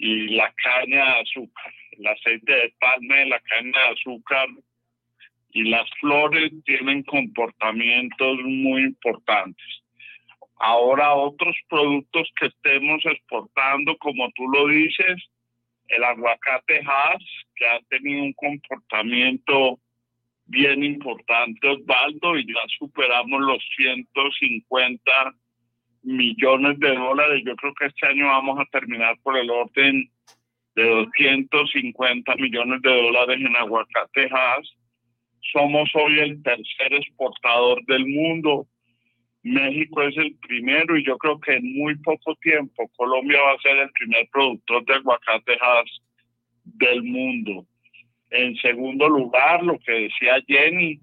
la 0.00 0.52
caña 0.62 1.04
de 1.04 1.20
azúcar, 1.20 1.72
el 1.92 2.06
aceite 2.06 2.52
de 2.52 2.74
palma, 2.80 3.24
la 3.26 3.40
caña 3.40 3.78
de 3.78 3.88
azúcar 3.88 4.48
y 5.52 5.64
las 5.64 5.88
flores 6.00 6.52
tienen 6.64 7.02
comportamientos 7.02 8.38
muy 8.44 8.82
importantes. 8.82 9.66
Ahora 10.56 11.14
otros 11.14 11.56
productos 11.68 12.28
que 12.38 12.46
estemos 12.46 13.04
exportando, 13.04 13.96
como 13.98 14.30
tú 14.32 14.48
lo 14.48 14.68
dices, 14.68 15.16
el 15.88 16.04
aguacate 16.04 16.80
Hass, 16.86 17.24
que 17.56 17.66
ha 17.66 17.80
tenido 17.88 18.22
un 18.22 18.32
comportamiento 18.34 19.78
bien 20.46 20.84
importante, 20.84 21.68
Osvaldo, 21.68 22.36
y 22.38 22.46
ya 22.46 22.60
superamos 22.78 23.40
los 23.40 23.62
150 23.76 25.34
millones 26.02 26.78
de 26.78 26.94
dólares. 26.94 27.42
Yo 27.44 27.56
creo 27.56 27.74
que 27.74 27.86
este 27.86 28.06
año 28.06 28.26
vamos 28.26 28.58
a 28.58 28.66
terminar 28.66 29.16
por 29.22 29.36
el 29.36 29.50
orden 29.50 30.10
de 30.74 30.88
250 30.88 32.36
millones 32.36 32.82
de 32.82 32.90
dólares 32.90 33.38
en 33.40 33.56
aguacate 33.56 34.28
Hass. 34.30 34.76
Somos 35.52 35.90
hoy 35.94 36.20
el 36.20 36.42
tercer 36.42 36.94
exportador 36.94 37.84
del 37.86 38.06
mundo. 38.06 38.66
México 39.42 40.02
es 40.02 40.16
el 40.16 40.36
primero 40.36 40.96
y 40.96 41.04
yo 41.04 41.16
creo 41.16 41.40
que 41.40 41.54
en 41.54 41.78
muy 41.78 41.96
poco 41.96 42.34
tiempo 42.36 42.90
Colombia 42.96 43.40
va 43.40 43.52
a 43.52 43.60
ser 43.60 43.76
el 43.78 43.90
primer 43.92 44.28
productor 44.30 44.84
de 44.84 44.94
aguacate 44.94 45.58
Hass 45.60 46.02
del 46.64 47.02
mundo. 47.02 47.66
En 48.30 48.54
segundo 48.56 49.08
lugar, 49.08 49.62
lo 49.62 49.78
que 49.78 49.92
decía 49.92 50.40
Jenny, 50.46 51.00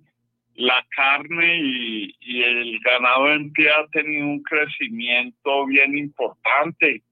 la 0.57 0.83
carne 0.95 1.59
y, 1.61 2.41
el 2.41 2.79
ganado 2.79 3.31
en 3.31 3.51
pie 3.53 3.69
ha 3.69 3.87
tenido 3.87 4.25
un 4.25 4.41
crecimiento 4.41 5.65
bien 5.67 5.97
importante. 5.97 7.03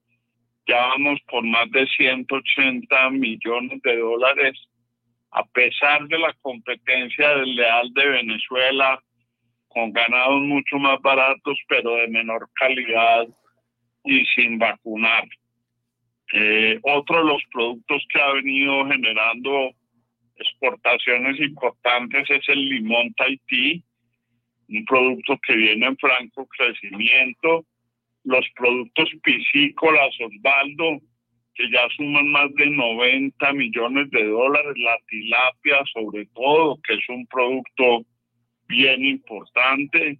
Ya 0.68 0.88
vamos 0.88 1.20
por 1.30 1.44
más 1.44 1.70
de 1.70 1.86
180 1.86 3.10
millones 3.12 3.82
de 3.84 3.98
dólares, 3.98 4.60
a 5.30 5.46
pesar 5.46 6.08
de 6.08 6.18
la 6.18 6.34
competencia 6.42 7.36
desleal 7.36 7.94
de 7.94 8.08
Venezuela, 8.08 9.00
con 9.68 9.94
ganados 9.94 10.42
mucho 10.42 10.78
más 10.78 11.00
baratos, 11.02 11.60
pero 11.68 11.98
de 11.98 12.08
menor 12.08 12.50
calidad 12.56 13.28
y 14.04 14.26
sin 14.34 14.58
vacunar. 14.58 15.28
Eh, 16.34 16.80
otro 16.82 17.20
de 17.20 17.26
los 17.26 17.44
productos 17.52 18.04
que 18.12 18.20
ha 18.20 18.32
venido 18.34 18.88
generando 18.88 19.70
exportaciones 20.38 21.40
importantes 21.40 22.30
es 22.30 22.50
el 22.50 22.70
limón 22.70 23.14
Tahití, 23.14 23.84
un 24.70 24.86
producto 24.86 25.40
que 25.46 25.56
viene 25.56 25.86
en 25.88 25.98
franco 25.98 26.48
crecimiento. 26.48 27.66
Los 28.24 28.46
productos 28.56 29.10
piscícolas, 29.24 30.16
Osvaldo, 30.20 31.00
que 31.56 31.70
ya 31.72 31.88
suman 31.96 32.30
más 32.30 32.54
de 32.56 32.70
90 32.70 33.54
millones 33.54 34.10
de 34.12 34.26
dólares, 34.26 34.74
la 34.78 34.98
tilapia 35.08 35.84
sobre 35.94 36.26
todo, 36.34 36.80
que 36.86 36.96
es 36.96 37.10
un 37.10 37.26
producto 37.28 38.06
bien 38.68 39.06
importante. 39.06 40.20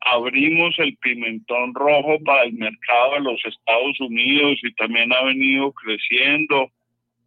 Abrimos 0.00 0.78
el 0.78 0.96
pimentón 0.98 1.74
rojo 1.74 2.18
para 2.24 2.44
el 2.44 2.52
mercado 2.54 3.14
de 3.14 3.20
los 3.20 3.44
Estados 3.44 3.98
Unidos 4.00 4.58
y 4.62 4.72
también 4.74 5.12
ha 5.12 5.24
venido 5.24 5.72
creciendo. 5.72 6.70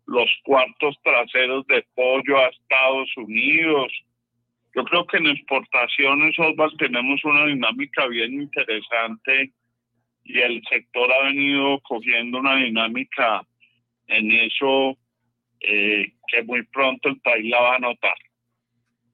Los 0.05 0.29
cuartos 0.43 0.97
traseros 1.03 1.65
de 1.67 1.85
pollo 1.95 2.37
a 2.37 2.47
Estados 2.47 3.09
Unidos. 3.17 3.91
Yo 4.75 4.83
creo 4.83 5.05
que 5.05 5.17
en 5.17 5.27
exportaciones, 5.27 6.37
Osval, 6.39 6.71
tenemos 6.77 7.23
una 7.23 7.45
dinámica 7.45 8.07
bien 8.07 8.41
interesante 8.41 9.51
y 10.23 10.39
el 10.39 10.61
sector 10.69 11.11
ha 11.11 11.25
venido 11.25 11.79
cogiendo 11.81 12.39
una 12.39 12.55
dinámica 12.55 13.45
en 14.07 14.31
eso 14.31 14.97
eh, 15.59 16.13
que 16.27 16.43
muy 16.43 16.63
pronto 16.63 17.09
el 17.09 17.19
país 17.21 17.49
la 17.49 17.61
va 17.61 17.75
a 17.75 17.79
notar. 17.79 18.15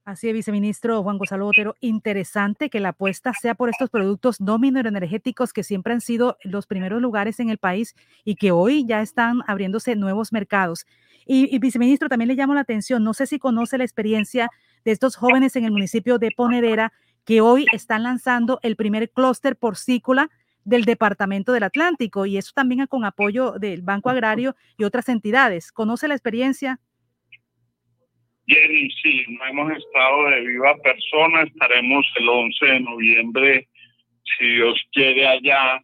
Así 0.08 0.26
es, 0.26 0.32
viceministro 0.32 1.02
Juan 1.02 1.18
Gonzalo 1.18 1.44
Botero, 1.44 1.76
interesante 1.80 2.70
que 2.70 2.80
la 2.80 2.88
apuesta 2.88 3.34
sea 3.34 3.54
por 3.54 3.68
estos 3.68 3.90
productos 3.90 4.40
no 4.40 4.58
mineroenergéticos 4.58 5.52
que 5.52 5.62
siempre 5.62 5.92
han 5.92 6.00
sido 6.00 6.38
los 6.44 6.66
primeros 6.66 7.02
lugares 7.02 7.40
en 7.40 7.50
el 7.50 7.58
país 7.58 7.94
y 8.24 8.36
que 8.36 8.50
hoy 8.50 8.86
ya 8.86 9.02
están 9.02 9.42
abriéndose 9.46 9.96
nuevos 9.96 10.32
mercados. 10.32 10.86
Y, 11.26 11.58
viceministro, 11.58 12.08
también 12.08 12.28
le 12.28 12.36
llamo 12.36 12.54
la 12.54 12.62
atención, 12.62 13.04
no 13.04 13.12
sé 13.12 13.26
si 13.26 13.38
conoce 13.38 13.76
la 13.76 13.84
experiencia 13.84 14.48
de 14.82 14.92
estos 14.92 15.14
jóvenes 15.14 15.56
en 15.56 15.66
el 15.66 15.72
municipio 15.72 16.16
de 16.16 16.30
Ponedera 16.34 16.94
que 17.26 17.42
hoy 17.42 17.66
están 17.74 18.02
lanzando 18.02 18.60
el 18.62 18.76
primer 18.76 19.10
clúster 19.10 19.56
porcícola 19.56 20.30
del 20.64 20.86
Departamento 20.86 21.52
del 21.52 21.64
Atlántico 21.64 22.24
y 22.24 22.38
eso 22.38 22.52
también 22.54 22.86
con 22.86 23.04
apoyo 23.04 23.56
del 23.58 23.82
Banco 23.82 24.08
Agrario 24.08 24.56
y 24.78 24.84
otras 24.84 25.10
entidades. 25.10 25.70
¿Conoce 25.70 26.08
la 26.08 26.14
experiencia? 26.14 26.80
Jenny, 28.48 28.90
sí, 29.02 29.26
no 29.28 29.44
hemos 29.44 29.76
estado 29.76 30.30
de 30.30 30.40
viva 30.40 30.74
persona, 30.78 31.42
estaremos 31.42 32.06
el 32.18 32.28
11 32.30 32.66
de 32.66 32.80
noviembre, 32.80 33.68
si 34.38 34.44
Dios 34.54 34.80
quiere, 34.90 35.26
allá, 35.26 35.82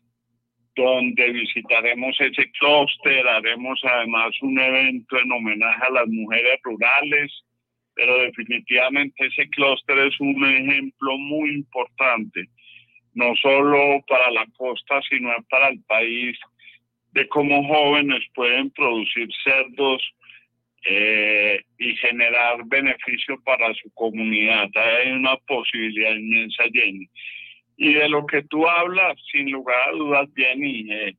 donde 0.75 1.31
visitaremos 1.31 2.19
ese 2.19 2.51
clúster, 2.53 3.29
haremos 3.29 3.79
además 3.85 4.31
un 4.41 4.59
evento 4.59 5.19
en 5.21 5.33
homenaje 5.33 5.83
a 5.87 5.91
las 5.91 6.09
mujeres 6.09 6.59
rurales, 6.63 7.45
pero 7.95 8.19
definitivamente 8.21 9.27
ese 9.27 9.47
clúster 9.51 9.99
es 9.99 10.19
un 10.19 10.43
ejemplo 10.43 11.19
muy 11.19 11.51
importante, 11.51 12.49
no 13.13 13.35
solo 13.43 14.03
para 14.09 14.31
la 14.31 14.47
costa, 14.57 15.03
sino 15.11 15.31
para 15.51 15.69
el 15.69 15.83
país, 15.83 16.39
de 17.13 17.29
cómo 17.29 17.63
jóvenes 17.69 18.25
pueden 18.35 18.71
producir 18.71 19.29
cerdos 19.45 20.03
eh, 20.85 21.63
y 21.79 21.97
generar 21.97 22.59
beneficio 22.67 23.41
para 23.43 23.73
su 23.75 23.91
comunidad. 23.95 24.69
Hay 24.75 25.13
una 25.13 25.37
posibilidad 25.47 26.15
inmensa, 26.15 26.65
Jenny. 26.73 27.09
Y 27.77 27.95
de 27.95 28.09
lo 28.09 28.27
que 28.27 28.43
tú 28.43 28.69
hablas, 28.69 29.17
sin 29.33 29.51
lugar 29.51 29.77
a 29.89 29.93
dudas, 29.93 30.29
Jenny, 30.37 30.87
eh, 30.93 31.15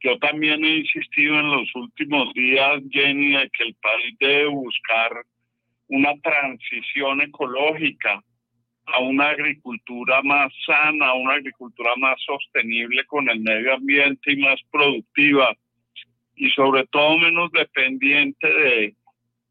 yo 0.00 0.18
también 0.18 0.64
he 0.64 0.78
insistido 0.78 1.38
en 1.38 1.50
los 1.50 1.74
últimos 1.74 2.32
días, 2.34 2.82
Jenny, 2.90 3.32
de 3.32 3.50
que 3.50 3.64
el 3.64 3.74
país 3.74 4.16
debe 4.18 4.46
buscar 4.46 5.12
una 5.88 6.12
transición 6.22 7.20
ecológica 7.20 8.22
a 8.86 9.00
una 9.00 9.30
agricultura 9.30 10.22
más 10.22 10.52
sana, 10.66 11.08
a 11.08 11.14
una 11.14 11.34
agricultura 11.34 11.92
más 11.96 12.16
sostenible 12.24 13.04
con 13.06 13.28
el 13.28 13.40
medio 13.40 13.74
ambiente 13.74 14.32
y 14.32 14.36
más 14.36 14.60
productiva 14.70 15.54
y 16.36 16.50
sobre 16.50 16.86
todo 16.86 17.18
menos 17.18 17.50
dependiente 17.52 18.48
de 18.48 18.94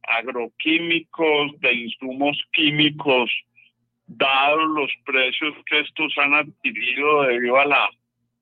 agroquímicos, 0.04 1.60
de 1.62 1.74
insumos 1.74 2.38
químicos, 2.52 3.32
dados 4.06 4.70
los 4.70 4.92
precios 5.06 5.54
que 5.66 5.80
estos 5.80 6.14
han 6.18 6.34
adquirido 6.34 7.24
debido 7.24 7.58
a 7.58 7.66
la 7.66 7.90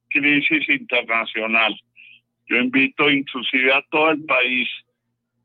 crisis 0.09 0.67
internacional. 0.69 1.79
Yo 2.47 2.57
invito 2.57 3.09
inclusive 3.09 3.73
a 3.73 3.81
todo 3.91 4.11
el 4.11 4.25
país 4.25 4.67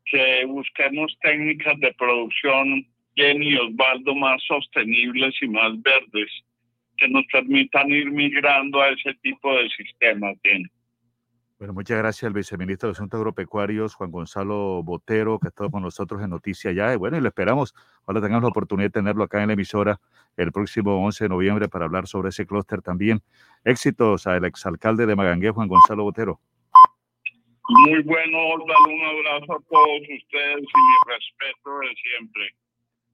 que 0.06 0.44
busquemos 0.46 1.16
técnicas 1.20 1.78
de 1.80 1.92
producción, 1.94 2.86
Jenny 3.14 3.56
Osvaldo, 3.56 4.14
más 4.14 4.42
sostenibles 4.44 5.34
y 5.40 5.48
más 5.48 5.80
verdes, 5.82 6.30
que 6.96 7.08
nos 7.08 7.26
permitan 7.26 7.90
ir 7.90 8.10
migrando 8.10 8.80
a 8.80 8.90
ese 8.90 9.14
tipo 9.22 9.54
de 9.54 9.68
sistemas, 9.70 10.36
Jenny. 10.42 10.66
Bueno, 11.58 11.72
muchas 11.72 11.96
gracias 11.96 12.24
al 12.24 12.34
viceministro 12.34 12.88
de 12.90 12.92
Asuntos 12.92 13.16
Agropecuarios, 13.16 13.94
Juan 13.94 14.10
Gonzalo 14.10 14.82
Botero, 14.82 15.38
que 15.38 15.46
ha 15.46 15.48
estado 15.48 15.70
con 15.70 15.82
nosotros 15.82 16.22
en 16.22 16.28
Noticia 16.28 16.70
Ya. 16.72 16.92
Y 16.92 16.96
bueno, 16.98 17.16
y 17.16 17.22
le 17.22 17.28
esperamos, 17.28 17.74
ahora 18.06 18.20
tengamos 18.20 18.42
la 18.42 18.50
oportunidad 18.50 18.88
de 18.88 18.92
tenerlo 18.92 19.24
acá 19.24 19.40
en 19.40 19.46
la 19.46 19.54
emisora 19.54 19.98
el 20.36 20.52
próximo 20.52 21.02
11 21.02 21.24
de 21.24 21.28
noviembre 21.30 21.68
para 21.70 21.86
hablar 21.86 22.06
sobre 22.08 22.28
ese 22.28 22.44
clúster 22.44 22.82
también. 22.82 23.22
Éxitos 23.64 24.26
al 24.26 24.44
exalcalde 24.44 25.06
de 25.06 25.16
Magangué, 25.16 25.48
Juan 25.48 25.66
Gonzalo 25.66 26.02
Botero. 26.02 26.40
Muy 27.86 28.02
bueno, 28.02 28.38
Osvaldo, 28.48 28.90
un 28.90 29.04
abrazo 29.04 29.54
a 29.54 29.60
todos 29.70 30.00
ustedes 30.00 30.60
y 30.60 30.60
mi 30.60 31.14
respeto 31.14 31.78
de 31.80 31.94
siempre. 31.96 32.65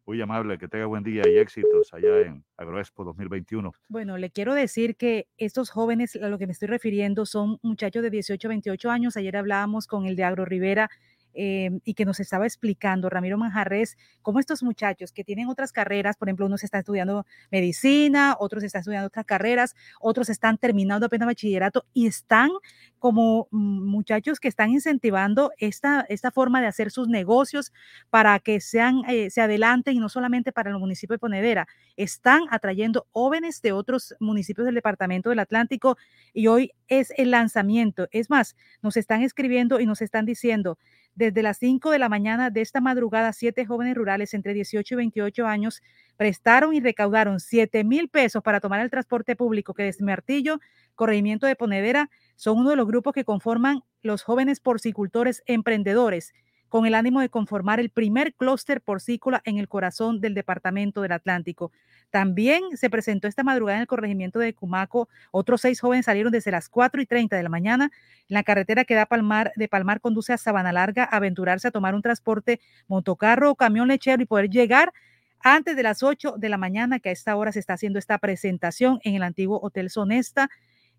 Muy 0.04 0.20
amable, 0.20 0.58
que 0.58 0.66
tenga 0.66 0.86
buen 0.86 1.04
día 1.04 1.22
y 1.26 1.38
éxitos 1.38 1.94
allá 1.94 2.20
en 2.20 2.44
Agroexpo 2.56 3.04
2021. 3.04 3.72
Bueno, 3.88 4.18
le 4.18 4.30
quiero 4.30 4.54
decir 4.54 4.96
que 4.96 5.28
estos 5.36 5.70
jóvenes, 5.70 6.16
a 6.16 6.28
lo 6.28 6.38
que 6.38 6.46
me 6.46 6.52
estoy 6.52 6.68
refiriendo, 6.68 7.24
son 7.24 7.58
muchachos 7.62 8.02
de 8.02 8.10
18, 8.10 8.48
28 8.48 8.90
años. 8.90 9.16
Ayer 9.16 9.36
hablábamos 9.36 9.86
con 9.86 10.06
el 10.06 10.16
de 10.16 10.24
Agro 10.24 10.44
Rivera 10.44 10.90
Em, 11.34 11.80
y 11.84 11.94
que 11.94 12.04
nos 12.04 12.20
estaba 12.20 12.46
explicando 12.46 13.08
Ramiro 13.08 13.38
Manjarres 13.38 13.96
cómo 14.20 14.38
estos 14.38 14.62
muchachos 14.62 15.12
que 15.12 15.24
tienen 15.24 15.48
otras 15.48 15.72
carreras, 15.72 16.16
por 16.16 16.28
ejemplo, 16.28 16.44
unos 16.44 16.62
están 16.62 16.80
estudiando 16.80 17.24
medicina, 17.50 18.36
otros 18.38 18.62
están 18.64 18.80
estudiando 18.80 19.06
otras 19.06 19.24
carreras, 19.24 19.74
otros 20.00 20.28
están 20.28 20.58
terminando 20.58 21.06
apenas 21.06 21.26
bachillerato 21.26 21.86
y 21.94 22.06
están 22.06 22.50
como 22.98 23.48
muchachos 23.50 24.38
que 24.40 24.48
están 24.48 24.70
incentivando 24.70 25.50
esta, 25.58 26.04
esta 26.08 26.30
forma 26.30 26.60
de 26.60 26.68
hacer 26.68 26.90
sus 26.90 27.08
negocios 27.08 27.72
para 28.10 28.38
que 28.38 28.60
sean, 28.60 29.02
eh, 29.08 29.30
se 29.30 29.40
adelanten 29.40 29.96
y 29.96 30.00
no 30.00 30.08
solamente 30.08 30.52
para 30.52 30.70
el 30.70 30.78
municipio 30.78 31.14
de 31.14 31.18
Ponedera, 31.18 31.66
están 31.96 32.42
atrayendo 32.50 33.06
jóvenes 33.10 33.60
de 33.62 33.72
otros 33.72 34.14
municipios 34.20 34.66
del 34.66 34.74
departamento 34.74 35.30
del 35.30 35.40
Atlántico 35.40 35.96
y 36.32 36.46
hoy 36.46 36.72
es 36.88 37.12
el 37.16 37.30
lanzamiento. 37.30 38.06
Es 38.12 38.30
más, 38.30 38.54
nos 38.82 38.96
están 38.96 39.22
escribiendo 39.22 39.80
y 39.80 39.86
nos 39.86 40.02
están 40.02 40.26
diciendo, 40.26 40.78
Desde 41.14 41.42
las 41.42 41.58
5 41.58 41.90
de 41.90 41.98
la 41.98 42.08
mañana 42.08 42.48
de 42.48 42.62
esta 42.62 42.80
madrugada, 42.80 43.32
siete 43.34 43.66
jóvenes 43.66 43.94
rurales 43.96 44.32
entre 44.32 44.54
18 44.54 44.94
y 44.94 44.96
28 44.96 45.46
años 45.46 45.82
prestaron 46.16 46.74
y 46.74 46.80
recaudaron 46.80 47.38
7 47.38 47.84
mil 47.84 48.08
pesos 48.08 48.42
para 48.42 48.60
tomar 48.60 48.80
el 48.80 48.90
transporte 48.90 49.36
público 49.36 49.74
que 49.74 49.82
desde 49.82 50.04
Martillo, 50.04 50.58
Corregimiento 50.94 51.46
de 51.46 51.56
Ponedera, 51.56 52.10
son 52.36 52.58
uno 52.58 52.70
de 52.70 52.76
los 52.76 52.86
grupos 52.86 53.12
que 53.12 53.24
conforman 53.24 53.82
los 54.02 54.22
jóvenes 54.22 54.60
porcicultores 54.60 55.42
emprendedores 55.46 56.32
con 56.70 56.86
el 56.86 56.94
ánimo 56.94 57.20
de 57.20 57.28
conformar 57.28 57.80
el 57.80 57.90
primer 57.90 58.32
clúster 58.34 58.80
porcícola 58.80 59.42
en 59.44 59.58
el 59.58 59.68
corazón 59.68 60.22
del 60.22 60.32
departamento 60.32 61.02
del 61.02 61.12
Atlántico. 61.12 61.70
También 62.12 62.76
se 62.76 62.90
presentó 62.90 63.26
esta 63.26 63.42
madrugada 63.42 63.78
en 63.78 63.80
el 63.80 63.86
corregimiento 63.86 64.38
de 64.38 64.52
Cumaco. 64.52 65.08
Otros 65.30 65.62
seis 65.62 65.80
jóvenes 65.80 66.04
salieron 66.04 66.30
desde 66.30 66.50
las 66.50 66.68
4 66.68 67.00
y 67.00 67.06
30 67.06 67.34
de 67.36 67.42
la 67.42 67.48
mañana 67.48 67.90
en 68.28 68.34
la 68.34 68.42
carretera 68.42 68.84
que 68.84 68.94
da 68.94 69.06
Palmar, 69.06 69.50
de 69.56 69.66
Palmar 69.66 70.02
conduce 70.02 70.34
a 70.34 70.36
Sabana 70.36 70.72
Larga 70.72 71.04
a 71.04 71.16
aventurarse 71.16 71.68
a 71.68 71.70
tomar 71.70 71.94
un 71.94 72.02
transporte 72.02 72.60
motocarro 72.86 73.50
o 73.50 73.56
camión 73.56 73.88
lechero 73.88 74.22
y 74.22 74.26
poder 74.26 74.50
llegar 74.50 74.92
antes 75.40 75.74
de 75.74 75.82
las 75.82 76.02
8 76.02 76.34
de 76.36 76.48
la 76.50 76.58
mañana, 76.58 77.00
que 77.00 77.08
a 77.08 77.12
esta 77.12 77.34
hora 77.34 77.50
se 77.50 77.60
está 77.60 77.72
haciendo 77.72 77.98
esta 77.98 78.18
presentación 78.18 79.00
en 79.04 79.14
el 79.14 79.22
antiguo 79.22 79.58
Hotel 79.62 79.88
Sonesta 79.88 80.50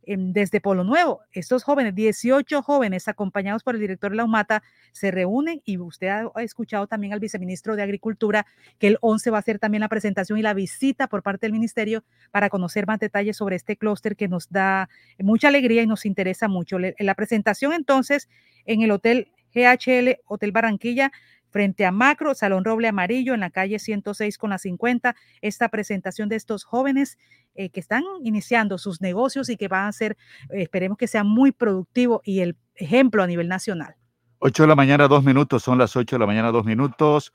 desde 0.08 0.62
Polo 0.62 0.84
Nuevo. 0.84 1.22
Estos 1.32 1.64
jóvenes, 1.64 1.96
18 1.96 2.62
jóvenes 2.62 3.08
acompañados 3.08 3.64
por 3.64 3.76
el 3.76 3.82
director 3.82 4.12
de 4.12 4.18
la 4.18 4.26
UMATA, 4.26 4.64
se 4.92 5.12
reúnen 5.12 5.62
y 5.66 5.78
usted 5.78 6.08
ha 6.08 6.42
escuchado 6.42 6.88
también 6.88 7.14
al 7.14 7.20
viceministro 7.20 7.76
de 7.76 7.84
Agricultura 7.84 8.46
que 8.80 8.88
el 8.88 8.98
11 9.02 9.32
va 9.32 9.38
a 9.38 9.40
hacer 9.40 9.60
también 9.60 9.82
la 9.82 9.90
presentación 9.90 10.38
y 10.40 10.42
la 10.42 10.54
visita 10.54 11.08
por 11.08 11.24
parte 11.24 11.46
del 11.46 11.54
ministerio 11.54 12.04
para 12.32 12.50
conocer 12.50 12.88
más 12.88 13.00
detalles 13.00 13.38
sobre 13.38 13.56
este 13.56 13.78
clúster 13.78 14.16
que 14.16 14.28
nos 14.28 14.50
da 14.50 14.90
mucha 15.20 15.48
alegría 15.48 15.84
y 15.84 15.88
nos 15.88 16.06
interesa 16.06 16.48
mucho. 16.48 16.78
La 16.80 17.16
presentación 17.16 17.74
entonces 17.74 18.30
en 18.66 18.82
el 18.82 18.92
Hotel 18.92 19.32
GHL, 19.54 20.20
Hotel 20.26 20.52
Barranquilla, 20.52 21.12
frente 21.54 21.86
a 21.86 21.92
Macro, 21.92 22.34
Salón 22.34 22.66
Roble 22.66 22.88
Amarillo, 22.88 23.36
en 23.36 23.42
la 23.42 23.52
calle 23.52 23.78
106 23.78 24.38
con 24.40 24.50
la 24.50 24.58
50, 24.58 25.16
esta 25.42 25.70
presentación 25.70 26.28
de 26.28 26.36
estos 26.36 26.64
jóvenes 26.66 27.20
eh, 27.54 27.70
que 27.70 27.80
están 27.80 28.04
iniciando 28.24 28.80
sus 28.80 29.00
negocios 29.00 29.50
y 29.50 29.56
que 29.56 29.68
van 29.68 29.88
a 29.88 29.92
ser, 29.92 30.18
eh, 30.50 30.64
esperemos 30.64 30.98
que 30.98 31.08
sea 31.08 31.24
muy 31.24 31.52
productivo 31.52 32.22
y 32.26 32.40
el 32.40 32.58
ejemplo 32.76 33.22
a 33.22 33.28
nivel 33.28 33.48
nacional. 33.48 33.96
8 34.40 34.64
de 34.64 34.68
la 34.68 34.76
mañana, 34.76 35.08
dos 35.08 35.24
minutos, 35.24 35.64
son 35.64 35.78
las 35.78 35.96
8 35.96 36.16
de 36.16 36.20
la 36.20 36.26
mañana, 36.26 36.52
dos 36.52 36.66
minutos. 36.66 37.32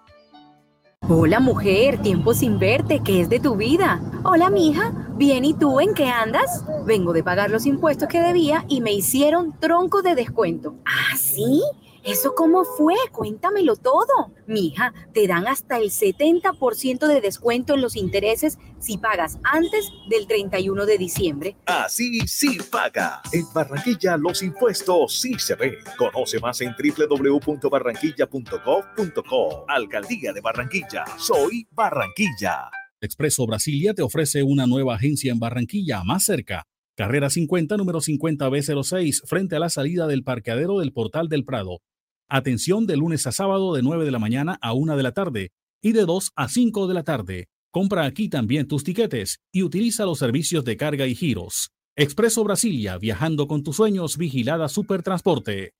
Hola 1.08 1.38
mujer, 1.38 2.02
tiempo 2.02 2.34
sin 2.34 2.58
verte, 2.58 3.00
¿qué 3.04 3.20
es 3.20 3.28
de 3.28 3.38
tu 3.38 3.54
vida? 3.54 4.00
Hola 4.24 4.50
mija, 4.50 4.90
bien 5.14 5.44
y 5.44 5.54
tú 5.54 5.78
en 5.78 5.94
qué 5.94 6.06
andas? 6.06 6.64
Vengo 6.84 7.12
de 7.12 7.22
pagar 7.22 7.48
los 7.48 7.64
impuestos 7.64 8.08
que 8.08 8.20
debía 8.20 8.64
y 8.66 8.80
me 8.80 8.92
hicieron 8.92 9.56
tronco 9.60 10.02
de 10.02 10.16
descuento. 10.16 10.74
¿Ah, 10.84 11.16
sí? 11.16 11.62
¿Eso 12.06 12.34
cómo 12.36 12.64
fue? 12.64 12.94
Cuéntamelo 13.10 13.74
todo. 13.74 14.32
Mija, 14.46 14.94
te 15.12 15.26
dan 15.26 15.48
hasta 15.48 15.78
el 15.78 15.90
70% 15.90 17.08
de 17.08 17.20
descuento 17.20 17.74
en 17.74 17.80
los 17.80 17.96
intereses 17.96 18.58
si 18.78 18.96
pagas 18.96 19.40
antes 19.42 19.90
del 20.08 20.28
31 20.28 20.86
de 20.86 20.98
diciembre. 20.98 21.56
Así 21.66 22.20
sí 22.28 22.58
paga. 22.70 23.22
En 23.32 23.52
Barranquilla 23.52 24.16
los 24.16 24.44
impuestos 24.44 25.20
sí 25.20 25.34
se 25.36 25.56
ven. 25.56 25.74
Conoce 25.98 26.38
más 26.38 26.60
en 26.60 26.76
www.barranquilla.gov.co. 26.78 29.64
Alcaldía 29.66 30.32
de 30.32 30.40
Barranquilla. 30.40 31.04
Soy 31.18 31.66
Barranquilla. 31.72 32.70
Expreso 33.00 33.48
Brasilia 33.48 33.94
te 33.94 34.02
ofrece 34.02 34.44
una 34.44 34.68
nueva 34.68 34.94
agencia 34.94 35.32
en 35.32 35.40
Barranquilla, 35.40 36.04
más 36.04 36.22
cerca. 36.22 36.68
Carrera 36.96 37.30
50, 37.30 37.76
número 37.76 38.00
50B06, 38.00 39.26
frente 39.26 39.56
a 39.56 39.58
la 39.58 39.70
salida 39.70 40.06
del 40.06 40.22
parqueadero 40.22 40.78
del 40.78 40.92
Portal 40.92 41.28
del 41.28 41.44
Prado. 41.44 41.80
Atención 42.28 42.86
de 42.86 42.96
lunes 42.96 43.24
a 43.28 43.32
sábado 43.32 43.72
de 43.72 43.82
9 43.82 44.04
de 44.04 44.10
la 44.10 44.18
mañana 44.18 44.58
a 44.60 44.72
1 44.72 44.96
de 44.96 45.02
la 45.04 45.12
tarde 45.12 45.52
y 45.80 45.92
de 45.92 46.04
2 46.04 46.32
a 46.34 46.48
5 46.48 46.88
de 46.88 46.94
la 46.94 47.04
tarde. 47.04 47.48
Compra 47.70 48.04
aquí 48.04 48.28
también 48.28 48.66
tus 48.66 48.82
tiquetes 48.82 49.38
y 49.52 49.62
utiliza 49.62 50.04
los 50.04 50.18
servicios 50.18 50.64
de 50.64 50.76
carga 50.76 51.06
y 51.06 51.14
giros. 51.14 51.70
Expreso 51.94 52.42
Brasilia, 52.42 52.98
viajando 52.98 53.46
con 53.46 53.62
tus 53.62 53.76
sueños, 53.76 54.18
vigilada 54.18 54.68
Supertransporte. 54.68 55.74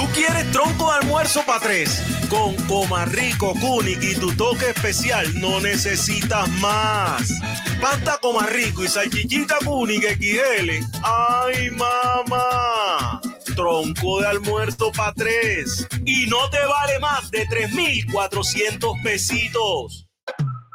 ¿Tú 0.00 0.06
quieres 0.14 0.50
tronco 0.50 0.90
de 0.90 0.98
almuerzo 1.00 1.42
para 1.44 1.60
tres? 1.60 2.02
Con 2.30 2.54
Comarrico, 2.66 3.52
Kunik 3.60 4.02
y 4.02 4.14
tu 4.14 4.32
toque 4.32 4.70
especial 4.70 5.38
no 5.38 5.60
necesitas 5.60 6.48
más. 6.52 7.30
Pasta 7.82 8.16
Comarrico 8.22 8.82
y 8.82 8.88
salchichita 8.88 9.56
Kunik 9.62 10.02
XL. 10.16 10.70
¡Ay, 11.02 11.70
mamá! 11.72 13.20
Tronco 13.54 14.22
de 14.22 14.28
almuerzo 14.28 14.90
para 14.90 15.12
tres. 15.12 15.86
Y 16.06 16.26
no 16.28 16.48
te 16.48 16.64
vale 16.64 16.98
más 16.98 17.30
de 17.30 17.44
3,400 17.44 18.92
pesitos. 19.04 20.09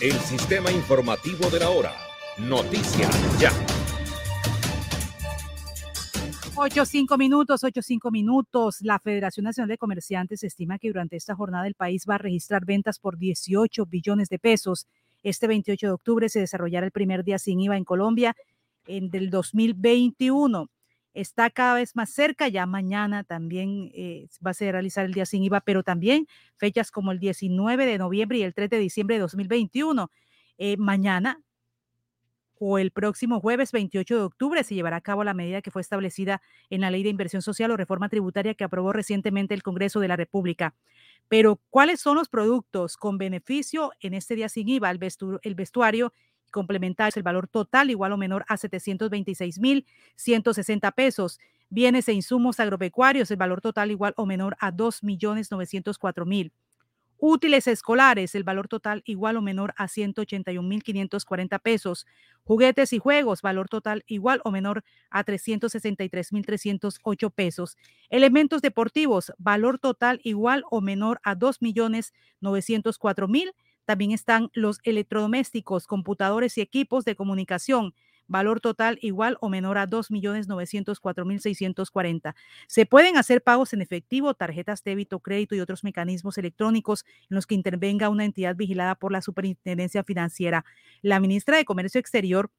El 0.00 0.14
sistema 0.14 0.72
informativo 0.72 1.48
de 1.50 1.60
la 1.60 1.70
hora. 1.70 1.92
Noticias 2.36 3.40
ya. 3.40 3.52
8, 6.56 6.84
5 6.84 7.16
minutos, 7.16 7.62
8, 7.62 7.80
5 7.80 8.10
minutos. 8.10 8.78
La 8.80 8.98
Federación 8.98 9.44
Nacional 9.44 9.68
de 9.68 9.78
Comerciantes 9.78 10.42
estima 10.42 10.80
que 10.80 10.88
durante 10.88 11.14
esta 11.14 11.36
jornada 11.36 11.68
el 11.68 11.74
país 11.74 12.06
va 12.10 12.16
a 12.16 12.18
registrar 12.18 12.64
ventas 12.64 12.98
por 12.98 13.18
18 13.18 13.86
billones 13.86 14.28
de 14.28 14.40
pesos. 14.40 14.88
Este 15.22 15.46
28 15.46 15.86
de 15.86 15.92
octubre 15.92 16.28
se 16.28 16.40
desarrollará 16.40 16.84
el 16.84 16.92
primer 16.92 17.22
día 17.22 17.38
sin 17.38 17.60
IVA 17.60 17.76
en 17.76 17.84
Colombia 17.84 18.36
en 18.86 19.10
del 19.10 19.30
2021. 19.30 20.68
Está 21.14 21.48
cada 21.50 21.74
vez 21.74 21.94
más 21.96 22.10
cerca, 22.10 22.48
ya 22.48 22.66
mañana 22.66 23.24
también 23.24 23.90
eh, 23.94 24.26
va 24.44 24.50
a 24.50 24.54
ser 24.54 24.72
realizar 24.72 25.04
el 25.06 25.14
día 25.14 25.26
sin 25.26 25.44
IVA, 25.44 25.60
pero 25.60 25.82
también 25.84 26.26
fechas 26.56 26.90
como 26.90 27.12
el 27.12 27.20
19 27.20 27.86
de 27.86 27.98
noviembre 27.98 28.38
y 28.38 28.42
el 28.42 28.52
3 28.52 28.68
de 28.70 28.78
diciembre 28.78 29.16
de 29.16 29.20
2021. 29.20 30.10
Eh, 30.58 30.76
mañana 30.76 31.40
o 32.58 32.78
el 32.78 32.90
próximo 32.90 33.40
jueves 33.40 33.72
28 33.72 34.16
de 34.16 34.22
octubre 34.22 34.64
se 34.64 34.74
llevará 34.74 34.96
a 34.96 35.00
cabo 35.00 35.24
la 35.24 35.34
medida 35.34 35.62
que 35.62 35.70
fue 35.70 35.82
establecida 35.82 36.40
en 36.70 36.80
la 36.80 36.90
Ley 36.90 37.02
de 37.02 37.10
Inversión 37.10 37.42
Social 37.42 37.70
o 37.70 37.76
Reforma 37.76 38.08
Tributaria 38.08 38.54
que 38.54 38.64
aprobó 38.64 38.92
recientemente 38.92 39.54
el 39.54 39.62
Congreso 39.62 40.00
de 40.00 40.08
la 40.08 40.16
República. 40.16 40.74
Pero, 41.28 41.60
¿cuáles 41.70 42.00
son 42.00 42.16
los 42.16 42.28
productos 42.28 42.96
con 42.96 43.18
beneficio 43.18 43.92
en 44.00 44.14
este 44.14 44.34
día 44.34 44.48
sin 44.48 44.68
IVA? 44.68 44.90
El, 44.90 45.00
el 45.42 45.54
vestuario 45.54 46.12
complementario, 46.54 47.12
el 47.16 47.24
valor 47.24 47.48
total 47.48 47.90
igual 47.90 48.12
o 48.12 48.16
menor 48.16 48.46
a 48.48 48.56
726.160 48.56 50.94
pesos. 50.94 51.38
Bienes 51.68 52.08
e 52.08 52.14
insumos 52.14 52.60
agropecuarios, 52.60 53.30
el 53.30 53.36
valor 53.36 53.60
total 53.60 53.90
igual 53.90 54.14
o 54.16 54.24
menor 54.24 54.56
a 54.60 54.72
2.904.000. 54.72 56.50
Útiles 57.26 57.66
escolares, 57.68 58.34
el 58.34 58.44
valor 58.44 58.68
total 58.68 59.02
igual 59.06 59.38
o 59.38 59.40
menor 59.40 59.72
a 59.76 59.88
181.540 59.88 61.58
pesos. 61.60 62.06
Juguetes 62.44 62.92
y 62.92 62.98
juegos, 62.98 63.40
valor 63.40 63.68
total 63.68 64.04
igual 64.06 64.42
o 64.44 64.50
menor 64.50 64.84
a 65.10 65.24
363.308 65.24 67.32
pesos. 67.32 67.78
Elementos 68.10 68.60
deportivos, 68.62 69.32
valor 69.38 69.78
total 69.78 70.20
igual 70.22 70.64
o 70.70 70.80
menor 70.80 71.20
a 71.24 71.34
2.904.000. 71.34 73.54
También 73.84 74.12
están 74.12 74.50
los 74.54 74.78
electrodomésticos, 74.84 75.86
computadores 75.86 76.56
y 76.58 76.60
equipos 76.60 77.04
de 77.04 77.16
comunicación, 77.16 77.94
valor 78.26 78.60
total 78.60 78.98
igual 79.02 79.36
o 79.40 79.48
menor 79.48 79.78
a 79.78 79.86
2.904.640. 79.86 82.34
Se 82.66 82.86
pueden 82.86 83.16
hacer 83.16 83.42
pagos 83.42 83.72
en 83.72 83.82
efectivo, 83.82 84.34
tarjetas 84.34 84.82
débito, 84.82 85.20
crédito 85.20 85.54
y 85.54 85.60
otros 85.60 85.84
mecanismos 85.84 86.38
electrónicos 86.38 87.04
en 87.30 87.36
los 87.36 87.46
que 87.46 87.54
intervenga 87.54 88.08
una 88.08 88.24
entidad 88.24 88.56
vigilada 88.56 88.94
por 88.94 89.12
la 89.12 89.22
Superintendencia 89.22 90.04
Financiera. 90.04 90.64
La 91.02 91.20
ministra 91.20 91.56
de 91.56 91.64
Comercio 91.64 92.00
Exterior 92.00 92.50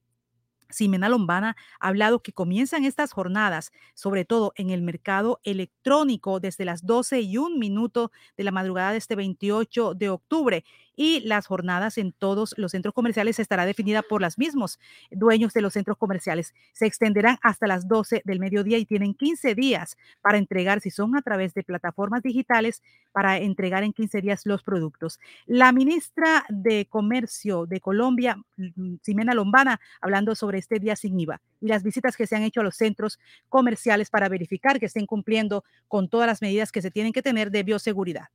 Simena 0.70 1.10
Lombana 1.10 1.56
ha 1.80 1.88
hablado 1.88 2.22
que 2.22 2.34
comienzan 2.34 2.86
estas 2.86 3.12
jornadas, 3.12 3.72
sobre 3.94 4.26
todo 4.26 4.54
en 4.56 4.72
el 4.72 4.82
mercado 4.82 5.40
electrónico, 5.44 6.40
desde 6.40 6.66
las 6.66 6.86
12 6.86 7.22
y 7.22 7.38
un 7.38 7.60
minuto 7.60 8.12
de 8.36 8.44
la 8.44 8.52
madrugada 8.52 8.92
de 8.92 8.98
este 8.98 9.16
28 9.16 9.94
de 9.94 10.10
octubre 10.10 10.66
y 10.96 11.22
las 11.22 11.48
jornadas 11.48 11.98
en 11.98 12.12
todos 12.12 12.54
los 12.58 12.72
centros 12.72 12.94
comerciales 12.94 13.40
estará 13.40 13.66
definida 13.66 14.02
por 14.02 14.22
los 14.22 14.38
mismos 14.38 14.80
dueños 15.12 15.54
de 15.54 15.62
los 15.62 15.74
centros 15.74 15.98
comerciales. 15.98 16.54
Se 16.74 16.86
extenderán 16.86 17.38
hasta 17.42 17.68
las 17.68 17.88
12 17.88 18.22
del 18.26 18.40
mediodía 18.40 18.78
y 18.78 18.86
tienen 18.86 19.14
15 19.14 19.56
días 19.56 19.98
para 20.22 20.38
entregar, 20.38 20.82
si 20.82 20.90
son 20.90 21.16
a 21.16 21.22
través 21.22 21.54
de 21.54 21.64
plataformas 21.64 22.24
digitales, 22.24 22.82
para 23.12 23.38
entregar 23.38 23.84
en 23.84 23.94
15 23.94 24.22
días 24.22 24.46
los 24.46 24.64
productos. 24.64 25.20
La 25.46 25.72
ministra 25.72 26.46
de 26.50 26.86
Comercio 26.88 27.66
de 27.66 27.80
Colombia, 27.80 28.38
Ximena 29.04 29.34
Lombana, 29.34 29.80
hablando 30.02 30.36
sobre 30.36 30.60
este 30.60 30.80
día 30.80 30.96
sin 30.96 31.20
IVA 31.20 31.42
y 31.62 31.68
las 31.68 31.84
visitas 31.84 32.18
que 32.18 32.28
se 32.28 32.36
han 32.36 32.44
hecho 32.44 32.62
a 32.62 32.64
los 32.64 32.76
centros 32.76 33.20
comerciales 33.50 34.10
para 34.10 34.30
verificar 34.30 34.80
que 34.80 34.86
estén 34.86 35.06
cumpliendo 35.06 35.64
con 35.88 36.10
todas 36.10 36.28
las 36.28 36.42
medidas 36.42 36.72
que 36.72 36.82
se 36.82 36.92
tienen 36.92 37.14
que 37.14 37.22
tener 37.22 37.52
de 37.52 37.64
bioseguridad 37.64 38.28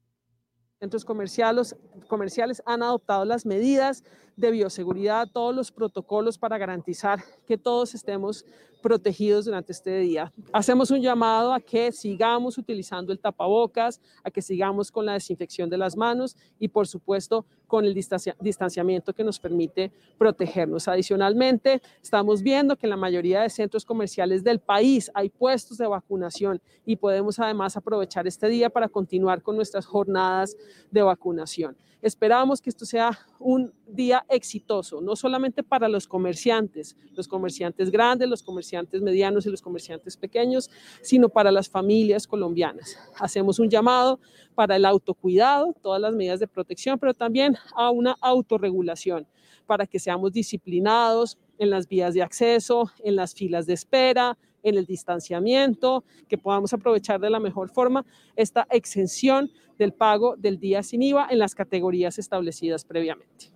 centros 0.81 1.05
comerciales, 1.05 1.77
comerciales 2.09 2.63
han 2.65 2.83
adoptado 2.83 3.27
las 3.27 3.45
medidas 3.45 4.03
de 4.37 4.51
bioseguridad, 4.51 5.29
todos 5.31 5.55
los 5.55 5.71
protocolos 5.71 6.39
para 6.39 6.57
garantizar 6.57 7.23
que 7.47 7.59
todos 7.59 7.95
estemos 7.95 8.47
protegidos 8.81 9.45
durante 9.45 9.73
este 9.73 9.99
día. 9.99 10.33
Hacemos 10.53 10.91
un 10.91 11.01
llamado 11.01 11.53
a 11.53 11.61
que 11.61 11.93
sigamos 11.93 12.59
utilizando 12.59 13.13
el 13.13 13.19
tapabocas, 13.19 14.01
a 14.25 14.31
que 14.31 14.43
sigamos 14.43 14.91
con 14.91 15.07
la 15.07 15.15
desinfección 15.15 15.71
de 15.71 15.79
las 15.79 15.97
manos 15.97 16.37
y 16.59 16.69
por 16.69 16.87
supuesto 16.87 17.45
con 17.67 17.85
el 17.85 17.95
distanciamiento 17.95 19.13
que 19.13 19.23
nos 19.23 19.39
permite 19.39 19.93
protegernos. 20.19 20.89
Adicionalmente, 20.89 21.81
estamos 22.03 22.43
viendo 22.43 22.77
que 22.77 22.87
en 22.87 22.91
la 22.91 22.97
mayoría 22.97 23.43
de 23.43 23.51
centros 23.51 23.85
comerciales 23.85 24.43
del 24.43 24.59
país 24.59 25.11
hay 25.15 25.29
puestos 25.29 25.79
de 25.79 25.87
vacunación 25.87 26.61
y 26.85 26.97
podemos 26.97 27.39
además 27.39 27.77
aprovechar 27.77 28.27
este 28.27 28.49
día 28.49 28.71
para 28.71 28.89
continuar 28.89 29.43
con 29.43 29.55
nuestras 29.55 29.87
jornadas 29.87 30.57
de 30.91 31.03
vacunación. 31.03 31.77
Esperamos 32.03 32.63
que 32.63 32.71
esto 32.71 32.87
sea 32.87 33.19
un 33.39 33.75
día 33.87 34.25
exitoso, 34.29 35.01
no 35.01 35.17
solamente 35.17 35.63
para 35.63 35.89
los 35.89 36.09
comerciantes, 36.09 36.97
los 37.15 37.29
comerciantes 37.29 37.91
grandes, 37.91 38.29
los 38.29 38.43
comerciantes 38.43 39.03
medianos 39.03 39.45
y 39.45 39.51
los 39.51 39.61
comerciantes 39.61 40.17
pequeños, 40.17 40.71
sino 41.03 41.29
para 41.29 41.53
las 41.53 41.69
familias 41.69 42.27
colombianas. 42.27 42.97
Hacemos 43.19 43.59
un 43.59 43.69
llamado 43.69 44.19
para 44.55 44.77
el 44.77 44.85
autocuidado, 44.87 45.75
todas 45.83 46.01
las 46.01 46.15
medidas 46.15 46.41
de 46.41 46.49
protección, 46.49 46.99
pero 46.99 47.13
también 47.13 47.57
a 47.75 47.91
una 47.91 48.17
autorregulación 48.21 49.27
para 49.67 49.87
que 49.87 49.99
seamos 49.99 50.33
disciplinados 50.33 51.39
en 51.59 51.71
las 51.71 51.87
vías 51.87 52.15
de 52.15 52.23
acceso, 52.23 52.91
en 53.05 53.15
las 53.17 53.35
filas 53.35 53.67
de 53.67 53.75
espera, 53.75 54.39
en 54.63 54.77
el 54.77 54.87
distanciamiento, 54.87 56.05
que 56.29 56.39
podamos 56.39 56.73
aprovechar 56.73 57.21
de 57.21 57.31
la 57.31 57.41
mejor 57.41 57.71
forma 57.71 58.05
esta 58.37 58.67
exención 58.71 59.51
del 59.79 59.93
pago 59.93 60.37
del 60.37 60.59
día 60.59 60.83
sin 60.83 61.03
IVA 61.03 61.29
en 61.31 61.39
las 61.39 61.55
categorías 61.55 62.19
establecidas 62.19 62.85
previamente. 62.85 63.53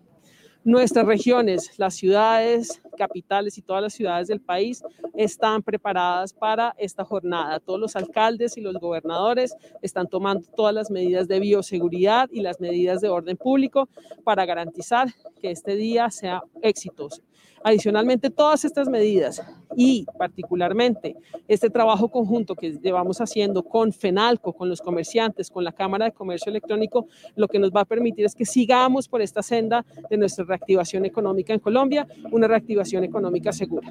Nuestras 0.66 1.04
regiones, 1.04 1.78
las 1.78 1.94
ciudades, 1.94 2.80
capitales 2.96 3.58
y 3.58 3.62
todas 3.62 3.82
las 3.82 3.92
ciudades 3.92 4.28
del 4.28 4.40
país 4.40 4.82
están 5.12 5.62
preparadas 5.62 6.32
para 6.32 6.74
esta 6.78 7.04
jornada. 7.04 7.60
Todos 7.60 7.78
los 7.78 7.96
alcaldes 7.96 8.56
y 8.56 8.62
los 8.62 8.74
gobernadores 8.76 9.54
están 9.82 10.08
tomando 10.08 10.48
todas 10.56 10.74
las 10.74 10.90
medidas 10.90 11.28
de 11.28 11.38
bioseguridad 11.38 12.30
y 12.32 12.40
las 12.40 12.60
medidas 12.60 13.02
de 13.02 13.10
orden 13.10 13.36
público 13.36 13.90
para 14.24 14.46
garantizar 14.46 15.08
que 15.42 15.50
este 15.50 15.76
día 15.76 16.10
sea 16.10 16.42
exitoso. 16.62 17.22
Adicionalmente, 17.66 18.28
todas 18.28 18.62
estas 18.66 18.88
medidas 18.90 19.42
y 19.74 20.04
particularmente 20.18 21.16
este 21.48 21.70
trabajo 21.70 22.10
conjunto 22.10 22.54
que 22.54 22.72
llevamos 22.72 23.22
haciendo 23.22 23.62
con 23.62 23.90
FENALCO, 23.90 24.52
con 24.52 24.68
los 24.68 24.82
comerciantes, 24.82 25.48
con 25.50 25.64
la 25.64 25.72
Cámara 25.72 26.04
de 26.04 26.12
Comercio 26.12 26.50
Electrónico, 26.50 27.06
lo 27.36 27.48
que 27.48 27.58
nos 27.58 27.70
va 27.70 27.80
a 27.80 27.84
permitir 27.86 28.26
es 28.26 28.34
que 28.34 28.44
sigamos 28.44 29.08
por 29.08 29.22
esta 29.22 29.42
senda 29.42 29.86
de 30.10 30.18
nuestra 30.18 30.44
reactivación 30.44 31.06
económica 31.06 31.54
en 31.54 31.60
Colombia, 31.60 32.06
una 32.30 32.46
reactivación 32.46 33.02
económica 33.02 33.50
segura 33.50 33.90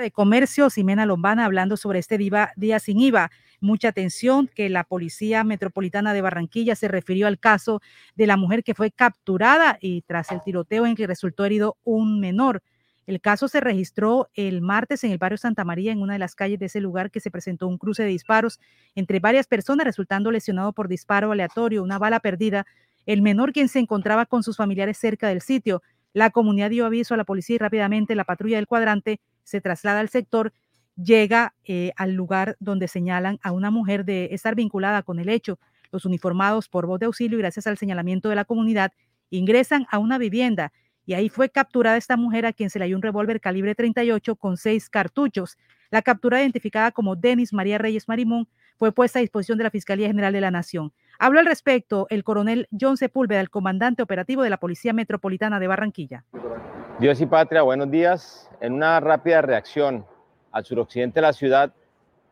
de 0.00 0.10
Comercio, 0.10 0.70
Ximena 0.70 1.06
Lombana, 1.06 1.44
hablando 1.44 1.76
sobre 1.76 1.98
este 1.98 2.18
día 2.18 2.78
sin 2.80 3.00
IVA. 3.00 3.30
Mucha 3.62 3.90
atención 3.90 4.50
que 4.52 4.68
la 4.68 4.82
Policía 4.82 5.44
Metropolitana 5.44 6.12
de 6.12 6.20
Barranquilla 6.20 6.74
se 6.74 6.88
refirió 6.88 7.28
al 7.28 7.38
caso 7.38 7.80
de 8.16 8.26
la 8.26 8.36
mujer 8.36 8.64
que 8.64 8.74
fue 8.74 8.90
capturada 8.90 9.78
y 9.80 10.02
tras 10.02 10.32
el 10.32 10.42
tiroteo 10.42 10.84
en 10.84 10.96
que 10.96 11.06
resultó 11.06 11.44
herido 11.44 11.76
un 11.84 12.18
menor. 12.18 12.64
El 13.06 13.20
caso 13.20 13.46
se 13.46 13.60
registró 13.60 14.28
el 14.34 14.62
martes 14.62 15.04
en 15.04 15.12
el 15.12 15.18
barrio 15.18 15.38
Santa 15.38 15.64
María, 15.64 15.92
en 15.92 16.02
una 16.02 16.14
de 16.14 16.18
las 16.18 16.34
calles 16.34 16.58
de 16.58 16.66
ese 16.66 16.80
lugar, 16.80 17.12
que 17.12 17.20
se 17.20 17.30
presentó 17.30 17.68
un 17.68 17.78
cruce 17.78 18.02
de 18.02 18.08
disparos 18.08 18.58
entre 18.96 19.20
varias 19.20 19.46
personas, 19.46 19.86
resultando 19.86 20.32
lesionado 20.32 20.72
por 20.72 20.88
disparo 20.88 21.30
aleatorio, 21.30 21.84
una 21.84 22.00
bala 22.00 22.18
perdida. 22.18 22.66
El 23.06 23.22
menor, 23.22 23.52
quien 23.52 23.68
se 23.68 23.78
encontraba 23.78 24.26
con 24.26 24.42
sus 24.42 24.56
familiares 24.56 24.98
cerca 24.98 25.28
del 25.28 25.40
sitio, 25.40 25.84
la 26.14 26.30
comunidad 26.30 26.70
dio 26.70 26.84
aviso 26.84 27.14
a 27.14 27.16
la 27.16 27.24
policía 27.24 27.54
y 27.54 27.58
rápidamente 27.58 28.16
la 28.16 28.24
patrulla 28.24 28.56
del 28.56 28.66
cuadrante 28.66 29.20
se 29.44 29.60
traslada 29.60 30.00
al 30.00 30.08
sector, 30.08 30.52
llega 30.96 31.54
eh, 31.64 31.92
al 31.96 32.12
lugar 32.12 32.56
donde 32.60 32.88
señalan 32.88 33.38
a 33.42 33.52
una 33.52 33.70
mujer 33.70 34.04
de 34.04 34.28
estar 34.32 34.54
vinculada 34.54 35.02
con 35.02 35.18
el 35.18 35.28
hecho. 35.28 35.58
Los 35.90 36.04
uniformados, 36.04 36.68
por 36.68 36.86
voz 36.86 37.00
de 37.00 37.06
auxilio 37.06 37.38
y 37.38 37.42
gracias 37.42 37.66
al 37.66 37.78
señalamiento 37.78 38.28
de 38.28 38.36
la 38.36 38.44
comunidad, 38.44 38.92
ingresan 39.30 39.86
a 39.90 39.98
una 39.98 40.18
vivienda 40.18 40.72
y 41.04 41.14
ahí 41.14 41.28
fue 41.28 41.50
capturada 41.50 41.96
esta 41.96 42.16
mujer 42.16 42.46
a 42.46 42.52
quien 42.52 42.70
se 42.70 42.78
le 42.78 42.84
halló 42.84 42.96
un 42.96 43.02
revólver 43.02 43.40
calibre 43.40 43.74
38 43.74 44.36
con 44.36 44.56
seis 44.56 44.88
cartuchos. 44.88 45.58
La 45.90 46.02
captura 46.02 46.40
identificada 46.40 46.92
como 46.92 47.16
Denis 47.16 47.52
María 47.52 47.78
Reyes 47.78 48.08
Marimón 48.08 48.48
fue 48.78 48.92
puesta 48.92 49.18
a 49.18 49.22
disposición 49.22 49.58
de 49.58 49.64
la 49.64 49.70
Fiscalía 49.70 50.06
General 50.06 50.32
de 50.32 50.40
la 50.40 50.50
Nación. 50.50 50.92
Habló 51.18 51.40
al 51.40 51.46
respecto 51.46 52.06
el 52.08 52.24
coronel 52.24 52.68
John 52.78 52.96
Sepúlveda, 52.96 53.40
el 53.40 53.50
comandante 53.50 54.02
operativo 54.02 54.42
de 54.42 54.50
la 54.50 54.56
Policía 54.58 54.92
Metropolitana 54.92 55.60
de 55.60 55.66
Barranquilla. 55.66 56.24
Dios 56.98 57.20
y 57.20 57.26
patria, 57.26 57.62
buenos 57.62 57.90
días. 57.90 58.48
En 58.60 58.72
una 58.74 59.00
rápida 59.00 59.42
reacción 59.42 60.06
al 60.52 60.64
suroccidente 60.64 61.20
de 61.20 61.26
la 61.26 61.32
ciudad, 61.32 61.72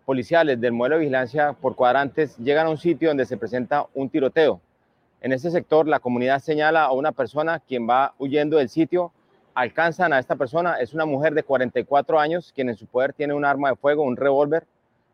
policiales 0.05 0.61
del 0.61 0.73
modelo 0.73 0.97
de 0.97 1.01
vigilancia 1.01 1.53
por 1.55 1.75
cuadrantes 1.75 2.37
llegan 2.39 2.67
a 2.67 2.71
un 2.71 2.79
sitio 2.79 3.09
donde 3.09 3.27
se 3.27 3.37
presenta 3.37 3.87
un 3.95 4.09
tiroteo. 4.09 4.61
En 5.21 5.33
este 5.33 5.51
sector, 5.51 5.87
la 5.87 6.01
comunidad 6.01 6.41
señala 6.41 6.85
a 6.85 6.93
una 6.93 7.13
persona 7.13 7.61
quien 7.61 7.89
va 7.89 8.15
huyendo 8.19 8.57
del 8.57 8.69
sitio. 8.69 9.13
Alcanzan 9.55 10.13
a 10.13 10.19
esta 10.19 10.37
persona, 10.37 10.77
es 10.81 10.95
una 10.95 11.05
mujer 11.05 11.35
de 11.35 11.43
44 11.43 12.19
años, 12.19 12.53
quien 12.55 12.69
en 12.69 12.77
su 12.77 12.87
poder 12.87 13.13
tiene 13.13 13.35
un 13.35 13.45
arma 13.45 13.71
de 13.71 13.77
fuego, 13.77 14.03
un 14.03 14.17
revólver 14.17 14.67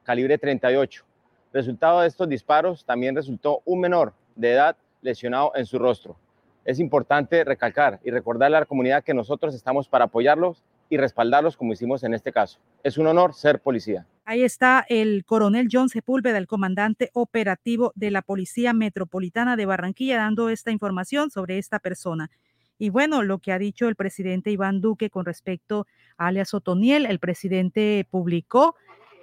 calibre 0.05 0.39
38. 0.39 1.05
Resultado 1.53 2.01
de 2.01 2.09
estos 2.09 2.29
disparos, 2.29 2.85
también 2.85 3.17
resultó 3.17 3.63
un 3.65 3.81
menor 3.81 4.13
de 4.37 4.53
edad 4.53 4.77
lesionado 5.03 5.53
en 5.57 5.67
su 5.67 5.79
rostro. 5.79 6.17
Es 6.65 6.79
importante 6.79 7.45
recalcar 7.45 7.99
y 8.05 8.11
recordarle 8.11 8.57
a 8.57 8.61
la 8.61 8.67
comunidad 8.67 9.05
que 9.05 9.15
nosotros 9.15 9.55
estamos 9.55 9.89
para 9.89 10.07
apoyarlos 10.07 10.63
y 10.89 10.97
respaldarlos 10.97 11.57
como 11.57 11.73
hicimos 11.73 12.03
en 12.05 12.15
este 12.15 12.33
caso. 12.33 12.59
Es 12.83 12.99
un 12.99 13.07
honor 13.07 13.35
ser 13.35 13.61
policía. 13.61 14.07
Ahí 14.25 14.43
está 14.43 14.85
el 14.89 15.25
coronel 15.25 15.69
John 15.71 15.89
Sepúlveda, 15.89 16.39
el 16.39 16.47
comandante 16.47 17.11
operativo 17.13 17.93
de 17.95 18.11
la 18.11 18.23
Policía 18.23 18.73
Metropolitana 18.73 19.57
de 19.57 19.67
Barranquilla, 19.67 20.17
dando 20.17 20.49
esta 20.49 20.71
información 20.71 21.31
sobre 21.31 21.59
esta 21.59 21.79
persona. 21.79 22.31
Y 22.79 22.91
bueno, 22.91 23.23
lo 23.23 23.39
que 23.39 23.53
ha 23.53 23.59
dicho 23.59 23.89
el 23.89 23.97
presidente 23.97 24.51
Iván 24.51 24.81
Duque 24.81 25.11
con 25.11 25.25
respecto 25.25 25.87
a 26.19 26.27
alias 26.29 26.53
Otoniel, 26.55 27.07
el 27.07 27.19
presidente 27.19 28.07
publicó 28.11 28.75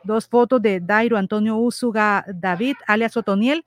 dos 0.03 0.27
fotos 0.27 0.61
de 0.61 0.79
Dairo 0.79 1.17
Antonio 1.17 1.57
Úsuga 1.57 2.25
David, 2.33 2.75
alias 2.87 3.15
Otoniel, 3.15 3.63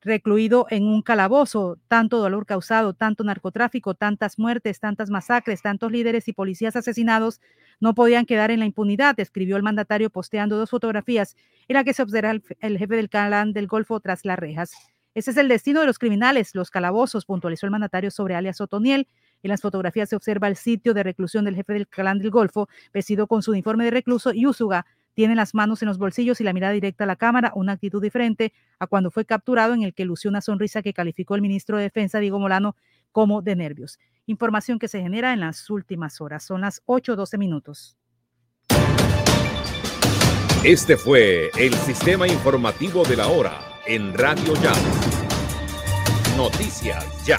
recluido 0.00 0.66
en 0.70 0.86
un 0.86 1.02
calabozo, 1.02 1.78
tanto 1.88 2.18
dolor 2.18 2.46
causado, 2.46 2.94
tanto 2.94 3.24
narcotráfico, 3.24 3.94
tantas 3.94 4.38
muertes, 4.38 4.80
tantas 4.80 5.10
masacres, 5.10 5.62
tantos 5.62 5.90
líderes 5.90 6.28
y 6.28 6.32
policías 6.32 6.76
asesinados 6.76 7.40
no 7.80 7.94
podían 7.94 8.26
quedar 8.26 8.50
en 8.50 8.60
la 8.60 8.66
impunidad, 8.66 9.18
escribió 9.18 9.56
el 9.56 9.62
mandatario 9.62 10.10
posteando 10.10 10.56
dos 10.56 10.70
fotografías 10.70 11.36
en 11.68 11.74
la 11.74 11.84
que 11.84 11.94
se 11.94 12.02
observa 12.02 12.30
el, 12.30 12.78
jefe 12.78 12.96
del 12.96 13.08
clan 13.08 13.52
del 13.52 13.66
Golfo 13.66 14.00
tras 14.00 14.24
las 14.24 14.38
rejas. 14.38 14.72
Ese 15.14 15.32
es 15.32 15.36
el 15.36 15.48
destino 15.48 15.80
de 15.80 15.86
los 15.86 15.98
criminales, 15.98 16.54
los 16.54 16.70
calabozos, 16.70 17.24
puntualizó 17.24 17.66
el 17.66 17.72
mandatario 17.72 18.10
sobre 18.10 18.36
alias 18.36 18.60
Otoniel. 18.60 19.08
En 19.42 19.48
las 19.48 19.60
fotografías 19.60 20.08
se 20.08 20.16
observa 20.16 20.48
el 20.48 20.56
sitio 20.56 20.94
de 20.94 21.02
reclusión 21.02 21.44
del 21.44 21.56
jefe 21.56 21.72
del 21.72 21.88
clan 21.88 22.18
del 22.18 22.30
Golfo, 22.30 22.68
vestido 22.92 23.26
con 23.26 23.42
su 23.42 23.50
uniforme 23.52 23.84
de 23.84 23.90
recluso, 23.90 24.32
y 24.32 24.46
Úsuga 24.46 24.86
tiene 25.18 25.34
las 25.34 25.52
manos 25.52 25.82
en 25.82 25.88
los 25.88 25.98
bolsillos 25.98 26.40
y 26.40 26.44
la 26.44 26.52
mirada 26.52 26.72
directa 26.72 27.02
a 27.02 27.06
la 27.08 27.16
cámara, 27.16 27.50
una 27.56 27.72
actitud 27.72 28.00
diferente 28.00 28.52
a 28.78 28.86
cuando 28.86 29.10
fue 29.10 29.24
capturado 29.24 29.74
en 29.74 29.82
el 29.82 29.92
que 29.92 30.04
lució 30.04 30.30
una 30.30 30.40
sonrisa 30.40 30.80
que 30.80 30.92
calificó 30.92 31.34
el 31.34 31.42
ministro 31.42 31.76
de 31.76 31.82
Defensa, 31.82 32.20
Diego 32.20 32.38
Molano, 32.38 32.76
como 33.10 33.42
de 33.42 33.56
nervios. 33.56 33.98
Información 34.26 34.78
que 34.78 34.86
se 34.86 35.02
genera 35.02 35.32
en 35.32 35.40
las 35.40 35.70
últimas 35.70 36.20
horas. 36.20 36.44
Son 36.44 36.60
las 36.60 36.86
8.12 36.86 37.36
minutos. 37.36 37.96
Este 40.62 40.96
fue 40.96 41.50
el 41.58 41.74
sistema 41.74 42.28
informativo 42.28 43.02
de 43.02 43.16
la 43.16 43.26
hora 43.26 43.58
en 43.88 44.14
Radio 44.14 44.54
Ya. 44.62 44.72
Noticias 46.36 47.26
Ya. 47.26 47.38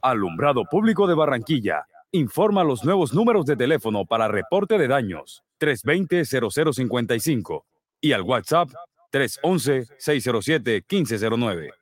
Alumbrado 0.00 0.64
Público 0.64 1.06
de 1.06 1.14
Barranquilla 1.14 1.84
informa 2.10 2.64
los 2.64 2.86
nuevos 2.86 3.12
números 3.12 3.44
de 3.44 3.56
teléfono 3.56 4.06
para 4.06 4.28
reporte 4.28 4.78
de 4.78 4.88
daños 4.88 5.44
320-0055 5.62 7.62
y 8.00 8.12
al 8.12 8.22
WhatsApp 8.22 8.70
311-607-1509. 9.12 11.81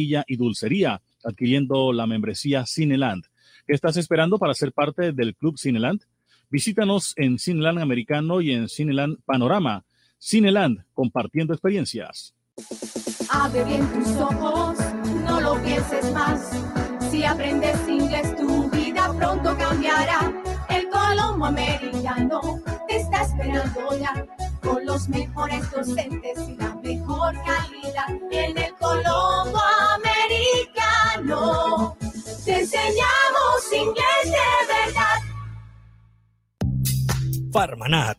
y 0.00 0.36
dulcería 0.36 1.00
adquiriendo 1.24 1.92
la 1.92 2.06
membresía 2.06 2.64
Cineland. 2.66 3.24
¿Qué 3.66 3.74
estás 3.74 3.96
esperando 3.96 4.38
para 4.38 4.54
ser 4.54 4.72
parte 4.72 5.12
del 5.12 5.34
Club 5.34 5.58
Cineland? 5.58 6.02
Visítanos 6.50 7.12
en 7.16 7.38
Cineland 7.38 7.78
Americano 7.80 8.40
y 8.40 8.52
en 8.52 8.68
Cineland 8.68 9.18
Panorama. 9.24 9.84
Cineland, 10.18 10.84
compartiendo 10.94 11.52
experiencias. 11.52 12.34
Abre 13.30 13.64
bien 13.64 13.86
tus 13.92 14.08
ojos, 14.16 14.78
no 15.24 15.40
lo 15.40 15.62
pienses 15.62 16.12
más. 16.12 16.50
Si 17.10 17.24
aprendes 17.24 17.76
inglés, 17.88 18.36
tu 18.36 18.70
vida 18.70 19.12
pronto 19.16 19.56
cambiará. 19.56 20.32
El 20.70 20.88
Colombo 20.88 21.46
Americano 21.46 22.60
te 22.88 22.96
está 22.96 23.22
esperando 23.22 23.98
ya 23.98 24.26
con 24.60 24.84
los 24.84 25.08
mejores 25.08 25.70
docentes 25.70 26.48
y 26.48 26.56
la 26.56 26.74
mejor 26.76 27.34
calidad 27.44 28.10
en 28.30 28.58
el 28.58 28.74
Colombo 28.74 29.60
Americano. 29.94 31.96
Te 32.44 32.60
enseñamos 32.60 33.72
inglés 33.72 34.24
de 34.24 34.74
verdad. 34.74 35.18
Farmanat 37.52 38.18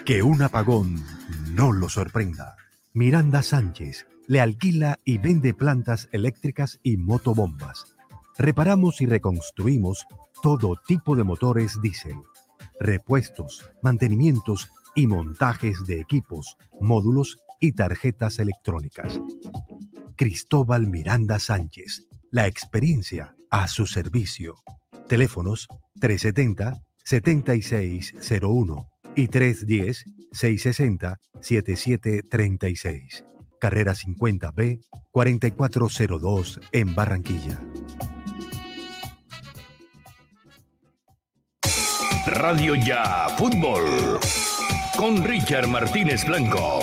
Que 0.04 0.22
un 0.22 0.42
apagón 0.42 1.04
no 1.52 1.72
lo 1.72 1.88
sorprenda. 1.88 2.56
Miranda 2.92 3.42
Sánchez 3.42 4.06
le 4.30 4.40
alquila 4.40 4.98
y 5.04 5.18
vende 5.18 5.52
plantas 5.54 6.08
eléctricas 6.12 6.78
y 6.84 6.98
motobombas. 6.98 7.96
Reparamos 8.38 9.00
y 9.00 9.06
reconstruimos 9.06 10.06
todo 10.40 10.76
tipo 10.86 11.16
de 11.16 11.24
motores 11.24 11.82
diésel, 11.82 12.14
repuestos, 12.78 13.68
mantenimientos 13.82 14.70
y 14.94 15.08
montajes 15.08 15.84
de 15.84 15.98
equipos, 15.98 16.56
módulos 16.80 17.40
y 17.58 17.72
tarjetas 17.72 18.38
electrónicas. 18.38 19.20
Cristóbal 20.14 20.86
Miranda 20.86 21.40
Sánchez, 21.40 22.06
la 22.30 22.46
experiencia 22.46 23.34
a 23.50 23.66
su 23.66 23.88
servicio. 23.88 24.54
Teléfonos 25.08 25.66
370 25.98 26.80
7601 27.02 28.88
y 29.16 29.26
310 29.26 30.04
660-7736. 30.30 33.24
Carrera 33.60 33.94
50B 33.94 34.80
4402 35.12 36.60
en 36.72 36.94
Barranquilla. 36.96 37.60
Radio 42.26 42.74
Ya 42.74 43.28
Fútbol 43.36 44.18
con 44.96 45.22
Richard 45.24 45.68
Martínez 45.68 46.24
Blanco. 46.26 46.80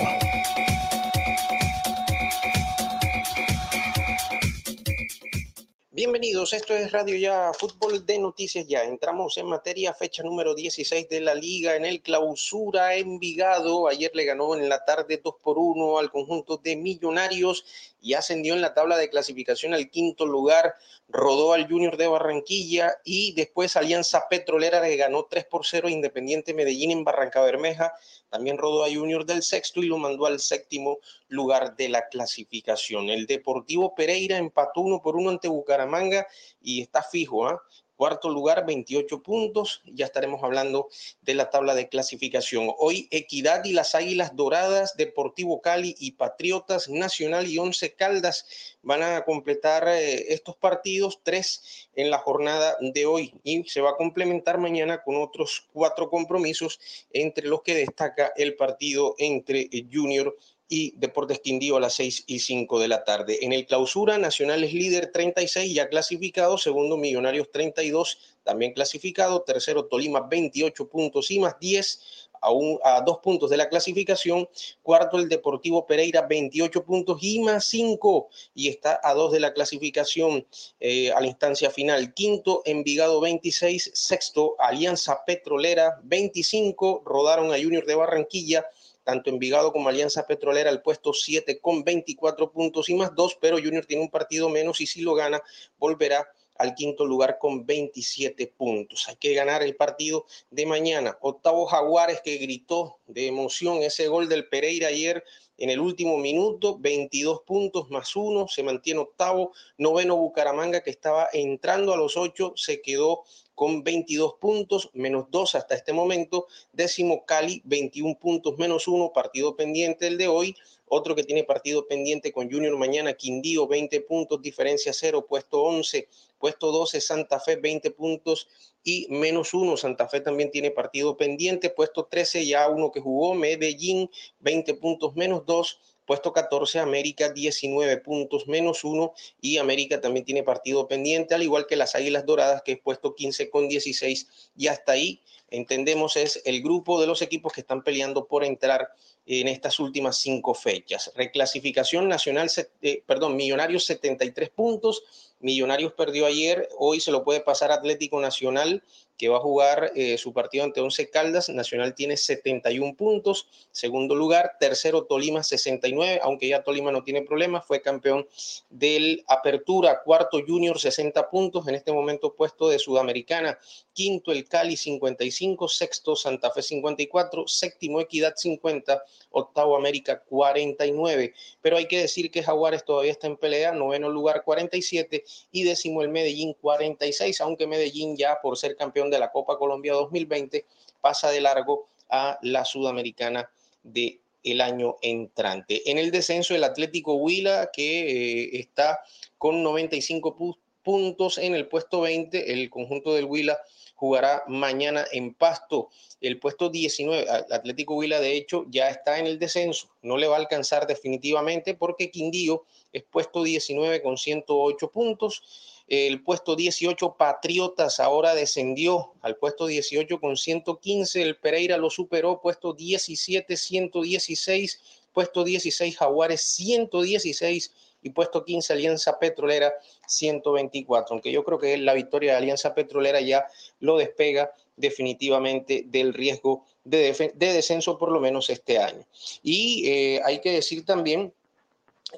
Bienvenidos, 5.98 6.53
esto 6.53 6.76
es 6.76 6.92
Radio 6.92 7.17
Ya, 7.17 7.51
Fútbol 7.58 8.06
de 8.06 8.19
Noticias 8.19 8.67
Ya. 8.67 8.84
Entramos 8.84 9.35
en 9.40 9.48
materia, 9.48 9.95
fecha 9.95 10.22
número 10.22 10.53
16 10.53 11.09
de 11.09 11.22
la 11.22 11.34
liga 11.34 11.76
en 11.76 11.85
el 11.85 12.03
clausura 12.03 12.93
Envigado. 12.93 13.88
Ayer 13.88 14.11
le 14.14 14.26
ganó 14.26 14.53
en 14.53 14.69
la 14.69 14.85
tarde 14.85 15.19
2 15.24 15.38
por 15.42 15.58
1 15.58 15.98
al 15.98 16.11
conjunto 16.11 16.58
de 16.58 16.76
Millonarios 16.76 17.66
y 18.00 18.14
ascendió 18.14 18.53
en 18.53 18.61
la 18.61 18.76
tabla 18.76 18.95
de 18.95 19.09
clasificación 19.09 19.74
al 19.74 19.90
quinto 19.90 20.27
lugar. 20.27 20.76
Rodó 21.09 21.53
al 21.53 21.67
Junior 21.67 21.98
de 21.98 22.06
Barranquilla 22.06 22.98
y 23.03 23.34
después 23.34 23.76
Alianza 23.76 24.30
Petrolera 24.30 24.80
le 24.82 24.95
ganó 24.98 25.26
3 25.26 25.45
por 25.45 25.66
0 25.66 25.88
a 25.88 25.92
Independiente 25.92 26.53
Medellín 26.53 26.92
en 26.92 27.06
Barranca 27.06 27.42
Bermeja. 27.42 27.92
También 28.30 28.58
rodó 28.58 28.84
a 28.84 28.94
Junior 28.94 29.26
del 29.26 29.42
sexto 29.42 29.82
y 29.82 29.88
lo 29.88 29.98
mandó 29.98 30.26
al 30.26 30.40
séptimo 30.40 30.98
lugar 31.28 31.76
de 31.76 31.90
la 31.90 32.08
clasificación. 32.08 33.10
El 33.10 33.26
Deportivo 33.26 33.96
Pereira 33.96 34.38
empató 34.38 34.82
uno 34.82 35.02
por 35.02 35.16
uno 35.16 35.30
ante 35.30 35.48
Bucaramanga 35.48 36.28
y 36.62 36.82
está 36.82 37.02
fijo, 37.02 37.48
¿ah? 37.48 37.62
Cuarto 37.98 38.30
lugar, 38.30 38.64
28 38.64 39.24
puntos. 39.24 39.82
Ya 39.85 40.06
estaremos 40.06 40.43
hablando 40.43 40.90
de 41.22 41.34
la 41.34 41.50
tabla 41.50 41.74
de 41.74 41.90
clasificación. 41.90 42.72
Hoy 42.77 43.08
Equidad 43.09 43.66
y 43.66 43.74
las 43.74 43.95
Águilas 43.95 44.35
Doradas, 44.35 44.95
Deportivo 44.98 45.61
Cali 45.61 45.95
y 45.98 46.11
Patriotas 46.11 46.90
Nacional 46.90 47.48
y 47.48 47.58
Once 47.58 47.95
Caldas 47.95 48.77
van 48.84 49.01
a 49.01 49.26
completar 49.26 49.88
eh, 49.88 50.32
estos 50.32 50.56
partidos, 50.56 51.22
tres 51.24 51.90
en 51.95 52.11
la 52.11 52.19
jornada 52.19 52.77
de 52.80 53.08
hoy. 53.08 53.34
Y 53.43 53.64
se 53.64 53.82
va 53.82 53.90
a 53.90 53.98
complementar 53.98 54.59
mañana 54.59 55.01
con 55.01 55.16
otros 55.16 55.67
cuatro 55.74 56.11
compromisos, 56.11 56.80
entre 57.09 57.48
los 57.48 57.64
que 57.64 57.74
destaca 57.74 58.32
el 58.35 58.56
partido 58.56 59.16
entre 59.17 59.69
Junior 59.92 60.38
y 60.38 60.57
Deportes 60.70 61.40
Quindío 61.40 61.78
a 61.78 61.80
las 61.80 61.94
6 61.96 62.26
y 62.28 62.40
5 62.40 62.80
de 62.80 62.88
la 62.90 63.06
tarde. 63.06 63.40
En 63.42 63.54
el 63.54 63.66
clausura, 63.66 64.18
Nacional 64.18 64.64
es 64.64 64.74
líder 64.74 65.12
36, 65.14 65.74
ya 65.74 65.88
clasificado. 65.88 66.58
Segundo, 66.58 66.98
Millonarios 66.98 67.50
32, 67.52 68.20
también 68.44 68.74
clasificado. 68.74 69.44
Tercero, 69.44 69.86
Tolima 69.86 70.28
28 70.28 70.90
puntos 70.90 71.32
y 71.32 71.40
más 71.40 71.58
10 71.60 72.28
a, 72.42 72.98
a 72.98 73.02
dos 73.02 73.20
puntos 73.20 73.50
de 73.50 73.58
la 73.58 73.70
clasificación. 73.70 74.50
Cuarto, 74.82 75.18
el 75.18 75.30
Deportivo 75.30 75.86
Pereira, 75.86 76.28
28 76.28 76.84
puntos 76.84 77.18
y 77.22 77.40
más 77.40 77.66
5 77.66 78.30
y 78.54 78.68
está 78.68 79.00
a 79.04 79.14
dos 79.14 79.32
de 79.32 79.40
la 79.40 79.54
clasificación 79.54 80.46
eh, 80.82 81.12
a 81.12 81.22
la 81.22 81.28
instancia 81.28 81.70
final. 81.70 82.14
Quinto, 82.14 82.62
Envigado, 82.66 83.22
26. 83.22 83.92
Sexto, 83.94 84.56
Alianza 84.60 85.24
Petrolera, 85.26 86.00
25. 86.04 87.04
Rodaron 87.06 87.54
a 87.54 87.58
Junior 87.58 87.86
de 87.86 87.96
Barranquilla 87.96 88.66
tanto 89.08 89.30
Envigado 89.30 89.72
como 89.72 89.88
Alianza 89.88 90.27
Petrolera 90.27 90.69
al 90.69 90.82
puesto 90.82 91.14
7 91.14 91.61
con 91.61 91.86
24 91.86 92.52
puntos 92.52 92.90
y 92.90 92.94
más 92.94 93.16
2, 93.16 93.38
pero 93.40 93.56
Junior 93.56 93.86
tiene 93.86 94.03
un 94.03 94.10
partido 94.10 94.50
menos 94.50 94.82
y 94.82 94.86
si 94.86 95.00
lo 95.00 95.14
gana 95.14 95.42
volverá 95.77 96.30
al 96.56 96.76
quinto 96.76 97.06
lugar 97.06 97.38
con 97.40 97.66
27 97.66 98.48
puntos. 98.48 99.08
Hay 99.08 99.16
que 99.16 99.34
ganar 99.34 99.64
el 99.64 99.77
partido 99.77 100.26
de 100.52 100.66
mañana. 100.66 101.18
Octavo 101.22 101.68
Jaguares 101.68 102.19
que 102.22 102.36
gritó 102.36 102.98
de 103.08 103.27
emoción 103.27 103.77
ese 103.77 104.10
gol 104.10 104.27
del 104.27 104.50
Pereira 104.50 104.90
ayer 104.90 105.24
en 105.58 105.69
el 105.69 105.80
último 105.80 106.18
minuto, 106.18 106.77
22 106.77 107.44
puntos 107.44 107.90
más 107.90 108.14
uno, 108.14 108.50
se 108.50 108.61
mantiene 108.61 109.00
octavo. 109.00 109.53
Noveno 109.77 110.18
Bucaramanga 110.18 110.82
que 110.82 110.90
estaba 110.90 111.30
entrando 111.32 111.94
a 111.94 111.98
los 111.98 112.18
ocho, 112.18 112.52
se 112.58 112.82
quedó 112.82 113.24
con 113.58 113.84
22 113.84 114.36
puntos, 114.36 114.92
menos 114.94 115.26
2 115.32 115.56
hasta 115.56 115.74
este 115.74 115.92
momento. 115.92 116.45
Décimo 116.74 117.26
Cali, 117.26 117.64
21 117.66 118.19
puntos, 118.19 118.56
menos 118.60 118.88
1, 118.88 119.11
partido 119.14 119.56
pendiente 119.56 120.06
el 120.06 120.19
de 120.19 120.27
hoy. 120.27 120.56
Otro 120.86 121.16
que 121.16 121.24
tiene 121.24 121.44
partido 121.44 121.88
pendiente 121.88 122.32
con 122.32 122.52
Junior 122.52 122.77
mañana, 122.77 123.14
Quindío, 123.14 123.66
20 123.66 124.02
puntos, 124.02 124.44
diferencia 124.44 124.94
0, 124.94 125.26
puesto 125.27 125.64
11. 125.64 126.08
Puesto 126.38 126.72
12, 126.72 127.02
Santa 127.02 127.40
Fe, 127.40 127.56
20 127.56 127.90
puntos 127.90 128.48
y 128.84 129.08
menos 129.10 129.56
1. 129.56 129.76
Santa 129.76 130.08
Fe 130.08 130.22
también 130.22 130.52
tiene 130.52 130.69
partido 130.69 131.18
pendiente. 131.18 131.72
Puesto 131.72 132.06
13, 132.06 132.45
ya 132.45 132.69
uno 132.69 132.92
que 132.92 133.00
jugó, 133.00 133.34
Medellín, 133.34 134.08
20 134.40 134.76
puntos, 134.76 135.16
menos 135.16 135.48
2. 135.48 135.80
Puesto 136.08 136.32
14, 136.32 136.80
América 136.80 137.30
19 137.30 137.98
puntos 137.98 138.48
menos 138.48 138.86
1 138.86 139.14
y 139.42 139.58
América 139.58 140.00
también 140.02 140.26
tiene 140.26 140.42
partido 140.42 140.88
pendiente, 140.88 141.36
al 141.36 141.44
igual 141.44 141.68
que 141.68 141.76
las 141.76 141.95
Águilas 141.95 142.26
Doradas, 142.26 142.61
que 142.64 142.72
es 142.72 142.80
puesto 142.80 143.14
15 143.14 143.50
con 143.50 143.68
16 143.68 144.27
y 144.56 144.68
hasta 144.68 144.94
ahí 144.94 145.22
entendemos 145.50 146.16
es 146.16 146.42
el 146.45 146.61
grupo 146.61 147.00
de 147.00 147.08
los 147.08 147.22
equipos 147.22 147.53
que 147.53 147.61
están 147.61 147.84
peleando 147.84 148.26
por 148.26 148.44
entrar 148.44 148.90
en 149.26 149.50
estas 149.50 149.80
últimas 149.80 150.18
cinco 150.18 150.53
fechas. 150.53 151.11
Reclasificación 151.16 152.08
nacional, 152.08 152.50
eh, 152.82 153.03
perdón, 153.06 153.36
Millonarios 153.36 153.86
73 153.86 154.50
puntos, 154.50 155.03
Millonarios 155.40 155.94
perdió 155.94 156.26
ayer, 156.26 156.68
hoy 156.78 157.00
se 157.00 157.12
lo 157.12 157.24
puede 157.24 157.42
pasar 157.42 157.72
Atlético 157.72 158.20
Nacional, 158.20 158.84
que 159.18 159.30
va 159.30 159.38
a 159.38 159.42
jugar 159.42 159.92
eh, 159.96 160.18
su 160.18 160.32
partido 160.32 160.64
ante 160.64 160.80
Once 160.80 161.10
Caldas. 161.10 161.50
Nacional 161.50 161.96
tiene 161.96 162.18
71 162.18 162.96
puntos, 162.96 163.48
segundo 163.72 164.16
lugar, 164.16 164.54
tercero 164.60 165.06
Tolima 165.06 165.44
69, 165.44 166.20
aunque 166.24 166.48
ya 166.48 166.64
Tolima 166.64 166.92
no 166.92 167.04
tiene 167.04 167.24
problemas, 167.24 167.66
fue 167.66 167.82
campeón 167.82 168.28
del 168.70 169.24
Apertura, 169.28 170.02
cuarto 170.04 170.40
Junior 170.46 170.80
60 170.80 171.30
puntos, 171.30 171.68
en 171.68 171.76
este 171.76 171.92
momento 171.92 172.34
puesto 172.34 172.70
de 172.70 172.80
Sudamericana, 172.80 173.58
quinto 173.94 174.32
el 174.32 174.48
Cali 174.48 174.78
55, 174.78 175.68
sexto 175.68 176.16
Santa 176.16 176.52
Fe 176.52 176.62
54, 176.62 177.48
séptimo 177.48 178.00
Equidad 178.00 178.36
50, 178.36 179.04
octavo 179.32 179.76
América 179.76 180.20
49, 180.20 181.34
pero 181.62 181.78
hay 181.78 181.88
que 181.88 182.00
decir 182.00 182.30
que 182.30 182.44
Jaguares 182.44 182.86
todavía 182.86 183.12
está 183.12 183.26
en 183.28 183.38
pelea, 183.38 183.72
noveno 183.72 184.10
lugar 184.10 184.44
47 184.44 185.24
y 185.52 185.64
décimo 185.64 186.02
el 186.02 186.10
Medellín 186.10 186.54
46, 186.54 187.42
aunque 187.42 187.68
Medellín 187.68 188.16
ya 188.18 188.40
por 188.42 188.58
ser 188.58 188.76
campeón 188.76 189.10
de 189.10 189.20
la 189.20 189.32
Copa 189.32 189.58
Colombia 189.58 189.94
2020 189.94 190.66
pasa 191.02 191.30
de 191.30 191.42
largo 191.42 191.88
a 192.10 192.38
la 192.42 192.66
Sudamericana 192.66 193.50
de 193.84 194.20
el 194.44 194.62
año 194.62 194.98
entrante. 195.02 195.90
En 195.90 195.98
el 195.98 196.12
descenso, 196.12 196.56
el 196.56 196.64
Atlético 196.64 197.16
Huila, 197.16 197.70
que 197.72 198.44
eh, 198.44 198.60
está 198.60 199.00
con 199.38 199.62
95 199.62 200.56
puntos 200.84 201.38
en 201.38 201.54
el 201.54 201.68
puesto 201.68 202.02
20, 202.02 202.54
el 202.54 202.70
conjunto 202.70 203.14
del 203.14 203.26
Huila 203.26 203.60
jugará 203.98 204.43
mañana 204.48 205.06
en 205.11 205.34
Pasto. 205.34 205.90
El 206.22 206.40
puesto 206.40 206.69
19, 206.69 207.27
Atlético 207.51 207.95
Huila, 207.95 208.19
de 208.22 208.38
hecho, 208.38 208.66
ya 208.69 208.90
está 208.90 209.19
en 209.19 209.26
el 209.26 209.40
descenso. 209.40 209.90
No 210.01 210.17
le 210.17 210.27
va 210.27 210.35
a 210.35 210.40
alcanzar 210.40 210.88
definitivamente 210.88 211.74
porque 211.74 212.11
Quindío 212.11 212.64
es 212.93 213.03
puesto 213.03 213.43
19 213.43 214.01
con 214.01 214.17
108 214.17 214.92
puntos. 214.92 215.42
El 215.88 216.22
puesto 216.22 216.56
18, 216.56 217.16
Patriotas, 217.17 218.00
ahora 218.00 218.35
descendió 218.35 219.14
al 219.22 219.35
puesto 219.38 219.66
18 219.66 220.19
con 220.19 220.38
115. 220.38 221.22
El 221.22 221.38
Pereira 221.38 221.77
lo 221.77 221.90
superó, 221.90 222.40
puesto 222.40 222.74
17, 222.74 223.58
116. 223.58 224.80
Puesto 225.11 225.43
16, 225.43 225.98
Jaguares, 225.98 226.42
116 226.42 227.74
y 228.08 228.10
puesto 228.11 228.44
15 228.44 228.74
Alianza 228.74 229.19
Petrolera 229.19 229.74
124, 230.08 231.14
aunque 231.14 231.32
yo 231.32 231.44
creo 231.44 231.60
que 231.60 231.77
la 231.77 231.94
victoria 231.94 232.32
de 232.32 232.38
Alianza 232.38 232.74
Petrolera 232.74 233.19
ya 233.22 233.45
lo 233.80 233.98
despega 233.98 234.52
definitivamente 234.77 235.84
del 235.88 236.14
riesgo 236.14 236.66
de, 236.86 237.14
descenso 237.36 237.98
por 237.98 238.11
lo 238.11 238.19
menos 238.19 238.50
este 238.50 238.80
año. 238.80 239.06
Y 239.44 239.90
eh, 239.90 240.22
hay 240.24 240.40
que 240.40 240.52
decir 240.52 240.86
también 240.86 241.34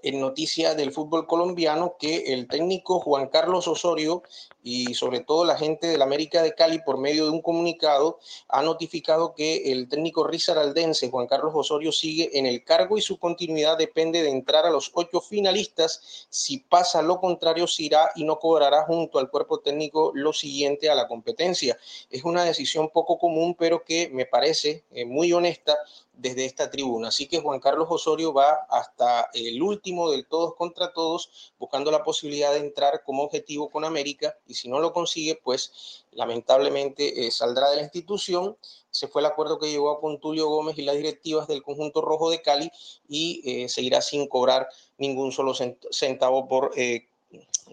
en 0.04 0.20
noticia 0.20 0.76
del 0.76 0.92
fútbol 0.92 1.28
colombiano 1.28 1.96
que 2.00 2.34
el 2.34 2.48
técnico 2.48 3.00
Juan 3.00 3.28
Carlos 3.28 3.68
Osorio 3.68 4.24
y 4.62 4.94
sobre 4.94 5.22
todo 5.22 5.46
la 5.46 5.58
gente 5.58 5.88
del 5.88 6.02
América 6.02 6.42
de 6.42 6.54
Cali 6.54 6.80
por 6.80 6.98
medio 6.98 7.26
de 7.26 7.32
un 7.32 7.42
comunicado 7.42 8.20
ha 8.50 8.62
notificado 8.62 9.34
que 9.34 9.72
el 9.72 9.88
técnico 9.88 10.26
risaraldense 10.26 11.10
Juan 11.10 11.28
Carlos 11.28 11.54
Osorio 11.56 11.92
sigue 11.92 12.38
en 12.38 12.46
el 12.46 12.64
cargo 12.64 12.98
y 12.98 13.02
su 13.02 13.18
continuidad 13.18 13.78
depende 13.78 14.22
de 14.22 14.30
entrar 14.30 14.66
a 14.66 14.70
los 14.70 14.92
ocho 14.94 15.22
finalistas. 15.22 16.28
Si 16.30 16.58
pasa 16.58 17.02
lo 17.02 17.20
contrario, 17.20 17.68
se 17.68 17.84
irá 17.84 18.12
y 18.16 18.24
no 18.24 18.40
cobrará 18.40 18.86
junto 18.86 19.20
al 19.20 19.30
cuerpo 19.30 19.60
técnico 19.60 20.12
lo 20.14 20.34
siguiente 20.34 20.90
a 20.90 20.96
la 20.96 21.08
competencia. 21.08 21.78
Es 22.10 22.24
una 22.24 22.44
decisión 22.44 22.90
poco 22.90 23.18
común, 23.18 23.56
pero 23.58 23.84
que 23.84 24.10
me 24.10 24.26
parece 24.26 24.84
eh, 24.92 25.06
muy 25.06 25.32
honesta 25.34 25.78
desde 26.20 26.46
esta 26.46 26.70
tribuna. 26.70 27.08
Así 27.08 27.28
que 27.28 27.40
Juan 27.40 27.60
Carlos 27.60 27.88
Osorio 27.90 28.34
va 28.34 28.66
hasta 28.70 29.30
el 29.34 29.62
último 29.62 30.12
del 30.12 30.28
todos 30.28 30.56
contra 30.56 30.94
todos, 30.94 31.54
buscando 31.58 31.92
la 31.92 32.04
posibilidad 32.04 32.52
de 32.52 32.60
entrar 32.60 33.04
como 33.04 33.24
objetivo 33.24 33.70
con 33.70 33.86
América 33.86 34.36
y 34.46 34.54
si 34.56 34.70
no 34.70 34.80
lo 34.80 34.94
consigue, 34.94 35.40
pues 35.42 36.06
lamentablemente 36.12 37.26
eh, 37.26 37.32
saldrá 37.32 37.70
de 37.70 37.78
la 37.78 37.84
institución. 37.84 38.58
Se 38.92 39.08
fue 39.08 39.22
el 39.22 39.28
acuerdo 39.28 39.60
que 39.60 39.72
llegó 39.72 40.00
con 40.00 40.20
Tulio 40.20 40.48
Gómez 40.48 40.78
y 40.78 40.82
las 40.84 40.98
directivas 40.98 41.48
del 41.48 41.64
conjunto 41.64 42.02
rojo 42.02 42.30
de 42.30 42.42
Cali 42.42 42.72
y 43.08 43.42
eh, 43.46 43.70
seguirá 43.70 44.02
sin 44.02 44.28
cobrar 44.28 44.68
ningún 44.98 45.32
solo 45.32 45.54
centavo 45.92 46.48
por... 46.48 46.72
Eh, 46.76 47.08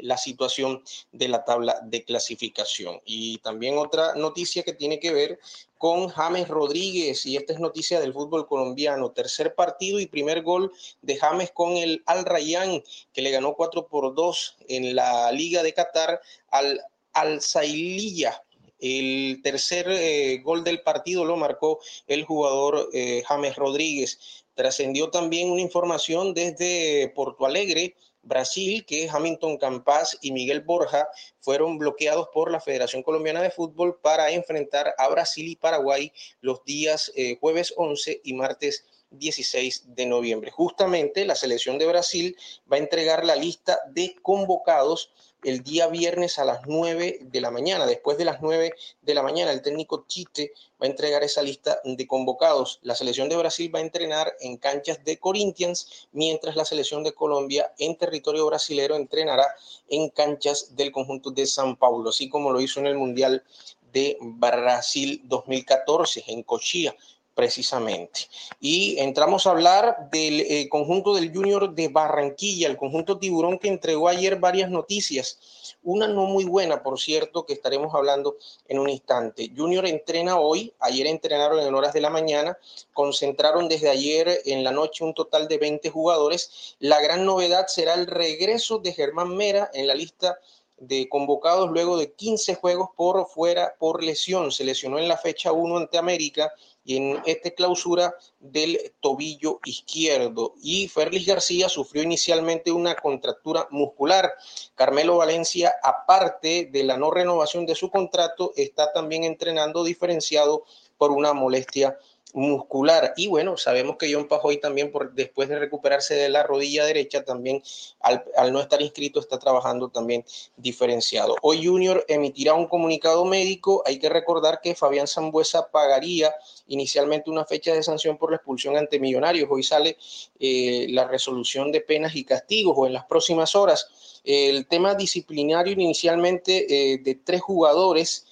la 0.00 0.16
situación 0.16 0.82
de 1.12 1.28
la 1.28 1.44
tabla 1.44 1.80
de 1.84 2.04
clasificación. 2.04 3.00
Y 3.04 3.38
también 3.38 3.78
otra 3.78 4.14
noticia 4.14 4.62
que 4.62 4.72
tiene 4.72 4.98
que 5.00 5.12
ver 5.12 5.38
con 5.78 6.08
James 6.08 6.48
Rodríguez, 6.48 7.26
y 7.26 7.36
esta 7.36 7.52
es 7.52 7.60
noticia 7.60 8.00
del 8.00 8.12
fútbol 8.12 8.46
colombiano. 8.46 9.10
Tercer 9.10 9.54
partido 9.54 10.00
y 10.00 10.06
primer 10.06 10.42
gol 10.42 10.72
de 11.02 11.16
James 11.16 11.50
con 11.52 11.76
el 11.76 12.02
Al 12.06 12.24
Rayyan, 12.24 12.82
que 13.12 13.22
le 13.22 13.30
ganó 13.30 13.54
4 13.54 13.86
por 13.86 14.14
2 14.14 14.56
en 14.68 14.94
la 14.94 15.30
Liga 15.32 15.62
de 15.62 15.74
Qatar 15.74 16.20
al 16.50 16.80
Al 17.12 17.42
Zaililla. 17.42 18.42
El 18.78 19.40
tercer 19.42 19.86
eh, 19.88 20.40
gol 20.42 20.62
del 20.62 20.82
partido 20.82 21.24
lo 21.24 21.36
marcó 21.36 21.80
el 22.06 22.24
jugador 22.24 22.90
eh, 22.92 23.22
James 23.26 23.56
Rodríguez. 23.56 24.44
Trascendió 24.54 25.10
también 25.10 25.50
una 25.50 25.60
información 25.60 26.34
desde 26.34 27.12
Porto 27.14 27.46
Alegre 27.46 27.94
Brasil, 28.26 28.84
que 28.84 29.08
Hamilton 29.08 29.56
Campas 29.56 30.18
y 30.20 30.32
Miguel 30.32 30.60
Borja 30.60 31.08
fueron 31.40 31.78
bloqueados 31.78 32.28
por 32.32 32.50
la 32.50 32.60
Federación 32.60 33.02
Colombiana 33.02 33.40
de 33.40 33.50
Fútbol 33.50 33.98
para 34.00 34.30
enfrentar 34.30 34.94
a 34.98 35.08
Brasil 35.08 35.48
y 35.48 35.56
Paraguay 35.56 36.12
los 36.40 36.64
días 36.64 37.12
eh, 37.16 37.38
jueves 37.40 37.72
11 37.76 38.20
y 38.24 38.34
martes 38.34 38.84
16 39.10 39.94
de 39.94 40.06
noviembre. 40.06 40.50
Justamente 40.50 41.24
la 41.24 41.36
selección 41.36 41.78
de 41.78 41.86
Brasil 41.86 42.36
va 42.70 42.76
a 42.76 42.80
entregar 42.80 43.24
la 43.24 43.36
lista 43.36 43.80
de 43.90 44.16
convocados 44.22 45.10
el 45.44 45.62
día 45.62 45.86
viernes 45.88 46.38
a 46.38 46.44
las 46.44 46.66
9 46.66 47.20
de 47.22 47.40
la 47.40 47.50
mañana. 47.50 47.86
Después 47.86 48.18
de 48.18 48.24
las 48.24 48.40
9 48.42 48.72
de 49.02 49.14
la 49.14 49.22
mañana, 49.22 49.52
el 49.52 49.62
técnico 49.62 50.04
Chite 50.08 50.52
va 50.80 50.86
a 50.86 50.90
entregar 50.90 51.22
esa 51.22 51.42
lista 51.42 51.80
de 51.84 52.06
convocados. 52.06 52.80
La 52.82 52.94
selección 52.94 53.28
de 53.28 53.36
Brasil 53.36 53.72
va 53.74 53.78
a 53.78 53.82
entrenar 53.82 54.32
en 54.40 54.56
canchas 54.56 55.04
de 55.04 55.18
Corinthians, 55.18 56.08
mientras 56.12 56.56
la 56.56 56.64
selección 56.64 57.04
de 57.04 57.12
Colombia 57.12 57.72
en 57.78 57.96
territorio 57.96 58.46
brasilero 58.46 58.96
entrenará 58.96 59.46
en 59.88 60.08
canchas 60.10 60.74
del 60.74 60.92
conjunto 60.92 61.30
de 61.30 61.46
San 61.46 61.76
Paulo, 61.76 62.10
así 62.10 62.28
como 62.28 62.52
lo 62.52 62.60
hizo 62.60 62.80
en 62.80 62.86
el 62.86 62.96
Mundial 62.96 63.44
de 63.92 64.18
Brasil 64.20 65.22
2014 65.24 66.24
en 66.26 66.42
Cochilla 66.42 66.94
precisamente. 67.36 68.20
Y 68.60 68.98
entramos 68.98 69.46
a 69.46 69.50
hablar 69.50 70.08
del 70.10 70.40
eh, 70.40 70.68
conjunto 70.70 71.14
del 71.14 71.32
Junior 71.32 71.74
de 71.74 71.88
Barranquilla, 71.88 72.66
el 72.66 72.78
conjunto 72.78 73.18
tiburón 73.18 73.58
que 73.58 73.68
entregó 73.68 74.08
ayer 74.08 74.36
varias 74.36 74.70
noticias. 74.70 75.76
Una 75.82 76.08
no 76.08 76.24
muy 76.24 76.46
buena, 76.46 76.82
por 76.82 76.98
cierto, 76.98 77.44
que 77.44 77.52
estaremos 77.52 77.94
hablando 77.94 78.36
en 78.66 78.78
un 78.78 78.88
instante. 78.88 79.52
Junior 79.54 79.86
entrena 79.86 80.38
hoy, 80.38 80.72
ayer 80.80 81.06
entrenaron 81.06 81.60
en 81.60 81.74
horas 81.74 81.92
de 81.92 82.00
la 82.00 82.08
mañana, 82.08 82.56
concentraron 82.94 83.68
desde 83.68 83.90
ayer 83.90 84.40
en 84.46 84.64
la 84.64 84.72
noche 84.72 85.04
un 85.04 85.12
total 85.12 85.46
de 85.46 85.58
20 85.58 85.90
jugadores. 85.90 86.76
La 86.78 87.02
gran 87.02 87.26
novedad 87.26 87.66
será 87.66 87.92
el 87.94 88.06
regreso 88.06 88.78
de 88.78 88.94
Germán 88.94 89.36
Mera 89.36 89.70
en 89.74 89.86
la 89.86 89.94
lista 89.94 90.38
de 90.78 91.08
convocados 91.08 91.70
luego 91.70 91.98
de 91.98 92.12
15 92.12 92.54
juegos 92.54 92.88
por 92.96 93.26
fuera 93.28 93.74
por 93.78 94.02
lesión. 94.02 94.52
Se 94.52 94.64
lesionó 94.64 94.98
en 94.98 95.08
la 95.08 95.18
fecha 95.18 95.52
1 95.52 95.76
ante 95.76 95.98
América 95.98 96.52
en 96.86 97.20
esta 97.26 97.50
clausura 97.50 98.14
del 98.38 98.94
tobillo 99.00 99.60
izquierdo. 99.64 100.54
Y 100.62 100.88
Félix 100.88 101.26
García 101.26 101.68
sufrió 101.68 102.02
inicialmente 102.02 102.72
una 102.72 102.94
contractura 102.94 103.66
muscular. 103.70 104.32
Carmelo 104.74 105.16
Valencia, 105.16 105.74
aparte 105.82 106.68
de 106.70 106.84
la 106.84 106.96
no 106.96 107.10
renovación 107.10 107.66
de 107.66 107.74
su 107.74 107.90
contrato, 107.90 108.52
está 108.56 108.92
también 108.92 109.24
entrenando 109.24 109.84
diferenciado 109.84 110.64
por 110.96 111.10
una 111.10 111.32
molestia 111.32 111.98
muscular. 112.36 113.14
Y 113.16 113.28
bueno, 113.28 113.56
sabemos 113.56 113.96
que 113.96 114.12
John 114.12 114.28
Pajoy 114.28 114.58
también, 114.58 114.92
por, 114.92 115.14
después 115.14 115.48
de 115.48 115.58
recuperarse 115.58 116.14
de 116.14 116.28
la 116.28 116.42
rodilla 116.42 116.84
derecha, 116.84 117.24
también 117.24 117.62
al, 118.00 118.22
no 118.52 118.60
estar 118.60 118.82
inscrito, 118.82 119.20
está 119.20 119.38
trabajando 119.38 119.88
también 119.88 120.24
diferenciado. 120.56 121.34
Hoy 121.40 121.66
Junior 121.66 122.04
emitirá 122.08 122.52
un 122.54 122.66
comunicado 122.66 123.24
médico. 123.24 123.82
Hay 123.86 123.98
que 123.98 124.10
recordar 124.10 124.60
que 124.62 124.74
Fabián 124.74 125.06
Zambuesa 125.06 125.70
pagaría 125.70 126.34
inicialmente 126.68 127.30
una 127.30 127.46
fecha 127.46 127.72
de 127.72 127.82
sanción 127.82 128.18
por 128.18 128.30
la 128.30 128.36
expulsión 128.36 128.76
ante 128.76 129.00
Millonarios. 129.00 129.48
Hoy 129.50 129.62
sale 129.62 129.96
eh, 130.38 130.86
la 130.90 131.08
resolución 131.08 131.72
de 131.72 131.80
penas 131.80 132.14
y 132.16 132.24
castigos 132.24 132.74
o 132.76 132.86
en 132.86 132.92
las 132.92 133.06
próximas 133.06 133.54
horas. 133.54 134.20
el 134.24 134.66
tema 134.66 134.94
disciplinario 134.94 135.72
inicialmente 135.72 136.66
eh, 136.68 136.98
de 136.98 137.14
tres 137.14 137.40
jugadores 137.40 138.25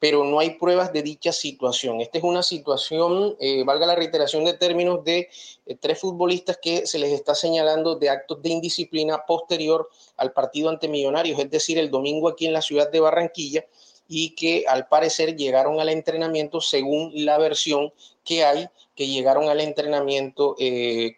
pero 0.00 0.24
no 0.24 0.38
hay 0.38 0.50
pruebas 0.50 0.92
de 0.92 1.02
dicha 1.02 1.32
situación. 1.32 2.00
Esta 2.00 2.18
es 2.18 2.24
una 2.24 2.42
situación, 2.42 3.36
eh, 3.40 3.64
valga 3.64 3.86
la 3.86 3.96
reiteración 3.96 4.44
de 4.44 4.54
términos, 4.54 5.04
de 5.04 5.28
eh, 5.66 5.76
tres 5.78 5.98
futbolistas 5.98 6.58
que 6.62 6.86
se 6.86 6.98
les 6.98 7.12
está 7.12 7.34
señalando 7.34 7.96
de 7.96 8.08
actos 8.08 8.40
de 8.42 8.50
indisciplina 8.50 9.24
posterior 9.26 9.88
al 10.16 10.32
partido 10.32 10.68
ante 10.68 10.88
Millonarios, 10.88 11.38
es 11.38 11.50
decir, 11.50 11.78
el 11.78 11.90
domingo 11.90 12.28
aquí 12.28 12.46
en 12.46 12.52
la 12.52 12.62
ciudad 12.62 12.90
de 12.90 13.00
Barranquilla, 13.00 13.66
y 14.10 14.30
que 14.30 14.64
al 14.66 14.88
parecer 14.88 15.36
llegaron 15.36 15.80
al 15.80 15.90
entrenamiento 15.90 16.60
según 16.60 17.12
la 17.14 17.36
versión 17.36 17.92
que 18.24 18.44
hay, 18.44 18.68
que 18.94 19.06
llegaron 19.06 19.48
al 19.48 19.60
entrenamiento, 19.60 20.56
eh, 20.58 21.16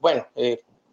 bueno, 0.00 0.26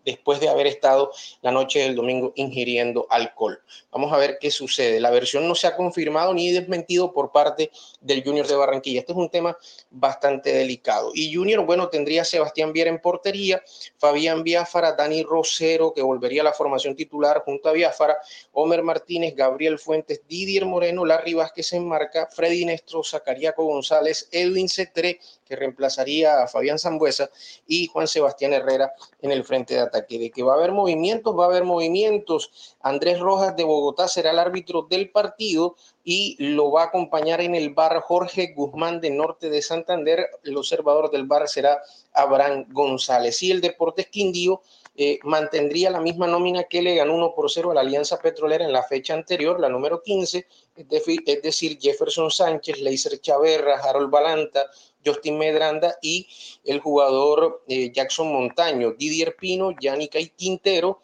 después 0.05 0.39
de 0.39 0.49
haber 0.49 0.67
estado 0.67 1.11
la 1.41 1.51
noche 1.51 1.79
del 1.79 1.95
domingo 1.95 2.33
ingiriendo 2.35 3.07
alcohol. 3.09 3.61
Vamos 3.91 4.11
a 4.13 4.17
ver 4.17 4.37
qué 4.39 4.51
sucede. 4.51 4.99
La 4.99 5.11
versión 5.11 5.47
no 5.47 5.55
se 5.55 5.67
ha 5.67 5.75
confirmado 5.75 6.33
ni 6.33 6.51
desmentido 6.51 7.13
por 7.13 7.31
parte 7.31 7.71
del 7.99 8.23
Junior 8.23 8.47
de 8.47 8.55
Barranquilla. 8.55 8.99
Este 9.01 9.11
es 9.11 9.17
un 9.17 9.29
tema 9.29 9.57
bastante 9.89 10.53
delicado. 10.53 11.11
Y 11.13 11.33
Junior, 11.33 11.65
bueno, 11.65 11.89
tendría 11.89 12.23
Sebastián 12.23 12.73
Viera 12.73 12.89
en 12.89 12.99
portería, 12.99 13.61
Fabián 13.97 14.43
Biafara, 14.43 14.93
Dani 14.93 15.23
Rosero, 15.23 15.93
que 15.93 16.01
volvería 16.01 16.41
a 16.41 16.45
la 16.45 16.53
formación 16.53 16.95
titular 16.95 17.43
junto 17.45 17.69
a 17.69 17.73
Biafara, 17.73 18.17
Homer 18.53 18.83
Martínez, 18.83 19.35
Gabriel 19.35 19.79
Fuentes, 19.79 20.21
Didier 20.27 20.65
Moreno, 20.65 21.05
Larry 21.05 21.33
Vázquez 21.33 21.73
en 21.73 21.87
marca, 21.87 22.27
Freddy 22.31 22.65
Nestro, 22.65 23.03
Zacariaco 23.03 23.65
González, 23.65 24.27
Edwin 24.31 24.69
Cetré, 24.69 25.19
que 25.51 25.57
reemplazaría 25.57 26.41
a 26.41 26.47
Fabián 26.47 26.79
Zambuesa, 26.79 27.29
y 27.67 27.87
Juan 27.87 28.07
Sebastián 28.07 28.53
Herrera 28.53 28.93
en 29.21 29.31
el 29.31 29.43
frente 29.43 29.73
de 29.73 29.81
ataque. 29.81 30.17
De 30.17 30.31
que 30.31 30.43
va 30.43 30.53
a 30.53 30.55
haber 30.55 30.71
movimientos, 30.71 31.37
va 31.37 31.43
a 31.43 31.47
haber 31.47 31.65
movimientos. 31.65 32.77
Andrés 32.79 33.19
Rojas 33.19 33.53
de 33.57 33.65
Bogotá 33.65 34.07
será 34.07 34.31
el 34.31 34.39
árbitro 34.39 34.87
del 34.89 35.09
partido 35.09 35.75
y 36.05 36.37
lo 36.39 36.71
va 36.71 36.83
a 36.83 36.85
acompañar 36.85 37.41
en 37.41 37.53
el 37.53 37.71
bar 37.73 37.99
Jorge 37.99 38.53
Guzmán 38.55 39.01
de 39.01 39.09
Norte 39.09 39.49
de 39.49 39.61
Santander. 39.61 40.25
El 40.45 40.55
observador 40.55 41.11
del 41.11 41.25
bar 41.25 41.49
será 41.49 41.81
Abraham 42.13 42.67
González. 42.69 43.43
Y 43.43 43.51
el 43.51 43.59
Deportes 43.59 44.07
Quindío 44.07 44.61
eh, 44.95 45.19
mantendría 45.23 45.89
la 45.89 45.99
misma 45.99 46.27
nómina 46.27 46.63
que 46.63 46.81
le 46.81 46.95
ganó 46.95 47.15
1 47.15 47.33
por 47.33 47.49
0 47.51 47.71
a 47.71 47.73
la 47.73 47.81
Alianza 47.81 48.19
Petrolera 48.19 48.63
en 48.63 48.73
la 48.73 48.83
fecha 48.83 49.13
anterior, 49.13 49.59
la 49.59 49.69
número 49.69 50.01
15, 50.01 50.45
es 50.75 51.41
decir, 51.41 51.77
Jefferson 51.79 52.31
Sánchez, 52.31 52.79
Leiser 52.79 53.19
Chaverra, 53.19 53.79
Harold 53.79 54.09
Balanta, 54.09 54.69
Justin 55.05 55.37
Medranda 55.37 55.95
y 56.01 56.27
el 56.63 56.79
jugador 56.79 57.63
eh, 57.67 57.91
Jackson 57.93 58.31
Montaño, 58.31 58.93
Didier 58.97 59.35
Pino, 59.35 59.71
Yannick 59.79 60.35
Quintero, 60.35 61.01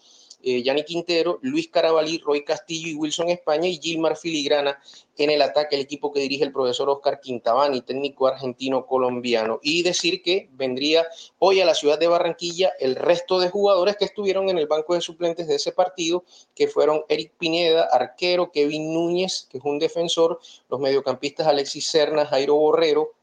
eh, 0.48 0.64
Yanni 0.64 0.84
Quintero, 0.84 1.40
Luis 1.42 1.68
Carabalí, 1.68 2.20
Roy 2.20 2.46
Castillo 2.46 2.88
y 2.88 2.96
Wilson 2.96 3.28
España 3.28 3.68
y 3.68 3.80
Gilmar 3.80 4.16
Filigrana 4.16 4.80
en 5.18 5.30
el 5.30 5.42
ataque, 5.42 5.76
el 5.76 5.82
equipo 5.82 6.14
que 6.14 6.22
dirige 6.22 6.46
el 6.46 6.54
profesor 6.54 6.90
Oscar 6.90 7.20
Quintabani, 7.20 7.82
técnico 7.82 8.28
argentino 8.28 8.86
colombiano. 8.86 9.60
Y 9.62 9.84
decir 9.84 10.22
que 10.22 10.48
vendría 10.54 11.06
hoy 11.40 11.60
a 11.60 11.66
la 11.66 11.76
ciudad 11.76 12.00
de 12.00 12.08
Barranquilla 12.08 12.72
el 12.80 12.96
resto 12.96 13.40
de 13.40 13.50
jugadores 13.50 13.98
que 13.98 14.06
estuvieron 14.06 14.48
en 14.48 14.58
el 14.58 14.68
banco 14.68 14.94
de 14.94 15.02
suplentes 15.02 15.48
de 15.48 15.56
ese 15.56 15.74
partido, 15.74 16.24
que 16.56 16.70
fueron 16.70 17.04
Eric 17.10 17.34
Pineda, 17.38 17.90
arquero, 17.92 18.52
Kevin 18.52 18.94
Núñez, 18.94 19.48
que 19.50 19.58
es 19.58 19.66
un 19.66 19.80
defensor, 19.80 20.40
los 20.70 20.80
mediocampistas 20.80 21.48
Alexis 21.48 21.90
Cerna, 21.90 22.26
Jairo 22.26 22.56
Borrero, 22.56 23.17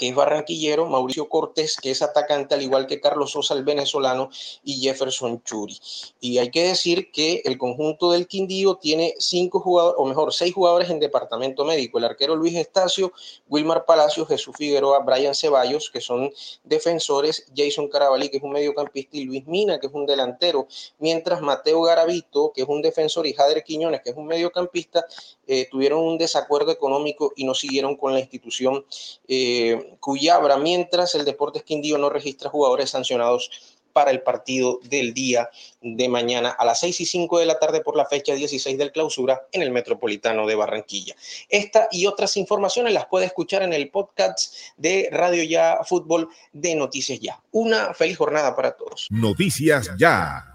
que 0.00 0.08
es 0.08 0.14
barranquillero, 0.14 0.86
Mauricio 0.86 1.28
Cortés, 1.28 1.76
que 1.76 1.90
es 1.90 2.00
atacante, 2.00 2.54
al 2.54 2.62
igual 2.62 2.86
que 2.86 3.02
Carlos 3.02 3.32
Sosa, 3.32 3.52
el 3.52 3.64
venezolano, 3.64 4.30
y 4.64 4.80
Jefferson 4.80 5.42
Churi. 5.44 5.78
Y 6.20 6.38
hay 6.38 6.50
que 6.50 6.62
decir 6.62 7.12
que 7.12 7.42
el 7.44 7.58
conjunto 7.58 8.10
del 8.10 8.26
Quindío 8.26 8.76
tiene 8.76 9.12
cinco 9.18 9.60
jugadores, 9.60 9.96
o 9.98 10.06
mejor, 10.06 10.32
seis 10.32 10.54
jugadores 10.54 10.88
en 10.88 11.00
departamento 11.00 11.66
médico. 11.66 11.98
El 11.98 12.04
arquero 12.04 12.34
Luis 12.34 12.56
Estacio, 12.56 13.12
Wilmar 13.50 13.84
Palacios, 13.84 14.26
Jesús 14.26 14.56
Figueroa, 14.56 15.00
Brian 15.00 15.34
Ceballos, 15.34 15.90
que 15.90 16.00
son 16.00 16.32
defensores, 16.64 17.44
Jason 17.54 17.86
Carabalí, 17.88 18.30
que 18.30 18.38
es 18.38 18.42
un 18.42 18.52
mediocampista, 18.52 19.18
y 19.18 19.24
Luis 19.24 19.46
Mina, 19.46 19.78
que 19.78 19.88
es 19.88 19.92
un 19.92 20.06
delantero. 20.06 20.66
Mientras 20.98 21.42
Mateo 21.42 21.82
Garavito, 21.82 22.52
que 22.54 22.62
es 22.62 22.68
un 22.68 22.80
defensor, 22.80 23.26
y 23.26 23.34
Jader 23.34 23.62
Quiñones, 23.62 24.00
que 24.00 24.08
es 24.08 24.16
un 24.16 24.26
mediocampista, 24.26 25.04
eh, 25.46 25.68
tuvieron 25.70 26.00
un 26.00 26.16
desacuerdo 26.16 26.72
económico 26.72 27.34
y 27.36 27.44
no 27.44 27.52
siguieron 27.52 27.96
con 27.96 28.14
la 28.14 28.20
institución 28.20 28.86
eh, 29.28 29.89
Cuyabra, 29.98 30.56
mientras 30.56 31.14
el 31.14 31.24
Deportes 31.24 31.62
Quindío 31.62 31.98
no 31.98 32.10
registra 32.10 32.50
jugadores 32.50 32.90
sancionados 32.90 33.50
para 33.92 34.10
el 34.10 34.22
partido 34.22 34.80
del 34.84 35.14
día 35.14 35.50
de 35.80 36.08
mañana 36.08 36.50
a 36.50 36.64
las 36.64 36.80
6 36.80 37.00
y 37.00 37.06
5 37.06 37.38
de 37.38 37.46
la 37.46 37.58
tarde 37.58 37.80
por 37.80 37.96
la 37.96 38.06
fecha 38.06 38.34
16 38.34 38.78
del 38.78 38.92
clausura 38.92 39.42
en 39.52 39.62
el 39.62 39.70
Metropolitano 39.70 40.46
de 40.46 40.54
Barranquilla. 40.54 41.14
Esta 41.48 41.88
y 41.90 42.06
otras 42.06 42.36
informaciones 42.36 42.92
las 42.92 43.06
puede 43.06 43.26
escuchar 43.26 43.62
en 43.62 43.72
el 43.72 43.90
podcast 43.90 44.54
de 44.76 45.08
Radio 45.10 45.42
Ya 45.42 45.78
Fútbol 45.84 46.28
de 46.52 46.74
Noticias 46.74 47.18
Ya. 47.20 47.40
Una 47.52 47.94
feliz 47.94 48.16
jornada 48.16 48.54
para 48.54 48.72
todos. 48.72 49.08
Noticias 49.10 49.90
Ya. 49.98 50.54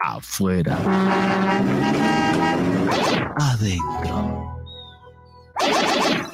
Afuera, 0.00 0.78
adentro. 3.36 4.54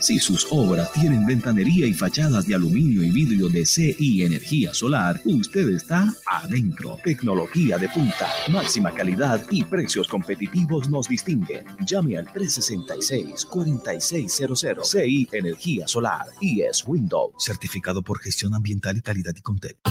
Si 0.01 0.19
sus 0.19 0.47
obras 0.51 0.93
tienen 0.93 1.25
ventanería 1.25 1.87
y 1.87 1.95
fachadas 1.95 2.47
de 2.47 2.57
aluminio 2.57 3.03
y 3.03 3.11
vidrio 3.11 3.49
de 3.49 3.65
CI 3.65 4.23
Energía 4.23 4.75
Solar, 4.75 5.19
usted 5.25 5.71
está 5.71 6.13
adentro. 6.27 6.99
Tecnología 7.03 7.79
de 7.79 7.89
punta, 7.89 8.29
máxima 8.51 8.93
calidad 8.93 9.43
y 9.51 9.65
precios 9.65 10.09
competitivos 10.09 10.91
nos 10.91 11.09
distinguen. 11.09 11.65
Llame 11.87 12.19
al 12.19 12.27
366-4600 12.27 14.85
CI 14.85 15.27
Energía 15.33 15.89
Solar 15.89 16.27
y 16.39 16.61
es 16.61 16.87
Windows, 16.87 17.33
certificado 17.39 18.03
por 18.03 18.19
gestión 18.19 18.55
ambiental 18.55 18.99
y 18.99 19.01
calidad 19.01 19.33
y 19.35 19.41
Contexto. 19.41 19.91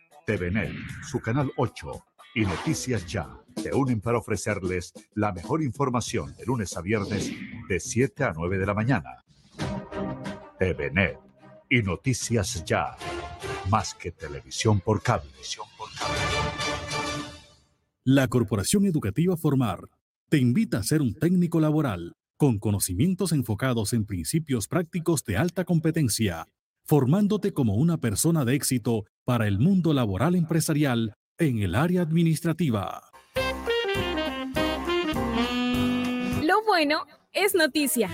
TVNet, 0.37 0.71
su 1.03 1.19
canal 1.19 1.51
8 1.57 1.91
y 2.35 2.41
Noticias 2.41 3.05
Ya 3.05 3.27
se 3.57 3.73
unen 3.73 3.99
para 3.99 4.17
ofrecerles 4.17 4.93
la 5.13 5.33
mejor 5.33 5.61
información 5.61 6.33
de 6.37 6.45
lunes 6.45 6.77
a 6.77 6.81
viernes 6.81 7.33
de 7.67 7.79
7 7.81 8.23
a 8.23 8.33
9 8.33 8.57
de 8.57 8.65
la 8.65 8.73
mañana. 8.73 9.25
TVNet 10.57 11.17
y 11.69 11.81
Noticias 11.81 12.63
Ya, 12.63 12.95
más 13.69 13.93
que 13.93 14.11
televisión 14.11 14.79
por 14.79 15.03
cable. 15.03 15.29
La 18.05 18.29
Corporación 18.29 18.85
Educativa 18.85 19.35
Formar 19.35 19.89
te 20.29 20.37
invita 20.37 20.77
a 20.77 20.83
ser 20.83 21.01
un 21.01 21.13
técnico 21.13 21.59
laboral 21.59 22.13
con 22.37 22.57
conocimientos 22.57 23.33
enfocados 23.33 23.91
en 23.91 24.05
principios 24.05 24.69
prácticos 24.69 25.25
de 25.25 25.35
alta 25.35 25.65
competencia 25.65 26.47
formándote 26.91 27.53
como 27.53 27.75
una 27.75 27.99
persona 27.99 28.43
de 28.43 28.53
éxito 28.53 29.05
para 29.23 29.47
el 29.47 29.59
mundo 29.59 29.93
laboral 29.93 30.35
empresarial 30.35 31.13
en 31.37 31.59
el 31.59 31.73
área 31.73 32.01
administrativa. 32.01 33.01
Lo 36.43 36.61
bueno 36.65 37.05
es 37.31 37.55
noticia. 37.55 38.09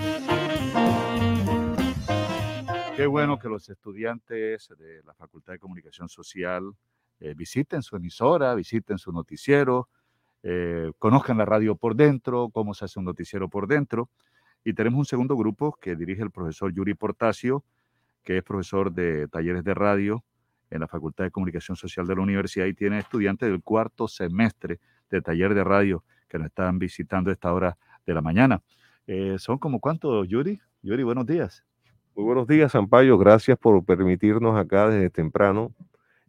Qué 2.96 3.08
bueno 3.08 3.40
que 3.40 3.50
los 3.50 3.68
estudiantes 3.68 4.70
de 4.78 5.02
la 5.04 5.16
Facultad 5.16 5.54
de 5.54 5.60
Comunicación 5.60 6.08
Social 6.08 6.72
eh, 7.20 7.34
visiten 7.36 7.82
su 7.82 7.96
emisora, 7.96 8.54
visiten 8.54 9.00
su 9.00 9.12
noticiero, 9.12 9.90
eh, 10.44 10.92
conozcan 11.00 11.40
la 11.40 11.46
radio 11.46 11.76
por 11.76 11.96
dentro, 11.96 12.50
cómo 12.54 12.76
se 12.76 12.86
hace 12.86 13.00
un 13.00 13.06
noticiero 13.06 13.50
por 13.50 13.68
dentro. 13.68 14.12
Y 14.64 14.74
tenemos 14.74 15.00
un 15.00 15.06
segundo 15.06 15.36
grupo 15.36 15.76
que 15.82 15.96
dirige 15.96 16.22
el 16.22 16.30
profesor 16.30 16.72
Yuri 16.72 16.94
Portacio, 16.94 17.64
que 18.28 18.40
es 18.40 18.44
profesor 18.44 18.92
de 18.92 19.30
talleres 19.30 19.64
de 19.64 19.74
radio 19.74 20.22
en 20.70 20.82
la 20.82 20.88
Facultad 20.90 21.24
de 21.24 21.32
Comunicación 21.32 21.78
Social 21.78 22.06
de 22.06 22.14
la 22.14 22.22
Universidad 22.22 22.66
y 22.66 22.74
tiene 22.74 23.00
estudiantes 23.00 23.50
del 23.50 23.64
cuarto 23.64 24.10
semestre 24.10 24.82
de 25.10 25.22
taller 25.22 25.54
de 25.54 25.64
radio 25.64 26.04
que 26.28 26.38
nos 26.38 26.48
están 26.48 26.78
visitando 26.78 27.30
a 27.30 27.34
esta 27.34 27.54
hora 27.54 27.78
de 28.06 28.14
la 28.14 28.22
mañana. 28.22 28.62
Eh, 29.08 29.38
¿Son 29.40 29.58
como 29.58 29.80
cuántos, 29.80 30.28
Yuri? 30.28 30.60
Yuri, 30.82 31.04
buenos 31.04 31.26
días. 31.26 31.64
Muy 32.18 32.26
buenos 32.26 32.50
días, 32.50 32.74
Sampaio. 32.74 33.18
Gracias 33.18 33.58
por 33.58 33.82
permitirnos 33.86 34.58
acá 34.58 34.90
desde 34.90 35.10
temprano 35.10 35.74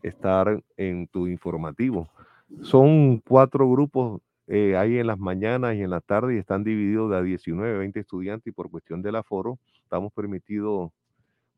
estar 0.01 0.63
en 0.77 1.09
tu 1.09 1.27
informativo. 1.27 2.09
Son 2.63 3.19
cuatro 3.19 3.69
grupos 3.69 4.23
eh, 4.47 4.77
ahí 4.77 4.99
en 4.99 5.09
las 5.09 5.19
mañanas 5.19 5.75
y 5.75 5.83
en 5.83 5.91
la 5.91 6.01
tarde 6.01 6.37
y 6.37 6.39
están 6.39 6.63
divididos 6.63 7.11
de 7.11 7.17
a 7.17 7.23
19, 7.23 7.77
20 7.77 7.99
estudiantes 7.99 8.47
y 8.47 8.53
por 8.53 8.71
cuestión 8.71 9.03
del 9.03 9.17
aforo 9.17 9.59
estamos 9.83 10.13
permitidos 10.13 10.93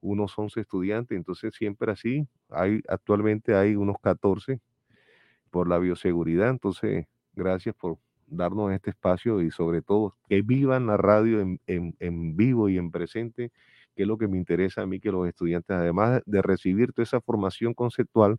unos 0.00 0.38
11 0.38 0.60
estudiantes, 0.60 1.16
entonces 1.16 1.54
siempre 1.54 1.92
así, 1.92 2.26
hay, 2.48 2.80
actualmente 2.88 3.54
hay 3.54 3.76
unos 3.76 3.96
14 4.02 4.60
por 5.50 5.68
la 5.68 5.78
bioseguridad, 5.78 6.50
entonces 6.50 7.06
gracias 7.34 7.74
por 7.74 7.98
darnos 8.26 8.72
este 8.72 8.90
espacio 8.90 9.42
y 9.42 9.50
sobre 9.50 9.82
todo 9.82 10.16
que 10.28 10.42
vivan 10.42 10.86
la 10.86 10.96
radio 10.96 11.40
en, 11.40 11.60
en, 11.66 12.36
vivo 12.36 12.68
y 12.68 12.78
en 12.78 12.90
presente, 12.90 13.50
que 13.94 14.02
es 14.02 14.08
lo 14.08 14.16
que 14.16 14.28
me 14.28 14.38
interesa 14.38 14.82
a 14.82 14.86
mí, 14.86 15.00
que 15.00 15.10
los 15.10 15.26
estudiantes, 15.28 15.76
además 15.76 16.22
de 16.26 16.40
recibir 16.40 16.92
toda 16.92 17.02
esa 17.02 17.20
formación 17.20 17.74
conceptual, 17.74 18.38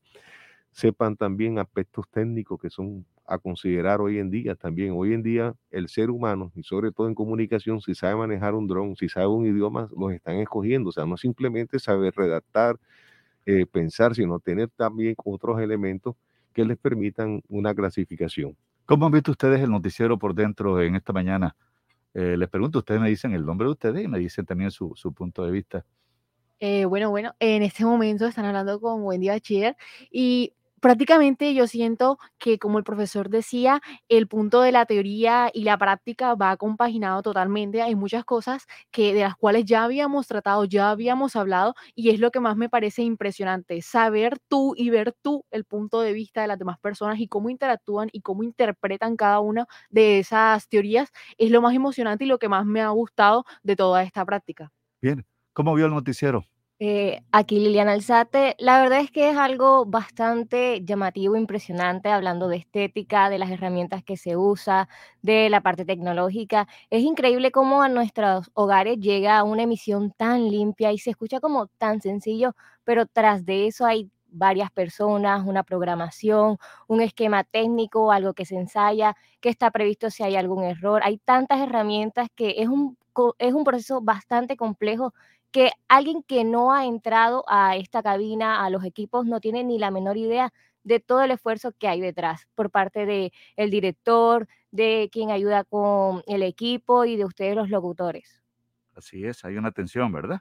sepan 0.72 1.18
también 1.18 1.60
aspectos 1.60 2.06
técnicos 2.10 2.60
que 2.60 2.70
son 2.70 3.06
a 3.32 3.40
considerar 3.40 4.02
hoy 4.02 4.20
en 4.20 4.30
día 4.30 4.56
también. 4.56 4.92
Hoy 4.94 5.14
en 5.14 5.24
día 5.24 5.54
el 5.72 5.88
ser 5.88 6.10
humano, 6.10 6.52
y 6.54 6.64
sobre 6.64 6.92
todo 6.92 7.08
en 7.08 7.16
comunicación, 7.16 7.80
si 7.80 7.96
sabe 7.96 8.16
manejar 8.16 8.56
un 8.56 8.68
dron, 8.68 8.96
si 8.98 9.08
sabe 9.08 9.28
un 9.28 9.46
idioma, 9.46 9.88
los 9.98 10.12
están 10.12 10.36
escogiendo. 10.38 10.90
O 10.90 10.92
sea, 10.92 11.06
no 11.06 11.16
simplemente 11.16 11.80
saber 11.80 12.14
redactar, 12.16 12.78
eh, 13.46 13.66
pensar, 13.66 14.16
sino 14.16 14.40
tener 14.40 14.70
también 14.70 15.16
otros 15.24 15.62
elementos 15.62 16.16
que 16.54 16.66
les 16.66 16.78
permitan 16.78 17.42
una 17.48 17.74
clasificación. 17.74 18.58
¿Cómo 18.86 19.06
han 19.06 19.14
visto 19.14 19.32
ustedes 19.32 19.62
el 19.62 19.72
noticiero 19.72 20.20
por 20.20 20.36
dentro 20.36 20.82
en 20.82 20.96
esta 20.96 21.14
mañana? 21.14 21.56
Eh, 22.14 22.36
les 22.38 22.50
pregunto, 22.50 22.80
ustedes 22.80 23.00
me 23.00 23.10
dicen 23.10 23.32
el 23.32 23.46
nombre 23.46 23.66
de 23.66 23.72
ustedes 23.72 24.04
y 24.04 24.08
me 24.10 24.20
dicen 24.20 24.46
también 24.46 24.72
su, 24.72 24.92
su 24.96 25.14
punto 25.14 25.46
de 25.46 25.52
vista. 25.52 25.86
Eh, 26.60 26.86
bueno, 26.86 27.10
bueno, 27.10 27.34
en 27.40 27.64
este 27.64 27.86
momento 27.86 28.28
están 28.28 28.46
hablando 28.46 28.80
con 28.80 29.02
Wendy 29.04 29.30
Bachiller 29.30 29.76
y 30.12 30.54
prácticamente 30.82 31.54
yo 31.54 31.68
siento 31.68 32.18
que, 32.40 32.60
como 32.60 32.78
el 32.80 32.84
profesor 32.84 33.30
decía, 33.30 33.82
el 34.10 34.28
punto 34.28 34.62
de 34.62 34.74
la 34.74 34.86
teoría 34.86 35.50
y 35.54 35.64
la 35.64 35.78
práctica 35.78 36.36
va 36.36 36.58
compaginado 36.58 37.22
totalmente. 37.22 37.82
Hay 37.82 37.96
muchas 37.96 38.26
cosas 38.26 38.66
que 38.92 39.14
de 39.14 39.22
las 39.22 39.36
cuales 39.36 39.66
ya 39.66 39.84
habíamos 39.86 40.28
tratado, 40.28 40.66
ya 40.66 40.90
habíamos 40.92 41.36
hablado, 41.38 41.76
y 41.96 42.10
es 42.10 42.20
lo 42.20 42.32
que 42.32 42.40
más 42.42 42.58
me 42.58 42.70
parece 42.70 43.04
impresionante, 43.04 43.82
saber 43.82 44.38
tú 44.50 44.74
y 44.76 44.90
ver 44.90 45.14
tú 45.22 45.46
el 45.52 45.66
punto 45.66 46.02
de 46.02 46.14
vista 46.14 46.42
de 46.42 46.48
las 46.48 46.60
demás 46.60 46.80
personas 46.80 47.20
y 47.20 47.28
cómo 47.28 47.50
interactúan 47.50 48.10
y 48.12 48.22
cómo 48.22 48.44
interpretan 48.44 49.16
cada 49.16 49.40
una 49.40 49.68
de 49.90 50.20
esas 50.20 50.68
teorías, 50.68 51.10
es 51.38 51.52
lo 51.52 51.62
más 51.62 51.74
emocionante 51.76 52.26
y 52.26 52.28
lo 52.28 52.40
que 52.40 52.50
más 52.50 52.66
me 52.66 52.82
ha 52.82 52.90
gustado 52.90 53.46
de 53.64 53.76
toda 53.76 54.04
esta 54.04 54.26
práctica. 54.26 54.72
Bien, 55.02 55.26
¿cómo 55.54 55.76
vio 55.76 55.86
el 55.86 55.92
noticiero? 55.94 56.46
Eh, 56.84 57.22
aquí 57.32 57.60
Liliana 57.60 57.92
Alzate, 57.92 58.56
la 58.58 58.82
verdad 58.82 59.02
es 59.02 59.12
que 59.12 59.30
es 59.30 59.38
algo 59.38 59.86
bastante 59.86 60.82
llamativo, 60.84 61.36
impresionante, 61.36 62.10
hablando 62.10 62.48
de 62.48 62.56
estética, 62.58 63.30
de 63.30 63.38
las 63.38 63.52
herramientas 63.52 64.04
que 64.04 64.18
se 64.18 64.36
usa, 64.36 64.90
de 65.22 65.52
la 65.52 65.62
parte 65.62 65.86
tecnológica. 65.86 66.68
Es 66.90 67.04
increíble 67.04 67.52
cómo 67.52 67.84
a 67.84 67.90
nuestros 67.90 68.50
hogares 68.56 68.98
llega 69.00 69.44
una 69.44 69.62
emisión 69.62 70.10
tan 70.12 70.50
limpia 70.50 70.92
y 70.92 70.98
se 70.98 71.12
escucha 71.12 71.40
como 71.40 71.68
tan 71.68 72.02
sencillo, 72.02 72.56
pero 72.84 73.06
tras 73.06 73.46
de 73.46 73.68
eso 73.68 73.86
hay 73.86 74.10
varias 74.34 74.72
personas, 74.72 75.46
una 75.46 75.62
programación, 75.62 76.58
un 76.88 77.02
esquema 77.02 77.44
técnico, 77.44 78.12
algo 78.12 78.34
que 78.34 78.46
se 78.46 78.56
ensaya, 78.56 79.16
que 79.40 79.50
está 79.50 79.70
previsto 79.70 80.10
si 80.10 80.24
hay 80.24 80.36
algún 80.36 80.64
error. 80.64 81.02
Hay 81.04 81.20
tantas 81.20 81.60
herramientas 81.62 82.28
que 82.36 82.56
es 82.58 82.68
un, 82.70 82.98
es 83.38 83.54
un 83.54 83.64
proceso 83.66 84.02
bastante 84.02 84.58
complejo 84.58 85.14
que 85.52 85.72
alguien 85.88 86.24
que 86.24 86.44
no 86.44 86.74
ha 86.74 86.86
entrado 86.86 87.44
a 87.48 87.76
esta 87.76 88.02
cabina, 88.02 88.66
a 88.66 88.70
los 88.70 88.84
equipos, 88.84 89.26
no 89.26 89.40
tiene 89.40 89.64
ni 89.64 89.80
la 89.80 89.92
menor 89.92 90.18
idea 90.18 90.54
de 90.84 91.00
todo 91.00 91.22
el 91.22 91.32
esfuerzo 91.32 91.74
que 91.78 91.88
hay 91.88 92.02
detrás 92.02 92.48
por 92.56 92.72
parte 92.72 93.06
del 93.06 93.32
el 93.56 93.70
director, 93.70 94.48
de 94.72 95.10
quien 95.12 95.30
ayuda 95.30 95.64
con 95.64 96.24
el 96.28 96.44
equipo 96.44 97.06
y 97.06 97.18
de 97.18 97.26
ustedes 97.26 97.56
los 97.56 97.70
locutores. 97.70 98.42
Así 98.96 99.26
es, 99.26 99.44
hay 99.46 99.58
una 99.58 99.70
atención, 99.70 100.12
¿verdad? 100.12 100.40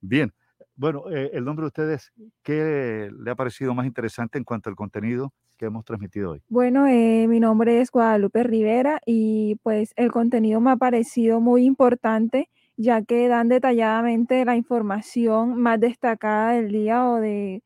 Bien, 0.00 0.32
bueno, 0.76 1.10
eh, 1.10 1.30
el 1.34 1.44
nombre 1.44 1.64
de 1.64 1.68
ustedes, 1.68 2.12
¿qué 2.42 3.10
le 3.12 3.30
ha 3.30 3.34
parecido 3.34 3.74
más 3.74 3.86
interesante 3.86 4.38
en 4.38 4.44
cuanto 4.44 4.70
al 4.70 4.76
contenido 4.76 5.32
que 5.58 5.66
hemos 5.66 5.84
transmitido 5.84 6.32
hoy? 6.32 6.42
Bueno, 6.48 6.86
eh, 6.86 7.26
mi 7.28 7.40
nombre 7.40 7.80
es 7.80 7.90
Guadalupe 7.90 8.42
Rivera 8.42 9.00
y 9.04 9.56
pues 9.62 9.92
el 9.96 10.10
contenido 10.10 10.60
me 10.60 10.70
ha 10.70 10.76
parecido 10.76 11.40
muy 11.40 11.64
importante 11.64 12.48
ya 12.80 13.02
que 13.02 13.28
dan 13.28 13.48
detalladamente 13.48 14.44
la 14.46 14.56
información 14.56 15.60
más 15.60 15.78
destacada 15.80 16.52
del 16.52 16.72
día 16.72 17.06
o 17.06 17.16
de, 17.20 17.62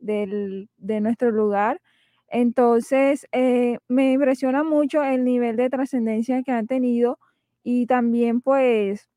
de 0.00 1.00
nuestro 1.00 1.30
lugar. 1.30 1.80
Entonces, 2.28 3.26
eh, 3.32 3.78
me 3.88 4.12
impresiona 4.12 4.64
mucho 4.64 5.04
el 5.04 5.24
nivel 5.24 5.56
de 5.56 5.70
trascendencia 5.70 6.42
que 6.42 6.50
han 6.52 6.66
tenido 6.66 7.18
y 7.62 7.86
también 7.86 8.40
pues 8.40 9.08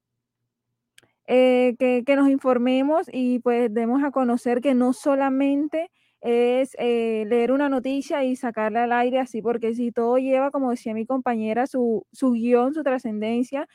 eh, 1.27 1.75
que, 1.79 2.03
que, 2.05 2.15
nos 2.15 2.29
informemos 2.29 3.07
y 3.11 3.39
pues 3.39 3.73
demos 3.73 4.03
a 4.03 4.11
conocer 4.11 4.61
que 4.61 4.73
no 4.75 4.93
solamente 4.93 5.89
es 6.21 6.75
eh, 6.79 7.25
leer 7.27 7.51
una 7.51 7.69
noticia 7.69 8.23
y 8.23 8.35
sacarla 8.35 8.83
al 8.83 8.91
aire 8.93 9.19
así, 9.19 9.41
porque 9.41 9.73
si 9.75 9.91
todo 9.91 10.17
lleva, 10.17 10.51
como 10.51 10.71
decía 10.71 10.93
mi 10.93 11.05
compañera, 11.05 11.67
su, 11.67 12.05
su 12.11 12.31
guion, 12.33 12.73
su 12.73 12.83
trascendencia, 12.83 13.67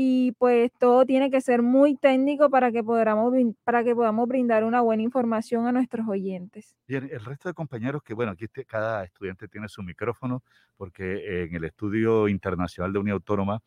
y 0.00 0.30
pues 0.38 0.70
todo 0.78 1.04
tiene 1.04 1.28
que 1.28 1.40
ser 1.40 1.60
muy 1.60 1.96
técnico 1.96 2.48
para 2.50 2.70
que, 2.70 2.84
podamos, 2.84 3.34
para 3.64 3.82
que 3.82 3.96
podamos 3.96 4.28
brindar 4.28 4.62
una 4.62 4.80
buena 4.80 5.02
información 5.02 5.66
a 5.66 5.72
nuestros 5.72 6.06
oyentes. 6.06 6.76
Bien, 6.86 7.08
el 7.10 7.24
resto 7.24 7.48
de 7.48 7.54
compañeros 7.54 8.04
que, 8.04 8.14
bueno, 8.14 8.30
aquí 8.30 8.46
cada 8.64 9.02
estudiante 9.02 9.48
tiene 9.48 9.68
su 9.68 9.82
micrófono, 9.82 10.44
porque 10.76 11.42
en 11.42 11.52
el 11.52 11.64
estudio 11.64 12.28
internacional 12.28 12.92
de 12.92 12.98
Unión 13.00 13.14
Autónoma, 13.14 13.60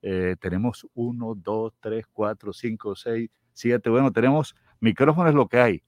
eh, 0.00 0.36
tenemos 0.40 0.86
uno, 0.94 1.34
dos, 1.34 1.74
tres, 1.78 2.06
cuatro, 2.10 2.54
cinco, 2.54 2.96
seis, 2.96 3.28
siete. 3.52 3.90
Bueno, 3.90 4.10
tenemos 4.10 4.56
micrófonos, 4.80 5.34
lo 5.34 5.46
que 5.46 5.58
hay. 5.58 5.82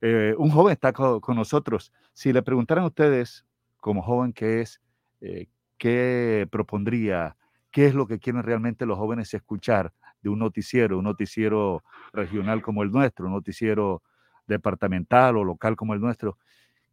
Eh, 0.00 0.34
un 0.36 0.50
joven 0.50 0.72
está 0.72 0.92
con, 0.92 1.36
nosotros. 1.36 1.92
Si 2.12 2.32
le 2.32 2.42
preguntaran 2.42 2.82
a 2.82 2.88
ustedes, 2.88 3.46
como 3.76 4.02
joven 4.02 4.32
que 4.32 4.62
es, 4.62 4.80
eh, 5.20 5.46
¿qué 5.78 6.48
propondría? 6.50 7.36
¿Qué 7.76 7.84
es 7.84 7.94
lo 7.94 8.06
que 8.06 8.18
quieren 8.18 8.42
realmente 8.42 8.86
los 8.86 8.96
jóvenes 8.96 9.34
escuchar 9.34 9.92
de 10.22 10.30
un 10.30 10.38
noticiero, 10.38 10.96
un 10.96 11.04
noticiero 11.04 11.84
regional 12.14 12.62
como 12.62 12.82
el 12.82 12.90
nuestro, 12.90 13.26
un 13.26 13.32
noticiero 13.32 14.02
departamental 14.46 15.36
o 15.36 15.44
local 15.44 15.76
como 15.76 15.92
el 15.92 16.00
nuestro? 16.00 16.38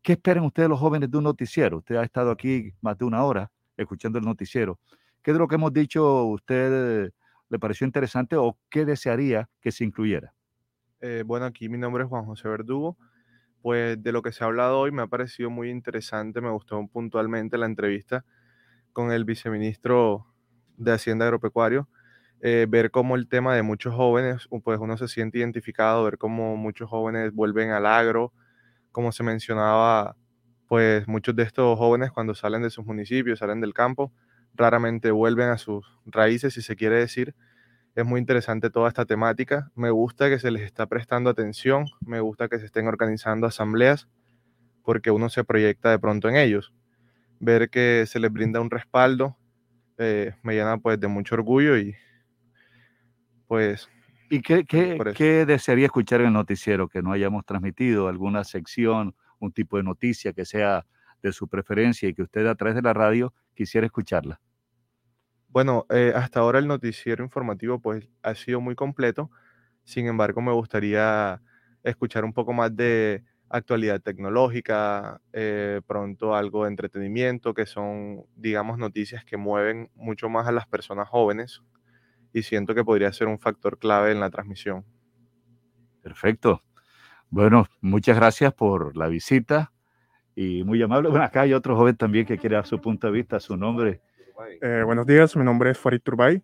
¿Qué 0.01 0.11
esperan 0.11 0.43
ustedes 0.43 0.67
los 0.67 0.77
jóvenes 0.77 1.09
de 1.09 1.17
un 1.17 1.23
noticiero? 1.23 1.77
Usted 1.77 1.95
ha 1.95 2.03
estado 2.03 2.31
aquí 2.31 2.73
más 2.81 2.97
de 2.97 3.05
una 3.05 3.23
hora 3.23 3.49
escuchando 3.77 4.19
el 4.19 4.25
noticiero. 4.25 4.77
¿Qué 5.21 5.31
de 5.31 5.39
lo 5.39 5.47
que 5.47 5.55
hemos 5.55 5.71
dicho 5.71 6.25
usted 6.25 7.13
le 7.47 7.59
pareció 7.59 7.87
interesante 7.87 8.35
o 8.35 8.57
qué 8.69 8.83
desearía 8.83 9.49
que 9.61 9.71
se 9.71 9.85
incluyera? 9.85 10.33
Eh, 10.99 11.23
bueno, 11.25 11.45
aquí 11.45 11.69
mi 11.69 11.77
nombre 11.77 12.03
es 12.03 12.09
Juan 12.09 12.25
José 12.25 12.49
Verdugo. 12.49 12.97
Pues 13.61 14.03
de 14.03 14.11
lo 14.11 14.21
que 14.21 14.33
se 14.33 14.43
ha 14.43 14.47
hablado 14.47 14.79
hoy 14.79 14.91
me 14.91 15.03
ha 15.03 15.07
parecido 15.07 15.49
muy 15.49 15.69
interesante, 15.69 16.41
me 16.41 16.49
gustó 16.49 16.85
puntualmente 16.87 17.57
la 17.57 17.67
entrevista 17.67 18.25
con 18.91 19.13
el 19.13 19.23
viceministro 19.23 20.32
de 20.77 20.93
Hacienda 20.93 21.25
Agropecuario, 21.25 21.87
eh, 22.41 22.65
ver 22.69 22.91
cómo 22.91 23.15
el 23.15 23.27
tema 23.27 23.55
de 23.55 23.63
muchos 23.63 23.95
jóvenes, 23.95 24.49
pues 24.63 24.79
uno 24.79 24.97
se 24.97 25.07
siente 25.07 25.37
identificado, 25.37 26.03
ver 26.03 26.17
cómo 26.17 26.57
muchos 26.57 26.89
jóvenes 26.89 27.33
vuelven 27.33 27.71
al 27.71 27.85
agro, 27.85 28.33
como 28.91 29.11
se 29.13 29.23
mencionaba, 29.23 30.17
pues 30.67 31.07
muchos 31.07 31.35
de 31.35 31.43
estos 31.43 31.77
jóvenes 31.77 32.11
cuando 32.11 32.35
salen 32.35 32.61
de 32.61 32.69
sus 32.69 32.85
municipios, 32.85 33.39
salen 33.39 33.61
del 33.61 33.73
campo, 33.73 34.11
raramente 34.55 35.11
vuelven 35.11 35.49
a 35.49 35.57
sus 35.57 35.85
raíces, 36.05 36.53
si 36.53 36.61
se 36.61 36.75
quiere 36.75 36.97
decir. 36.97 37.33
Es 37.95 38.05
muy 38.05 38.19
interesante 38.19 38.69
toda 38.69 38.89
esta 38.89 39.05
temática. 39.05 39.71
Me 39.75 39.91
gusta 39.91 40.29
que 40.29 40.39
se 40.39 40.51
les 40.51 40.63
está 40.63 40.87
prestando 40.87 41.29
atención, 41.29 41.85
me 42.05 42.19
gusta 42.19 42.49
que 42.49 42.59
se 42.59 42.65
estén 42.65 42.87
organizando 42.87 43.47
asambleas, 43.47 44.09
porque 44.83 45.11
uno 45.11 45.29
se 45.29 45.43
proyecta 45.43 45.91
de 45.91 45.99
pronto 45.99 46.27
en 46.27 46.35
ellos. 46.35 46.73
Ver 47.39 47.69
que 47.69 48.05
se 48.07 48.19
les 48.19 48.33
brinda 48.33 48.59
un 48.59 48.69
respaldo 48.69 49.37
eh, 49.97 50.33
me 50.43 50.53
llena 50.55 50.77
pues 50.77 50.99
de 50.99 51.07
mucho 51.07 51.35
orgullo 51.35 51.77
y 51.77 51.95
pues... 53.47 53.89
¿Y 54.29 54.41
qué, 54.41 54.65
qué, 54.65 54.97
qué 55.15 55.45
desearía 55.45 55.85
escuchar 55.85 56.21
en 56.21 56.27
el 56.27 56.33
noticiero 56.33 56.87
que 56.87 57.03
no 57.03 57.11
hayamos 57.11 57.45
transmitido? 57.45 58.07
¿Alguna 58.07 58.43
sección, 58.43 59.15
un 59.39 59.51
tipo 59.51 59.77
de 59.77 59.83
noticia 59.83 60.33
que 60.33 60.45
sea 60.45 60.85
de 61.21 61.31
su 61.31 61.47
preferencia 61.47 62.09
y 62.09 62.15
que 62.15 62.23
usted 62.23 62.47
a 62.47 62.55
través 62.55 62.75
de 62.75 62.81
la 62.81 62.93
radio 62.93 63.33
quisiera 63.53 63.85
escucharla? 63.85 64.41
Bueno, 65.49 65.85
eh, 65.89 66.13
hasta 66.15 66.39
ahora 66.39 66.57
el 66.59 66.67
noticiero 66.67 67.23
informativo 67.23 67.79
pues 67.79 68.09
ha 68.23 68.33
sido 68.35 68.59
muy 68.59 68.75
completo. 68.75 69.29
Sin 69.83 70.07
embargo, 70.07 70.41
me 70.41 70.51
gustaría 70.51 71.41
escuchar 71.83 72.25
un 72.25 72.33
poco 72.33 72.53
más 72.53 72.75
de 72.75 73.23
actualidad 73.53 74.01
tecnológica, 74.01 75.21
eh, 75.31 75.79
pronto 75.85 76.35
algo 76.35 76.63
de 76.63 76.71
entretenimiento, 76.71 77.53
que 77.53 77.67
son, 77.67 78.25
digamos, 78.35 78.79
noticias 78.79 79.23
que 79.23 79.37
mueven 79.37 79.91
mucho 79.93 80.27
más 80.27 80.47
a 80.47 80.51
las 80.51 80.67
personas 80.67 81.07
jóvenes 81.07 81.61
y 82.33 82.41
siento 82.41 82.73
que 82.73 82.83
podría 82.83 83.13
ser 83.13 83.27
un 83.27 83.39
factor 83.39 83.77
clave 83.77 84.11
en 84.11 84.19
la 84.19 84.31
transmisión. 84.31 84.83
Perfecto. 86.01 86.63
Bueno, 87.29 87.67
muchas 87.79 88.15
gracias 88.15 88.53
por 88.53 88.97
la 88.97 89.07
visita 89.07 89.71
y 90.35 90.63
muy 90.63 90.81
amable. 90.81 91.09
Bueno, 91.09 91.23
acá 91.23 91.41
hay 91.41 91.53
otro 91.53 91.75
joven 91.75 91.95
también 91.95 92.25
que 92.25 92.39
quiere 92.39 92.55
dar 92.55 92.65
su 92.65 92.81
punto 92.81 93.05
de 93.05 93.13
vista, 93.13 93.39
su 93.39 93.55
nombre. 93.55 94.01
Eh, 94.61 94.81
buenos 94.83 95.05
días, 95.05 95.35
mi 95.35 95.43
nombre 95.43 95.69
es 95.69 95.77
Farid 95.77 96.01
Turbay. 96.01 96.41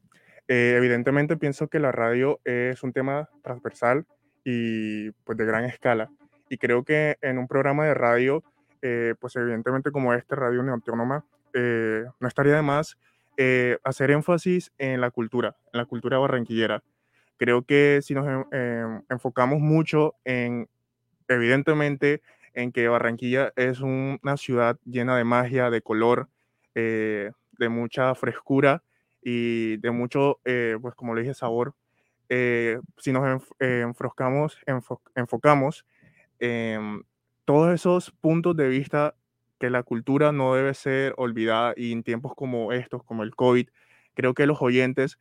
Eh, 0.48 0.76
evidentemente 0.78 1.38
pienso 1.38 1.68
que 1.68 1.80
la 1.80 1.92
radio 1.92 2.40
es 2.46 2.84
un 2.84 2.94
tema 2.94 3.30
transversal 3.42 4.06
y 4.44 5.10
pues 5.24 5.38
de 5.40 5.46
gran 5.46 5.66
escala. 5.66 6.12
Y 6.50 6.58
creo 6.58 6.84
que 6.84 7.18
en 7.22 7.38
un 7.38 7.48
programa 7.48 7.86
de 7.86 7.94
radio, 7.94 8.44
eh, 8.82 9.16
pues 9.20 9.36
evidentemente 9.36 9.92
como 9.92 10.14
este, 10.14 10.36
Radio 10.36 10.62
Autónoma, 10.62 11.26
no 11.54 12.28
estaría 12.28 12.56
de 12.56 12.62
más 12.62 12.98
hacer 13.84 14.12
énfasis 14.12 14.72
en 14.78 15.00
la 15.02 15.12
cultura, 15.12 15.56
en 15.74 15.78
la 15.78 15.86
cultura 15.86 16.18
barranquillera. 16.18 16.84
Creo 17.38 17.64
que 17.64 18.02
si 18.04 18.14
nos 18.14 18.46
enfocamos 19.10 19.60
mucho 19.60 20.16
en, 20.26 20.68
evidentemente, 21.28 22.22
en 22.54 22.72
que 22.72 22.88
Barranquilla 22.88 23.54
es 23.56 23.80
una 23.80 24.38
ciudad 24.38 24.78
llena 24.86 25.18
de 25.18 25.24
magia, 25.24 25.70
de 25.70 25.82
color, 25.82 26.30
eh, 26.76 27.32
de 27.58 27.70
mucha 27.70 28.14
frescura 28.16 28.84
y 29.22 29.78
de 29.78 29.92
mucho, 29.92 30.40
eh, 30.46 30.78
pues 30.82 30.96
como 30.96 31.16
le 31.16 31.22
dije, 31.22 31.34
sabor. 31.34 31.76
Eh, 32.30 32.80
si 32.98 33.12
nos 33.12 33.44
enfocamos, 33.60 34.58
enfocamos 35.16 35.86
en 36.40 37.04
todos 37.46 37.74
esos 37.74 38.12
puntos 38.12 38.56
de 38.56 38.68
vista 38.70 39.16
que 39.60 39.70
la 39.70 39.84
cultura 39.84 40.32
no 40.32 40.56
debe 40.56 40.74
ser 40.74 41.14
olvidada 41.18 41.74
y 41.76 41.92
en 41.92 42.04
tiempos 42.04 42.34
como 42.36 42.72
estos, 42.74 43.04
como 43.04 43.24
el 43.24 43.36
COVID, 43.36 43.68
creo 44.14 44.34
que 44.34 44.46
los 44.46 44.62
oyentes 44.62 45.18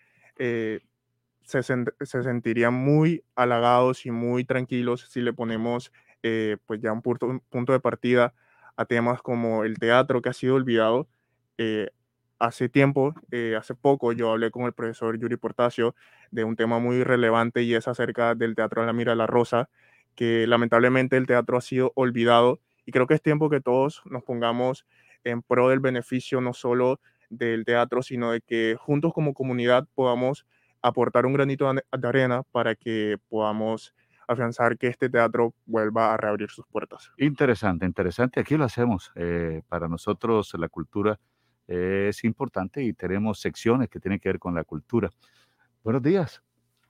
se, 1.48 1.62
se, 1.62 2.22
sentirían 2.22 2.74
muy 2.74 3.24
halagados 3.34 4.04
y 4.04 4.10
muy 4.10 4.44
tranquilos 4.44 5.06
si 5.08 5.22
le 5.22 5.32
ponemos 5.32 5.92
eh, 6.22 6.58
pues 6.66 6.80
ya 6.80 6.92
un 6.92 7.00
punto, 7.00 7.40
punto, 7.48 7.72
de 7.72 7.80
partida 7.80 8.34
a 8.76 8.84
temas 8.84 9.22
como 9.22 9.64
el 9.64 9.78
teatro 9.78 10.20
que 10.20 10.28
ha 10.28 10.32
sido 10.34 10.56
olvidado. 10.56 11.08
Eh, 11.56 11.88
hace 12.38 12.68
tiempo, 12.68 13.14
eh, 13.30 13.56
hace 13.58 13.74
poco, 13.74 14.12
yo 14.12 14.30
hablé 14.30 14.50
con 14.50 14.64
el 14.64 14.74
profesor 14.74 15.18
Yuri 15.18 15.36
Portacio 15.38 15.94
de 16.30 16.44
un 16.44 16.54
tema 16.54 16.78
muy 16.78 17.02
relevante 17.02 17.62
y 17.62 17.74
es 17.74 17.88
acerca 17.88 18.34
del 18.34 18.54
teatro 18.54 18.82
a 18.82 18.86
la 18.86 18.92
mira 18.92 19.14
la 19.14 19.26
rosa, 19.26 19.70
que 20.18 20.48
lamentablemente 20.48 21.16
el 21.16 21.28
teatro 21.28 21.56
ha 21.56 21.60
sido 21.60 21.92
olvidado 21.94 22.58
y 22.84 22.90
creo 22.90 23.06
que 23.06 23.14
es 23.14 23.22
tiempo 23.22 23.48
que 23.48 23.60
todos 23.60 24.02
nos 24.04 24.24
pongamos 24.24 24.84
en 25.22 25.42
pro 25.42 25.68
del 25.68 25.78
beneficio 25.78 26.40
no 26.40 26.54
solo 26.54 26.98
del 27.30 27.64
teatro, 27.64 28.02
sino 28.02 28.32
de 28.32 28.40
que 28.40 28.74
juntos 28.76 29.12
como 29.14 29.32
comunidad 29.32 29.86
podamos 29.94 30.44
aportar 30.82 31.24
un 31.24 31.34
granito 31.34 31.72
de 31.72 32.08
arena 32.08 32.42
para 32.50 32.74
que 32.74 33.18
podamos 33.28 33.94
afianzar 34.26 34.76
que 34.76 34.88
este 34.88 35.08
teatro 35.08 35.54
vuelva 35.66 36.12
a 36.12 36.16
reabrir 36.16 36.50
sus 36.50 36.66
puertas. 36.66 37.12
Interesante, 37.18 37.86
interesante. 37.86 38.40
Aquí 38.40 38.56
lo 38.56 38.64
hacemos. 38.64 39.12
Eh, 39.14 39.62
para 39.68 39.86
nosotros 39.86 40.52
la 40.58 40.68
cultura 40.68 41.20
es 41.68 42.24
importante 42.24 42.82
y 42.82 42.92
tenemos 42.92 43.38
secciones 43.38 43.88
que 43.88 44.00
tienen 44.00 44.18
que 44.18 44.30
ver 44.30 44.40
con 44.40 44.52
la 44.52 44.64
cultura. 44.64 45.10
Buenos 45.84 46.02
días. 46.02 46.42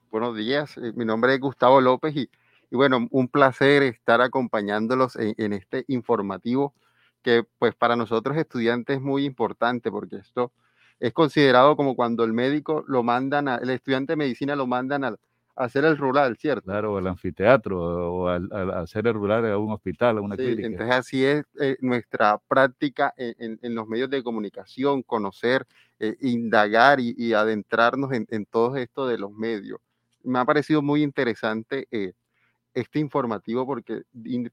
Buenos 0.09 0.35
días. 0.35 0.75
Eh, 0.77 0.93
mi 0.95 1.05
nombre 1.05 1.35
es 1.35 1.39
Gustavo 1.39 1.79
López 1.79 2.15
y, 2.15 2.27
Y 2.71 2.75
bueno, 2.75 3.07
un 3.11 3.27
placer 3.29 3.83
estar 3.83 4.21
acompañándolos 4.21 5.15
en, 5.15 5.33
en 5.37 5.53
este 5.53 5.85
informativo 5.87 6.73
que 7.21 7.43
pues 7.59 7.75
para 7.75 7.95
nosotros 7.95 8.37
estudiantes 8.37 8.97
es 8.97 9.01
muy 9.01 9.25
importante 9.25 9.91
porque 9.91 10.17
esto 10.17 10.53
es 10.99 11.13
considerado 11.13 11.75
como 11.75 11.95
cuando 11.95 12.23
el 12.23 12.33
médico 12.33 12.83
lo 12.87 13.03
mandan, 13.03 13.47
a, 13.47 13.55
el 13.57 13.69
estudiante 13.71 14.13
de 14.13 14.17
medicina 14.17 14.55
lo 14.55 14.67
mandan 14.67 15.03
a, 15.03 15.07
a 15.09 15.17
hacer 15.55 15.85
el 15.85 15.97
rural, 15.97 16.37
¿cierto? 16.37 16.67
Claro, 16.67 16.97
al 16.97 17.07
anfiteatro 17.07 18.13
o 18.13 18.27
al, 18.29 18.47
al 18.53 18.71
hacer 18.71 19.07
el 19.07 19.13
rural 19.13 19.45
a 19.45 19.57
un 19.57 19.71
hospital, 19.73 20.17
a 20.17 20.21
una 20.21 20.37
Sí, 20.37 20.37
clínica. 20.37 20.53
entonces 20.61 20.95
así 20.95 21.25
es 21.25 21.43
eh, 21.59 21.75
nuestra 21.81 22.37
práctica 22.47 23.13
en, 23.17 23.35
en- 23.39 23.59
en 23.61 23.75
los 23.75 23.87
medios 23.87 24.09
de 24.09 24.23
comunicación, 24.23 25.01
conocer, 25.03 25.65
eh, 25.99 26.15
indagar 26.21 26.99
y, 26.99 27.13
y 27.17 27.33
adentrarnos 27.33 28.11
en, 28.13 28.25
en 28.29 28.45
todo 28.45 28.75
esto 28.77 29.07
de 29.07 29.17
los 29.17 29.31
medios. 29.31 29.79
Me 30.23 30.39
ha 30.39 30.45
parecido 30.45 30.81
muy 30.81 31.03
interesante 31.03 31.87
eh, 31.91 32.13
este 32.79 32.99
informativo 32.99 33.65
porque 33.65 34.03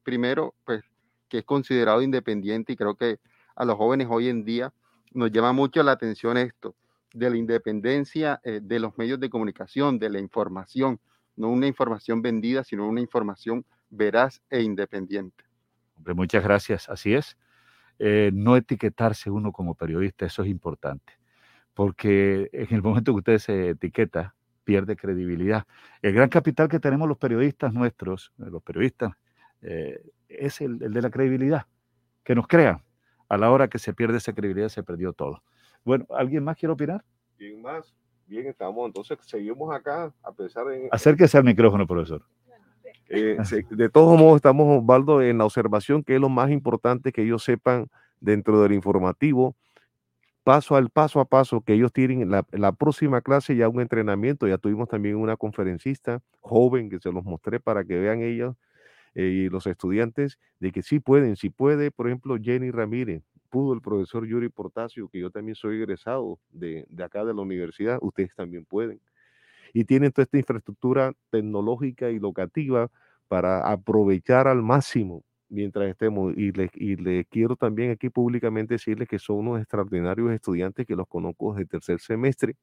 primero, 0.03 0.55
pues, 0.65 0.83
que 1.29 1.39
es 1.39 1.45
considerado 1.45 2.03
independiente 2.03 2.73
y 2.73 2.77
creo 2.77 2.95
que 2.95 3.19
a 3.55 3.65
los 3.65 3.77
jóvenes 3.77 4.09
hoy 4.11 4.29
en 4.29 4.45
día 4.45 4.73
nos 5.13 5.33
llama 5.33 5.53
mucho 5.53 5.83
la 5.83 5.93
atención 5.93 6.37
esto, 6.37 6.77
de 7.13 7.31
la 7.31 7.37
independencia 7.37 8.41
eh, 8.45 8.61
de 8.63 8.79
los 8.79 8.97
medios 8.99 9.19
de 9.19 9.31
comunicación, 9.31 9.99
de 9.99 10.11
la 10.11 10.19
información, 10.19 11.01
no 11.37 11.49
una 11.49 11.67
información 11.67 12.23
vendida, 12.23 12.65
sino 12.65 12.87
una 12.87 13.01
información 13.01 13.65
veraz 13.91 14.43
e 14.51 14.63
independiente. 14.63 15.45
Hombre, 15.97 16.15
muchas 16.15 16.45
gracias. 16.45 16.89
Así 16.89 17.15
es. 17.15 17.37
Eh, 17.99 18.31
no 18.35 18.57
etiquetarse 18.57 19.31
uno 19.31 19.53
como 19.53 19.75
periodista, 19.75 20.27
eso 20.27 20.43
es 20.43 20.49
importante. 20.49 21.15
Porque 21.73 22.51
en 22.53 22.75
el 22.75 22.83
momento 22.83 23.13
que 23.13 23.19
usted 23.19 23.39
se 23.39 23.71
etiqueta, 23.71 24.35
pierde 24.67 24.97
credibilidad. 24.97 25.65
El 26.03 26.13
gran 26.13 26.29
capital 26.29 26.69
que 26.69 26.81
tenemos 26.81 27.09
los 27.09 27.17
periodistas 27.17 27.73
nuestros, 27.73 28.33
eh, 28.39 28.51
los 28.51 28.63
periodistas, 28.63 29.13
eh, 29.63 30.03
es 30.29 30.61
el, 30.61 30.83
el 30.83 30.93
de 30.93 31.01
la 31.01 31.11
credibilidad. 31.11 31.67
Que 32.25 32.35
nos 32.35 32.49
crean. 32.49 32.83
A 33.29 33.37
la 33.39 33.51
hora 33.51 33.69
que 33.69 33.79
se 33.79 33.95
pierde 33.95 34.19
esa 34.19 34.33
credibilidad, 34.33 34.69
se 34.69 34.83
perdió 34.83 35.13
todo. 35.13 35.43
Bueno, 35.85 36.05
¿alguien 36.11 36.43
más 36.43 36.57
quiere 36.57 36.73
opinar? 36.73 37.05
Bien 37.39 37.63
más, 37.63 37.95
bien 38.27 38.47
estamos. 38.49 38.87
Entonces 38.87 39.19
seguimos 39.23 39.73
acá 39.73 40.13
a 40.23 40.33
pesar 40.33 40.67
de... 40.67 40.89
Acérquese 40.91 41.39
al 41.39 41.45
micrófono, 41.45 41.87
profesor. 41.87 42.23
Eh, 43.09 43.37
de 43.71 43.89
todos 43.89 44.19
modos, 44.19 44.37
estamos, 44.37 44.83
Osvaldo, 44.83 45.23
en 45.23 45.39
la 45.39 45.45
observación, 45.45 46.03
que 46.03 46.17
es 46.17 46.21
lo 46.21 46.29
más 46.29 46.51
importante 46.51 47.13
que 47.13 47.23
ellos 47.23 47.45
sepan 47.45 47.87
dentro 48.21 48.61
del 48.63 48.73
informativo, 48.73 49.55
paso 50.47 50.77
al 50.77 50.91
paso 50.91 51.21
a 51.21 51.25
paso, 51.27 51.61
que 51.63 51.75
ellos 51.75 51.93
tienen 51.93 52.31
la, 52.31 52.47
la 52.53 52.73
próxima 52.73 53.21
clase 53.23 53.57
ya 53.57 53.69
un 53.69 53.81
entrenamiento. 53.81 54.47
Ya 54.49 54.59
tuvimos 54.59 54.89
también 54.89 55.17
una 55.17 55.37
conferencista 55.37 56.23
joven 56.41 56.89
que 56.91 57.01
se 57.01 57.11
los 57.13 57.25
mostré 57.25 57.61
para 57.61 57.85
que 57.85 57.99
vean 57.99 58.23
ellos 58.23 58.55
eh, 59.15 59.25
y 59.25 59.49
los 59.51 59.67
estudiantes 59.67 60.39
de 60.61 60.73
que 60.73 60.83
sí 60.83 61.01
pueden, 61.01 61.37
sí 61.37 61.51
puede, 61.51 61.91
por 61.91 62.09
ejemplo, 62.09 62.37
Jenny 62.43 62.71
Ramírez, 62.71 63.23
pudo 63.51 63.75
el 63.75 63.81
profesor 63.83 64.27
Yuri 64.27 64.49
Portasio, 64.51 65.09
que 65.09 65.21
yo 65.21 65.31
también 65.31 65.57
soy 65.57 65.79
egresado 65.79 66.39
de, 66.51 66.87
de 66.91 67.05
acá 67.05 67.25
de 67.25 67.35
la 67.35 67.43
universidad, 67.43 67.99
ustedes 68.03 68.35
también 68.37 68.65
pueden 68.67 69.01
y 69.73 69.85
tienen 69.85 70.13
toda 70.13 70.25
esta 70.25 70.39
infraestructura 70.39 71.13
tecnológica 71.31 72.11
y 72.11 72.19
locativa 72.19 72.91
para 73.29 73.71
aprovechar 73.71 74.49
al 74.49 74.63
máximo 74.63 75.23
mientras 75.49 75.89
estemos. 75.89 76.35
Y 76.37 76.53
les, 76.53 76.71
y 76.75 76.97
les 76.97 77.27
quiero 77.29 77.57
también 77.57 77.91
aquí 77.93 78.11
públicamente 78.11 78.75
decirles 78.75 79.09
que 79.09 79.19
son 79.19 79.39
unos 79.39 79.61
extraordinarios 79.61 80.33
estudiantes 80.33 80.87
que 80.87 80.97
los 80.97 81.09
conozco 81.09 81.55
desde 81.55 81.67
tercer 81.67 82.01
semestre 82.01 82.57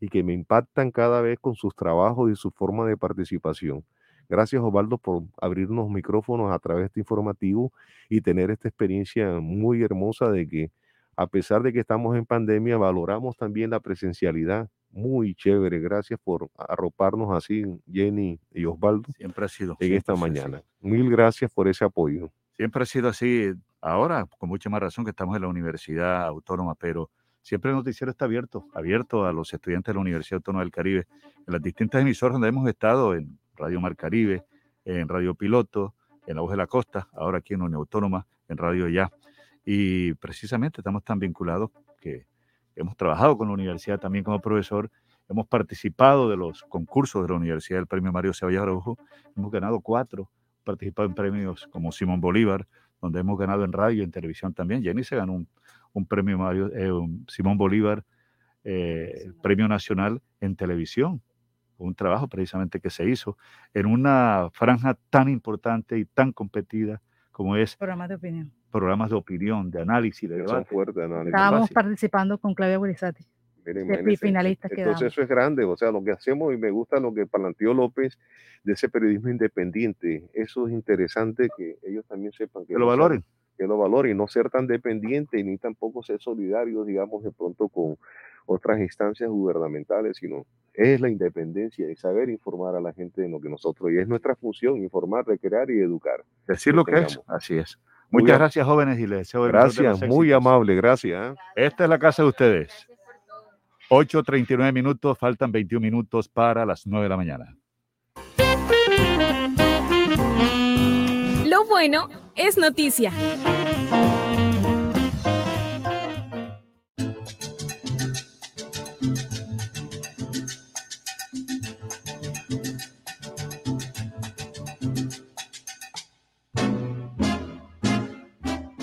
y 0.00 0.08
que 0.08 0.22
me 0.22 0.32
impactan 0.32 0.90
cada 0.90 1.20
vez 1.20 1.38
con 1.40 1.54
sus 1.54 1.74
trabajos 1.74 2.30
y 2.30 2.36
su 2.36 2.50
forma 2.50 2.86
de 2.86 2.96
participación. 2.96 3.84
Gracias 4.28 4.60
Osvaldo 4.62 4.98
por 4.98 5.22
abrirnos 5.40 5.88
micrófonos 5.88 6.52
a 6.52 6.58
través 6.58 6.82
de 6.82 6.86
este 6.86 7.00
informativo 7.00 7.72
y 8.08 8.20
tener 8.20 8.50
esta 8.50 8.68
experiencia 8.68 9.38
muy 9.40 9.82
hermosa 9.82 10.30
de 10.30 10.48
que 10.48 10.70
a 11.16 11.26
pesar 11.26 11.62
de 11.62 11.72
que 11.72 11.80
estamos 11.80 12.14
en 12.16 12.26
pandemia, 12.26 12.76
valoramos 12.76 13.36
también 13.36 13.70
la 13.70 13.80
presencialidad. 13.80 14.68
Muy 14.96 15.34
chévere. 15.34 15.78
Gracias 15.78 16.18
por 16.18 16.48
arroparnos 16.56 17.30
así, 17.36 17.66
Jenny 17.92 18.40
y 18.50 18.64
Osvaldo. 18.64 19.12
Siempre 19.14 19.44
ha 19.44 19.48
sido. 19.48 19.76
En 19.78 19.92
esta 19.92 20.16
mañana. 20.16 20.62
Mil 20.80 21.10
gracias 21.10 21.52
por 21.52 21.68
ese 21.68 21.84
apoyo. 21.84 22.30
Siempre 22.56 22.82
ha 22.82 22.86
sido 22.86 23.10
así, 23.10 23.52
ahora 23.82 24.24
con 24.38 24.48
mucha 24.48 24.70
más 24.70 24.80
razón 24.80 25.04
que 25.04 25.10
estamos 25.10 25.36
en 25.36 25.42
la 25.42 25.48
Universidad 25.48 26.22
Autónoma, 26.22 26.74
pero 26.76 27.10
siempre 27.42 27.72
el 27.72 27.76
noticiero 27.76 28.10
está 28.10 28.24
abierto, 28.24 28.70
abierto 28.72 29.26
a 29.26 29.34
los 29.34 29.52
estudiantes 29.52 29.92
de 29.92 29.96
la 29.96 30.00
Universidad 30.00 30.38
Autónoma 30.38 30.62
del 30.62 30.72
Caribe, 30.72 31.06
en 31.46 31.52
las 31.52 31.60
distintas 31.60 32.00
emisoras 32.00 32.32
donde 32.32 32.48
hemos 32.48 32.66
estado, 32.66 33.14
en 33.14 33.38
Radio 33.54 33.82
Mar 33.82 33.96
Caribe, 33.96 34.46
en 34.86 35.08
Radio 35.08 35.34
Piloto, 35.34 35.94
en 36.26 36.36
La 36.36 36.40
Voz 36.40 36.52
de 36.52 36.56
la 36.56 36.66
Costa, 36.66 37.06
ahora 37.12 37.38
aquí 37.38 37.52
en 37.52 37.60
Unión 37.60 37.80
Autónoma, 37.80 38.26
en 38.48 38.56
Radio 38.56 38.88
Ya. 38.88 39.10
Y 39.62 40.14
precisamente 40.14 40.80
estamos 40.80 41.04
tan 41.04 41.18
vinculados 41.18 41.70
que 42.00 42.24
hemos 42.76 42.96
trabajado 42.96 43.36
con 43.36 43.48
la 43.48 43.54
universidad 43.54 43.98
también 43.98 44.24
como 44.24 44.40
profesor, 44.40 44.90
hemos 45.28 45.46
participado 45.48 46.28
de 46.28 46.36
los 46.36 46.62
concursos 46.64 47.22
de 47.22 47.28
la 47.28 47.34
universidad 47.34 47.78
del 47.78 47.86
premio 47.86 48.12
Mario 48.12 48.32
Ceballos 48.32 48.62
Araujo, 48.62 48.98
hemos 49.36 49.50
ganado 49.50 49.80
cuatro, 49.80 50.30
participado 50.64 51.08
en 51.08 51.14
premios 51.14 51.66
como 51.72 51.90
Simón 51.92 52.20
Bolívar, 52.20 52.66
donde 53.00 53.20
hemos 53.20 53.38
ganado 53.38 53.64
en 53.64 53.72
radio 53.72 54.00
y 54.00 54.04
en 54.04 54.10
televisión 54.10 54.54
también. 54.54 54.82
Jenny 54.82 55.04
se 55.04 55.16
ganó 55.16 55.32
un, 55.32 55.48
un 55.92 56.06
premio 56.06 56.38
Mario, 56.38 56.72
eh, 56.74 56.92
un 56.92 57.24
Simón 57.28 57.56
Bolívar, 57.58 58.04
eh, 58.64 59.22
el 59.24 59.34
premio 59.34 59.68
nacional 59.68 60.22
en 60.40 60.56
televisión, 60.56 61.22
un 61.78 61.94
trabajo 61.94 62.28
precisamente 62.28 62.80
que 62.80 62.90
se 62.90 63.08
hizo 63.08 63.36
en 63.74 63.86
una 63.86 64.48
franja 64.52 64.98
tan 65.10 65.28
importante 65.28 65.98
y 65.98 66.04
tan 66.04 66.32
competida 66.32 67.02
como 67.36 67.54
es 67.54 67.76
Programas 67.76 68.08
de 68.08 68.14
opinión. 68.14 68.50
programas 68.72 69.10
de 69.10 69.16
opinión, 69.16 69.70
de 69.70 69.82
análisis, 69.82 70.26
de 70.26 70.38
Son 70.38 70.46
debate. 70.46 70.70
fuertes, 70.70 71.04
análisis. 71.04 71.34
Estábamos 71.34 71.70
participando 71.70 72.38
con 72.38 72.54
Claudia 72.54 72.78
Gurizati. 72.78 73.24
Mira, 73.66 73.80
de 73.80 73.84
imagínense, 73.84 74.26
finalistas 74.26 74.70
Entonces 74.70 74.94
quedamos. 74.96 75.12
eso 75.12 75.22
es 75.22 75.28
grande, 75.28 75.64
o 75.64 75.76
sea, 75.76 75.90
lo 75.92 76.02
que 76.02 76.12
hacemos 76.12 76.54
y 76.54 76.56
me 76.56 76.70
gusta 76.70 76.98
lo 76.98 77.12
que 77.12 77.26
planteó 77.26 77.74
López 77.74 78.18
de 78.64 78.72
ese 78.72 78.88
periodismo 78.88 79.28
independiente. 79.28 80.30
Eso 80.32 80.66
es 80.66 80.72
interesante 80.72 81.48
que 81.58 81.76
ellos 81.82 82.06
también 82.06 82.32
sepan 82.32 82.64
que, 82.64 82.72
Que 82.72 82.78
lo 82.78 82.86
valoren. 82.86 83.22
Que 83.56 83.66
lo 83.66 83.78
valoren, 83.78 84.12
y 84.12 84.14
no 84.14 84.26
ser 84.28 84.50
tan 84.50 84.66
dependientes 84.66 85.44
ni 85.44 85.58
tampoco 85.58 86.02
ser 86.02 86.20
solidarios, 86.20 86.86
digamos, 86.86 87.22
de 87.22 87.32
pronto 87.32 87.68
con 87.68 87.96
otras 88.46 88.78
instancias 88.80 89.28
gubernamentales, 89.28 90.16
sino 90.18 90.46
es 90.72 91.00
la 91.00 91.08
independencia 91.08 91.90
y 91.90 91.96
saber 91.96 92.28
informar 92.28 92.76
a 92.76 92.80
la 92.80 92.92
gente 92.92 93.22
de 93.22 93.28
lo 93.28 93.40
que 93.40 93.48
nosotros, 93.48 93.90
y 93.92 93.98
es 93.98 94.08
nuestra 94.08 94.36
función, 94.36 94.76
informar, 94.78 95.26
recrear 95.26 95.70
y 95.70 95.80
educar. 95.80 96.24
Decir 96.46 96.74
lo 96.74 96.84
que 96.84 96.98
es, 97.00 97.20
así 97.26 97.58
es. 97.58 97.78
Muy 98.10 98.22
Muchas 98.22 98.38
gracias, 98.38 98.66
jóvenes, 98.66 98.98
y 99.00 99.06
les 99.06 99.18
deseo 99.18 99.44
de 99.44 99.48
Gracias, 99.48 100.06
muy 100.06 100.32
amable, 100.32 100.76
gracias. 100.76 101.34
¿eh? 101.34 101.38
Esta 101.56 101.84
es 101.84 101.90
la 101.90 101.98
casa 101.98 102.22
de 102.22 102.28
ustedes. 102.28 102.86
8.39 103.90 104.72
minutos, 104.72 105.18
faltan 105.18 105.50
21 105.50 105.82
minutos 105.82 106.28
para 106.28 106.64
las 106.64 106.86
9 106.86 107.04
de 107.04 107.08
la 107.08 107.16
mañana. 107.16 107.56
Lo 111.46 111.64
bueno 111.66 112.25
es 112.36 112.58
noticia. 112.58 113.12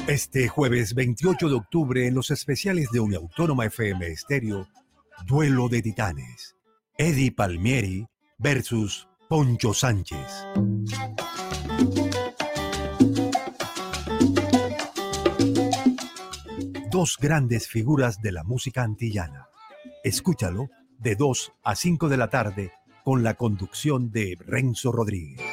Este 0.07 0.47
jueves 0.47 0.93
28 0.93 1.49
de 1.49 1.55
octubre 1.55 2.07
en 2.07 2.13
los 2.13 2.29
especiales 2.29 2.89
de 2.91 2.99
Uniautónoma 2.99 3.65
FM 3.65 4.07
Estéreo, 4.07 4.67
Duelo 5.25 5.69
de 5.69 5.81
Titanes. 5.81 6.55
Eddie 6.97 7.31
Palmieri 7.31 8.05
versus 8.37 9.07
Poncho 9.27 9.73
Sánchez. 9.73 10.45
Dos 17.03 17.17
grandes 17.19 17.67
figuras 17.67 18.21
de 18.21 18.31
la 18.31 18.45
música 18.45 18.81
antillana. 18.81 19.49
Escúchalo 20.05 20.69
de 20.99 21.17
2 21.17 21.51
a 21.61 21.75
5 21.75 22.07
de 22.07 22.15
la 22.15 22.29
tarde 22.29 22.71
con 23.03 23.23
la 23.23 23.33
conducción 23.33 24.09
de 24.09 24.37
Renzo 24.39 24.89
Rodríguez. 24.93 25.52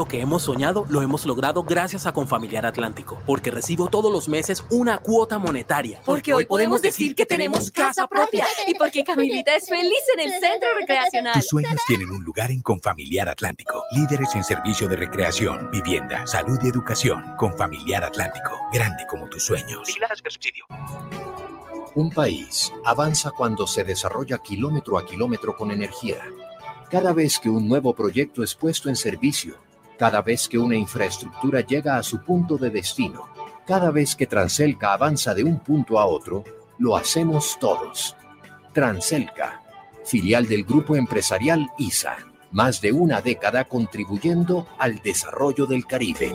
Lo 0.00 0.06
que 0.06 0.22
hemos 0.22 0.44
soñado 0.44 0.86
lo 0.88 1.02
hemos 1.02 1.26
logrado 1.26 1.62
gracias 1.62 2.06
a 2.06 2.14
Confamiliar 2.14 2.64
Atlántico, 2.64 3.20
porque 3.26 3.50
recibo 3.50 3.90
todos 3.90 4.10
los 4.10 4.30
meses 4.30 4.64
una 4.70 4.96
cuota 4.96 5.38
monetaria. 5.38 6.00
Porque 6.06 6.32
hoy 6.32 6.46
podemos 6.46 6.80
decir 6.80 7.14
que 7.14 7.26
tenemos 7.26 7.70
casa 7.70 8.06
propia 8.06 8.46
y 8.66 8.72
porque 8.76 9.04
Camilita 9.04 9.54
es 9.54 9.68
feliz 9.68 10.00
en 10.16 10.20
el 10.20 10.40
centro 10.40 10.70
recreacional. 10.78 11.34
Tus 11.34 11.48
sueños 11.48 11.78
tienen 11.86 12.10
un 12.10 12.24
lugar 12.24 12.50
en 12.50 12.62
Confamiliar 12.62 13.28
Atlántico. 13.28 13.84
Líderes 13.92 14.34
en 14.34 14.42
servicio 14.42 14.88
de 14.88 14.96
recreación, 14.96 15.70
vivienda, 15.70 16.26
salud 16.26 16.58
y 16.62 16.68
educación. 16.68 17.36
Confamiliar 17.36 18.02
Atlántico. 18.02 18.58
Grande 18.72 19.04
como 19.06 19.28
tus 19.28 19.42
sueños. 19.42 19.86
Un 21.94 22.10
país 22.10 22.72
avanza 22.86 23.32
cuando 23.32 23.66
se 23.66 23.84
desarrolla 23.84 24.38
kilómetro 24.38 24.96
a 24.96 25.04
kilómetro 25.04 25.54
con 25.54 25.70
energía. 25.70 26.24
Cada 26.90 27.12
vez 27.12 27.38
que 27.38 27.50
un 27.50 27.68
nuevo 27.68 27.94
proyecto 27.94 28.42
es 28.42 28.54
puesto 28.54 28.88
en 28.88 28.96
servicio, 28.96 29.56
cada 30.00 30.22
vez 30.22 30.48
que 30.48 30.58
una 30.58 30.76
infraestructura 30.76 31.60
llega 31.60 31.98
a 31.98 32.02
su 32.02 32.22
punto 32.22 32.56
de 32.56 32.70
destino, 32.70 33.28
cada 33.66 33.90
vez 33.90 34.16
que 34.16 34.26
Transelca 34.26 34.94
avanza 34.94 35.34
de 35.34 35.44
un 35.44 35.58
punto 35.58 35.98
a 35.98 36.06
otro, 36.06 36.42
lo 36.78 36.96
hacemos 36.96 37.58
todos. 37.60 38.16
Transelca, 38.72 39.60
filial 40.06 40.48
del 40.48 40.64
grupo 40.64 40.96
empresarial 40.96 41.68
ISA, 41.76 42.16
más 42.50 42.80
de 42.80 42.92
una 42.92 43.20
década 43.20 43.66
contribuyendo 43.66 44.66
al 44.78 45.00
desarrollo 45.00 45.66
del 45.66 45.84
Caribe. 45.84 46.34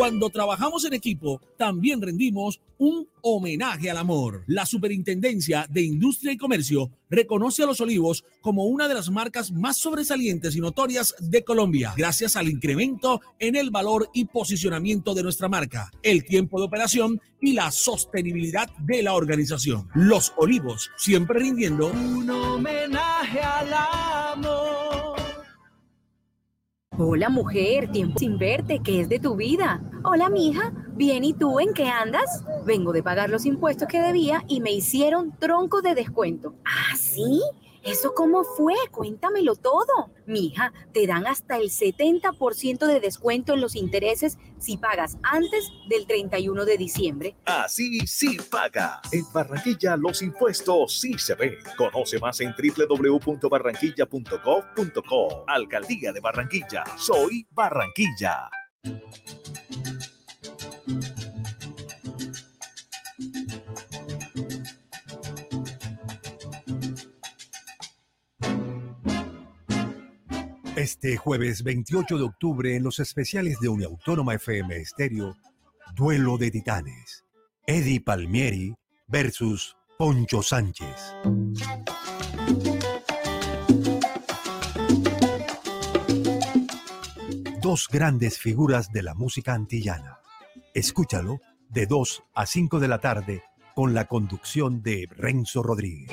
Cuando 0.00 0.30
trabajamos 0.30 0.86
en 0.86 0.94
equipo, 0.94 1.42
también 1.58 2.00
rendimos 2.00 2.58
un 2.78 3.06
homenaje 3.20 3.90
al 3.90 3.98
amor. 3.98 4.44
La 4.46 4.64
Superintendencia 4.64 5.66
de 5.68 5.82
Industria 5.82 6.32
y 6.32 6.38
Comercio 6.38 6.90
reconoce 7.10 7.64
a 7.64 7.66
Los 7.66 7.82
Olivos 7.82 8.24
como 8.40 8.64
una 8.64 8.88
de 8.88 8.94
las 8.94 9.10
marcas 9.10 9.52
más 9.52 9.76
sobresalientes 9.76 10.56
y 10.56 10.60
notorias 10.60 11.14
de 11.18 11.44
Colombia, 11.44 11.92
gracias 11.98 12.36
al 12.36 12.48
incremento 12.48 13.20
en 13.38 13.56
el 13.56 13.70
valor 13.70 14.08
y 14.14 14.24
posicionamiento 14.24 15.12
de 15.12 15.22
nuestra 15.22 15.50
marca, 15.50 15.90
el 16.02 16.24
tiempo 16.24 16.58
de 16.58 16.64
operación 16.64 17.20
y 17.42 17.52
la 17.52 17.70
sostenibilidad 17.70 18.70
de 18.78 19.02
la 19.02 19.12
organización. 19.12 19.90
Los 19.92 20.32
Olivos, 20.38 20.90
siempre 20.96 21.40
rindiendo 21.40 21.88
un 21.88 22.30
homenaje 22.30 23.40
al 23.40 23.70
amor. 23.74 24.79
Hola 27.02 27.30
mujer, 27.30 27.90
tiempo 27.90 28.18
sin 28.18 28.36
verte, 28.36 28.80
¿qué 28.84 29.00
es 29.00 29.08
de 29.08 29.18
tu 29.18 29.34
vida? 29.34 29.80
Hola 30.04 30.28
mija, 30.28 30.70
bien 30.92 31.24
y 31.24 31.32
tú 31.32 31.58
en 31.58 31.72
qué 31.72 31.88
andas? 31.88 32.44
Vengo 32.66 32.92
de 32.92 33.02
pagar 33.02 33.30
los 33.30 33.46
impuestos 33.46 33.88
que 33.88 34.02
debía 34.02 34.44
y 34.48 34.60
me 34.60 34.70
hicieron 34.70 35.32
tronco 35.38 35.80
de 35.80 35.94
descuento. 35.94 36.56
¿Ah, 36.62 36.94
sí? 36.98 37.40
¿Eso 37.82 38.14
cómo 38.14 38.44
fue? 38.44 38.74
Cuéntamelo 38.90 39.56
todo. 39.56 40.10
Mija, 40.26 40.72
te 40.92 41.06
dan 41.06 41.26
hasta 41.26 41.56
el 41.56 41.70
70% 41.70 42.86
de 42.86 43.00
descuento 43.00 43.54
en 43.54 43.60
los 43.60 43.74
intereses 43.74 44.38
si 44.58 44.76
pagas 44.76 45.16
antes 45.22 45.70
del 45.88 46.06
31 46.06 46.64
de 46.64 46.76
diciembre. 46.76 47.36
Así 47.46 48.00
sí 48.06 48.38
paga. 48.50 49.00
En 49.12 49.24
Barranquilla 49.32 49.96
los 49.96 50.22
impuestos 50.22 51.00
sí 51.00 51.14
se 51.18 51.34
ven. 51.34 51.54
Conoce 51.76 52.18
más 52.18 52.40
en 52.40 52.54
www.barranquilla.gov.co. 52.54 55.44
Alcaldía 55.46 56.12
de 56.12 56.20
Barranquilla. 56.20 56.84
Soy 56.96 57.46
Barranquilla. 57.50 58.50
Este 70.80 71.18
jueves 71.18 71.62
28 71.62 72.16
de 72.16 72.24
octubre 72.24 72.74
en 72.74 72.82
los 72.82 73.00
especiales 73.00 73.60
de 73.60 73.68
Uniautónoma 73.68 74.36
FM 74.36 74.78
Estéreo, 74.78 75.36
Duelo 75.94 76.38
de 76.38 76.50
Titanes. 76.50 77.26
Eddie 77.66 78.00
Palmieri 78.00 78.74
versus 79.06 79.76
Poncho 79.98 80.40
Sánchez. 80.40 80.96
Dos 87.60 87.86
grandes 87.92 88.38
figuras 88.38 88.90
de 88.90 89.02
la 89.02 89.12
música 89.12 89.52
antillana. 89.52 90.20
Escúchalo 90.72 91.42
de 91.68 91.84
2 91.84 92.22
a 92.32 92.46
5 92.46 92.80
de 92.80 92.88
la 92.88 93.00
tarde 93.00 93.42
con 93.74 93.92
la 93.92 94.06
conducción 94.06 94.80
de 94.80 95.06
Renzo 95.10 95.62
Rodríguez. 95.62 96.10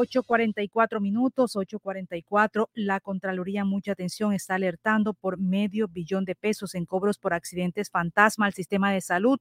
8.44 0.00 1.00
minutos, 1.00 1.56
8.44. 1.56 2.68
La 2.74 3.00
Contraloría, 3.00 3.64
mucha 3.64 3.92
atención, 3.92 4.32
está 4.32 4.54
alertando 4.54 5.14
por 5.14 5.38
medio 5.38 5.88
billón 5.88 6.24
de 6.24 6.34
pesos 6.34 6.74
en 6.74 6.86
cobros 6.86 7.18
por 7.18 7.34
accidentes 7.34 7.90
fantasma 7.90 8.46
al 8.46 8.54
sistema 8.54 8.92
de 8.92 9.00
salud. 9.00 9.38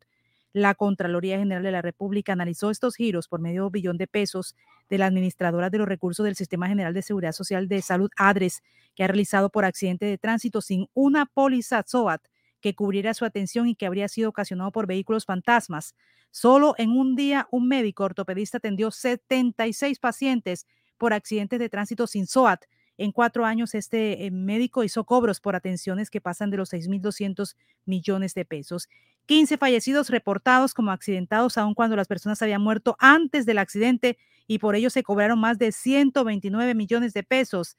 La 0.51 0.75
Contraloría 0.75 1.38
General 1.38 1.63
de 1.63 1.71
la 1.71 1.81
República 1.81 2.33
analizó 2.33 2.71
estos 2.71 2.95
giros 2.95 3.27
por 3.27 3.39
medio 3.39 3.69
billón 3.69 3.97
de 3.97 4.07
pesos 4.07 4.55
de 4.89 4.97
la 4.97 5.05
administradora 5.05 5.69
de 5.69 5.77
los 5.77 5.88
recursos 5.88 6.25
del 6.25 6.35
Sistema 6.35 6.67
General 6.67 6.93
de 6.93 7.03
Seguridad 7.03 7.33
Social 7.33 7.67
de 7.67 7.81
Salud, 7.81 8.09
ADRES, 8.17 8.61
que 8.95 9.03
ha 9.03 9.07
realizado 9.07 9.49
por 9.49 9.63
accidente 9.63 10.05
de 10.05 10.17
tránsito 10.17 10.61
sin 10.61 10.88
una 10.93 11.25
póliza 11.25 11.83
SOAT 11.85 12.21
que 12.61 12.75
cubriera 12.75 13.13
su 13.13 13.25
atención 13.25 13.67
y 13.67 13.75
que 13.75 13.85
habría 13.85 14.07
sido 14.07 14.29
ocasionado 14.29 14.71
por 14.71 14.88
vehículos 14.88 15.25
fantasmas. 15.25 15.95
Solo 16.31 16.75
en 16.77 16.91
un 16.91 17.15
día, 17.15 17.47
un 17.51 17.67
médico 17.67 18.03
ortopedista 18.03 18.57
atendió 18.57 18.91
76 18.91 19.99
pacientes 19.99 20.67
por 20.97 21.13
accidentes 21.13 21.59
de 21.59 21.69
tránsito 21.69 22.05
sin 22.07 22.27
SOAT. 22.27 22.65
En 22.97 23.11
cuatro 23.11 23.45
años, 23.45 23.75
este 23.75 24.25
eh, 24.25 24.31
médico 24.31 24.83
hizo 24.83 25.05
cobros 25.05 25.39
por 25.39 25.55
atenciones 25.55 26.09
que 26.09 26.19
pasan 26.19 26.51
de 26.51 26.57
los 26.57 26.73
6.200 26.73 27.55
millones 27.85 28.33
de 28.33 28.45
pesos. 28.45 28.89
15 29.25 29.57
fallecidos 29.57 30.09
reportados 30.09 30.73
como 30.73 30.91
accidentados, 30.91 31.57
aun 31.57 31.73
cuando 31.73 31.95
las 31.95 32.07
personas 32.07 32.41
habían 32.41 32.61
muerto 32.61 32.97
antes 32.99 33.45
del 33.45 33.59
accidente 33.59 34.17
y 34.47 34.59
por 34.59 34.75
ello 34.75 34.89
se 34.89 35.03
cobraron 35.03 35.39
más 35.39 35.57
de 35.57 35.71
129 35.71 36.75
millones 36.75 37.13
de 37.13 37.23
pesos. 37.23 37.77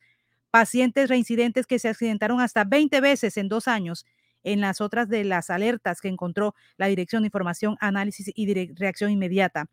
Pacientes 0.50 1.08
reincidentes 1.08 1.66
que 1.66 1.78
se 1.78 1.88
accidentaron 1.88 2.40
hasta 2.40 2.64
20 2.64 3.00
veces 3.00 3.36
en 3.36 3.48
dos 3.48 3.68
años 3.68 4.06
en 4.44 4.60
las 4.60 4.80
otras 4.80 5.08
de 5.08 5.24
las 5.24 5.50
alertas 5.50 6.00
que 6.00 6.08
encontró 6.08 6.54
la 6.76 6.86
Dirección 6.86 7.22
de 7.22 7.28
Información, 7.28 7.76
Análisis 7.80 8.30
y 8.34 8.52
Reacción 8.74 9.10
Inmediata. 9.10 9.66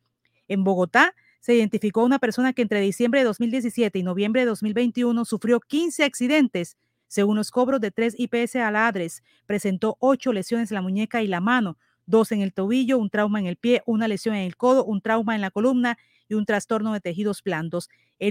En 0.47 0.63
Bogotá 0.63 1.13
se 1.39 1.55
identificó 1.55 2.03
una 2.03 2.19
persona 2.19 2.53
que 2.53 2.61
entre 2.61 2.81
diciembre 2.81 3.21
de 3.21 3.25
2017 3.25 3.99
y 3.99 4.03
noviembre 4.03 4.41
de 4.41 4.47
2021 4.47 5.25
sufrió 5.25 5.59
15 5.59 6.03
accidentes. 6.03 6.77
Según 7.07 7.37
los 7.37 7.51
cobros 7.51 7.79
de 7.79 7.91
3 7.91 8.15
IPS 8.17 8.57
a 8.57 8.71
la 8.71 8.87
ADRES, 8.87 9.23
presentó 9.45 9.95
8 9.99 10.33
lesiones 10.33 10.71
en 10.71 10.75
la 10.75 10.81
muñeca 10.81 11.21
y 11.21 11.27
la 11.27 11.39
mano, 11.39 11.77
dos 12.05 12.31
en 12.31 12.41
el 12.41 12.53
tobillo, 12.53 12.97
un 12.97 13.09
trauma 13.09 13.39
en 13.39 13.45
el 13.45 13.57
pie, 13.57 13.81
una 13.85 14.07
lesión 14.07 14.35
en 14.35 14.43
el 14.43 14.57
codo, 14.57 14.83
un 14.83 15.01
trauma 15.01 15.35
en 15.35 15.41
la 15.41 15.51
columna 15.51 15.97
y 16.27 16.33
un 16.33 16.45
trastorno 16.45 16.93
de 16.93 16.99
tejidos 16.99 17.41
blandos. 17.43 17.89